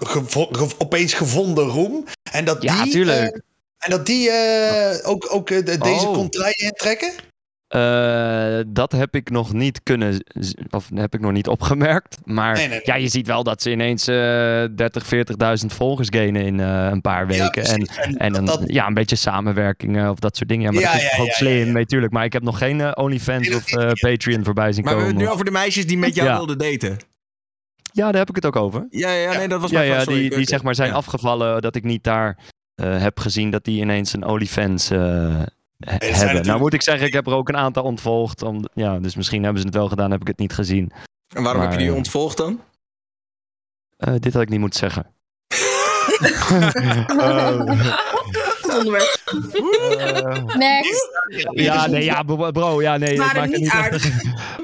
gevo- 0.00 0.48
ge- 0.52 0.74
opeens 0.78 1.12
gevonden 1.14 1.64
roem. 1.64 2.04
En 2.32 2.44
dat 2.44 2.62
Ja, 2.62 2.82
die. 2.82 2.92
tuurlijk. 2.92 3.18
eh, 3.18 3.40
en 3.78 3.90
dat 3.90 4.06
die 4.06 4.30
eh, 4.30 5.08
ook, 5.10 5.28
ook 5.34 5.50
eh, 5.50 5.64
de- 5.64 5.78
deze 5.78 6.06
Oh. 6.06 6.14
contraien 6.14 6.58
intrekken? 6.58 7.12
Eh, 7.68 8.58
dat 8.68 8.92
heb 8.92 9.14
ik 9.14 9.30
nog 9.30 9.52
niet 9.52 9.82
kunnen, 9.82 10.24
of 10.70 10.88
heb 10.94 11.14
ik 11.14 11.20
nog 11.20 11.32
niet 11.32 11.48
opgemerkt. 11.48 12.16
Maar 12.24 12.52
Nee, 12.52 12.60
nee, 12.68 12.68
nee. 12.68 12.80
ja, 12.84 12.94
je 12.94 13.08
ziet 13.08 13.26
wel 13.26 13.42
dat 13.42 13.62
ze 13.62 13.70
ineens 13.70 14.06
eh 14.06 14.64
30, 14.76 15.06
40.000 15.06 15.72
volgers 15.72 16.08
gainen 16.10 16.42
in 16.44 16.60
eh, 16.60 16.88
een 16.90 17.00
paar 17.00 17.32
Ja, 17.32 17.42
weken. 17.44 17.64
en. 17.64 17.86
En 17.86 18.16
en 18.16 18.34
een, 18.34 18.44
dat- 18.44 18.62
ja, 18.66 18.86
een 18.86 18.94
beetje 18.94 19.16
samenwerkingen 19.16 20.10
of 20.10 20.18
dat 20.18 20.36
soort 20.36 20.48
dingen. 20.48 20.64
Ja, 20.64 20.80
maar 20.80 20.82
Ja, 20.82 20.92
dat 20.92 21.12
is 21.12 21.18
ook 21.18 21.26
ja, 21.26 21.32
slim, 21.32 21.58
ja, 21.58 21.64
ja. 21.64 21.72
nee, 21.72 21.86
tuurlijk. 21.86 22.12
Maar 22.12 22.24
ik 22.24 22.32
heb 22.32 22.42
nog 22.42 22.58
geen 22.58 22.96
OnlyFans 22.96 23.48
Nee, 23.48 23.56
of 23.56 23.72
eh, 23.72 23.90
Patreon 24.10 24.44
voorbij 24.44 24.72
zien 24.72 24.84
maar 24.84 24.94
we 24.96 25.00
hebben 25.02 25.02
komen. 25.02 25.14
het 25.14 25.24
nu 25.24 25.28
over 25.28 25.44
de 25.44 25.50
meisjes 25.50 25.86
die 25.86 25.98
met 25.98 26.14
jou 26.14 26.28
Ja. 26.28 26.36
wilden 26.36 26.58
daten. 26.58 26.98
Ja, 27.92 28.10
daar 28.10 28.20
heb 28.20 28.28
ik 28.28 28.34
het 28.36 28.46
ook 28.46 28.56
over. 28.56 28.86
Ja, 28.90 29.12
ja, 29.12 29.32
nee, 29.36 29.48
dat 29.48 29.60
was 29.60 29.70
Ja, 29.70 29.78
mijn 29.78 29.90
ja 29.90 29.94
vraag, 30.02 30.14
die, 30.14 30.30
die 30.30 30.46
zeg 30.48 30.62
maar 30.62 30.74
zijn 30.74 30.88
ja. 30.88 30.94
afgevallen 30.94 31.62
dat 31.62 31.76
ik 31.76 31.84
niet 31.84 32.04
daar 32.04 32.38
eh, 32.74 32.98
heb 33.00 33.20
gezien 33.20 33.50
dat 33.50 33.64
die 33.64 33.80
ineens 33.80 34.12
een 34.12 34.24
OnlyFans 34.26 34.90
eh, 34.90 34.98
he- 35.78 36.06
hebben. 36.12 36.46
Nou 36.46 36.58
moet 36.58 36.72
ik 36.74 36.82
zeggen, 36.82 37.06
ik 37.06 37.12
heb 37.12 37.26
er 37.26 37.32
ook 37.34 37.48
een 37.48 37.56
aantal 37.56 37.82
ontvolgd. 37.84 38.42
Om, 38.42 38.64
ja, 38.74 38.98
dus 38.98 39.14
misschien 39.16 39.42
hebben 39.42 39.60
ze 39.60 39.66
het 39.66 39.76
wel 39.76 39.88
gedaan, 39.88 40.10
heb 40.10 40.20
ik 40.20 40.26
het 40.26 40.38
niet 40.38 40.52
gezien. 40.52 40.92
En 41.34 41.42
waarom 41.42 41.60
heb 41.62 41.70
je 41.70 41.76
maar, 41.76 41.84
die 41.84 41.92
eh, 41.92 41.98
ontvolgd 41.98 42.36
dan? 42.36 42.60
Eh, 43.96 44.14
dit 44.18 44.32
had 44.32 44.42
ik 44.42 44.48
niet 44.48 44.60
moeten 44.60 44.78
zeggen. 44.78 45.02
Onderwerp. 48.78 49.20
Next. 50.56 51.08
ja, 51.54 51.86
nee, 51.86 52.04
ja, 52.04 52.22
bro, 52.22 52.82
ja, 52.82 52.96
nee. 52.96 53.18
Waren 53.18 53.34
ik 53.34 53.40
maak 53.40 53.50
het 53.50 53.60
niet 53.60 53.72
echt- 53.72 53.82
aardig. 53.82 54.10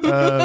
Eh, 0.02 0.44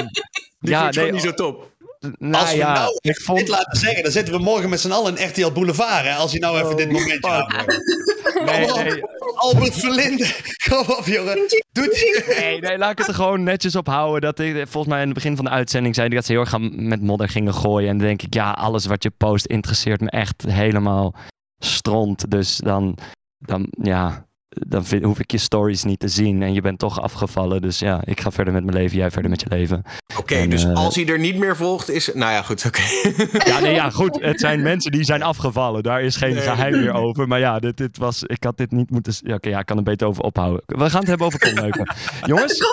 Die 0.60 0.72
ja, 0.72 0.84
nee, 0.84 0.94
gewoon 0.94 1.12
niet 1.12 1.22
zo 1.22 1.34
top. 1.34 1.72
Nou 2.18 2.44
Als 2.44 2.52
we 2.52 2.58
ja, 2.58 2.74
nou 2.74 2.94
ik 2.94 3.02
dit 3.02 3.24
vond... 3.24 3.48
laten 3.48 3.80
zeggen, 3.80 4.04
dan 4.04 4.12
zitten 4.12 4.34
we 4.34 4.40
morgen 4.40 4.70
met 4.70 4.80
z'n 4.80 4.92
allen 4.92 5.18
in 5.18 5.28
RTL 5.28 5.52
Boulevard. 5.52 6.06
Hè, 6.06 6.14
als 6.14 6.32
je 6.32 6.40
nou 6.40 6.60
even 6.60 6.78
dit 6.78 6.92
momentje 6.92 7.30
aanbrengt. 7.30 8.02
Nee, 8.46 8.84
nee, 8.84 9.04
Albert 9.36 9.74
Verlinde. 9.74 10.36
Kom 10.70 10.96
op, 10.96 11.06
jongen. 11.06 11.38
Doe 11.72 11.84
het. 11.84 12.38
Nee, 12.40 12.60
nee, 12.60 12.78
laat 12.78 12.92
ik 12.92 12.98
het 12.98 13.08
er 13.08 13.14
gewoon 13.14 13.44
netjes 13.44 13.76
op 13.76 13.88
houden. 13.88 14.22
Dat 14.22 14.40
ik, 14.40 14.56
volgens 14.56 14.94
mij 14.94 15.00
in 15.00 15.06
het 15.06 15.14
begin 15.14 15.36
van 15.36 15.46
de 15.46 15.52
uitzending 15.52 15.96
zei 15.96 16.08
ik 16.08 16.14
dat 16.14 16.26
ze 16.26 16.32
heel 16.32 16.42
erg 16.42 16.50
gaan 16.50 16.88
met 16.88 17.02
modder 17.02 17.30
gingen 17.30 17.54
gooien. 17.54 17.90
En 17.90 17.98
dan 17.98 18.08
denk 18.08 18.22
ik, 18.22 18.34
ja, 18.34 18.52
alles 18.52 18.86
wat 18.86 19.04
je 19.04 19.10
post 19.10 19.46
interesseert 19.46 20.02
me 20.02 20.10
echt 20.10 20.44
helemaal 20.48 21.16
stront. 21.58 22.32
Dus 22.32 22.58
dan, 22.58 22.98
dan 23.38 23.68
ja, 23.82 24.26
dan 24.68 24.86
vind- 24.86 25.04
hoef 25.04 25.20
ik 25.20 25.32
je 25.32 25.38
stories 25.38 25.84
niet 25.84 26.00
te 26.00 26.08
zien. 26.08 26.42
En 26.44 26.54
je 26.54 26.62
bent 26.62 26.80
toch 26.80 27.02
afgevallen. 27.02 27.62
Dus 27.62 27.80
ja, 27.80 28.02
ik 28.06 28.22
ga 28.22 28.32
verder 28.32 28.54
met 28.54 28.64
mijn 28.64 28.78
leven, 28.78 28.98
jij 28.98 29.12
verder 29.12 29.30
met 29.30 29.42
je 29.42 29.48
leven. 29.50 29.84
Oké, 30.18 30.48
dus 30.48 30.64
eh, 30.64 30.74
als 30.74 30.96
hij 30.96 31.06
er 31.08 31.20
niet 31.20 31.36
meer 31.38 31.56
volgt, 31.56 31.90
is... 31.90 32.10
Nou 32.14 32.32
ja, 32.32 32.42
goed, 32.42 32.66
oké. 32.66 32.82
Ja, 33.52 33.60
nee, 33.60 33.74
ja, 33.74 33.90
goed. 33.90 34.18
Het 34.22 34.40
zijn 34.40 34.62
mensen 34.62 34.92
die 34.92 35.04
zijn 35.04 35.24
afgevallen. 35.24 35.84
Daar 35.84 36.02
is 36.02 36.16
geen 36.16 36.34
Nee. 36.34 36.42
geheim 36.44 36.72
meer 36.72 36.94
over. 36.94 37.28
Maar 37.28 37.40
ja, 37.40 37.60
dit, 37.60 37.78
dit 37.78 37.98
was, 37.98 38.24
ik 38.24 38.44
had 38.44 38.58
dit 38.58 38.72
niet 38.72 38.90
moeten... 38.90 39.14
Ja, 39.18 39.34
oké, 39.36 39.50
ja, 39.50 39.60
ik 39.60 39.66
kan 39.66 39.78
er 39.78 39.84
beter 39.84 40.08
over 40.08 40.24
ophouden. 40.24 40.64
We 40.66 40.90
gaan 40.90 41.00
het 41.00 41.08
hebben 41.10 41.28
over 41.28 41.40
komleuken. 41.40 41.96
Jongens, 42.26 42.60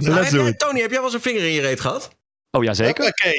let's 0.00 0.30
do 0.30 0.46
it. 0.46 0.58
Tony, 0.58 0.80
heb 0.80 0.90
jij 0.90 0.96
wel 0.98 1.04
eens 1.04 1.14
een 1.14 1.20
vinger 1.20 1.42
in 1.42 1.52
je 1.52 1.60
reet 1.60 1.80
gehad? 1.80 2.10
Oh 2.50 2.64
ja, 2.64 2.74
zeker. 2.74 3.04
Oké. 3.06 3.32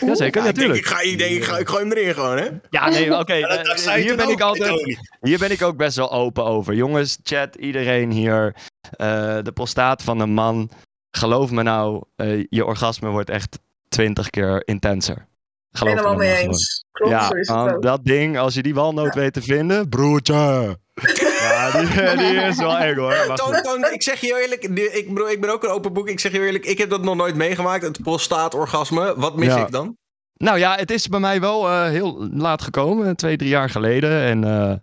Jazeker, 0.00 0.16
Ja, 0.16 0.24
ik, 0.26 0.32
denk, 0.32 0.44
natuurlijk. 0.44 0.78
ik, 0.78 0.86
ga, 0.86 1.00
ik 1.00 1.18
denk, 1.18 1.36
ik, 1.36 1.44
ga, 1.44 1.58
ik 1.58 1.68
gooi 1.68 1.82
hem 1.82 1.92
erin 1.92 2.14
gewoon, 2.14 2.36
hè? 2.36 2.48
Ja, 2.70 2.88
nee, 2.88 3.18
oké. 3.18 3.34
Ja, 3.48 3.64
eh, 3.64 3.96
je 3.96 4.02
hier 4.02 4.16
ben 4.16 4.28
ik 4.28 4.40
altijd. 4.40 4.98
Hier 5.20 5.38
ben 5.38 5.50
ik 5.50 5.62
ook 5.62 5.76
best 5.76 5.96
wel 5.96 6.12
open 6.12 6.44
over. 6.44 6.74
Jongens, 6.74 7.18
chat, 7.22 7.54
iedereen 7.54 8.10
hier. 8.10 8.54
eh, 8.96 9.38
de 9.42 9.52
prostaat 9.54 10.02
van 10.02 10.20
een 10.20 10.32
man. 10.32 10.70
Geloof 11.10 11.50
me 11.50 11.62
nou, 11.62 12.02
eh, 12.16 12.44
je 12.48 12.64
orgasme 12.64 13.08
wordt 13.08 13.30
echt 13.30 13.58
twintig 13.88 14.30
keer 14.30 14.62
intenser. 14.64 15.26
Geloof 15.72 15.94
Helemaal 15.94 16.16
me 16.16 16.24
nou 16.24 16.32
mee 16.34 16.42
eens. 16.44 16.84
Klopt, 16.92 17.12
ja, 17.12 17.26
zo 17.26 17.34
is 17.34 17.48
het 17.48 17.56
want 17.56 17.72
ook. 17.72 17.82
dat 17.82 18.04
ding, 18.04 18.38
als 18.38 18.54
je 18.54 18.62
die 18.62 18.74
walnoot 18.74 19.14
weet 19.14 19.32
te 19.32 19.42
vinden, 19.42 19.88
broertje. 19.88 20.78
ja, 21.58 21.70
die, 21.80 22.16
die 22.26 22.40
is 22.42 22.56
wel 22.56 22.78
eng 22.78 22.96
hoor. 22.96 23.24
Maar 23.28 23.36
Toon, 23.36 23.54
goed. 23.54 23.64
Toon, 23.64 23.92
ik 23.92 24.02
zeg 24.02 24.20
je 24.20 24.40
eerlijk, 24.42 24.62
ik, 24.64 25.08
bedoel, 25.08 25.30
ik 25.30 25.40
ben 25.40 25.50
ook 25.50 25.64
een 25.64 25.70
open 25.70 25.92
boek. 25.92 26.08
Ik 26.08 26.20
zeg 26.20 26.32
je 26.32 26.40
eerlijk, 26.40 26.64
ik 26.66 26.78
heb 26.78 26.90
dat 26.90 27.02
nog 27.02 27.16
nooit 27.16 27.34
meegemaakt, 27.34 27.82
het 27.82 28.02
prostaatorgasme. 28.02 29.14
Wat 29.16 29.36
mis 29.36 29.46
Ja. 29.54 29.56
ik 29.56 29.70
dan? 29.70 29.96
Nou 30.36 30.58
ja, 30.58 30.74
het 30.76 30.90
is 30.90 31.08
bij 31.08 31.20
mij 31.20 31.40
wel 31.40 31.68
eh, 31.68 31.84
heel 31.88 32.28
laat 32.32 32.62
gekomen, 32.62 33.16
twee, 33.16 33.36
drie 33.36 33.50
jaar 33.50 33.70
geleden. 33.70 34.22
En 34.22 34.44
eh, 34.44 34.74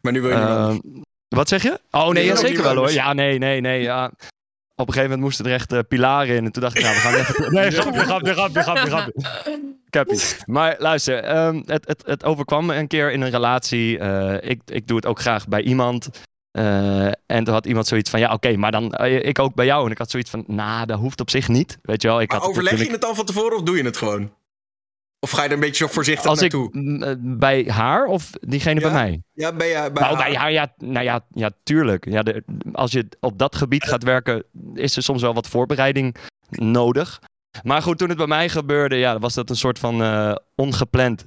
Maar 0.00 0.12
nu 0.12 0.20
wil 0.20 0.30
je 0.30 0.36
Eh, 0.36 0.74
wat 1.28 1.48
zeg 1.48 1.62
je? 1.62 1.78
Oh 1.90 2.08
nee, 2.08 2.24
ja, 2.24 2.36
zeker 2.36 2.62
wel 2.62 2.76
hoor. 2.76 2.90
Ja, 2.92 3.12
nee, 3.12 3.38
nee, 3.38 3.60
nee. 3.60 3.82
Ja. 3.82 4.10
Op 4.76 4.86
een 4.86 4.92
gegeven 4.92 5.02
moment 5.02 5.20
moesten 5.20 5.46
er 5.46 5.52
echt 5.52 5.72
eh, 5.72 5.78
pilaren 5.88 6.36
in. 6.36 6.44
En 6.44 6.52
toen 6.52 6.62
dacht 6.62 6.76
ik, 6.76 6.82
nou, 6.82 6.94
we 6.94 7.00
gaan 7.00 7.14
even... 7.14 7.52
Nee, 7.54 7.70
grapje, 7.70 8.00
grapje, 8.00 8.32
grapje, 8.32 8.62
grapje, 8.62 9.12
grapje. 9.90 10.18
Maar 10.46 10.76
luister, 10.78 11.22
ehm, 11.22 11.62
het, 11.66 11.86
het, 11.88 12.02
het 12.06 12.24
overkwam 12.24 12.66
me 12.66 12.74
een 12.74 12.86
keer 12.86 13.12
in 13.12 13.20
een 13.20 13.30
relatie. 13.30 13.98
Eh, 13.98 14.50
ik, 14.50 14.60
ik 14.66 14.86
doe 14.86 14.96
het 14.96 15.06
ook 15.06 15.20
graag 15.20 15.48
bij 15.48 15.62
iemand. 15.62 16.08
Eh, 16.50 17.06
en 17.06 17.44
toen 17.44 17.54
had 17.54 17.66
iemand 17.66 17.86
zoiets 17.86 18.10
van, 18.10 18.20
ja 18.20 18.32
oké, 18.32 18.56
maar 18.56 18.72
dan 18.72 18.94
ik 19.04 19.38
ook 19.38 19.54
bij 19.54 19.66
jou. 19.66 19.84
En 19.84 19.90
ik 19.90 19.98
had 19.98 20.10
zoiets 20.10 20.30
van, 20.30 20.44
nou, 20.46 20.86
dat 20.86 20.98
hoeft 20.98 21.20
op 21.20 21.30
zich 21.30 21.48
niet. 21.48 21.78
Weet 21.82 22.02
je 22.02 22.08
wel, 22.08 22.20
ik 22.20 22.30
Maar 22.30 22.40
had 22.40 22.48
overleg 22.48 22.84
je 22.84 22.90
het 22.90 23.00
dan 23.00 23.14
van 23.14 23.24
tevoren 23.24 23.56
of 23.56 23.62
doe 23.62 23.76
je 23.76 23.84
het 23.84 23.96
gewoon? 23.96 24.30
Of 25.24 25.30
ga 25.30 25.42
je 25.42 25.48
er 25.48 25.54
een 25.54 25.60
beetje 25.60 25.84
zo 25.86 25.92
voorzichtig 25.92 26.30
Als 26.30 26.40
naartoe? 26.40 26.98
eh, 27.00 27.14
bij 27.18 27.64
haar 27.68 28.06
of 28.06 28.30
diegene 28.40 28.80
Ja? 28.80 28.86
bij 28.86 28.92
mij? 28.94 29.22
Ja, 29.32 29.52
ben 29.52 29.66
je 29.66 29.72
bij 29.72 30.02
nou, 30.02 30.16
haar? 30.16 30.24
bij 30.24 30.34
haar, 30.34 30.52
ja, 30.52 30.74
nou 30.78 31.04
ja, 31.04 31.24
ja 31.30 31.50
tuurlijk. 31.62 32.04
Ja, 32.10 32.22
de, 32.22 32.44
als 32.72 32.92
je 32.92 33.08
op 33.20 33.38
dat 33.38 33.56
gebied 33.56 33.84
gaat 33.84 34.02
werken, 34.02 34.44
is 34.74 34.96
er 34.96 35.02
soms 35.02 35.22
wel 35.22 35.34
wat 35.34 35.48
voorbereiding 35.48 36.16
nodig. 36.50 37.20
Maar 37.62 37.82
goed, 37.82 37.98
toen 37.98 38.08
het 38.08 38.18
bij 38.18 38.26
mij 38.26 38.48
gebeurde, 38.48 38.96
ja, 38.96 39.18
was 39.18 39.34
dat 39.34 39.50
een 39.50 39.56
soort 39.56 39.78
van 39.78 40.02
eh, 40.02 40.34
ongepland. 40.54 41.24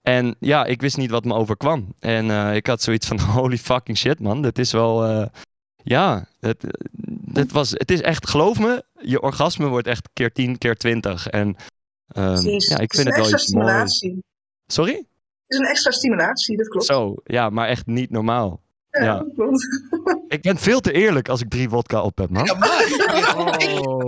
En 0.00 0.36
ja, 0.40 0.64
ik 0.64 0.80
wist 0.80 0.96
niet 0.96 1.10
wat 1.10 1.24
me 1.24 1.34
overkwam. 1.34 1.94
En 1.98 2.30
eh, 2.30 2.54
ik 2.54 2.66
had 2.66 2.82
zoiets 2.82 3.06
van, 3.06 3.20
holy 3.40 3.58
fucking 3.58 3.98
shit, 3.98 4.20
man. 4.20 4.42
Dit 4.42 4.58
is 4.58 4.72
wel, 4.72 5.04
eh, 5.04 5.26
ja, 5.82 6.26
het, 6.40 6.64
het, 7.32 7.52
was, 7.52 7.70
het 7.70 7.90
is 7.90 8.00
echt, 8.00 8.28
geloof 8.28 8.58
me, 8.58 8.84
je 9.02 9.22
orgasme 9.22 9.66
wordt 9.66 9.86
echt 9.86 10.08
keer 10.12 10.32
10, 10.32 10.58
keer 10.58 10.76
20. 10.76 11.26
En 11.26 11.56
ehm, 12.12 12.32
Precies. 12.32 12.68
ja, 12.68 12.78
ik 12.78 12.92
Het 12.92 12.92
is 12.92 12.98
vind 13.02 13.06
een 13.06 13.22
het 13.22 13.22
wel 13.22 13.32
extra 13.32 13.38
iets 13.38 13.52
moois. 13.52 13.94
stimulatie. 13.96 14.24
Sorry? 14.66 14.92
Het 14.94 15.04
is 15.46 15.58
een 15.58 15.66
extra 15.66 15.90
stimulatie, 15.90 16.56
dat 16.56 16.68
klopt. 16.68 16.86
Zo, 16.86 17.14
ja, 17.24 17.50
maar 17.50 17.68
echt 17.68 17.86
niet 17.86 18.10
normaal. 18.10 18.60
Ja, 18.90 19.04
ja. 19.04 19.18
dat 19.18 19.26
klopt. 19.36 19.66
Ik 20.28 20.42
ben 20.42 20.58
veel 20.58 20.80
te 20.80 20.92
eerlijk 20.92 21.28
als 21.28 21.40
ik 21.40 21.48
drie 21.50 21.68
vodka 21.68 22.02
op 22.02 22.18
heb, 22.18 22.30
man. 22.30 22.44
Ja, 22.44 22.54
maar. 22.54 22.78
Oh. 23.36 24.04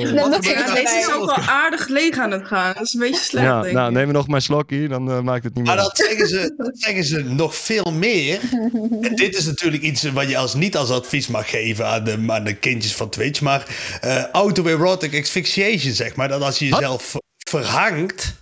Deze 0.74 0.98
is 0.98 1.12
ook 1.12 1.24
wel 1.24 1.34
aardig 1.34 1.88
leeg 1.88 2.18
aan 2.18 2.30
het 2.30 2.46
gaan. 2.46 2.74
Dat 2.74 2.82
is 2.82 2.92
een 2.94 3.00
beetje 3.00 3.22
slecht, 3.22 3.46
Ja, 3.46 3.60
denk 3.62 3.74
nou, 3.74 3.88
ik. 3.88 3.94
neem 3.96 4.06
er 4.08 4.12
nog 4.12 4.26
maar 4.26 4.36
een 4.36 4.42
slokje, 4.42 4.88
dan 4.88 5.10
eh, 5.10 5.20
maakt 5.20 5.44
het 5.44 5.54
niet 5.54 5.64
meer. 5.64 5.74
Maar 5.74 5.84
dat 5.84 5.96
zeggen, 5.96 6.26
ze, 6.26 6.54
dat 6.56 6.78
zeggen 6.78 7.04
ze 7.04 7.22
nog 7.22 7.56
veel 7.56 7.92
meer. 7.92 8.40
En 9.00 9.14
dit 9.14 9.36
is 9.36 9.46
natuurlijk 9.46 9.82
iets 9.82 10.02
wat 10.10 10.28
je 10.28 10.36
als, 10.36 10.54
niet 10.54 10.76
als 10.76 10.90
advies 10.90 11.28
mag 11.28 11.50
geven 11.50 11.86
aan 11.86 12.04
de, 12.04 12.24
aan 12.26 12.44
de 12.44 12.54
kindjes 12.54 12.94
van 12.94 13.08
Twitch. 13.08 13.40
Maar 13.40 13.66
eh 14.00 14.24
autoerotic 14.32 15.20
asphyxiation, 15.20 15.92
zeg 15.94 16.16
maar. 16.16 16.28
Dat 16.28 16.42
als 16.42 16.58
je 16.58 16.66
jezelf 16.68 17.16
verhangt, 17.48 18.34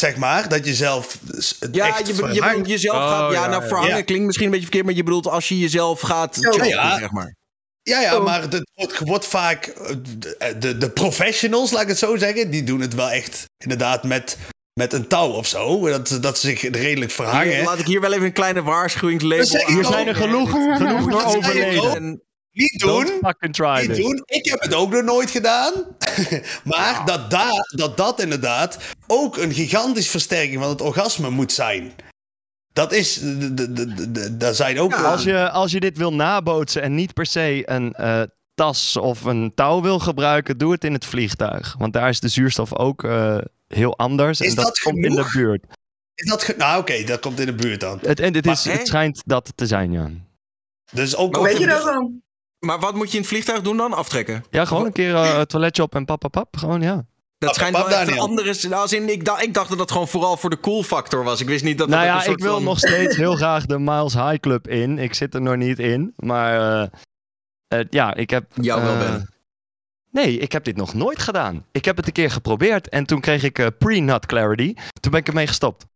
zeg 0.00 0.16
maar, 0.16 0.48
dat 0.48 0.66
je 0.66 0.74
zelf 0.74 1.18
het 1.60 1.68
Ja, 1.72 1.86
echt 1.86 2.06
je, 2.06 2.34
je 2.34 2.40
jezelf 2.66 2.96
Oh, 2.96 3.08
gaat... 3.08 3.32
Ja, 3.32 3.42
ja, 3.42 3.48
nou, 3.48 3.66
verhangen 3.66 3.96
Ja. 3.96 4.02
klinkt 4.02 4.24
misschien 4.26 4.44
een 4.46 4.52
beetje 4.52 4.66
verkeerd, 4.66 4.86
maar 4.86 4.96
je 4.96 5.02
bedoelt 5.02 5.26
als 5.26 5.48
je 5.48 5.58
jezelf 5.58 6.00
gaat 6.00 6.36
Ja. 6.68 6.98
zeg 6.98 7.10
maar. 7.10 7.34
Ja, 7.82 8.00
ja, 8.00 8.16
Oh. 8.16 8.24
maar 8.24 8.42
het 8.42 8.70
wordt, 8.74 8.98
wordt 8.98 9.26
vaak... 9.26 9.66
eh, 9.66 9.94
De, 10.18 10.58
de, 10.58 10.78
de 10.78 10.90
professionals, 10.90 11.70
laat 11.70 11.82
ik 11.82 11.88
het 11.88 11.98
zo 11.98 12.16
zeggen, 12.16 12.50
die 12.50 12.62
doen 12.62 12.80
het 12.80 12.94
wel 12.94 13.10
echt 13.10 13.44
inderdaad 13.62 14.04
met, 14.04 14.36
met 14.80 14.92
een 14.92 15.06
touw 15.08 15.30
of 15.30 15.46
zo. 15.46 15.88
Dat, 15.88 16.18
dat 16.20 16.38
ze 16.38 16.46
zich 16.48 16.62
redelijk 16.70 17.10
verhangen. 17.10 17.54
Hier, 17.54 17.64
laat 17.64 17.78
ik 17.78 17.86
hier 17.86 18.00
wel 18.00 18.12
even 18.12 18.24
een 18.24 18.32
kleine 18.32 18.62
ik 19.60 19.66
aan. 19.66 19.74
Hier 19.74 19.84
zijn 19.84 20.06
er 20.08 20.14
genoeg, 20.14 20.50
genoeg 20.50 21.10
door 21.10 21.24
overleden. 21.24 22.22
Niet 22.52 22.78
doen. 22.80 23.04
try 23.50 23.78
Niet 23.80 23.88
this. 23.88 23.96
doen. 23.96 24.22
Ik 24.26 24.44
heb 24.50 24.60
het 24.60 24.74
ook 24.74 24.90
nog 24.90 25.02
nooit 25.02 25.30
gedaan. 25.30 25.72
maar 26.64 27.02
dat, 27.04 27.30
da, 27.30 27.50
dat 27.68 27.96
dat 27.96 28.20
inderdaad 28.20 28.78
ook 29.06 29.36
een 29.36 29.52
gigantische 29.52 30.10
versterking 30.10 30.60
van 30.60 30.68
het 30.68 30.80
orgasme 30.80 31.30
moet 31.30 31.52
zijn. 31.52 31.92
Dat 32.72 32.92
is, 32.92 33.14
de- 33.14 33.54
de- 33.54 33.72
de- 33.72 33.94
de- 33.94 34.10
de- 34.10 34.36
daar 34.36 34.54
zijn 34.54 34.78
ook... 34.78 34.94
Als 34.94 35.22
je, 35.22 35.50
als 35.50 35.72
je 35.72 35.80
dit 35.80 35.96
wil 35.96 36.14
nabootsen 36.14 36.82
en 36.82 36.94
niet 36.94 37.14
per 37.14 37.26
se 37.26 37.62
een 37.64 37.92
eh, 37.92 38.22
tas 38.54 38.96
of 38.96 39.24
een 39.24 39.52
touw 39.54 39.82
wil 39.82 39.98
gebruiken, 39.98 40.58
doe 40.58 40.72
het 40.72 40.84
in 40.84 40.92
het 40.92 41.04
vliegtuig. 41.04 41.74
Want 41.78 41.92
daar 41.92 42.08
is 42.08 42.20
de 42.20 42.28
zuurstof 42.28 42.74
ook 42.74 43.04
eh, 43.04 43.38
heel 43.68 43.98
anders. 43.98 44.40
Is 44.40 44.48
en 44.48 44.54
dat, 44.54 44.64
dat 44.64 44.78
komt 44.78 45.04
in 45.04 45.14
de 45.14 45.30
buurt. 45.32 45.64
Is 46.14 46.30
dat 46.30 46.54
nou 46.56 46.80
oké, 46.80 47.04
dat 47.04 47.20
komt 47.20 47.40
in 47.40 47.46
de 47.46 47.54
buurt 47.54 47.80
dan. 47.80 47.98
Het, 48.02 48.20
en 48.20 48.34
het, 48.34 48.46
is, 48.46 48.64
hè? 48.64 48.72
het 48.72 48.86
schijnt 48.86 49.22
dat 49.24 49.52
te 49.54 49.66
zijn, 49.66 49.92
ja. 49.92 50.10
Dus 50.92 51.16
ook 51.16 51.32
Maar 51.32 51.42
Weet 51.42 51.58
je 51.58 51.66
dat 51.66 51.84
dan? 51.84 52.22
Maar 52.60 52.78
wat 52.80 52.94
moet 52.94 53.08
je 53.10 53.14
in 53.14 53.20
het 53.20 53.30
vliegtuig 53.30 53.60
doen 53.62 53.76
dan? 53.76 53.92
Aftrekken? 53.92 54.44
Ja, 54.50 54.64
gewoon 54.64 54.84
een 54.86 54.92
keer 54.92 55.14
eh, 55.14 55.38
het 55.38 55.48
toiletje 55.48 55.82
op 55.82 55.94
en 55.94 56.04
pap, 56.04 56.20
pap, 56.20 56.32
pap. 56.32 56.56
Gewoon, 56.56 56.80
ja. 56.80 57.04
Dat 57.38 57.54
schijnt 57.54 57.76
wel 57.76 57.88
echt 57.90 58.10
een 58.10 58.18
andere... 58.18 58.74
Als 58.76 58.92
in, 58.92 59.08
ik, 59.08 59.24
dacht, 59.24 59.42
ik 59.42 59.54
dacht 59.54 59.68
dat 59.68 59.78
dat 59.78 59.90
gewoon 59.90 60.08
vooral 60.08 60.36
voor 60.36 60.50
de 60.50 60.60
cool 60.60 60.82
factor 60.82 61.24
was. 61.24 61.40
Ik 61.40 61.46
wist 61.46 61.64
niet 61.64 61.78
dat 61.78 61.88
dat 61.88 61.96
nou 61.96 62.08
ja, 62.10 62.16
een 62.16 62.22
soort 62.22 62.38
ik 62.38 62.44
wil 62.44 62.54
van- 62.54 62.64
nog 62.64 62.78
steeds 62.78 63.16
heel 63.16 63.36
graag 63.42 63.66
de 63.66 63.78
Miles 63.78 64.14
High 64.14 64.36
Club 64.40 64.68
in. 64.68 64.98
Ik 64.98 65.14
zit 65.14 65.34
er 65.34 65.42
nog 65.42 65.56
niet 65.56 65.78
in. 65.78 66.12
Maar 66.16 66.82
eh, 66.82 67.78
eh, 67.78 67.86
ja, 67.90 68.14
ik 68.14 68.30
heb... 68.30 68.44
Jou 68.54 68.82
wel, 68.82 68.98
Ben. 68.98 69.28
Nee, 70.10 70.38
ik 70.38 70.52
heb 70.52 70.64
dit 70.64 70.76
nog 70.76 70.94
nooit 70.94 71.18
gedaan. 71.18 71.66
Ik 71.72 71.84
heb 71.84 71.96
het 71.96 72.06
een 72.06 72.12
keer 72.12 72.30
geprobeerd 72.30 72.88
en 72.88 73.06
toen 73.06 73.20
kreeg 73.20 73.42
ik 73.42 73.58
eh, 73.58 73.66
pre-nut 73.78 74.26
clarity. 74.26 74.74
Toen 75.00 75.10
ben 75.10 75.20
ik 75.20 75.28
ermee 75.28 75.46
gestopt. 75.46 75.86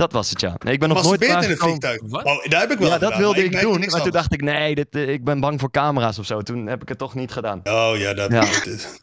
Dat 0.00 0.12
was 0.12 0.30
het, 0.30 0.40
ja. 0.40 0.54
Nee, 0.58 0.72
ik 0.74 0.80
ben 0.80 0.88
nog 0.88 1.02
nooit 1.02 1.20
in 1.20 1.28
klaargekomen- 1.28 1.58
vliegtuig. 1.80 2.00
Oh, 2.24 2.44
daar 2.44 2.60
heb 2.60 2.70
ik 2.70 2.78
wel 2.78 2.88
Ja, 2.88 2.98
dat 2.98 3.02
gedaan, 3.04 3.18
wilde 3.18 3.36
maar 3.50 3.60
ik 3.60 3.60
doen. 3.60 3.80
Maar 3.90 4.02
toen 4.02 4.10
dacht 4.10 4.32
ik, 4.32 4.42
nee, 4.42 4.74
dit, 4.74 4.86
eh, 4.90 5.08
ik 5.08 5.24
ben 5.24 5.40
bang 5.40 5.60
voor 5.60 5.70
camera's 5.70 6.18
of 6.18 6.26
zo. 6.26 6.40
Toen 6.40 6.66
heb 6.66 6.82
ik 6.82 6.88
het 6.88 6.98
toch 6.98 7.14
niet 7.14 7.32
gedaan. 7.32 7.60
Oh 7.64 7.92
ja, 7.96 8.14
dat 8.14 8.30
Ja. 8.32 8.44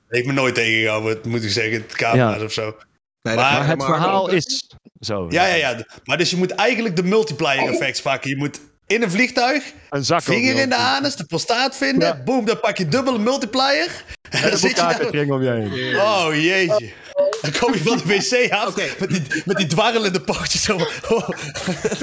heeft 0.08 0.26
me 0.26 0.34
nooit 0.34 0.56
tegengehouden, 0.56 1.18
moet 1.28 1.44
ik 1.44 1.50
zeggen. 1.50 1.74
Het 1.74 1.96
camera's 1.96 2.40
Ja. 2.40 2.46
of 2.46 2.52
zo. 2.52 2.76
Nee, 3.22 3.36
Maar 3.36 3.68
het 3.68 3.84
verhaal 3.84 4.24
ook. 4.28 4.32
is 4.32 4.70
zo. 5.00 5.26
Ja, 5.30 5.46
ja, 5.46 5.56
ja. 5.56 5.86
Maar 6.04 6.18
dus 6.18 6.30
je 6.30 6.38
moet 6.38 6.52
eigenlijk 6.52 6.96
de 6.96 7.04
multiplier 7.04 7.70
effects 7.70 8.02
pakken. 8.02 8.30
Je 8.30 8.38
moet 8.38 8.60
in 8.88 9.02
een 9.04 9.12
vliegtuig, 9.12 9.74
Een 9.90 10.06
zak 10.06 10.22
vinger 10.22 10.56
in 10.56 10.70
de 10.70 10.76
anus, 10.76 11.16
de 11.16 11.26
prostaat 11.26 11.76
vinden. 11.78 12.08
Ja. 12.08 12.24
Boom, 12.24 12.46
dan 12.46 12.60
pak 12.60 12.78
je 12.78 12.88
dubbele 12.88 13.18
multiplier. 13.20 14.04
En 14.30 14.42
dan 14.50 14.58
zit 14.68 14.70
je 14.70 14.76
daar... 14.76 15.14
een 15.14 15.32
om 15.32 15.44
je 15.44 15.50
heen. 15.50 16.00
Oh 16.00 16.28
jeetje. 16.34 16.92
Dan 17.42 17.52
kom 17.60 17.74
je 17.74 17.80
van 17.84 17.98
de 17.98 18.04
wc 18.06 18.52
af 18.52 18.76
met, 19.00 19.10
die, 19.10 19.44
met 19.46 19.58
die 19.58 19.68
dwarrelende 19.68 20.22
pootjes. 20.22 20.64
Zo. 20.64 20.76
Oh. 21.10 21.30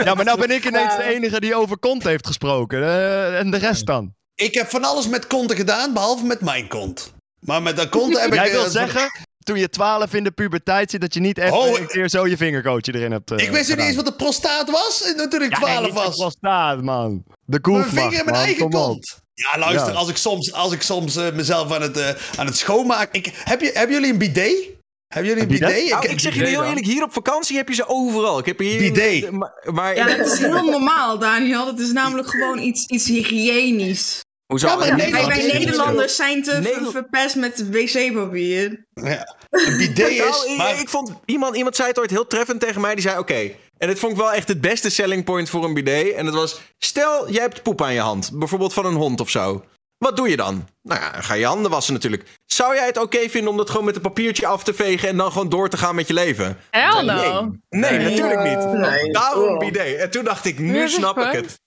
Ja, 0.05 0.15
maar 0.15 0.25
nou 0.25 0.39
ben 0.39 0.51
ik 0.51 0.65
ineens 0.65 0.97
de 0.97 1.03
enige 1.03 1.41
die 1.41 1.55
over 1.55 1.79
kont 1.79 2.03
heeft 2.03 2.27
gesproken. 2.27 2.83
Eh, 2.83 3.39
en 3.39 3.51
de 3.51 3.57
rest 3.57 3.87
dan? 3.87 4.15
Ik 4.35 4.55
heb 4.55 4.71
van 4.71 4.85
alles 4.85 5.09
met 5.09 5.27
konten 5.27 5.57
gedaan, 5.57 5.93
behalve 5.93 6.25
met 6.25 6.41
mijn 6.41 6.69
kont. 6.69 7.13
Maar 7.41 7.63
met 7.63 7.77
dat 7.77 7.89
kont 7.89 8.19
heb 8.19 8.27
ik... 8.29 8.35
Jij 8.35 8.51
wil 8.51 8.65
eh, 8.65 8.71
zeggen, 8.71 9.11
toen 9.45 9.59
je 9.59 9.69
12 9.69 10.15
in 10.15 10.25
de 10.25 10.31
puberteit 10.31 10.91
zit, 10.91 11.01
dat 11.01 11.15
je 11.15 11.21
niet 11.21 11.39
even 11.39 11.59
Oh, 11.59 11.79
een 11.79 11.87
keer 11.87 12.09
zo 12.09 12.27
je 12.27 12.37
vingerkootje 12.37 12.95
erin 12.95 13.13
hebt 13.13 13.31
eh, 13.31 13.39
Ik 13.47 13.51
wist 13.51 13.69
niet 13.69 13.79
eens 13.79 13.97
wat 13.97 14.05
de 14.07 14.13
prostaat 14.15 14.71
was 14.71 15.03
en 15.17 15.31
toen 15.31 15.43
ik 15.43 15.51
Ja, 15.51 15.57
12 15.57 15.73
nee, 15.75 15.85
niet 15.85 15.95
was. 15.95 16.17
de 16.17 16.21
prostaat, 16.23 16.83
man. 16.83 17.23
De 17.27 17.35
Mijn 17.47 17.63
koef, 17.63 17.87
vinger 17.93 18.19
in 18.19 18.25
mijn 18.25 18.37
eigen 18.37 18.71
kont. 18.71 19.19
Ja, 19.35 19.59
luister, 19.59 19.93
Ja. 19.93 19.99
als 19.99 20.09
ik 20.09 20.17
soms, 20.17 20.53
als 20.53 20.73
ik 20.73 20.83
soms 20.83 21.15
mezelf 21.15 21.73
aan 21.73 21.83
het, 21.83 21.97
eh, 21.97 22.09
aan 22.37 22.47
het 22.47 22.57
schoonmaken... 22.57 23.09
Ik, 23.13 23.33
heb 23.45 23.61
je, 23.61 23.71
hebben 23.75 23.97
jullie 23.97 24.13
een 24.13 24.19
bidet? 24.19 24.73
Hebben 25.09 25.31
jullie 25.33 25.43
een 25.43 25.49
bidet? 25.59 25.89
Nou, 25.91 26.05
Ik- 26.05 26.11
ik 26.11 26.21
zeg 26.21 26.35
je 26.35 26.45
heel 26.45 26.65
eerlijk, 26.65 26.87
hier 26.87 27.03
op 27.03 27.13
vakantie 27.13 27.57
heb 27.57 27.69
je 27.69 27.75
ze 27.75 27.89
overal. 27.89 28.39
Ik 28.39 28.47
heb 28.47 28.59
hier 28.59 28.79
Bidet. 28.79 29.31
Maar, 29.31 29.53
maar 29.73 29.97
Ja, 29.97 30.17
dat 30.17 30.27
is 30.33 30.39
heel 30.39 30.65
normaal, 30.71 31.19
Daniel. 31.19 31.65
Dat 31.65 31.79
is 31.79 31.93
namelijk 31.93 32.29
gewoon 32.29 32.59
iets, 32.59 32.87
iets 32.87 33.07
hygiënisch. 33.07 34.21
Hoezo? 34.47 34.67
Ja, 34.67 34.95
nee, 34.97 35.11
Wij, 35.13 35.39
is. 35.39 35.53
Nederlanders 35.53 36.17
zijn 36.17 36.43
te 36.43 36.53
Nederland- 36.53 36.91
verpest 36.93 37.37
met 37.37 37.71
wc-papier. 37.71 38.87
Ja, 38.95 39.37
een 39.51 39.77
bidet 39.77 40.09
is... 40.11 40.19
Nou, 40.19 40.51
ik, 40.51 40.57
maar, 40.57 40.81
ik 40.81 40.89
vond, 40.89 41.13
iemand, 41.25 41.57
iemand 41.57 41.77
zei 41.77 41.89
het 41.89 41.99
ooit 41.99 42.11
heel 42.11 42.27
treffend 42.27 42.61
tegen 42.61 42.81
mij. 42.81 42.95
Die 42.95 43.03
zei, 43.03 43.19
oké, 43.19 43.51
en 43.79 43.89
dit 43.89 43.99
vond 43.99 44.13
ik 44.13 44.19
wel 44.19 44.33
echt 44.33 44.49
het 44.49 44.61
beste 44.61 44.91
selling 44.91 45.25
point 45.25 45.51
voor 45.51 45.65
een 45.65 45.75
bidet. 45.75 46.13
En 46.13 46.25
dat 46.25 46.35
was, 46.35 46.61
stel, 46.79 47.31
jij 47.31 47.43
hebt 47.43 47.63
poep 47.63 47.83
aan 47.83 47.93
je 47.95 48.01
hand. 48.01 48.31
Bijvoorbeeld 48.35 48.73
van 48.73 48.87
een 48.87 48.95
hond 48.95 49.21
of 49.21 49.31
zo. 49.31 49.65
Wat 49.99 50.17
doe 50.17 50.29
je 50.29 50.37
dan? 50.37 50.69
Nou 50.83 51.01
ja, 51.01 51.11
dan 51.13 51.23
ga 51.23 51.35
je 51.35 51.47
handen 51.47 51.71
wassen 51.71 51.93
natuurlijk. 51.95 52.25
Zou 52.47 52.75
jij 52.75 52.87
het 52.87 52.99
oké 52.99 53.29
vinden 53.29 53.51
om 53.51 53.57
dat 53.57 53.71
gewoon 53.71 53.85
met 53.85 53.97
een 53.97 54.03
papiertje 54.03 54.47
af 54.47 54.65
te 54.65 54.75
vegen... 54.75 55.09
en 55.09 55.17
dan 55.17 55.33
gewoon 55.33 55.49
door 55.49 55.69
te 55.69 55.77
gaan 55.77 55.95
met 55.95 56.07
je 56.09 56.15
leven? 56.15 56.57
Hell 56.71 57.05
Nee. 57.05 57.17
no. 57.17 57.53
Nee, 57.69 57.99
natuurlijk 57.99 58.43
niet. 58.43 58.73
Nee. 58.81 59.11
Daarom 59.13 59.49
Oh. 59.49 59.59
bidet. 59.59 59.97
En 59.97 60.11
toen 60.11 60.25
dacht 60.25 60.45
ik, 60.45 60.59
nu 60.59 60.89
snap 60.89 61.19
ik 61.19 61.33
het. 61.33 61.61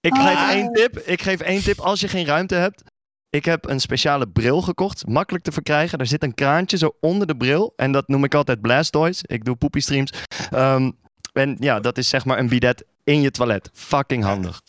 Ik 0.00 0.14
geef 0.14 0.36
Ah. 0.36 0.50
één 0.50 0.72
tip. 0.72 0.98
Ik 0.98 1.22
geef 1.22 1.40
één 1.40 1.62
tip. 1.62 1.78
Als 1.78 2.00
je 2.00 2.08
geen 2.08 2.26
ruimte 2.26 2.54
hebt. 2.54 2.82
Ik 3.30 3.44
heb 3.44 3.68
een 3.68 3.80
speciale 3.80 4.28
bril 4.28 4.62
gekocht. 4.62 5.06
Makkelijk 5.06 5.44
te 5.44 5.52
verkrijgen. 5.52 5.98
Daar 5.98 6.06
zit 6.06 6.22
een 6.22 6.34
kraantje 6.34 6.76
zo 6.76 6.96
onder 7.00 7.26
de 7.26 7.36
bril. 7.36 7.72
En 7.76 7.92
dat 7.92 8.08
noem 8.08 8.24
ik 8.24 8.34
altijd 8.34 8.60
Blastoise. 8.60 9.24
Ik 9.26 9.44
doe 9.44 9.56
poepie 9.56 9.82
streams. 9.82 10.12
Ehm, 10.50 10.90
en 11.32 11.56
ja, 11.60 11.80
dat 11.80 11.98
is 11.98 12.08
zeg 12.08 12.24
maar 12.24 12.38
een 12.38 12.48
bidet 12.48 12.84
in 13.04 13.20
je 13.20 13.30
toilet. 13.30 13.70
Fucking 13.72 14.24
handig. 14.24 14.60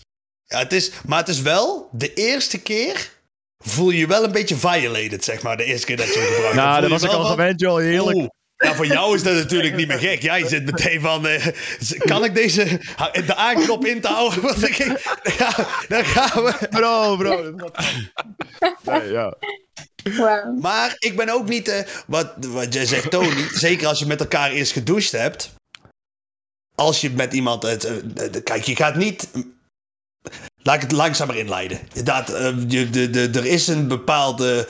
Ja, 0.54 0.60
het 0.60 0.74
is, 0.74 0.92
maar 1.06 1.20
het 1.20 1.28
is 1.28 1.42
wel, 1.42 1.90
de 1.92 2.14
eerste 2.14 2.62
keer 2.62 3.10
voel 3.58 3.90
je 3.90 3.98
je 3.98 4.08
wel 4.08 4.24
een 4.24 4.32
beetje 4.32 4.56
violated, 4.56 5.24
zeg 5.24 5.42
maar. 5.42 5.58
De 5.58 5.64
eerste 5.64 5.86
keer 5.86 5.98
dat 5.98 6.14
je 6.14 6.20
hem 6.20 6.34
gebruikt. 6.34 6.56
Nou, 6.56 6.82
dat 6.82 6.90
was 6.90 7.04
ik 7.04 7.10
al 7.10 7.22
van, 7.22 7.30
gewend, 7.30 7.60
joh. 7.60 7.78
Heerlijk. 7.78 8.18
oeh. 8.18 8.28
Ja, 8.58 8.76
voor 8.76 8.86
jou 8.86 9.16
is 9.16 9.24
dat 9.24 9.34
natuurlijk 9.34 9.76
niet 9.76 9.88
meer 9.88 10.00
gek. 10.00 10.22
Jij 10.22 10.48
zit 10.48 10.66
meteen 10.66 11.02
van, 11.02 11.28
eh, 11.28 11.48
kan 11.98 12.24
ik 12.24 12.36
deze, 12.36 12.80
de 13.26 13.36
aanknop 13.36 13.86
in 13.86 14.02
te 14.02 14.08
houden? 14.08 14.42
Want 14.42 14.68
ik, 14.68 14.76
ja, 15.40 15.68
dan 15.88 16.06
gaan 16.06 16.44
we. 16.44 16.68
Bro, 16.70 17.18
bro. 17.18 17.56
Nee, 18.84 19.12
ja. 19.12 19.38
Maar 20.60 20.96
ik 21.00 21.16
ben 21.16 21.30
ook 21.30 21.48
niet, 21.48 21.68
eh, 21.68 21.80
wat, 22.08 22.34
wat 22.40 22.74
jij 22.74 22.86
zegt 22.86 23.12
Tony, 23.12 23.48
zeker 23.54 23.88
als 23.88 24.00
je 24.00 24.06
met 24.06 24.20
elkaar 24.20 24.52
eerst 24.52 24.72
gedoucht 24.72 25.12
hebt. 25.12 25.54
Als 26.76 27.02
je 27.02 27.10
met 27.10 27.34
iemand, 27.34 27.64
het, 27.64 27.84
eh, 27.84 28.44
kijk 28.44 28.64
je 28.64 28.76
gaat 28.76 28.96
niet, 28.96 29.28
laat 30.64 30.76
ik 30.76 30.82
het 30.82 30.92
langzamer 30.92 31.36
inleiden. 31.36 31.80
Dat, 32.04 32.30
eh, 32.30 32.54
je, 32.68 32.90
de, 32.90 33.10
de, 33.10 33.30
er 33.34 33.46
is 33.46 33.68
een 33.68 33.88
bepaalde, 33.88 34.68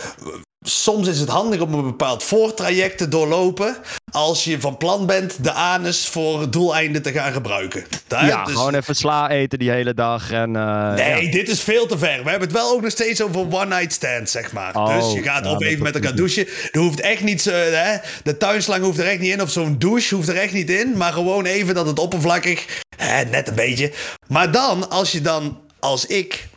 soms 0.63 1.07
is 1.07 1.19
het 1.19 1.29
handig 1.29 1.59
om 1.59 1.73
een 1.73 1.83
bepaald 1.83 2.23
voortraject 2.23 2.97
te 2.97 3.07
doorlopen. 3.07 3.75
Als 4.11 4.43
je 4.43 4.59
van 4.59 4.77
plan 4.77 5.05
bent 5.05 5.43
de 5.43 5.51
anus 5.51 6.07
voor 6.07 6.49
doeleinden 6.51 7.01
te 7.01 7.11
gaan 7.11 7.33
gebruiken. 7.33 7.83
Daar, 8.07 8.25
Ja, 8.25 8.43
dus- 8.43 8.53
gewoon 8.55 8.75
even 8.75 8.95
sla 8.95 9.29
eten 9.29 9.59
die 9.59 9.69
hele 9.71 9.93
dag. 9.93 10.31
En, 10.31 10.55
eh, 10.55 10.93
Nee, 10.93 11.25
ja. 11.25 11.31
dit 11.31 11.49
is 11.49 11.59
veel 11.61 11.85
te 11.85 11.97
ver. 11.97 12.23
We 12.23 12.29
hebben 12.29 12.47
het 12.47 12.57
wel 12.57 12.71
ook 12.71 12.81
nog 12.81 12.91
steeds 12.91 13.21
over 13.21 13.39
one-night 13.51 13.93
stand, 13.93 14.29
zeg 14.29 14.51
maar. 14.51 14.75
Oh, 14.75 14.95
dus 14.97 15.13
je 15.13 15.21
gaat 15.23 15.43
ja, 15.43 15.51
of 15.51 15.57
dat 15.59 15.61
even 15.67 15.83
met 15.83 15.95
elkaar 15.95 16.15
douchen. 16.15 16.47
Er 16.71 16.79
hoeft 16.79 16.99
echt 16.99 17.21
niet 17.23 17.41
zo, 17.41 17.51
hè, 17.51 17.97
de 18.23 18.37
tuinslang 18.37 18.83
hoeft 18.83 18.99
er 18.99 19.07
echt 19.07 19.19
niet 19.19 19.33
in. 19.33 19.41
Of 19.41 19.49
zo'n 19.51 19.79
douche 19.79 20.15
hoeft 20.15 20.27
er 20.27 20.37
echt 20.37 20.53
niet 20.53 20.69
in. 20.69 20.97
Maar 20.97 21.13
gewoon 21.13 21.45
even 21.45 21.75
dat 21.75 21.87
het 21.87 21.99
oppervlakkig, 21.99 22.81
hè, 22.97 23.23
net 23.23 23.47
een 23.47 23.55
beetje. 23.55 23.91
Maar 24.27 24.51
dan, 24.51 24.89
als 24.89 25.11
je 25.11 25.21
dan, 25.21 25.61
als 25.79 26.05
ik, 26.05 26.47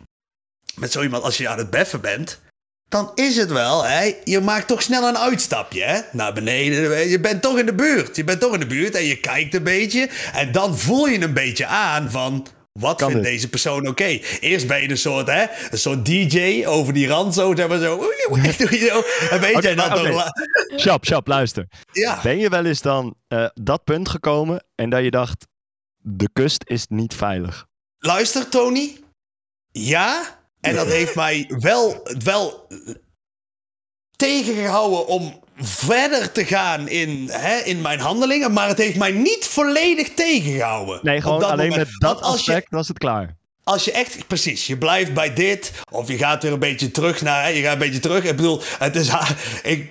met 0.75 0.93
zo 0.93 1.03
iemand, 1.03 1.23
als 1.23 1.37
je 1.37 1.49
aan 1.49 1.59
het 1.59 1.71
beffen 1.71 2.01
bent... 2.01 2.45
Dan 2.89 3.13
is 3.15 3.37
het 3.37 3.53
wel, 3.53 3.85
hè, 3.85 4.15
je 4.25 4.41
maakt 4.41 4.67
toch 4.69 4.83
snel 4.83 5.09
een 5.09 5.19
uitstapje, 5.19 5.83
hè? 5.83 6.01
Naar 6.13 6.33
beneden. 6.33 7.09
Je 7.09 7.21
bent 7.21 7.43
toch 7.43 7.59
in 7.59 7.67
de 7.67 7.75
buurt. 7.75 8.17
Je 8.17 8.25
bent 8.25 8.41
toch 8.41 8.55
in 8.55 8.61
de 8.61 8.67
buurt 8.67 8.95
en 8.95 9.05
je 9.05 9.17
kijkt 9.21 9.55
een 9.55 9.63
beetje. 9.63 10.09
En 10.33 10.53
dan 10.53 10.79
voel 10.79 11.07
je 11.07 11.21
een 11.23 11.33
beetje 11.35 11.67
aan 11.67 12.11
van... 12.11 12.47
Wat 12.73 12.97
Kan 12.97 13.11
vindt 13.11 13.25
dit? 13.25 13.33
deze 13.33 13.49
persoon 13.49 13.87
oké? 13.89 14.05
Eerst 14.41 14.67
ben 14.67 14.83
je 14.83 14.91
een 14.91 14.99
soort, 14.99 15.27
hè, 15.27 15.45
een 15.71 15.79
soort 15.79 16.05
DJ 16.07 16.65
over 16.67 16.93
die 16.93 17.07
rand 17.09 17.35
zo, 17.35 17.55
zeg 17.57 17.69
maar 17.69 17.79
zo. 17.79 18.11
En 19.31 19.41
weet 19.41 19.63
jij 19.63 19.75
dat 19.75 20.03
la- 20.03 20.33
Shap, 20.79 21.05
shap, 21.07 21.27
luister. 21.27 21.67
Ja. 21.93 22.21
Ben 22.23 22.39
je 22.39 22.49
wel 22.49 22.65
eens 22.65 22.81
dan 22.81 23.15
eh, 23.29 23.47
dat 23.55 23.85
punt 23.85 24.09
gekomen 24.09 24.65
en 24.75 24.91
dat 24.91 25.03
je 25.03 25.11
dacht, 25.11 25.47
de 25.97 26.29
kust 26.33 26.63
is 26.67 26.87
niet 26.89 27.15
veilig? 27.15 27.67
Luister, 27.99 28.49
Tony. 28.49 28.97
Ja. 29.73 30.39
En 30.69 30.75
dat 30.75 30.87
heeft 30.87 31.15
mij 31.15 31.45
wel, 31.59 32.09
wel 32.25 32.67
tegengehouden 34.17 35.07
om 35.07 35.41
verder 35.59 36.33
te 36.33 36.45
gaan 36.45 36.89
in, 36.89 37.29
hè, 37.33 37.57
in 37.57 37.81
mijn 37.81 38.01
handelingen. 38.01 38.53
Maar 38.53 38.69
het 38.69 38.79
heeft 38.79 38.97
mij 38.97 39.11
niet 39.11 39.45
volledig 39.47 40.15
tegengehouden. 40.15 41.01
Nee, 41.03 41.21
gewoon 41.21 41.43
alleen 41.43 41.69
moment. 41.69 41.89
met 41.89 42.01
dat 42.01 42.13
Want 42.13 42.25
als 42.25 42.45
je- 42.45 42.51
aspect 42.53 42.71
was 42.71 42.89
het 42.89 42.99
klaar. 42.99 43.37
Als 43.65 43.85
je 43.85 43.93
echt, 43.93 44.27
precies, 44.27 44.67
je 44.67 44.79
blijft 44.79 45.15
bij 45.15 45.33
dit, 45.35 45.73
of 45.91 46.09
je 46.09 46.19
gaat 46.19 46.43
weer 46.43 46.53
een 46.53 46.59
beetje 46.59 46.91
terug 46.91 47.23
naar, 47.23 47.43
hè, 47.43 47.49
je 47.49 47.63
gaat 47.63 47.73
een 47.73 47.79
beetje 47.79 47.99
terug. 48.01 48.25
Ik 48.25 48.37
bedoel, 48.37 48.63
het 48.79 48.97
is, 48.97 49.09
ik, 49.63 49.91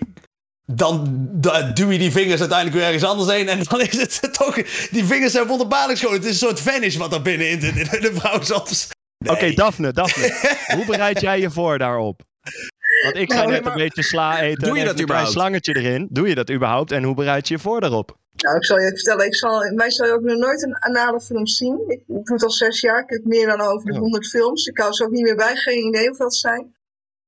dan 0.65 1.27
da- 1.31 1.61
duw 1.61 1.89
je 1.91 1.97
die 1.99 2.11
vingers 2.11 2.39
uiteindelijk 2.39 2.77
weer 2.77 2.85
ergens 2.87 3.03
anders 3.03 3.29
heen 3.29 3.49
en 3.49 3.63
dan 3.63 3.81
is 3.81 3.97
het 3.99 4.19
toch, 4.39 4.55
die 4.91 5.05
vingers 5.05 5.31
zijn 5.31 5.47
wonderbaarlijk 5.47 5.99
schoon. 5.99 6.13
Het 6.13 6.23
is 6.25 6.29
een 6.41 6.47
soort 6.47 6.59
vanish 6.59 6.95
wat 6.95 7.13
er 7.13 7.21
binnenin 7.21 7.61
zit 7.61 7.75
in 7.93 8.01
de 8.01 8.11
vrouw 8.15 8.41
soms. 8.43 8.87
Nee. 9.17 9.33
Oké, 9.35 9.53
Daphne, 9.53 9.91
Daphne. 9.91 10.53
hoe 10.75 10.85
bereid 10.85 11.21
jij 11.21 11.39
je 11.39 11.51
voor 11.51 11.77
daarop? 11.77 12.21
Want 13.03 13.15
ik 13.15 13.31
zei 13.31 13.41
Nou, 13.41 13.51
net 13.51 13.63
maar 13.63 13.71
een 13.71 13.77
beetje 13.77 14.03
sla 14.03 14.39
eten 14.41 14.63
doe 14.67 14.77
je 14.77 14.83
dat 14.83 14.83
even 14.83 14.97
een 14.97 15.03
überhaupt? 15.03 15.31
slangetje 15.31 15.75
erin. 15.75 16.07
Doe 16.11 16.27
je 16.27 16.35
dat 16.35 16.51
überhaupt 16.51 16.91
en 16.91 17.03
hoe 17.03 17.15
bereid 17.15 17.47
je 17.47 17.53
je 17.53 17.59
voor 17.59 17.81
daarop? 17.81 18.17
Nou, 18.35 18.55
ik 18.55 18.65
zal 18.65 18.79
je 18.79 18.87
vertellen, 18.89 19.25
ik 19.25 19.35
zal, 19.35 19.73
mij 19.73 19.91
zal 19.91 20.05
je 20.05 20.13
ook 20.13 20.21
nog 20.21 20.37
nooit 20.37 20.63
een 20.63 20.77
anale 20.79 21.21
film 21.21 21.47
zien. 21.47 21.83
Ik, 21.87 21.99
ik 21.99 22.05
doe 22.25 22.33
het 22.33 22.43
al 22.43 22.51
zes 22.51 22.79
jaar, 22.79 23.01
ik 23.03 23.09
heb 23.09 23.23
meer 23.23 23.47
dan 23.47 23.61
over 23.61 23.85
de 23.85 23.93
Oh. 23.93 23.99
honderd 23.99 24.27
films. 24.27 24.65
Ik 24.65 24.77
hou 24.77 24.93
ze 24.93 25.03
ook 25.03 25.11
niet 25.11 25.23
meer 25.23 25.35
bij, 25.35 25.55
geen 25.55 25.87
idee 25.87 26.07
hoeveel 26.07 26.25
het 26.25 26.35
zijn. 26.35 26.75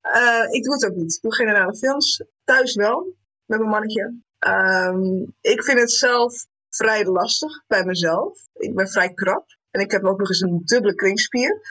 Eh, 0.02 0.44
ik 0.50 0.64
doe 0.64 0.74
het 0.74 0.86
ook 0.86 0.96
niet. 0.96 1.14
Ik 1.16 1.22
doe 1.22 1.34
geen 1.36 1.48
anale 1.48 1.76
films. 1.76 2.24
Thuis 2.44 2.76
wel, 2.76 3.14
met 3.46 3.60
mijn 3.60 3.70
mannetje. 3.72 4.16
Ehm, 4.40 5.22
ik 5.42 5.64
vind 5.64 5.80
het 5.80 5.92
zelf 5.92 6.46
vrij 6.70 7.06
lastig 7.06 7.64
bij 7.68 7.86
mezelf. 7.86 8.40
Ik 8.54 8.76
ben 8.76 8.88
vrij 8.88 9.14
krap. 9.14 9.46
En 9.72 9.82
ik 9.82 9.92
heb 9.92 10.04
ook 10.06 10.20
nog 10.20 10.30
eens 10.30 10.42
een 10.42 10.62
dubbele 10.64 10.96
kringspier. 10.96 11.62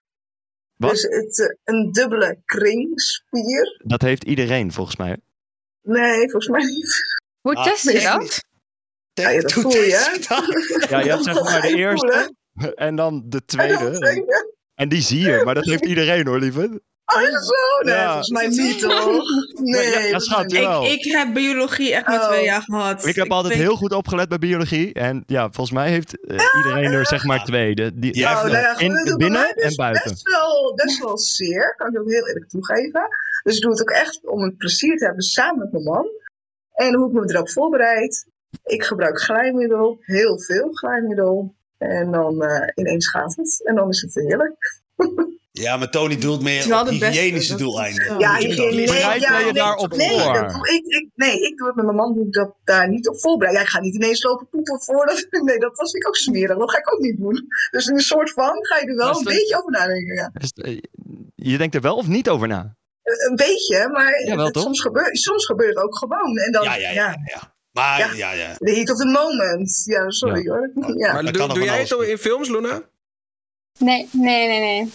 Wat? 0.76 0.90
Dus 0.90 1.02
het, 1.02 1.40
eh, 1.40 1.56
een 1.64 1.92
dubbele 1.92 2.40
kringspier. 2.44 3.80
Dat 3.84 4.02
heeft 4.02 4.24
iedereen 4.24 4.72
volgens 4.72 4.96
mij. 4.96 5.16
Nee, 5.82 6.18
volgens 6.30 6.48
mij 6.48 6.64
niet. 6.64 6.94
Hoe 7.40 7.54
Ah, 7.54 7.64
test 7.64 7.90
je 7.90 8.00
dat? 8.00 8.44
Ja, 9.12 9.28
ja, 9.30 9.40
dat 9.40 9.52
voel 9.52 9.70
je, 9.70 9.78
hè? 9.78 10.88
Ja, 10.96 11.00
je 11.00 11.10
hebt 11.10 11.24
zeg 11.24 11.42
maar 11.42 11.60
de 11.60 11.76
eerste 11.76 12.34
en 12.74 12.96
dan 12.96 13.22
de 13.26 13.44
tweede. 13.44 13.90
tweede. 13.98 14.54
En 14.74 14.88
die 14.88 15.00
zie 15.02 15.20
je, 15.20 15.42
maar 15.44 15.54
dat 15.54 15.64
heeft 15.64 15.84
iedereen 15.92 16.26
hoor, 16.26 16.38
lieve. 16.38 16.82
Oh, 17.14 17.22
is 17.22 17.28
het 17.32 17.44
zo? 17.46 17.84
Nee, 17.84 17.94
Ja. 17.94 18.06
volgens 18.06 18.30
mij 18.30 18.46
niet, 18.46 18.78
toch? 18.80 19.22
Nee, 19.52 20.08
Ja, 20.08 20.18
schat. 20.18 20.52
Ik, 20.52 20.82
ik 20.82 21.12
heb 21.12 21.34
biologie 21.34 21.94
echt 21.94 22.06
maar 22.06 22.20
Oh. 22.20 22.28
twee 22.28 22.44
jaar 22.44 22.62
gehad. 22.62 23.06
Ik 23.06 23.14
heb 23.14 23.30
altijd 23.30 23.54
heel 23.54 23.76
goed 23.76 23.92
opgelet 23.92 24.28
bij 24.28 24.38
biologie. 24.38 24.92
En 24.92 25.22
ja, 25.26 25.42
volgens 25.42 25.70
mij 25.70 25.90
heeft 25.90 26.20
eh, 26.26 26.38
iedereen 26.56 26.92
er 26.92 27.06
zeg 27.06 27.24
maar 27.24 27.44
twee. 27.44 27.74
De, 27.74 27.98
die, 27.98 28.16
Ja, 28.18 28.32
Nou, 28.32 28.50
nou 28.50 28.62
ja, 28.62 28.78
in, 28.78 28.92
het 28.92 29.16
binnen 29.16 29.48
en 29.54 29.66
dus 29.66 29.74
buiten. 29.74 30.10
Best 30.10 30.22
wel, 30.28 30.74
best 30.74 30.98
wel 30.98 31.18
zeer, 31.18 31.74
kan 31.76 31.88
ik 31.94 32.00
ook 32.00 32.08
heel 32.10 32.26
eerlijk 32.26 32.48
toegeven. 32.48 33.02
Dus 33.42 33.56
ik 33.56 33.62
doe 33.62 33.70
het 33.70 33.80
ook 33.80 33.90
echt 33.90 34.20
om 34.26 34.42
een 34.42 34.56
plezier 34.56 34.96
te 34.96 35.04
hebben 35.04 35.22
samen 35.22 35.58
met 35.58 35.72
mijn 35.72 35.84
man. 35.84 36.06
En 36.72 36.94
hoe 36.94 37.08
ik 37.08 37.12
me 37.14 37.34
erop 37.34 37.50
voorbereid. 37.50 38.26
Ik 38.64 38.84
gebruik 38.84 39.20
glijmiddel, 39.20 39.98
heel 40.00 40.38
veel 40.40 40.68
glijmiddel. 40.72 41.54
En 41.78 42.10
dan 42.10 42.42
eh, 42.42 42.68
ineens 42.74 43.08
gaat 43.08 43.36
het. 43.36 43.60
En 43.64 43.74
dan 43.74 43.88
is 43.88 44.00
het 44.00 44.14
heerlijk. 44.14 44.82
Ja, 45.62 45.76
maar 45.76 45.90
Tony 45.90 46.16
doelt 46.18 46.42
meer 46.42 46.80
op 46.80 46.88
hygiënische 46.88 47.50
dat- 47.50 47.58
doeleinden. 47.60 48.18
Ja, 48.18 48.38
je 48.38 48.46
nee, 48.48 48.86
ja, 48.86 49.16
jij 49.16 49.38
je 49.38 49.44
nee, 49.44 49.52
daarop 49.52 49.96
nee, 49.96 50.08
voor? 50.20 50.32
dat 50.32 50.52
doe 50.52 50.68
ik, 50.74 50.84
ik, 50.86 51.08
nee, 51.14 51.40
ik 51.40 51.56
doe 51.56 51.66
het 51.66 51.76
met 51.76 51.84
mijn 51.84 51.96
man, 51.96 52.14
doe 52.14 52.26
ik 52.26 52.32
dat 52.32 52.54
daar 52.64 52.88
niet 52.88 53.08
op 53.08 53.20
voorbereiden. 53.20 53.62
Ja, 53.62 53.68
ik 53.68 53.72
ga 53.74 53.80
niet 53.80 53.94
ineens 53.94 54.22
lopen 54.22 54.48
poepen 54.48 54.82
voordat... 54.82 55.26
Nee, 55.46 55.58
dat 55.58 55.76
was 55.76 55.92
ik 55.92 56.08
ook 56.08 56.16
smerig. 56.16 56.58
Dat 56.58 56.70
ga 56.70 56.78
ik 56.78 56.92
ook 56.94 57.00
niet 57.00 57.16
doen. 57.18 57.46
Dus 57.70 57.86
in 57.86 57.94
een 57.94 58.00
soort 58.00 58.32
van 58.32 58.66
ga 58.66 58.76
je 58.78 58.86
er 58.86 58.96
wel 58.96 59.08
een 59.08 59.12
dat- 59.14 59.24
beetje 59.24 59.56
over 59.58 59.70
nadenken, 59.70 60.14
ja. 60.14 60.30
Is 60.40 60.52
eh, 60.52 60.78
je 61.34 61.58
denkt 61.58 61.74
er 61.74 61.80
wel 61.80 61.96
of 61.96 62.06
niet 62.06 62.28
over 62.28 62.48
na? 62.48 62.76
Een 63.02 63.36
beetje, 63.36 63.88
maar 63.88 64.50
soms, 64.52 64.80
gebeurt, 64.80 65.18
soms 65.18 65.46
gebeurt 65.46 65.74
het 65.74 65.84
ook 65.84 65.96
gewoon. 65.98 66.36
En 66.36 66.52
dan, 66.52 66.62
Ja, 66.64 66.74
ja, 66.76 66.90
ja. 66.90 67.16
ja. 67.24 67.54
Maar 67.70 67.98
Ja. 67.98 68.12
ja, 68.12 68.32
ja. 68.32 68.54
The 68.58 68.70
heat 68.70 68.90
of 68.90 68.96
the 68.98 69.04
moment. 69.06 69.82
Ja, 69.84 70.10
sorry 70.10 70.42
Ja. 70.44 70.50
hoor. 70.52 70.70
Ja. 70.96 71.12
Maar 71.12 71.24
dat 71.24 71.34
doe, 71.34 71.48
doe 71.48 71.64
jij 71.64 71.78
het 71.80 71.90
in 72.08 72.18
films, 72.18 72.48
Luna? 72.48 72.82
Nee, 73.78 74.08
nee, 74.12 74.48
nee, 74.48 74.60
nee. 74.60 74.90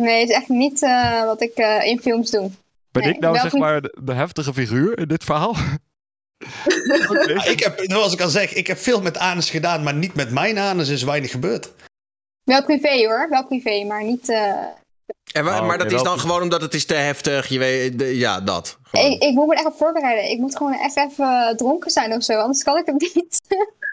Nee, 0.00 0.20
het 0.20 0.28
is 0.28 0.34
echt 0.34 0.48
niet 0.48 0.82
eh, 0.82 1.24
wat 1.24 1.40
ik 1.42 1.54
eh, 1.54 1.84
in 1.84 2.00
films 2.00 2.30
doe. 2.30 2.50
Ben 2.90 3.02
Nee, 3.02 3.12
ik 3.12 3.20
nou 3.20 3.38
zeg 3.38 3.52
maar 3.52 3.80
de, 3.82 3.96
de 4.02 4.12
heftige 4.14 4.52
figuur 4.54 4.98
in 4.98 5.08
dit 5.08 5.24
verhaal? 5.24 5.54
Ah, 7.08 7.46
Ik 7.50 7.60
heb, 7.60 7.80
zoals 7.82 8.12
ik 8.12 8.20
al 8.20 8.28
zeg, 8.28 8.54
ik 8.54 8.66
heb 8.66 8.78
veel 8.78 9.02
met 9.02 9.18
anus 9.18 9.50
gedaan, 9.50 9.82
maar 9.82 9.94
niet 9.94 10.14
met 10.14 10.30
mijn 10.30 10.58
anus 10.58 10.88
is 10.88 11.02
weinig 11.02 11.30
gebeurd. 11.30 11.72
Wel 12.44 12.64
privé 12.64 13.06
hoor, 13.06 13.26
wel 13.30 13.46
privé, 13.46 13.84
maar 13.84 14.04
niet... 14.04 14.28
eh, 14.28 14.52
En 15.32 15.46
Oh, 15.48 15.66
maar 15.66 15.78
dat 15.78 15.86
is 15.86 15.92
dan 15.92 16.04
wel- 16.04 16.18
gewoon 16.18 16.42
omdat 16.42 16.60
het 16.62 16.74
is 16.74 16.84
te 16.86 16.94
heftig. 16.94 17.48
Je 17.48 17.58
weet, 17.58 17.98
de- 17.98 18.18
ja, 18.18 18.40
dat. 18.40 18.78
Gewoon. 18.82 19.10
ik, 19.10 19.22
ik 19.22 19.34
moet 19.34 19.46
me 19.46 19.52
er 19.52 19.58
echt 19.58 19.66
op 19.68 19.76
voorbereiden. 19.76 20.30
Ik 20.30 20.38
moet 20.38 20.56
gewoon 20.56 20.74
echt 20.78 20.96
even 20.96 21.54
dronken 21.56 21.90
zijn 21.90 22.12
of 22.12 22.22
zo, 22.22 22.32
anders 22.38 22.62
kan 22.62 22.76
ik 22.76 22.86
het 22.86 23.14
niet. 23.14 23.40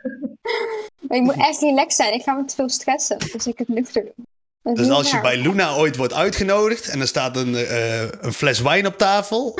ik 1.17 1.21
moet 1.21 1.35
echt 1.49 1.61
relaxed 1.61 1.93
zijn. 1.95 2.13
Ik 2.13 2.23
ga 2.23 2.33
me 2.33 2.45
te 2.45 2.55
veel 2.55 2.69
stressen, 2.69 3.17
dus 3.31 3.47
ik 3.47 3.57
het 3.57 3.67
nuchter 3.67 4.01
doen. 4.03 4.25
Dat 4.65 4.75
Dus 4.75 4.89
als 4.89 5.11
je 5.11 5.21
bij 5.21 5.37
Luna 5.37 5.73
ooit 5.73 5.95
wordt 5.95 6.13
uitgenodigd 6.13 6.87
en 6.87 7.01
er 7.01 7.07
staat 7.07 7.37
een, 7.37 7.55
eh, 7.55 8.01
een 8.01 8.33
fles 8.33 8.61
wijn 8.61 8.87
op 8.87 8.97
tafel, 8.97 9.53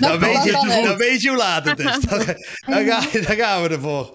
dan, 0.00 0.18
weet 0.18 0.44
je, 0.44 0.82
dan 0.84 0.96
weet 0.96 1.22
je 1.22 1.28
hoe 1.28 1.38
laat 1.38 1.64
het 1.64 1.78
is. 1.78 2.00
Dan, 2.00 2.18
dan, 2.66 2.84
ga, 2.84 3.00
dan 3.12 3.36
gaan 3.36 3.62
we 3.62 3.68
ervoor. 3.68 4.10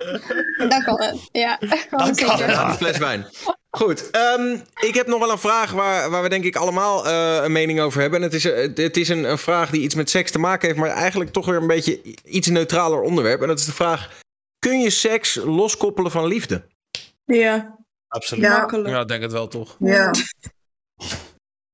Dan 0.69 0.83
kan 0.83 1.01
het, 1.01 1.29
ja. 1.31 1.57
Dan 1.69 1.79
kan 1.89 2.15
zeker. 2.15 2.31
het. 2.31 2.55
Ja, 2.55 2.69
een 2.69 2.75
fles 2.75 2.97
wijn. 2.97 3.25
Goed, 3.69 4.09
ehm, 4.09 4.57
ik 4.79 4.93
heb 4.93 5.07
nog 5.07 5.19
wel 5.19 5.31
een 5.31 5.37
vraag 5.37 5.71
waar, 5.71 6.09
waar 6.09 6.23
we 6.23 6.29
denk 6.29 6.43
ik 6.43 6.55
allemaal 6.55 7.07
eh, 7.07 7.43
een 7.43 7.51
mening 7.51 7.79
over 7.79 8.01
hebben. 8.01 8.19
En 8.19 8.25
het 8.25 8.33
is, 8.33 8.45
eh, 8.45 8.69
het 8.75 8.97
is 8.97 9.09
een, 9.09 9.23
een 9.23 9.37
vraag 9.37 9.69
die 9.69 9.81
iets 9.81 9.95
met 9.95 10.09
seks 10.09 10.31
te 10.31 10.39
maken 10.39 10.67
heeft, 10.67 10.79
maar 10.79 10.89
eigenlijk 10.89 11.31
toch 11.31 11.45
weer 11.45 11.61
een 11.61 11.67
beetje 11.67 12.01
iets 12.23 12.47
neutraler 12.47 13.01
onderwerp. 13.01 13.41
En 13.41 13.47
dat 13.47 13.59
is 13.59 13.65
de 13.65 13.73
vraag, 13.73 14.09
kun 14.59 14.79
je 14.79 14.89
seks 14.89 15.35
loskoppelen 15.35 16.11
van 16.11 16.25
liefde? 16.25 16.65
Ja, 17.25 17.84
Absoluut. 18.15 18.43
Ja. 18.43 18.67
Ja, 18.83 18.99
ik 19.01 19.07
denk 19.07 19.21
het 19.21 19.31
wel 19.31 19.47
toch. 19.47 19.75
Ja. 19.79 20.11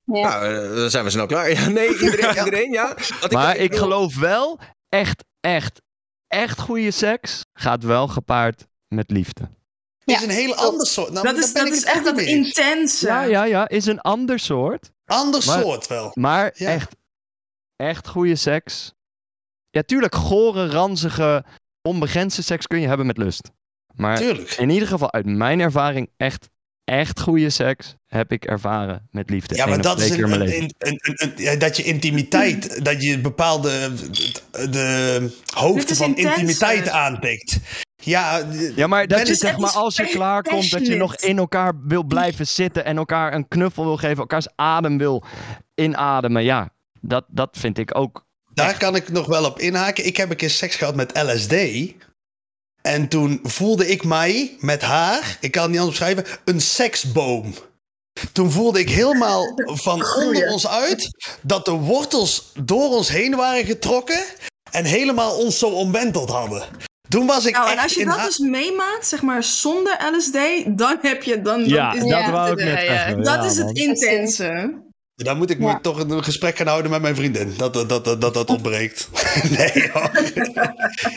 Ja. 0.03 0.39
Nou, 0.39 0.45
eh, 0.69 0.75
dan 0.75 0.89
zijn 0.89 1.03
we 1.03 1.09
snel 1.09 1.25
klaar. 1.25 1.49
Ja, 1.59 1.67
nee, 1.67 1.87
iedereen, 1.99 2.37
iedereen 2.37 2.71
ja. 2.71 2.95
Want 3.19 3.31
Maar 3.31 3.55
ik 3.57 3.75
geloof 3.75 4.19
wel, 4.19 4.59
echt, 4.89 5.23
echt, 5.39 5.81
echt 6.27 6.59
goede 6.59 6.91
seks 6.91 7.45
gaat 7.53 7.83
wel 7.83 8.07
gepaard 8.07 8.67
met 8.87 9.11
liefde. 9.11 9.41
Het 9.41 9.49
is 10.09 10.15
Ja, 10.15 10.23
een 10.23 10.29
hele 10.29 10.53
klopt. 10.53 10.69
ander 10.69 10.87
soort. 10.87 11.11
Nou, 11.11 11.25
Dat 11.25 11.37
is, 11.37 11.53
dat 11.53 11.67
is 11.67 11.77
het 11.79 11.85
echt 11.87 12.03
dat 12.05 12.19
intense. 12.19 13.07
Ja, 13.07 13.21
ja, 13.21 13.43
ja, 13.43 13.67
is 13.69 13.85
een 13.85 14.01
ander 14.01 14.39
soort. 14.39 14.91
Ander 15.05 15.45
Maar- 15.45 15.61
soort 15.61 15.87
wel. 15.87 16.11
Maar 16.13 16.51
Ja. 16.55 16.67
echt, 16.69 16.95
echt 17.75 18.07
goede 18.07 18.35
seks. 18.35 18.93
Ja, 19.69 19.81
tuurlijk, 19.81 20.15
gore, 20.15 20.69
ranzige, 20.69 21.43
onbegrensde 21.81 22.41
seks 22.41 22.67
kun 22.67 22.79
je 22.81 22.87
hebben 22.87 23.05
met 23.05 23.17
lust. 23.17 23.51
Maar 23.95 24.17
Tuurlijk. 24.17 24.51
in 24.51 24.69
ieder 24.69 24.87
geval 24.87 25.13
uit 25.13 25.25
mijn 25.25 25.59
ervaring, 25.59 26.09
echt, 26.17 26.49
echt 26.83 27.19
goede 27.19 27.49
seks 27.49 27.95
heb 28.07 28.31
ik 28.31 28.45
ervaren 28.45 29.07
met 29.11 29.29
liefde. 29.29 29.55
Ja, 29.55 29.65
maar 29.65 29.75
Eén 29.75 29.81
dat 29.81 29.99
is 30.01 30.09
een, 30.09 31.59
dat 31.59 31.77
je 31.77 31.83
intimiteit, 31.83 32.85
dat 32.85 33.03
je 33.03 33.19
bepaalde 33.19 33.91
de 34.51 35.29
hoogte 35.53 35.95
van 35.95 36.15
intimiteit 36.15 36.89
aantikt. 36.89 37.59
Ja, 38.03 38.41
Ja, 38.75 38.87
maar 38.87 39.07
dat 39.07 39.27
je 39.27 39.33
is 39.33 39.39
zeg 39.39 39.57
maar 39.57 39.69
als 39.69 39.95
je 39.95 40.05
klaar 40.05 40.41
komt, 40.41 40.71
dat 40.71 40.87
je 40.87 40.95
nog 40.95 41.15
in 41.15 41.37
elkaar 41.37 41.73
wil 41.83 42.03
blijven 42.03 42.47
zitten 42.47 42.85
en 42.85 42.97
elkaar 42.97 43.33
een 43.33 43.47
knuffel 43.47 43.83
wil 43.83 43.97
geven, 43.97 44.17
elkaars 44.17 44.47
adem 44.55 44.97
wil 44.97 45.23
inademen. 45.75 46.43
Ja, 46.43 46.69
dat, 47.01 47.25
dat 47.27 47.57
vind 47.59 47.77
ik 47.77 47.97
ook. 47.97 48.25
daar 48.53 48.77
kan 48.77 48.95
ik 48.95 49.09
nog 49.09 49.25
wel 49.25 49.45
op 49.45 49.59
inhaken. 49.59 50.05
Ik 50.05 50.17
heb 50.17 50.29
een 50.29 50.35
keer 50.35 50.49
seks 50.49 50.75
gehad 50.75 50.95
met 50.95 51.23
LSD. 51.23 51.53
En 52.81 53.07
toen 53.07 53.39
voelde 53.43 53.87
ik 53.87 54.03
mij 54.03 54.55
met 54.59 54.81
haar, 54.81 55.37
ik 55.39 55.51
kan 55.51 55.61
het 55.61 55.71
niet 55.71 55.79
anders 55.79 55.99
beschrijven, 55.99 56.39
een 56.45 56.61
seksboom. 56.61 57.53
Toen 58.31 58.51
voelde 58.51 58.79
ik 58.79 58.89
helemaal 58.89 59.45
van 59.85 60.05
onder 60.15 60.47
ons 60.47 60.67
uit 60.67 61.09
dat 61.41 61.65
de 61.65 61.71
wortels 61.71 62.51
door 62.63 62.89
ons 62.89 63.09
heen 63.09 63.35
waren 63.35 63.65
getrokken 63.65 64.23
en 64.71 64.85
helemaal 64.85 65.37
ons 65.37 65.59
zo 65.59 65.67
omwenteld 65.67 66.29
hadden. 66.29 66.63
Toen 67.09 67.25
was 67.25 67.45
ik 67.45 67.53
Nou, 67.53 67.71
en 67.71 67.77
als 67.77 67.93
je 67.93 68.05
dat 68.05 68.25
dus 68.25 68.37
meemaakt, 68.37 69.07
zeg 69.07 69.21
maar 69.21 69.43
zonder 69.43 69.97
LSD, 70.15 70.37
dan 70.77 70.97
heb 71.01 71.23
je 71.23 71.41
dan. 71.41 71.59
dan 71.59 71.69
Ja, 71.69 71.93
is 71.93 71.99
dat 71.99 72.09
Ja. 72.09 72.31
wou 72.31 72.51
ik 72.51 72.57
net 72.63 72.83
Ja, 72.85 73.13
dat 73.15 73.25
Ja, 73.25 73.43
is 73.43 73.57
het 73.57 73.77
intense. 73.77 74.73
Dan 75.23 75.37
moet 75.37 75.49
ik 75.49 75.59
me 75.59 75.65
Ja. 75.67 75.79
toch 75.79 75.99
een 75.99 76.23
gesprek 76.23 76.57
gaan 76.57 76.67
houden 76.67 76.91
met 76.91 77.01
mijn 77.01 77.15
vriendin. 77.15 77.53
Dat 77.57 77.73
dat, 77.73 77.89
dat, 77.89 78.05
dat, 78.05 78.21
dat, 78.21 78.33
dat 78.33 78.49
ontbreekt. 78.49 79.09
nee, 79.57 79.89
hoor. 79.93 80.11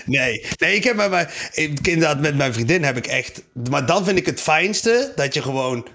nee. 0.06 0.44
Nee, 0.58 0.74
ik 0.74 0.84
heb 0.84 0.96
met 0.96 1.10
mijn, 1.10 1.28
ik- 1.52 1.86
inderdaad, 1.86 2.20
met 2.20 2.36
mijn 2.36 2.52
vriendin 2.52 2.84
heb 2.84 2.96
ik 2.96 3.06
echt. 3.06 3.42
Maar 3.70 3.86
dan 3.86 4.04
vind 4.04 4.18
ik 4.18 4.26
het 4.26 4.40
fijnste 4.40 5.12
dat 5.16 5.34
je 5.34 5.42
gewoon 5.42 5.86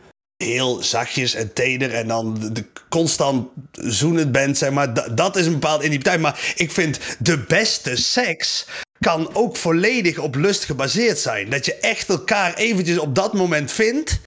heel 0.43 0.83
zachtjes 0.83 1.33
en 1.33 1.53
teder 1.53 1.93
en 1.93 2.07
dan 2.07 2.39
de, 2.39 2.51
de 2.51 2.65
constant 2.89 3.47
zoenend 3.71 4.31
bent, 4.31 4.57
zeg 4.57 4.71
maar. 4.71 4.93
Da- 4.93 5.07
dat 5.07 5.35
is 5.35 5.45
een 5.45 5.51
bepaalde 5.51 5.83
intimiteit. 5.83 6.19
Maar 6.19 6.53
ik 6.55 6.71
vind 6.71 6.99
de 7.19 7.37
beste 7.37 7.95
seks 7.95 8.65
kan 8.99 9.35
ook 9.35 9.57
volledig 9.57 10.17
op 10.17 10.35
lust 10.35 10.63
gebaseerd 10.63 11.19
zijn. 11.19 11.49
Dat 11.49 11.65
je 11.65 11.75
echt 11.75 12.09
elkaar 12.09 12.53
eventjes 12.53 12.97
op 12.97 13.15
dat 13.15 13.33
moment 13.33 13.71
vindt. 13.71 14.19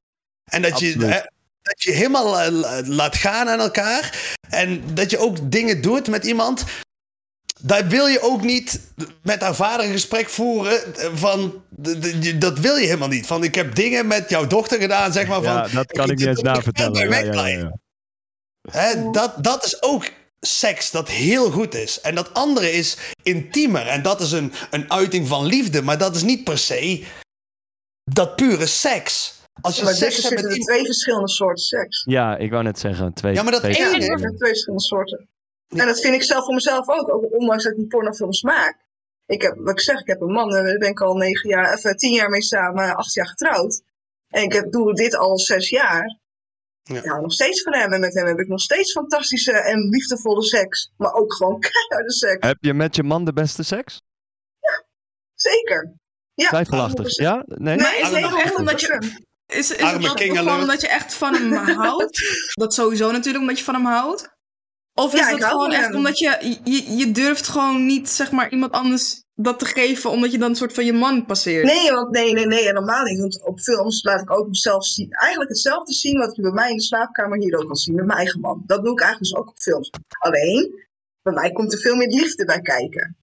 En 0.50 0.62
dat 0.62 0.78
je, 0.80 0.86
Absoluut. 0.94 1.30
Dat 1.72 1.82
je 1.82 1.92
helemaal 1.92 2.40
eh, 2.40 2.50
la- 2.52 2.82
laat 2.86 3.16
gaan 3.16 3.48
aan 3.48 3.60
elkaar. 3.60 4.34
En 4.50 4.94
dat 4.94 5.10
je 5.10 5.18
ook 5.18 5.50
dingen 5.50 5.80
doet 5.82 6.08
met 6.08 6.24
iemand. 6.24 6.64
Daar 7.60 7.88
wil 7.88 8.06
je 8.06 8.20
ook 8.22 8.42
niet 8.42 8.80
met 9.22 9.40
haar 9.40 9.54
vader 9.54 9.86
een 9.86 9.92
gesprek 9.92 10.28
voeren. 10.28 10.94
eh, 10.96 11.08
Van, 11.14 11.62
dat 12.38 12.58
wil 12.58 12.76
je 12.76 12.84
helemaal 12.86 13.08
niet. 13.08 13.26
Van 13.26 13.44
ik 13.44 13.54
heb 13.54 13.74
dingen 13.74 14.06
met 14.06 14.28
jouw 14.28 14.46
dochter 14.46 14.80
gedaan, 14.80 15.12
zeg 15.12 15.26
maar. 15.26 15.42
Van, 15.42 15.52
Ja, 15.54 15.68
dat 15.68 15.92
kan 15.92 16.10
ik 16.10 16.18
niet 16.18 16.26
eens 16.26 16.40
dat- 16.40 16.54
navertellen. 16.54 17.08
Ja, 17.10 17.18
ja, 17.18 17.46
ja. 17.46 17.76
Hè, 18.70 19.10
dat, 19.10 19.44
dat 19.44 19.64
is 19.64 19.82
ook 19.82 20.10
seks 20.40 20.90
dat 20.90 21.08
heel 21.08 21.50
goed 21.50 21.74
is. 21.74 22.00
En 22.00 22.14
dat 22.14 22.34
andere 22.34 22.72
is 22.72 22.96
intiemer. 23.22 23.86
En 23.86 24.02
dat 24.02 24.20
is 24.20 24.32
een, 24.32 24.52
een 24.70 24.90
uiting 24.92 25.28
van 25.28 25.44
liefde. 25.44 25.82
Maar 25.82 25.98
dat 25.98 26.16
is 26.16 26.22
niet 26.22 26.44
per 26.44 26.58
se 26.58 27.04
dat 28.10 28.36
pure 28.36 28.66
seks. 28.66 29.34
Als 29.60 29.76
je 29.76 29.84
Maar 29.84 29.94
seks 29.94 30.28
hebt 30.28 30.42
met 30.42 30.60
twee 30.62 30.84
verschillende 30.84 31.28
soorten 31.28 31.64
seks. 31.64 32.02
Ja, 32.04 32.36
ik 32.36 32.50
wou 32.50 32.62
net 32.62 32.78
zeggen. 32.78 33.12
Twee, 33.12 33.34
Ja, 33.34 33.42
maar 33.42 33.52
dat 33.52 33.62
ene- 33.62 33.78
Ja, 33.78 34.18
zijn 34.18 34.36
twee 34.36 34.48
verschillende 34.50 34.84
soorten. 34.84 35.28
En 35.68 35.86
dat 35.86 36.00
vind 36.00 36.14
ik 36.14 36.22
zelf 36.22 36.44
voor 36.44 36.54
mezelf 36.54 36.88
ook, 36.88 37.14
ook 37.14 37.32
ondanks 37.32 37.62
dat 37.62 37.72
ik 37.72 37.78
die 37.78 37.86
pornofilms 37.86 38.42
maak. 38.42 38.76
Ik 39.26 39.42
heb, 39.42 39.54
wat 39.56 39.70
ik 39.72 39.80
zeg, 39.80 40.00
ik 40.00 40.06
heb 40.06 40.20
een 40.20 40.32
man, 40.32 40.54
eh, 40.56 40.64
daar 40.64 40.78
ben 40.78 40.88
ik 40.88 41.00
al 41.00 41.14
negen 41.16 41.48
jaar, 41.50 41.74
of 41.74 41.84
eh, 41.84 41.94
tien 41.94 42.12
jaar 42.12 42.28
mee 42.30 42.42
samen, 42.42 42.96
acht 42.96 43.14
jaar 43.14 43.26
getrouwd. 43.28 43.82
En 44.28 44.42
ik 44.42 44.52
heb, 44.52 44.72
doe 44.72 44.94
dit 44.94 45.16
al 45.16 45.38
zes 45.38 45.68
jaar. 45.68 46.18
Ja. 46.82 46.96
Ik 46.96 47.04
hou 47.04 47.20
nog 47.22 47.32
steeds 47.32 47.62
van 47.62 47.74
hem 47.74 47.92
en 47.92 48.00
met 48.00 48.14
hem 48.14 48.26
heb 48.26 48.38
ik 48.38 48.48
nog 48.48 48.60
steeds 48.60 48.92
fantastische 48.92 49.52
en 49.52 49.88
liefdevolle 49.88 50.42
seks. 50.42 50.92
Maar 50.96 51.12
ook 51.12 51.34
gewoon 51.34 51.60
keiharde 51.70 52.12
seks. 52.12 52.46
Heb 52.46 52.56
je 52.60 52.74
met 52.74 52.96
je 52.96 53.02
man 53.02 53.24
de 53.24 53.32
beste 53.32 53.62
seks? 53.62 54.02
Zeker. 55.34 55.94
Ja, 56.34 56.48
Twijfelachtig. 56.48 57.04
100%. 57.06 57.08
Ja? 57.08 57.42
Nee? 57.46 57.76
Maar 57.76 57.98
is 58.00 58.08
het 58.08 58.24
ook 58.24 58.38
echt 58.38 58.54
omdat 58.54 58.80
je... 58.80 59.20
100%. 59.42 59.56
Is, 59.56 59.70
is 59.70 59.82
Arme 59.82 60.08
het 60.08 60.20
gewoon 60.20 60.60
omdat 60.60 60.80
je 60.80 60.88
echt 60.88 61.14
van 61.14 61.34
hem 61.34 61.52
houdt? 61.86 62.20
Dat 62.52 62.74
sowieso 62.74 63.10
natuurlijk 63.10 63.44
omdat 63.44 63.58
je 63.58 63.64
van 63.64 63.74
hem 63.74 63.84
houdt? 63.84 64.30
Of 64.94 65.14
is 65.14 65.20
Ja, 65.20 65.36
dat 65.36 65.44
gewoon 65.44 65.72
echt 65.72 65.86
hem. 65.86 65.96
omdat 65.96 66.18
je, 66.18 66.58
je... 66.64 66.96
Je 66.96 67.10
durft 67.10 67.48
gewoon 67.48 67.86
niet, 67.86 68.08
zeg 68.08 68.30
maar, 68.30 68.50
iemand 68.50 68.72
anders 68.72 69.22
dat 69.34 69.58
te 69.58 69.64
geven... 69.64 70.10
omdat 70.10 70.32
je 70.32 70.38
dan 70.38 70.50
een 70.50 70.56
soort 70.56 70.72
van 70.72 70.84
je 70.84 70.92
man 70.92 71.26
passeert? 71.26 71.64
Nee, 71.64 71.92
want 71.92 72.10
nee, 72.10 72.32
nee, 72.32 72.46
nee, 72.46 72.62
helemaal 72.62 73.04
niet. 73.04 73.18
Want 73.18 73.44
op 73.44 73.60
films 73.60 74.02
laat 74.02 74.20
ik 74.20 74.30
ook 74.30 74.48
mezelf 74.48 74.86
zien. 74.86 75.10
Eigenlijk 75.10 75.50
hetzelfde 75.50 75.92
zien 75.92 76.18
wat 76.18 76.36
je 76.36 76.42
bij 76.42 76.50
mij 76.50 76.70
in 76.70 76.76
de 76.76 76.82
slaapkamer 76.82 77.38
hier 77.38 77.58
ook 77.58 77.66
kan 77.66 77.76
zien. 77.76 77.94
Met 77.94 78.06
mijn 78.06 78.18
eigen 78.18 78.40
man. 78.40 78.62
Dat 78.66 78.84
doe 78.84 78.92
ik 78.92 79.00
eigenlijk 79.00 79.32
dus 79.32 79.40
ook 79.40 79.48
op 79.48 79.58
films. 79.58 79.90
Alleen, 80.18 80.88
bij 81.22 81.32
mij 81.32 81.52
komt 81.52 81.72
er 81.72 81.78
veel 81.78 81.96
meer 81.96 82.08
liefde 82.08 82.44
bij 82.44 82.60
kijken. 82.60 83.16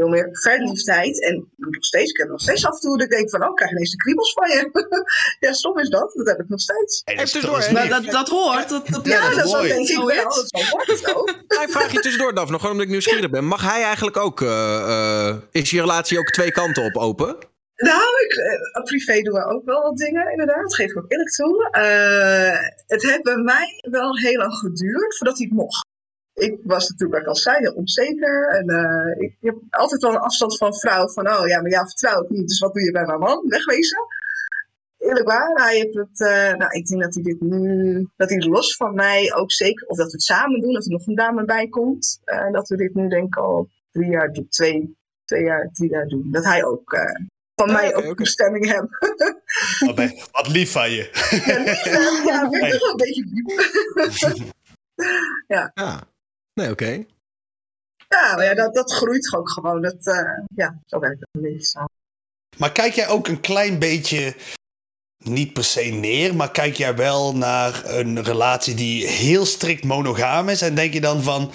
Veel 0.00 0.08
meer 0.08 0.28
verliefdheid. 0.32 1.22
En 1.22 1.48
nog 1.56 1.84
steeds, 1.84 2.10
ik 2.10 2.16
heb 2.18 2.28
nog 2.28 2.40
steeds 2.40 2.66
af 2.66 2.72
en 2.74 2.80
toe 2.80 2.98
dat 2.98 3.06
ik 3.06 3.12
denk 3.12 3.30
van, 3.30 3.42
oh, 3.42 3.48
ik 3.48 3.54
krijg 3.56 3.70
ineens 3.72 3.90
de 3.90 3.96
kriebels 3.96 4.32
van 4.32 4.48
je. 4.48 4.70
ja, 5.46 5.52
stom 5.52 5.78
is 5.78 5.88
dat. 5.88 6.12
Dat 6.14 6.26
heb 6.26 6.40
ik 6.40 6.48
nog 6.48 6.60
steeds. 6.60 7.02
Hey, 7.04 7.14
dat 7.14 7.24
is- 7.24 7.30
tussendoor, 7.32 7.88
dat 7.88 7.88
dat, 8.04 8.12
dat 8.12 8.28
hoort. 8.28 8.68
Dat, 8.68 8.86
dat, 8.88 9.06
Ja, 9.06 9.20
dat 9.20 9.34
dat, 9.34 9.44
is 9.44 9.50
dat 9.50 9.60
mooi. 9.60 9.68
denk 9.68 9.88
ik 9.88 9.96
wel. 9.96 10.06
Dat 10.24 10.50
wel 10.50 10.96
zo. 10.96 11.24
Klein 11.46 11.70
vraagje 11.70 12.00
tussendoor, 12.00 12.34
Daf, 12.34 12.50
nog 12.50 12.60
gewoon 12.60 12.72
omdat 12.72 12.86
ik 12.86 12.92
nieuwsgierig 12.92 13.30
ben. 13.30 13.44
Mag 13.44 13.72
hij 13.72 13.82
eigenlijk 13.82 14.16
ook, 14.16 14.40
eh, 14.40 15.28
eh, 15.28 15.36
is 15.50 15.70
je 15.70 15.80
relatie 15.80 16.18
ook 16.18 16.30
twee 16.30 16.52
kanten 16.52 16.84
op 16.84 16.96
open? 16.96 17.36
Nou, 17.76 18.02
ik, 18.24 18.32
eh, 18.72 18.82
privé 18.82 19.20
doen 19.22 19.34
we 19.34 19.44
ook 19.44 19.64
wel 19.64 19.82
wat 19.82 19.96
dingen, 19.96 20.30
inderdaad. 20.30 20.62
Dat 20.62 20.74
geef 20.74 20.90
ik 20.90 20.96
ook 20.96 21.10
eerlijk 21.12 21.30
toe. 21.30 21.68
Eh, 21.70 22.58
het 22.86 23.02
heeft 23.02 23.22
bij 23.22 23.36
mij 23.36 23.78
wel 23.90 24.16
heel 24.18 24.38
lang 24.38 24.54
geduurd 24.54 25.16
voordat 25.16 25.38
hij 25.38 25.46
het 25.46 25.56
mocht. 25.56 25.88
Ik 26.40 26.58
was 26.62 26.88
natuurlijk, 26.88 27.12
wat 27.12 27.20
ik 27.20 27.26
al 27.28 27.36
zei, 27.52 27.68
onzeker. 27.68 28.48
En 28.48 28.68
eh, 28.68 29.22
ik 29.26 29.36
heb 29.40 29.56
altijd 29.70 30.02
wel 30.02 30.10
een 30.10 30.18
afstand 30.18 30.56
van 30.56 30.74
vrouw. 30.74 31.08
Van, 31.08 31.28
oh 31.28 31.46
ja, 31.46 31.60
maar 31.60 31.70
jou 31.70 31.86
vertrouw 31.86 32.22
ik 32.22 32.28
niet. 32.30 32.48
Dus 32.48 32.58
wat 32.58 32.72
doe 32.74 32.84
je 32.84 32.90
bij 32.92 33.04
mijn 33.06 33.18
man? 33.18 33.44
Wegwezen. 33.48 33.98
Eerlijk 34.98 35.26
waar, 35.28 35.50
hij 35.54 35.74
heeft 35.76 35.94
het... 35.94 36.20
eh, 36.20 36.54
nou, 36.58 36.70
ik 36.72 36.86
denk 36.86 37.02
dat 37.02 37.14
hij 37.14 37.22
dit 37.22 37.40
nu... 37.40 38.08
Dat 38.16 38.28
hij 38.30 38.38
los 38.38 38.76
van 38.76 38.94
mij 38.94 39.34
ook 39.34 39.52
zeker... 39.52 39.86
Of 39.86 39.96
dat 39.96 40.06
we 40.06 40.12
het 40.12 40.22
samen 40.22 40.60
doen, 40.60 40.72
dat 40.72 40.84
er 40.84 40.90
nog 40.90 41.06
een 41.06 41.14
dame 41.14 41.44
bij 41.44 41.68
komt. 41.68 42.20
eh, 42.24 42.50
dat 42.52 42.68
we 42.68 42.76
dit 42.76 42.94
nu 42.94 43.08
denk 43.08 43.26
ik 43.26 43.36
al 43.36 43.68
drie 43.90 44.10
jaar, 44.10 44.32
doen, 44.32 44.48
twee, 44.48 44.96
twee 45.24 45.42
jaar, 45.44 45.70
drie 45.72 45.90
jaar 45.90 46.06
doen. 46.06 46.28
Dat 46.30 46.44
hij 46.44 46.64
ook... 46.64 46.92
eh, 46.92 47.14
van 47.54 47.68
Ah, 47.68 47.74
mij 47.74 47.94
ook 47.96 48.04
oké. 48.04 48.14
toestemming 48.14 48.66
hebben. 48.66 48.90
Wat, 49.86 49.94
ben- 49.94 50.14
wat 50.32 50.48
lief 50.48 50.72
van 50.72 50.90
je. 50.90 51.10
ja, 51.44 51.58
lief, 51.62 52.24
ja, 52.24 52.48
ben 52.48 52.60
ik 52.60 52.66
Hey. 52.70 52.78
wel 52.78 52.90
een 52.90 52.96
beetje 52.96 53.24
diep. 53.24 54.48
Ja. 55.46 55.72
Nee, 56.60 56.70
oké. 56.70 57.04
ja, 58.08 58.42
ja, 58.42 58.54
dat, 58.54 58.74
dat 58.74 58.92
groeit 58.92 59.34
ook 59.34 59.50
gewoon. 59.50 59.82
Dat, 59.82 60.06
eh, 60.06 60.38
ja, 60.54 60.80
zo 60.86 60.98
werkt 60.98 61.20
het 61.20 61.28
een 61.32 61.42
beetje 61.42 61.64
samen. 61.64 61.90
Maar 62.56 62.72
kijk 62.72 62.92
jij 62.92 63.08
ook 63.08 63.28
een 63.28 63.40
klein 63.40 63.78
beetje, 63.78 64.34
niet 65.24 65.52
per 65.52 65.64
se 65.64 65.82
neer, 65.82 66.34
maar 66.34 66.50
kijk 66.50 66.76
jij 66.76 66.96
wel 66.96 67.36
naar 67.36 67.84
een 67.84 68.22
relatie 68.22 68.74
die 68.74 69.06
heel 69.06 69.46
strikt 69.46 69.84
monogaam 69.84 70.48
is? 70.48 70.62
En 70.62 70.74
denk 70.74 70.92
je 70.92 71.00
dan 71.00 71.22
van, 71.22 71.52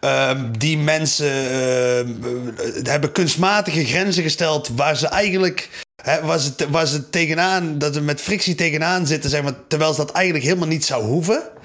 ehm, 0.00 0.52
die 0.52 0.78
mensen 0.78 1.50
ehm, 1.50 2.48
eh, 2.58 2.84
hebben 2.84 3.12
kunstmatige 3.12 3.84
grenzen 3.84 4.22
gesteld 4.22 4.68
waar 4.68 4.96
ze 4.96 5.06
eigenlijk, 5.06 5.84
hè, 6.02 6.22
waar, 6.22 6.38
ze, 6.38 6.70
waar 6.70 6.86
ze 6.86 7.10
tegenaan, 7.10 7.78
dat 7.78 7.94
ze 7.94 8.00
met 8.00 8.20
frictie 8.20 8.54
tegenaan 8.54 9.06
zitten, 9.06 9.30
zeg 9.30 9.42
maar, 9.42 9.66
terwijl 9.66 9.92
ze 9.92 10.04
dat 10.04 10.12
eigenlijk 10.12 10.44
helemaal 10.44 10.68
niet 10.68 10.84
zou 10.84 11.04
hoeven? 11.04 11.56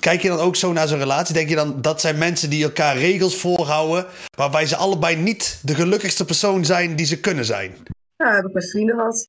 Kijk 0.00 0.22
je 0.22 0.28
dan 0.28 0.38
ook 0.38 0.56
zo 0.56 0.72
naar 0.72 0.88
zo'n 0.88 0.98
relatie? 0.98 1.34
Denk 1.34 1.48
je 1.48 1.54
dan 1.54 1.82
dat 1.82 2.00
zijn 2.00 2.18
mensen 2.18 2.50
die 2.50 2.64
elkaar 2.64 2.96
regels 2.96 3.36
voorhouden, 3.36 4.06
waarbij 4.36 4.66
ze 4.66 4.76
allebei 4.76 5.16
niet 5.16 5.60
de 5.62 5.74
gelukkigste 5.74 6.24
persoon 6.24 6.64
zijn 6.64 6.96
die 6.96 7.06
ze 7.06 7.20
kunnen 7.20 7.44
zijn? 7.44 7.76
Ja, 8.16 8.34
heb 8.34 8.44
ik 8.44 8.52
met 8.52 8.70
vrienden 8.70 8.96
gehad. 8.96 9.28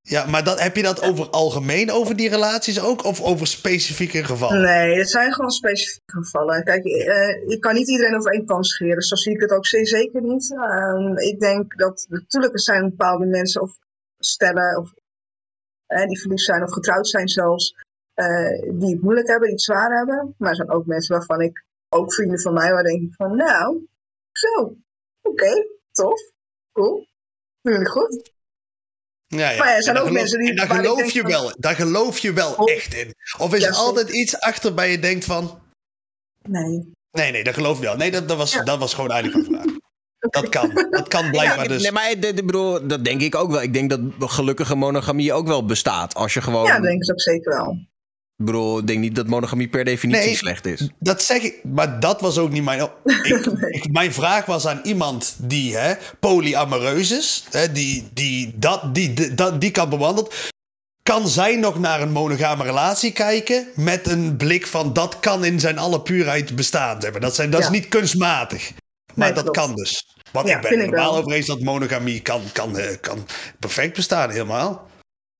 Ja, 0.00 0.26
maar 0.26 0.44
dat, 0.44 0.62
heb 0.62 0.76
je 0.76 0.82
dat 0.82 1.02
over 1.02 1.28
algemeen 1.30 1.90
over 1.90 2.16
die 2.16 2.28
relaties 2.28 2.80
ook? 2.80 3.04
Of 3.04 3.22
over 3.22 3.46
specifieke 3.46 4.24
gevallen? 4.24 4.62
Nee, 4.62 4.98
het 4.98 5.10
zijn 5.10 5.32
gewoon 5.32 5.50
specifieke 5.50 6.12
gevallen. 6.12 6.64
Kijk, 6.64 6.84
eh, 6.84 7.48
je 7.48 7.56
kan 7.60 7.74
niet 7.74 7.88
iedereen 7.88 8.16
over 8.16 8.32
één 8.32 8.44
pan 8.44 8.64
scheren. 8.64 9.02
Zo 9.02 9.14
zie 9.14 9.34
ik 9.34 9.40
het 9.40 9.50
ook 9.50 9.66
zeer 9.66 9.86
zeker 9.86 10.22
niet. 10.22 10.52
Ehm, 10.52 11.16
ik 11.16 11.40
denk 11.40 11.76
dat 11.78 12.06
natuurlijk 12.08 12.52
er 12.52 12.60
zijn 12.60 12.88
bepaalde 12.88 13.26
mensen 13.26 13.62
of 13.62 13.78
stellen 14.18 14.78
of, 14.78 14.92
eh, 15.86 16.06
die 16.06 16.20
verliefd 16.20 16.44
zijn 16.44 16.62
of 16.62 16.72
getrouwd 16.72 17.08
zijn 17.08 17.28
zelfs. 17.28 17.74
Eh, 18.16 18.62
die 18.78 18.92
het 18.92 19.02
moeilijk 19.02 19.26
hebben, 19.28 19.44
die 19.46 19.56
het 19.56 19.62
zwaar 19.64 19.96
hebben. 19.96 20.34
Maar 20.38 20.50
er 20.50 20.56
zijn 20.56 20.70
ook 20.70 20.86
mensen 20.86 21.16
waarvan 21.16 21.40
ik, 21.40 21.64
ook 21.88 22.14
vrienden 22.14 22.40
van 22.40 22.52
mij, 22.52 22.72
waar 22.72 22.82
denk 22.82 23.02
ik 23.02 23.14
van, 23.14 23.36
nou, 23.36 23.86
zo, 24.32 24.76
oké, 25.22 25.66
tof, 25.92 26.20
cool, 26.72 27.06
doen 27.62 27.72
jullie 27.72 27.88
goed. 27.88 28.30
Ja, 29.26 29.50
ja. 29.50 29.58
Maar 29.58 29.74
er 29.74 29.82
zijn 29.82 29.96
ook 29.96 30.04
daar 30.04 30.12
mensen 30.12 30.38
die- 30.38 30.50
en 30.50 30.56
daar 30.56 30.64
ik 30.66 30.72
geloof 30.72 31.10
je 31.10 31.20
van- 31.20 31.30
wel, 31.30 31.52
daar 31.58 31.74
geloof 31.74 32.18
je 32.18 32.32
wel 32.32 32.52
Oh. 32.54 32.70
echt 32.70 32.94
in. 32.94 33.14
Of 33.38 33.54
is 33.54 33.60
Ja, 33.62 33.68
er 33.68 33.74
altijd 33.74 34.08
iets 34.10 34.40
achter 34.40 34.74
bij 34.74 34.90
je 34.90 34.98
denkt 34.98 35.24
van... 35.24 35.60
Nee. 36.42 36.92
Nee, 37.10 37.32
nee, 37.32 37.44
dat 37.44 37.54
geloof 37.54 37.78
je 37.78 37.84
wel. 37.84 37.96
Nee, 37.96 38.10
dat, 38.10 38.28
dat, 38.28 38.36
was, 38.36 38.64
dat 38.64 38.78
was 38.78 38.94
gewoon 38.94 39.10
eigenlijk 39.10 39.48
mijn 39.50 39.62
vraag. 39.62 39.74
Dat 40.18 40.48
kan. 40.48 40.86
Dat 40.90 41.08
kan 41.08 41.30
blijkbaar 41.30 41.62
Ja, 41.62 41.68
dus. 41.68 41.82
Nee, 41.82 41.92
maar 41.92 42.10
ik 42.10 42.24
ik 42.24 42.46
bedoel, 42.46 42.86
dat 42.86 43.04
denk 43.04 43.20
ik 43.20 43.34
ook 43.34 43.50
wel. 43.50 43.62
Ik 43.62 43.72
denk 43.72 43.90
dat 43.90 44.00
gelukkige 44.30 44.74
monogamie 44.74 45.32
ook 45.32 45.46
wel 45.46 45.64
bestaat. 45.64 46.14
Als 46.14 46.34
je 46.34 46.42
gewoon. 46.42 46.64
Ja, 46.64 46.80
denk 46.80 47.02
ik 47.02 47.10
ook 47.10 47.20
zeker 47.20 47.56
wel. 47.56 47.78
Ik 48.38 48.44
bedoel, 48.44 48.78
ik 48.78 48.86
denk 48.86 49.00
niet 49.00 49.14
dat 49.14 49.26
monogamie 49.26 49.68
per 49.68 49.84
definitie 49.84 50.24
Nee. 50.26 50.36
slecht 50.36 50.66
is. 50.66 50.88
Dat 50.98 51.22
zeg 51.22 51.42
ik, 51.42 51.64
maar 51.64 52.00
dat 52.00 52.20
was 52.20 52.38
ook 52.38 52.50
niet 52.50 52.62
mijn. 52.64 52.80
Ik, 53.04 53.46
ik- 53.70 53.92
mijn 53.92 54.12
vraag 54.12 54.46
was 54.46 54.66
aan 54.66 54.80
iemand 54.84 55.36
die 55.38 55.76
hè, 55.76 55.94
polyamoreus 56.20 57.10
is, 57.10 57.44
hè, 57.50 57.72
die, 57.72 58.08
die, 58.12 58.52
dat, 58.56 58.94
die, 58.94 59.12
die, 59.14 59.34
dat, 59.34 59.60
die 59.60 59.70
kan 59.70 59.88
bewandeld. 59.88 60.34
Kan 61.02 61.28
zij 61.28 61.56
nog 61.56 61.78
naar 61.78 62.00
een 62.02 62.12
monogame 62.12 62.62
relatie 62.64 63.12
kijken 63.12 63.66
met 63.74 64.06
een 64.08 64.36
blik 64.36 64.66
van 64.66 64.92
dat 64.92 65.20
kan 65.20 65.44
in 65.44 65.60
zijn 65.60 65.78
alle 65.78 66.00
puurheid 66.02 66.56
bestaan? 66.56 67.00
Zeg 67.00 67.12
maar. 67.12 67.20
Dat, 67.20 67.34
zijn, 67.34 67.50
dat 67.50 67.60
Ja. 67.60 67.66
is 67.66 67.72
niet 67.72 67.88
kunstmatig, 67.88 68.72
maar 69.14 69.26
Nee, 69.26 69.32
dat 69.34 69.42
klopt. 69.42 69.58
kan 69.58 69.74
dus. 69.74 70.06
Want 70.32 70.48
Ja, 70.48 70.56
ik 70.56 70.62
ben 70.62 70.70
er 70.72 70.78
ik 70.84 70.90
normaal 70.90 71.10
wel. 71.12 71.20
over 71.20 71.32
eens 71.32 71.46
dat 71.46 71.60
monogamie 71.60 72.20
kan, 72.20 72.42
kan, 72.52 72.78
eh, 72.78 72.96
kan 73.00 73.26
perfect 73.58 73.96
bestaan, 73.96 74.30
helemaal. 74.30 74.88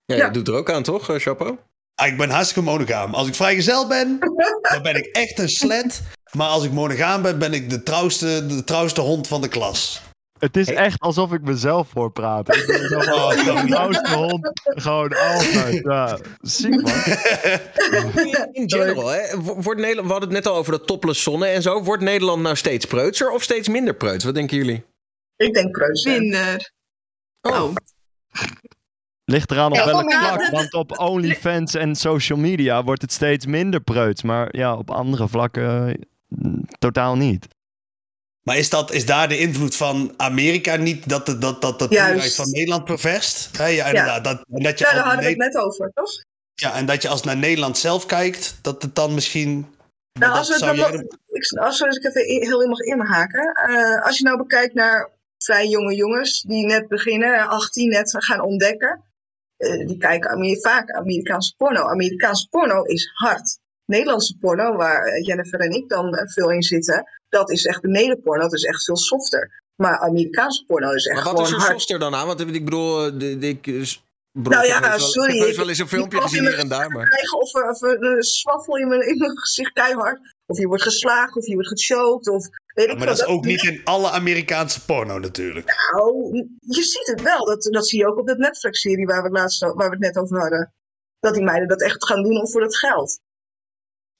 Ja, 0.04 0.16
Ja. 0.16 0.24
je 0.26 0.30
doet 0.30 0.48
er 0.48 0.54
ook 0.54 0.70
aan, 0.70 0.82
toch, 0.82 1.10
eh, 1.10 1.16
Chapeau? 1.18 1.58
Ah, 1.96 2.06
Ik 2.06 2.16
ben 2.16 2.30
hartstikke 2.30 2.62
monogaam. 2.70 3.14
Als 3.14 3.28
ik 3.28 3.34
vrijgezel 3.34 3.86
ben, 3.88 4.18
dan 4.72 4.82
ben 4.82 4.94
ik 4.96 5.06
echt 5.06 5.38
een 5.38 5.48
slet. 5.48 6.02
Maar 6.32 6.48
als 6.48 6.64
ik 6.64 6.72
monogaam 6.72 7.22
ben, 7.22 7.38
ben 7.38 7.52
ik 7.52 7.70
de 7.70 7.82
trouwste, 7.82 8.46
de 8.46 8.64
trouwste 8.64 9.00
hond 9.00 9.28
van 9.28 9.40
de 9.40 9.48
klas. 9.48 10.02
Het 10.38 10.56
is 10.56 10.68
echt 10.68 11.00
alsof 11.00 11.32
ik 11.32 11.40
mezelf 11.42 11.92
hoor 11.92 12.10
praten. 12.12 12.54
Ik 12.58 12.66
ben 12.66 12.88
zo 12.88 13.00
van, 13.00 13.12
Oh, 13.14 13.28
de 13.30 13.64
trouwste 13.66 14.14
hond. 14.14 14.50
Gewoon 14.64 15.16
altijd. 15.16 15.82
Ja, 15.84 16.18
ziek 16.40 16.80
man. 16.80 16.92
In 18.52 18.70
general, 18.70 19.08
hè? 19.08 19.40
wo- 19.40 19.60
Wordt 19.62 19.80
Nederland, 19.80 20.06
we 20.06 20.12
hadden 20.12 20.34
het 20.34 20.44
net 20.44 20.46
al 20.52 20.58
over 20.58 20.72
de 20.72 20.84
topless 20.84 21.22
zonne 21.22 21.46
en 21.46 21.62
zo. 21.62 21.82
Wordt 21.82 22.02
Nederland 22.02 22.42
nou 22.42 22.56
steeds 22.56 22.84
preutser 22.86 23.30
of 23.30 23.42
steeds 23.42 23.68
minder 23.68 23.94
preuts? 23.94 24.24
Wat 24.24 24.34
denken 24.34 24.56
jullie? 24.56 24.84
Ik 25.36 25.54
denk 25.54 25.70
preuts. 25.70 26.04
Minder. 26.04 26.70
Oh. 27.40 27.74
Ligt 29.30 29.50
eraan 29.50 29.70
op 29.70 29.76
Ja, 29.76 29.84
welk 29.84 29.96
kom 30.00 30.06
maar. 30.20 30.32
vlak. 30.38 30.50
Want 30.50 30.72
op 30.74 30.98
OnlyFans 30.98 31.74
en 31.74 31.94
social 31.94 32.38
media 32.38 32.84
wordt 32.84 33.02
het 33.02 33.12
steeds 33.12 33.46
minder 33.46 33.80
preuts. 33.80 34.22
Maar 34.22 34.56
ja, 34.56 34.76
op 34.76 34.90
andere 34.90 35.28
vlakken 35.28 35.88
eh, 35.88 35.94
totaal 36.78 37.16
niet. 37.16 37.46
Maar 38.42 38.56
is, 38.56 38.70
dat, 38.70 38.92
is 38.92 39.06
daar 39.06 39.28
de 39.28 39.38
invloed 39.38 39.76
van 39.76 40.14
Amerika 40.16 40.76
niet 40.76 41.08
dat 41.08 41.26
de, 41.26 41.38
dat, 41.38 41.60
dat, 41.60 41.78
dat 41.78 41.94
van 42.34 42.50
Nederland 42.50 42.84
perverst? 42.84 43.56
Hè, 43.58 43.66
ja, 43.66 43.86
inderdaad. 43.86 44.24
Dat, 44.24 44.44
en 44.52 44.62
dat 44.62 44.78
je 44.78 44.84
Ja, 44.84 44.92
daar 44.92 45.02
hadden 45.04 45.20
we 45.22 45.28
het 45.28 45.38
Ne- 45.38 45.44
net 45.44 45.56
over, 45.56 45.90
toch? 45.94 46.10
ja, 46.54 46.74
en 46.74 46.86
dat 46.86 47.02
je 47.02 47.08
als 47.08 47.22
naar 47.22 47.36
Nederland 47.36 47.78
zelf 47.78 48.06
kijkt, 48.06 48.58
dat 48.62 48.82
het 48.82 48.94
dan 48.94 49.14
misschien... 49.14 49.52
Nou, 50.12 50.32
dat 50.32 50.38
als, 50.38 50.48
we 50.48 50.66
dan 50.66 50.76
jij- 50.76 50.92
ik, 51.28 51.58
als, 51.58 51.78
we- 51.80 51.86
als 51.86 51.96
ik 51.96 52.04
even 52.04 52.26
in- 52.28 52.42
heel 52.42 52.62
in 52.62 52.68
mag 52.68 52.78
inhaken. 52.78 53.52
eh 53.52 54.02
als 54.04 54.18
je 54.18 54.24
nou 54.24 54.36
bekijkt 54.36 54.74
naar 54.74 55.10
vrij 55.38 55.66
jonge 55.68 55.94
jongens 55.94 56.40
die 56.42 56.66
net 56.66 56.88
beginnen, 56.88 57.48
18 57.48 57.88
net 57.88 58.14
gaan 58.18 58.40
ontdekken. 58.40 59.04
Eh, 59.56 59.86
die 59.86 59.96
kijken 59.98 60.30
Amer- 60.30 60.60
vaak 60.60 60.90
Amerikaanse 60.90 61.54
porno. 61.56 61.80
Amerikaanse 61.88 62.48
porno 62.48 62.82
is 62.82 63.10
hard. 63.14 63.58
Nederlandse 63.84 64.36
porno, 64.38 64.76
waar 64.76 65.04
eh, 65.04 65.26
Jennifer 65.26 65.60
en 65.60 65.70
ik 65.70 65.88
dan 65.88 66.14
eh, 66.14 66.26
veel 66.28 66.50
in 66.50 66.62
zitten, 66.62 67.04
dat 67.28 67.50
is 67.50 67.64
echt 67.64 67.80
beneden 67.80 68.20
porno. 68.22 68.42
Dat 68.42 68.54
is 68.54 68.64
echt 68.64 68.84
veel 68.84 68.96
softer. 68.96 69.62
Maar 69.76 69.98
Amerikaanse 69.98 70.64
porno 70.64 70.90
is 70.92 71.06
echt 71.06 71.24
Maar 71.24 71.34
wat 71.34 71.46
is 71.46 71.52
er 71.52 71.58
hard. 71.58 71.70
softer 71.72 71.98
dan 71.98 72.14
aan? 72.14 72.26
Want 72.26 72.40
ik 72.40 72.64
bedoel, 72.64 73.18
de, 73.18 73.38
de, 73.38 73.58
Nou 74.42 74.66
ja, 74.66 74.98
sorry, 74.98 75.36
Ik 75.36 75.46
heb 75.46 75.56
wel 75.56 75.68
eens 75.68 75.78
een 75.78 75.88
filmpje 75.88 76.20
gezien 76.20 76.40
hier 76.40 76.58
en 76.58 76.68
daar, 76.68 76.90
maar... 76.90 77.08
krijgen 77.08 77.40
of, 77.40 77.54
of 77.54 77.80
een 77.80 78.22
zwaffel 78.22 78.76
in 78.76 78.88
mijn, 78.88 79.00
in 79.00 79.18
mijn 79.18 79.38
gezicht 79.38 79.72
keihard. 79.72 80.34
Of 80.46 80.58
je 80.58 80.66
wordt 80.66 80.82
geslagen, 80.82 81.36
of 81.36 81.46
je 81.46 81.54
wordt 81.54 81.68
gechoked, 81.68 82.28
of 82.28 82.46
weet 82.74 82.88
ik 82.88 82.98
Maar 82.98 83.06
dat 83.06 83.18
is 83.18 83.24
ook 83.24 83.44
niet 83.44 83.62
in 83.62 83.80
alle 83.84 84.10
Amerikaanse 84.10 84.84
porno 84.84 85.18
natuurlijk. 85.18 85.90
Nou, 85.92 86.34
je 86.60 86.82
ziet 86.82 87.06
het 87.06 87.22
wel. 87.22 87.44
Dat, 87.44 87.62
dat 87.62 87.88
zie 87.88 87.98
je 87.98 88.06
ook 88.06 88.18
op 88.18 88.26
dat 88.26 88.38
Netflix-serie 88.38 89.06
waar, 89.06 89.22
we 89.22 89.28
het 89.28 89.38
laatst 89.38 89.60
waar 89.60 89.74
we 89.74 89.96
het 89.96 89.98
net 89.98 90.16
over 90.16 90.40
hadden. 90.40 90.72
Dat 91.20 91.34
die 91.34 91.42
meiden 91.42 91.68
dat 91.68 91.82
echt 91.82 92.06
gaan 92.06 92.22
doen 92.22 92.40
om 92.40 92.48
voor 92.48 92.62
het 92.62 92.76
geld. 92.76 93.20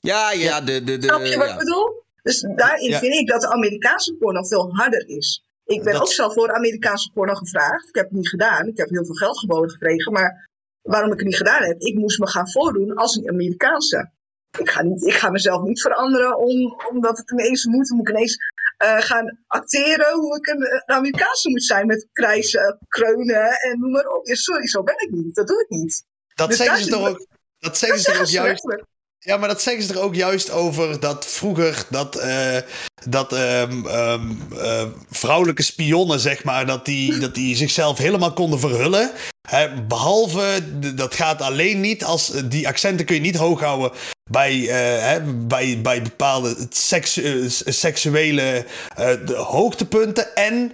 Ja, 0.01 0.33
ja, 0.33 0.61
de... 0.61 0.85
de, 0.85 0.99
de 0.99 1.07
Snap 1.07 1.25
je 1.25 1.37
wat 1.37 1.47
ja. 1.47 1.53
ik 1.53 1.59
bedoel? 1.59 2.05
Dus 2.23 2.41
daarin 2.41 2.91
Ja. 2.91 2.99
vind 2.99 3.15
ik 3.15 3.29
dat 3.29 3.41
de 3.41 3.49
Amerikaanse 3.49 4.15
porno 4.15 4.43
veel 4.43 4.75
harder 4.75 5.09
is. 5.09 5.46
Ik 5.67 5.83
ben 5.83 5.93
Dat- 5.93 6.03
ook 6.03 6.13
zelf 6.13 6.33
voor 6.33 6.53
Amerikaanse 6.53 7.11
porno 7.13 7.35
gevraagd. 7.35 7.89
Ik 7.89 7.95
heb 7.95 8.05
het 8.05 8.15
niet 8.15 8.29
gedaan. 8.29 8.67
Ik 8.67 8.77
heb 8.77 8.89
heel 8.89 9.05
veel 9.05 9.15
geld 9.15 9.39
geboden 9.39 9.71
gekregen. 9.71 10.13
Maar 10.13 10.49
waarom 10.83 11.13
ik 11.13 11.19
het 11.19 11.27
niet 11.27 11.37
gedaan 11.37 11.63
heb, 11.63 11.81
ik 11.81 11.95
moest 11.95 12.19
me 12.19 12.29
gaan 12.29 12.51
voordoen 12.51 12.95
als 12.95 13.17
een 13.17 13.29
Amerikaanse. 13.29 14.11
Ik 14.59 14.71
ga, 14.71 14.83
niet, 14.83 15.07
ik 15.07 15.13
ga 15.15 15.31
mezelf 15.31 15.63
niet 15.63 15.81
veranderen 15.81 16.39
om, 16.39 16.81
omdat 16.91 17.19
het 17.19 17.31
ineens 17.31 17.65
moet. 17.65 17.91
Moet 17.91 18.09
ik 18.09 18.15
ineens 18.15 18.37
eh, 18.77 19.01
gaan 19.01 19.39
acteren 19.47 20.15
hoe 20.15 20.37
ik 20.37 20.47
een, 20.47 20.61
een 20.87 20.95
Amerikaanse 20.97 21.51
moet 21.51 21.65
zijn. 21.65 21.87
Met 21.87 22.09
krijsen, 22.13 22.79
kreunen 22.89 23.51
en 23.51 23.79
noem 23.81 23.91
maar 23.91 24.07
op. 24.07 24.27
Ja, 24.27 24.35
sorry, 24.35 24.67
zo 24.67 24.83
ben 24.83 24.99
ik 24.99 25.11
niet. 25.11 25.35
Dat 25.35 25.47
doe 25.47 25.63
ik 25.63 25.69
niet. 25.69 26.05
Dat 26.35 26.49
Dus 26.49 26.57
zeggen 26.57 26.85
ze 26.85 26.91
toch 26.91 27.09
ook. 27.09 27.27
Dat 27.59 27.79
zeggen 27.79 27.99
ze 28.01 28.11
toch 28.11 28.21
ook 28.21 28.27
juist. 28.27 28.85
Ja, 29.19 29.37
maar 29.37 29.49
dat 29.49 29.63
zeggen 29.63 29.83
ze 29.83 29.93
er 29.95 30.01
ook 30.01 30.15
juist 30.15 30.51
over 30.51 31.01
dat 31.01 31.27
vroeger 31.27 31.87
dat, 31.91 32.17
eh, 32.17 32.59
dat 33.09 33.33
ehm, 33.33 33.87
ehm, 33.87 34.31
eh, 34.61 34.83
vrouwelijke 35.11 35.63
spionnen, 35.63 36.21
zeg 36.21 36.45
maar, 36.45 36.67
dat 36.67 36.85
die, 36.85 37.19
dat 37.19 37.35
die 37.35 37.57
zichzelf 37.57 37.99
helemaal 37.99 38.33
konden 38.33 38.61
verhullen. 38.61 39.11
Hè, 39.49 39.83
behalve, 39.83 40.61
dat 40.95 41.15
gaat 41.15 41.43
alleen 41.43 41.81
niet 41.81 42.05
als 42.05 42.33
die 42.45 42.69
accenten 42.69 43.07
kun 43.07 43.15
je 43.15 43.21
niet 43.21 43.37
hoog 43.37 43.61
houden 43.61 43.93
bij, 44.31 44.69
eh, 44.69 45.09
hè, 45.11 45.21
bij, 45.23 45.79
bij 45.83 46.03
bepaalde 46.03 46.57
eh, 46.91 47.45
seksuele 47.65 48.65
eh, 48.97 49.15
hoogtepunten 49.35 50.35
en 50.35 50.73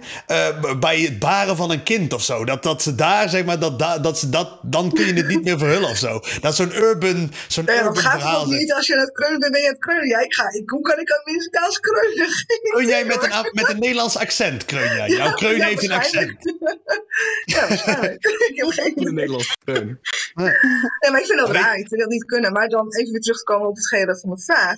bij 0.79 0.99
het 0.99 1.19
baren 1.19 1.55
van 1.55 1.71
een 1.71 1.83
kind 1.83 2.13
of 2.13 2.23
zo. 2.23 2.45
Dat, 2.45 2.63
dat 2.63 2.81
ze 2.81 2.95
daar, 2.95 3.29
zeg 3.29 3.45
maar, 3.45 3.59
dat, 3.59 3.79
da- 3.79 3.99
dat 3.99 4.19
ze 4.19 4.29
dat, 4.29 4.59
dan 4.61 4.91
kun 4.93 5.05
je 5.05 5.13
het 5.13 5.27
niet 5.27 5.43
meer 5.43 5.57
verhullen 5.57 5.89
of 5.89 5.97
zo. 5.97 6.19
Dat 6.41 6.51
is 6.51 6.57
zo'n 6.57 6.75
urban, 6.75 7.31
zo'n 7.47 7.65
dat 7.65 7.75
urban 7.75 7.97
gaat 7.97 8.19
verhaal. 8.21 8.45
niet 8.45 8.73
als 8.73 8.87
je 8.87 8.93
aan 8.93 8.99
het 8.99 9.11
kreunen 9.11 9.39
bent, 9.39 9.51
ben 9.51 9.61
je 9.61 9.67
aan 9.67 9.95
het. 9.95 10.09
Ja, 10.09 10.19
ik 10.19 10.33
ga, 10.33 10.43
ik, 10.51 10.69
hoe 10.69 10.81
kan 10.81 10.99
ik 10.99 11.21
Amerikaans 11.25 11.79
Kreun 12.71 12.87
jij 12.87 13.05
met 13.05 13.23
een, 13.23 13.49
met 13.51 13.69
een 13.69 13.79
Nederlands 13.79 14.17
accent, 14.17 14.65
kreun 14.65 14.95
jij. 14.95 15.09
Jouw 15.09 15.33
kreun 15.33 15.57
Ja, 15.57 15.65
heeft 15.65 15.83
een 15.83 15.91
accent. 15.91 16.37
ja, 17.45 17.67
waarschijnlijk. 17.67 18.23
ik 18.49 18.53
heb 18.55 18.69
geen 18.69 19.13
Nederlandse 19.13 19.55
steun. 19.61 19.99
Nee, 20.33 21.11
maar 21.11 21.19
ik 21.19 21.25
vind 21.25 21.39
dat 21.39 21.47
Weet- 21.49 21.57
raar. 21.61 21.75
Ik 21.75 21.87
vind 21.87 22.01
dat 22.01 22.09
niet 22.09 22.25
kunnen. 22.25 22.51
Maar 22.51 22.67
dan 22.69 22.95
even 22.95 23.11
weer 23.11 23.21
terug 23.21 23.37
te 23.37 23.43
komen 23.43 23.67
op 23.67 23.75
hetgene 23.75 24.19
van 24.19 24.29
mijn 24.29 24.41
vraag. 24.41 24.75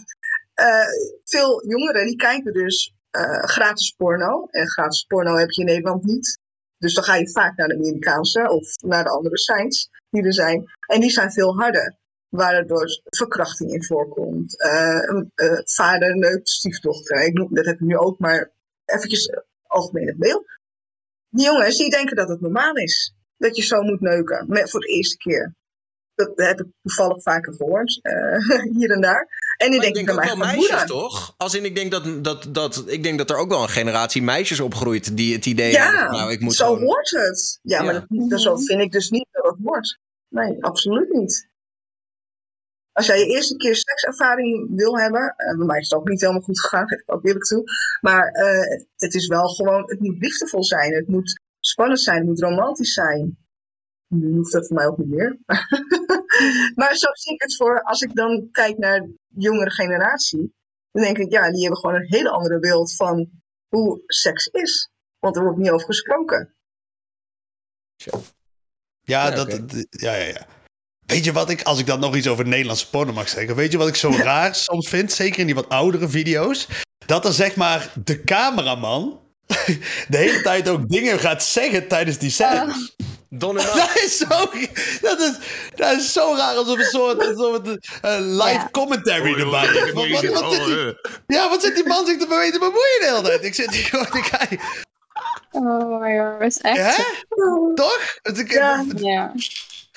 Eh, 0.53 0.87
veel 1.23 1.67
jongeren 1.67 2.05
die 2.05 2.15
kijken 2.15 2.53
dus 2.53 2.93
eh, 3.11 3.43
gratis 3.43 3.91
porno. 3.97 4.47
En 4.49 4.67
gratis 4.69 5.03
porno 5.03 5.35
heb 5.37 5.49
je 5.51 5.61
in 5.61 5.67
Nederland 5.67 6.03
niet. 6.03 6.39
Dus 6.77 6.93
dan 6.93 7.03
ga 7.03 7.15
je 7.15 7.31
vaak 7.31 7.57
naar 7.57 7.67
de 7.67 7.75
Amerikaanse 7.75 8.49
of 8.49 8.75
naar 8.83 9.03
de 9.03 9.09
andere 9.09 9.37
sites 9.37 9.89
die 10.09 10.23
er 10.23 10.33
zijn. 10.33 10.63
En 10.87 10.99
die 11.01 11.09
zijn 11.09 11.31
veel 11.31 11.57
harder. 11.57 11.95
Waardoor 12.35 12.85
verkrachting 13.03 13.71
in 13.71 13.83
voorkomt. 13.83 14.61
Eh, 14.61 15.09
eh, 15.35 15.59
vader 15.65 16.17
neukt 16.17 16.49
stiefdochter. 16.49 17.25
Ik 17.25 17.33
noem, 17.33 17.47
dat 17.55 17.65
heb 17.65 17.73
ik 17.75 17.79
nu 17.87 17.97
ook, 17.97 18.19
maar 18.19 18.51
eventjes 18.85 19.25
eh, 19.25 19.39
algemeen 19.67 20.07
het 20.07 20.17
beeld. 20.17 20.45
Die 21.29 21.45
jongens 21.45 21.77
die 21.77 21.89
denken 21.89 22.15
dat 22.15 22.29
het 22.29 22.41
normaal 22.41 22.73
is. 22.75 23.13
Dat 23.37 23.55
je 23.55 23.61
zo 23.63 23.81
moet 23.81 24.01
neuken. 24.01 24.45
Met, 24.47 24.69
voor 24.69 24.79
de 24.79 24.87
eerste 24.87 25.17
keer. 25.17 25.53
Dat 26.15 26.31
heb 26.35 26.59
ik 26.59 26.65
toevallig 26.81 27.21
vaker 27.21 27.53
gehoord. 27.53 27.99
eh, 28.01 28.49
hier 28.77 28.91
en 28.91 29.01
daar. 29.01 29.27
En 29.57 29.69
die 29.71 29.77
Maar 29.79 29.87
ik 29.87 29.93
denken 29.93 30.15
denk 30.15 30.29
ook 30.29 30.37
wel 30.37 30.45
meisjes, 30.45 30.69
moeder. 30.69 30.85
toch? 30.87 31.33
Als 31.37 31.55
in, 31.55 31.65
ik 31.65 31.75
denk 31.75 31.91
dat, 31.91 32.23
dat, 32.23 32.47
dat, 32.49 32.83
ik 32.87 33.03
denk 33.03 33.17
dat 33.17 33.29
er 33.29 33.37
ook 33.37 33.49
wel 33.49 33.61
een 33.61 33.69
generatie 33.69 34.21
meisjes 34.21 34.59
opgroeit 34.59 35.17
die 35.17 35.33
het 35.33 35.45
idee 35.45 35.75
hebben 35.77 35.99
Ja, 35.99 36.05
van, 36.07 36.15
nou, 36.17 36.31
ik 36.31 36.39
moet 36.39 36.53
zo 36.53 36.65
gewoon- 36.65 36.83
hoort 36.87 37.09
het. 37.09 37.59
Ja, 37.61 37.83
maar 37.83 37.93
dat, 37.93 38.29
dat 38.29 38.41
zo 38.41 38.55
vind 38.57 38.81
ik 38.81 38.91
dus 38.91 39.09
niet 39.09 39.27
dat 39.31 39.43
het 39.45 39.55
hoort. 39.63 39.99
Nee, 40.29 40.63
absoluut 40.63 41.09
niet. 41.13 41.47
Als 42.95 43.05
jij 43.05 43.19
je 43.19 43.25
eerste 43.25 43.55
keer 43.55 43.75
sekservaring 43.75 44.75
wil 44.75 44.97
hebben, 44.97 45.33
eh, 45.35 45.57
bij 45.57 45.65
mij 45.65 45.79
is 45.79 45.89
het 45.89 45.99
ook 45.99 46.07
niet 46.07 46.21
helemaal 46.21 46.41
goed 46.41 46.61
gegaan, 46.61 46.87
geef 46.87 46.99
ik 46.99 47.13
ook 47.13 47.25
eerlijk 47.25 47.45
toe. 47.45 47.63
Maar 48.01 48.27
eh, 48.27 48.81
het 48.95 49.13
is 49.13 49.27
wel 49.27 49.47
gewoon, 49.47 49.83
het 49.89 49.99
moet 49.99 50.17
liefdevol 50.19 50.63
zijn, 50.63 50.93
het 50.93 51.07
moet 51.07 51.41
spannend 51.59 52.01
zijn, 52.01 52.17
het 52.17 52.25
moet 52.25 52.39
romantisch 52.39 52.93
zijn. 52.93 53.37
Nu 54.07 54.35
hoeft 54.35 54.51
dat 54.51 54.67
voor 54.67 54.75
mij 54.75 54.85
ook 54.87 54.97
niet 54.97 55.07
meer. 55.07 55.39
maar 56.79 56.95
zo 56.95 57.07
zie 57.11 57.33
ik 57.33 57.41
het 57.41 57.55
voor, 57.55 57.81
als 57.81 58.01
ik 58.01 58.15
dan 58.15 58.49
kijk 58.51 58.77
naar 58.77 58.99
de 58.99 59.41
jongere 59.41 59.71
generatie, 59.71 60.53
dan 60.91 61.03
denk 61.03 61.17
ik, 61.17 61.31
ja, 61.31 61.51
die 61.51 61.61
hebben 61.61 61.79
gewoon 61.79 61.95
een 61.95 62.13
hele 62.13 62.29
andere 62.29 62.59
beeld 62.59 62.95
van 62.95 63.29
hoe 63.67 64.03
seks 64.05 64.47
is. 64.47 64.89
Want 65.19 65.35
er 65.35 65.43
wordt 65.43 65.57
niet 65.57 65.71
over 65.71 65.85
gesproken. 65.85 66.55
Ja, 67.95 68.19
Ja, 69.01 69.31
dat, 69.31 69.85
ja, 69.89 70.15
ja, 70.15 70.27
ja. 70.27 70.54
Weet 71.05 71.23
je 71.25 71.31
wat 71.31 71.49
ik, 71.49 71.61
als 71.61 71.79
ik 71.79 71.85
dan 71.85 71.99
nog 71.99 72.15
iets 72.15 72.27
over 72.27 72.47
Nederlandse 72.47 72.89
porno 72.89 73.13
mag 73.13 73.29
zeggen, 73.29 73.55
weet 73.55 73.71
je 73.71 73.77
wat 73.77 73.87
ik 73.87 73.95
zo 73.95 74.11
raar 74.17 74.55
soms 74.55 74.89
vind, 74.89 75.11
zeker 75.11 75.39
in 75.39 75.45
die 75.45 75.55
wat 75.55 75.69
oudere 75.69 76.09
video's, 76.09 76.67
dat 77.05 77.25
er 77.25 77.33
zeg 77.33 77.55
maar 77.55 77.89
de 78.03 78.23
cameraman 78.23 79.19
de 80.07 80.17
hele 80.17 80.41
tijd 80.41 80.69
ook 80.69 80.89
dingen 80.89 81.19
gaat 81.19 81.43
zeggen 81.43 81.87
tijdens 81.87 82.17
die 82.17 82.29
scènes. 82.29 82.95
Don 83.29 83.57
en 83.59 83.65
Dat 83.75 83.95
is 83.95 84.17
zo, 84.17 84.27
dat 85.01 85.19
is, 85.19 85.33
dat 85.75 85.97
is 85.97 86.13
zo 86.13 86.35
raar, 86.37 86.55
alsof 86.55 86.77
een 86.77 86.83
soort, 86.85 87.27
alsof 87.27 87.53
het, 87.53 87.67
live 88.19 88.51
Ja. 88.53 88.69
commentary 88.71 89.39
erbij 89.39 89.65
is. 89.65 89.91
Wat, 89.91 90.09
wat, 90.09 90.41
wat 90.41 90.53
zit 90.53 90.65
die, 90.65 90.97
ja, 91.27 91.49
wat 91.49 91.61
zit 91.61 91.75
die 91.75 91.87
man 91.87 92.05
zich 92.05 92.17
te 92.17 92.27
bewegen 92.27 92.53
te 92.53 92.59
bemoeien 92.59 92.99
de 92.99 93.05
hele 93.05 93.21
tijd? 93.21 93.43
Ik 93.43 93.55
zit 93.55 93.73
hier 93.73 93.83
gewoon 93.83 94.05
te 94.05 94.29
kijken. 94.37 94.59
Oh 95.51 96.01
my 96.01 96.17
god, 96.17 96.39
dat 96.39 96.47
is 96.47 96.57
echt... 96.57 96.95
Hè? 96.95 97.03
Toch? 97.75 98.19
Ja. 98.95 99.33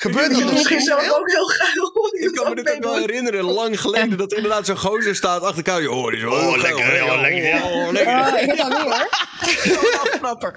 Gebeurt 0.00 0.26
Je 0.26 0.34
dat 0.34 0.42
nog 0.42 0.52
misschien 0.52 0.80
zelf 0.80 1.10
ook 1.10 1.30
heel 1.30 1.46
geil. 1.46 1.92
Ik 2.12 2.32
kan 2.34 2.48
me 2.48 2.54
dit 2.54 2.74
ook 2.74 2.82
wel 2.82 2.96
herinneren, 2.96 3.44
lang 3.44 3.80
geleden, 3.80 4.18
dat 4.18 4.30
er 4.30 4.36
inderdaad 4.36 4.66
zo'n 4.66 4.78
gozer 4.78 5.16
staat 5.16 5.42
achter 5.42 5.62
kauw. 5.62 5.88
Oh, 5.88 6.06
die 6.06 6.16
is 6.16 6.22
wel 6.22 6.32
Oh, 6.32 6.56
lekker, 6.56 6.84
geil, 6.84 7.04
ja, 7.06 7.20
lekker. 7.20 7.62
Oh, 7.62 7.92
lekker. 7.92 8.42
Ik 8.42 8.46
heb 8.46 8.56
dat 8.56 8.68
niet 8.68 8.78
hoor. 8.78 9.08
Afknapper. 10.02 10.54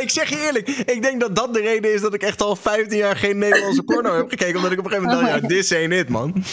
Ik 0.00 0.10
zeg 0.10 0.28
je 0.28 0.40
eerlijk, 0.46 0.68
ik 0.68 1.02
denk 1.02 1.20
dat 1.20 1.36
dat 1.36 1.54
de 1.54 1.60
reden 1.60 1.92
is 1.92 2.00
dat 2.00 2.14
ik 2.14 2.22
echt 2.22 2.42
al 2.42 2.56
15 2.56 2.98
jaar 2.98 3.16
geen 3.16 3.38
Nederlandse 3.38 3.82
porno 3.82 4.16
heb 4.16 4.28
gekeken. 4.28 4.56
Omdat 4.56 4.72
ik 4.72 4.78
op 4.78 4.84
een 4.84 4.90
gegeven 4.90 5.12
moment 5.14 5.30
dacht, 5.32 5.42
ja, 5.42 5.48
this 5.48 5.72
ain't 5.72 5.92
it, 5.92 6.08
man. 6.08 6.44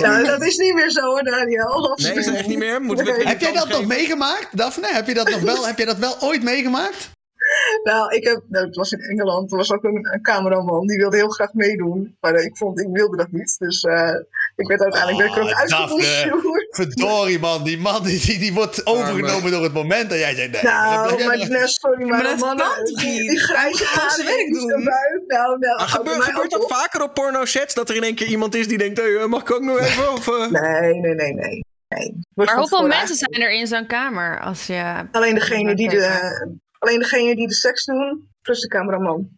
Nou, 0.00 0.24
dat 0.24 0.42
is 0.42 0.56
niet 0.56 0.74
meer 0.74 0.90
zo 0.90 1.00
hoor, 1.00 1.22
Daniel. 1.22 1.98
Nee, 2.02 2.12
is 2.12 2.24
dat 2.24 2.34
echt 2.34 2.46
niet 2.46 2.58
meer? 2.58 2.82
Moeten 2.82 3.04
we 3.04 3.28
Heb 3.28 3.40
jij 3.40 3.52
dat 3.52 3.68
nog 3.68 3.86
meegemaakt, 3.86 4.48
Daphne? 4.56 4.88
Heb 4.92 5.06
je 5.06 5.14
dat 5.14 5.30
nog 5.30 5.40
wel, 5.40 5.66
heb 5.66 5.78
je 5.78 5.84
dat 5.84 5.98
wel 5.98 6.16
ooit 6.20 6.42
meegemaakt? 6.42 7.10
Nou, 7.90 8.14
ik 8.14 8.24
heb, 8.24 8.40
nou, 8.48 8.66
het 8.66 8.76
was 8.76 8.92
in 8.92 9.00
Engeland, 9.00 9.50
er 9.50 9.56
was 9.56 9.72
ook 9.72 9.84
een, 9.84 10.08
een 10.12 10.22
cameraman 10.22 10.86
die 10.86 10.98
wilde 10.98 11.16
heel 11.16 11.28
graag 11.28 11.52
meedoen. 11.52 12.16
Maar 12.20 12.34
eh, 12.34 12.44
ik, 12.44 12.56
vond, 12.56 12.80
ik 12.80 12.86
wilde 12.92 13.16
dat 13.16 13.30
niet. 13.30 13.56
Dus 13.58 13.82
eh, 13.82 14.14
ik 14.56 14.66
werd 14.68 14.80
uiteindelijk 14.82 15.28
Oh, 15.28 15.34
ben 15.34 15.44
ik 15.44 15.50
er 15.56 15.62
ook 15.62 15.68
Daphne. 15.68 16.06
uitgevoerd. 16.06 16.66
Verdorie 16.70 17.38
man, 17.38 17.62
die 17.64 17.78
man 17.78 18.02
die, 18.02 18.20
die, 18.20 18.38
die 18.38 18.52
wordt 18.52 18.86
overgenomen 18.86 19.50
door 19.50 19.62
het 19.62 19.72
moment 19.72 20.10
dat 20.10 20.18
jij 20.18 20.34
zegt 20.34 20.50
nee. 20.52 20.62
Nou, 20.62 21.08
dat- 21.08 21.26
maar 21.26 21.36
nee, 21.48 21.66
sorry, 21.68 22.08
maar, 22.08 22.22
Maar 22.38 22.56
toch 22.56 22.82
die, 22.84 23.06
niet? 23.06 23.30
die 23.30 23.38
grijze 23.38 23.84
zijn 24.08 24.26
werk 24.26 24.46
die 24.46 24.58
doen. 24.68 24.82
Nou, 24.82 25.26
nou, 25.26 25.58
Maar 25.58 25.88
gebeurt, 25.88 26.50
dat 26.50 26.62
op. 26.64 26.72
vaker 26.72 27.02
op 27.02 27.14
porno-sets? 27.14 27.74
Dat 27.74 27.88
er 27.90 27.96
in 27.96 28.02
één 28.02 28.14
keer 28.14 28.26
iemand 28.26 28.54
is 28.54 28.68
die 28.68 28.78
denkt, 28.78 28.98
hey, 28.98 29.16
eh, 29.16 29.26
mag 29.26 29.40
ik 29.40 29.52
ook 29.52 29.62
nog 29.62 29.78
even? 29.86 30.12
Of, 30.12 30.28
eh? 30.28 30.50
Nee, 30.50 30.94
nee, 30.94 31.14
nee, 31.14 31.32
nee. 31.34 31.64
nee. 31.88 32.14
Maar 32.34 32.56
hoeveel 32.56 32.86
mensen 32.86 33.16
zijn 33.16 33.42
er 33.42 33.50
in 33.50 33.66
zo'n 33.66 33.86
kamer? 33.86 34.40
Als 34.40 34.66
je... 34.66 34.94
Alleen 35.12 35.34
degene 35.34 35.74
die 35.74 35.88
de. 35.88 36.60
Alleen 36.82 36.98
degene 36.98 37.36
die 37.36 37.48
de 37.48 37.54
seks 37.54 37.84
doen, 37.84 38.28
plus 38.42 38.60
de 38.60 38.68
cameraman. 38.68 39.28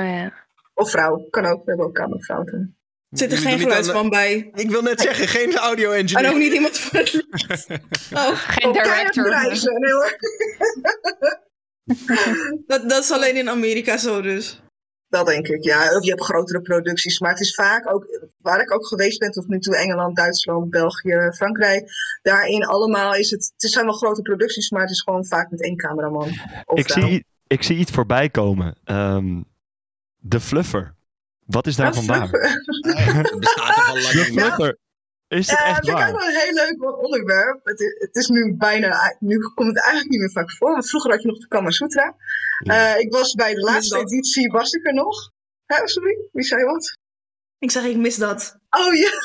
Oh 0.00 0.06
ja. 0.06 0.32
Of 0.74 0.90
vrouw, 0.90 1.26
kan 1.30 1.46
ook. 1.46 1.58
We 1.58 1.68
hebben 1.68 1.86
ook 1.86 1.94
camerafouten. 1.94 2.76
Er 3.10 3.18
zit 3.18 3.32
er 3.32 3.38
geen 3.38 3.58
geluidsman 3.58 4.08
bij. 4.08 4.50
Ik 4.54 4.70
wil 4.70 4.82
net 4.82 5.00
zeggen, 5.00 5.28
geen 5.28 5.58
En 6.18 6.26
ook 6.26 6.36
niet 6.36 6.52
iemand 6.52 6.78
voor 6.78 6.98
het 6.98 7.12
licht. 7.12 7.66
Oh, 8.12 8.36
Geen 8.36 8.72
director. 8.72 9.30
nee 9.78 9.92
hoor. 9.92 10.18
dat, 12.66 12.88
dat 12.88 13.02
is 13.02 13.10
alleen 13.10 13.36
in 13.36 13.48
Amerika 13.48 13.96
zo 13.96 14.20
dus. 14.20 14.62
Dat 15.14 15.26
denk 15.26 15.48
ik, 15.48 15.64
ja. 15.64 15.96
Of 15.96 16.04
je 16.04 16.10
hebt 16.10 16.24
grotere 16.24 16.60
producties. 16.60 17.20
Maar 17.20 17.30
het 17.30 17.40
is 17.40 17.54
vaak 17.54 17.92
ook, 17.94 18.30
waar 18.40 18.60
ik 18.60 18.72
ook 18.72 18.86
geweest 18.86 19.18
ben 19.18 19.30
tot 19.30 19.48
nu 19.48 19.58
toe, 19.58 19.76
Engeland, 19.76 20.16
Duitsland, 20.16 20.70
België, 20.70 21.30
Frankrijk. 21.34 21.90
Daarin 22.22 22.64
allemaal 22.64 23.14
is 23.14 23.30
het, 23.30 23.52
het 23.56 23.70
zijn 23.70 23.84
wel 23.84 23.94
grote 23.94 24.22
producties, 24.22 24.70
maar 24.70 24.80
het 24.80 24.90
is 24.90 25.02
gewoon 25.02 25.26
vaak 25.26 25.50
met 25.50 25.62
één 25.62 25.76
cameraman. 25.76 26.28
Of 26.64 26.78
Ik 26.78 26.90
zie, 26.90 27.24
ik 27.46 27.62
zie 27.62 27.76
iets 27.76 27.90
voorbij 27.90 28.28
komen. 28.28 28.76
Ehm, 28.84 29.42
de 30.16 30.40
fluffer. 30.40 30.94
Wat 31.46 31.66
is 31.66 31.76
daarvan 31.76 32.06
waar? 32.06 32.30
Dat 33.22 33.38
bestaat 33.38 33.74
toch 33.74 33.88
al 33.88 34.00
lang 34.00 34.10
De 34.10 34.24
fluffer. 34.24 34.78
Is 35.38 35.50
het 35.50 35.58
Ja, 35.58 35.64
echt 35.64 35.74
vind 35.74 35.86
ik 35.88 35.92
ook 35.92 35.98
waar? 36.00 36.12
wel 36.12 36.28
een 36.28 36.34
heel 36.40 36.52
leuk 36.52 37.02
onderwerp. 37.04 37.60
Het 37.64 37.80
is, 37.80 37.94
het 37.98 38.16
is 38.16 38.28
nu 38.28 38.54
bijna, 38.58 39.16
nu 39.18 39.38
komt 39.54 39.68
het 39.68 39.78
eigenlijk 39.82 40.10
niet 40.10 40.20
meer 40.20 40.30
vaak 40.30 40.52
voor. 40.52 40.70
Want 40.70 40.88
vroeger 40.88 41.10
had 41.10 41.22
je 41.22 41.28
nog 41.28 41.38
de 41.38 41.48
Kama 41.48 41.70
Sutra. 41.70 42.16
Ja. 42.64 42.94
Eh, 42.94 43.00
ik 43.00 43.12
was 43.12 43.34
bij 43.34 43.54
de 43.54 43.60
laatste 43.60 43.94
dat. 43.96 44.12
editie, 44.12 44.50
was 44.50 44.72
ik 44.72 44.86
er 44.86 44.94
nog. 44.94 45.30
Hè, 45.66 45.88
sorry, 45.88 46.16
wie 46.32 46.44
zei 46.44 46.64
wat? 46.64 46.98
Ik 47.58 47.70
zeg, 47.70 47.84
ik 47.84 47.96
mis 47.96 48.16
dat. 48.16 48.56
Oh 48.70 48.94
ja. 48.94 49.10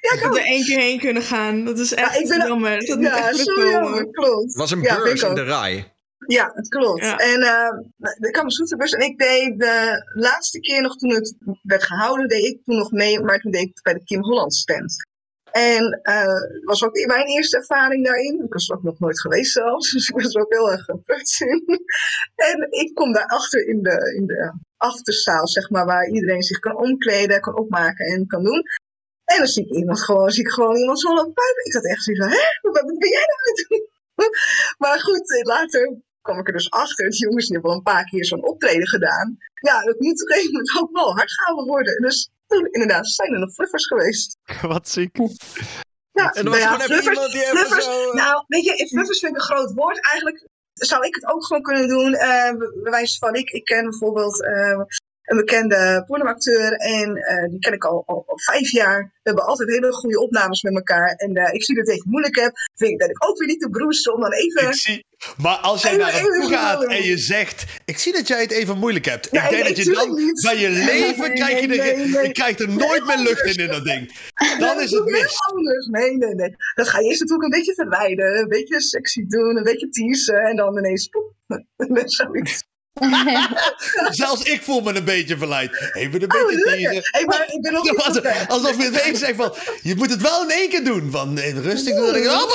Ja, 0.00 0.12
Ik 0.14 0.20
had 0.22 0.36
er 0.36 0.44
één 0.44 0.64
keer 0.64 0.78
heen 0.78 0.98
kunnen 0.98 1.22
gaan. 1.22 1.64
Dat 1.64 1.78
is 1.78 1.94
echt 1.94 2.20
ik 2.20 2.28
ben- 2.28 2.46
jammer. 2.46 2.86
Dat 2.86 3.00
Ja, 3.00 3.28
echt 3.28 3.36
zo 3.38 3.68
jammer, 3.70 4.10
klopt. 4.10 4.42
Het 4.44 4.54
was 4.54 4.70
een 4.70 4.80
Ja, 4.80 4.96
beurs 4.96 5.22
in 5.22 5.34
de 5.34 5.42
rij. 5.42 5.92
Ja, 6.26 6.50
het 6.54 6.68
klopt. 6.68 7.00
Ja. 7.04 7.16
En 7.16 7.40
uh, 7.40 8.30
kwam 8.30 8.44
een 8.44 8.50
zoeterbus 8.50 8.92
en 8.92 9.00
ik 9.00 9.18
deed 9.18 9.58
de 9.58 10.02
laatste 10.14 10.60
keer 10.60 10.82
nog 10.82 10.96
toen 10.96 11.10
het 11.14 11.34
werd 11.62 11.82
gehouden, 11.82 12.28
deed 12.28 12.44
ik 12.44 12.64
toen 12.64 12.76
nog 12.76 12.90
mee, 12.90 13.20
maar 13.20 13.38
toen 13.40 13.50
deed 13.50 13.62
ik 13.62 13.82
bij 13.82 13.94
de 13.94 14.04
Kim 14.04 14.22
Holland 14.22 14.54
stand. 14.54 14.96
En 15.52 16.00
eh, 16.02 16.64
was 16.64 16.84
ook 16.84 17.06
mijn 17.06 17.26
eerste 17.26 17.56
ervaring 17.56 18.04
daarin. 18.04 18.42
Ik 18.44 18.52
was 18.52 18.70
ook 18.70 18.82
nog 18.82 18.98
nooit 18.98 19.20
geweest 19.20 19.52
zelfs, 19.52 19.90
dus 19.92 20.08
ik 20.08 20.20
was 20.22 20.34
er 20.34 20.42
ook 20.42 20.52
heel 20.52 20.70
erg 20.70 20.84
geprukt 20.84 21.40
in. 21.40 21.64
En 22.34 22.66
ik 22.70 22.94
kom 22.94 23.12
daarachter 23.12 23.66
in 23.66 23.82
de, 23.82 24.14
in 24.16 24.26
de 24.26 24.52
achterzaal, 24.76 25.48
zeg 25.48 25.70
maar, 25.70 25.86
waar 25.86 26.08
iedereen 26.08 26.42
zich 26.42 26.58
kan 26.58 26.76
omkleden, 26.76 27.40
kan 27.40 27.58
opmaken 27.58 28.06
en 28.06 28.26
kan 28.26 28.44
doen. 28.44 28.62
En 29.24 29.38
dan 29.38 29.46
zie 29.46 29.64
ik 29.64 29.76
iemand 29.76 30.04
gewoon, 30.04 30.30
zie 30.30 30.44
ik 30.44 30.50
gewoon 30.50 30.76
iemand 30.76 31.00
zo 31.00 31.14
pijpen. 31.14 31.64
Ik 31.64 31.72
zat 31.72 31.86
echt 31.86 32.02
zo 32.02 32.14
van, 32.14 32.28
hè, 32.28 32.70
wat 32.70 32.98
ben 32.98 33.08
jij 33.08 33.26
nou 33.26 33.40
aan 33.48 33.64
doen? 33.68 33.88
Maar 34.78 35.00
goed, 35.00 35.36
eh, 35.36 35.42
later 35.42 36.00
kwam 36.20 36.38
ik 36.38 36.46
er 36.46 36.52
dus 36.52 36.70
achter. 36.70 37.10
Die 37.10 37.20
jongens 37.20 37.48
hebben 37.48 37.70
al 37.70 37.76
een 37.76 37.82
paar 37.82 38.04
keer 38.04 38.24
zo'n 38.24 38.46
optreden 38.46 38.88
gedaan. 38.88 39.36
Ja, 39.54 39.84
dat 39.84 40.00
moet 40.00 40.22
op 40.22 40.28
een 40.28 40.34
gegeven 40.34 40.52
moment 40.52 40.80
ook 40.80 40.92
wel 40.92 41.14
hard 41.14 41.32
gehouden 41.32 41.66
worden. 41.66 42.02
Dus 42.02 42.30
toen 42.48 42.66
inderdaad 42.70 43.08
zijn 43.08 43.32
er 43.32 43.38
nog 43.38 43.52
fluffers 43.52 43.86
geweest. 43.86 44.36
Wat 44.74 44.88
ziek. 44.88 45.16
Ja, 46.12 46.32
En 46.32 46.44
nou 46.44 46.56
was 46.56 46.58
ja, 46.58 46.72
gewoon 46.72 46.80
even 46.80 47.02
fluffers, 47.02 47.16
iemand 47.16 47.32
die 47.32 47.42
fluffers, 47.42 47.84
zo... 47.84 48.12
nou, 48.12 48.44
weet 48.46 48.64
je, 48.64 48.88
fluffers 48.88 49.18
vind 49.18 49.32
ik 49.32 49.38
een 49.38 49.44
groot 49.44 49.72
woord. 49.74 50.00
Eigenlijk 50.10 50.46
zou 50.72 51.06
ik 51.06 51.14
het 51.14 51.26
ook 51.26 51.46
gewoon 51.46 51.62
kunnen 51.62 51.88
doen. 51.88 52.14
eh 52.14 52.52
bij 52.82 52.90
wijze 52.90 53.18
van, 53.18 53.34
ik, 53.34 53.50
ik 53.50 53.64
ken 53.64 53.82
bijvoorbeeld 53.84 54.44
eh, 54.44 54.80
een 55.28 55.36
bekende 55.36 56.02
pornoacteur. 56.06 56.72
En 56.72 57.16
eh, 57.16 57.50
die 57.50 57.58
ken 57.58 57.72
ik 57.72 57.84
al, 57.84 58.02
al, 58.06 58.24
al 58.26 58.38
vijf 58.38 58.70
jaar. 58.70 59.02
We 59.02 59.20
hebben 59.22 59.44
altijd 59.44 59.68
hele 59.68 59.92
goede 59.92 60.20
opnames 60.20 60.62
met 60.62 60.74
elkaar. 60.74 61.08
En 61.14 61.34
eh, 61.34 61.54
ik 61.54 61.64
zie 61.64 61.74
dat 61.74 61.88
ik 61.88 61.94
het 61.94 62.04
moeilijk 62.04 62.36
heb. 62.36 62.52
Vind 62.74 62.90
ik 62.92 62.98
dat 62.98 63.10
ik 63.10 63.28
ook 63.28 63.38
weer 63.38 63.48
niet 63.48 63.60
te 63.60 63.68
broesten 63.70 64.14
om 64.14 64.20
dan 64.20 64.32
even... 64.32 64.66
Ik 64.68 64.74
zie, 64.74 65.06
maar 65.36 65.56
als 65.56 65.82
jij 65.82 65.90
Even- 65.90 66.02
naar 66.04 66.12
hem 66.12 66.24
toe 66.40 66.48
gaat 66.50 66.84
en 66.84 67.02
je 67.02 67.18
zegt: 67.18 67.64
Ik 67.84 67.98
zie 67.98 68.12
dat 68.12 68.28
jij 68.28 68.40
het 68.40 68.50
even 68.50 68.78
moeilijk 68.78 69.04
hebt. 69.04 69.28
Ja, 69.30 69.44
ik 69.44 69.50
denk 69.50 69.62
nee, 69.64 69.74
dat 69.74 69.84
je 69.84 69.92
dan 69.92 70.14
niet. 70.14 70.42
bij 70.42 70.58
je 70.58 70.68
leven 70.68 71.28
Nee, 71.28 71.32
krijg 71.32 71.60
je, 71.60 71.82
er, 72.18 72.26
je 72.26 72.32
krijgt 72.32 72.60
er 72.60 72.68
nooit 72.68 73.04
meer 73.06 73.18
lucht 73.18 73.44
in 73.44 73.56
in 73.64 73.70
dat 73.70 73.84
ding. 73.84 74.12
Dan 74.60 74.76
Nee, 74.76 74.84
is 74.84 74.90
het 74.90 75.04
heel 75.04 75.20
mis. 75.22 75.36
anders. 75.52 75.86
Nee, 75.86 76.16
nee, 76.16 76.34
nee. 76.34 76.56
Dat 76.74 76.88
ga 76.88 76.98
je 76.98 77.06
eerst 77.06 77.20
natuurlijk 77.20 77.52
een 77.52 77.58
beetje 77.58 77.74
verwijden. 77.74 78.38
Een 78.38 78.48
beetje 78.48 78.80
sexy 78.80 79.26
doen, 79.26 79.56
een 79.56 79.62
beetje 79.62 79.88
teasen. 79.88 80.38
En 80.38 80.56
dan 80.56 80.78
ineens... 80.78 81.08
poep. 81.08 81.32
Zoiets. 82.18 82.64
Zelfs 84.22 84.42
ik 84.42 84.62
voel 84.62 84.80
me 84.80 84.94
een 84.94 85.04
beetje 85.04 85.36
verleid. 85.38 85.90
Even 85.92 86.22
een 86.22 86.34
Oh, 86.34 86.46
beetje. 86.46 87.08
Hey, 87.10 87.24
maar 87.24 87.44
ik 87.52 87.62
ben 87.62 87.72
nog 87.82 87.82
niet 87.82 87.96
Alsof-. 87.96 88.48
Alsof 88.48 88.76
je 88.76 88.82
het 88.82 89.00
eens 89.00 89.18
zegt 89.18 89.36
van, 89.36 89.54
je 89.82 89.94
moet 89.94 90.10
het 90.10 90.22
wel 90.22 90.42
in 90.42 90.50
één 90.50 90.68
keer 90.68 90.84
doen. 90.84 91.10
Van 91.10 91.38
eh, 91.38 91.58
rustig 91.58 91.96
doen. 91.96 92.14
Ik. 92.14 92.24
Ja. 92.24 92.36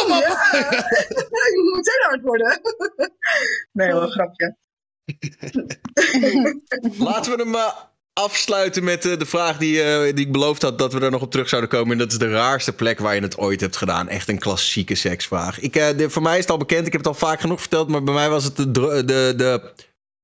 Moet 1.63 1.75
meteen 1.75 2.01
hard 2.01 2.21
worden. 2.21 2.61
Nee, 3.71 3.87
wel 3.87 4.01
een 4.01 4.11
grapje. 4.11 4.55
Laten 6.97 7.37
we 7.37 7.43
hem 7.43 7.55
eh, 7.55 7.73
afsluiten 8.13 8.83
met 8.83 9.05
eh, 9.05 9.17
de 9.17 9.25
vraag 9.25 9.57
die, 9.57 9.81
eh, 9.81 10.15
die 10.15 10.25
ik 10.25 10.31
beloofd 10.31 10.61
had 10.61 10.77
dat 10.77 10.93
we 10.93 10.99
er 10.99 11.11
nog 11.11 11.21
op 11.21 11.31
terug 11.31 11.49
zouden 11.49 11.69
komen. 11.69 11.91
En 11.91 11.97
dat 11.97 12.11
is 12.11 12.17
de 12.17 12.31
raarste 12.31 12.73
plek 12.73 12.99
waar 12.99 13.15
je 13.15 13.21
het 13.21 13.37
ooit 13.37 13.61
hebt 13.61 13.77
gedaan. 13.77 14.07
Echt 14.07 14.29
een 14.29 14.39
klassieke 14.39 14.95
seksvraag. 14.95 15.59
Ik, 15.59 15.75
eh, 15.75 15.97
de, 15.97 16.09
voor 16.09 16.21
mij 16.21 16.33
is 16.33 16.41
het 16.41 16.51
al 16.51 16.57
bekend, 16.57 16.85
ik 16.85 16.91
heb 16.91 17.01
het 17.01 17.13
al 17.13 17.27
vaak 17.27 17.39
genoeg 17.39 17.59
verteld, 17.59 17.87
maar 17.87 18.03
bij 18.03 18.13
mij 18.13 18.29
was 18.29 18.43
het 18.43 18.55
de, 18.55 18.71
de, 19.05 19.33
de 19.37 19.73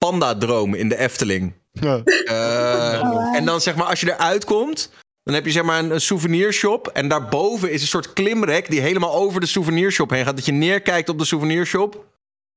panda-droom 0.05 0.73
in 0.73 0.89
de 0.89 0.97
Efteling. 0.97 1.53
Ja. 1.71 2.03
Eh, 2.03 2.99
Oh, 3.01 3.11
wow. 3.11 3.35
En 3.35 3.45
dan 3.45 3.61
zeg 3.61 3.76
maar, 3.76 3.85
als 3.85 3.99
je 3.99 4.11
eruit 4.13 4.45
komt, 4.45 4.91
dan 5.23 5.34
heb 5.34 5.45
je 5.45 5.51
zeg 5.51 5.63
maar 5.63 5.80
een, 5.80 5.91
een 5.91 6.01
souvenirshop. 6.01 6.88
En 6.88 7.07
daarboven 7.07 7.71
is 7.71 7.81
een 7.81 7.88
soort 7.88 8.13
klimrek 8.13 8.69
die 8.69 8.80
helemaal 8.81 9.13
over 9.13 9.39
de 9.39 9.45
souvenirshop 9.45 10.09
heen 10.09 10.26
gaat. 10.26 10.35
Dat 10.35 10.45
je 10.45 10.51
neerkijkt 10.51 11.09
op 11.09 11.17
de 11.17 11.26
souvenirshop. 11.26 12.05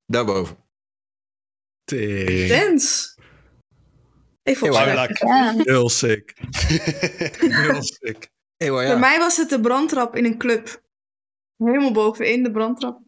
Daarboven. 0.06 0.56
Dance. 1.84 3.16
Ik 4.42 4.56
vond 4.56 4.76
Heel 4.78 4.98
het. 4.98 5.18
Ja. 5.18 5.54
Heel 5.72 5.88
sick. 5.88 6.34
Heel 7.38 7.82
sick. 7.82 8.30
Ja. 8.56 8.72
Bij 8.72 8.98
mij 8.98 9.18
was 9.18 9.36
het 9.36 9.48
de 9.48 9.60
brandtrap 9.60 10.16
in 10.16 10.24
een 10.24 10.38
club. 10.38 10.82
Helemaal 11.56 11.92
bovenin 11.92 12.42
de 12.42 12.50
brandtrap. 12.50 13.00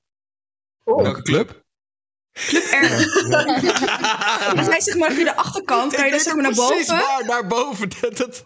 Welke 0.85 1.23
club? 1.23 1.64
Club 2.35 2.62
R. 2.70 2.85
Je 4.56 4.65
zei 4.65 4.81
zeg 4.81 4.94
maar 4.97 5.12
via 5.12 5.24
de 5.24 5.36
achterkant, 5.36 5.94
kan 5.94 6.05
je 6.06 6.11
dus 6.12 6.23
zeg 6.23 6.35
maar 6.35 6.43
naar 6.43 6.52
Precies 6.52 6.86
boven. 6.86 7.06
waar, 7.06 7.24
daarboven. 7.27 7.89
Dat, 8.01 8.16
dat, 8.16 8.44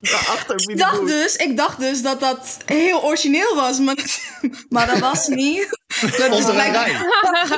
daarachter. 0.00 0.60
Ik 0.70 0.78
dacht, 0.78 1.06
dus, 1.06 1.36
ik 1.36 1.56
dacht 1.56 1.78
dus 1.78 2.02
dat 2.02 2.20
dat 2.20 2.56
heel 2.64 3.02
origineel 3.04 3.54
was, 3.54 3.78
maar, 3.78 3.96
maar 4.68 4.86
dat 4.86 4.98
was 4.98 5.26
niet. 5.28 5.68
Dat 6.00 6.12
is 6.12 6.28
Onder 6.28 6.48
een 6.48 6.72
rij. 6.72 6.96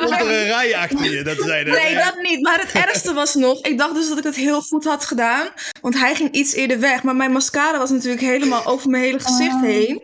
Onder 0.05 0.21
een 0.21 0.45
rij 0.47 0.77
achter 0.77 1.11
je. 1.11 1.23
Dat 1.23 1.37
zeiden 1.41 1.73
Nee, 1.75 1.95
dat 1.95 2.15
niet. 2.23 2.41
Maar 2.43 2.61
het 2.61 2.73
ergste 2.73 3.13
was 3.13 3.35
nog, 3.35 3.61
ik 3.61 3.79
dacht 3.79 3.95
dus 3.95 4.09
dat 4.09 4.19
ik 4.19 4.25
het 4.25 4.37
heel 4.37 4.61
goed 4.63 4.85
had 4.85 5.05
gedaan. 5.05 5.49
Want 5.81 5.99
hij 5.99 6.15
ging 6.15 6.33
iets 6.33 6.53
eerder 6.53 6.81
weg. 6.81 7.03
Maar 7.03 7.17
mijn 7.17 7.33
mascara 7.33 7.79
was 7.79 7.91
natuurlijk 7.91 8.23
helemaal 8.23 8.67
over 8.67 8.91
mijn 8.91 9.03
hele 9.03 9.21
gezicht 9.21 9.55
Oh. 9.55 9.63
heen. 9.63 10.03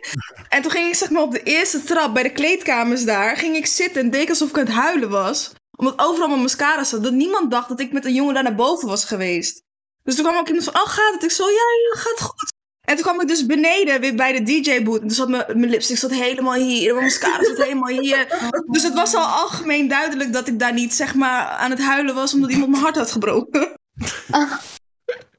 En 0.49 0.61
toen 0.61 0.71
ging 0.71 0.87
ik 0.87 0.95
zeg 0.95 1.09
maar 1.09 1.21
op 1.21 1.31
de 1.31 1.43
eerste 1.43 1.83
trap 1.83 2.13
bij 2.13 2.23
de 2.23 2.31
kleedkamers 2.31 3.03
daar. 3.03 3.37
Ging 3.37 3.55
ik 3.55 3.65
zitten 3.65 4.01
en 4.01 4.09
deed 4.09 4.21
ik 4.21 4.29
alsof 4.29 4.49
ik 4.49 4.57
aan 4.57 4.65
het 4.65 4.73
huilen 4.73 5.09
was. 5.09 5.51
Omdat 5.77 5.93
overal 5.99 6.27
mijn 6.27 6.41
mascara 6.41 6.83
zat. 6.83 7.03
Dat 7.03 7.13
niemand 7.13 7.51
dacht 7.51 7.69
dat 7.69 7.79
ik 7.79 7.91
met 7.91 8.05
een 8.05 8.13
jongen 8.13 8.33
daar 8.33 8.43
naar 8.43 8.55
boven 8.55 8.87
was 8.87 9.05
geweest. 9.05 9.63
Dus 10.03 10.15
toen 10.15 10.23
kwam 10.25 10.37
ook 10.37 10.47
iemand 10.47 10.63
van, 10.65 10.75
oh 10.75 10.87
gaat 10.87 11.13
het? 11.13 11.23
Ik 11.23 11.31
zo, 11.31 11.45
ja, 11.45 11.53
ja, 11.53 11.99
gaat 11.99 12.21
goed. 12.21 12.55
En 12.81 12.95
toen 12.95 13.03
kwam 13.03 13.21
ik 13.21 13.27
dus 13.27 13.45
beneden 13.45 13.99
weer 14.01 14.15
bij 14.15 14.31
de 14.31 14.43
DJ-boot. 14.43 15.01
En 15.01 15.07
toen 15.07 15.15
zat 15.15 15.29
mijn, 15.29 15.43
mijn 15.47 15.69
lipstick 15.69 15.97
zat 15.97 16.11
helemaal 16.11 16.53
hier. 16.53 16.93
Mijn 16.93 17.05
mascara 17.05 17.43
zat 17.43 17.57
helemaal 17.57 17.99
hier. 17.99 18.27
Dus 18.71 18.83
het 18.83 18.93
was 18.93 19.13
al 19.13 19.25
algemeen 19.25 19.87
duidelijk 19.87 20.33
dat 20.33 20.47
ik 20.47 20.59
daar 20.59 20.73
niet 20.73 20.93
zeg 20.93 21.15
maar 21.15 21.45
aan 21.45 21.69
het 21.69 21.81
huilen 21.81 22.15
was. 22.15 22.33
Omdat 22.33 22.51
iemand 22.51 22.69
mijn 22.71 22.83
hart 22.83 22.95
had 22.95 23.11
gebroken. 23.11 23.73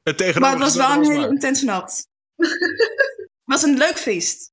Het 0.03 0.39
Maar 0.39 0.51
het 0.51 0.59
was 0.59 0.75
wel 0.75 0.91
een 0.91 1.11
hele 1.11 1.27
intense 1.27 1.65
nacht. 1.65 2.07
Het 2.35 3.29
was 3.43 3.63
een 3.63 3.77
leuk 3.77 3.97
feest. 3.97 4.51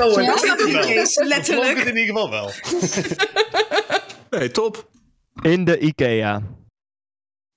Oh, 0.00 0.22
Ja? 0.22 0.34
dat 0.34 0.42
Dat 0.42 0.58
is 0.60 0.66
niet 0.66 0.76
Kees, 0.76 0.86
Ik 0.86 0.86
geloof 0.86 1.14
het 1.14 1.26
letterlijk. 1.26 1.78
in 1.78 1.96
ieder 1.96 2.14
geval 2.14 2.30
wel. 2.30 2.50
Nee, 4.30 4.50
top. 4.50 4.88
In 5.42 5.64
de 5.64 5.78
Ikea. 5.78 6.42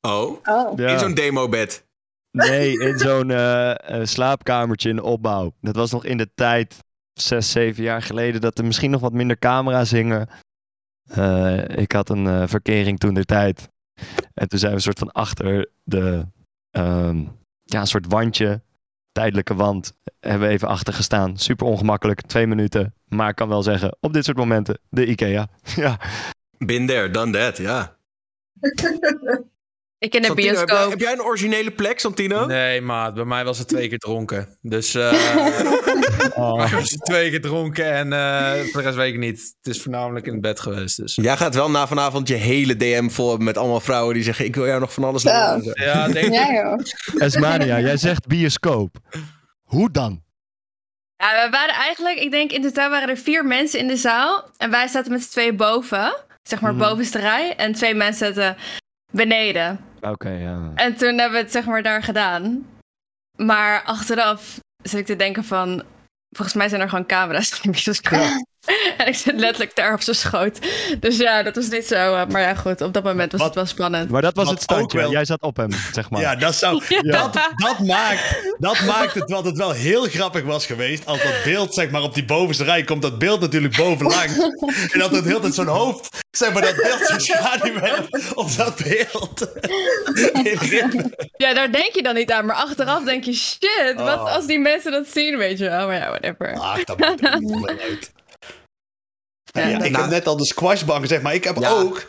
Oh, 0.02 0.38
Oh. 0.44 0.78
Ja. 0.78 0.90
in 0.90 1.00
zo'n 1.00 1.14
demobed. 1.14 1.86
Nee, 2.32 2.80
in 2.88 2.98
zo'n 2.98 3.32
eh, 3.32 4.00
eh, 4.02 4.06
slaapkamertje 4.06 4.90
in 4.90 4.96
de 4.96 5.04
opbouw. 5.04 5.54
Dat 5.62 5.76
was 5.76 5.92
nog 5.92 6.06
in 6.06 6.18
de 6.18 6.30
tijd, 6.36 6.84
zes, 7.14 7.52
zeven 7.52 7.84
jaar 7.84 8.02
geleden, 8.02 8.42
dat 8.42 8.58
er 8.58 8.66
misschien 8.66 8.92
nog 8.92 9.02
wat 9.02 9.14
minder 9.14 9.40
camera's 9.40 9.92
hingen. 9.92 10.30
Eh, 11.08 11.68
ik 11.78 11.92
had 11.92 12.10
een 12.10 12.28
eh, 12.28 12.44
verkering 12.48 13.00
toen 13.00 13.14
de 13.14 13.26
tijd. 13.26 13.70
En 14.34 14.48
toen 14.48 14.60
zijn 14.60 14.72
we 14.72 14.78
een 14.78 14.84
soort 14.84 15.00
van 15.00 15.12
achter 15.12 15.70
de, 15.84 16.26
ehm, 16.72 17.26
ja, 17.60 17.80
een 17.80 17.88
soort 17.88 18.08
wandje, 18.08 18.62
tijdelijke 19.12 19.56
wand, 19.56 19.94
hebben 20.20 20.48
we 20.48 20.54
even 20.54 20.68
achter 20.68 20.94
gestaan. 20.94 21.38
Super 21.38 21.68
ongemakkelijk, 21.68 22.22
twee 22.22 22.48
minuten. 22.48 22.94
Maar 23.08 23.30
ik 23.30 23.36
kan 23.36 23.48
wel 23.50 23.64
zeggen, 23.64 23.98
op 24.00 24.14
dit 24.14 24.26
soort 24.26 24.38
momenten, 24.38 24.80
de 24.90 25.06
Ikea. 25.06 25.48
ja. 25.76 26.00
Been 26.58 26.88
there, 26.88 27.12
done 27.12 27.32
that, 27.32 27.58
ja. 27.58 27.96
Ik 30.00 30.14
in 30.14 30.22
de 30.22 30.28
Santino, 30.28 30.48
heb, 30.48 30.58
jij, 30.58 30.66
bioscoop. 30.66 30.90
heb 30.90 31.00
jij 31.00 31.14
een 31.14 31.22
originele 31.22 31.72
plek, 31.72 32.00
Santino? 32.00 32.46
Nee, 32.46 32.82
maat. 32.82 33.14
Bij 33.14 33.26
mij 33.26 33.46
was 33.46 33.58
het 33.58 33.68
twee 33.68 33.90
keer 33.90 33.98
dronken. 33.98 34.58
Dus 34.62 34.96
eh 34.96 35.12
Oh. 36.36 36.56
bij 36.58 36.68
mij 36.70 36.80
was 36.80 36.90
het 36.90 37.06
twee 37.06 37.30
keer 37.30 37.42
dronken 37.42 37.92
en 37.94 38.14
eh 38.14 38.52
voor 38.52 38.82
de 38.82 38.88
rest 38.88 38.96
weet 38.96 39.14
ik 39.14 39.20
niet. 39.20 39.56
Het 39.62 39.76
is 39.76 39.82
voornamelijk 39.82 40.26
in 40.26 40.32
het 40.32 40.42
bed 40.42 40.60
geweest. 40.60 40.98
Dus. 40.98 41.16
Jij 41.16 41.38
gaat 41.38 41.56
wel 41.56 41.70
na 41.70 41.88
vanavond 41.88 42.28
je 42.28 42.34
hele 42.34 42.76
DM 42.76 43.10
vol 43.10 43.28
hebben 43.28 43.46
met 43.46 43.58
allemaal 43.58 43.80
vrouwen 43.80 44.14
die 44.14 44.24
zeggen: 44.24 44.46
Ik 44.46 44.56
wil 44.56 44.66
jou 44.66 44.80
nog 44.80 44.94
van 44.94 45.04
alles 45.04 45.24
leren. 45.24 45.72
Ja, 45.74 46.08
denk 46.08 46.34
Ja, 46.34 46.54
joh. 46.54 46.80
Esmania, 47.18 47.80
jij 47.80 47.98
zegt 47.98 48.28
bioscoop. 48.28 48.96
Hoe 49.64 49.92
dan? 49.92 50.24
Ja, 51.18 51.46
we 51.46 51.50
waren 51.52 51.76
eigenlijk, 51.76 52.20
ik 52.20 52.32
denk 52.32 52.52
in 52.52 52.62
totaal 52.62 52.90
waren 52.90 53.10
er 53.10 53.18
vier 53.18 53.46
mensen 53.46 53.80
in 53.80 53.88
de 53.88 53.98
zaal. 53.98 54.50
En 54.58 54.70
wij 54.72 54.88
zaten 54.88 55.12
met 55.12 55.22
z'n 55.24 55.30
tweeën 55.30 55.56
boven. 55.56 56.16
Zeg 56.48 56.62
maar 56.62 56.74
Mhm. 56.74 56.82
bovenste 56.90 57.20
rij. 57.20 57.56
En 57.56 57.74
twee 57.74 57.94
mensen 57.96 58.34
zaten 58.34 58.58
beneden. 59.12 59.80
Oké, 60.02 60.30
ja. 60.30 60.72
En 60.76 60.96
toen 60.96 61.18
hebben 61.18 61.32
we 61.32 61.44
het 61.44 61.52
zeg 61.52 61.66
maar 61.66 61.84
daar 61.84 62.04
gedaan. 62.04 62.66
Maar 63.36 63.84
achteraf 63.84 64.60
zit 64.84 65.00
ik 65.00 65.06
te 65.06 65.16
denken 65.16 65.44
van... 65.44 65.84
Volgens 66.36 66.58
mij 66.58 66.70
zijn 66.70 66.82
er 66.82 66.90
gewoon 66.90 67.06
camera's 67.06 67.52
in 67.62 67.72
de 67.72 67.80
bioscoop. 67.84 68.46
En 68.98 69.08
ik 69.08 69.16
zit 69.16 69.40
letterlijk 69.40 69.76
daar 69.76 69.94
op 69.94 70.02
zijn 70.02 70.16
schoot. 70.16 70.60
Dus 71.00 71.18
ja, 71.18 71.44
dat 71.44 71.56
was 71.56 71.70
niet 71.70 71.86
zo. 71.86 71.96
eh, 72.16 72.26
maar 72.28 72.42
ja, 72.42 72.54
goed, 72.56 72.82
op 72.82 72.94
dat 72.94 73.04
moment 73.04 73.32
was 73.32 73.40
Wat- 73.42 73.50
het 73.50 73.58
wel 73.58 73.66
spannend. 73.66 74.10
Maar 74.10 74.22
dat 74.22 74.36
was 74.36 74.46
Wat 74.46 74.54
het 74.54 74.64
standje. 74.64 74.98
wel- 74.98 75.12
Jij 75.12 75.26
zat 75.26 75.42
op 75.42 75.58
hem, 75.58 75.70
zeg 75.92 76.10
maar. 76.10 76.22
Ja, 76.22 76.36
dat, 76.36 76.56
zou, 76.56 76.82
Ja. 76.88 77.02
dat, 77.02 77.34
dat, 77.56 77.80
maakt, 77.80 78.42
dat 78.60 78.80
maakt 78.86 79.14
het 79.14 79.30
wat 79.30 79.46
het 79.46 79.58
wel 79.58 79.72
heel 79.72 80.04
grappig 80.04 80.44
was 80.44 80.66
geweest. 80.66 81.06
Als 81.06 81.24
dat 81.24 81.44
beeld, 81.44 81.74
zeg 81.74 81.90
maar, 81.90 82.02
op 82.02 82.14
die 82.14 82.26
bovenste 82.26 82.64
rij 82.64 82.84
komt, 82.84 83.02
dat 83.02 83.20
beeld 83.20 83.40
natuurlijk 83.40 83.76
bovenlangs. 83.78 84.38
en 84.92 85.00
dat 85.00 85.12
het 85.12 85.26
heel 85.26 85.40
tijd 85.40 85.54
zo'n 85.56 85.68
hoofd, 85.68 86.18
zeg 86.32 86.54
maar, 86.54 86.62
dat 86.62 86.76
beeld 86.76 87.00
zo 87.08 87.18
schaduwwerpt 87.20 88.34
op 88.34 88.56
dat 88.58 88.76
beeld. 88.84 89.48
Ja, 91.38 91.54
daar 91.54 91.72
denk 91.72 91.94
je 91.96 92.04
dan 92.04 92.16
niet 92.16 92.32
aan. 92.32 92.46
Maar 92.46 92.56
achteraf 92.56 93.04
denk 93.04 93.24
je, 93.24 93.34
shit, 93.34 93.94
wat 93.96 94.20
Oh. 94.20 94.34
als 94.36 94.46
die 94.46 94.60
mensen 94.60 94.92
dat 94.92 95.08
zien, 95.14 95.38
weet 95.38 95.58
je 95.58 95.70
wel. 95.70 95.88
Maar 95.88 95.96
ja, 95.96 96.08
whatever. 96.10 96.54
Ach, 96.60 96.84
dat 96.84 97.00
maakt 97.00 97.40
niet 97.40 97.68
uit. 97.68 98.12
Ja, 99.62 99.68
Ja, 99.68 99.84
ik 99.84 99.92
nou- 99.92 100.02
heb 100.04 100.12
net 100.12 100.28
al 100.28 100.38
de 100.38 100.46
squashbank 100.46 101.02
gezegd, 101.02 101.22
maar 101.22 101.34
ik 101.34 101.44
heb 101.44 101.58
Ja. 101.58 101.70
ook 101.70 102.06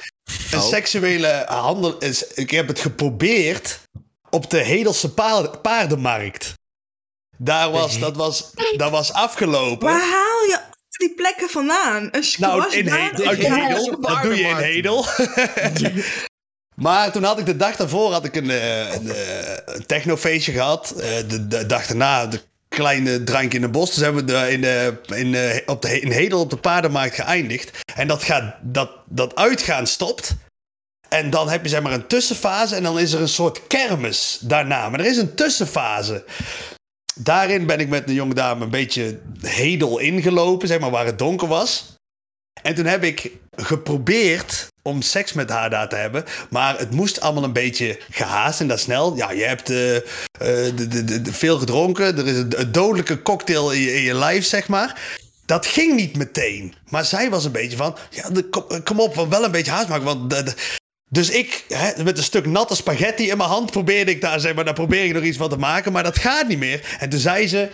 een 0.53 0.59
Oh. 0.59 0.65
seksuele 0.69 1.45
handel. 1.47 1.97
Ik 2.35 2.51
heb 2.51 2.69
het 2.69 2.81
geprobeerd 2.81 3.81
op 4.31 4.51
de 4.51 4.59
Hedelse 4.59 5.13
paard- 5.13 5.63
paardenmarkt. 5.63 6.53
Daar 7.37 7.71
was, 7.71 7.99
dat, 7.99 8.17
was, 8.17 8.51
dat 8.77 8.91
was 8.91 9.13
afgelopen. 9.13 9.87
Waar 9.89 10.01
haal 10.01 10.43
je 10.49 10.59
die 10.99 11.15
plekken 11.15 11.49
vandaan? 11.49 12.03
Een 12.03 12.11
Nou, 12.11 12.25
squashbaan? 12.25 12.73
in 12.73 12.87
Hedel, 12.93 13.27
uit 13.27 13.41
Ja. 13.43 13.55
Hedel. 13.55 14.01
Dat 14.01 14.23
doe 14.23 14.35
je 14.37 14.43
in 14.43 14.57
Hedel. 14.57 15.05
maar 16.75 17.13
toen 17.13 17.23
had 17.23 17.39
ik 17.39 17.47
de 17.47 17.57
dag 17.57 17.77
daarvoor 17.77 18.13
had 18.13 18.25
ik 18.25 18.37
een, 18.37 18.51
eh, 18.51 18.95
een, 18.95 19.11
eh, 19.13 19.57
een 19.65 19.87
technofeestje 19.87 20.53
gehad. 20.53 20.91
Eh, 20.91 21.17
de, 21.29 21.47
de 21.49 21.67
dag 21.67 21.87
daarna 21.87 22.27
de 22.27 22.41
kleine 22.79 23.25
drankje 23.25 23.57
in 23.57 23.63
het 23.63 23.73
bos. 23.73 23.95
Dus 23.95 24.05
hebben 24.05 24.27
we 24.27 24.33
de, 24.33 24.51
in, 24.51 24.61
de, 24.61 24.99
in, 25.15 25.33
de, 25.33 25.63
op 25.67 25.83
de, 25.83 26.01
in 26.01 26.11
Hedel 26.11 26.41
op 26.41 26.51
de 26.51 26.57
paardenmarkt 26.57 27.15
geëindigd. 27.15 27.71
En 27.95 28.09
dat, 28.09 28.23
gaat, 28.23 28.55
dat, 28.63 28.91
dat 29.07 29.35
uitgaan 29.35 29.87
stopt. 29.87 30.37
En 31.09 31.31
dan 31.31 31.49
heb 31.49 31.63
je 31.63 31.69
zeg 31.69 31.83
maar 31.83 31.93
een 31.93 32.07
tussenfase 32.07 32.77
en 32.77 32.83
dan 32.83 32.99
is 32.99 33.13
er 33.13 33.21
een 33.21 33.29
soort 33.29 33.67
kermis 33.67 34.39
daarna. 34.43 34.89
Maar 34.89 35.01
er 35.01 35.07
is 35.07 35.17
een 35.17 35.35
tussenfase. 35.35 36.25
Daarin 37.15 37.67
ben 37.67 37.81
ik 37.81 37.89
met 37.89 38.07
de 38.07 38.15
jonge 38.15 38.35
dame 38.35 38.65
een 38.65 38.71
beetje 38.71 39.19
hedel 39.41 39.99
ingelopen, 39.99 40.69
zeg 40.69 40.81
maar, 40.81 40.91
waar 40.91 41.07
het 41.07 41.19
donker 41.19 41.49
was. 41.49 41.97
En 42.63 42.75
toen 42.75 42.87
heb 42.87 43.05
ik 43.05 43.33
geprobeerd 43.57 44.69
om 44.89 45.03
seks 45.03 45.33
met 45.33 45.51
haar 45.51 45.71
daar 45.71 45.89
te 45.89 45.97
hebben. 45.97 46.25
Maar 46.51 46.79
het 46.79 46.91
moest 46.91 47.21
allemaal 47.21 47.45
een 47.45 47.53
beetje 47.53 48.01
gehaast 48.11 48.61
en 48.61 48.69
dat 48.69 48.81
snel. 48.81 49.17
Ja, 49.17 49.31
je 49.31 49.45
hebt 49.45 49.71
eh, 49.71 49.97
eh, 49.97 50.03
de, 50.77 50.89
de, 50.89 51.23
de, 51.23 51.33
veel 51.33 51.59
gedronken. 51.59 52.19
Er 52.19 52.27
is 52.27 52.37
een, 52.37 52.73
dodelijke 52.73 53.23
cocktail 53.23 53.71
in 53.71 53.81
je, 53.81 53.95
in 53.95 54.03
je 54.03 54.15
lijf, 54.15 54.45
zeg 54.45 54.69
maar. 54.69 55.01
Dat 55.47 55.67
ging 55.67 55.97
niet 55.97 56.17
meteen. 56.17 56.75
Maar 56.89 57.05
zij 57.05 57.31
was 57.31 57.45
een 57.45 57.53
beetje 57.53 57.77
van... 57.77 57.97
Ja, 58.11 58.31
kom, 58.51 58.83
kom 58.85 59.01
op, 59.01 59.15
wel 59.15 59.45
een 59.45 59.51
beetje 59.51 59.71
haast 59.71 59.89
maken. 59.89 60.05
Want 60.05 60.55
dus 61.11 61.31
ik, 61.31 61.65
hè, 61.69 62.03
met 62.03 62.19
een 62.19 62.25
stuk 62.25 62.47
natte 62.47 62.77
spaghetti 62.77 63.31
in 63.31 63.37
mijn 63.37 63.49
hand, 63.49 63.71
probeerde 63.71 64.11
ik 64.11 64.21
daar, 64.21 64.41
zeg 64.41 64.55
maar, 64.55 64.65
daar 64.65 64.75
probeer 64.75 65.05
ik 65.05 65.13
nog 65.13 65.23
iets 65.23 65.37
van 65.37 65.49
te 65.49 65.57
maken. 65.57 65.93
Maar 65.93 66.03
dat 66.03 66.19
gaat 66.19 66.49
niet 66.49 66.59
meer. 66.59 66.97
En 66.99 67.09
toen 67.09 67.21
zei 67.21 67.49
ze: 67.49 67.71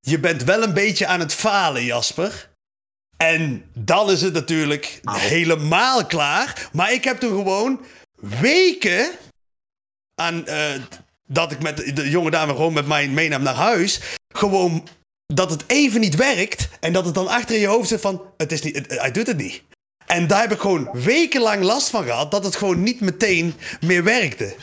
Je 0.00 0.18
bent 0.18 0.44
wel 0.44 0.62
een 0.62 0.74
beetje 0.74 1.06
aan 1.06 1.20
het 1.20 1.34
falen, 1.34 1.84
Jasper. 1.84 2.51
En 3.22 3.64
dan 3.74 4.10
is 4.10 4.20
het 4.20 4.32
natuurlijk 4.32 5.00
helemaal 5.10 6.06
klaar. 6.06 6.68
Maar 6.72 6.92
ik 6.92 7.04
heb 7.04 7.18
toen 7.20 7.30
gewoon 7.30 7.80
weken 8.40 9.10
aan 10.14 10.46
eh, 10.46 10.70
dat 11.28 11.52
ik 11.52 11.62
met 11.62 11.96
de, 11.96 12.10
jonge 12.10 12.30
dame 12.30 12.52
gewoon 12.52 12.72
met 12.72 12.86
mij 12.86 13.08
meenam 13.08 13.42
naar 13.42 13.54
huis. 13.54 14.00
Gewoon 14.34 14.88
dat 15.26 15.50
het 15.50 15.64
even 15.66 16.00
niet 16.00 16.14
werkt. 16.16 16.68
En 16.80 16.92
dat 16.92 17.04
het 17.04 17.14
dan 17.14 17.28
achter 17.28 17.54
in 17.54 17.60
je 17.60 17.66
hoofd 17.66 17.88
zit 17.88 18.00
van: 18.00 18.22
het 18.36 18.52
is 18.52 18.62
niet, 18.62 18.74
het- 18.76 18.98
hij 19.00 19.10
doet 19.10 19.26
het 19.26 19.36
niet. 19.36 19.62
En 20.06 20.26
daar 20.26 20.40
heb 20.40 20.52
ik 20.52 20.60
gewoon 20.60 20.88
wekenlang 20.92 21.62
last 21.62 21.88
van 21.88 22.04
gehad 22.04 22.30
dat 22.30 22.44
het 22.44 22.56
gewoon 22.56 22.82
niet 22.82 23.00
meteen 23.00 23.54
meer 23.80 24.04
werkte. 24.04 24.54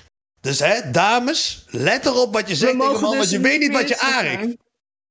Dus 0.41 0.59
hè, 0.59 0.91
dames, 0.91 1.65
let 1.67 2.05
erop 2.05 2.33
wat 2.33 2.49
je 2.49 2.55
zegt 2.55 2.71
tegen 2.71 3.01
man, 3.01 3.15
want 3.17 3.29
je 3.29 3.39
weet 3.39 3.59
niet 3.59 3.71
wat 3.71 3.87
je 3.87 3.95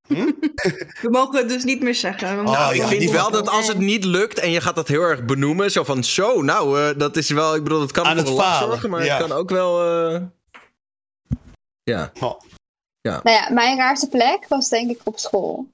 aanricht. 0.09 1.01
We 1.03 1.11
mogen 1.11 1.39
het 1.39 1.49
dus 1.49 1.65
niet 1.65 1.83
meer 1.83 1.95
zeggen. 1.95 2.39
Oh, 2.39 2.45
Nou, 2.45 2.75
ik 2.75 2.81
ja, 2.81 2.87
vind 2.87 3.11
wel 3.11 3.31
dat 3.31 3.49
als 3.49 3.69
het 3.69 3.79
niet 3.79 4.05
lukt 4.05 4.39
en 4.39 4.51
je 4.51 4.61
gaat 4.61 4.75
dat 4.75 4.89
heel 4.89 5.03
erg 5.03 5.25
benoemen, 5.25 5.71
zo 5.71 5.85
van 5.85 6.05
zo, 6.05 6.43
nou, 6.43 6.81
eh, 6.81 6.99
dat 6.99 7.17
is 7.17 7.31
wel, 7.31 7.55
ik 7.55 7.63
bedoel, 7.63 7.81
het 7.81 7.93
kan 7.93 8.05
Aan 8.05 8.17
voor 8.17 8.27
het 8.27 8.35
lach 8.35 8.59
zorgen, 8.59 8.91
maar 8.91 9.05
ja. 9.05 9.17
het 9.17 9.27
kan 9.27 9.37
ook 9.37 9.51
wel, 9.51 9.83
eh, 9.83 10.23
ja. 11.83 12.11
Oh. 12.21 12.41
Nou 13.03 13.31
ja, 13.31 13.51
mijn 13.53 13.77
raarste 13.77 14.09
plek 14.09 14.49
was 14.49 14.69
denk 14.69 14.91
ik 14.91 15.01
op 15.05 15.19
school. 15.19 15.71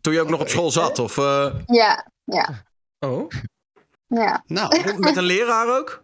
Toen 0.00 0.12
je 0.12 0.20
ook 0.20 0.28
nog 0.28 0.40
op 0.40 0.48
school 0.48 0.70
zat, 0.70 0.98
of, 0.98 1.18
eh, 1.18 1.54
Ja, 1.66 2.06
ja, 2.24 2.64
oh, 2.98 3.30
ja. 4.06 4.44
Nou, 4.46 4.82
met 4.98 5.16
een 5.16 5.24
leraar 5.24 5.78
ook? 5.78 6.03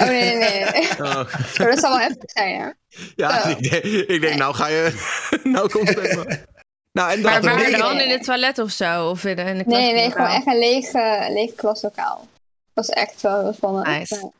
Oh 0.00 0.06
nee, 0.06 0.36
nee, 0.36 0.64
nee. 0.64 0.88
Oh. 1.06 1.34
Dat 1.56 1.78
zou 1.78 1.80
wel 1.80 1.98
heftig 1.98 2.30
zijn, 2.30 2.60
hè? 2.60 2.70
Ja, 3.16 3.42
Zo. 3.42 3.48
ik 3.48 3.70
denk, 3.70 3.84
ik 3.84 4.20
denk, 4.20 4.36
nou 4.38 4.54
ga 4.54 4.66
je, 4.66 4.92
nou 5.42 5.68
komt 5.68 5.88
het. 5.88 6.44
Nou, 6.92 7.10
en 7.12 7.20
Maar 7.20 7.42
nee. 7.56 7.76
dan? 7.76 8.00
In 8.00 8.10
het 8.10 8.22
toilet 8.24 8.58
of 8.58 8.70
zo? 8.70 9.08
Of 9.08 9.24
in 9.24 9.36
de, 9.36 9.42
in 9.42 9.58
de 9.58 9.64
Nee, 9.66 9.92
nee, 9.92 10.10
gewoon 10.10 10.26
echt 10.26 10.46
een 10.46 10.58
leeg, 10.58 10.92
leeg 11.28 11.54
klaslokaal. 11.54 12.28
Dat 12.74 12.86
was 12.86 12.88
echt 12.88 13.20
wel 13.20 13.52
spannend. 13.52 13.86
Nice. 13.86 14.14
Ja. 14.14 14.30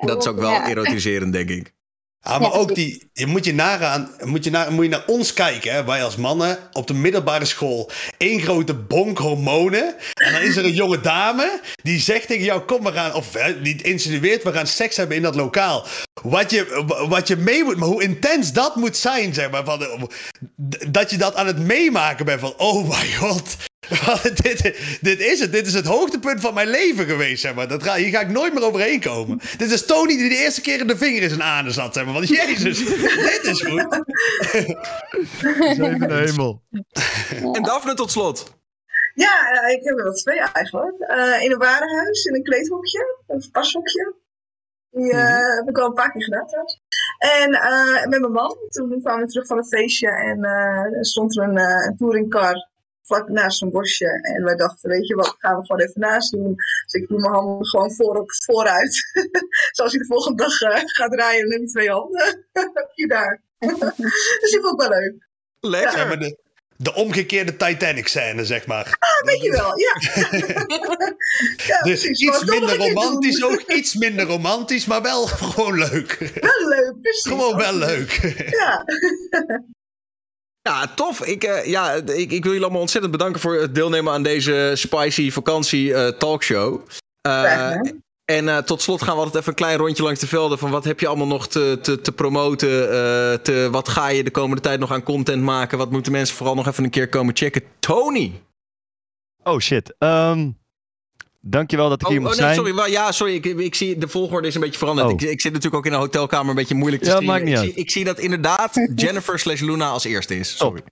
Ja. 0.00 0.06
dat 0.06 0.22
is 0.22 0.28
ook 0.28 0.38
wel 0.38 0.50
Ja. 0.50 0.68
erotiserend, 0.68 1.32
denk 1.32 1.48
ik. 1.48 1.72
Ja, 2.22 2.38
maar 2.38 2.52
ook 2.52 2.74
die, 2.74 3.10
je 3.12 3.26
moet 3.26 3.44
je, 3.44 3.54
nagaan, 3.54 4.10
moet, 4.24 4.44
je 4.44 4.50
naar, 4.50 4.72
moet 4.72 4.84
je 4.84 4.90
naar 4.90 5.06
ons 5.06 5.32
kijken, 5.32 5.72
hè? 5.72 5.84
wij 5.84 6.04
als 6.04 6.16
mannen 6.16 6.58
op 6.72 6.86
de 6.86 6.94
middelbare 6.94 7.44
school. 7.44 7.90
één 8.16 8.40
grote 8.40 8.74
bonk 8.74 9.18
hormonen. 9.18 9.94
En 10.14 10.32
dan 10.32 10.42
is 10.42 10.56
er 10.56 10.64
een 10.64 10.74
jonge 10.74 11.00
dame 11.00 11.60
die 11.82 12.00
zegt 12.00 12.26
tegen 12.26 12.44
jou: 12.44 12.60
Kom, 12.60 12.84
we 12.84 12.92
gaan, 12.92 13.14
of 13.14 13.30
die 13.62 13.82
insinueert, 13.82 14.42
we 14.42 14.52
gaan 14.52 14.66
seks 14.66 14.96
hebben 14.96 15.16
in 15.16 15.22
dat 15.22 15.34
lokaal. 15.34 15.86
Wat 16.22 16.50
je, 16.50 16.84
wat 17.08 17.28
je 17.28 17.36
mee 17.36 17.64
moet, 17.64 17.76
maar 17.76 17.88
hoe 17.88 18.02
intens 18.02 18.52
dat 18.52 18.76
moet 18.76 18.96
zijn, 18.96 19.34
zeg 19.34 19.50
maar. 19.50 19.64
Van, 19.64 20.10
dat 20.88 21.10
je 21.10 21.16
dat 21.16 21.34
aan 21.34 21.46
het 21.46 21.58
meemaken 21.58 22.24
bent 22.24 22.40
van: 22.40 22.54
Oh 22.56 22.88
my 22.88 23.12
god. 23.12 23.56
dit, 24.42 24.74
dit 25.00 25.20
is 25.20 25.40
het. 25.40 25.52
Dit 25.52 25.66
is 25.66 25.74
het 25.74 25.86
hoogtepunt 25.86 26.40
van 26.40 26.54
mijn 26.54 26.68
leven 26.68 27.06
geweest, 27.06 27.40
zeg 27.40 27.54
maar. 27.54 27.68
Dat 27.68 27.82
ga, 27.82 27.94
hier 27.94 28.10
ga 28.10 28.20
ik 28.20 28.28
nooit 28.28 28.54
meer 28.54 28.64
overheen 28.64 29.00
komen. 29.00 29.40
Dit 29.56 29.70
is 29.70 29.86
Tony 29.86 30.16
die 30.16 30.28
de 30.28 30.36
eerste 30.36 30.60
keer 30.60 30.80
in 30.80 30.86
de 30.86 30.96
vinger 30.96 31.22
in 31.22 31.28
zijn 31.28 31.42
anus 31.42 31.76
had, 31.76 31.94
zeg 31.94 32.04
maar. 32.04 32.14
Van, 32.14 32.24
jezus, 32.24 32.84
dit 33.32 33.40
is 33.42 33.62
goed. 33.62 33.86
Zevende 35.76 36.14
hemel. 36.14 36.62
En 37.52 37.62
Daphne 37.62 37.94
tot 37.94 38.10
slot. 38.10 38.58
Ja, 39.14 39.50
eh, 39.50 39.74
ik 39.74 39.84
heb 39.84 39.98
er 39.98 40.04
wel 40.04 40.12
twee 40.12 40.40
eigenlijk. 40.52 41.00
Eh, 41.00 41.42
in 41.42 41.52
een 41.52 41.58
warenhuis, 41.58 42.24
in 42.24 42.34
een 42.34 42.42
kleedhokje, 42.42 43.16
een 43.26 43.50
pashokje. 43.52 44.14
Die 44.90 45.12
eh, 45.12 45.56
heb 45.56 45.68
ik 45.68 45.78
al 45.78 45.86
een 45.86 45.94
paar 45.94 46.12
keer 46.12 46.22
gedaan 46.22 46.46
trouwens. 46.46 46.80
En 47.18 47.52
eh, 47.52 48.06
met 48.06 48.20
mijn 48.20 48.32
man, 48.32 48.56
toen 48.68 49.00
kwamen 49.02 49.24
we 49.24 49.30
terug 49.30 49.46
van 49.46 49.58
een 49.58 49.66
feestje 49.66 50.08
en 50.08 51.04
stond 51.04 51.36
er 51.36 51.44
een, 51.44 51.56
eh, 51.56 51.86
een 51.86 51.96
touringcar 51.96 52.69
vlak 53.10 53.28
naast 53.28 53.62
een 53.62 53.70
bosje. 53.70 54.08
En 54.34 54.44
wij 54.44 54.54
dachten, 54.54 54.90
weet 54.90 55.06
je 55.06 55.14
wat, 55.14 55.34
gaan 55.38 55.58
we 55.58 55.66
gewoon 55.66 55.82
even 55.82 56.00
naast 56.00 56.30
doen. 56.30 56.54
Dus 56.84 57.02
ik 57.02 57.08
doe 57.08 57.20
mijn 57.20 57.32
handen 57.32 57.66
gewoon 57.66 57.92
voorop, 57.92 58.32
vooruit. 58.44 59.10
Zoals 59.76 59.94
ik 59.94 60.00
de 60.00 60.06
volgende 60.06 60.42
dag 60.42 60.56
ga 60.86 61.08
draaien, 61.08 61.52
heb 61.52 61.60
ik 61.60 61.68
twee 61.68 61.90
handen. 61.90 62.46
Hier 62.94 63.08
daar. 63.08 63.42
dus 64.40 64.50
die 64.50 64.60
vond 64.60 64.82
ik 64.82 64.88
wel 64.88 64.98
leuk. 64.98 65.28
Lekker. 65.60 66.06
Maar 66.06 66.18
de, 66.18 66.38
de 66.76 66.94
omgekeerde 66.94 67.56
Titanic-scène, 67.56 68.44
zeg 68.44 68.66
maar. 68.66 68.96
Ah, 68.98 69.26
weet 69.26 69.42
je 69.42 69.50
wel, 69.50 69.78
ja. 69.78 69.96
ja, 71.66 71.82
Dus 71.82 72.00
precies. 72.00 72.20
iets 72.20 72.44
minder 72.44 72.76
romantisch, 72.76 73.38
doen. 73.38 73.52
ook 73.52 73.62
iets 73.62 73.94
minder 73.94 74.26
romantisch, 74.26 74.86
maar 74.86 75.02
wel 75.02 75.26
gewoon 75.26 75.78
leuk. 75.78 76.18
Wel 76.40 76.68
leuk, 76.68 76.94
precies. 77.02 77.28
Gewoon 77.28 77.56
wel 77.56 77.74
leuk. 77.74 78.10
Ja. 78.50 78.84
Ja, 80.70 80.86
tof. 80.94 81.24
Ik, 81.24 81.44
eh, 81.44 81.66
ja, 81.66 81.92
ik, 81.92 82.32
ik 82.32 82.42
wil 82.42 82.52
jullie 82.52 82.62
allemaal 82.62 82.80
ontzettend 82.80 83.12
bedanken 83.12 83.40
voor 83.40 83.54
het 83.54 83.74
deelnemen 83.74 84.12
aan 84.12 84.22
deze 84.22 84.72
spicy 84.74 85.30
vakantie 85.30 85.94
eh, 85.94 86.08
talkshow. 86.08 86.80
Eh, 87.20 87.70
en 88.24 88.48
eh, 88.48 88.56
tot 88.58 88.82
slot 88.82 89.02
gaan 89.02 89.14
we 89.14 89.22
altijd 89.22 89.36
even 89.36 89.48
een 89.48 89.54
klein 89.54 89.78
rondje 89.78 90.02
langs 90.02 90.20
de 90.20 90.26
velden. 90.26 90.58
Van 90.58 90.70
wat 90.70 90.84
heb 90.84 91.00
je 91.00 91.06
allemaal 91.06 91.26
nog 91.26 91.48
te, 91.48 91.78
te, 91.82 92.00
te 92.00 92.12
promoten? 92.12 92.82
eh, 92.82 93.34
te, 93.34 93.68
wat 93.70 93.88
ga 93.88 94.08
je 94.08 94.24
de 94.24 94.30
komende 94.30 94.62
tijd 94.62 94.80
nog 94.80 94.92
aan 94.92 95.02
content 95.02 95.42
maken? 95.42 95.78
Wat 95.78 95.90
moeten 95.90 96.12
mensen 96.12 96.36
vooral 96.36 96.54
nog 96.54 96.66
even 96.66 96.84
een 96.84 96.90
keer 96.90 97.08
komen 97.08 97.36
checken? 97.36 97.62
Tony! 97.78 98.42
Oh 99.42 99.58
shit. 99.58 99.94
Ehm 99.98 100.50
dankjewel 101.40 101.88
dat 101.88 102.00
ik 102.00 102.06
Oh, 102.06 102.12
hier 102.12 102.20
oh 102.20 102.26
mocht 102.26 102.36
nee, 102.38 102.44
zijn. 102.46 102.58
sorry. 102.58 102.74
Wel, 102.74 102.86
Ja, 102.86 103.12
sorry. 103.12 103.34
Ik, 103.34 103.44
ik 103.44 103.74
zie 103.74 103.98
de 103.98 104.08
volgorde 104.08 104.48
is 104.48 104.54
een 104.54 104.60
beetje 104.60 104.78
veranderd. 104.78 105.06
Oh. 105.08 105.12
Ik, 105.12 105.20
ik 105.20 105.40
zit 105.40 105.52
natuurlijk 105.52 105.74
ook 105.80 105.86
in 105.86 105.92
een 105.92 106.04
hotelkamer 106.04 106.48
een 106.50 106.54
beetje 106.56 106.74
moeilijk 106.74 107.02
te 107.02 107.08
Ja, 107.08 107.14
streamen. 107.16 107.42
maakt 107.42 107.48
niet 107.50 107.58
ik, 107.58 107.64
uit. 107.64 107.74
zie, 107.74 107.82
ik 107.84 107.90
zie 107.90 108.04
dat 108.04 108.18
inderdaad 108.18 108.74
Jennifer 108.94 109.38
slash 109.38 109.60
Luna 109.60 109.88
als 109.90 110.04
eerste 110.04 110.34
is. 110.36 110.56
Sorry. 110.56 110.82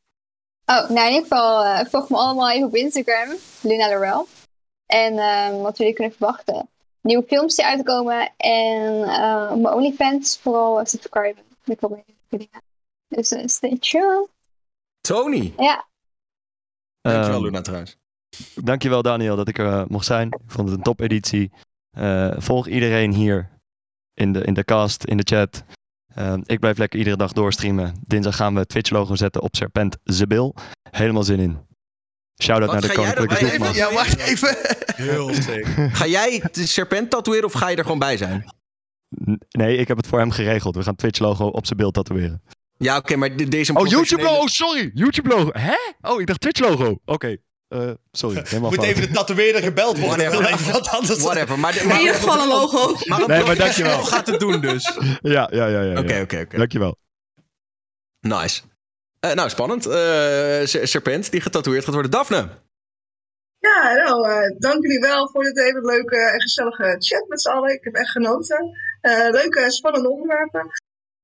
Oh, 0.65 0.89
nou 0.89 1.07
in 1.07 1.12
ieder 1.12 1.23
geval, 1.23 1.65
eh, 1.65 1.86
volg 1.91 2.09
me 2.09 2.17
allemaal 2.17 2.51
even 2.51 2.67
op 2.67 2.75
Instagram, 2.75 3.36
Luna 3.60 3.89
Laurel. 3.89 4.27
En 4.86 5.18
ehm, 5.18 5.57
wat 5.57 5.78
jullie 5.78 5.93
kunnen 5.94 6.12
verwachten. 6.12 6.68
Nieuwe 7.01 7.25
films 7.28 7.55
die 7.55 7.65
uitkomen 7.65 8.33
en 8.36 9.02
eh, 9.02 9.52
mijn 9.55 9.73
OnlyFans 9.75 10.39
vooral 10.43 10.81
uh, 10.81 10.85
subscriben. 10.86 11.43
Ik 11.65 11.81
wil 11.81 12.05
dingen. 12.28 12.49
Dus 13.09 13.31
eh, 13.31 13.47
stay 13.47 13.77
tuned. 13.81 14.28
Tony! 15.01 15.52
Ja, 15.57 15.86
Dankjewel 17.01 17.35
Ehm, 17.36 17.44
Luna 17.44 17.60
trouwens. 17.60 17.97
Dankjewel 18.55 19.02
Daniel 19.02 19.36
dat 19.36 19.48
ik 19.48 19.58
er 19.58 19.66
eh, 19.66 19.84
mocht 19.86 20.07
zijn. 20.07 20.26
Ik 20.28 20.39
vond 20.47 20.68
het 20.68 20.76
een 20.76 20.82
topeditie. 20.84 21.50
Eh 21.90 22.31
volg 22.36 22.66
iedereen 22.68 23.12
hier 23.12 23.50
in 24.15 24.32
de, 24.32 24.40
in 24.44 24.55
de 24.55 24.65
cast, 24.65 25.05
in 25.05 25.16
de 25.16 25.23
chat. 25.26 25.65
Eh, 26.15 26.34
ik 26.44 26.60
blijf 26.60 26.78
lekker 26.78 26.98
iedere 26.98 27.16
dag 27.16 27.32
doorstreamen. 27.32 27.94
Dinsdag 28.07 28.36
gaan 28.36 28.52
we 28.55 28.60
het 28.60 28.68
Twitch 28.68 28.90
logo 28.90 29.15
zetten 29.15 29.42
op 29.42 29.57
Serpent 29.57 29.97
Zebil. 30.05 30.55
Helemaal 30.90 31.23
zin 31.23 31.39
in. 31.39 31.58
Shout-out 32.42 32.70
Wat 32.73 32.81
naar 32.81 32.90
de 32.90 32.97
Koninklijke. 32.97 33.74
Ja, 33.74 33.92
wacht 33.92 34.18
even. 34.18 34.57
Heel. 34.94 35.31
Ga 35.90 36.07
jij 36.07 36.42
de 36.52 36.66
serpent 36.66 37.10
tatoeëren 37.10 37.44
of 37.44 37.52
ga 37.52 37.68
je 37.68 37.76
er 37.76 37.82
gewoon 37.82 37.98
bij 37.98 38.16
zijn? 38.16 38.44
Nee, 39.48 39.76
ik 39.76 39.89
heb 39.89 39.97
het 39.97 40.07
voor 40.07 40.18
hem 40.18 40.31
geregeld. 40.31 40.74
We 40.74 40.81
gaan 40.82 40.90
het 40.90 40.98
Twitch 41.00 41.18
logo 41.18 41.47
op 41.47 41.66
zijn 41.66 41.78
beeld 41.78 41.94
tatoeëren. 41.94 42.42
Ja, 42.76 42.97
oké, 42.97 43.16
maar 43.16 43.36
de- 43.36 43.48
deze 43.48 43.74
Oh, 43.74 43.86
YouTube 43.86 44.23
logo, 44.23 44.47
sorry. 44.47 44.90
YouTube 44.94 45.28
logo. 45.28 45.50
Hè? 45.52 45.74
Oh, 46.00 46.20
ik 46.20 46.26
dacht 46.26 46.40
Twitch 46.40 46.60
logo. 46.60 46.98
Oké. 47.05 47.36
Eh, 47.69 47.91
sorry, 48.13 48.43
helemaal 48.49 48.71
Moet 48.71 48.79
fout. 48.79 48.89
even 48.89 49.03
de 49.03 49.11
tatoeëerder 49.11 49.63
gebeld 49.63 49.99
worden. 49.99 50.31
Whatever. 50.31 50.53
Even 50.55 50.73
wat 50.73 50.89
anders. 50.89 51.19
Whatever. 51.23 51.59
Maar, 51.59 51.73
de- 51.73 51.79
In 51.81 51.99
ieder 51.99 52.15
geval 52.15 52.41
een 52.41 52.49
logo. 52.49 52.97
Maar 53.05 53.21
een 53.21 53.27
Nee, 53.29 53.45
maar 53.45 53.57
dankjewel. 53.57 54.03
gaat 54.03 54.27
het 54.27 54.41
doen 54.41 54.61
dus. 54.61 54.97
Oké, 54.97 55.19
Ja, 55.35 55.49
ja, 55.53 55.67
ja. 55.67 55.81
ja, 55.83 55.93
ja. 55.93 56.01
oké, 56.01 56.21
oké. 56.43 56.57
Dankjewel. 56.57 56.97
Nice. 58.21 58.63
Eh, 59.21 59.33
nou, 59.33 59.49
spannend. 59.49 59.87
Eh, 59.87 60.61
Serpent, 60.65 61.31
die 61.31 61.41
getatoeëerd 61.41 61.85
gaat 61.85 61.93
worden. 61.95 62.11
Daphne. 62.11 62.49
Ja, 63.59 63.93
nou, 63.93 64.29
eh, 64.31 64.59
dank 64.59 64.83
jullie 64.83 65.01
wel 65.01 65.29
voor 65.31 65.45
dit 65.45 65.59
hele 65.59 65.81
leuke 65.81 66.17
en 66.17 66.41
gezellige 66.41 66.97
chat 66.99 67.29
met 67.29 67.41
z'n 67.43 67.49
allen. 67.49 67.73
Ik 67.75 67.85
heb 67.85 67.95
echt 67.95 68.11
genoten. 68.11 68.71
Eh, 69.01 69.29
leuke, 69.31 69.71
spannende 69.71 70.09
onderwerpen. 70.11 70.67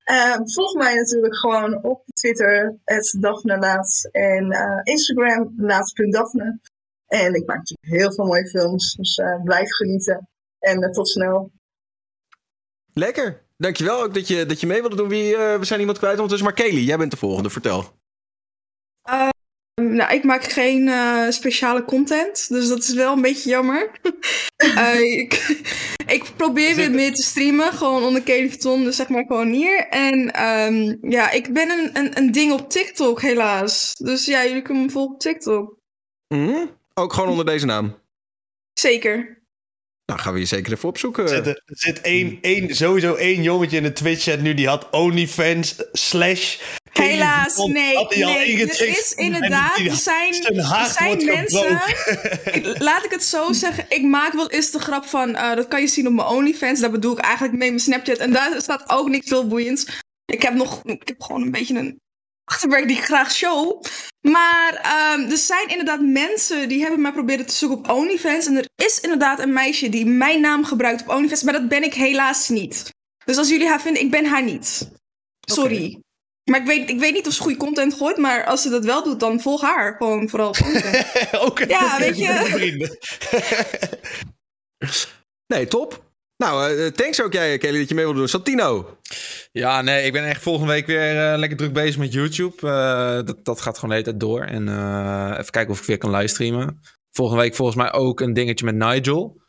Eh, 0.05 0.37
volg 0.45 0.75
mij 0.75 0.95
natuurlijk 0.95 1.37
gewoon 1.37 1.85
op 1.85 2.05
Twitter, 2.07 2.79
Daphne 3.21 3.59
Laat. 3.59 4.09
En 4.11 4.51
eh, 4.51 4.81
Instagram, 4.83 5.55
laat.daphne. 5.57 6.61
En 7.07 7.35
ik 7.35 7.47
maak 7.47 7.57
natuurlijk 7.59 8.01
heel 8.03 8.13
veel 8.13 8.25
mooie 8.25 8.49
films, 8.49 8.95
dus 8.95 9.17
eh, 9.17 9.43
blijf 9.43 9.75
genieten. 9.75 10.29
En 10.59 10.83
eh, 10.83 10.91
tot 10.91 11.09
snel. 11.09 11.53
Lekker. 12.93 13.43
Dankjewel 13.57 14.03
ook 14.03 14.15
dat 14.15 14.29
je, 14.29 14.47
dat 14.47 14.61
je 14.61 14.67
mee 14.67 14.81
wilde 14.81 14.97
doen. 14.97 15.09
Wie, 15.09 15.37
eh, 15.37 15.59
we 15.59 15.65
zijn 15.65 15.81
iemand 15.81 15.99
kwijt 15.99 16.15
ondertussen. 16.15 16.49
Maar 16.49 16.57
Kelly, 16.57 16.85
jij 16.85 16.97
bent 16.97 17.11
de 17.11 17.17
volgende. 17.17 17.51
Vertel. 17.51 17.93
Nou, 19.95 20.15
ik 20.15 20.25
maak 20.25 20.45
geen 20.45 20.89
eh, 20.89 21.29
speciale 21.29 21.85
content, 21.85 22.49
dus 22.49 22.69
dat 22.69 22.79
is 22.79 22.93
wel 22.93 23.13
een 23.13 23.23
beetje 23.23 23.51
jammer. 23.51 23.91
Eh, 24.57 25.01
ik, 25.01 25.63
ik 26.07 26.25
probeer 26.37 26.75
weer 26.75 26.91
meer 26.91 27.15
te 27.15 27.23
streamen, 27.23 27.73
gewoon 27.73 28.03
onder 28.03 28.23
Kellyton, 28.23 28.85
dus 28.85 28.97
zeg 28.97 29.09
maar 29.09 29.25
gewoon 29.27 29.53
hier. 29.53 29.87
En 29.89 30.33
ehm, 30.33 30.97
ja, 31.11 31.31
ik 31.31 31.53
ben 31.53 31.71
een, 31.71 31.91
een, 31.93 32.19
een 32.19 32.33
ding 32.33 32.53
op 32.53 32.71
TikTok, 32.71 33.21
helaas. 33.21 33.95
Dus 33.95 34.25
ja, 34.25 34.45
jullie 34.45 34.63
kunnen 34.63 34.85
me 34.85 34.91
volgen 34.91 35.15
op 35.15 35.21
TikTok. 35.21 35.77
Mhm. 36.29 36.67
Ook 36.95 37.13
gewoon 37.13 37.29
onder 37.29 37.45
deze 37.45 37.67
naam. 37.67 37.95
Zeker. 38.73 39.43
Nou, 40.07 40.21
gaan 40.21 40.33
we 40.33 40.39
je 40.39 40.45
zeker 40.45 40.73
even 40.73 40.89
opzoeken. 40.89 41.23
Er 41.23 41.29
zit, 41.29 41.47
er 41.47 41.63
zit 41.67 42.01
één, 42.01 42.39
één, 42.41 42.75
sowieso 42.75 43.15
één 43.15 43.43
jongetje 43.43 43.77
in 43.77 43.83
de 43.83 43.93
Twitch-chat 43.93 44.41
nu 44.41 44.55
die 44.55 44.69
had 44.69 44.91
OnlyFans 44.91 45.77
slash... 45.93 46.59
Helaas, 46.93 47.57
nee. 47.57 47.97
had 47.97 48.17
nee. 48.17 48.63
Er 48.63 48.89
is 48.89 49.13
inderdaad, 49.17 49.79
er 49.79 49.93
zijn, 49.95 50.35
zijn 50.35 51.21
er 51.21 51.25
mensen... 51.25 51.81
Ik- 52.53 52.83
laat 52.83 53.05
ik 53.05 53.11
het 53.11 53.25
zo 53.25 53.53
zeggen, 53.53 53.85
ik 53.89 54.03
maak 54.03 54.33
wel 54.33 54.51
eens 54.51 54.71
de 54.71 54.79
grap 54.79 55.05
van, 55.05 55.37
eh, 55.37 55.55
dat 55.55 55.69
kan 55.69 55.81
je 55.81 55.87
zien 55.87 56.07
op 56.07 56.13
mijn 56.13 56.29
OnlyFans, 56.29 56.81
daar 56.81 56.91
bedoel 56.91 57.13
ik 57.13 57.19
eigenlijk 57.19 57.59
mee 57.59 57.69
mijn 57.69 57.81
Snapchat. 57.81 58.17
En 58.17 58.33
daar 58.33 58.61
staat 58.61 58.85
ook 58.87 59.09
niks 59.09 59.29
veel 59.29 59.47
boeiends. 59.47 59.87
Ik 60.25 60.43
heb 60.43 60.55
nog, 60.55 60.81
ik 60.85 61.09
heb 61.09 61.21
gewoon 61.23 61.43
een 61.43 61.51
beetje 61.51 61.79
een 61.79 62.01
achterwerk 62.45 62.89
die 62.89 62.97
ik 62.97 63.05
graag 63.05 63.33
show. 63.33 63.83
Maar 64.21 64.75
ehm, 64.75 65.31
er 65.31 65.37
zijn 65.37 65.69
inderdaad 65.69 66.01
mensen 66.01 66.69
die 66.69 66.81
hebben 66.81 67.01
mij 67.01 67.13
proberen 67.13 67.47
te 67.47 67.55
zoeken 67.55 67.79
op 67.79 67.89
OnlyFans. 67.91 68.47
En 68.47 68.57
er 68.57 68.69
is 68.85 69.01
inderdaad 69.01 69.39
een 69.39 69.53
meisje 69.53 69.89
die 69.89 70.07
mijn 70.07 70.41
naam 70.41 70.65
gebruikt 70.65 71.03
op 71.03 71.09
OnlyFans, 71.09 71.43
maar 71.43 71.53
dat 71.53 71.69
ben 71.69 71.83
ik 71.83 71.95
helaas 71.95 72.49
niet. 72.49 72.93
Dus 73.25 73.37
als 73.37 73.49
jullie 73.49 73.69
haar 73.69 73.81
vinden, 73.81 74.03
ik 74.03 74.11
ben 74.11 74.27
haar 74.27 74.43
niet. 74.43 74.91
Sorry. 75.41 75.99
Maar 76.51 76.61
ik 76.61 76.67
weet, 76.67 76.91
ik 76.91 76.99
weet 76.99 77.13
niet 77.13 77.27
of 77.27 77.33
ze 77.33 77.43
goede 77.43 77.57
content 77.57 77.95
gooit, 77.95 78.17
maar 78.17 78.45
als 78.45 78.63
ze 78.63 78.69
dat 78.69 78.85
wel 78.85 79.03
doet, 79.03 79.21
dan 79.21 79.41
volg 79.41 79.61
haar. 79.61 79.95
Gewoon 79.97 80.29
vooral. 80.29 80.55
Ook 81.33 81.59
Ja, 81.69 81.99
weet 81.99 82.19
je. 82.25 82.33
Vrienden. 82.45 82.99
Nee, 85.47 85.67
top. 85.67 86.14
Nou, 86.45 86.79
eh, 86.79 86.87
thanks 86.87 87.23
ook 87.23 87.33
jij, 87.33 87.59
Kelly, 87.59 87.79
dat 87.79 87.89
je 87.89 87.95
mee 87.95 88.05
wilde 88.05 88.19
doen. 88.19 88.29
Santino. 88.29 88.99
Ja, 89.53 89.83
nee, 89.83 90.05
ik 90.05 90.13
ben 90.13 90.25
echt 90.25 90.43
volgende 90.43 90.73
week 90.73 90.87
weer 90.87 91.33
eh, 91.33 91.39
lekker 91.39 91.59
druk 91.59 91.73
bezig 91.73 91.99
met 91.99 92.13
YouTube. 92.13 92.69
Eh, 92.69 93.27
dat, 93.27 93.45
dat 93.45 93.61
gaat 93.61 93.75
gewoon 93.75 93.91
de 93.91 93.97
hele 93.97 94.09
tijd 94.09 94.21
door. 94.21 94.43
En 94.43 94.69
eh, 94.69 95.39
even 95.39 95.51
kijken 95.51 95.73
of 95.73 95.81
ik 95.81 95.87
weer 95.87 95.99
kan 95.99 96.11
livestreamen. 96.11 96.81
Volgende 97.11 97.43
week 97.43 97.55
volgens 97.55 97.77
mij 97.77 97.93
ook 97.93 98.21
een 98.21 98.33
dingetje 98.33 98.65
met 98.65 98.75
Nigel. 98.75 99.41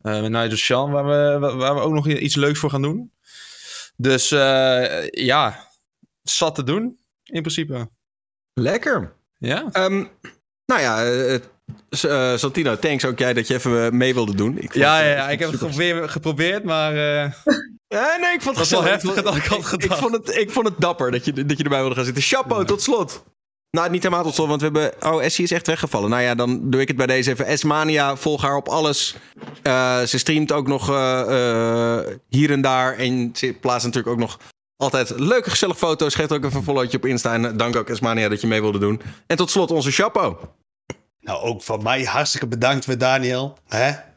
Eh, 0.00 0.20
met 0.20 0.30
Nigel 0.30 0.56
Sean, 0.56 0.90
waar 0.90 1.04
we, 1.04 1.46
waar 1.56 1.74
we 1.74 1.80
ook 1.80 1.92
nog 1.92 2.08
iets 2.08 2.36
leuks 2.36 2.58
voor 2.58 2.70
gaan 2.70 2.82
doen. 2.82 3.12
Dus 3.96 4.30
eh, 4.30 5.08
ja, 5.10 5.68
zat 6.22 6.54
te 6.54 6.64
doen, 6.64 6.98
in 7.24 7.40
principe. 7.40 7.88
Lekker. 8.52 9.16
Ja? 9.38 9.68
Ehm, 9.72 10.04
nou 10.66 10.80
ja, 10.80 11.02
eh, 11.88 12.32
eh, 12.32 12.38
Santino, 12.38 12.78
thanks 12.78 13.04
ook 13.04 13.18
jij 13.18 13.34
dat 13.34 13.46
je 13.46 13.54
even 13.54 13.84
eh, 13.84 13.90
mee 13.90 14.14
wilde 14.14 14.34
doen. 14.34 14.56
Ik 14.56 14.60
vond 14.60 14.74
Ja, 14.74 14.98
ja, 15.00 15.10
eh, 15.10 15.16
ja, 15.16 15.30
ik 15.30 15.38
heb 15.38 15.50
het 15.50 15.58
geprobeerd, 15.58 16.10
geprobeerd 16.10 16.64
maar 16.64 16.92
eh, 16.92 17.32
Ja, 17.88 18.16
nee, 18.20 18.32
ik 18.32 18.42
vond 18.42 18.58
het 18.58 18.68
wel 18.68 18.86
Ik 18.86 19.44
had 19.44 19.82
ik 19.82 19.92
vond 19.92 20.12
het, 20.12 20.36
ik 20.36 20.50
vond 20.50 20.68
het 20.68 20.80
dapper 20.80 21.10
dat 21.10 21.24
je, 21.24 21.32
dat 21.46 21.58
je 21.58 21.64
erbij 21.64 21.80
wilde 21.80 21.94
gaan 21.94 22.04
zitten. 22.04 22.22
Chapeau, 22.22 22.64
tot 22.64 22.82
slot. 22.82 23.24
Nou, 23.70 23.90
niet 23.90 24.02
helemaal 24.02 24.24
tot 24.24 24.34
slot, 24.34 24.48
want 24.48 24.60
we 24.60 24.66
hebben... 24.66 25.12
Oh, 25.12 25.22
Essie 25.22 25.44
is 25.44 25.50
echt 25.50 25.66
weggevallen. 25.66 26.10
Nou 26.10 26.22
ja, 26.22 26.34
dan 26.34 26.70
doe 26.70 26.80
ik 26.80 26.88
het 26.88 26.96
bij 26.96 27.06
deze 27.06 27.30
even. 27.30 27.46
Esmania, 27.46 28.16
volg 28.16 28.42
haar 28.42 28.56
op 28.56 28.68
alles. 28.68 29.16
Eh, 29.62 30.02
ze 30.02 30.18
streamt 30.18 30.52
ook 30.52 30.66
nog 30.66 30.90
eh, 30.90 31.20
eh, 31.98 32.06
hier 32.28 32.50
en 32.50 32.60
daar. 32.60 32.96
En 32.96 33.30
ze 33.32 33.56
plaatst 33.60 33.86
natuurlijk 33.86 34.14
ook 34.14 34.20
nog 34.20 34.38
altijd 34.76 35.18
leuke, 35.18 35.50
gezellige 35.50 35.78
foto's. 35.78 36.14
Geef 36.14 36.32
ook 36.32 36.44
even 36.44 36.56
een 36.56 36.64
followtje 36.64 36.96
op 36.96 37.06
Insta. 37.06 37.32
En 37.32 37.44
eh, 37.44 37.52
dank 37.56 37.76
ook 37.76 37.88
Esmania 37.88 38.28
dat 38.28 38.40
je 38.40 38.46
mee 38.46 38.60
wilde 38.60 38.78
doen. 38.78 39.00
En 39.26 39.36
tot 39.36 39.50
slot 39.50 39.70
onze 39.70 39.90
chapeau. 39.90 40.36
Nou, 41.24 41.42
ook 41.42 41.62
van 41.62 41.82
mij 41.82 42.02
hartstikke 42.02 42.46
bedankt 42.46 42.86
weer, 42.86 42.98
Daniel. 42.98 43.58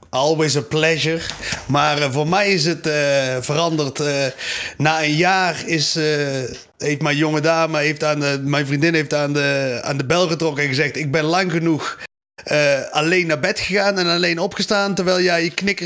Always 0.10 0.56
a 0.58 0.61
pleasure. 0.61 1.22
Maar 1.68 2.02
eh, 2.02 2.11
voor 2.11 2.27
mij 2.27 2.53
is 2.53 2.66
het 2.66 2.88
eh, 2.88 3.38
veranderd. 3.40 4.00
eh, 4.00 4.26
na 4.77 5.03
een 5.03 5.16
jaar 5.16 5.68
is, 5.68 6.00
heeft 6.77 7.02
mijn 7.02 7.18
jonge 7.18 7.42
dame, 7.42 7.77
heeft 7.77 8.03
aan 8.03 8.19
de, 8.19 8.42
mijn 8.44 8.66
vriendin 8.66 8.94
heeft 8.94 9.14
aan 9.14 9.34
de, 9.34 9.80
aan 9.84 9.98
de 9.98 10.06
bel 10.06 10.27
getrokken 10.27 10.64
en 10.64 10.69
gezegd... 10.69 10.95
ik 10.95 11.11
ben 11.11 11.24
lang 11.24 11.52
genoeg 11.52 11.98
alleen 12.92 13.27
naar 13.27 13.40
bed 13.40 13.60
gegaan 13.60 13.98
en 13.98 14.08
alleen 14.08 14.40
opgestaan... 14.40 14.95
terwijl 14.95 15.22
jij 15.22 15.44
je 15.44 15.53
knikker, 15.53 15.86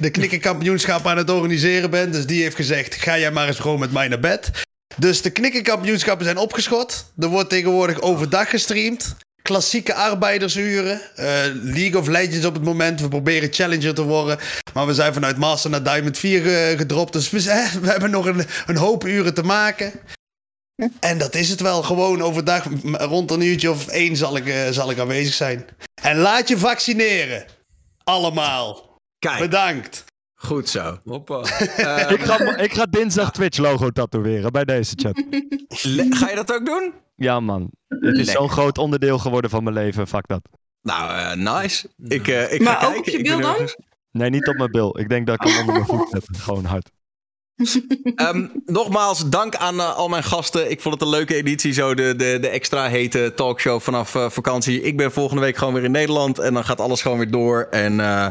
de 0.00 0.10
knikkerkampioenschap 0.10 1.06
aan 1.06 1.16
het 1.16 1.30
organiseren 1.30 1.90
bent. 1.90 2.12
Dus 2.12 2.26
die 2.26 2.42
heeft 2.42 2.56
gezegd, 2.56 2.94
ga 2.94 3.18
jij 3.18 3.30
maar 3.30 3.46
eens 3.46 3.58
gewoon 3.58 3.78
met 3.78 3.92
mij 3.92 4.08
naar 4.08 4.20
bed. 4.20 4.50
Dus 4.96 5.22
de 5.22 5.30
knikkerkampioenschappen 5.30 6.24
zijn 6.24 6.38
opgeschot. 6.38 7.12
Er 7.18 7.28
wordt 7.28 7.50
tegenwoordig 7.50 8.00
overdag 8.00 8.50
gestreamd. 8.50 9.16
Klassieke 9.42 9.94
arbeidersuren. 9.94 11.00
Eh, 11.16 11.24
League 11.62 11.98
of 12.00 12.06
Legends 12.08 12.46
op 12.46 12.54
het 12.54 12.64
moment. 12.64 13.00
We 13.00 13.08
proberen 13.08 13.52
Challenger 13.52 13.94
te 13.94 14.02
worden. 14.02 14.38
Maar 14.74 14.86
we 14.86 14.94
zijn 14.94 15.12
vanuit 15.12 15.36
Master 15.36 15.70
naar 15.70 15.82
Diamond 15.82 16.18
4 16.18 16.42
ge- 16.42 16.74
gedropt. 16.76 17.12
Dus 17.12 17.30
we, 17.30 17.40
zijn- 17.40 17.70
we 17.82 17.88
hebben 17.90 18.10
nog 18.10 18.26
een, 18.26 18.44
een 18.66 18.76
hoop 18.76 19.04
uren 19.04 19.34
te 19.34 19.42
maken. 19.42 19.92
En 21.00 21.18
dat 21.18 21.34
is 21.34 21.48
het 21.48 21.60
wel. 21.60 21.82
Gewoon 21.82 22.22
overdag 22.22 22.66
rond 22.82 23.30
een 23.30 23.40
uurtje 23.40 23.70
of 23.70 23.86
één 23.88 24.16
zal 24.16 24.36
ik, 24.36 24.46
eh, 24.46 24.68
zal 24.70 24.90
ik 24.90 24.98
aanwezig 24.98 25.34
zijn. 25.34 25.66
En 26.02 26.16
laat 26.18 26.48
je 26.48 26.58
vaccineren. 26.58 27.44
Allemaal. 28.04 28.96
Kijk, 29.18 29.38
Bedankt. 29.38 30.04
Goed 30.42 30.68
zo. 30.68 30.98
hoppa. 31.04 31.38
Ik 32.14 32.20
ga, 32.20 32.56
ik 32.56 32.72
ga 32.74 32.86
dinsdag 32.86 33.32
Twitch 33.32 33.58
logo 33.58 33.90
tatoeëren 33.90 34.52
bij 34.52 34.64
deze 34.64 34.92
chat. 34.96 35.22
le- 35.82 36.06
ga 36.10 36.28
je 36.28 36.34
dat 36.36 36.52
ook 36.54 36.66
doen? 36.66 36.92
Ja 37.16 37.40
man, 37.40 37.70
het 37.88 38.18
is 38.18 38.30
zo'n 38.30 38.50
groot 38.50 38.78
onderdeel 38.78 39.18
geworden 39.18 39.50
van 39.50 39.62
mijn 39.62 39.74
leven. 39.74 40.06
Fuck 40.06 40.26
dat. 40.26 40.40
Nou, 40.82 41.10
eh, 41.12 41.32
nice. 41.60 41.88
Ik, 42.04 42.28
eh, 42.28 42.52
ik 42.52 42.60
Maar 42.62 42.76
ga 42.76 42.86
ook 42.86 42.92
kijken. 42.92 43.12
op 43.12 43.18
je 43.18 43.22
bil 43.22 43.40
dan? 43.40 43.50
ergens- 43.52 43.76
Nee, 44.12 44.30
niet 44.30 44.48
op 44.48 44.56
mijn 44.56 44.70
bil. 44.70 44.98
Ik 44.98 45.08
denk 45.08 45.26
dat 45.26 45.34
ik 45.34 45.48
hem 45.48 45.58
onder 45.58 45.74
mijn 45.74 45.86
voet 45.86 46.08
zet. 46.10 46.24
Gewoon 46.42 46.64
hard. 46.64 46.90
Ehm, 48.14 48.46
nogmaals, 48.64 49.28
dank 49.28 49.56
aan 49.56 49.80
eh, 49.80 49.96
al 49.96 50.08
mijn 50.08 50.22
gasten. 50.24 50.70
Ik 50.70 50.80
vond 50.80 50.94
het 50.94 51.02
een 51.02 51.08
leuke 51.08 51.34
editie, 51.34 51.72
zo 51.72 51.94
de, 51.94 52.14
de, 52.16 52.38
de 52.40 52.48
extra 52.48 52.86
hete 52.88 53.32
talkshow 53.36 53.80
vanaf 53.80 54.10
vakantie. 54.10 54.82
Ik 54.82 54.96
ben 54.96 55.12
volgende 55.12 55.42
week 55.42 55.56
gewoon 55.56 55.74
weer 55.74 55.84
in 55.84 55.90
Nederland 55.90 56.38
en 56.38 56.54
dan 56.54 56.64
gaat 56.64 56.80
alles 56.80 57.02
gewoon 57.02 57.18
weer 57.18 57.30
door. 57.30 57.66
En 57.70 58.00
eh, 58.00 58.26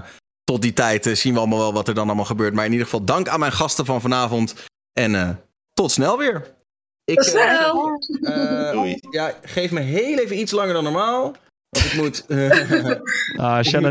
tot 0.50 0.62
die 0.62 0.74
tijd 0.74 1.06
eh, 1.06 1.16
zien 1.16 1.34
we 1.34 1.40
allemaal 1.40 1.58
wel 1.60 1.74
wat 1.74 1.88
er 1.88 1.94
dan 1.94 2.06
allemaal 2.08 2.26
gebeurt. 2.26 2.54
Maar 2.54 2.66
in 2.66 2.72
ieder 2.72 2.86
geval 2.86 3.04
dank 3.04 3.28
aan 3.28 3.40
mijn 3.40 3.52
gasten 3.52 3.86
van 3.86 4.02
vanavond. 4.02 4.54
En 4.94 5.16
eh, 5.16 5.30
tot 5.74 5.92
snel 5.92 6.18
weer. 6.18 6.56
Ik, 7.04 7.16
Tot 7.22 7.34
eh, 7.34 7.42
snel! 7.42 8.00
ja, 9.18 9.34
geef 9.42 9.72
me 9.72 9.80
heel 9.80 10.18
even 10.18 10.40
iets 10.40 10.52
langer 10.52 10.74
dan 10.74 10.84
normaal. 10.84 11.36
Want 11.70 11.86
ik 11.86 11.94
moet... 11.94 12.26
eh, 12.28 12.92
Ah, 13.46 13.64
Shannon 13.64 13.88